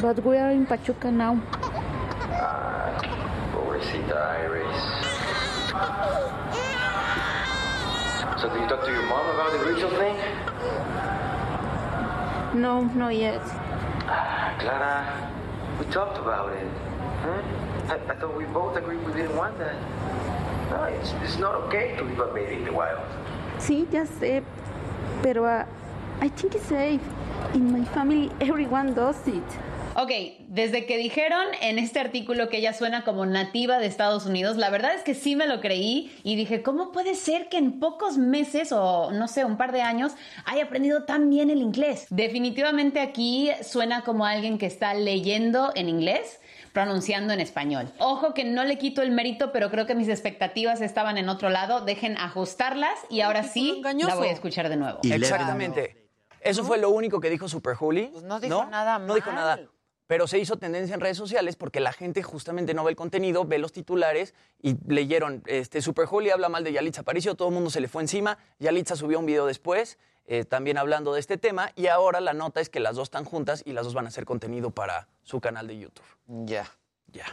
But 0.00 0.24
we 0.24 0.36
are 0.38 0.50
in 0.50 0.66
Pachuca 0.66 1.10
now. 1.10 1.40
Ah, 2.32 2.98
pobrecita 3.52 4.38
Iris. 4.42 6.37
So 8.40 8.48
did 8.48 8.60
you 8.62 8.68
talk 8.68 8.84
to 8.84 8.92
your 8.92 9.02
mom 9.02 9.26
about 9.34 9.50
the 9.50 9.58
ritual 9.58 9.90
thing? 9.90 10.16
No, 12.54 12.82
not 12.94 13.16
yet. 13.16 13.42
Ah, 14.06 14.54
Clara, 14.60 15.32
we 15.76 15.84
talked 15.86 16.18
about 16.18 16.52
it. 16.52 16.68
Huh? 17.22 17.42
I, 17.88 17.94
I 17.94 18.14
thought 18.14 18.36
we 18.36 18.44
both 18.44 18.76
agreed 18.76 19.04
we 19.04 19.12
didn't 19.12 19.34
want 19.34 19.58
that. 19.58 19.74
No, 20.70 20.84
it's, 20.84 21.12
it's 21.24 21.38
not 21.38 21.56
okay 21.66 21.96
to 21.96 22.04
leave 22.04 22.20
a 22.20 22.32
baby 22.32 22.54
in 22.54 22.64
the 22.64 22.72
wild. 22.72 23.00
Sí, 23.58 23.88
ya 23.90 24.04
sé. 24.04 24.44
Pero 25.20 25.44
uh, 25.44 25.66
I 26.20 26.28
think 26.28 26.54
it's 26.54 26.66
safe. 26.66 27.02
In 27.54 27.72
my 27.72 27.84
family, 27.86 28.30
everyone 28.40 28.94
does 28.94 29.26
it. 29.26 29.67
Ok, 30.00 30.12
desde 30.46 30.86
que 30.86 30.96
dijeron 30.96 31.44
en 31.60 31.80
este 31.80 31.98
artículo 31.98 32.48
que 32.48 32.58
ella 32.58 32.72
suena 32.72 33.02
como 33.02 33.26
nativa 33.26 33.80
de 33.80 33.86
Estados 33.86 34.26
Unidos, 34.26 34.56
la 34.56 34.70
verdad 34.70 34.94
es 34.94 35.02
que 35.02 35.12
sí 35.12 35.34
me 35.34 35.48
lo 35.48 35.60
creí 35.60 36.16
y 36.22 36.36
dije, 36.36 36.62
¿cómo 36.62 36.92
puede 36.92 37.16
ser 37.16 37.48
que 37.48 37.58
en 37.58 37.80
pocos 37.80 38.16
meses 38.16 38.70
o 38.70 39.10
no 39.10 39.26
sé, 39.26 39.44
un 39.44 39.56
par 39.56 39.72
de 39.72 39.82
años 39.82 40.12
haya 40.44 40.66
aprendido 40.66 41.02
tan 41.02 41.28
bien 41.28 41.50
el 41.50 41.60
inglés? 41.60 42.06
Definitivamente 42.10 43.00
aquí 43.00 43.50
suena 43.60 44.04
como 44.04 44.24
alguien 44.24 44.56
que 44.56 44.66
está 44.66 44.94
leyendo 44.94 45.72
en 45.74 45.88
inglés 45.88 46.38
pronunciando 46.72 47.32
en 47.32 47.40
español. 47.40 47.92
Ojo 47.98 48.34
que 48.34 48.44
no 48.44 48.62
le 48.62 48.78
quito 48.78 49.02
el 49.02 49.10
mérito, 49.10 49.50
pero 49.50 49.68
creo 49.68 49.86
que 49.86 49.96
mis 49.96 50.08
expectativas 50.08 50.80
estaban 50.80 51.18
en 51.18 51.28
otro 51.28 51.50
lado. 51.50 51.80
Dejen 51.80 52.16
ajustarlas 52.18 52.96
y 53.10 53.22
ahora 53.22 53.42
sí 53.42 53.82
la 53.82 54.14
voy 54.14 54.28
a 54.28 54.32
escuchar 54.32 54.68
de 54.68 54.76
nuevo. 54.76 55.00
Exactamente. 55.02 56.06
Eso 56.40 56.62
fue 56.62 56.78
lo 56.78 56.90
único 56.90 57.18
que 57.18 57.30
dijo 57.30 57.48
Super 57.48 57.74
Holy. 57.80 58.10
Pues 58.12 58.22
no 58.22 58.38
dijo 58.38 58.64
nada 58.66 59.00
No 59.00 59.16
dijo 59.16 59.32
nada. 59.32 59.58
Pero 60.08 60.26
se 60.26 60.38
hizo 60.38 60.56
tendencia 60.56 60.94
en 60.94 61.00
redes 61.00 61.18
sociales 61.18 61.54
porque 61.54 61.80
la 61.80 61.92
gente 61.92 62.22
justamente 62.22 62.74
no 62.74 62.82
ve 62.82 62.90
el 62.90 62.96
contenido, 62.96 63.44
ve 63.44 63.58
los 63.58 63.72
titulares 63.72 64.34
y 64.60 64.74
leyeron, 64.88 65.42
este, 65.46 65.82
Super 65.82 66.06
Holy 66.10 66.30
habla 66.30 66.48
mal 66.48 66.64
de 66.64 66.72
Yalitza 66.72 67.02
Aparicio, 67.02 67.36
todo 67.36 67.48
el 67.48 67.54
mundo 67.54 67.68
se 67.68 67.80
le 67.80 67.88
fue 67.88 68.02
encima, 68.02 68.38
Yalitza 68.58 68.96
subió 68.96 69.18
un 69.20 69.26
video 69.26 69.44
después, 69.44 69.98
eh, 70.26 70.44
también 70.44 70.78
hablando 70.78 71.12
de 71.12 71.20
este 71.20 71.36
tema, 71.36 71.72
y 71.76 71.88
ahora 71.88 72.20
la 72.20 72.32
nota 72.32 72.60
es 72.60 72.70
que 72.70 72.80
las 72.80 72.96
dos 72.96 73.04
están 73.04 73.26
juntas 73.26 73.62
y 73.66 73.72
las 73.72 73.84
dos 73.84 73.92
van 73.92 74.06
a 74.06 74.08
hacer 74.08 74.24
contenido 74.24 74.70
para 74.70 75.08
su 75.22 75.40
canal 75.40 75.66
de 75.66 75.78
YouTube. 75.78 76.06
Ya. 76.26 76.66
Ya. 77.12 77.26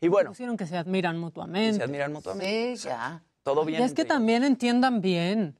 Y 0.00 0.08
bueno, 0.08 0.30
Pusieron 0.30 0.58
que 0.58 0.66
se 0.66 0.76
admiran 0.76 1.18
mutuamente. 1.18 1.78
se 1.78 1.82
admiran 1.82 2.12
mutuamente. 2.12 2.76
Sí, 2.76 2.88
ya. 2.88 3.22
Todo 3.42 3.64
bien. 3.64 3.80
Y 3.80 3.84
es 3.84 3.94
que 3.94 4.04
también 4.04 4.44
entiendan 4.44 5.00
bien. 5.00 5.58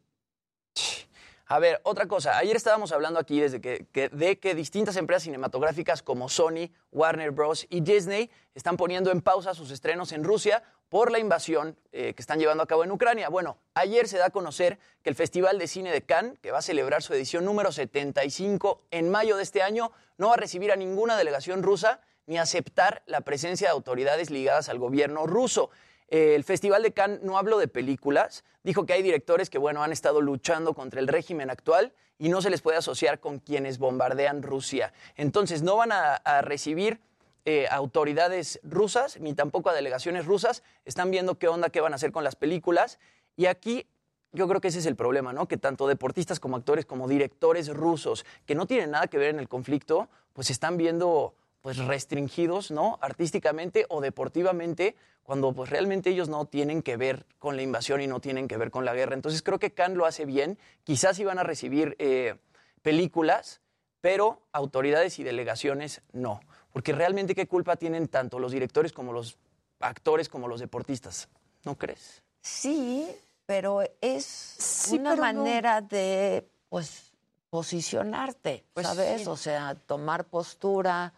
A 1.50 1.58
ver, 1.60 1.80
otra 1.82 2.06
cosa. 2.06 2.36
Ayer 2.36 2.54
estábamos 2.54 2.92
hablando 2.92 3.18
aquí 3.18 3.40
desde 3.40 3.62
que, 3.62 4.10
de 4.12 4.38
que 4.38 4.54
distintas 4.54 4.96
empresas 4.96 5.22
cinematográficas 5.22 6.02
como 6.02 6.28
Sony, 6.28 6.68
Warner 6.92 7.30
Bros. 7.30 7.66
y 7.70 7.80
Disney 7.80 8.30
están 8.54 8.76
poniendo 8.76 9.10
en 9.10 9.22
pausa 9.22 9.54
sus 9.54 9.70
estrenos 9.70 10.12
en 10.12 10.24
Rusia 10.24 10.62
por 10.90 11.10
la 11.10 11.18
invasión 11.18 11.78
eh, 11.90 12.12
que 12.12 12.20
están 12.20 12.38
llevando 12.38 12.62
a 12.62 12.66
cabo 12.66 12.84
en 12.84 12.92
Ucrania. 12.92 13.30
Bueno, 13.30 13.56
ayer 13.72 14.08
se 14.08 14.18
da 14.18 14.26
a 14.26 14.30
conocer 14.30 14.78
que 15.02 15.08
el 15.08 15.16
Festival 15.16 15.58
de 15.58 15.68
Cine 15.68 15.90
de 15.90 16.02
Cannes, 16.02 16.38
que 16.38 16.50
va 16.50 16.58
a 16.58 16.62
celebrar 16.62 17.02
su 17.02 17.14
edición 17.14 17.46
número 17.46 17.72
75 17.72 18.82
en 18.90 19.10
mayo 19.10 19.38
de 19.38 19.42
este 19.42 19.62
año, 19.62 19.90
no 20.18 20.28
va 20.28 20.34
a 20.34 20.38
recibir 20.38 20.70
a 20.70 20.76
ninguna 20.76 21.16
delegación 21.16 21.62
rusa 21.62 22.02
ni 22.26 22.36
aceptar 22.36 23.02
la 23.06 23.22
presencia 23.22 23.68
de 23.68 23.72
autoridades 23.72 24.28
ligadas 24.28 24.68
al 24.68 24.78
gobierno 24.78 25.26
ruso. 25.26 25.70
Eh, 26.08 26.34
el 26.34 26.44
Festival 26.44 26.82
de 26.82 26.92
Cannes 26.92 27.22
no 27.22 27.38
habló 27.38 27.58
de 27.58 27.68
películas, 27.68 28.44
dijo 28.62 28.86
que 28.86 28.94
hay 28.94 29.02
directores 29.02 29.50
que, 29.50 29.58
bueno, 29.58 29.82
han 29.82 29.92
estado 29.92 30.20
luchando 30.20 30.74
contra 30.74 31.00
el 31.00 31.08
régimen 31.08 31.50
actual 31.50 31.92
y 32.18 32.28
no 32.28 32.42
se 32.42 32.50
les 32.50 32.62
puede 32.62 32.78
asociar 32.78 33.20
con 33.20 33.38
quienes 33.38 33.78
bombardean 33.78 34.42
Rusia. 34.42 34.92
Entonces, 35.16 35.62
no 35.62 35.76
van 35.76 35.92
a, 35.92 36.14
a 36.14 36.42
recibir 36.42 37.00
eh, 37.44 37.66
autoridades 37.70 38.60
rusas 38.62 39.18
ni 39.20 39.32
tampoco 39.32 39.70
a 39.70 39.72
delegaciones 39.72 40.26
rusas. 40.26 40.62
Están 40.84 41.10
viendo 41.10 41.38
qué 41.38 41.48
onda, 41.48 41.70
qué 41.70 41.80
van 41.80 41.92
a 41.92 41.96
hacer 41.96 42.12
con 42.12 42.22
las 42.22 42.36
películas. 42.36 42.98
Y 43.36 43.46
aquí 43.46 43.86
yo 44.32 44.46
creo 44.48 44.60
que 44.60 44.68
ese 44.68 44.80
es 44.80 44.86
el 44.86 44.96
problema, 44.96 45.32
¿no? 45.32 45.48
Que 45.48 45.56
tanto 45.56 45.86
deportistas 45.86 46.40
como 46.40 46.56
actores 46.56 46.84
como 46.84 47.08
directores 47.08 47.68
rusos 47.68 48.26
que 48.44 48.54
no 48.54 48.66
tienen 48.66 48.90
nada 48.90 49.06
que 49.06 49.16
ver 49.16 49.30
en 49.30 49.38
el 49.38 49.48
conflicto, 49.48 50.08
pues 50.34 50.50
están 50.50 50.76
viendo 50.76 51.34
pues 51.60 51.78
restringidos, 51.78 52.70
¿no? 52.70 52.98
Artísticamente 53.00 53.84
o 53.88 54.00
deportivamente, 54.00 54.94
cuando 55.22 55.52
pues 55.52 55.68
realmente 55.70 56.10
ellos 56.10 56.28
no 56.28 56.46
tienen 56.46 56.82
que 56.82 56.96
ver 56.96 57.26
con 57.38 57.56
la 57.56 57.62
invasión 57.62 58.00
y 58.00 58.06
no 58.06 58.20
tienen 58.20 58.48
que 58.48 58.56
ver 58.56 58.70
con 58.70 58.84
la 58.84 58.94
guerra. 58.94 59.14
Entonces 59.14 59.42
creo 59.42 59.58
que 59.58 59.72
Cannes 59.72 59.98
lo 59.98 60.06
hace 60.06 60.24
bien. 60.24 60.58
Quizás 60.84 61.18
iban 61.18 61.38
a 61.38 61.42
recibir 61.42 61.96
eh, 61.98 62.36
películas, 62.82 63.60
pero 64.00 64.40
autoridades 64.52 65.18
y 65.18 65.24
delegaciones 65.24 66.00
no. 66.12 66.40
Porque 66.72 66.92
realmente 66.92 67.34
qué 67.34 67.46
culpa 67.48 67.76
tienen 67.76 68.08
tanto 68.08 68.38
los 68.38 68.52
directores 68.52 68.92
como 68.92 69.12
los 69.12 69.36
actores 69.80 70.28
como 70.28 70.48
los 70.48 70.60
deportistas. 70.60 71.28
¿No 71.64 71.76
crees? 71.76 72.22
Sí, 72.40 73.08
pero 73.46 73.82
es 74.00 74.24
Sí, 74.24 74.96
una 74.96 75.10
pero 75.10 75.16
no. 75.16 75.32
manera 75.42 75.80
de, 75.80 76.48
pues, 76.68 77.12
posicionarte, 77.50 78.64
Pues 78.74 78.86
¿sabes? 78.86 79.22
sí. 79.22 79.26
O 79.28 79.36
sea, 79.36 79.74
tomar 79.74 80.24
postura, 80.24 81.12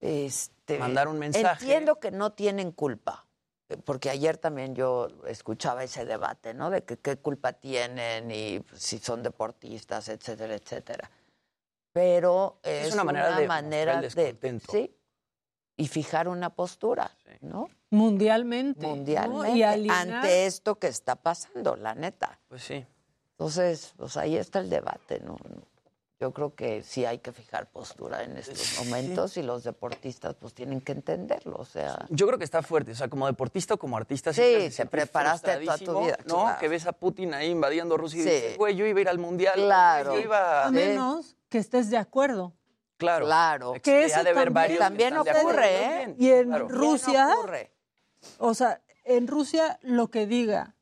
este... 0.00 0.78
Mandar 0.78 1.08
un 1.08 1.18
mensaje. 1.18 1.64
Entiendo 1.64 1.98
que 2.00 2.10
no 2.10 2.32
tienen 2.32 2.72
culpa, 2.72 3.26
eh, 3.68 3.76
porque 3.76 4.10
ayer 4.10 4.36
también 4.36 4.74
yo 4.74 5.08
escuchaba 5.26 5.84
ese 5.84 6.04
debate, 6.04 6.54
¿no? 6.54 6.70
De 6.70 6.84
que 6.84 6.98
qué 6.98 7.16
culpa 7.16 7.52
tienen 7.54 8.30
y 8.30 8.62
si 8.74 8.98
son 8.98 9.22
deportistas, 9.22 10.08
etcétera, 10.08 10.54
etcétera. 10.54 11.10
Pero 11.92 12.58
es, 12.62 12.88
Es 12.88 12.92
una 12.94 13.04
manera 13.04 13.36
de 13.38 13.46
manera 13.48 14.00
de- 14.00 14.60
sí, 14.70 14.94
y 15.78 15.88
fijar 15.88 16.28
una 16.28 16.50
postura, 16.50 17.10
¿no? 17.40 17.68
Mundialmente. 17.90 18.80
¿no? 18.86 18.94
mundialmente 18.96 19.56
Y 19.58 19.62
alinear- 19.62 20.16
ante 20.16 20.46
esto 20.46 20.78
que 20.78 20.88
está 20.88 21.16
pasando, 21.16 21.76
la 21.76 21.94
neta. 21.94 22.38
Pues 22.48 22.62
sí. 22.64 22.84
Entonces, 23.32 23.92
pues 23.96 24.16
ahí 24.16 24.36
está 24.36 24.58
el 24.60 24.68
debate, 24.70 25.20
¿no? 25.20 25.36
Yo 26.18 26.32
creo 26.32 26.54
que 26.54 26.82
sí 26.82 27.04
hay 27.04 27.18
que 27.18 27.30
fijar 27.30 27.66
postura 27.70 28.22
en 28.22 28.38
estos 28.38 28.78
momentos 28.78 29.36
y 29.36 29.42
los 29.42 29.64
deportistas 29.64 30.34
pues 30.34 30.54
tienen 30.54 30.80
que 30.80 30.92
entenderlo, 30.92 31.56
o 31.58 31.64
sea... 31.66 32.06
Yo 32.08 32.26
creo 32.26 32.38
que 32.38 32.44
está 32.44 32.62
fuerte, 32.62 32.92
o 32.92 32.94
sea, 32.94 33.08
como 33.08 33.26
deportista 33.26 33.74
o 33.74 33.76
como 33.78 33.98
artista. 33.98 34.32
Sí, 34.32 34.40
te 34.40 34.70
te 34.70 34.86
preparaste 34.86 35.58
toda 35.58 35.76
tu 35.76 36.00
vida, 36.00 36.18
¿no? 36.26 36.40
claro. 36.44 36.58
Que 36.58 36.68
ves 36.68 36.86
a 36.86 36.92
Putin 36.92 37.34
ahí 37.34 37.50
invadiendo 37.50 37.98
Rusia 37.98 38.20
y 38.20 38.22
Sí. 38.22 38.30
dices, 38.30 38.56
güey, 38.56 38.74
yo 38.76 38.86
iba 38.86 38.98
a 38.98 39.02
ir 39.02 39.08
al 39.10 39.18
Mundial. 39.18 39.52
Claro. 39.56 40.14
Yo 40.14 40.20
iba... 40.20 40.64
A 40.66 40.70
menos 40.70 41.36
que 41.50 41.58
estés 41.58 41.90
de 41.90 41.98
acuerdo. 41.98 42.54
Claro. 42.96 43.26
Claro. 43.26 43.74
Que 43.82 43.90
ha 43.96 44.06
eso 44.06 44.18
de 44.24 44.32
también- 44.32 44.54
varios 44.54 44.78
que 44.78 44.84
También 44.84 45.16
ocurre. 45.18 45.84
¿eh? 46.02 46.14
Y 46.18 46.30
en 46.30 46.48
Claro. 46.48 46.68
Rusia, 46.68 47.28
ocurre. 47.36 47.72
o 48.38 48.54
sea, 48.54 48.80
en 49.04 49.26
Rusia 49.26 49.78
lo 49.82 50.08
que 50.08 50.26
diga 50.26 50.76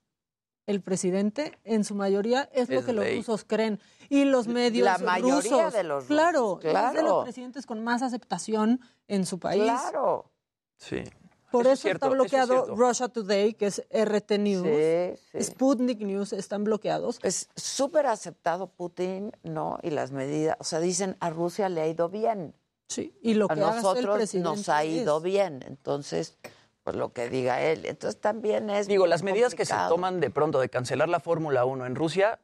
el 0.66 0.80
presidente, 0.80 1.58
en 1.64 1.84
su 1.84 1.94
mayoría, 1.94 2.48
es, 2.54 2.70
lo 2.70 2.84
que 2.86 2.92
los 2.94 3.04
rusos 3.16 3.44
creen. 3.44 3.80
Y 4.08 4.24
los 4.24 4.47
medios 4.49 4.84
La 4.84 4.99
mayoría 4.99 5.34
rusos. 5.58 5.73
de 5.73 5.83
los 5.84 6.05
rusos, 6.05 6.08
Claro, 6.08 6.58
es 6.58 6.65
de 6.65 6.70
claro. 6.70 7.02
los 7.02 7.24
presidentes 7.24 7.66
con 7.66 7.83
más 7.84 8.02
aceptación 8.02 8.81
en 9.08 9.26
su 9.26 9.39
país. 9.39 9.62
Claro. 9.62 10.31
Sí. 10.76 11.02
Por 11.50 11.62
Eso 11.66 11.70
eso, 11.70 11.73
es 11.74 11.81
cierto, 11.81 12.07
está 12.07 12.16
eso 12.16 12.24
es 12.42 12.49
bloqueado. 12.49 12.74
Russia 12.76 13.08
Today, 13.08 13.55
que 13.55 13.66
es 13.66 13.83
RT 13.91 14.39
News, 14.39 14.66
Sí, 14.66 15.39
sí. 15.39 15.44
Sputnik 15.52 16.00
News, 16.00 16.33
están 16.33 16.65
bloqueados. 16.65 17.20
Es 17.23 17.49
súper 17.55 18.07
aceptado 18.07 18.66
Putin, 18.66 19.31
¿no? 19.44 19.78
Y 19.83 19.91
las 19.91 20.10
medidas, 20.10 20.57
o 20.58 20.65
sea, 20.65 20.81
dicen 20.81 21.16
a 21.20 21.31
Rusia 21.31 21.68
le 21.68 21.81
ha 21.83 21.86
ido 21.86 22.08
bien. 22.08 22.55
Sí, 22.89 23.16
y 23.23 23.34
lo 23.34 23.47
a 23.47 23.49
que 23.49 23.55
el 23.55 23.60
nosotros 23.60 24.16
presidente 24.16 24.49
nos 24.50 24.68
ha 24.68 24.84
ido 24.84 25.18
es- 25.18 25.23
bien. 25.23 25.60
Entonces, 25.66 26.36
pues 26.83 26.97
lo 26.97 27.12
que 27.12 27.31
diga 27.31 27.62
él. 27.62 27.86
Entonces 27.86 28.20
también 28.20 28.68
es. 28.68 28.89
Digo, 28.89 29.07
las 29.07 29.23
medidas 29.23 29.55
que 29.55 29.65
se 29.65 29.74
toman 29.89 30.18
de 30.20 30.31
pronto 30.31 30.58
de 30.60 30.68
cancelar 30.68 31.08
la 31.08 31.20
Fórmula 31.20 31.65
1 31.65 31.86
en 31.86 31.94
Rusia, 31.94 32.41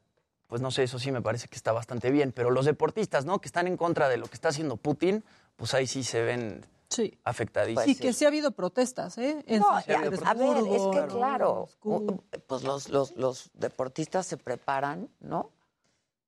pues 0.50 0.60
no 0.60 0.70
sé, 0.72 0.82
eso 0.82 0.98
sí 0.98 1.12
me 1.12 1.22
parece 1.22 1.46
que 1.48 1.54
está 1.54 1.70
bastante 1.72 2.10
bien. 2.10 2.32
Pero 2.32 2.50
los 2.50 2.66
deportistas, 2.66 3.24
¿no? 3.24 3.40
Que 3.40 3.46
están 3.46 3.68
en 3.68 3.76
contra 3.76 4.08
de 4.08 4.16
lo 4.16 4.26
que 4.26 4.34
está 4.34 4.48
haciendo 4.48 4.76
Putin, 4.76 5.24
pues 5.56 5.72
ahí 5.74 5.86
sí 5.86 6.02
se 6.02 6.22
ven 6.22 6.66
Sí. 6.88 7.16
afectadísimos. 7.22 7.84
sí, 7.84 7.94
que 7.94 8.12
sí 8.12 8.24
ha 8.24 8.28
habido 8.28 8.50
protestas, 8.50 9.16
¿eh? 9.16 9.44
En 9.46 9.60
No, 9.60 9.70
a, 9.70 9.78
a 9.78 10.34
ver, 10.34 10.56
es 10.66 10.82
que 10.92 11.06
claro, 11.08 11.68
pues 12.48 12.64
los, 12.64 12.88
los, 12.88 13.16
los 13.16 13.50
deportistas 13.54 14.26
se 14.26 14.36
preparan, 14.36 15.08
¿no? 15.20 15.50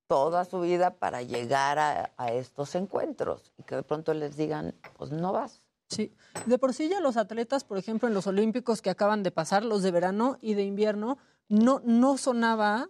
Toda 0.06 0.44
su 0.44 0.60
vida 0.60 0.94
para 0.94 1.22
llegar 1.22 1.80
a, 1.80 2.12
a 2.16 2.32
estos 2.32 2.76
encuentros 2.76 3.52
y 3.58 3.64
que 3.64 3.74
de 3.74 3.82
pronto 3.82 4.14
les 4.14 4.36
digan, 4.36 4.74
pues 4.96 5.10
no 5.10 5.32
vas. 5.32 5.62
Sí, 5.88 6.12
de 6.46 6.58
por 6.58 6.72
sí 6.74 6.88
ya 6.88 7.00
los 7.00 7.16
atletas, 7.16 7.64
por 7.64 7.76
ejemplo, 7.76 8.06
en 8.06 8.14
los 8.14 8.28
Olímpicos 8.28 8.82
que 8.82 8.90
acaban 8.90 9.24
de 9.24 9.32
pasar, 9.32 9.64
los 9.64 9.82
de 9.82 9.90
verano 9.90 10.38
y 10.40 10.54
de 10.54 10.62
invierno, 10.62 11.18
no, 11.48 11.80
no 11.84 12.16
sonaba 12.18 12.88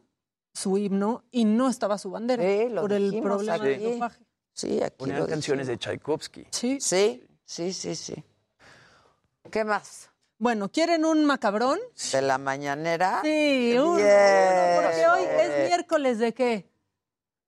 su 0.54 0.76
himno 0.78 1.24
y 1.30 1.44
no 1.44 1.68
estaba 1.68 1.98
su 1.98 2.10
bandera 2.10 2.42
Sí, 2.42 2.68
lo 2.68 2.82
por 2.82 2.92
el 2.92 3.20
problema 3.22 3.54
aquí. 3.54 3.64
del 3.66 3.92
dopaje. 3.94 4.20
Sí, 4.52 4.82
aquí 4.82 4.96
Ponían 4.98 5.20
lo 5.20 5.26
canciones 5.26 5.66
de. 5.66 5.78
Tchaikovsky. 5.78 6.46
Sí. 6.50 6.78
Sí, 6.80 7.26
sí, 7.44 7.72
sí, 7.72 7.94
sí. 7.96 8.22
¿Qué 9.50 9.64
más? 9.64 10.10
Bueno, 10.38 10.70
¿quieren 10.70 11.04
un 11.04 11.24
macabrón? 11.24 11.78
¿De 12.12 12.20
la 12.22 12.36
mañanera? 12.36 13.20
Sí, 13.22 13.76
un, 13.78 13.92
porque 13.96 15.06
hoy 15.12 15.22
es 15.24 15.68
miércoles 15.68 16.18
de 16.18 16.34
qué? 16.34 16.68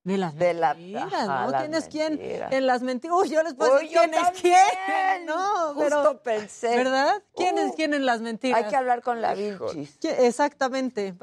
De 0.04 0.16
las 0.18 0.34
De 0.36 0.52
la- 0.54 0.74
mentiras, 0.74 1.12
ajá, 1.14 1.44
¿no? 1.46 1.50
las 1.50 1.62
¿Quién 1.62 1.74
es 1.74 1.88
quién? 1.88 2.18
En 2.52 2.66
las 2.66 2.82
mentiras. 2.82 3.16
Uy, 3.22 3.30
yo 3.30 3.42
les 3.42 3.54
puedo 3.54 3.74
Uy, 3.76 3.84
decir 3.88 3.98
quién 3.98 4.14
es 4.14 4.40
quién. 4.40 5.26
No, 5.26 5.74
pero. 5.78 5.96
Justo 6.02 6.22
pensé. 6.22 6.76
¿Verdad? 6.76 7.22
¿Quién 7.34 7.58
es 7.58 7.70
Uh, 7.70 7.74
quién 7.74 7.94
en 7.94 8.04
las 8.06 8.20
mentiras? 8.20 8.62
Hay 8.62 8.68
que 8.70 8.76
hablar 8.76 9.02
con 9.02 9.20
la 9.22 9.34
Vilchis. 9.34 9.98
Exactamente. 10.02 11.14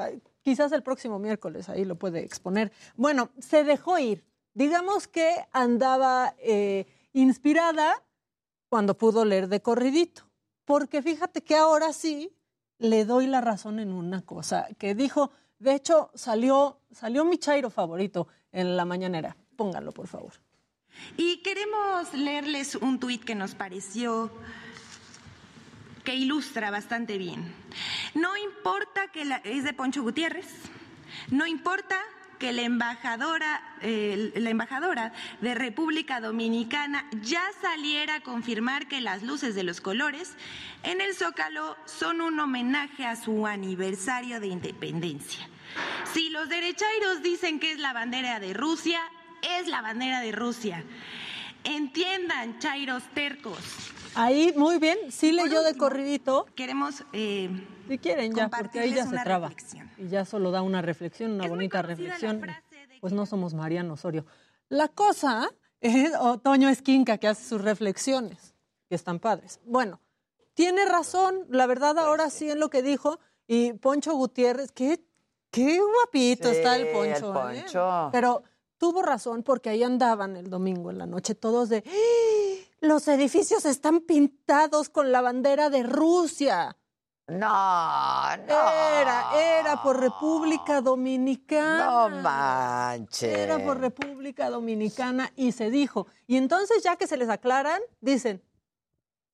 Quizás 0.41 0.71
el 0.71 0.83
próximo 0.83 1.19
miércoles 1.19 1.69
ahí 1.69 1.85
lo 1.85 1.95
puede 1.95 2.23
exponer. 2.23 2.71
Bueno, 2.95 3.29
se 3.39 3.63
dejó 3.63 3.99
ir. 3.99 4.25
Digamos 4.53 5.07
que 5.07 5.33
andaba 5.51 6.35
eh, 6.39 6.85
inspirada 7.13 8.03
cuando 8.69 8.97
pudo 8.97 9.23
leer 9.25 9.47
de 9.47 9.61
corridito. 9.61 10.23
Porque 10.65 11.01
fíjate 11.01 11.43
que 11.43 11.55
ahora 11.55 11.93
sí 11.93 12.35
le 12.77 13.05
doy 13.05 13.27
la 13.27 13.41
razón 13.41 13.79
en 13.79 13.91
una 13.91 14.23
cosa 14.23 14.67
que 14.77 14.95
dijo. 14.95 15.31
De 15.59 15.75
hecho, 15.75 16.09
salió, 16.15 16.79
salió 16.91 17.23
mi 17.23 17.37
chairo 17.37 17.69
favorito 17.69 18.27
en 18.51 18.75
la 18.75 18.85
mañanera. 18.85 19.37
Pónganlo, 19.55 19.91
por 19.91 20.07
favor. 20.07 20.33
Y 21.17 21.41
queremos 21.43 22.13
leerles 22.13 22.75
un 22.75 22.99
tuit 22.99 23.23
que 23.23 23.35
nos 23.35 23.55
pareció 23.55 24.31
que 26.03 26.15
ilustra 26.15 26.71
bastante 26.71 27.17
bien. 27.17 27.53
No 28.13 28.35
importa 28.37 29.07
que 29.07 29.25
la, 29.25 29.37
es 29.37 29.63
de 29.63 29.73
Poncho 29.73 30.01
Gutiérrez, 30.01 30.47
no 31.29 31.47
importa 31.47 31.99
que 32.41 32.53
la 32.53 32.63
embajadora, 32.63 33.61
la 33.83 34.49
embajadora 34.49 35.13
de 35.41 35.53
República 35.53 36.19
Dominicana 36.19 37.07
ya 37.21 37.43
saliera 37.61 38.15
a 38.15 38.21
confirmar 38.21 38.87
que 38.87 38.99
las 38.99 39.21
luces 39.21 39.53
de 39.53 39.61
los 39.61 39.79
colores 39.79 40.33
en 40.81 41.01
el 41.01 41.13
Zócalo 41.13 41.77
son 41.85 42.19
un 42.19 42.39
homenaje 42.39 43.05
a 43.05 43.15
su 43.15 43.45
aniversario 43.45 44.39
de 44.39 44.47
independencia. 44.47 45.47
Si 46.11 46.29
los 46.29 46.49
derechairos 46.49 47.21
dicen 47.21 47.59
que 47.59 47.73
es 47.73 47.79
la 47.79 47.93
bandera 47.93 48.39
de 48.39 48.55
Rusia, 48.55 48.99
es 49.59 49.67
la 49.67 49.83
bandera 49.83 50.19
de 50.21 50.31
Rusia. 50.31 50.83
Entiendan, 51.63 52.57
chairos 52.57 53.03
tercos. 53.13 53.59
Ahí, 54.15 54.53
muy 54.57 54.77
bien, 54.77 54.97
sí 55.11 55.31
leyó 55.31 55.63
de 55.63 55.75
corridito. 55.75 56.45
Queremos. 56.55 57.03
eh, 57.13 57.49
si 57.87 57.97
quieren, 57.97 58.33
ya, 58.33 58.49
porque 58.49 58.79
ahí 58.79 58.93
ya 58.93 59.05
se 59.05 59.17
traba. 59.17 59.49
reflexión. 59.49 59.89
Y 59.97 60.07
ya 60.07 60.25
solo 60.25 60.51
da 60.51 60.61
una 60.61 60.81
reflexión, 60.81 61.31
una 61.31 61.47
bonita 61.47 61.81
reflexión. 61.81 62.41
Pues 62.99 63.13
no 63.13 63.25
somos 63.25 63.53
Mariano 63.53 63.93
Osorio. 63.93 64.25
La 64.69 64.87
cosa 64.87 65.49
es 65.79 66.11
Otoño 66.19 66.69
Esquinca, 66.69 67.17
que 67.17 67.27
hace 67.27 67.43
sus 67.47 67.61
reflexiones, 67.61 68.53
que 68.87 68.95
están 68.95 69.19
padres. 69.19 69.59
Bueno, 69.65 69.99
tiene 70.53 70.85
razón, 70.85 71.45
la 71.49 71.65
verdad, 71.65 71.97
ahora 71.97 72.29
sí 72.29 72.49
en 72.49 72.59
lo 72.59 72.69
que 72.69 72.81
dijo. 72.81 73.19
Y 73.47 73.73
Poncho 73.73 74.13
Gutiérrez, 74.13 74.71
qué, 74.71 75.03
qué 75.49 75.79
guapito 75.79 76.49
Sí, 76.49 76.57
está 76.57 76.75
el 76.75 76.87
el 76.87 76.93
Poncho. 76.93 77.49
¿eh? 77.49 77.61
Poncho. 77.63 78.09
Pero 78.11 78.43
tuvo 78.77 79.01
razón 79.01 79.43
porque 79.43 79.69
ahí 79.69 79.83
andaban 79.83 80.37
el 80.37 80.49
domingo 80.49 80.91
en 80.91 80.97
la 80.99 81.05
noche 81.05 81.35
todos 81.35 81.69
de. 81.69 81.83
"¡Ah! 81.85 82.50
Los 82.81 83.07
edificios 83.07 83.65
están 83.65 84.01
pintados 84.01 84.89
con 84.89 85.11
la 85.11 85.21
bandera 85.21 85.69
de 85.69 85.83
Rusia. 85.83 86.77
No, 87.27 87.37
no. 87.37 88.69
Era, 88.99 89.29
era 89.39 89.81
por 89.83 89.99
República 89.99 90.81
Dominicana. 90.81 91.85
No 92.09 92.21
manches. 92.21 93.33
Era 93.37 93.63
por 93.63 93.79
República 93.79 94.49
Dominicana 94.49 95.31
y 95.35 95.51
se 95.53 95.69
dijo. 95.69 96.07
Y 96.27 96.37
entonces 96.37 96.83
ya 96.83 96.95
que 96.97 97.07
se 97.07 97.17
les 97.17 97.29
aclaran, 97.29 97.79
dicen, 98.01 98.43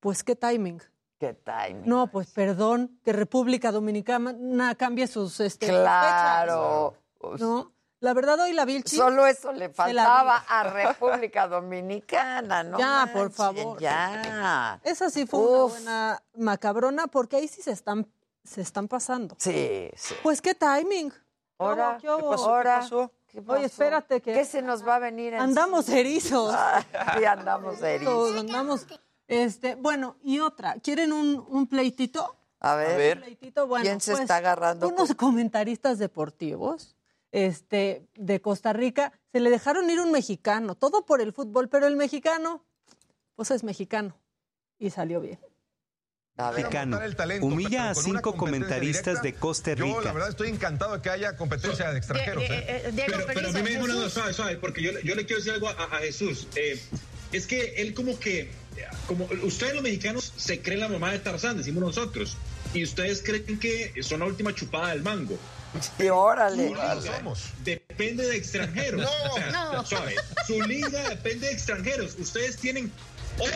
pues 0.01 0.23
qué 0.23 0.35
timing. 0.35 0.81
¿Qué 1.17 1.33
timing? 1.33 1.87
No, 1.87 2.07
pues 2.11 2.29
perdón, 2.31 2.99
que 3.03 3.13
República 3.13 3.71
Dominicana 3.71 4.75
cambie 4.75 5.07
sus 5.07 5.39
este, 5.39 5.67
Claro. 5.67 6.95
fechas. 7.19 7.39
¿No? 7.39 7.71
La 7.99 8.13
verdad 8.13 8.39
hoy 8.39 8.53
la 8.53 8.65
Vilchi... 8.65 8.95
Solo 8.95 9.25
eso 9.25 9.51
le 9.51 9.69
faltaba 9.69 10.37
a 10.47 10.63
República 10.63 11.47
Dominicana, 11.47 12.63
¿no? 12.63 12.77
Ya, 12.77 13.09
por 13.11 13.31
favor. 13.31 13.79
Ya. 13.79 14.79
Esa 14.83 15.09
sí 15.09 15.25
fue 15.25 15.39
una 15.39 15.67
buena 15.67 16.23
macabrona 16.35 17.07
porque 17.07 17.37
ahí 17.37 17.47
sí 17.47 17.61
se 17.63 17.71
están, 17.71 18.07
se 18.43 18.61
están 18.61 18.87
pasando. 18.87 19.35
Sí, 19.39 19.89
sí. 19.95 20.13
Pues 20.21 20.41
qué 20.41 20.53
timing. 20.53 21.11
Ahora, 21.57 21.97
¿Qué 21.99 22.07
hubo? 22.07 22.33
ahora, 22.33 22.87
¿Qué 23.27 23.43
Oye, 23.47 23.65
espérate 23.65 24.21
que... 24.21 24.31
¿Qué 24.33 24.45
se 24.45 24.61
nos 24.61 24.87
va 24.87 24.95
a 24.95 24.99
venir? 24.99 25.33
encima? 25.33 25.43
Andamos 25.43 25.89
erizos. 25.89 26.55
Sí, 27.17 27.25
andamos 27.25 27.81
erizos. 27.81 28.13
Todos 28.13 28.39
andamos. 28.39 28.85
Este, 29.27 29.75
bueno, 29.75 30.17
y 30.23 30.39
otra. 30.39 30.75
¿Quieren 30.81 31.11
un, 31.11 31.45
un 31.49 31.67
pleitito? 31.67 32.35
A 32.59 32.75
ver, 32.75 33.17
Un 33.17 33.23
pleitito, 33.23 33.67
bueno, 33.67 33.83
¿quién 33.83 34.01
se 34.01 34.11
pues, 34.11 34.21
está 34.21 34.37
agarrando? 34.37 34.87
Unos 34.87 35.13
comentaristas 35.15 35.99
deportivos 35.99 36.96
este, 37.45 38.07
de 38.15 38.41
Costa 38.41 38.73
Rica 38.73 39.11
se 39.31 39.39
le 39.39 39.49
dejaron 39.51 39.89
ir 39.89 39.99
un 39.99 40.11
mexicano, 40.11 40.73
todo 40.75 41.05
por 41.05 41.21
el 41.21 41.33
fútbol, 41.33 41.69
pero 41.69 41.85
el 41.85 41.95
mexicano, 41.95 42.65
pues 43.35 43.51
es 43.51 43.63
mexicano. 43.63 44.15
Y 44.79 44.89
salió 44.89 45.21
bien. 45.21 45.39
Mexicano. 46.55 46.99
Humilla 47.41 47.89
a 47.89 47.95
cinco 47.95 48.35
comentaristas 48.35 49.21
de 49.23 49.33
Costa 49.33 49.73
Yo, 49.73 49.85
la 49.87 49.97
Rica. 49.99 50.13
verdad, 50.13 50.29
estoy 50.29 50.49
encantado 50.49 50.93
de 50.95 51.01
que 51.01 51.09
haya 51.09 51.35
competencia 51.35 51.91
de 51.91 51.97
extranjeros. 51.97 52.43
Die- 52.43 52.53
¿eh? 52.53 52.65
eh, 52.67 52.81
eh, 52.85 52.91
Diego, 52.93 53.13
pero, 53.15 53.27
pero 53.33 53.49
a 53.49 53.51
mí 53.51 53.61
me 53.63 53.69
dijo, 53.71 53.87
no, 53.87 54.09
suave, 54.09 54.33
suave, 54.33 54.57
porque 54.57 54.81
yo, 54.83 54.91
yo 55.03 55.15
le 55.15 55.25
quiero 55.25 55.37
decir 55.37 55.53
algo 55.53 55.67
a, 55.69 55.71
a 55.73 55.97
Jesús. 55.99 56.47
Eh, 56.55 56.79
es 57.31 57.47
que 57.47 57.81
él 57.81 57.93
como 57.95 58.19
que, 58.19 58.51
como 59.07 59.27
ustedes 59.43 59.73
los 59.73 59.81
mexicanos 59.83 60.31
se 60.37 60.61
creen 60.61 60.79
la 60.81 60.89
mamá 60.89 61.11
de 61.11 61.19
Tarzán, 61.19 61.57
decimos 61.57 61.81
nosotros, 61.81 62.37
y 62.77 62.83
ustedes 62.83 63.21
creen 63.23 63.59
que 63.59 63.93
son 64.01 64.19
la 64.19 64.25
última 64.25 64.53
chupada 64.53 64.89
del 64.89 65.01
mango. 65.01 65.37
Y 65.99 66.07
órale. 66.07 66.69
Su 66.69 66.73
liga 66.75 66.95
Depende 67.63 68.27
de 68.27 68.35
extranjeros. 68.37 69.01
No, 69.25 69.31
O 69.33 69.35
sea, 69.37 69.51
no. 69.51 69.85
Suave. 69.85 70.15
Su 70.45 70.61
liga 70.63 71.09
depende 71.09 71.47
de 71.47 71.53
extranjeros. 71.53 72.15
Ustedes 72.19 72.57
tienen 72.57 72.91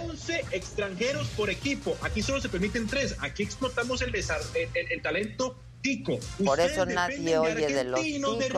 11 0.03 0.45
extranjeros 0.51 1.27
por 1.29 1.49
equipo. 1.49 1.97
Aquí 2.01 2.21
solo 2.21 2.41
se 2.41 2.49
permiten 2.49 2.87
3. 2.87 3.15
Aquí 3.19 3.43
explotamos 3.43 4.01
el, 4.01 4.13
el- 4.13 4.23
el- 4.73 4.91
el 4.91 5.01
talento 5.01 5.57
Tico. 5.81 6.19
Por 6.45 6.59
ustedes 6.59 6.73
eso 6.73 6.85
nadie 6.85 7.15
dependen 7.17 7.39
oye 7.39 7.73
de 7.73 7.83
los 7.85 7.99
River, 8.03 8.51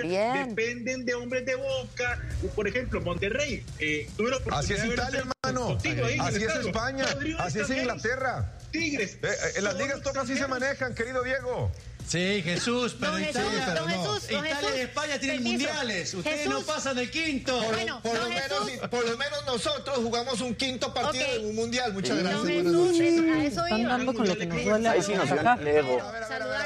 también. 0.00 0.48
Dependen 0.48 1.04
de 1.04 1.14
hombres 1.14 1.44
de 1.44 1.54
Boca. 1.56 2.22
Por 2.54 2.66
ejemplo, 2.68 3.02
Monterrey. 3.02 3.62
Eh, 3.78 4.08
tuve 4.16 4.30
la 4.30 4.36
Así 4.36 4.44
oportunidad 4.48 4.76
es 4.76 4.82
de 4.82 4.88
ver 4.88 4.98
Italia, 4.98 5.24
hermano. 5.42 5.66
contigo 5.66 6.06
ahí 6.06 6.18
Así 6.18 6.44
es. 6.44 6.54
España. 6.66 7.04
Así 7.38 7.58
es. 7.58 7.70
Inglaterra. 7.70 8.56
Tigres. 8.70 9.14
Eh, 9.14 9.18
eh, 9.22 9.52
en 9.56 9.64
las 9.64 9.74
ligas 9.76 10.00
todas 10.02 10.24
así 10.24 10.36
se 10.36 10.46
manejan, 10.46 10.94
querido 10.94 11.22
Diego. 11.22 11.70
Sí, 12.06 12.42
Jesús, 12.42 12.96
pero 12.98 13.12
Don 13.12 13.22
Italia, 13.22 13.50
Jesús, 13.50 13.64
pero 13.66 13.80
don 13.82 13.92
no. 13.92 14.14
Jesús, 14.14 14.28
don 14.30 14.44
Italia 14.46 14.76
y 14.76 14.80
España 14.80 15.18
tienen 15.20 15.36
permiso. 15.44 15.68
mundiales. 15.68 16.14
Ustedes 16.14 16.38
Jesús. 16.38 16.52
no 16.52 16.60
pasan 16.62 16.96
del 16.96 17.08
quinto. 17.10 17.62
Por, 17.62 18.02
por 18.02 18.18
lo 18.18 18.28
menos, 18.28 18.88
por 18.90 19.08
lo 19.08 19.16
menos 19.16 19.46
nosotros 19.46 19.96
jugamos 19.98 20.40
un 20.40 20.54
quinto 20.56 20.92
partido 20.92 21.24
en 21.36 21.46
un 21.46 21.54
mundial. 21.54 21.92
Muchas 21.92 22.16
Sí. 22.16 22.22
gracias. 22.24 22.42
Buenas 22.42 22.64
Jesús, 22.64 22.98
noches. 22.98 23.20
a 23.36 23.44
eso 23.44 23.64
Están 23.64 23.82
dando 23.84 24.12
con 24.14 24.26
lo 24.26 24.36
que 24.36 24.46
nos 24.46 24.64
duele. 24.64 24.88
Ahí 24.88 25.02
sí 25.02 25.14
nos 25.14 25.30
el. 25.30 25.38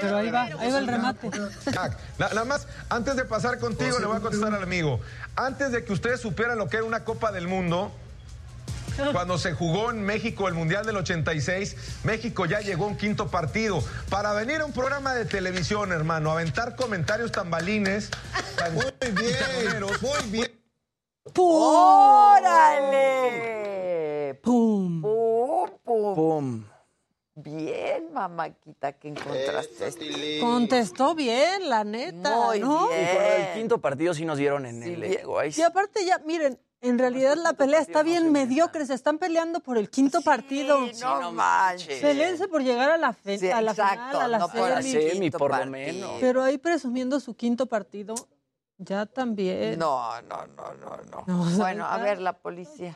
Pero 0.01 0.17
ahí 0.17 0.31
va, 0.31 0.43
ahí 0.45 0.71
va 0.73 0.79
el 0.79 0.87
remate. 0.87 1.31
Nada 2.19 2.45
más, 2.47 2.67
antes 2.89 3.17
de 3.17 3.25
pasar 3.27 3.59
contigo, 3.59 3.99
le 3.99 4.07
voy 4.07 4.17
a 4.17 4.21
contestar 4.21 4.55
al 4.55 4.63
amigo. 4.63 5.01
Antes 5.37 5.73
de 5.73 5.85
que 5.85 5.93
ustedes 5.93 6.21
supieran 6.21 6.57
lo 6.57 6.69
que 6.69 6.77
era 6.79 6.87
una 6.87 7.05
Copa 7.05 7.33
del 7.33 7.49
Mundo, 7.49 7.93
cuando 9.13 9.39
se 9.39 9.53
jugó 9.53 9.91
en 9.91 10.03
México 10.03 10.49
el 10.49 10.55
Mundial 10.55 10.87
del 10.87 10.97
86, 10.97 12.01
México 12.05 12.47
ya 12.47 12.61
llegó 12.61 12.85
a 12.85 12.89
un 12.89 12.97
quinto 12.97 13.29
partido. 13.29 13.83
Para 14.11 14.33
venir 14.33 14.61
a 14.61 14.65
un 14.65 14.73
programa 14.73 15.15
de 15.15 15.25
televisión, 15.25 15.93
hermano, 15.93 16.31
aventar 16.31 16.77
comentarios 16.77 17.33
tambalines. 17.33 18.11
Muy 18.73 18.85
bien, 19.13 19.85
muy 20.01 20.31
bien. 20.31 20.51
¡Órale! 23.05 24.39
¡Pum! 24.43 25.01
¡Pum! 25.03 25.71
¡Pum! 25.85 26.15
¡Pum! 26.15 26.65
Bien, 27.37 28.13
mamáquita, 28.13 28.93
que 28.93 29.09
encontraste 29.09 29.89
esto. 29.89 30.05
Contestó 30.41 31.17
bien, 31.17 31.69
la 31.69 31.83
neta, 31.83 32.37
Muy 32.47 32.61
¿no? 32.61 32.89
bien. 32.89 33.03
Y 33.03 33.07
con 33.13 33.25
el 33.25 33.55
quinto 33.55 33.79
partido 33.81 34.15
sí 34.15 34.25
nos 34.25 34.39
dieron 34.39 34.67
en 34.67 34.81
el 34.85 35.03
ego. 35.03 35.41
Ahí 35.41 35.51
sí. 35.51 35.61
Y 35.61 35.65
aparte 35.65 36.07
ya, 36.07 36.19
miren, 36.25 36.61
en 36.85 36.99
realidad 36.99 37.37
la 37.37 37.55
pelea 37.55 37.81
está 37.81 38.03
bien 38.03 38.31
mediocre, 38.31 38.87
se 38.87 38.95
están 38.95 39.19
peleando 39.19 39.61
por 39.61 39.79
el 39.79 39.91
quinto 39.91 40.21
partido. 40.21 40.79
no 41.01 41.33
manches. 41.33 42.01
Peleense 42.01 42.47
por 42.49 42.63
llegar 42.63 42.91
a 42.91 42.99
la, 42.99 43.13
fe- 43.13 43.39
Sí, 43.39 43.51
a 43.51 43.61
la 43.61 43.73
exacto, 43.73 44.05
final, 44.11 44.21
a 44.23 44.29
la 44.29 44.39
no 44.39 44.49
por 44.49 44.71
el 44.71 44.83
semi. 44.83 45.11
semi, 45.11 45.31
por 45.31 45.43
lo 45.51 45.57
partido. 45.57 45.71
menos. 45.73 46.11
Pero 46.21 46.43
ahí 46.43 46.59
presumiendo 46.59 47.19
su 47.21 47.35
quinto 47.35 47.67
partido, 47.67 48.15
ya 48.79 49.07
también. 49.07 49.79
No, 49.79 50.21
no, 50.23 50.47
no, 50.49 50.75
no, 50.75 50.97
no. 51.11 51.25
No, 51.27 51.57
bueno, 51.57 51.87
a 51.87 51.97
ver, 51.99 52.21
la 52.21 52.33
policía. 52.35 52.95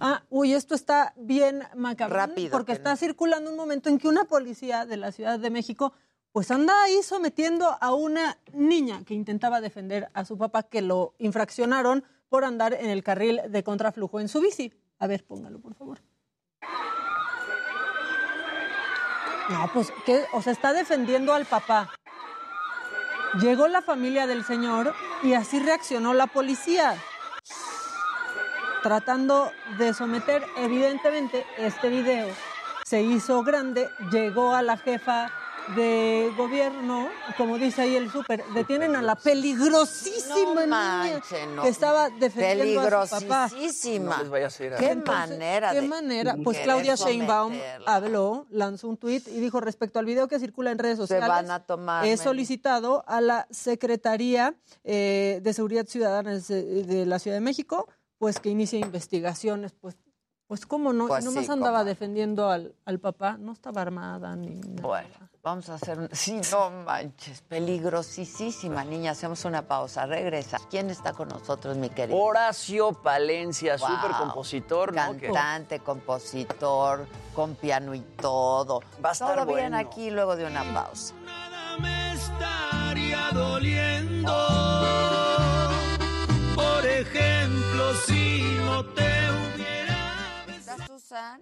Ah, 0.00 0.22
uy, 0.30 0.54
esto 0.54 0.74
está 0.74 1.12
bien 1.16 1.62
macabro. 1.74 2.16
Rápido, 2.16 2.50
Porque 2.50 2.72
que 2.72 2.76
está 2.78 2.90
no- 2.90 2.96
circulando 2.96 3.50
un 3.50 3.56
momento 3.56 3.88
en 3.88 3.98
que 3.98 4.08
una 4.08 4.24
policía 4.24 4.86
de 4.86 4.96
la 4.96 5.12
Ciudad 5.12 5.38
de 5.38 5.50
México 5.50 5.92
pues 6.32 6.50
anda 6.50 6.82
ahí 6.82 7.02
sometiendo 7.02 7.78
a 7.80 7.94
una 7.94 8.36
niña 8.52 9.02
que 9.06 9.14
intentaba 9.14 9.62
defender 9.62 10.10
a 10.12 10.26
su 10.26 10.36
papá 10.36 10.64
que 10.64 10.82
lo 10.82 11.14
infraccionaron 11.18 12.04
por 12.36 12.44
andar 12.44 12.74
en 12.74 12.90
el 12.90 13.02
carril 13.02 13.40
de 13.48 13.64
contraflujo 13.64 14.20
en 14.20 14.28
su 14.28 14.42
bici. 14.42 14.70
A 14.98 15.06
ver, 15.06 15.24
póngalo, 15.24 15.58
por 15.58 15.74
favor. 15.74 16.02
No, 19.48 19.70
pues, 19.72 19.90
¿qué? 20.04 20.26
O 20.34 20.42
sea, 20.42 20.52
está 20.52 20.74
defendiendo 20.74 21.32
al 21.32 21.46
papá. 21.46 21.94
Llegó 23.40 23.68
la 23.68 23.80
familia 23.80 24.26
del 24.26 24.44
señor 24.44 24.92
y 25.22 25.32
así 25.32 25.60
reaccionó 25.60 26.12
la 26.12 26.26
policía 26.26 27.02
tratando 28.82 29.50
de 29.78 29.94
someter, 29.94 30.44
evidentemente, 30.58 31.46
este 31.56 31.88
video 31.88 32.28
se 32.84 33.00
hizo 33.00 33.42
grande, 33.44 33.88
llegó 34.12 34.52
a 34.52 34.60
la 34.60 34.76
jefa 34.76 35.32
de 35.74 36.32
gobierno, 36.36 37.08
como 37.36 37.58
dice 37.58 37.82
ahí 37.82 37.96
el 37.96 38.10
súper, 38.10 38.44
detienen 38.54 38.94
a 38.94 39.02
la 39.02 39.16
peligrosísima 39.16 40.66
No 40.66 41.02
niña 41.04 41.20
no. 41.54 41.62
que 41.62 41.68
estaba 41.68 42.08
defendiendo 42.10 42.80
a 42.98 43.06
su 43.06 43.26
papá. 43.26 43.48
Peligrosísima. 43.50 44.16
No 44.16 44.22
les 44.22 44.30
vaya 44.30 44.44
a 44.44 44.48
hacer 44.48 44.76
Qué 44.76 44.90
Entonces, 44.90 45.30
manera 45.30 45.72
¿Qué 45.72 45.80
de 45.80 45.88
manera? 45.88 46.36
Pues 46.42 46.58
Claudia 46.58 46.94
Sheinbaum 46.94 47.52
someterla. 47.52 47.94
habló, 47.94 48.46
lanzó 48.50 48.88
un 48.88 48.96
tuit 48.96 49.26
y 49.28 49.40
dijo 49.40 49.60
respecto 49.60 49.98
al 49.98 50.04
video 50.04 50.28
que 50.28 50.38
circula 50.38 50.70
en 50.70 50.78
redes 50.78 50.96
Se 50.96 51.02
sociales. 51.02 51.28
van 51.28 51.50
a 51.50 51.60
tomar 51.64 52.06
He 52.06 52.16
solicitado 52.16 53.04
a 53.08 53.20
la 53.20 53.46
Secretaría 53.50 54.54
eh, 54.84 55.40
de 55.42 55.52
Seguridad 55.52 55.86
Ciudadana 55.86 56.38
de, 56.38 56.84
de 56.84 57.06
la 57.06 57.18
Ciudad 57.18 57.36
de 57.36 57.40
México, 57.40 57.88
pues 58.18 58.38
que 58.40 58.48
inicie 58.50 58.78
investigaciones, 58.78 59.72
pues. 59.80 59.96
Pues 60.48 60.64
cómo 60.64 60.92
no, 60.92 61.08
Pues 61.08 61.24
y 61.24 61.26
nomás 61.26 61.46
sí, 61.46 61.50
andaba 61.50 61.82
defendiendo 61.82 62.48
al, 62.50 62.72
al 62.84 63.00
papá, 63.00 63.36
no 63.36 63.52
estaba 63.52 63.82
armada 63.82 64.36
ni 64.36 64.54
nada. 64.54 64.80
Bueno, 64.80 65.08
vamos 65.42 65.68
a 65.68 65.74
hacer 65.74 65.98
un... 65.98 66.08
Sí, 66.12 66.40
no 66.52 66.70
manches, 66.84 67.42
peligrosísima 67.42 68.84
niña. 68.84 69.10
Hacemos 69.10 69.44
una 69.44 69.62
pausa, 69.62 70.06
regresa. 70.06 70.58
¿Quién 70.70 70.88
está 70.90 71.12
con 71.14 71.28
nosotros, 71.28 71.76
mi 71.76 71.88
querido? 71.90 72.16
Horacio 72.16 72.92
Palencia, 72.92 73.76
Wow. 73.76 73.88
súper 73.88 74.10
compositor, 74.12 74.94
Cantante, 74.94 75.80
compositor, 75.80 77.08
con 77.34 77.56
piano 77.56 77.92
y 77.92 78.00
todo. 78.00 78.82
Va 79.04 79.08
a 79.08 79.12
estar 79.12 79.34
todo 79.34 79.46
bien 79.46 79.72
bueno. 79.72 79.78
aquí 79.78 80.10
luego 80.10 80.36
de 80.36 80.46
una 80.46 80.62
pausa. 80.72 81.12
estaría 82.14 83.30
doliendo. 83.32 84.32
Por 86.54 86.86
ejemplo, 86.86 87.94
si 88.06 88.42
no 88.64 88.84
te 88.94 89.02
hubiera 89.02 89.75
¿Está 91.06 91.38
Susan? 91.38 91.40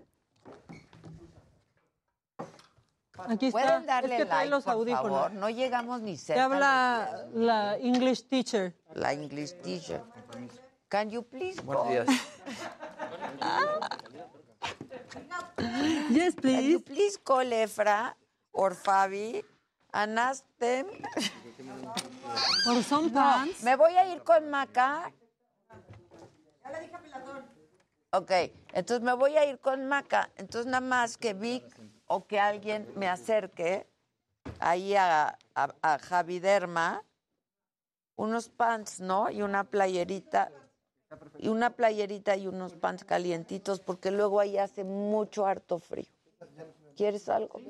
Aquí 3.30 3.46
está. 3.46 3.58
¿Pueden 3.62 3.86
darle 3.86 4.14
es 4.16 4.20
que 4.20 4.26
trae 4.26 4.38
like, 4.44 4.50
los 4.50 4.64
por 4.64 4.72
audífonos. 4.74 5.04
favor? 5.10 5.32
No 5.32 5.48
llegamos 5.48 6.00
ni 6.02 6.12
Te 6.16 6.18
cerca. 6.18 6.44
habla 6.44 7.26
la 7.32 7.76
English 7.78 8.24
teacher. 8.28 8.74
La 8.94 9.12
English 9.14 9.54
teacher. 9.62 10.02
Can 10.88 11.08
you 11.10 11.22
please 11.22 11.60
Buenos 11.62 11.84
go? 11.84 11.90
días. 11.90 12.06
Yes, 16.10 16.34
Can 16.34 16.62
you 16.62 16.80
please. 16.80 16.82
please 16.82 17.16
call 17.18 17.44
Efra 17.50 18.14
or 18.52 18.74
Fabi 18.74 19.42
and 19.92 20.18
ask 20.18 20.44
them? 20.58 20.86
Por 22.64 22.82
some 22.82 23.10
pants. 23.10 23.62
Me 23.62 23.76
voy 23.76 23.96
a 23.96 24.06
ir 24.14 24.22
con 24.22 24.50
Maca. 24.50 25.10
Ok, 28.16 28.30
entonces 28.72 29.00
me 29.02 29.12
voy 29.12 29.36
a 29.36 29.44
ir 29.44 29.58
con 29.58 29.86
Maca. 29.86 30.30
Entonces 30.36 30.66
nada 30.66 30.80
más 30.80 31.16
que 31.16 31.34
Vic 31.34 31.64
o 32.06 32.26
que 32.26 32.38
alguien 32.38 32.88
me 32.94 33.08
acerque 33.08 33.88
ahí 34.60 34.94
a, 34.94 35.36
a, 35.56 35.74
a 35.82 35.98
Javi 35.98 36.38
Derma 36.38 37.02
unos 38.14 38.48
pants, 38.48 39.00
¿no? 39.00 39.30
Y 39.30 39.42
una 39.42 39.64
playerita. 39.64 40.52
Y 41.38 41.48
una 41.48 41.70
playerita 41.70 42.36
y 42.36 42.46
unos 42.46 42.74
pants 42.74 43.02
calientitos 43.02 43.80
porque 43.80 44.12
luego 44.12 44.38
ahí 44.38 44.58
hace 44.58 44.84
mucho 44.84 45.44
harto 45.44 45.80
frío. 45.80 46.06
¿Quieres 46.96 47.28
algo? 47.28 47.60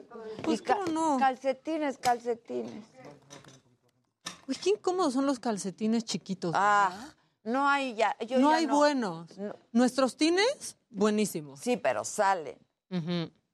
Pues, 0.42 0.60
Y 0.60 0.64
¿cómo 0.64 0.84
no? 0.86 1.16
Calcetines, 1.18 1.96
calcetines. 1.96 2.84
Uy, 4.46 4.56
qué 4.56 4.70
incómodos 4.70 5.14
son 5.14 5.24
los 5.24 5.38
calcetines 5.38 6.04
chiquitos. 6.04 6.52
Ah, 6.54 6.92
no 6.92 7.23
hay 7.44 7.94
ya. 7.94 8.16
yo 8.26 8.38
no 8.38 8.50
ya 8.50 8.56
hay 8.56 8.66
buenos. 8.66 9.36
No. 9.38 9.54
Nuestros 9.72 10.16
tines, 10.16 10.76
buenísimos. 10.90 11.60
Sí, 11.60 11.76
pero 11.76 12.04
salen. 12.04 12.58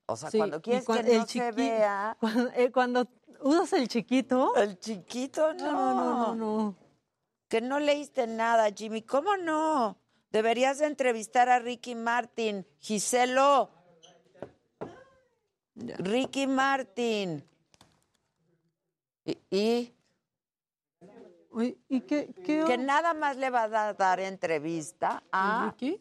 O 0.07 0.17
sea, 0.17 0.31
Sí, 0.31 0.39
cuando 0.39 0.61
quieres 0.61 0.85
que 0.87 0.93
no 0.93 0.99
el 0.99 1.27
se 1.27 1.39
chiqui- 1.41 1.55
vea. 1.55 2.17
Cuando, 2.21 2.51
eh, 2.55 2.71
cuando 2.73 3.09
usas 3.43 3.73
el 3.75 3.89
chiquito. 3.89 4.55
El 4.57 4.79
chiquito, 4.79 5.55
no. 5.55 5.73
No, 5.73 5.95
no, 5.95 6.05
no, 6.05 6.35
no. 6.35 6.77
Que 7.49 7.61
no 7.61 7.81
leíste 7.81 8.27
nada, 8.27 8.71
Jimmy. 8.73 9.03
¿Cómo 9.03 9.37
no? 9.37 9.99
Deberías 10.31 10.79
de 10.79 10.87
entrevistar 10.87 11.49
a 11.49 11.59
Ricky 11.59 11.95
Martin. 11.97 12.67
Giselo. 12.79 13.71
Ricky 15.75 16.47
Martin. 16.47 17.45
Y, 19.51 19.93
¿Y 21.89 22.01
qué, 22.03 22.33
qué 22.45 22.65
que 22.67 22.79
nada 22.79 23.13
más 23.15 23.37
le 23.37 23.51
va 23.51 23.65
a 23.65 23.95
dar, 23.95 24.21
entrevista 24.21 25.23
a... 25.33 25.71
Ricky? 25.71 26.01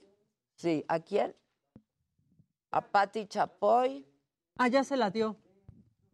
Sí, 0.56 0.86
¿a 0.88 1.00
quién? 1.00 1.36
A 2.72 2.82
Patti 2.82 3.26
Chapoy. 3.26 4.06
Ah, 4.58 4.68
ya 4.68 4.84
se 4.84 4.95
la 4.95 5.10
dio. 5.10 5.36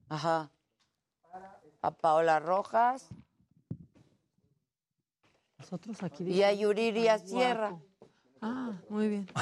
Ajá. 0.08 0.52
A 1.82 1.92
Paola 1.92 2.40
Rojas 2.40 3.10
Nosotros 5.58 6.02
aquí. 6.04 6.24
y 6.24 6.44
a 6.44 6.54
Yuriria. 6.54 7.20
Sierra. 7.20 7.78
Ah, 8.42 8.74
muy 8.90 9.10
bien. 9.10 9.28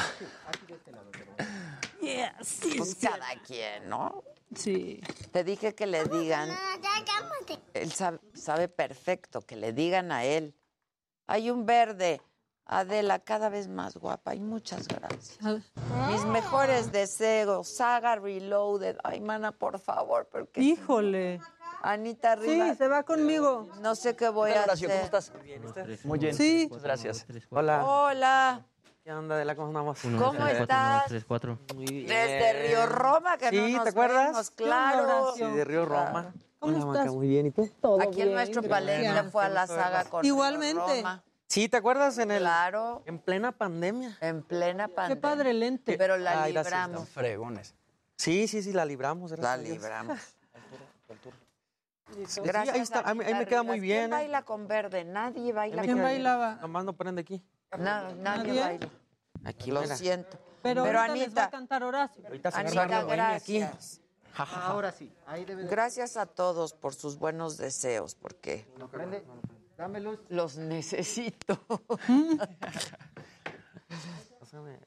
Pues 2.77 2.95
cada 2.95 3.33
quien, 3.47 3.87
¿no? 3.87 4.23
Sí. 4.55 5.01
Te 5.31 5.43
dije 5.43 5.73
que 5.75 5.85
le 5.87 6.03
digan. 6.05 6.49
Él 7.73 7.91
sabe, 7.91 8.19
sabe 8.33 8.67
perfecto 8.67 9.41
que 9.41 9.55
le 9.55 9.73
digan 9.73 10.11
a 10.11 10.23
él. 10.25 10.55
Hay 11.27 11.49
un 11.49 11.65
verde. 11.65 12.21
Adela, 12.65 13.19
cada 13.19 13.49
vez 13.49 13.67
más 13.67 13.97
guapa. 13.97 14.35
Y 14.35 14.39
muchas 14.39 14.87
gracias. 14.87 15.37
Mis 16.09 16.23
mejores 16.25 16.91
deseos. 16.91 17.67
Saga 17.75 18.15
Reloaded. 18.15 18.97
Ay, 19.03 19.19
mana, 19.19 19.51
por 19.51 19.79
favor, 19.79 20.29
porque. 20.31 20.61
Híjole. 20.61 21.41
Anita 21.81 22.37
Sí, 22.37 22.43
Rivas. 22.47 22.77
se 22.77 22.87
va 22.87 23.03
conmigo. 23.03 23.67
No 23.81 23.95
sé 23.95 24.15
qué 24.15 24.29
voy 24.29 24.51
¿Qué 24.51 24.53
tal, 24.55 24.61
a 24.61 24.65
Horacio? 24.71 24.87
hacer. 24.87 25.09
¿Cómo 25.11 25.19
estás? 25.73 26.05
Muy 26.05 26.19
bien. 26.19 26.33
Sí. 26.33 26.67
Muchas 26.69 26.83
gracias. 26.83 27.25
Hola. 27.49 27.85
Hola. 27.85 28.65
¿Qué 29.03 29.11
onda, 29.11 29.35
Adela? 29.35 29.55
¿Cómo 29.55 29.67
andamos? 29.67 29.99
¿Cómo 30.01 30.47
estás? 30.47 31.11
Muy 31.75 31.85
bien. 31.85 32.07
Desde 32.07 32.67
Río 32.67 32.85
Roma, 32.85 33.37
que 33.37 33.49
sí, 33.49 33.57
no 33.59 33.67
nos 33.67 33.83
¿te 33.83 33.89
acuerdas? 33.89 34.27
vemos, 34.31 34.51
claro. 34.51 35.33
Sí, 35.35 35.43
de 35.43 35.65
Río 35.65 35.85
Roma. 35.85 36.33
¿Cómo 36.59 36.77
Hola, 36.77 36.85
Maca, 36.85 36.99
estás? 37.01 37.13
muy 37.13 37.27
bien. 37.27 37.47
¿Y 37.47 37.51
tú? 37.51 37.69
Aquí 38.01 38.21
en 38.21 38.31
nuestro 38.31 38.63
Palenque 38.63 39.23
fue 39.29 39.43
a 39.43 39.49
la 39.49 39.67
saga 39.67 40.05
con 40.05 40.21
Río 40.21 40.33
Igualmente. 40.33 40.97
Roma. 41.01 41.21
Sí, 41.47 41.67
¿te 41.67 41.75
acuerdas? 41.77 42.17
En 42.17 42.31
el, 42.31 42.39
Claro. 42.39 43.03
En 43.05 43.19
plena 43.19 43.51
pandemia. 43.51 44.17
En 44.21 44.41
plena 44.41 44.87
Qué 44.87 44.93
pandemia. 44.93 45.21
padre 45.21 45.53
lente. 45.53 45.97
Pero 45.97 46.17
la 46.17 46.43
Ay, 46.43 46.53
gracias, 46.53 46.73
libramos. 46.73 47.09
Fregones. 47.09 47.75
Sí, 48.15 48.47
sí, 48.47 48.63
sí, 48.63 48.71
la 48.71 48.85
libramos. 48.85 49.33
gracias 49.33 49.57
La 49.59 49.63
libramos. 49.73 50.19
Sí, 52.27 52.41
Gracias. 52.43 52.75
ahí, 52.75 52.81
está, 52.81 52.99
a 52.99 53.15
mí, 53.15 53.23
ahí 53.25 53.33
me 53.33 53.47
queda 53.47 53.63
muy 53.63 53.79
bien. 53.79 54.01
¿Quién 54.01 54.11
¿eh? 54.11 54.15
baila 54.15 54.43
con 54.43 54.67
verde? 54.67 55.03
Nadie 55.03 55.51
baila 55.51 55.81
me 55.81 55.87
con 55.87 55.95
verde. 55.95 56.03
bailaba? 56.11 56.55
Nomás 56.61 56.85
no 56.85 56.93
prende 56.93 57.21
aquí. 57.21 57.41
No, 57.77 58.15
nadie 58.15 58.59
baila. 58.59 58.89
Aquí, 59.45 59.71
Lo 59.71 59.81
mira. 59.81 59.95
siento. 59.97 60.37
Pero, 60.61 60.83
Pero 60.83 60.99
ahorita 60.99 61.15
les 61.15 61.37
va 61.37 61.41
a 61.41 61.45
Anita, 61.45 61.49
cantar 61.49 61.83
Horacio. 61.83 62.25
Ahorita 62.25 62.51
se 62.51 62.59
Anita, 62.59 63.03
gracias. 63.03 63.99
Ahora 64.35 64.91
sí. 64.91 65.11
Ahí 65.27 65.45
debe 65.45 65.65
Gracias 65.67 66.17
a 66.17 66.25
todos 66.25 66.73
por 66.73 66.95
sus 66.95 67.19
buenos 67.19 67.57
deseos, 67.57 68.15
porque 68.15 68.65
Dame 69.77 69.99
luz. 69.99 70.19
los 70.29 70.57
necesito. 70.57 71.59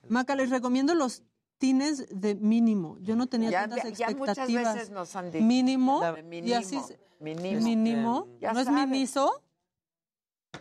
Maca, 0.08 0.34
les 0.36 0.50
recomiendo 0.50 0.94
los 0.94 1.22
tines 1.58 2.06
de 2.10 2.34
mínimo. 2.34 2.96
Yo 3.00 3.16
no 3.16 3.26
tenía 3.26 3.50
Ya- 3.50 3.68
tantas 3.68 3.96
ya 3.96 4.08
muchas 4.10 4.38
expectativas. 4.38 4.74
veces 4.74 4.90
nos 4.90 5.14
han 5.16 5.30
dicho. 5.30 5.44
Mínimo. 5.44 6.00
La- 6.00 6.20
Y 6.38 6.52
así 6.52 6.80
mínimo. 7.20 7.60
mínimo. 7.60 8.28
Ya 8.40 8.52
¿No 8.52 8.60
es 8.60 8.68
miniso? 8.70 9.42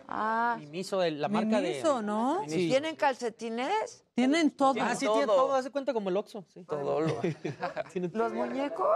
Ah, 0.07 0.57
Mimiso, 0.59 1.01
el- 1.03 1.21
la 1.21 1.27
marca 1.27 1.61
de... 1.61 1.69
Miniso, 1.69 2.01
¿no? 2.01 2.43
Sí. 2.47 2.67
¿tienen 2.69 2.95
calcetines? 2.95 4.03
Tienen 4.15 4.51
todo. 4.51 4.75
Ah, 4.81 4.95
sí, 4.95 5.05
tiene 5.07 5.25
todo. 5.25 5.53
Hace 5.53 5.71
cuenta 5.71 5.93
como 5.93 6.09
el 6.09 6.17
Oxxo. 6.17 6.45
Sí. 6.53 6.63
Todo 6.63 7.01
lo... 7.01 7.13
Tiene 7.91 8.09
¿Los 8.13 8.33
muñecos? 8.33 8.87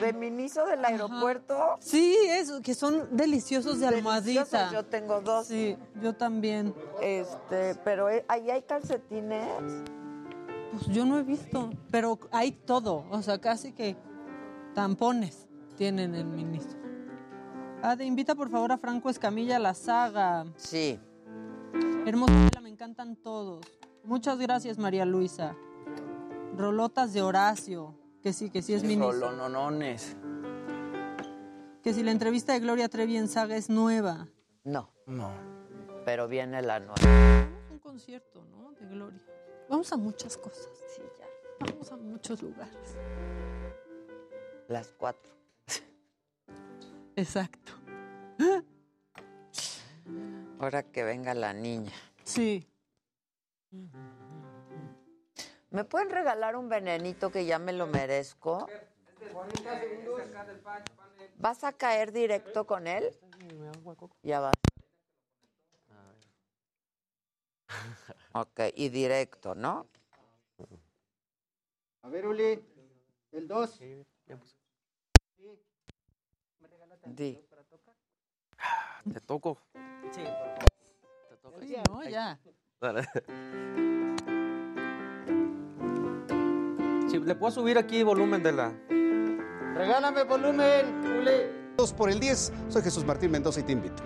¿De 0.00 0.12
Miniso 0.12 0.64
del 0.66 0.84
aeropuerto? 0.84 1.76
Sí, 1.80 2.16
eso, 2.28 2.62
que 2.62 2.74
son 2.74 3.16
deliciosos 3.16 3.80
de 3.80 3.86
almohadita. 3.86 4.40
Deliciosos, 4.44 4.72
Yo 4.72 4.84
tengo 4.86 5.20
dos. 5.20 5.46
Sí, 5.46 5.76
yo 6.02 6.14
también. 6.14 6.74
Este, 7.02 7.74
pero 7.84 8.08
eh, 8.08 8.24
ahí 8.28 8.50
hay 8.50 8.62
calcetines. 8.62 9.48
Pues 10.72 10.86
yo 10.86 11.04
no 11.04 11.18
he 11.18 11.22
visto, 11.22 11.70
pero 11.90 12.18
hay 12.30 12.52
todo, 12.52 13.04
o 13.10 13.22
sea, 13.22 13.38
casi 13.40 13.72
que 13.72 13.96
tampones 14.74 15.48
tienen 15.76 16.14
el 16.14 16.26
ministro. 16.26 16.77
Ade, 17.82 18.04
invita 18.04 18.34
por 18.34 18.50
favor 18.50 18.72
a 18.72 18.78
Franco 18.78 19.08
Escamilla 19.08 19.56
a 19.56 19.60
la 19.60 19.74
saga. 19.74 20.46
Sí. 20.56 20.98
Hermosa 22.06 22.60
me 22.62 22.68
encantan 22.70 23.16
todos. 23.16 23.64
Muchas 24.04 24.38
gracias, 24.38 24.78
María 24.78 25.04
Luisa. 25.04 25.54
Rolotas 26.56 27.12
de 27.12 27.22
Horacio, 27.22 27.94
que 28.22 28.32
sí, 28.32 28.50
que 28.50 28.62
sí 28.62 28.74
es 28.74 28.82
ministro. 28.82 29.12
Rolononones. 29.30 30.16
Que 31.82 31.94
si 31.94 32.02
la 32.02 32.10
entrevista 32.10 32.52
de 32.52 32.60
Gloria 32.60 32.88
Trevi 32.88 33.16
en 33.16 33.28
saga 33.28 33.56
es 33.56 33.70
nueva. 33.70 34.26
No, 34.64 34.90
No. 35.06 35.30
pero 36.04 36.26
viene 36.26 36.60
la 36.62 36.80
nueva. 36.80 36.94
Un 37.70 37.78
concierto, 37.78 38.44
¿no? 38.50 38.72
De 38.72 38.86
Gloria. 38.86 39.22
Vamos 39.68 39.92
a 39.92 39.96
muchas 39.96 40.36
cosas. 40.36 40.68
Sí, 40.96 41.02
ya. 41.18 41.26
Vamos 41.70 41.92
a 41.92 41.96
muchos 41.96 42.42
lugares. 42.42 42.96
Las 44.68 44.88
cuatro. 44.98 45.32
Exacto. 47.18 47.72
Ahora 50.60 50.84
que 50.84 51.02
venga 51.02 51.34
la 51.34 51.52
niña. 51.52 51.90
Sí. 52.22 52.64
¿Me 55.70 55.82
pueden 55.82 56.10
regalar 56.10 56.54
un 56.54 56.68
venenito 56.68 57.32
que 57.32 57.44
ya 57.44 57.58
me 57.58 57.72
lo 57.72 57.88
merezco? 57.88 58.68
¿Vas 61.38 61.64
a 61.64 61.72
caer 61.72 62.12
directo 62.12 62.68
con 62.68 62.86
él? 62.86 63.10
Ya 64.22 64.38
vas. 64.38 64.54
Ok, 68.32 68.60
y 68.76 68.90
directo, 68.90 69.56
¿no? 69.56 69.88
A 72.02 72.08
ver, 72.10 72.28
Uli. 72.28 72.64
El 73.32 73.48
2. 73.48 73.80
Di. 77.06 77.40
Te 79.12 79.20
toco. 79.20 79.58
Sí. 80.10 80.24
toco. 81.42 81.60
Sí, 81.60 81.76
no, 81.88 82.08
ya. 82.08 82.38
Dale. 82.80 83.08
Sí, 87.08 87.18
¿Le 87.18 87.34
puedo 87.34 87.50
subir 87.50 87.78
aquí 87.78 88.02
volumen 88.02 88.42
de 88.42 88.52
la...? 88.52 88.72
Regálame 89.74 90.24
volumen, 90.24 90.86
Uli. 91.18 91.74
Dos 91.76 91.92
por 91.92 92.10
el 92.10 92.20
10. 92.20 92.52
Soy 92.68 92.82
Jesús 92.82 93.04
Martín 93.04 93.30
Mendoza 93.30 93.60
y 93.60 93.62
te 93.62 93.72
invito. 93.72 94.02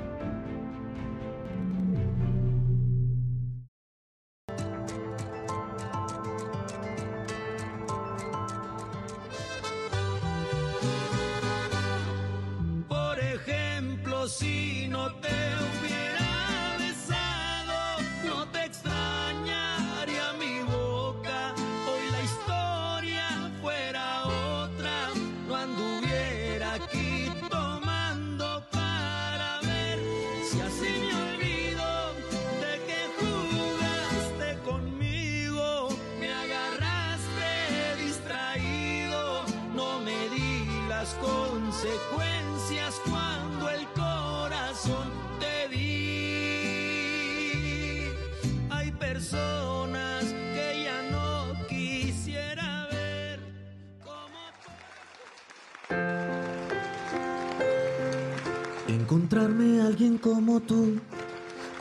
Encontrarme 59.13 59.83
a 59.83 59.89
alguien 59.89 60.17
como 60.17 60.61
tú, 60.61 60.99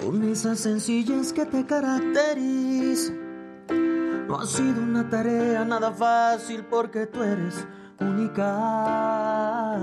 con 0.04 0.22
esa 0.24 0.54
sencillez 0.54 1.32
que 1.32 1.46
te 1.46 1.66
caracteriza. 1.66 3.14
No 4.28 4.38
ha 4.38 4.46
sido 4.46 4.82
una 4.82 5.10
tarea 5.10 5.64
nada 5.64 5.94
fácil 5.94 6.66
porque 6.70 7.06
tú 7.08 7.24
eres 7.24 7.66
única. 8.02 9.78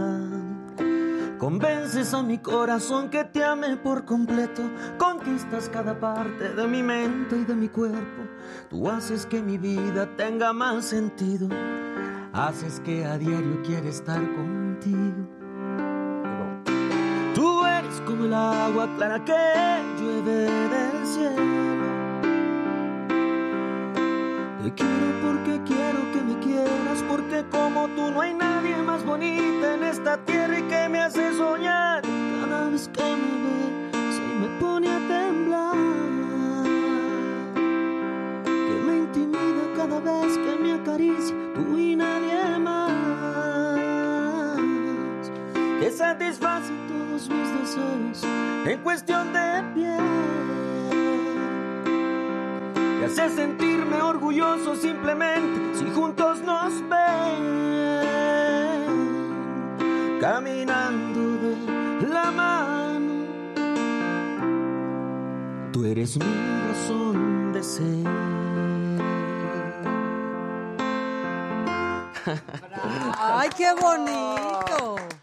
Convences 1.38 2.12
a 2.12 2.22
mi 2.22 2.36
corazón 2.36 3.08
que 3.08 3.24
te 3.24 3.42
ame 3.42 3.78
por 3.78 4.04
completo. 4.04 4.70
Conquistas 4.98 5.70
cada 5.70 5.98
parte 5.98 6.52
de 6.52 6.68
mi 6.68 6.82
mente 6.82 7.34
y 7.34 7.46
de 7.46 7.54
mi 7.54 7.70
cuerpo. 7.70 8.24
Tú 8.68 8.90
haces 8.90 9.24
que 9.24 9.40
mi 9.42 9.56
vida 9.56 10.06
tenga 10.18 10.52
más 10.52 10.84
sentido. 10.84 11.48
Haces 12.34 12.80
que 12.80 13.06
a 13.06 13.16
diario 13.16 13.62
quiera 13.62 13.88
estar 13.88 14.20
contigo. 14.34 15.17
Como 18.06 18.24
el 18.24 18.32
agua 18.32 18.88
clara 18.96 19.22
que 19.22 19.32
llueve 20.00 20.50
del 20.72 21.06
cielo. 21.06 21.42
Te 24.62 24.72
quiero 24.72 25.06
porque 25.22 25.60
quiero 25.66 26.12
que 26.12 26.22
me 26.22 26.38
quieras, 26.40 27.04
porque 27.06 27.44
como 27.50 27.88
tú 27.88 28.10
no 28.10 28.20
hay 28.22 28.32
nadie 28.32 28.76
más 28.78 29.04
bonita 29.04 29.74
en 29.74 29.84
esta 29.84 30.16
tierra 30.24 30.58
y 30.58 30.62
que 30.62 30.88
me 30.88 31.00
hace 31.00 31.34
soñar. 31.34 32.02
Cada 32.40 32.70
vez 32.70 32.88
que 32.88 33.02
me 33.02 33.30
ve, 33.44 33.90
se 33.92 34.22
me 34.40 34.48
pone 34.58 34.88
a 34.88 34.98
temblar. 35.06 35.76
Que 38.44 38.80
me 38.86 38.96
intimida 38.98 39.64
cada 39.76 40.00
vez 40.00 40.38
que 40.38 40.56
me 40.62 40.72
acaricia, 40.72 41.36
tú 41.54 41.76
y 41.76 41.94
nadie 41.94 42.58
más. 42.58 42.92
Que 45.78 45.90
satisface 45.90 46.87
todos 47.18 47.30
mis 47.30 47.48
deseos 47.60 48.24
en 48.64 48.78
cuestión 48.80 49.32
de 49.32 49.62
piel. 49.74 49.98
Me 53.00 53.06
hace 53.06 53.28
sentirme 53.30 54.00
orgulloso 54.02 54.76
simplemente 54.76 55.78
si 55.78 55.90
juntos 55.90 56.40
nos 56.42 56.72
ven. 56.88 57.58
caminando 60.20 61.38
de 62.00 62.08
la 62.08 62.30
mano. 62.30 63.26
Tú 65.72 65.84
eres 65.84 66.16
mi 66.18 66.34
razón 66.68 67.52
de 67.52 67.62
ser. 67.62 68.06
¡Ay, 73.18 73.48
qué 73.56 73.72
bonito! 73.80 75.17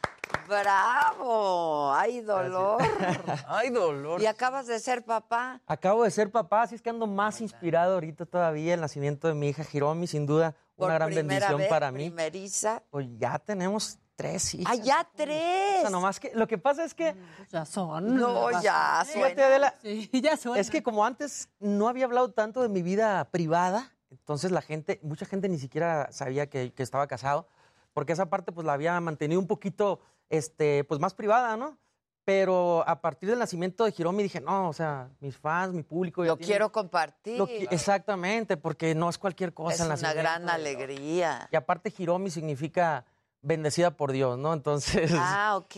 ¡Bravo! 0.47 1.91
¡Ay, 1.93 2.21
dolor! 2.21 2.81
¡Ay, 3.47 3.69
dolor! 3.69 4.21
¿Y 4.21 4.25
acabas 4.25 4.67
de 4.67 4.79
ser 4.79 5.03
papá? 5.03 5.61
Acabo 5.65 6.03
de 6.03 6.11
ser 6.11 6.31
papá, 6.31 6.63
así 6.63 6.75
es 6.75 6.81
que 6.81 6.89
ando 6.89 7.07
más 7.07 7.41
inspirado 7.41 7.95
ahorita 7.95 8.25
todavía. 8.25 8.73
El 8.75 8.81
nacimiento 8.81 9.27
de 9.27 9.33
mi 9.33 9.49
hija 9.49 9.63
Hiromi, 9.71 10.07
sin 10.07 10.25
duda, 10.25 10.55
Por 10.75 10.87
una 10.87 10.95
gran 10.95 11.09
bendición 11.13 11.57
vez, 11.57 11.67
para 11.69 11.91
mí. 11.91 12.09
Primeriza. 12.09 12.83
Pues 12.89 13.07
ya 13.17 13.39
tenemos 13.39 13.97
tres 14.15 14.53
hijas. 14.53 14.71
¡Ah, 14.71 14.81
ya 14.81 15.01
O 15.01 15.07
tres! 15.15 15.81
sea, 15.81 15.89
nomás 15.89 16.19
que 16.19 16.31
lo 16.33 16.47
que 16.47 16.57
pasa 16.57 16.83
es 16.83 16.93
que 16.93 17.15
Ya 17.51 17.65
son. 17.65 18.15
No, 18.15 18.49
ya 18.61 19.03
Fíjate, 19.05 19.33
suena. 19.35 19.45
Adela, 19.47 19.75
Sí, 19.81 20.09
ya 20.23 20.37
suena. 20.37 20.59
es 20.59 20.69
que 20.69 20.81
como 20.83 21.05
antes 21.05 21.49
no 21.59 21.87
había 21.89 22.05
hablado 22.05 22.31
tanto 22.31 22.61
de 22.61 22.69
mi 22.69 22.81
vida 22.81 23.25
privada, 23.31 23.91
entonces 24.11 24.51
la 24.51 24.61
gente, 24.61 24.99
mucha 25.03 25.25
gente 25.25 25.49
ni 25.49 25.57
siquiera 25.59 26.07
sabía 26.11 26.47
que, 26.49 26.73
que 26.73 26.83
estaba 26.83 27.07
casado, 27.07 27.47
porque 27.93 28.13
esa 28.13 28.27
parte 28.29 28.51
pues 28.51 28.65
la 28.65 28.73
había 28.73 28.99
mantenido 29.01 29.39
un 29.39 29.47
poquito, 29.47 29.99
este, 30.29 30.83
pues 30.85 30.99
más 30.99 31.13
privada, 31.13 31.57
¿no? 31.57 31.77
Pero 32.23 32.83
a 32.87 33.01
partir 33.01 33.29
del 33.29 33.37
nacimiento 33.37 33.83
de 33.85 33.93
Hiromi 33.95 34.23
dije, 34.23 34.41
no, 34.41 34.69
o 34.69 34.73
sea, 34.73 35.09
mis 35.19 35.37
fans, 35.37 35.73
mi 35.73 35.83
público. 35.83 36.23
Lo 36.23 36.37
quiero 36.37 36.71
compartir. 36.71 37.37
lo 37.37 37.47
exactamente, 37.47 38.57
porque 38.57 38.95
no 38.95 39.09
es 39.09 39.17
cualquier 39.19 39.53
cosa 39.53 39.75
es 39.75 39.79
el 39.81 39.99
una 39.99 40.13
gran 40.13 40.49
alegría. 40.49 41.47
Y 41.51 41.55
aparte 41.55 41.93
Hiromi 41.95 42.31
significa 42.31 43.05
bendecida 43.43 43.91
por 43.91 44.11
Dios, 44.11 44.39
¿no? 44.39 44.53
Entonces, 44.53 45.11
Ah, 45.15 45.53
ok. 45.55 45.75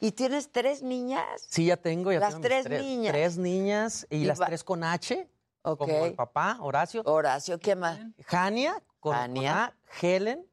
¿Y 0.00 0.10
tienes 0.12 0.50
tres 0.50 0.82
niñas? 0.82 1.22
sí, 1.48 1.66
ya 1.66 1.76
tengo. 1.76 2.10
Ya 2.10 2.18
Las 2.18 2.30
tengo 2.30 2.42
tres 2.42 2.64
tres 2.64 2.82
niñas. 2.82 3.12
Tres 3.12 3.38
niñas 3.38 4.06
y, 4.10 4.16
Y 4.16 4.24
las 4.24 4.40
va- 4.40 4.46
tres 4.46 4.64
con 4.64 4.82
H, 4.82 5.28
Ok. 5.62 5.78
como 5.78 6.04
el 6.06 6.14
papá, 6.14 6.58
Horacio. 6.60 7.02
Horacio, 7.04 7.60
¿qué 7.60 7.76
más? 7.76 8.00
Jania, 8.26 8.82
con, 8.98 9.14
Jania. 9.14 9.52
con 9.52 9.58
A, 9.60 9.76
Helen, 10.02 10.44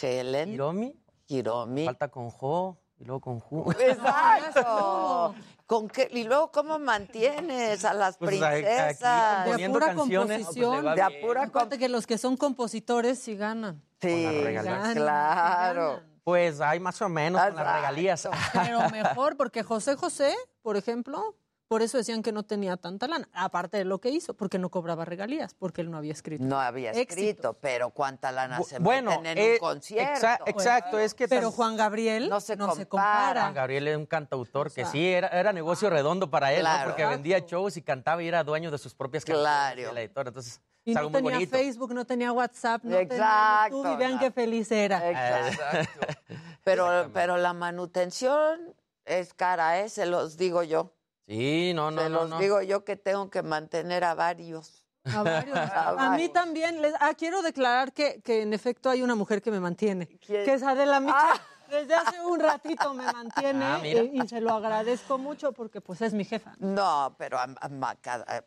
Helen, 0.00 0.54
Hiromi, 0.54 0.94
Hiromi. 1.28 1.84
falta 1.86 2.08
con 2.08 2.30
Jo 2.30 2.78
y 2.98 3.04
luego 3.04 3.20
con 3.20 3.40
Ju. 3.40 3.70
Exacto. 3.80 5.34
¿Con 5.66 5.88
qué? 5.88 6.08
Y 6.12 6.24
luego, 6.24 6.50
¿cómo 6.52 6.78
mantienes 6.78 7.84
a 7.84 7.92
las 7.92 8.16
Pues, 8.18 8.40
aquí 8.40 8.62
princesas? 8.62 9.56
de 9.56 9.68
pura 9.68 9.86
canciones, 9.94 10.38
composición. 10.46 10.82
pues, 10.84 10.94
de 10.96 11.02
apura 11.02 11.42
Acuérdate 11.42 11.78
que 11.78 11.88
los 11.88 12.06
que 12.06 12.18
son 12.18 12.36
compositores 12.36 13.18
sí 13.18 13.36
ganan. 13.36 13.82
Sí. 14.00 14.24
Ganan, 14.52 14.94
claro. 14.94 15.88
ganan. 15.94 16.16
Pues 16.22 16.60
hay 16.60 16.80
más 16.80 17.00
o 17.02 17.08
menos 17.08 17.40
con 17.40 17.54
las 17.56 17.76
regalías. 17.76 18.28
Pero 18.52 18.88
mejor, 18.90 19.36
porque 19.36 19.62
José 19.62 19.94
José, 19.96 20.34
por 20.62 20.76
ejemplo, 20.76 21.36
por 21.68 21.82
eso 21.82 21.98
decían 21.98 22.22
que 22.22 22.30
no 22.32 22.44
tenía 22.44 22.76
tanta 22.76 23.08
lana, 23.08 23.28
aparte 23.32 23.76
de 23.76 23.84
lo 23.84 24.00
que 24.00 24.10
hizo, 24.10 24.34
porque 24.34 24.58
no 24.58 24.70
cobraba 24.70 25.04
regalías, 25.04 25.54
porque 25.54 25.80
él 25.80 25.90
no 25.90 25.98
había 25.98 26.12
escrito. 26.12 26.44
No 26.44 26.60
había 26.60 26.92
escrito, 26.92 27.12
Éxitos. 27.22 27.56
pero 27.60 27.90
¿cuánta 27.90 28.30
lana 28.30 28.62
se 28.62 28.78
bueno, 28.78 29.10
meten 29.20 29.26
en 29.26 29.38
eh, 29.38 29.52
un 29.54 29.58
concierto? 29.58 30.26
exa- 30.26 30.38
exacto, 30.46 30.98
es 30.98 31.14
que 31.14 31.26
Pero 31.26 31.50
Juan 31.50 31.76
Gabriel 31.76 32.28
No 32.28 32.40
se 32.40 32.56
no 32.56 32.74
se 32.74 32.86
compara. 32.86 33.42
Juan 33.42 33.54
Gabriel 33.54 33.88
es 33.88 33.96
un 33.96 34.06
cantautor 34.06 34.68
que 34.68 34.82
sea, 34.82 34.86
sí, 34.86 35.06
era, 35.06 35.28
era 35.28 35.52
negocio 35.52 35.90
redondo 35.90 36.30
para 36.30 36.52
él, 36.52 36.58
¿no? 36.62 36.70
Claro. 36.70 36.90
porque 36.90 37.04
vendía 37.06 37.40
shows 37.40 37.76
y 37.76 37.82
cantaba 37.82 38.22
y 38.22 38.28
era 38.28 38.44
dueño 38.44 38.70
de 38.70 38.78
sus 38.78 38.94
propias 38.94 39.24
canciones. 39.24 39.90
Claro. 39.90 39.96
entonces, 40.28 40.60
Y 40.84 40.94
no 40.94 41.00
algo 41.00 41.10
muy 41.10 41.18
tenía 41.18 41.36
bonito. 41.38 41.56
Facebook, 41.56 41.94
no 41.94 42.04
tenía 42.04 42.30
WhatsApp, 42.32 42.84
no 42.84 42.90
tenía 42.96 43.02
Exacto, 43.16 43.76
YouTube 43.78 43.92
y 43.92 43.96
vean 43.96 44.18
qué 44.20 44.30
feliz 44.30 44.70
era. 44.70 45.10
Exacto. 45.10 45.96
Pero, 46.62 47.10
pero 47.12 47.36
la 47.36 47.52
manutención 47.52 48.74
es 49.04 49.34
cara, 49.34 49.80
¿eh? 49.80 49.88
Se 49.88 50.06
los 50.06 50.36
digo 50.36 50.62
yo. 50.62 50.92
Sí, 51.26 51.72
no, 51.74 51.90
no, 51.90 52.02
Se 52.02 52.08
no. 52.08 52.20
los 52.20 52.30
no. 52.30 52.38
digo 52.38 52.62
yo 52.62 52.84
que 52.84 52.96
tengo 52.96 53.30
que 53.30 53.42
mantener 53.42 54.04
a 54.04 54.14
varios. 54.14 54.84
A, 55.04 55.22
varios. 55.22 55.56
A 55.58 55.88
A 55.88 55.92
mí 55.92 55.96
varios. 55.98 56.32
también. 56.32 56.82
les- 56.82 56.94
ah, 57.00 57.14
quiero 57.14 57.42
declarar 57.42 57.92
que, 57.92 58.20
que 58.22 58.42
en 58.42 58.52
efecto 58.54 58.90
hay 58.90 59.02
una 59.02 59.14
mujer 59.14 59.42
que 59.42 59.50
me 59.50 59.60
mantiene, 59.60 60.06
¿Quién? 60.24 60.44
que 60.44 60.54
es 60.54 60.62
Adela 60.62 61.00
Micha. 61.00 61.14
Ah. 61.16 61.40
Desde 61.68 61.94
hace 61.94 62.20
un 62.20 62.38
ratito 62.38 62.94
me 62.94 63.04
mantiene 63.12 63.64
Ah, 63.64 63.80
mira. 63.82 64.04
y, 64.04 64.20
y 64.22 64.28
se 64.28 64.40
lo 64.40 64.52
agradezco 64.52 65.18
mucho 65.18 65.50
porque 65.50 65.80
pues 65.80 66.00
es 66.00 66.12
mi 66.14 66.24
jefa. 66.24 66.54
No, 66.60 67.16
pero 67.18 67.38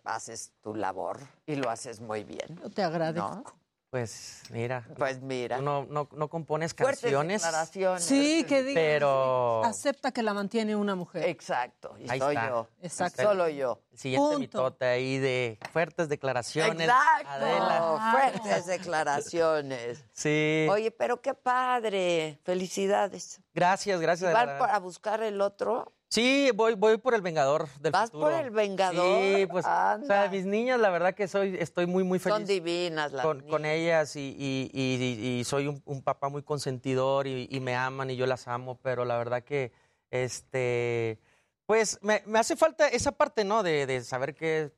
haces 0.05 0.53
tu 0.61 0.73
labor 0.73 1.19
y 1.45 1.55
lo 1.55 1.69
haces 1.69 1.99
muy 1.99 2.23
bien. 2.23 2.57
Yo 2.63 2.69
te 2.69 2.81
agradezco. 2.81 3.29
¿no? 3.35 3.43
Pues 3.89 4.43
mira, 4.51 4.87
Pues 4.97 5.19
mira. 5.19 5.57
tú 5.57 5.63
no, 5.63 5.83
no, 5.89 6.07
no 6.11 6.27
compones 6.29 6.75
Fuertes 6.75 7.01
canciones, 7.01 7.41
declaraciones. 7.41 8.03
Sí, 8.03 8.43
que 8.47 8.61
diga. 8.61 8.79
pero 8.79 9.63
Acepta 9.65 10.11
que 10.11 10.21
la 10.21 10.35
mantiene 10.35 10.75
una 10.75 10.93
mujer. 10.93 11.27
Exacto. 11.27 11.95
Y 11.97 12.07
Ahí 12.07 12.19
soy 12.19 12.35
está. 12.35 12.49
yo. 12.49 12.67
Exacto. 12.83 13.23
Solo 13.23 13.49
yo. 13.49 13.81
el 13.91 13.97
siguiente 13.97 14.23
Punto. 14.23 14.39
mitote 14.39 14.85
ahí 14.85 15.17
de 15.17 15.57
fuertes 15.73 16.07
declaraciones. 16.07 16.87
Exacto. 16.87 17.29
Adela. 17.29 18.11
Fuertes 18.11 18.65
declaraciones. 18.67 20.05
Sí. 20.13 20.67
Oye, 20.69 20.91
pero 20.91 21.19
qué 21.19 21.33
padre. 21.33 22.39
Felicidades. 22.43 23.41
Gracias, 23.55 23.99
gracias. 24.01 24.31
¿Van 24.31 24.49
Adela. 24.49 24.59
por- 24.59 24.69
a 24.69 24.77
buscar 24.79 25.23
el 25.23 25.41
otro? 25.41 25.91
Sí, 26.09 26.49
voy, 26.55 26.73
voy 26.73 26.97
por 26.97 27.13
el 27.13 27.21
Vengador 27.21 27.67
del 27.79 27.91
¿Vas 27.91 28.09
futuro. 28.09 28.31
por 28.31 28.43
el 28.43 28.49
Vengador? 28.49 28.95
Sí, 29.21 29.45
pues, 29.45 29.63
o 29.65 30.05
sea, 30.05 30.27
mis 30.31 30.43
niñas, 30.43 30.79
la 30.79 30.89
verdad 30.89 31.13
que 31.13 31.27
soy, 31.27 31.55
estoy 31.59 31.85
muy, 31.85 32.03
muy 32.03 32.17
feliz 32.17 32.35
Son 32.39 32.45
divinas 32.47 33.11
las 33.11 33.23
con, 33.23 33.41
con 33.41 33.61
niñas. 33.61 33.75
ellas 33.77 34.15
y, 34.15 34.35
y- 34.39 34.71
y- 34.73 35.39
y 35.39 35.43
soy 35.43 35.67
un, 35.67 35.83
un 35.85 36.01
papá 36.01 36.29
muy 36.29 36.41
consentidor 36.41 37.27
y, 37.27 37.47
y 37.51 37.59
me 37.59 37.75
aman 37.75 38.09
y 38.09 38.15
yo 38.15 38.25
las 38.25 38.47
amo, 38.47 38.79
pero 38.81 39.05
la 39.05 39.17
verdad 39.19 39.43
que, 39.43 39.71
este, 40.09 41.19
pues, 41.67 41.99
me, 42.01 42.23
me 42.25 42.39
hace 42.39 42.55
falta 42.55 42.87
esa 42.87 43.11
parte, 43.11 43.43
¿no? 43.43 43.61
De, 43.61 43.85
de 43.85 44.01
saber 44.03 44.33
que 44.33 44.71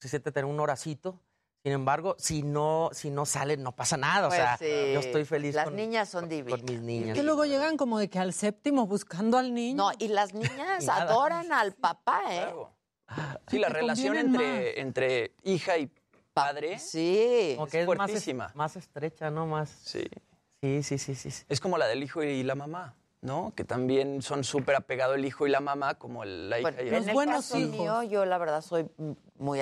se 0.00 0.08
siente 0.08 0.32
tener 0.32 0.46
un 0.46 0.58
horacito. 0.58 1.20
Sin 1.64 1.72
embargo, 1.72 2.16
si 2.18 2.42
no, 2.42 2.90
si 2.92 3.10
no 3.10 3.24
sale, 3.24 3.56
no 3.56 3.70
pasa 3.70 3.96
nada. 3.96 4.26
Pues 4.28 4.40
o 4.40 4.42
sea, 4.42 4.56
sí. 4.56 4.66
yo 4.94 4.98
estoy 5.00 5.24
feliz 5.24 5.54
Las 5.54 5.66
con, 5.66 5.76
niñas 5.76 6.08
son 6.08 6.22
con 6.22 6.28
divinas. 6.30 6.62
mis 6.64 6.80
niñas. 6.80 7.14
Que 7.16 7.22
luego 7.22 7.44
llegan 7.44 7.76
como 7.76 7.98
de 8.00 8.10
que 8.10 8.18
al 8.18 8.32
séptimo 8.32 8.86
buscando 8.86 9.38
al 9.38 9.54
niño. 9.54 9.76
No, 9.76 9.90
y 9.98 10.08
las 10.08 10.34
niñas 10.34 10.50
Y 10.84 10.88
adoran 10.90 11.52
al 11.52 11.72
papá, 11.72 12.20
¿eh? 12.30 12.38
Claro. 12.40 12.72
Sí, 13.48 13.58
la 13.58 13.68
relación 13.68 14.16
entre, 14.16 14.80
entre 14.80 15.34
hija 15.44 15.78
y 15.78 15.88
padre 16.32 16.78
Sí. 16.80 17.52
Como 17.56 17.68
que 17.68 17.80
es 17.80 17.86
fuertísima. 17.86 18.50
más 18.54 18.74
estrecha, 18.74 19.30
¿no? 19.30 19.46
Más. 19.46 19.68
Sí. 19.84 20.02
Sí, 20.62 20.82
sí, 20.82 20.98
sí, 20.98 21.14
sí. 21.14 21.30
sí. 21.30 21.44
Es 21.48 21.60
como 21.60 21.78
la 21.78 21.86
del 21.86 22.02
hijo 22.02 22.22
y 22.24 22.42
la 22.42 22.54
mamá, 22.56 22.94
¿no? 23.20 23.52
Que 23.54 23.64
también 23.64 24.22
son 24.22 24.42
súper 24.42 24.74
apegados 24.76 25.16
el 25.16 25.24
hijo 25.24 25.46
y 25.46 25.50
la 25.50 25.60
mamá, 25.60 25.94
como 25.94 26.22
el- 26.24 26.48
la 26.50 26.58
hija 26.58 26.70
Bueno, 26.70 26.82
y 26.82 26.90
Los 26.90 27.02
en 27.02 27.08
el 27.10 27.14
buenos 27.14 27.36
caso 27.36 27.58
hijos. 27.58 27.70
mío, 27.70 28.02
yo 28.04 28.24
la 28.24 28.38
verdad 28.38 28.62
soy 28.62 28.88
muy 29.38 29.60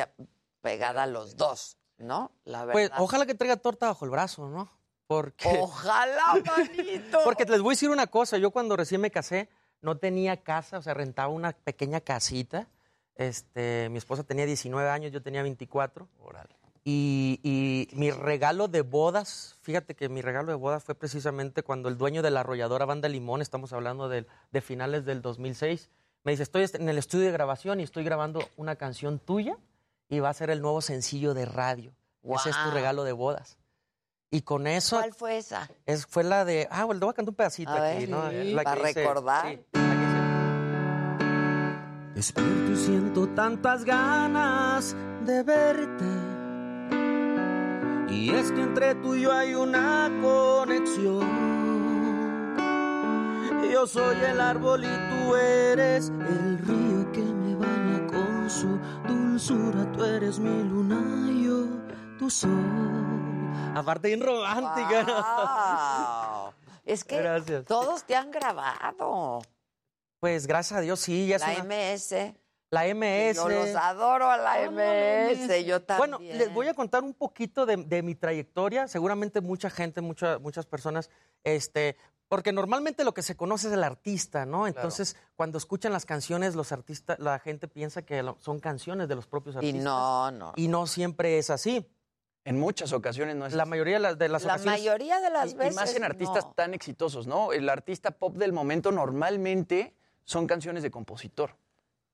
pegada 0.61 1.03
a 1.05 1.07
los 1.07 1.37
dos, 1.37 1.77
¿no? 2.01 2.33
La 2.45 2.65
verdad. 2.65 2.73
Pues 2.73 2.91
ojalá 2.99 3.27
que 3.27 3.35
traiga 3.35 3.57
torta 3.57 3.87
bajo 3.87 4.05
el 4.05 4.11
brazo, 4.11 4.49
¿no? 4.49 4.69
Porque, 5.07 5.49
Ojalá, 5.61 6.41
manito. 6.45 7.19
porque 7.25 7.45
les 7.45 7.61
voy 7.61 7.73
a 7.73 7.75
decir 7.75 7.91
una 7.91 8.07
cosa, 8.07 8.39
yo 8.39 8.51
cuando 8.51 8.77
recién 8.77 9.01
me 9.01 9.11
casé 9.11 9.49
no 9.83 9.97
tenía 9.97 10.43
casa, 10.43 10.79
o 10.79 10.83
sea, 10.83 10.95
rentaba 10.95 11.29
una 11.29 11.53
pequeña 11.53 12.01
casita. 12.01 12.69
Este, 13.17 13.89
mi 13.91 13.99
esposa 13.99 14.25
tenía 14.25 14.47
19 14.47 14.89
años, 14.89 15.13
yo 15.13 15.23
tenía 15.23 15.43
24. 15.43 16.09
Y, 16.85 17.41
y 17.43 17.95
mi 17.95 18.11
regalo 18.11 18.69
de 18.69 18.81
bodas, 18.83 19.57
fíjate 19.63 19.95
que 19.95 20.09
mi 20.09 20.23
regalo 20.23 20.49
de 20.49 20.57
bodas 20.57 20.83
fue 20.83 20.95
precisamente 20.95 21.63
cuando 21.63 21.89
el 21.89 21.99
dueño 21.99 22.23
de 22.23 22.31
la 22.31 22.41
arrolladora 22.41 22.87
Banda 22.87 23.09
Limón, 23.09 23.43
estamos 23.43 23.73
hablando 23.73 24.09
de, 24.09 24.27
finales 24.63 25.05
del 25.05 25.21
2006, 25.21 25.91
me 26.25 26.33
dice, 26.33 26.43
estoy 26.43 26.67
en 26.73 26.89
el 26.89 26.99
estudio 26.99 27.27
de 27.27 27.33
grabación 27.33 27.81
y 27.81 27.83
estoy 27.83 28.05
grabando 28.05 28.43
una 28.57 28.77
canción 28.77 29.19
tuya 29.19 29.59
y 30.11 30.19
va 30.21 30.29
a 30.29 30.35
ser 30.35 30.51
el 30.51 30.61
nuevo 30.61 30.83
sencillo 30.83 31.33
de 31.33 31.47
radio. 31.47 31.95
Ese 32.23 32.51
es 32.51 32.57
tu 32.65 32.71
regalo 32.73 33.05
de 33.05 33.13
bodas. 33.13 33.57
Y 34.31 34.43
con 34.43 34.67
eso 34.67 34.97
¿Cuál 34.99 35.15
fue 35.15 35.39
esa? 35.39 35.69
es, 35.87 36.05
fue 36.07 36.23
la 36.23 36.45
de, 36.45 36.69
ah, 36.71 36.85
bueno, 36.85 37.01
voy 37.01 37.11
a 37.11 37.15
cantar 37.15 37.31
un 37.31 37.37
pedacito 37.37 37.71
A 37.71 37.77
aquí, 37.89 38.01
ver, 38.01 38.09
¿no? 38.11 38.29
sí, 38.31 38.37
Es 38.37 38.47
la 38.53 38.61
que 38.61 38.65
para 38.65 38.87
dice- 38.89 39.01
recordar. 39.01 39.47
sí, 39.49 39.65
la 39.73 39.81
que 39.81 40.01
Despierto 42.15 42.73
y 42.73 42.77
siento 42.77 43.29
tantas 43.29 43.85
ganas 43.85 44.95
de 45.25 45.43
verte. 45.43 46.05
Y 48.13 48.31
es 48.35 48.53
que 48.53 48.61
entre 48.63 48.95
tú 48.97 49.15
y 49.15 49.23
yo 49.23 49.33
hay 49.33 49.55
una 49.55 50.11
conexión. 50.21 51.27
Yo 53.73 53.87
soy 53.87 54.17
el 54.21 54.41
árbol 54.41 54.85
y 54.85 54.89
tú 54.89 55.35
eres 55.37 56.11
el 56.11 56.59
río 56.59 57.11
que 57.13 57.23
me 57.23 57.55
baña 57.55 58.07
con 58.09 58.51
su 58.51 58.69
dulzura. 59.07 59.20
Tú 59.47 60.05
eres 60.05 60.39
mi 60.39 60.63
luna 60.65 61.31
y 61.33 61.45
yo 61.47 61.65
tu 62.19 62.29
sol. 62.29 62.51
Aparte 63.75 64.09
bien 64.09 64.21
romántica. 64.21 65.03
Wow. 66.45 66.53
Es 66.85 67.05
que 67.05 67.17
Gracias. 67.23 67.65
todos 67.65 68.05
te 68.05 68.15
han 68.15 68.31
grabado. 68.31 69.41
Pues 70.21 70.47
gracias 70.47 70.79
a 70.79 70.83
Dios, 70.83 71.01
sí, 71.01 71.27
ya 71.29 71.39
La 71.39 71.47
una- 71.63 71.65
MS. 71.65 72.35
la 72.71 72.87
MS. 72.87 73.37
Yo 73.37 73.49
los 73.49 73.75
adoro 73.77 74.31
a 74.31 74.37
la 74.37 74.61
MS. 74.71 75.65
Yo 75.65 75.81
también. 75.83 76.11
Bueno, 76.19 76.19
les 76.37 76.53
voy 76.53 76.69
a 76.69 76.75
contar 76.75 77.03
un 77.03 77.15
poquito 77.15 77.65
de, 77.65 77.79
de 77.79 78.03
mi 78.03 78.15
trayectoria. 78.15 78.89
Seguramente 78.89 79.41
mucha 79.41 79.71
gente, 79.71 80.03
mucha- 80.03 80.39
muchas 80.39 80.67
personas, 80.67 81.09
este, 81.45 81.97
Porque 82.31 82.53
normalmente 82.53 83.03
lo 83.03 83.13
que 83.13 83.23
se 83.23 83.37
conoce 83.37 83.67
es 83.67 83.73
el 83.75 83.83
artista, 83.83 84.47
¿no? 84.47 84.69
Entonces, 84.69 85.17
cuando 85.35 85.59
escuchan 85.59 85.93
las 85.93 86.07
canciones, 86.07 86.55
los 86.55 86.71
artistas, 86.71 87.19
la 87.19 87.41
gente 87.41 87.67
piensa 87.67 88.03
que 88.03 88.25
son 88.39 88.61
canciones 88.61 89.09
de 89.09 89.17
los 89.17 89.27
propios 89.27 89.57
Y 89.57 89.59
artistas. 89.59 89.83
no, 89.83 90.31
no. 90.31 90.53
Y 90.55 90.69
no 90.69 90.87
siempre 90.87 91.39
es 91.39 91.51
así. 91.51 91.85
En 92.45 92.59
muchas 92.59 92.93
ocasiones 92.93 93.35
no 93.35 93.47
es 93.47 93.53
La 93.55 93.65
así. 93.65 93.71
mayoría 93.71 93.95
de 93.97 94.01
las, 94.01 94.17
de 94.19 94.29
las 94.29 94.45
La 94.45 94.53
ocasiones. 94.55 94.79
mayoría 94.81 95.21
de 95.21 95.29
las 95.31 95.51
Y- 95.53 95.57
veces. 95.57 95.73
Y 95.73 95.77
más 95.77 95.95
en 95.97 96.05
artistas 96.05 96.45
no. 96.47 96.53
tan 96.53 96.73
exitosos, 96.73 97.27
¿no? 97.27 97.53
El 97.53 97.69
artista 97.69 98.13
pop 98.13 98.37
del 98.37 98.53
momento 98.53 98.93
normalmente 98.93 99.95
son 100.25 100.47
canciones 100.47 100.85
de 100.85 100.91
compositor. 100.93 101.57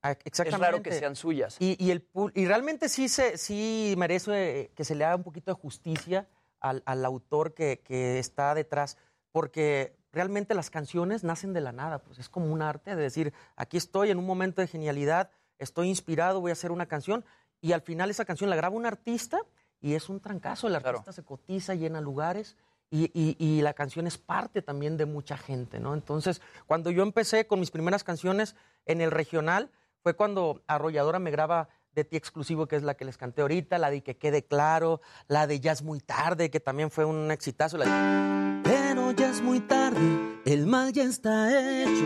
Ah, 0.03 0.13
Es 0.13 0.19
Exactamente. 0.25 0.65
raro 0.67 0.83
que 0.83 0.93
sean 0.93 1.15
suyas. 1.15 1.57
Y, 1.61 1.77
y 1.85 1.91
el, 1.91 2.11
pu- 2.11 2.33
y 2.35 2.47
realmente 2.47 2.89
sí, 2.89 3.11
se, 3.11 3.37
sí 3.37 3.95
merece 3.99 4.71
que 4.75 4.83
se 4.85 4.95
le 4.95 5.05
haga 5.05 5.17
un 5.17 5.25
poquito 5.25 5.51
de 5.55 5.61
justicia 5.61 6.27
al, 6.61 6.83
al 6.87 7.05
autor 7.05 7.53
que, 7.55 7.81
que 7.85 8.19
está 8.19 8.55
detrás, 8.55 8.97
porque 9.31 9.95
realmente 10.17 10.55
las 10.55 10.71
canciones 10.71 11.23
nacen 11.23 11.53
de 11.53 11.61
la 11.61 11.71
nada, 11.71 11.99
pues 12.01 12.19
es 12.19 12.29
como 12.29 12.53
un 12.53 12.63
arte 12.63 12.97
de 12.97 13.03
decir, 13.03 13.33
aquí 13.55 13.77
estoy 13.77 14.11
en 14.11 14.19
un 14.19 14.27
momento 14.27 14.61
de 14.63 14.67
genialidad, 14.67 15.31
estoy 15.59 15.89
inspirado, 15.89 16.41
voy 16.41 16.51
a 16.51 16.55
hacer 16.55 16.73
una 16.73 16.87
canción, 16.87 17.25
y 17.61 17.73
al 17.73 17.83
final 17.83 18.11
esa 18.11 18.25
canción 18.25 18.51
la 18.51 18.57
graba 18.57 18.75
un 18.75 18.87
artista 18.87 19.39
y 19.81 19.95
es 19.95 20.09
un 20.09 20.19
trancazo, 20.21 20.67
el 20.67 20.75
artista 20.75 21.13
se 21.13 21.23
cotiza, 21.23 21.75
llena 21.75 22.01
lugares. 22.01 22.57
Y, 22.89 23.11
y- 23.15 23.37
y 23.39 23.63
la 23.63 23.75
canción 23.75 24.07
es 24.07 24.17
parte 24.17 24.63
también 24.63 24.97
de 24.97 25.07
mucha 25.07 25.37
gente, 25.37 25.81
¿no? 25.81 25.93
Entonces, 25.93 26.41
cuando 26.69 26.91
yo 26.93 27.03
empecé 27.03 27.47
con 27.49 27.59
mis 27.59 27.73
primeras 27.73 28.05
canciones 28.05 28.55
en 28.85 29.01
el 29.01 29.11
regional, 29.11 29.71
fue 30.05 30.15
cuando 30.15 30.63
Arrolladora 30.69 31.19
me 31.19 31.33
graba 31.33 31.69
de 31.97 32.05
ti 32.05 32.17
exclusivo, 32.17 32.67
que 32.67 32.77
es 32.77 32.83
la 32.83 32.95
que 32.95 33.07
les 33.07 33.17
canté 33.17 33.41
ahorita, 33.41 33.79
la 33.79 33.91
de 33.91 34.03
Que 34.03 34.17
quede 34.17 34.45
claro, 34.45 35.01
la 35.29 35.47
de 35.47 35.59
Ya 35.61 35.73
es 35.73 35.83
muy 35.83 35.99
tarde, 36.01 36.51
que 36.51 36.61
también 36.61 36.91
fue 36.91 37.07
un 37.07 37.31
exitazo. 37.31 37.79
La 37.79 37.87
de- 37.87 38.63
Pero 38.63 39.11
ya 39.13 39.31
es 39.31 39.41
muy 39.41 39.61
tarde, 39.61 39.99
el 40.45 40.67
mal 40.67 40.93
ya 40.93 41.05
está 41.05 41.49
hecho. 41.83 42.05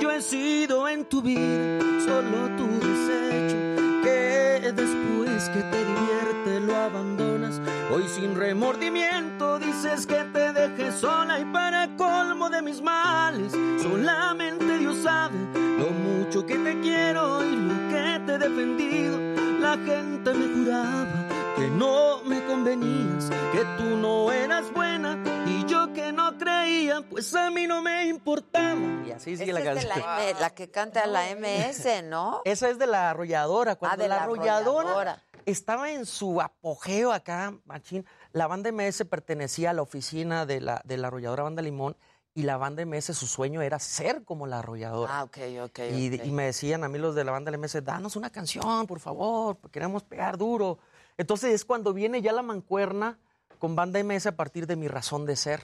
Yo 0.00 0.10
he 0.12 0.22
sido 0.22 0.88
en 0.88 1.04
tu 1.06 1.20
vida 1.22 1.80
solo 2.06 2.56
tu 2.56 2.66
desecho. 2.86 3.56
Que 4.04 4.72
después 4.72 5.48
que 5.50 5.60
te 5.60 5.84
divierte 5.84 6.60
lo 6.60 6.76
abandonas. 6.76 7.60
Hoy 7.92 8.04
sin 8.08 8.36
remordimiento 8.36 9.58
dices 9.58 10.06
que 10.06 10.22
te 10.32 10.52
dejes 10.52 10.94
sola 10.94 11.40
y 11.40 11.44
para 11.46 11.88
colmo 11.96 12.48
de 12.48 12.62
mis 12.62 12.80
males. 12.80 13.52
Solamente 13.82 14.78
Dios 14.78 14.98
sabe 15.02 15.36
lo 15.78 15.90
mucho 15.90 16.46
que 16.46 16.56
te 16.56 16.80
quiero 16.80 17.44
y 17.44 17.56
lo 17.56 17.88
que 17.88 17.91
te 18.38 18.44
he 18.46 18.48
defendido. 18.48 19.18
La 19.60 19.72
gente 19.76 20.32
me 20.34 20.54
juraba 20.54 21.28
que 21.56 21.68
no 21.68 22.22
me 22.24 22.44
convenías, 22.46 23.30
que 23.52 23.64
tú 23.78 23.96
no 23.96 24.32
eras 24.32 24.72
buena 24.72 25.18
y 25.46 25.64
yo 25.66 25.92
que 25.92 26.12
no 26.12 26.36
creía, 26.38 27.02
pues 27.02 27.34
a 27.34 27.50
mí 27.50 27.66
no 27.66 27.82
me 27.82 28.06
importaba. 28.06 28.80
Y 29.06 29.12
así 29.12 29.32
Esa 29.34 29.40
sigue 29.44 29.52
la 29.52 29.60
es 29.60 29.64
de 29.66 29.72
canción. 29.88 29.98
la, 30.06 30.30
M- 30.30 30.40
la 30.40 30.50
que 30.50 30.70
canta 30.70 31.06
la 31.06 31.22
MS, 31.36 32.02
¿no? 32.04 32.40
Esa 32.44 32.68
es 32.70 32.78
de 32.78 32.86
la 32.86 33.10
arrolladora. 33.10 33.76
Cuando 33.76 33.94
Ah, 33.94 34.02
de 34.02 34.08
la, 34.08 34.16
la 34.16 34.22
arrolladora, 34.24 34.88
Arrolladora. 34.90 35.22
estaba 35.46 35.90
en 35.92 36.06
su 36.06 36.40
apogeo 36.40 37.12
acá, 37.12 37.54
machín. 37.66 38.04
La 38.32 38.46
banda 38.46 38.72
MS 38.72 39.04
pertenecía 39.04 39.70
a 39.70 39.72
la 39.74 39.82
oficina 39.82 40.46
de 40.46 40.60
la, 40.60 40.80
de 40.84 40.96
la 40.96 41.08
arrolladora 41.08 41.42
Banda 41.44 41.62
Limón 41.62 41.96
y 42.34 42.42
la 42.42 42.56
banda 42.56 42.84
MS, 42.84 43.16
su 43.16 43.26
sueño 43.26 43.60
era 43.60 43.78
ser 43.78 44.24
como 44.24 44.46
la 44.46 44.60
arrolladora. 44.60 45.18
Ah, 45.18 45.24
ok, 45.24 45.38
ok. 45.64 45.78
Y, 45.92 46.14
ok. 46.14 46.24
y 46.24 46.30
me 46.30 46.44
decían 46.44 46.82
a 46.84 46.88
mí 46.88 46.98
los 46.98 47.14
de 47.14 47.24
la 47.24 47.32
banda 47.32 47.56
MS, 47.56 47.84
danos 47.84 48.16
una 48.16 48.30
canción, 48.30 48.86
por 48.86 49.00
favor, 49.00 49.58
queremos 49.70 50.02
pegar 50.02 50.38
duro. 50.38 50.78
Entonces 51.18 51.52
es 51.52 51.64
cuando 51.64 51.92
viene 51.92 52.22
ya 52.22 52.32
la 52.32 52.42
mancuerna 52.42 53.18
con 53.58 53.76
banda 53.76 54.02
MS 54.02 54.26
a 54.26 54.36
partir 54.36 54.66
de 54.66 54.76
mi 54.76 54.88
razón 54.88 55.26
de 55.26 55.36
ser, 55.36 55.62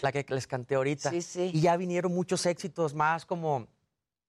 la 0.00 0.12
que 0.12 0.24
les 0.28 0.46
canté 0.46 0.76
ahorita. 0.76 1.10
Sí, 1.10 1.20
sí. 1.22 1.50
Y 1.52 1.60
ya 1.60 1.76
vinieron 1.76 2.14
muchos 2.14 2.46
éxitos 2.46 2.94
más 2.94 3.26
como 3.26 3.66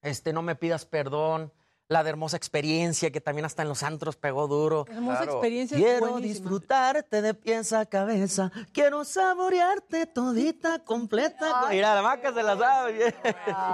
este 0.01 0.33
No 0.33 0.41
me 0.41 0.55
pidas 0.55 0.85
perdón, 0.85 1.51
la 1.89 2.03
de 2.03 2.09
hermosa 2.09 2.35
experiencia, 2.37 3.11
que 3.11 3.21
también 3.21 3.45
hasta 3.45 3.61
en 3.61 3.69
los 3.69 3.83
antros 3.83 4.17
pegó 4.17 4.47
duro. 4.47 4.85
Hermosa 4.89 5.23
experiencia 5.23 5.77
es 5.77 5.83
Quiero 5.83 6.11
buenísima. 6.11 6.49
disfrutarte 6.49 7.21
de 7.21 7.33
pies 7.33 7.71
a 7.73 7.85
cabeza. 7.85 8.51
Quiero 8.73 9.03
saborearte 9.05 10.05
todita, 10.05 10.83
completa. 10.83 11.67
Mira, 11.69 11.95
la 11.95 12.01
maca 12.01 12.33
se 12.33 12.43
la 12.43 12.57
sabe. 12.57 13.15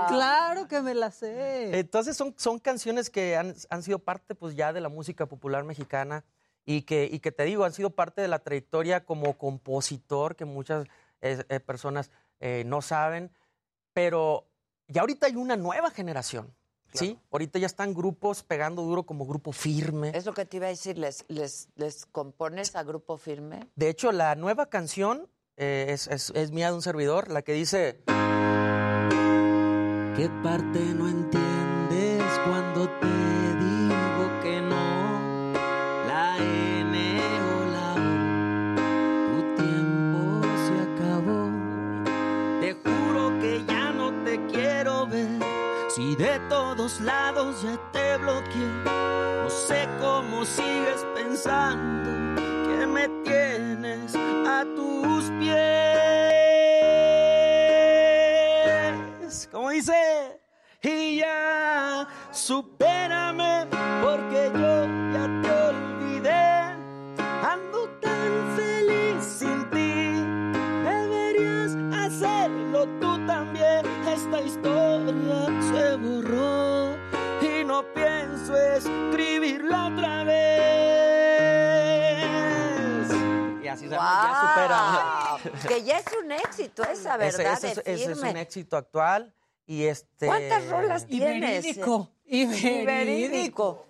Claro 0.07 0.67
que 0.67 0.81
me 0.81 0.93
la 0.93 1.11
sé. 1.11 1.77
Entonces 1.79 2.15
son, 2.15 2.35
son 2.37 2.59
canciones 2.59 3.09
que 3.09 3.35
han, 3.35 3.55
han 3.69 3.83
sido 3.83 3.99
parte 3.99 4.35
pues 4.35 4.55
ya 4.55 4.73
de 4.73 4.81
la 4.81 4.89
música 4.89 5.25
popular 5.25 5.63
mexicana 5.63 6.23
y 6.65 6.83
que, 6.83 7.09
y 7.11 7.19
que 7.19 7.31
te 7.31 7.43
digo, 7.43 7.65
han 7.65 7.73
sido 7.73 7.89
parte 7.89 8.21
de 8.21 8.27
la 8.27 8.39
trayectoria 8.39 9.05
como 9.05 9.37
compositor 9.37 10.35
que 10.35 10.45
muchas 10.45 10.85
eh, 11.21 11.43
eh, 11.49 11.59
personas 11.59 12.11
eh, 12.39 12.63
no 12.65 12.81
saben, 12.81 13.31
pero 13.93 14.47
ya 14.87 15.01
ahorita 15.01 15.27
hay 15.27 15.35
una 15.35 15.55
nueva 15.55 15.89
generación, 15.91 16.53
¿sí? 16.93 17.17
Ahorita 17.31 17.59
ya 17.59 17.65
están 17.67 17.93
grupos 17.93 18.43
pegando 18.43 18.81
duro 18.83 19.03
como 19.03 19.25
grupo 19.25 19.51
firme. 19.51 20.11
Es 20.15 20.25
lo 20.25 20.33
que 20.33 20.45
te 20.45 20.57
iba 20.57 20.67
a 20.67 20.69
decir, 20.69 20.97
¿les, 20.97 21.25
les, 21.27 21.69
les 21.75 22.05
compones 22.05 22.75
a 22.75 22.83
grupo 22.83 23.17
firme? 23.17 23.59
De 23.75 23.89
hecho, 23.89 24.11
la 24.11 24.35
nueva 24.35 24.67
canción 24.69 25.27
eh, 25.57 25.87
es, 25.89 26.07
es- 26.07 26.31
es 26.35 26.51
mía 26.51 26.69
de 26.69 26.75
un 26.75 26.81
servidor, 26.81 27.29
la 27.29 27.41
que 27.41 27.53
dice... 27.53 28.01
¿Qué 30.15 30.29
parte 30.43 30.79
no 30.79 31.07
entiendes 31.09 32.21
cuando 32.45 32.87
te 32.99 33.07
digo 33.07 34.39
que 34.43 34.61
no? 34.61 35.53
La 36.07 36.37
N 36.37 37.19
o 37.41 37.65
la 37.71 37.93
O, 37.95 39.35
tu 39.35 39.63
tiempo 39.63 40.47
se 40.67 40.75
acabó. 40.87 41.49
Te 42.61 42.73
juro 42.73 43.39
que 43.39 43.63
ya 43.67 43.91
no 43.91 44.13
te 44.23 44.39
quiero 44.45 45.07
ver. 45.07 45.39
Si 45.95 46.15
de 46.15 46.39
todos 46.83 46.99
lados 46.99 47.61
ya 47.61 47.77
te 47.93 48.17
bloqueé, 48.17 48.67
no 48.85 49.49
sé 49.49 49.87
cómo 50.01 50.43
sigues 50.43 51.05
pensando 51.15 52.09
que 52.35 52.85
me 52.85 53.07
tienes 53.23 54.13
a 54.15 54.65
tus 54.75 55.31
pies. 55.39 55.55
Como 59.49 59.69
dice, 59.69 60.41
y 60.81 61.19
ya 61.19 62.05
supérame 62.31 63.72
pienso 78.43 78.55
escribirla 78.57 79.87
otra 79.87 80.23
vez. 80.23 80.43
Y 83.63 83.67
así 83.67 83.85
se 83.85 83.91
llama, 83.91 84.23
ya 84.23 84.41
supera. 84.49 85.37
Que 85.67 85.83
ya 85.83 85.99
es 85.99 86.05
un 86.23 86.31
éxito 86.31 86.83
esa, 86.83 87.17
¿verdad? 87.17 87.53
ese 87.53 87.67
es, 87.69 87.75
de 87.75 87.81
ese 87.81 88.11
es 88.11 88.17
firme. 88.17 88.31
un 88.31 88.37
éxito 88.37 88.77
actual 88.77 89.33
y 89.65 89.83
este... 89.85 90.27
¿Cuántas 90.27 90.67
rolas 90.69 91.05
Y 91.07 91.19
tienes? 91.19 91.63
verídico, 91.63 92.11
y 92.25 92.45
verídico. 92.85 93.85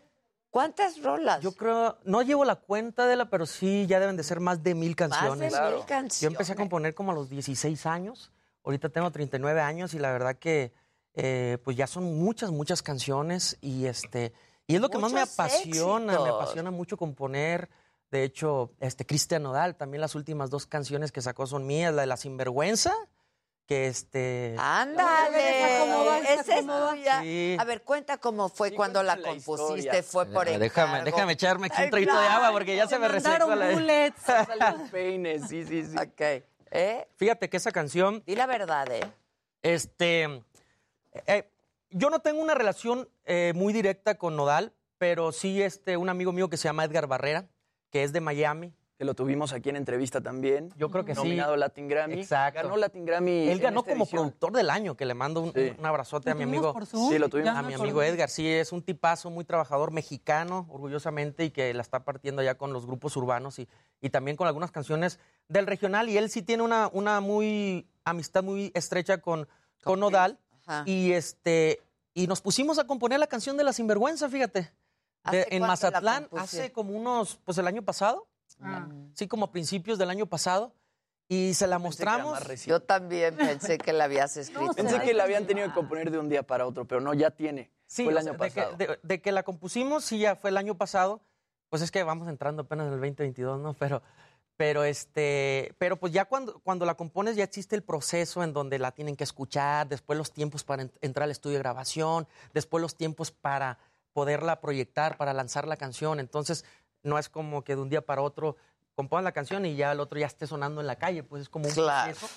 ¿Cuántas 0.49 1.01
rolas? 1.01 1.41
Yo 1.41 1.53
creo, 1.53 1.97
no 2.03 2.21
llevo 2.21 2.45
la 2.45 2.55
cuenta 2.55 3.07
de 3.07 3.15
la, 3.15 3.29
pero 3.29 3.47
sí 3.47 3.87
ya 3.87 3.99
deben 3.99 4.17
de 4.17 4.23
ser 4.23 4.39
más 4.39 4.61
de 4.61 4.75
mil 4.75 4.95
canciones. 4.95 5.51
Más 5.51 5.69
de 5.69 5.75
mil 5.77 5.85
canciones. 5.85 6.21
Yo 6.21 6.27
empecé 6.27 6.53
a 6.53 6.55
componer 6.55 6.93
como 6.93 7.11
a 7.11 7.15
los 7.15 7.27
16 7.29 7.87
años, 7.87 8.31
ahorita 8.63 8.89
tengo 8.89 9.09
39 9.09 9.61
años 9.61 9.95
y 9.95 9.99
la 9.99 10.11
verdad 10.11 10.35
que 10.35 10.71
eh, 11.15 11.57
pues 11.63 11.77
ya 11.77 11.87
son 11.87 12.03
muchas, 12.17 12.51
muchas 12.51 12.81
canciones 12.81 13.57
y 13.61 13.85
este 13.85 14.33
y 14.67 14.75
es 14.75 14.81
lo 14.81 14.89
que 14.89 14.97
más 14.97 15.11
me 15.11 15.19
Muchos 15.19 15.33
apasiona, 15.33 16.05
me 16.05 16.13
éxitos. 16.13 16.41
apasiona 16.41 16.71
mucho 16.71 16.95
componer. 16.97 17.69
De 18.11 18.23
hecho, 18.23 18.71
este 18.79 19.05
Cristian 19.05 19.43
Nodal, 19.43 19.75
también 19.75 19.99
las 20.01 20.15
últimas 20.15 20.49
dos 20.49 20.67
canciones 20.67 21.11
que 21.11 21.21
sacó 21.21 21.47
son 21.47 21.65
mías, 21.67 21.93
la 21.93 22.01
de 22.01 22.07
La 22.07 22.15
Sinvergüenza, 22.15 22.93
que 23.65 23.87
este... 23.87 24.55
Ándale, 24.57 25.79
¿Cómo 25.81 26.05
va? 26.05 26.19
esa 26.19 26.41
es 26.55 26.61
¿Cómo 26.61 26.73
va? 26.79 26.91
tuya. 26.91 27.21
Sí. 27.21 27.57
A 27.59 27.63
ver, 27.65 27.81
cuenta 27.81 28.17
cómo 28.19 28.49
fue 28.49 28.71
cuando 28.73 29.01
la, 29.03 29.17
compusiste. 29.17 29.79
historia. 29.79 30.03
Fue 30.03 30.25
por 30.27 30.47
Ah, 30.47 30.57
déjame, 30.57 30.91
encargo. 30.99 31.05
déjame 31.05 31.33
echarme 31.33 31.67
aquí 31.67 31.81
un 31.83 31.89
traguito 31.89 32.19
de 32.21 32.27
agua 32.27 32.51
porque 32.51 32.75
ya 32.75 32.87
se 32.87 32.99
me 32.99 33.07
resecó 33.07 33.55
la... 33.55 33.71
bullets. 33.71 34.21
Salen 34.25 34.89
peines, 34.91 35.47
sí, 35.49 35.65
sí, 35.65 35.83
sí. 35.83 35.95
Ok. 35.97 36.43
¿Eh? 36.71 37.07
Fíjate 37.17 37.49
que 37.49 37.57
esa 37.57 37.71
canción 37.71 38.23
Di 38.25 38.35
la 38.35 38.45
verdad, 38.45 38.89
¿eh? 38.91 39.01
Este, 39.61 40.43
eh, 41.27 41.49
yo 41.89 42.09
no 42.09 42.19
tengo 42.19 42.41
una 42.41 42.55
relación 42.55 43.07
eh, 43.25 43.53
muy 43.55 43.73
directa 43.73 44.15
con 44.17 44.35
Nodal, 44.35 44.73
pero 44.97 45.31
sí 45.31 45.61
este, 45.61 45.97
un 45.97 46.09
amigo 46.09 46.31
mío 46.31 46.49
que 46.49 46.57
se 46.57 46.63
llama 46.67 46.85
Edgar 46.85 47.07
Barrera, 47.07 47.47
que 47.91 48.03
es 48.03 48.13
de 48.13 48.21
Miami. 48.21 48.73
Que 48.97 49.05
lo 49.05 49.15
tuvimos 49.15 49.53
aquí 49.53 49.69
en 49.69 49.75
entrevista 49.75 50.21
también. 50.21 50.69
Yo 50.77 50.89
creo 50.91 51.03
que 51.03 51.15
sí. 51.15 51.21
Nominado 51.21 51.55
Latin 51.57 51.87
Grammy. 51.87 52.21
Exacto. 52.21 52.61
Ganó 52.61 52.77
Latin 52.77 53.05
Grammy. 53.05 53.49
Él 53.49 53.59
ganó 53.59 53.83
como 53.83 54.03
edición. 54.03 54.21
productor 54.21 54.51
del 54.53 54.69
año, 54.69 54.95
que 54.95 55.05
le 55.05 55.15
mando 55.15 55.41
un, 55.41 55.51
Sí. 55.51 55.73
un 55.77 55.85
abrazote 55.85 56.29
a 56.29 56.33
¿Lo 56.33 56.37
mi 56.37 56.43
amigo. 56.43 56.71
por 56.73 56.85
Zoom? 56.85 57.09
Sí, 57.11 57.17
lo 57.17 57.27
tuvimos. 57.27 57.55
A 57.55 57.63
mi 57.63 57.73
amigo 57.73 58.03
Edgar, 58.03 58.29
sí, 58.29 58.47
es 58.47 58.71
un 58.71 58.83
tipazo, 58.83 59.31
muy 59.31 59.45
trabajador 59.45 59.91
mexicano, 59.91 60.67
orgullosamente, 60.69 61.43
y 61.43 61.49
que 61.49 61.73
la 61.73 61.81
está 61.81 62.05
partiendo 62.05 62.43
ya 62.43 62.55
con 62.55 62.71
los 62.71 62.85
grupos 62.85 63.17
urbanos 63.17 63.57
y, 63.57 63.67
y 63.99 64.09
también 64.11 64.37
con 64.37 64.47
algunas 64.47 64.71
canciones 64.71 65.19
del 65.47 65.65
regional. 65.65 66.07
Y 66.07 66.17
él 66.17 66.29
sí 66.29 66.43
tiene 66.43 66.61
una, 66.61 66.87
una 66.93 67.19
muy 67.19 67.87
amistad 68.05 68.43
muy 68.43 68.71
estrecha 68.75 69.17
con, 69.17 69.47
con 69.83 69.99
Nodal 69.99 70.37
Ajá. 70.65 70.83
y 70.87 71.11
este 71.11 71.81
y 72.13 72.27
nos 72.27 72.41
pusimos 72.41 72.77
a 72.79 72.85
componer 72.85 73.19
la 73.19 73.27
canción 73.27 73.57
de 73.57 73.63
La 73.63 73.73
Sinvergüenza, 73.73 74.29
fíjate. 74.29 74.71
¿Hace 75.23 75.37
De- 75.37 75.43
cuánto 75.43 75.55
en 75.55 75.61
Mazatlán, 75.63 76.27
hace 76.37 76.71
como 76.71 76.93
unos, 76.95 77.37
pues 77.43 77.57
el 77.57 77.65
año 77.67 77.81
pasado, 77.81 78.27
sí, 79.13 79.27
como 79.27 79.45
a 79.45 79.51
principios 79.51 79.97
del 79.97 80.09
año 80.09 80.25
pasado, 80.27 80.73
y 81.29 81.53
se 81.55 81.65
la 81.65 81.79
mostramos. 81.79 82.39
Yo 82.65 82.81
también 82.81 83.35
pensé 83.37 83.77
que 83.77 83.93
la 83.93 84.03
habías 84.03 84.35
escrito. 84.37 84.73
Pensé 84.73 84.99
que 85.01 85.13
la 85.13 85.23
habían 85.23 85.47
tenido 85.47 85.67
que 85.69 85.73
componer 85.73 86.11
de 86.11 86.19
un 86.19 86.29
día 86.29 86.43
para 86.43 86.67
otro, 86.67 86.85
pero 86.85 87.01
no, 87.01 87.13
ya 87.13 87.31
tiene. 87.31 87.71
Sí, 87.87 88.03
Fue 88.03 88.11
el 88.11 88.17
o 88.17 88.19
año 88.19 88.33
sea, 88.37 88.45
de 88.45 88.51
que- 88.51 88.61
pasado. 88.61 88.77
De, 88.77 88.99
de 89.01 89.21
que 89.21 89.31
la 89.31 89.43
compusimos, 89.43 90.03
sí, 90.05 90.19
ya 90.19 90.35
fue 90.35 90.49
el 90.49 90.57
año 90.57 90.75
pasado. 90.75 91.21
Pues 91.69 91.81
es 91.81 91.89
que 91.89 92.03
vamos 92.03 92.27
entrando 92.27 92.61
apenas 92.63 92.85
en 92.87 92.93
el 92.93 92.99
2022, 92.99 93.59
¿no? 93.59 93.73
Pero, 93.73 94.03
pero, 94.57 94.83
este, 94.83 95.73
pero 95.77 95.97
pues 95.97 96.13
ya 96.13 96.25
cuando, 96.25 96.59
cuando 96.59 96.85
la 96.85 96.95
compones 96.95 97.35
ya 97.35 97.43
existe 97.43 97.75
el 97.75 97.83
proceso 97.83 98.43
en 98.43 98.53
donde 98.53 98.79
la 98.79 98.91
tienen 98.91 99.15
que 99.15 99.23
escuchar, 99.23 99.87
después 99.87 100.17
los 100.17 100.31
tiempos 100.31 100.63
para 100.63 100.83
en- 100.83 100.91
entrar 101.01 101.23
al 101.25 101.31
estudio 101.31 101.55
de 101.57 101.63
grabación, 101.63 102.27
después 102.53 102.81
los 102.81 102.95
tiempos 102.95 103.31
para 103.31 103.77
poderla 104.13 104.61
proyectar, 104.61 105.17
para 105.17 105.33
lanzar 105.33 105.67
la 105.67 105.75
canción. 105.77 106.19
Entonces, 106.19 106.65
no 107.01 107.17
es 107.17 107.29
como 107.29 107.63
que 107.63 107.75
de 107.75 107.81
un 107.81 107.89
día 107.89 108.05
para 108.05 108.21
otro 108.21 108.55
compongas 108.95 109.23
la 109.23 109.31
canción 109.31 109.65
y 109.65 109.75
ya 109.75 109.91
el 109.91 109.99
otro 109.99 110.19
ya 110.19 110.27
esté 110.27 110.45
sonando 110.45 110.81
en 110.81 110.87
la 110.87 110.97
calle, 110.97 111.23
pues 111.23 111.41
es 111.41 111.49
como 111.49 111.67
un 111.67 111.73
Claro. 111.73 112.11
proceso. 112.13 112.31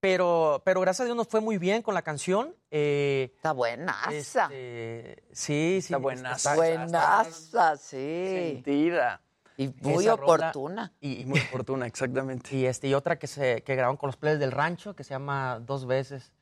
Pero, 0.00 0.62
pero 0.64 0.80
gracias 0.80 1.02
a 1.02 1.04
Dios 1.04 1.16
nos 1.16 1.28
fue 1.28 1.40
muy 1.40 1.58
bien 1.58 1.80
con 1.82 1.94
la 1.94 2.02
canción. 2.02 2.56
Eh, 2.72 3.30
Está 3.36 3.52
buenaza. 3.52 4.10
este, 4.10 5.22
sí, 5.30 5.78
sí. 5.80 5.92
Está 5.92 5.98
buenaza. 5.98 6.36
está- 6.36 6.54
Buenaza, 6.56 7.76
sí. 7.76 8.24
Sentida. 8.54 9.20
Y 9.56 9.68
muy 9.80 10.04
Esa 10.04 10.14
oportuna. 10.14 10.92
Y, 11.00 11.24
Muy 11.24 11.40
oportuna, 11.40 11.86
exactamente. 11.86 12.56
y, 12.56 12.66
este, 12.66 12.88
y 12.88 12.94
otra 12.94 13.18
que, 13.18 13.26
se, 13.26 13.62
que 13.62 13.74
grabaron 13.74 13.96
con 13.96 14.08
los 14.08 14.16
players 14.16 14.40
del 14.40 14.52
rancho, 14.52 14.94
que 14.94 15.04
se 15.04 15.10
llama 15.10 15.60
Dos 15.60 15.86
veces. 15.86 16.32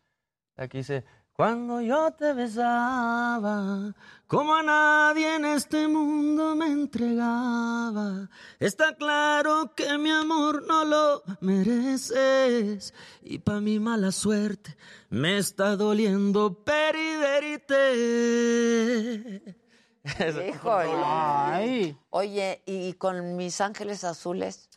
Aquí 0.57 0.79
dice, 0.79 1.05
cuando 1.33 1.81
yo 1.81 2.11
te 2.13 2.33
besaba, 2.35 3.95
Como 4.27 4.55
a 4.55 4.63
nadie 4.63 5.37
en 5.37 5.47
este 5.47 5.89
mundo 5.89 6.55
me 6.55 6.67
entregaba. 6.67 8.29
Está 8.59 8.95
claro 8.95 9.73
que 9.75 9.97
mi 9.97 10.11
amor 10.11 10.67
no 10.67 10.85
lo 10.85 11.23
mereces. 11.41 12.93
Y 13.23 13.39
pa' 13.39 13.61
mi 13.61 13.81
mala 13.81 14.13
suerte 14.13 14.77
me 15.09 15.39
está 15.39 15.77
doliendo 15.77 16.63
periverite. 16.63 19.60
Híjole. 20.49 21.97
Oye, 22.11 22.62
¿y 22.67 22.95
con 22.95 23.37
mis 23.37 23.61
ángeles 23.61 24.05
azules? 24.05 24.69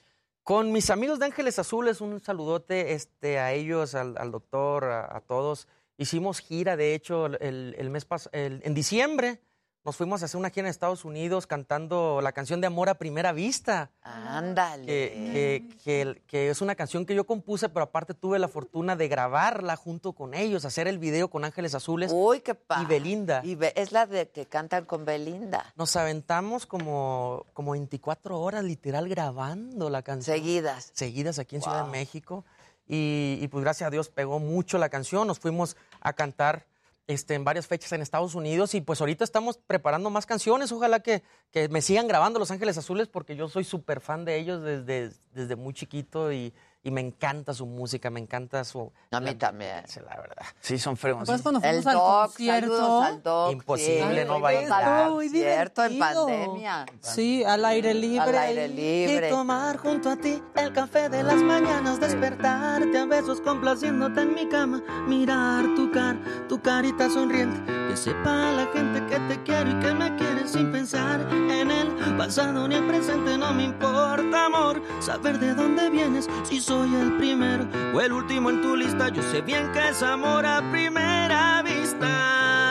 Con 0.44 0.72
mis 0.74 0.90
amigos 0.90 1.20
de 1.20 1.26
Ángeles 1.28 1.58
Azules, 1.58 2.02
un 2.02 2.20
saludote 2.20 2.94
este, 2.94 3.40
a 3.40 3.54
ellos, 3.54 3.96
al, 3.96 4.18
al 4.18 4.32
doctor, 4.32 4.84
a, 4.84 5.16
a 5.16 5.22
todos. 5.22 5.68
Hicimos 5.98 6.40
gira, 6.40 6.76
de 6.76 6.94
hecho, 6.96 7.28
el, 7.28 7.76
el 7.78 7.90
mes 7.90 8.06
pas- 8.10 8.28
el- 8.34 8.62
en 8.66 8.74
diciembre 8.74 9.40
nos 9.86 9.98
fuimos 9.98 10.22
a 10.22 10.26
hacer 10.26 10.40
una 10.40 10.50
gira 10.50 10.68
en 10.68 10.70
Estados 10.72 11.04
Unidos 11.04 11.46
cantando 11.46 12.22
la 12.22 12.32
canción 12.32 12.62
de 12.62 12.68
Amor 12.68 12.88
a 12.90 12.94
Primera 12.96 13.34
Vista. 13.34 13.92
Ándale. 14.02 14.86
Que, 14.86 15.68
que- 15.74 15.78
que- 15.84 16.22
que 16.26 16.50
es 16.50 16.62
una 16.62 16.76
canción 16.76 17.06
que 17.06 17.16
yo 17.16 17.26
compuse, 17.26 17.68
pero 17.70 17.84
aparte 17.84 18.14
tuve 18.14 18.40
la 18.40 18.48
fortuna 18.48 18.96
de 18.96 19.08
grabarla 19.10 19.76
junto 19.76 20.14
con 20.14 20.34
ellos, 20.34 20.64
hacer 20.66 20.88
el 20.88 21.00
video 21.00 21.30
con 21.30 21.44
Ángeles 21.44 21.76
Azules 21.76 22.12
Uy, 22.14 22.40
qué 22.42 22.56
padre. 22.56 22.84
y 22.84 22.86
Belinda. 22.88 23.42
Y 23.44 23.56
Be- 23.56 23.74
es 23.76 23.92
la 23.92 24.06
de 24.06 24.30
que 24.30 24.46
cantan 24.46 24.86
con 24.86 25.04
Belinda. 25.06 25.74
Nos 25.76 25.96
aventamos 25.96 26.66
como, 26.66 27.46
como 27.54 27.72
24 27.74 28.40
horas 28.40 28.64
literal 28.64 29.10
grabando 29.10 29.90
la 29.90 30.02
canción. 30.02 30.36
Seguidas. 30.38 30.92
Seguidas 30.94 31.40
aquí 31.40 31.58
en 31.58 31.62
Ciudad 31.62 31.86
de. 31.86 31.92
México. 31.92 32.46
Y, 32.88 33.40
y, 33.42 33.48
pues 33.48 33.64
gracias 33.64 33.88
a 33.88 33.92
Dios 33.92 34.10
pegó 34.10 34.40
mucho 34.40 34.78
la 34.78 34.90
canción. 34.90 35.26
Nos 35.28 35.40
fuimos 35.40 35.78
a 36.02 36.14
cantar 36.14 36.66
este, 37.08 37.34
en 37.36 37.44
varias 37.44 37.68
fechas 37.68 37.92
en 37.92 38.02
Estados 38.02 38.36
Unidos 38.36 38.74
y 38.76 38.82
pues 38.82 39.02
ahorita 39.02 39.24
estamos 39.24 39.58
preparando 39.58 40.10
más 40.10 40.26
canciones. 40.26 40.72
Ojalá 40.72 41.02
que, 41.02 41.24
que 41.52 41.70
me 41.70 41.82
sigan 41.82 42.08
grabando 42.08 42.40
Los 42.40 42.52
Ángeles 42.52 42.78
Azules 42.78 43.08
porque 43.08 43.36
yo 43.36 43.50
soy 43.50 43.64
súper 43.64 44.00
fan 44.00 44.26
de 44.26 44.38
ellos 44.38 44.64
desde, 44.64 45.12
desde 45.34 45.56
muy 45.56 45.74
chiquito 45.74 46.32
y, 46.32 46.54
y 46.86 46.92
me 46.92 47.00
encanta 47.00 47.54
su 47.54 47.66
música, 47.66 48.10
me 48.10 48.20
encanta 48.20 48.64
su... 48.66 48.92
A 49.12 49.20
mí 49.22 49.36
también. 49.36 49.84
La 50.06 50.18
verdad. 50.18 50.46
Sí, 50.60 50.78
son 50.78 50.98
fregos. 50.98 51.26
Pues 51.26 51.42
cuando 51.42 51.62
El 51.62 51.82
fuimos 51.82 51.88
al 51.88 51.94
doc, 51.94 52.26
concierto. 52.28 53.02
al 53.02 53.24
doc. 53.24 53.52
Imposible 53.54 54.22
sí. 54.22 54.28
no 54.28 54.40
bailar. 54.42 55.10
Muy 55.12 55.30
Cierto, 55.30 55.86
en 55.86 55.98
pandemia. 55.98 56.86
Sí, 57.00 57.44
al 57.46 57.64
aire 57.64 57.94
libre. 57.94 58.20
Al 58.20 58.38
aire 58.38 58.68
libre. 58.68 59.28
Y 59.28 59.32
tomar 59.32 59.78
junto 59.78 60.10
a 60.10 60.18
ti 60.18 60.42
el 60.56 60.74
café 60.74 61.08
de 61.08 61.24
las 61.24 61.38
mañanas, 61.38 62.02
despertarte 62.02 62.98
a 62.98 63.06
besos 63.06 63.40
complaciéndote 63.40 64.22
en 64.22 64.34
mi 64.34 64.50
cama, 64.50 64.84
mirar 65.08 65.64
tu 65.76 65.90
cara, 65.92 66.20
tu 66.50 66.62
carita 66.62 67.10
sonriente, 67.10 67.62
que 67.94 67.98
sepa 67.98 68.52
la 68.52 68.68
gente 68.74 69.06
que 69.06 69.20
te 69.20 69.44
quiero 69.44 69.70
y 69.70 69.74
que 69.76 69.94
me 69.94 70.16
quieres 70.16 70.54
sin 70.54 70.72
pensar 70.72 71.22
en 71.32 71.70
el 71.70 72.18
pasado 72.18 72.68
ni 72.68 72.74
el 72.74 72.88
presente, 72.88 73.38
no 73.38 73.54
me 73.54 73.66
importa 73.66 74.46
amor, 74.46 74.82
saber 75.00 75.38
de 75.38 75.54
dónde 75.54 75.92
vienes, 75.92 76.28
si 76.42 76.60
soy 76.60 76.92
el 76.96 77.18
primero 77.18 77.68
o 77.94 78.02
el 78.02 78.12
último 78.12 78.50
en 78.50 78.62
tu 78.64 78.76
lista, 78.76 79.10
yo 79.10 79.22
sé 79.22 79.42
bien 79.42 79.72
que 79.74 79.90
es 79.90 80.02
amor 80.02 80.44
a 80.44 80.68
primera 80.72 81.62
vista. 81.62 82.63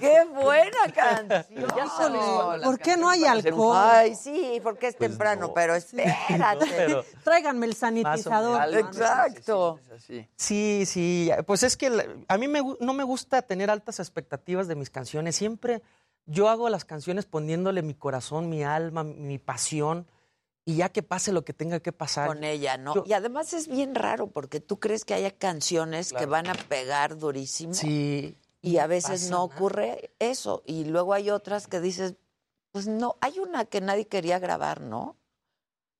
¡Qué 0.00 0.24
buena 0.32 0.92
canción! 0.94 1.44
Híjole, 1.50 2.64
¿por 2.64 2.78
qué 2.78 2.96
no 2.96 3.08
hay 3.08 3.24
alcohol? 3.24 3.76
Ay, 3.80 4.14
sí, 4.14 4.60
porque 4.62 4.88
es 4.88 4.96
temprano, 4.96 5.52
pero 5.54 5.74
espérate. 5.74 6.66
pero- 6.68 7.04
Tráiganme 7.24 7.66
el 7.66 7.74
sanitizador. 7.74 8.60
Exacto. 8.74 9.80
Sí, 10.36 10.84
sí, 10.86 11.30
pues 11.46 11.62
es 11.62 11.76
que 11.76 12.24
a 12.28 12.38
mí 12.38 12.48
me 12.48 12.60
no 12.80 12.92
me 12.92 13.04
gusta 13.04 13.42
tener 13.42 13.70
altas 13.70 13.98
expectativas 14.00 14.68
de 14.68 14.74
mis 14.76 14.90
canciones. 14.90 15.36
Siempre 15.36 15.82
yo 16.26 16.48
hago 16.48 16.68
las 16.68 16.84
canciones 16.84 17.24
poniéndole 17.26 17.82
mi 17.82 17.94
corazón, 17.94 18.48
mi 18.48 18.64
alma, 18.64 19.04
mi 19.04 19.38
pasión, 19.38 20.06
y 20.64 20.76
ya 20.76 20.88
que 20.88 21.02
pase 21.04 21.30
lo 21.30 21.44
que 21.44 21.52
tenga 21.52 21.78
que 21.78 21.92
pasar. 21.92 22.26
Con 22.26 22.42
ella, 22.42 22.76
¿no? 22.76 22.94
Yo- 22.96 23.04
y 23.06 23.12
además 23.12 23.52
es 23.52 23.68
bien 23.68 23.94
raro 23.94 24.26
porque 24.26 24.58
tú 24.58 24.80
crees 24.80 25.04
que 25.04 25.14
haya 25.14 25.30
canciones 25.30 26.12
que 26.12 26.26
van 26.26 26.48
a 26.48 26.54
pegar 26.54 27.16
durísimo. 27.18 27.72
Sí. 27.74 28.36
Y 28.66 28.78
a 28.78 28.86
veces 28.86 29.30
no 29.30 29.44
ocurre 29.44 30.10
eso. 30.18 30.62
Y 30.66 30.84
luego 30.86 31.14
hay 31.14 31.30
otras 31.30 31.66
que 31.68 31.80
dices, 31.80 32.14
pues 32.72 32.86
no, 32.88 33.16
hay 33.20 33.38
una 33.38 33.64
que 33.64 33.80
nadie 33.80 34.06
quería 34.06 34.38
grabar, 34.38 34.80
¿no? 34.80 35.16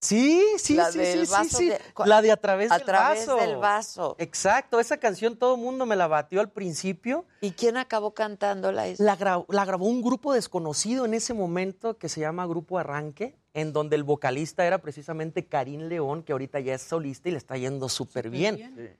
Sí, 0.00 0.42
sí, 0.58 0.74
La 0.74 0.92
sí, 0.92 0.98
del 0.98 1.26
sí, 1.26 1.32
vaso 1.32 1.58
sí. 1.58 1.68
de- 1.70 1.80
La 2.04 2.20
de 2.22 2.30
a 2.30 2.36
través 2.36 2.70
a 2.70 2.76
del 2.76 2.86
través 2.86 3.26
vaso. 3.26 3.40
del 3.40 3.56
vaso. 3.56 4.16
Exacto, 4.18 4.78
esa 4.78 4.98
canción 4.98 5.36
todo 5.36 5.54
el 5.54 5.60
mundo 5.60 5.86
me 5.86 5.96
la 5.96 6.06
batió 6.06 6.40
al 6.40 6.50
principio. 6.50 7.24
¿Y 7.40 7.52
quién 7.52 7.76
acabó 7.76 8.12
cantándola? 8.14 8.84
La, 8.98 9.16
gra- 9.16 9.46
la 9.48 9.64
grabó 9.64 9.86
un 9.86 10.02
grupo 10.02 10.34
desconocido 10.34 11.06
en 11.06 11.14
ese 11.14 11.34
momento 11.34 11.96
que 11.98 12.08
se 12.08 12.20
llama 12.20 12.46
Grupo 12.46 12.78
Arranque, 12.78 13.36
en 13.54 13.72
donde 13.72 13.96
el 13.96 14.04
vocalista 14.04 14.66
era 14.66 14.78
precisamente 14.82 15.46
Karim 15.46 15.82
León, 15.88 16.22
que 16.22 16.32
ahorita 16.32 16.60
ya 16.60 16.74
es 16.74 16.82
solista 16.82 17.28
y 17.28 17.32
le 17.32 17.38
está 17.38 17.56
yendo 17.56 17.88
súper 17.88 18.28
bien. 18.28 18.98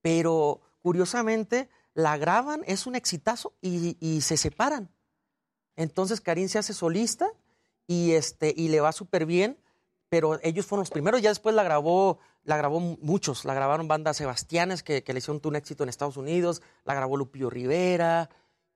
Pero 0.00 0.60
curiosamente 0.82 1.68
la 1.94 2.16
graban, 2.16 2.62
es 2.66 2.86
un 2.86 2.94
exitazo 2.94 3.52
y, 3.60 3.96
y 4.00 4.20
se 4.22 4.36
separan. 4.36 4.90
Entonces 5.76 6.20
Karim 6.20 6.48
se 6.48 6.58
hace 6.58 6.72
solista 6.74 7.28
y, 7.86 8.12
este, 8.12 8.52
y 8.56 8.68
le 8.68 8.80
va 8.80 8.92
súper 8.92 9.26
bien, 9.26 9.58
pero 10.08 10.38
ellos 10.42 10.66
fueron 10.66 10.82
los 10.82 10.90
primeros, 10.90 11.22
ya 11.22 11.28
después 11.30 11.54
la 11.54 11.62
grabó, 11.62 12.18
la 12.44 12.56
grabó 12.56 12.80
mu- 12.80 12.98
muchos, 13.00 13.44
la 13.44 13.54
grabaron 13.54 13.88
banda 13.88 14.12
Sebastianes, 14.14 14.82
que, 14.82 15.02
que 15.02 15.12
le 15.12 15.18
hicieron 15.18 15.40
un 15.44 15.56
éxito 15.56 15.82
en 15.84 15.88
Estados 15.88 16.16
Unidos, 16.16 16.62
la 16.84 16.94
grabó 16.94 17.16
Lupillo 17.16 17.48
Rivera, 17.50 18.28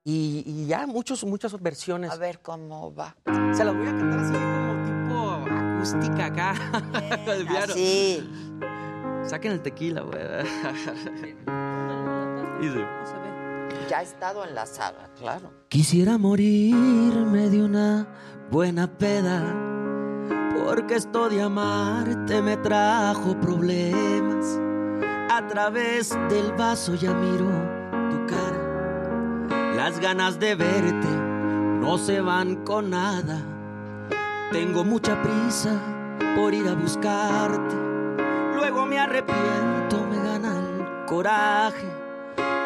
y, 0.05 0.43
y 0.47 0.67
ya 0.67 0.87
muchos, 0.87 1.25
muchas 1.25 1.61
versiones. 1.63 2.11
A 2.11 2.17
ver 2.17 2.41
cómo 2.43 2.95
va. 2.95 3.17
Se 3.55 3.65
las 3.65 3.75
voy 3.75 3.87
a 3.87 3.91
cantar 3.97 4.21
así 4.21 4.33
como 4.33 4.85
tipo 4.85 5.55
acústica 5.55 6.27
acá. 6.27 6.55
piano. 7.25 7.73
Así. 7.73 8.31
Saquen 9.25 9.53
el 9.53 9.63
tequila, 9.63 10.03
güey. 10.03 10.21
Dice. 12.61 12.87
Ya 13.89 13.99
ha 13.99 14.03
estado 14.03 14.45
en 14.45 14.55
la 14.55 14.67
saga, 14.67 15.11
claro. 15.19 15.51
Quisiera 15.69 16.17
morirme 16.17 17.51
de 17.51 17.63
una 17.63 18.07
buena 18.51 18.87
peda, 18.87 19.43
porque 20.57 20.95
esto 20.95 21.29
de 21.29 21.43
amarte 21.43 22.41
me 22.41 22.57
trajo 22.57 23.39
problemas. 23.41 24.61
A 25.31 25.47
través 25.49 26.17
del 26.29 26.53
vaso 26.53 26.95
ya 26.95 27.13
miro 27.13 27.51
tu 28.11 28.27
cara, 28.27 29.75
las 29.75 29.99
ganas 29.99 30.39
de 30.39 30.55
verte 30.55 31.09
no 31.81 31.99
se 31.99 32.21
van 32.21 32.65
con 32.65 32.91
nada. 32.91 33.43
Tengo 34.53 34.85
mucha 34.85 35.21
prisa 35.21 35.81
por 36.37 36.55
ir 36.55 36.69
a 36.69 36.75
buscarte, 36.75 37.75
luego 38.55 38.87
me 38.87 38.99
arrepiento, 38.99 40.07
me 40.09 40.17
gana 40.23 40.57
el 40.59 41.05
coraje. 41.07 41.94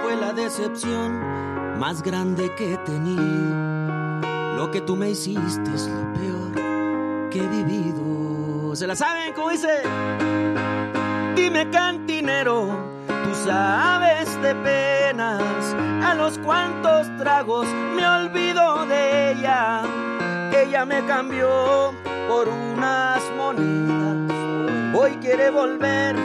Fue 0.09 0.17
la 0.17 0.33
decepción 0.33 1.79
más 1.79 2.03
grande 2.03 2.51
que 2.55 2.73
he 2.73 2.77
tenido. 2.79 4.57
Lo 4.57 4.71
que 4.71 4.81
tú 4.81 4.97
me 4.97 5.11
hiciste 5.11 5.71
es 5.75 5.87
lo 5.87 6.13
peor 6.15 7.29
que 7.29 7.41
he 7.41 7.47
vivido. 7.47 8.75
¿Se 8.75 8.87
la 8.87 8.97
saben? 8.97 9.35
¿Cómo 9.35 9.51
dice? 9.51 9.83
Dime 11.37 11.69
cantinero, 11.69 12.69
tú 13.07 13.35
sabes 13.45 14.41
de 14.41 14.55
penas, 14.55 15.77
a 16.03 16.15
los 16.15 16.39
cuantos 16.39 17.07
tragos 17.19 17.69
me 17.95 18.07
olvido 18.09 18.87
de 18.87 19.33
ella. 19.33 19.83
Ella 20.57 20.87
me 20.87 21.05
cambió 21.05 21.93
por 22.27 22.49
unas 22.49 23.23
monedas, 23.37 24.33
hoy 24.95 25.19
quiere 25.21 25.51
volver, 25.51 26.17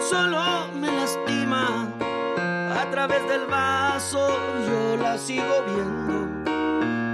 solo 0.00 0.68
me 0.74 0.90
lastima. 0.90 1.88
A 2.80 2.90
través 2.90 3.26
del 3.28 3.46
vaso 3.46 4.38
yo 4.66 4.96
la 4.96 5.18
sigo 5.18 5.62
viendo, 5.66 6.14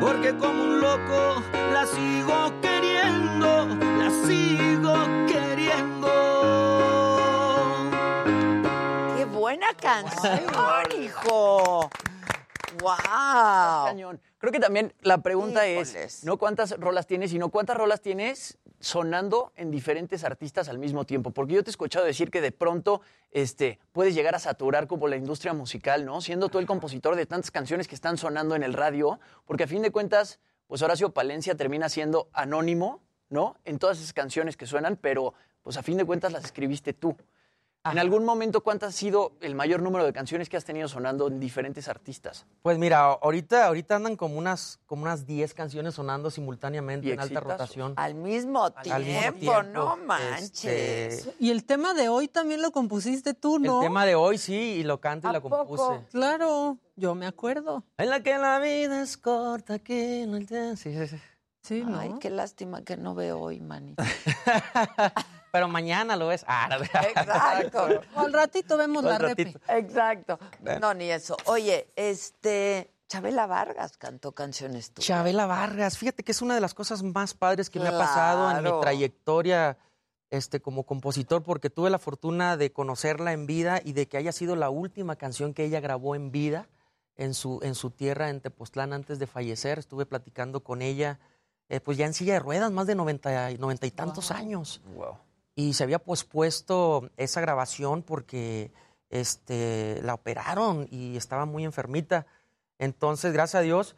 porque 0.01 0.37
como 0.37 0.63
un 0.63 0.81
loco 0.81 1.43
la 1.73 1.87
sigo 1.87 2.53
queriendo, 2.63 3.67
la 3.99 4.11
sigo 4.27 4.95
queriendo. 5.27 6.09
¡Qué 9.17 9.25
buena 9.25 9.67
canción, 9.81 10.41
hijo! 11.01 11.91
¡Wow! 12.81 13.87
Cañón. 13.87 14.21
Creo 14.39 14.53
que 14.53 14.61
también 14.61 14.93
la 15.01 15.19
pregunta 15.19 15.67
es, 15.67 16.25
no 16.25 16.37
cuántas 16.37 16.79
rolas 16.79 17.07
tienes, 17.07 17.31
sino 17.31 17.49
cuántas 17.49 17.77
rolas 17.77 18.01
tienes 18.01 18.59
sonando 18.81 19.53
en 19.57 19.71
diferentes 19.71 20.25
artistas 20.25 20.69
al 20.69 20.79
mismo 20.79 21.05
tiempo. 21.05 21.31
Porque 21.31 21.55
yo 21.55 21.65
te 21.65 21.71
he 21.71 21.73
escuchado 21.73 22.05
decir 22.05 22.31
que 22.31 22.41
de 22.41 22.53
pronto 22.53 23.01
este, 23.31 23.79
puedes 23.93 24.15
llegar 24.15 24.35
a 24.35 24.39
saturar 24.39 24.87
como 24.87 25.09
la 25.09 25.17
industria 25.17 25.53
musical, 25.53 26.05
¿no? 26.05 26.21
Siendo 26.21 26.49
tú 26.49 26.59
el 26.59 26.67
compositor 26.67 27.17
de 27.17 27.27
tantas 27.27 27.51
canciones 27.51 27.89
que 27.89 27.95
están 27.95 28.19
sonando 28.19 28.55
en 28.55 28.63
el 28.63 28.75
radio, 28.75 29.19
porque 29.47 29.65
a 29.65 29.67
fin 29.67 29.83
de 29.83 29.91
cuentas, 29.91 30.39
pues 30.67 30.83
Horacio 30.83 31.11
Palencia 31.11 31.55
termina 31.55 31.89
siendo 31.89 32.29
anónimo, 32.33 33.03
¿no? 33.29 33.57
En 33.65 33.79
todas 33.79 33.99
esas 33.99 34.13
canciones 34.13 34.57
que 34.57 34.67
suenan, 34.67 34.97
pero 34.97 35.35
pues 35.63 35.77
a 35.77 35.83
fin 35.83 35.97
de 35.97 36.05
cuentas 36.05 36.33
las 36.33 36.45
escribiste 36.45 36.93
tú. 36.93 37.17
En 37.91 37.99
algún 37.99 38.25
momento, 38.25 38.63
¿cuánto 38.63 38.87
ha 38.87 38.93
sido 38.93 39.33
el 39.41 39.55
mayor 39.55 39.83
número 39.83 40.05
de 40.05 40.13
canciones 40.13 40.49
que 40.49 40.57
has 40.57 40.65
tenido 40.65 40.89
sonando 40.89 41.29
en 41.29 41.39
diferentes 41.41 41.89
artistas? 41.89 42.47
Pues 42.63 42.79
mira, 42.79 43.01
ahorita, 43.05 43.67
ahorita 43.67 43.97
andan 43.97 44.17
como 44.17 44.37
unas, 44.39 44.81
como 44.87 45.03
unas 45.03 45.27
10 45.27 45.55
canciones 45.55 45.95
sonando 45.95 46.31
simultáneamente 46.31 47.13
en 47.13 47.21
alta 47.21 47.41
rotación. 47.41 47.95
Al 47.97 48.15
mismo 48.15 48.71
tiempo, 48.73 48.95
Al 48.95 49.05
mismo 49.05 49.33
tiempo, 49.33 49.63
no 49.63 49.97
manches. 49.99 50.65
este, 50.65 51.35
Y 51.39 51.51
el 51.51 51.65
tema 51.65 51.95
de 51.95 52.09
hoy 52.09 52.29
también 52.29 52.63
lo 52.63 52.73
compusiste 52.73 53.35
tú, 53.35 53.59
¿no? 53.59 53.81
El 53.81 53.87
tema 53.89 54.05
de 54.05 54.15
hoy 54.15 54.39
sí, 54.39 54.55
y 54.55 54.83
lo 54.83 55.01
canto 55.01 55.29
y 55.29 55.31
¿A 55.31 55.33
la 55.33 55.41
compuse. 55.41 55.67
poco? 55.83 56.05
Claro, 56.11 56.79
yo 56.97 57.15
me 57.15 57.27
acuerdo. 57.27 57.85
En 57.99 58.11
la 58.11 58.23
que 58.23 58.37
la 58.39 58.59
vida 58.59 59.03
es 59.03 59.17
corta, 59.17 59.79
que 59.79 60.25
no 60.27 60.37
el 60.37 60.49
Sí, 60.77 60.93
sí, 60.93 61.07
sí. 61.09 61.17
Sí, 61.63 61.83
¿no? 61.85 61.99
Ay, 61.99 62.15
qué 62.21 62.31
lástima 62.31 62.83
que 62.83 62.97
no 62.97 63.17
veo 63.17 63.41
hoy, 63.41 63.61
manita. 63.61 64.05
Pero 65.57 65.69
mañana 65.69 66.17
lo 66.17 66.27
ves. 66.27 66.45
Ah, 66.47 66.69
no. 66.71 66.85
Exacto. 66.85 67.89
O 68.15 68.21
al 68.21 68.33
ratito 68.35 68.77
vemos 68.77 69.03
la 69.05 69.17
ratito. 69.17 69.59
Exacto. 69.69 70.39
No, 70.81 70.93
ni 70.93 71.11
eso. 71.11 71.35
Oye, 71.47 71.89
este, 71.97 72.91
Chabela 73.09 73.47
Vargas 73.47 73.97
cantó 73.97 74.33
canciones 74.33 74.91
tuyas. 74.93 75.07
Chabela 75.07 75.47
Vargas, 75.47 75.97
fíjate 75.97 76.25
que 76.25 76.33
es 76.33 76.43
una 76.43 76.55
de 76.55 76.61
las 76.61 76.75
cosas 76.75 77.03
más 77.03 77.33
padres 77.33 77.71
que 77.71 77.81
me 77.81 77.89
ha 77.89 77.93
pasado 77.99 78.51
en 78.51 78.65
mi 78.65 78.71
trayectoria 78.83 79.79
este, 80.29 80.61
como 80.61 80.85
compositor, 80.85 81.43
porque 81.43 81.71
tuve 81.71 81.89
la 81.89 81.99
fortuna 81.99 82.59
de 82.59 82.71
conocerla 82.71 83.33
en 83.33 83.47
vida 83.47 83.81
y 83.83 83.95
de 83.95 84.09
que 84.09 84.19
haya 84.19 84.33
sido 84.33 84.57
la 84.57 84.69
última 84.69 85.17
canción 85.17 85.55
que 85.55 85.65
ella 85.65 85.81
grabó 85.81 86.15
en 86.17 86.33
vida 86.33 86.69
en 87.17 87.33
su, 87.33 87.61
en 87.63 87.75
su 87.75 87.91
tierra, 87.91 88.29
en 88.29 88.43
Tepoztlán, 88.43 88.93
antes 88.93 89.19
de 89.19 89.27
fallecer. 89.27 89.79
Estuve 89.79 90.05
platicando 90.05 90.63
con 90.63 90.83
ella, 90.83 91.19
eh, 91.71 91.81
pues 91.81 91.97
ya 91.97 92.05
en 92.05 92.13
silla 92.13 92.35
de 92.35 92.41
ruedas, 92.41 92.71
más 92.73 92.87
de 92.87 92.95
90, 92.95 93.53
y- 93.53 93.57
90 93.59 93.87
y 93.87 93.91
tantos 93.91 94.31
años. 94.33 94.83
Y 95.59 95.73
se 95.73 95.83
había 95.85 95.99
pospuesto 95.99 97.11
esa 97.17 97.41
grabación 97.41 98.03
porque 98.03 98.71
este, 99.11 100.01
la 100.03 100.15
operaron 100.15 100.87
y 100.91 101.17
estaba 101.17 101.47
muy 101.47 101.65
enfermita. 101.65 102.27
Entonces, 102.79 103.33
gracias 103.33 103.61
a 103.61 103.63
Dios, 103.63 103.97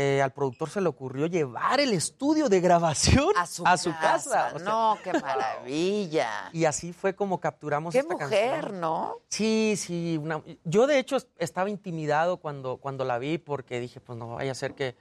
eh, 0.00 0.22
al 0.22 0.32
productor 0.32 0.70
se 0.70 0.80
le 0.80 0.88
ocurrió 0.88 1.26
llevar 1.26 1.80
el 1.80 1.92
estudio 1.92 2.48
de 2.48 2.60
grabación 2.60 3.30
A 3.36 3.44
su, 3.48 3.64
casa. 3.64 3.98
casa. 3.98 4.52
O 4.54 4.58
sea, 4.60 4.64
no, 4.68 4.96
qué 5.02 5.12
maravilla. 5.14 6.48
y 6.52 6.64
así 6.64 6.92
fue 6.92 7.16
como 7.16 7.40
capturamos 7.40 7.92
Qué 7.92 7.98
esta 7.98 8.14
mujer, 8.14 8.60
canción. 8.60 8.80
¿no? 8.80 9.16
Sí, 9.28 9.74
sí. 9.76 10.16
una- 10.22 10.40
yo, 10.62 10.86
de 10.86 11.00
hecho, 11.00 11.16
es- 11.16 11.26
estaba 11.38 11.68
intimidado 11.68 12.36
cuando, 12.36 12.76
cuando 12.76 13.04
la 13.04 13.18
vi 13.18 13.38
porque 13.38 13.80
dije, 13.80 14.00
pues 14.00 14.16
no 14.16 14.36
vaya 14.36 14.52
a 14.52 14.54
ser 14.54 14.74
que... 14.76 14.94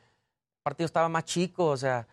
Aparte, 0.62 0.82
yo 0.82 0.86
estaba 0.88 1.08
más 1.08 1.26
chico, 1.26 1.68
o 1.68 1.78
sea... 1.78 2.08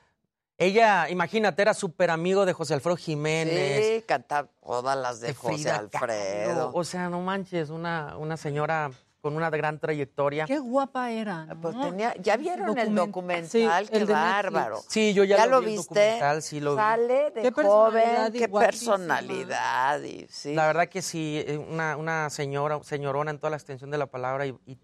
Ella, 0.56 1.08
imagínate, 1.10 1.62
era 1.62 1.74
súper 1.74 2.10
amigo 2.10 2.46
de 2.46 2.52
José 2.52 2.74
Alfredo 2.74 2.96
Jiménez. 2.96 3.84
Sí, 3.96 4.02
cantar 4.06 4.48
todas 4.64 4.96
las 4.96 5.20
de, 5.20 5.28
de 5.28 5.34
José 5.34 5.54
Frida 5.54 5.76
Alfredo. 5.78 6.70
O 6.74 6.84
sea, 6.84 7.08
no 7.08 7.20
manches, 7.20 7.70
una, 7.70 8.16
una 8.16 8.36
señora 8.36 8.90
con 9.20 9.34
una 9.36 9.48
gran 9.50 9.80
trayectoria. 9.80 10.44
Qué 10.44 10.58
guapa 10.58 11.10
era. 11.10 11.46
¿no? 11.46 11.60
Pues 11.60 11.80
tenía, 11.80 12.14
ya 12.20 12.36
vieron 12.36 12.78
el 12.78 12.90
Document- 12.90 12.94
documental, 13.06 13.84
Sí, 13.86 13.90
qué 13.90 13.96
el 13.98 14.06
bárbaro. 14.06 14.80
Sí, 14.86 15.12
yo 15.14 15.24
ya, 15.24 15.46
lo, 15.46 15.60
vi 15.60 15.66
el 15.66 15.72
viste. 15.72 15.94
documental, 15.94 16.42
sí 16.42 16.60
lo 16.60 16.72
vi. 16.72 16.76
Sale 16.82 17.30
de 17.30 17.42
Qué 17.42 17.50
personalidad 17.52 18.16
joven, 18.26 18.36
y 18.36 18.38
qué 18.38 18.46
guapísima. 18.46 18.92
personalidad. 18.96 20.02
Y, 20.02 20.26
sí. 20.30 20.54
La 20.54 20.66
verdad 20.66 20.88
que 20.88 21.00
sí, 21.02 21.42
eh, 21.46 21.56
una, 21.56 21.96
una 21.96 22.28
señora, 22.30 22.78
señorona 22.84 23.30
en 23.32 23.38
toda 23.38 23.50
la 23.50 23.56
extensión 23.56 23.90
de 23.90 23.98
la 23.98 24.06
palabra 24.06 24.46
y, 24.46 24.54
y- 24.66 24.78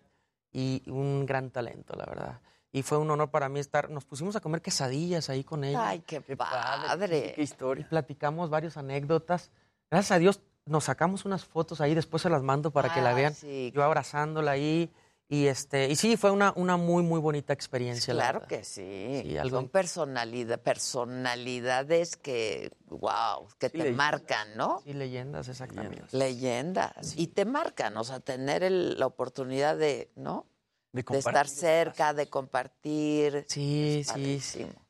y 0.53 0.91
un 0.91 1.27
gran 1.27 1.51
talento, 1.51 1.95
la 1.95 2.07
verdad. 2.07 2.41
Y 2.73 2.83
fue 2.83 2.99
un 2.99 3.11
honor 3.11 3.31
para 3.31 3.49
mí 3.49 3.59
estar, 3.59 3.91
nos 3.91 4.05
pusimos 4.05 4.37
a 4.37 4.41
comer 4.41 4.63
quesadillas 4.63 5.29
ahí 5.29 5.43
con 5.43 5.65
ella. 5.65 5.89
Ay, 5.89 6.01
qué, 6.07 6.21
padre. 6.21 7.33
Qué 7.35 7.43
historia. 7.43 7.87
Platicamos 7.89 8.49
varias 8.51 8.77
anécdotas. 8.77 9.51
Gracias 9.91 10.13
a 10.13 10.19
Dios 10.19 10.41
nos 10.67 10.85
sacamos 10.85 11.25
unas 11.25 11.45
fotos 11.45 11.81
ahí, 11.81 11.95
después 11.95 12.23
se 12.23 12.31
las 12.31 12.43
mando 12.43 12.71
para 12.71 12.95
que 12.95 13.01
la 13.01 13.13
vean. 13.13 13.35
sí. 13.35 13.73
Yo 13.75 13.83
abrazándola 13.83 14.53
ahí. 14.53 14.91
Y, 15.33 15.47
este, 15.47 15.89
y 15.89 15.95
sí, 15.95 16.17
fue 16.17 16.33
una, 16.33 16.53
una 16.57 16.77
muy, 16.77 17.05
muy 17.05 17.21
bonita 17.21 17.53
experiencia. 17.53 18.13
la 18.15 18.31
Claro 18.31 18.47
que 18.49 18.65
sí. 18.65 19.23
Sí, 19.25 19.37
algo- 19.39 19.59
Son 19.59 19.69
personalidad, 19.69 20.61
personalidades 20.61 22.17
que, 22.17 22.73
wow, 22.89 23.47
que 23.59 23.71
te 23.71 23.79
leyendas. 23.79 23.97
marcan, 23.97 24.57
¿no? 24.57 24.81
Sí, 24.85 24.93
leyendas, 24.93 25.49
exactamente. 25.49 26.03
Leyendas. 26.11 27.15
Y 27.17 27.29
te 27.29 27.45
marcan, 27.45 27.97
o 27.97 28.03
sea, 28.05 28.21
tener 28.21 28.63
el- 28.65 28.99
la 28.99 29.07
oportunidad 29.07 29.77
de, 29.77 30.11
¿no? 30.17 30.47
De, 30.93 31.03
De 31.03 31.19
estar 31.19 31.47
cerca, 31.47 32.13
de 32.13 32.29
compartir. 32.29 33.45
Sí, 33.49 34.05
sí, 34.05 34.41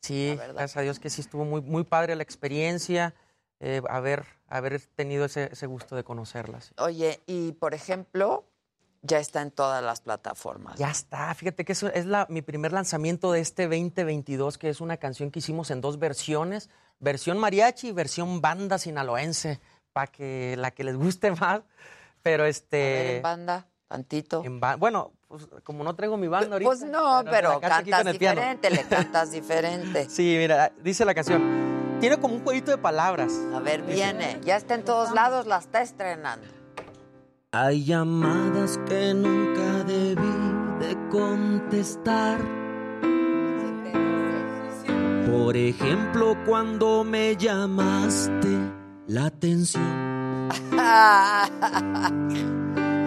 sí. 0.00 0.34
Gracias 0.36 0.76
a 0.76 0.80
Dios 0.80 0.98
que 0.98 1.10
sí 1.10 1.20
estuvo 1.20 1.44
muy, 1.44 1.60
muy 1.60 1.84
padre 1.84 2.16
la 2.16 2.22
experiencia, 2.22 3.14
eh, 3.60 3.82
haber, 3.90 4.24
haber 4.48 4.80
tenido 4.80 5.26
ese, 5.26 5.50
ese 5.52 5.66
gusto 5.66 5.96
de 5.96 6.04
conocerlas. 6.04 6.72
Oye, 6.78 7.20
y 7.26 7.52
por 7.52 7.74
ejemplo, 7.74 8.44
ya 9.02 9.18
está 9.18 9.42
en 9.42 9.50
todas 9.50 9.82
las 9.82 10.00
plataformas. 10.00 10.78
Ya 10.78 10.90
está, 10.90 11.34
fíjate 11.34 11.64
que 11.64 11.72
eso 11.72 11.88
es 11.88 12.06
la, 12.06 12.26
mi 12.28 12.42
primer 12.42 12.72
lanzamiento 12.72 13.32
de 13.32 13.40
este 13.40 13.64
2022, 13.64 14.58
que 14.58 14.68
es 14.68 14.80
una 14.80 14.98
canción 14.98 15.30
que 15.30 15.38
hicimos 15.38 15.70
en 15.70 15.80
dos 15.80 15.98
versiones, 15.98 16.68
versión 16.98 17.38
mariachi 17.38 17.88
y 17.88 17.92
versión 17.92 18.40
banda 18.40 18.78
sinaloense, 18.78 19.60
para 19.92 20.06
que 20.06 20.54
la 20.58 20.70
que 20.70 20.84
les 20.84 20.96
guste 20.96 21.30
más. 21.40 21.62
Pero 22.22 22.42
A 22.42 22.46
ver, 22.46 22.50
este... 22.50 23.20
banda, 23.22 23.66
tantito. 23.90 24.42
en 24.44 24.60
bueno, 24.78 25.12
pues, 25.26 25.48
como 25.64 25.82
no 25.82 25.94
traigo 25.96 26.16
mi 26.16 26.28
banda 26.28 26.52
ahorita. 26.52 26.70
Pues 26.70 26.82
no, 26.84 27.22
pero 27.28 27.60
cantas 27.60 28.12
diferente, 28.12 28.70
le 28.70 28.84
cantas 28.84 29.30
diferente. 29.32 30.08
Sí, 30.08 30.36
mira, 30.38 30.72
dice 30.82 31.04
la 31.04 31.12
canción. 31.12 31.98
Tiene 31.98 32.18
como 32.18 32.36
un 32.36 32.44
jueguito 32.44 32.70
de 32.70 32.78
palabras. 32.78 33.32
A 33.52 33.58
ver, 33.58 33.82
viene. 33.82 34.38
Ya 34.42 34.56
está 34.56 34.74
en 34.74 34.84
todos 34.84 35.12
lados, 35.12 35.46
la 35.46 35.58
está 35.58 35.82
estrenando. 35.82 36.46
Hay 37.52 37.84
llamadas 37.84 38.78
que 38.88 39.12
nunca 39.12 39.82
debí 39.84 40.32
de 40.78 40.96
contestar. 41.10 42.38
Por 45.28 45.56
ejemplo, 45.56 46.36
cuando 46.46 47.02
me 47.02 47.36
llamaste 47.36 48.56
la 49.08 49.26
atención. 49.26 50.48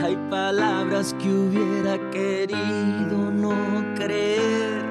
Hay 0.04 0.18
palabras 0.30 1.16
que 1.18 1.30
hubiera 1.30 1.98
querido 2.12 3.32
no 3.32 3.56
creer. 3.96 4.84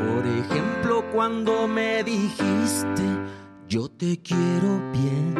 Por 0.00 0.26
ejemplo, 0.26 1.04
cuando 1.12 1.68
me 1.68 2.02
dijiste, 2.04 3.02
yo 3.68 3.90
te 3.90 4.22
quiero 4.22 4.80
bien. 4.92 5.34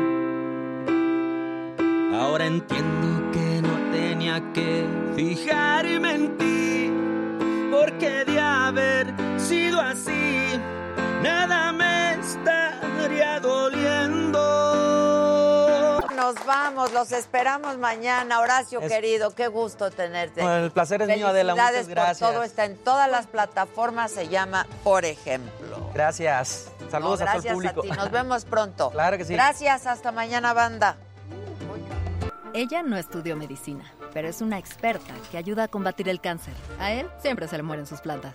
Ahora 2.12 2.44
entiendo 2.44 3.30
que 3.32 3.62
no 3.62 3.90
tenía 3.90 4.52
que 4.52 4.86
fijarme 5.16 6.14
en 6.14 6.36
ti, 6.36 6.92
porque 7.70 8.26
de 8.26 8.38
haber 8.38 9.14
sido 9.38 9.80
así, 9.80 10.60
nada 11.22 11.72
me 11.72 12.20
estaría 12.20 13.40
doliendo. 13.40 14.77
Nos 16.34 16.47
vamos. 16.47 16.92
Los 16.92 17.12
esperamos 17.12 17.78
mañana. 17.78 18.40
Horacio, 18.40 18.81
Es- 18.81 18.90
querido, 18.92 19.34
qué 19.34 19.48
gusto 19.48 19.90
tenerte. 19.90 20.42
Bueno, 20.42 20.65
el 20.65 20.70
placer 20.70 21.02
es 21.02 21.08
mío, 21.08 21.28
Adela. 21.28 21.55
Muchas 21.55 21.89
gracias. 21.89 22.18
por 22.18 22.32
todo. 22.32 22.42
Está 22.42 22.65
en 22.65 22.76
todas 22.78 23.10
las 23.10 23.26
plataformas. 23.26 24.10
Se 24.12 24.28
llama 24.28 24.66
Por 24.84 25.05
Ejemplo. 25.05 25.90
Gracias. 25.94 26.70
Saludos 26.90 27.20
No, 27.20 27.26
a 27.26 27.32
todo 27.32 27.36
el 27.36 27.42
gracias 27.42 27.55
público. 27.55 27.82
ti. 27.82 27.90
Nos 27.90 28.10
vemos 28.10 28.44
pronto. 28.44 28.90
Claro 28.90 29.16
que 29.18 29.24
sí. 29.24 29.32
Gracias. 29.34 29.86
Hasta 29.86 30.12
mañana, 30.12 30.52
banda. 30.52 30.97
Ella 32.55 32.82
no 32.82 32.97
estudió 32.97 33.36
medicina, 33.36 33.84
pero 34.15 34.26
es 34.28 34.40
una 34.40 34.58
experta 34.58 35.12
que 35.31 35.36
ayuda 35.39 35.65
a 35.65 35.68
combatir 35.68 36.08
el 36.08 36.20
cáncer. 36.20 36.55
A 36.81 36.90
él 36.92 37.08
siempre 37.20 37.47
se 37.47 37.57
le 37.57 37.62
mueren 37.62 37.86
sus 37.86 38.00
plantas. 38.00 38.34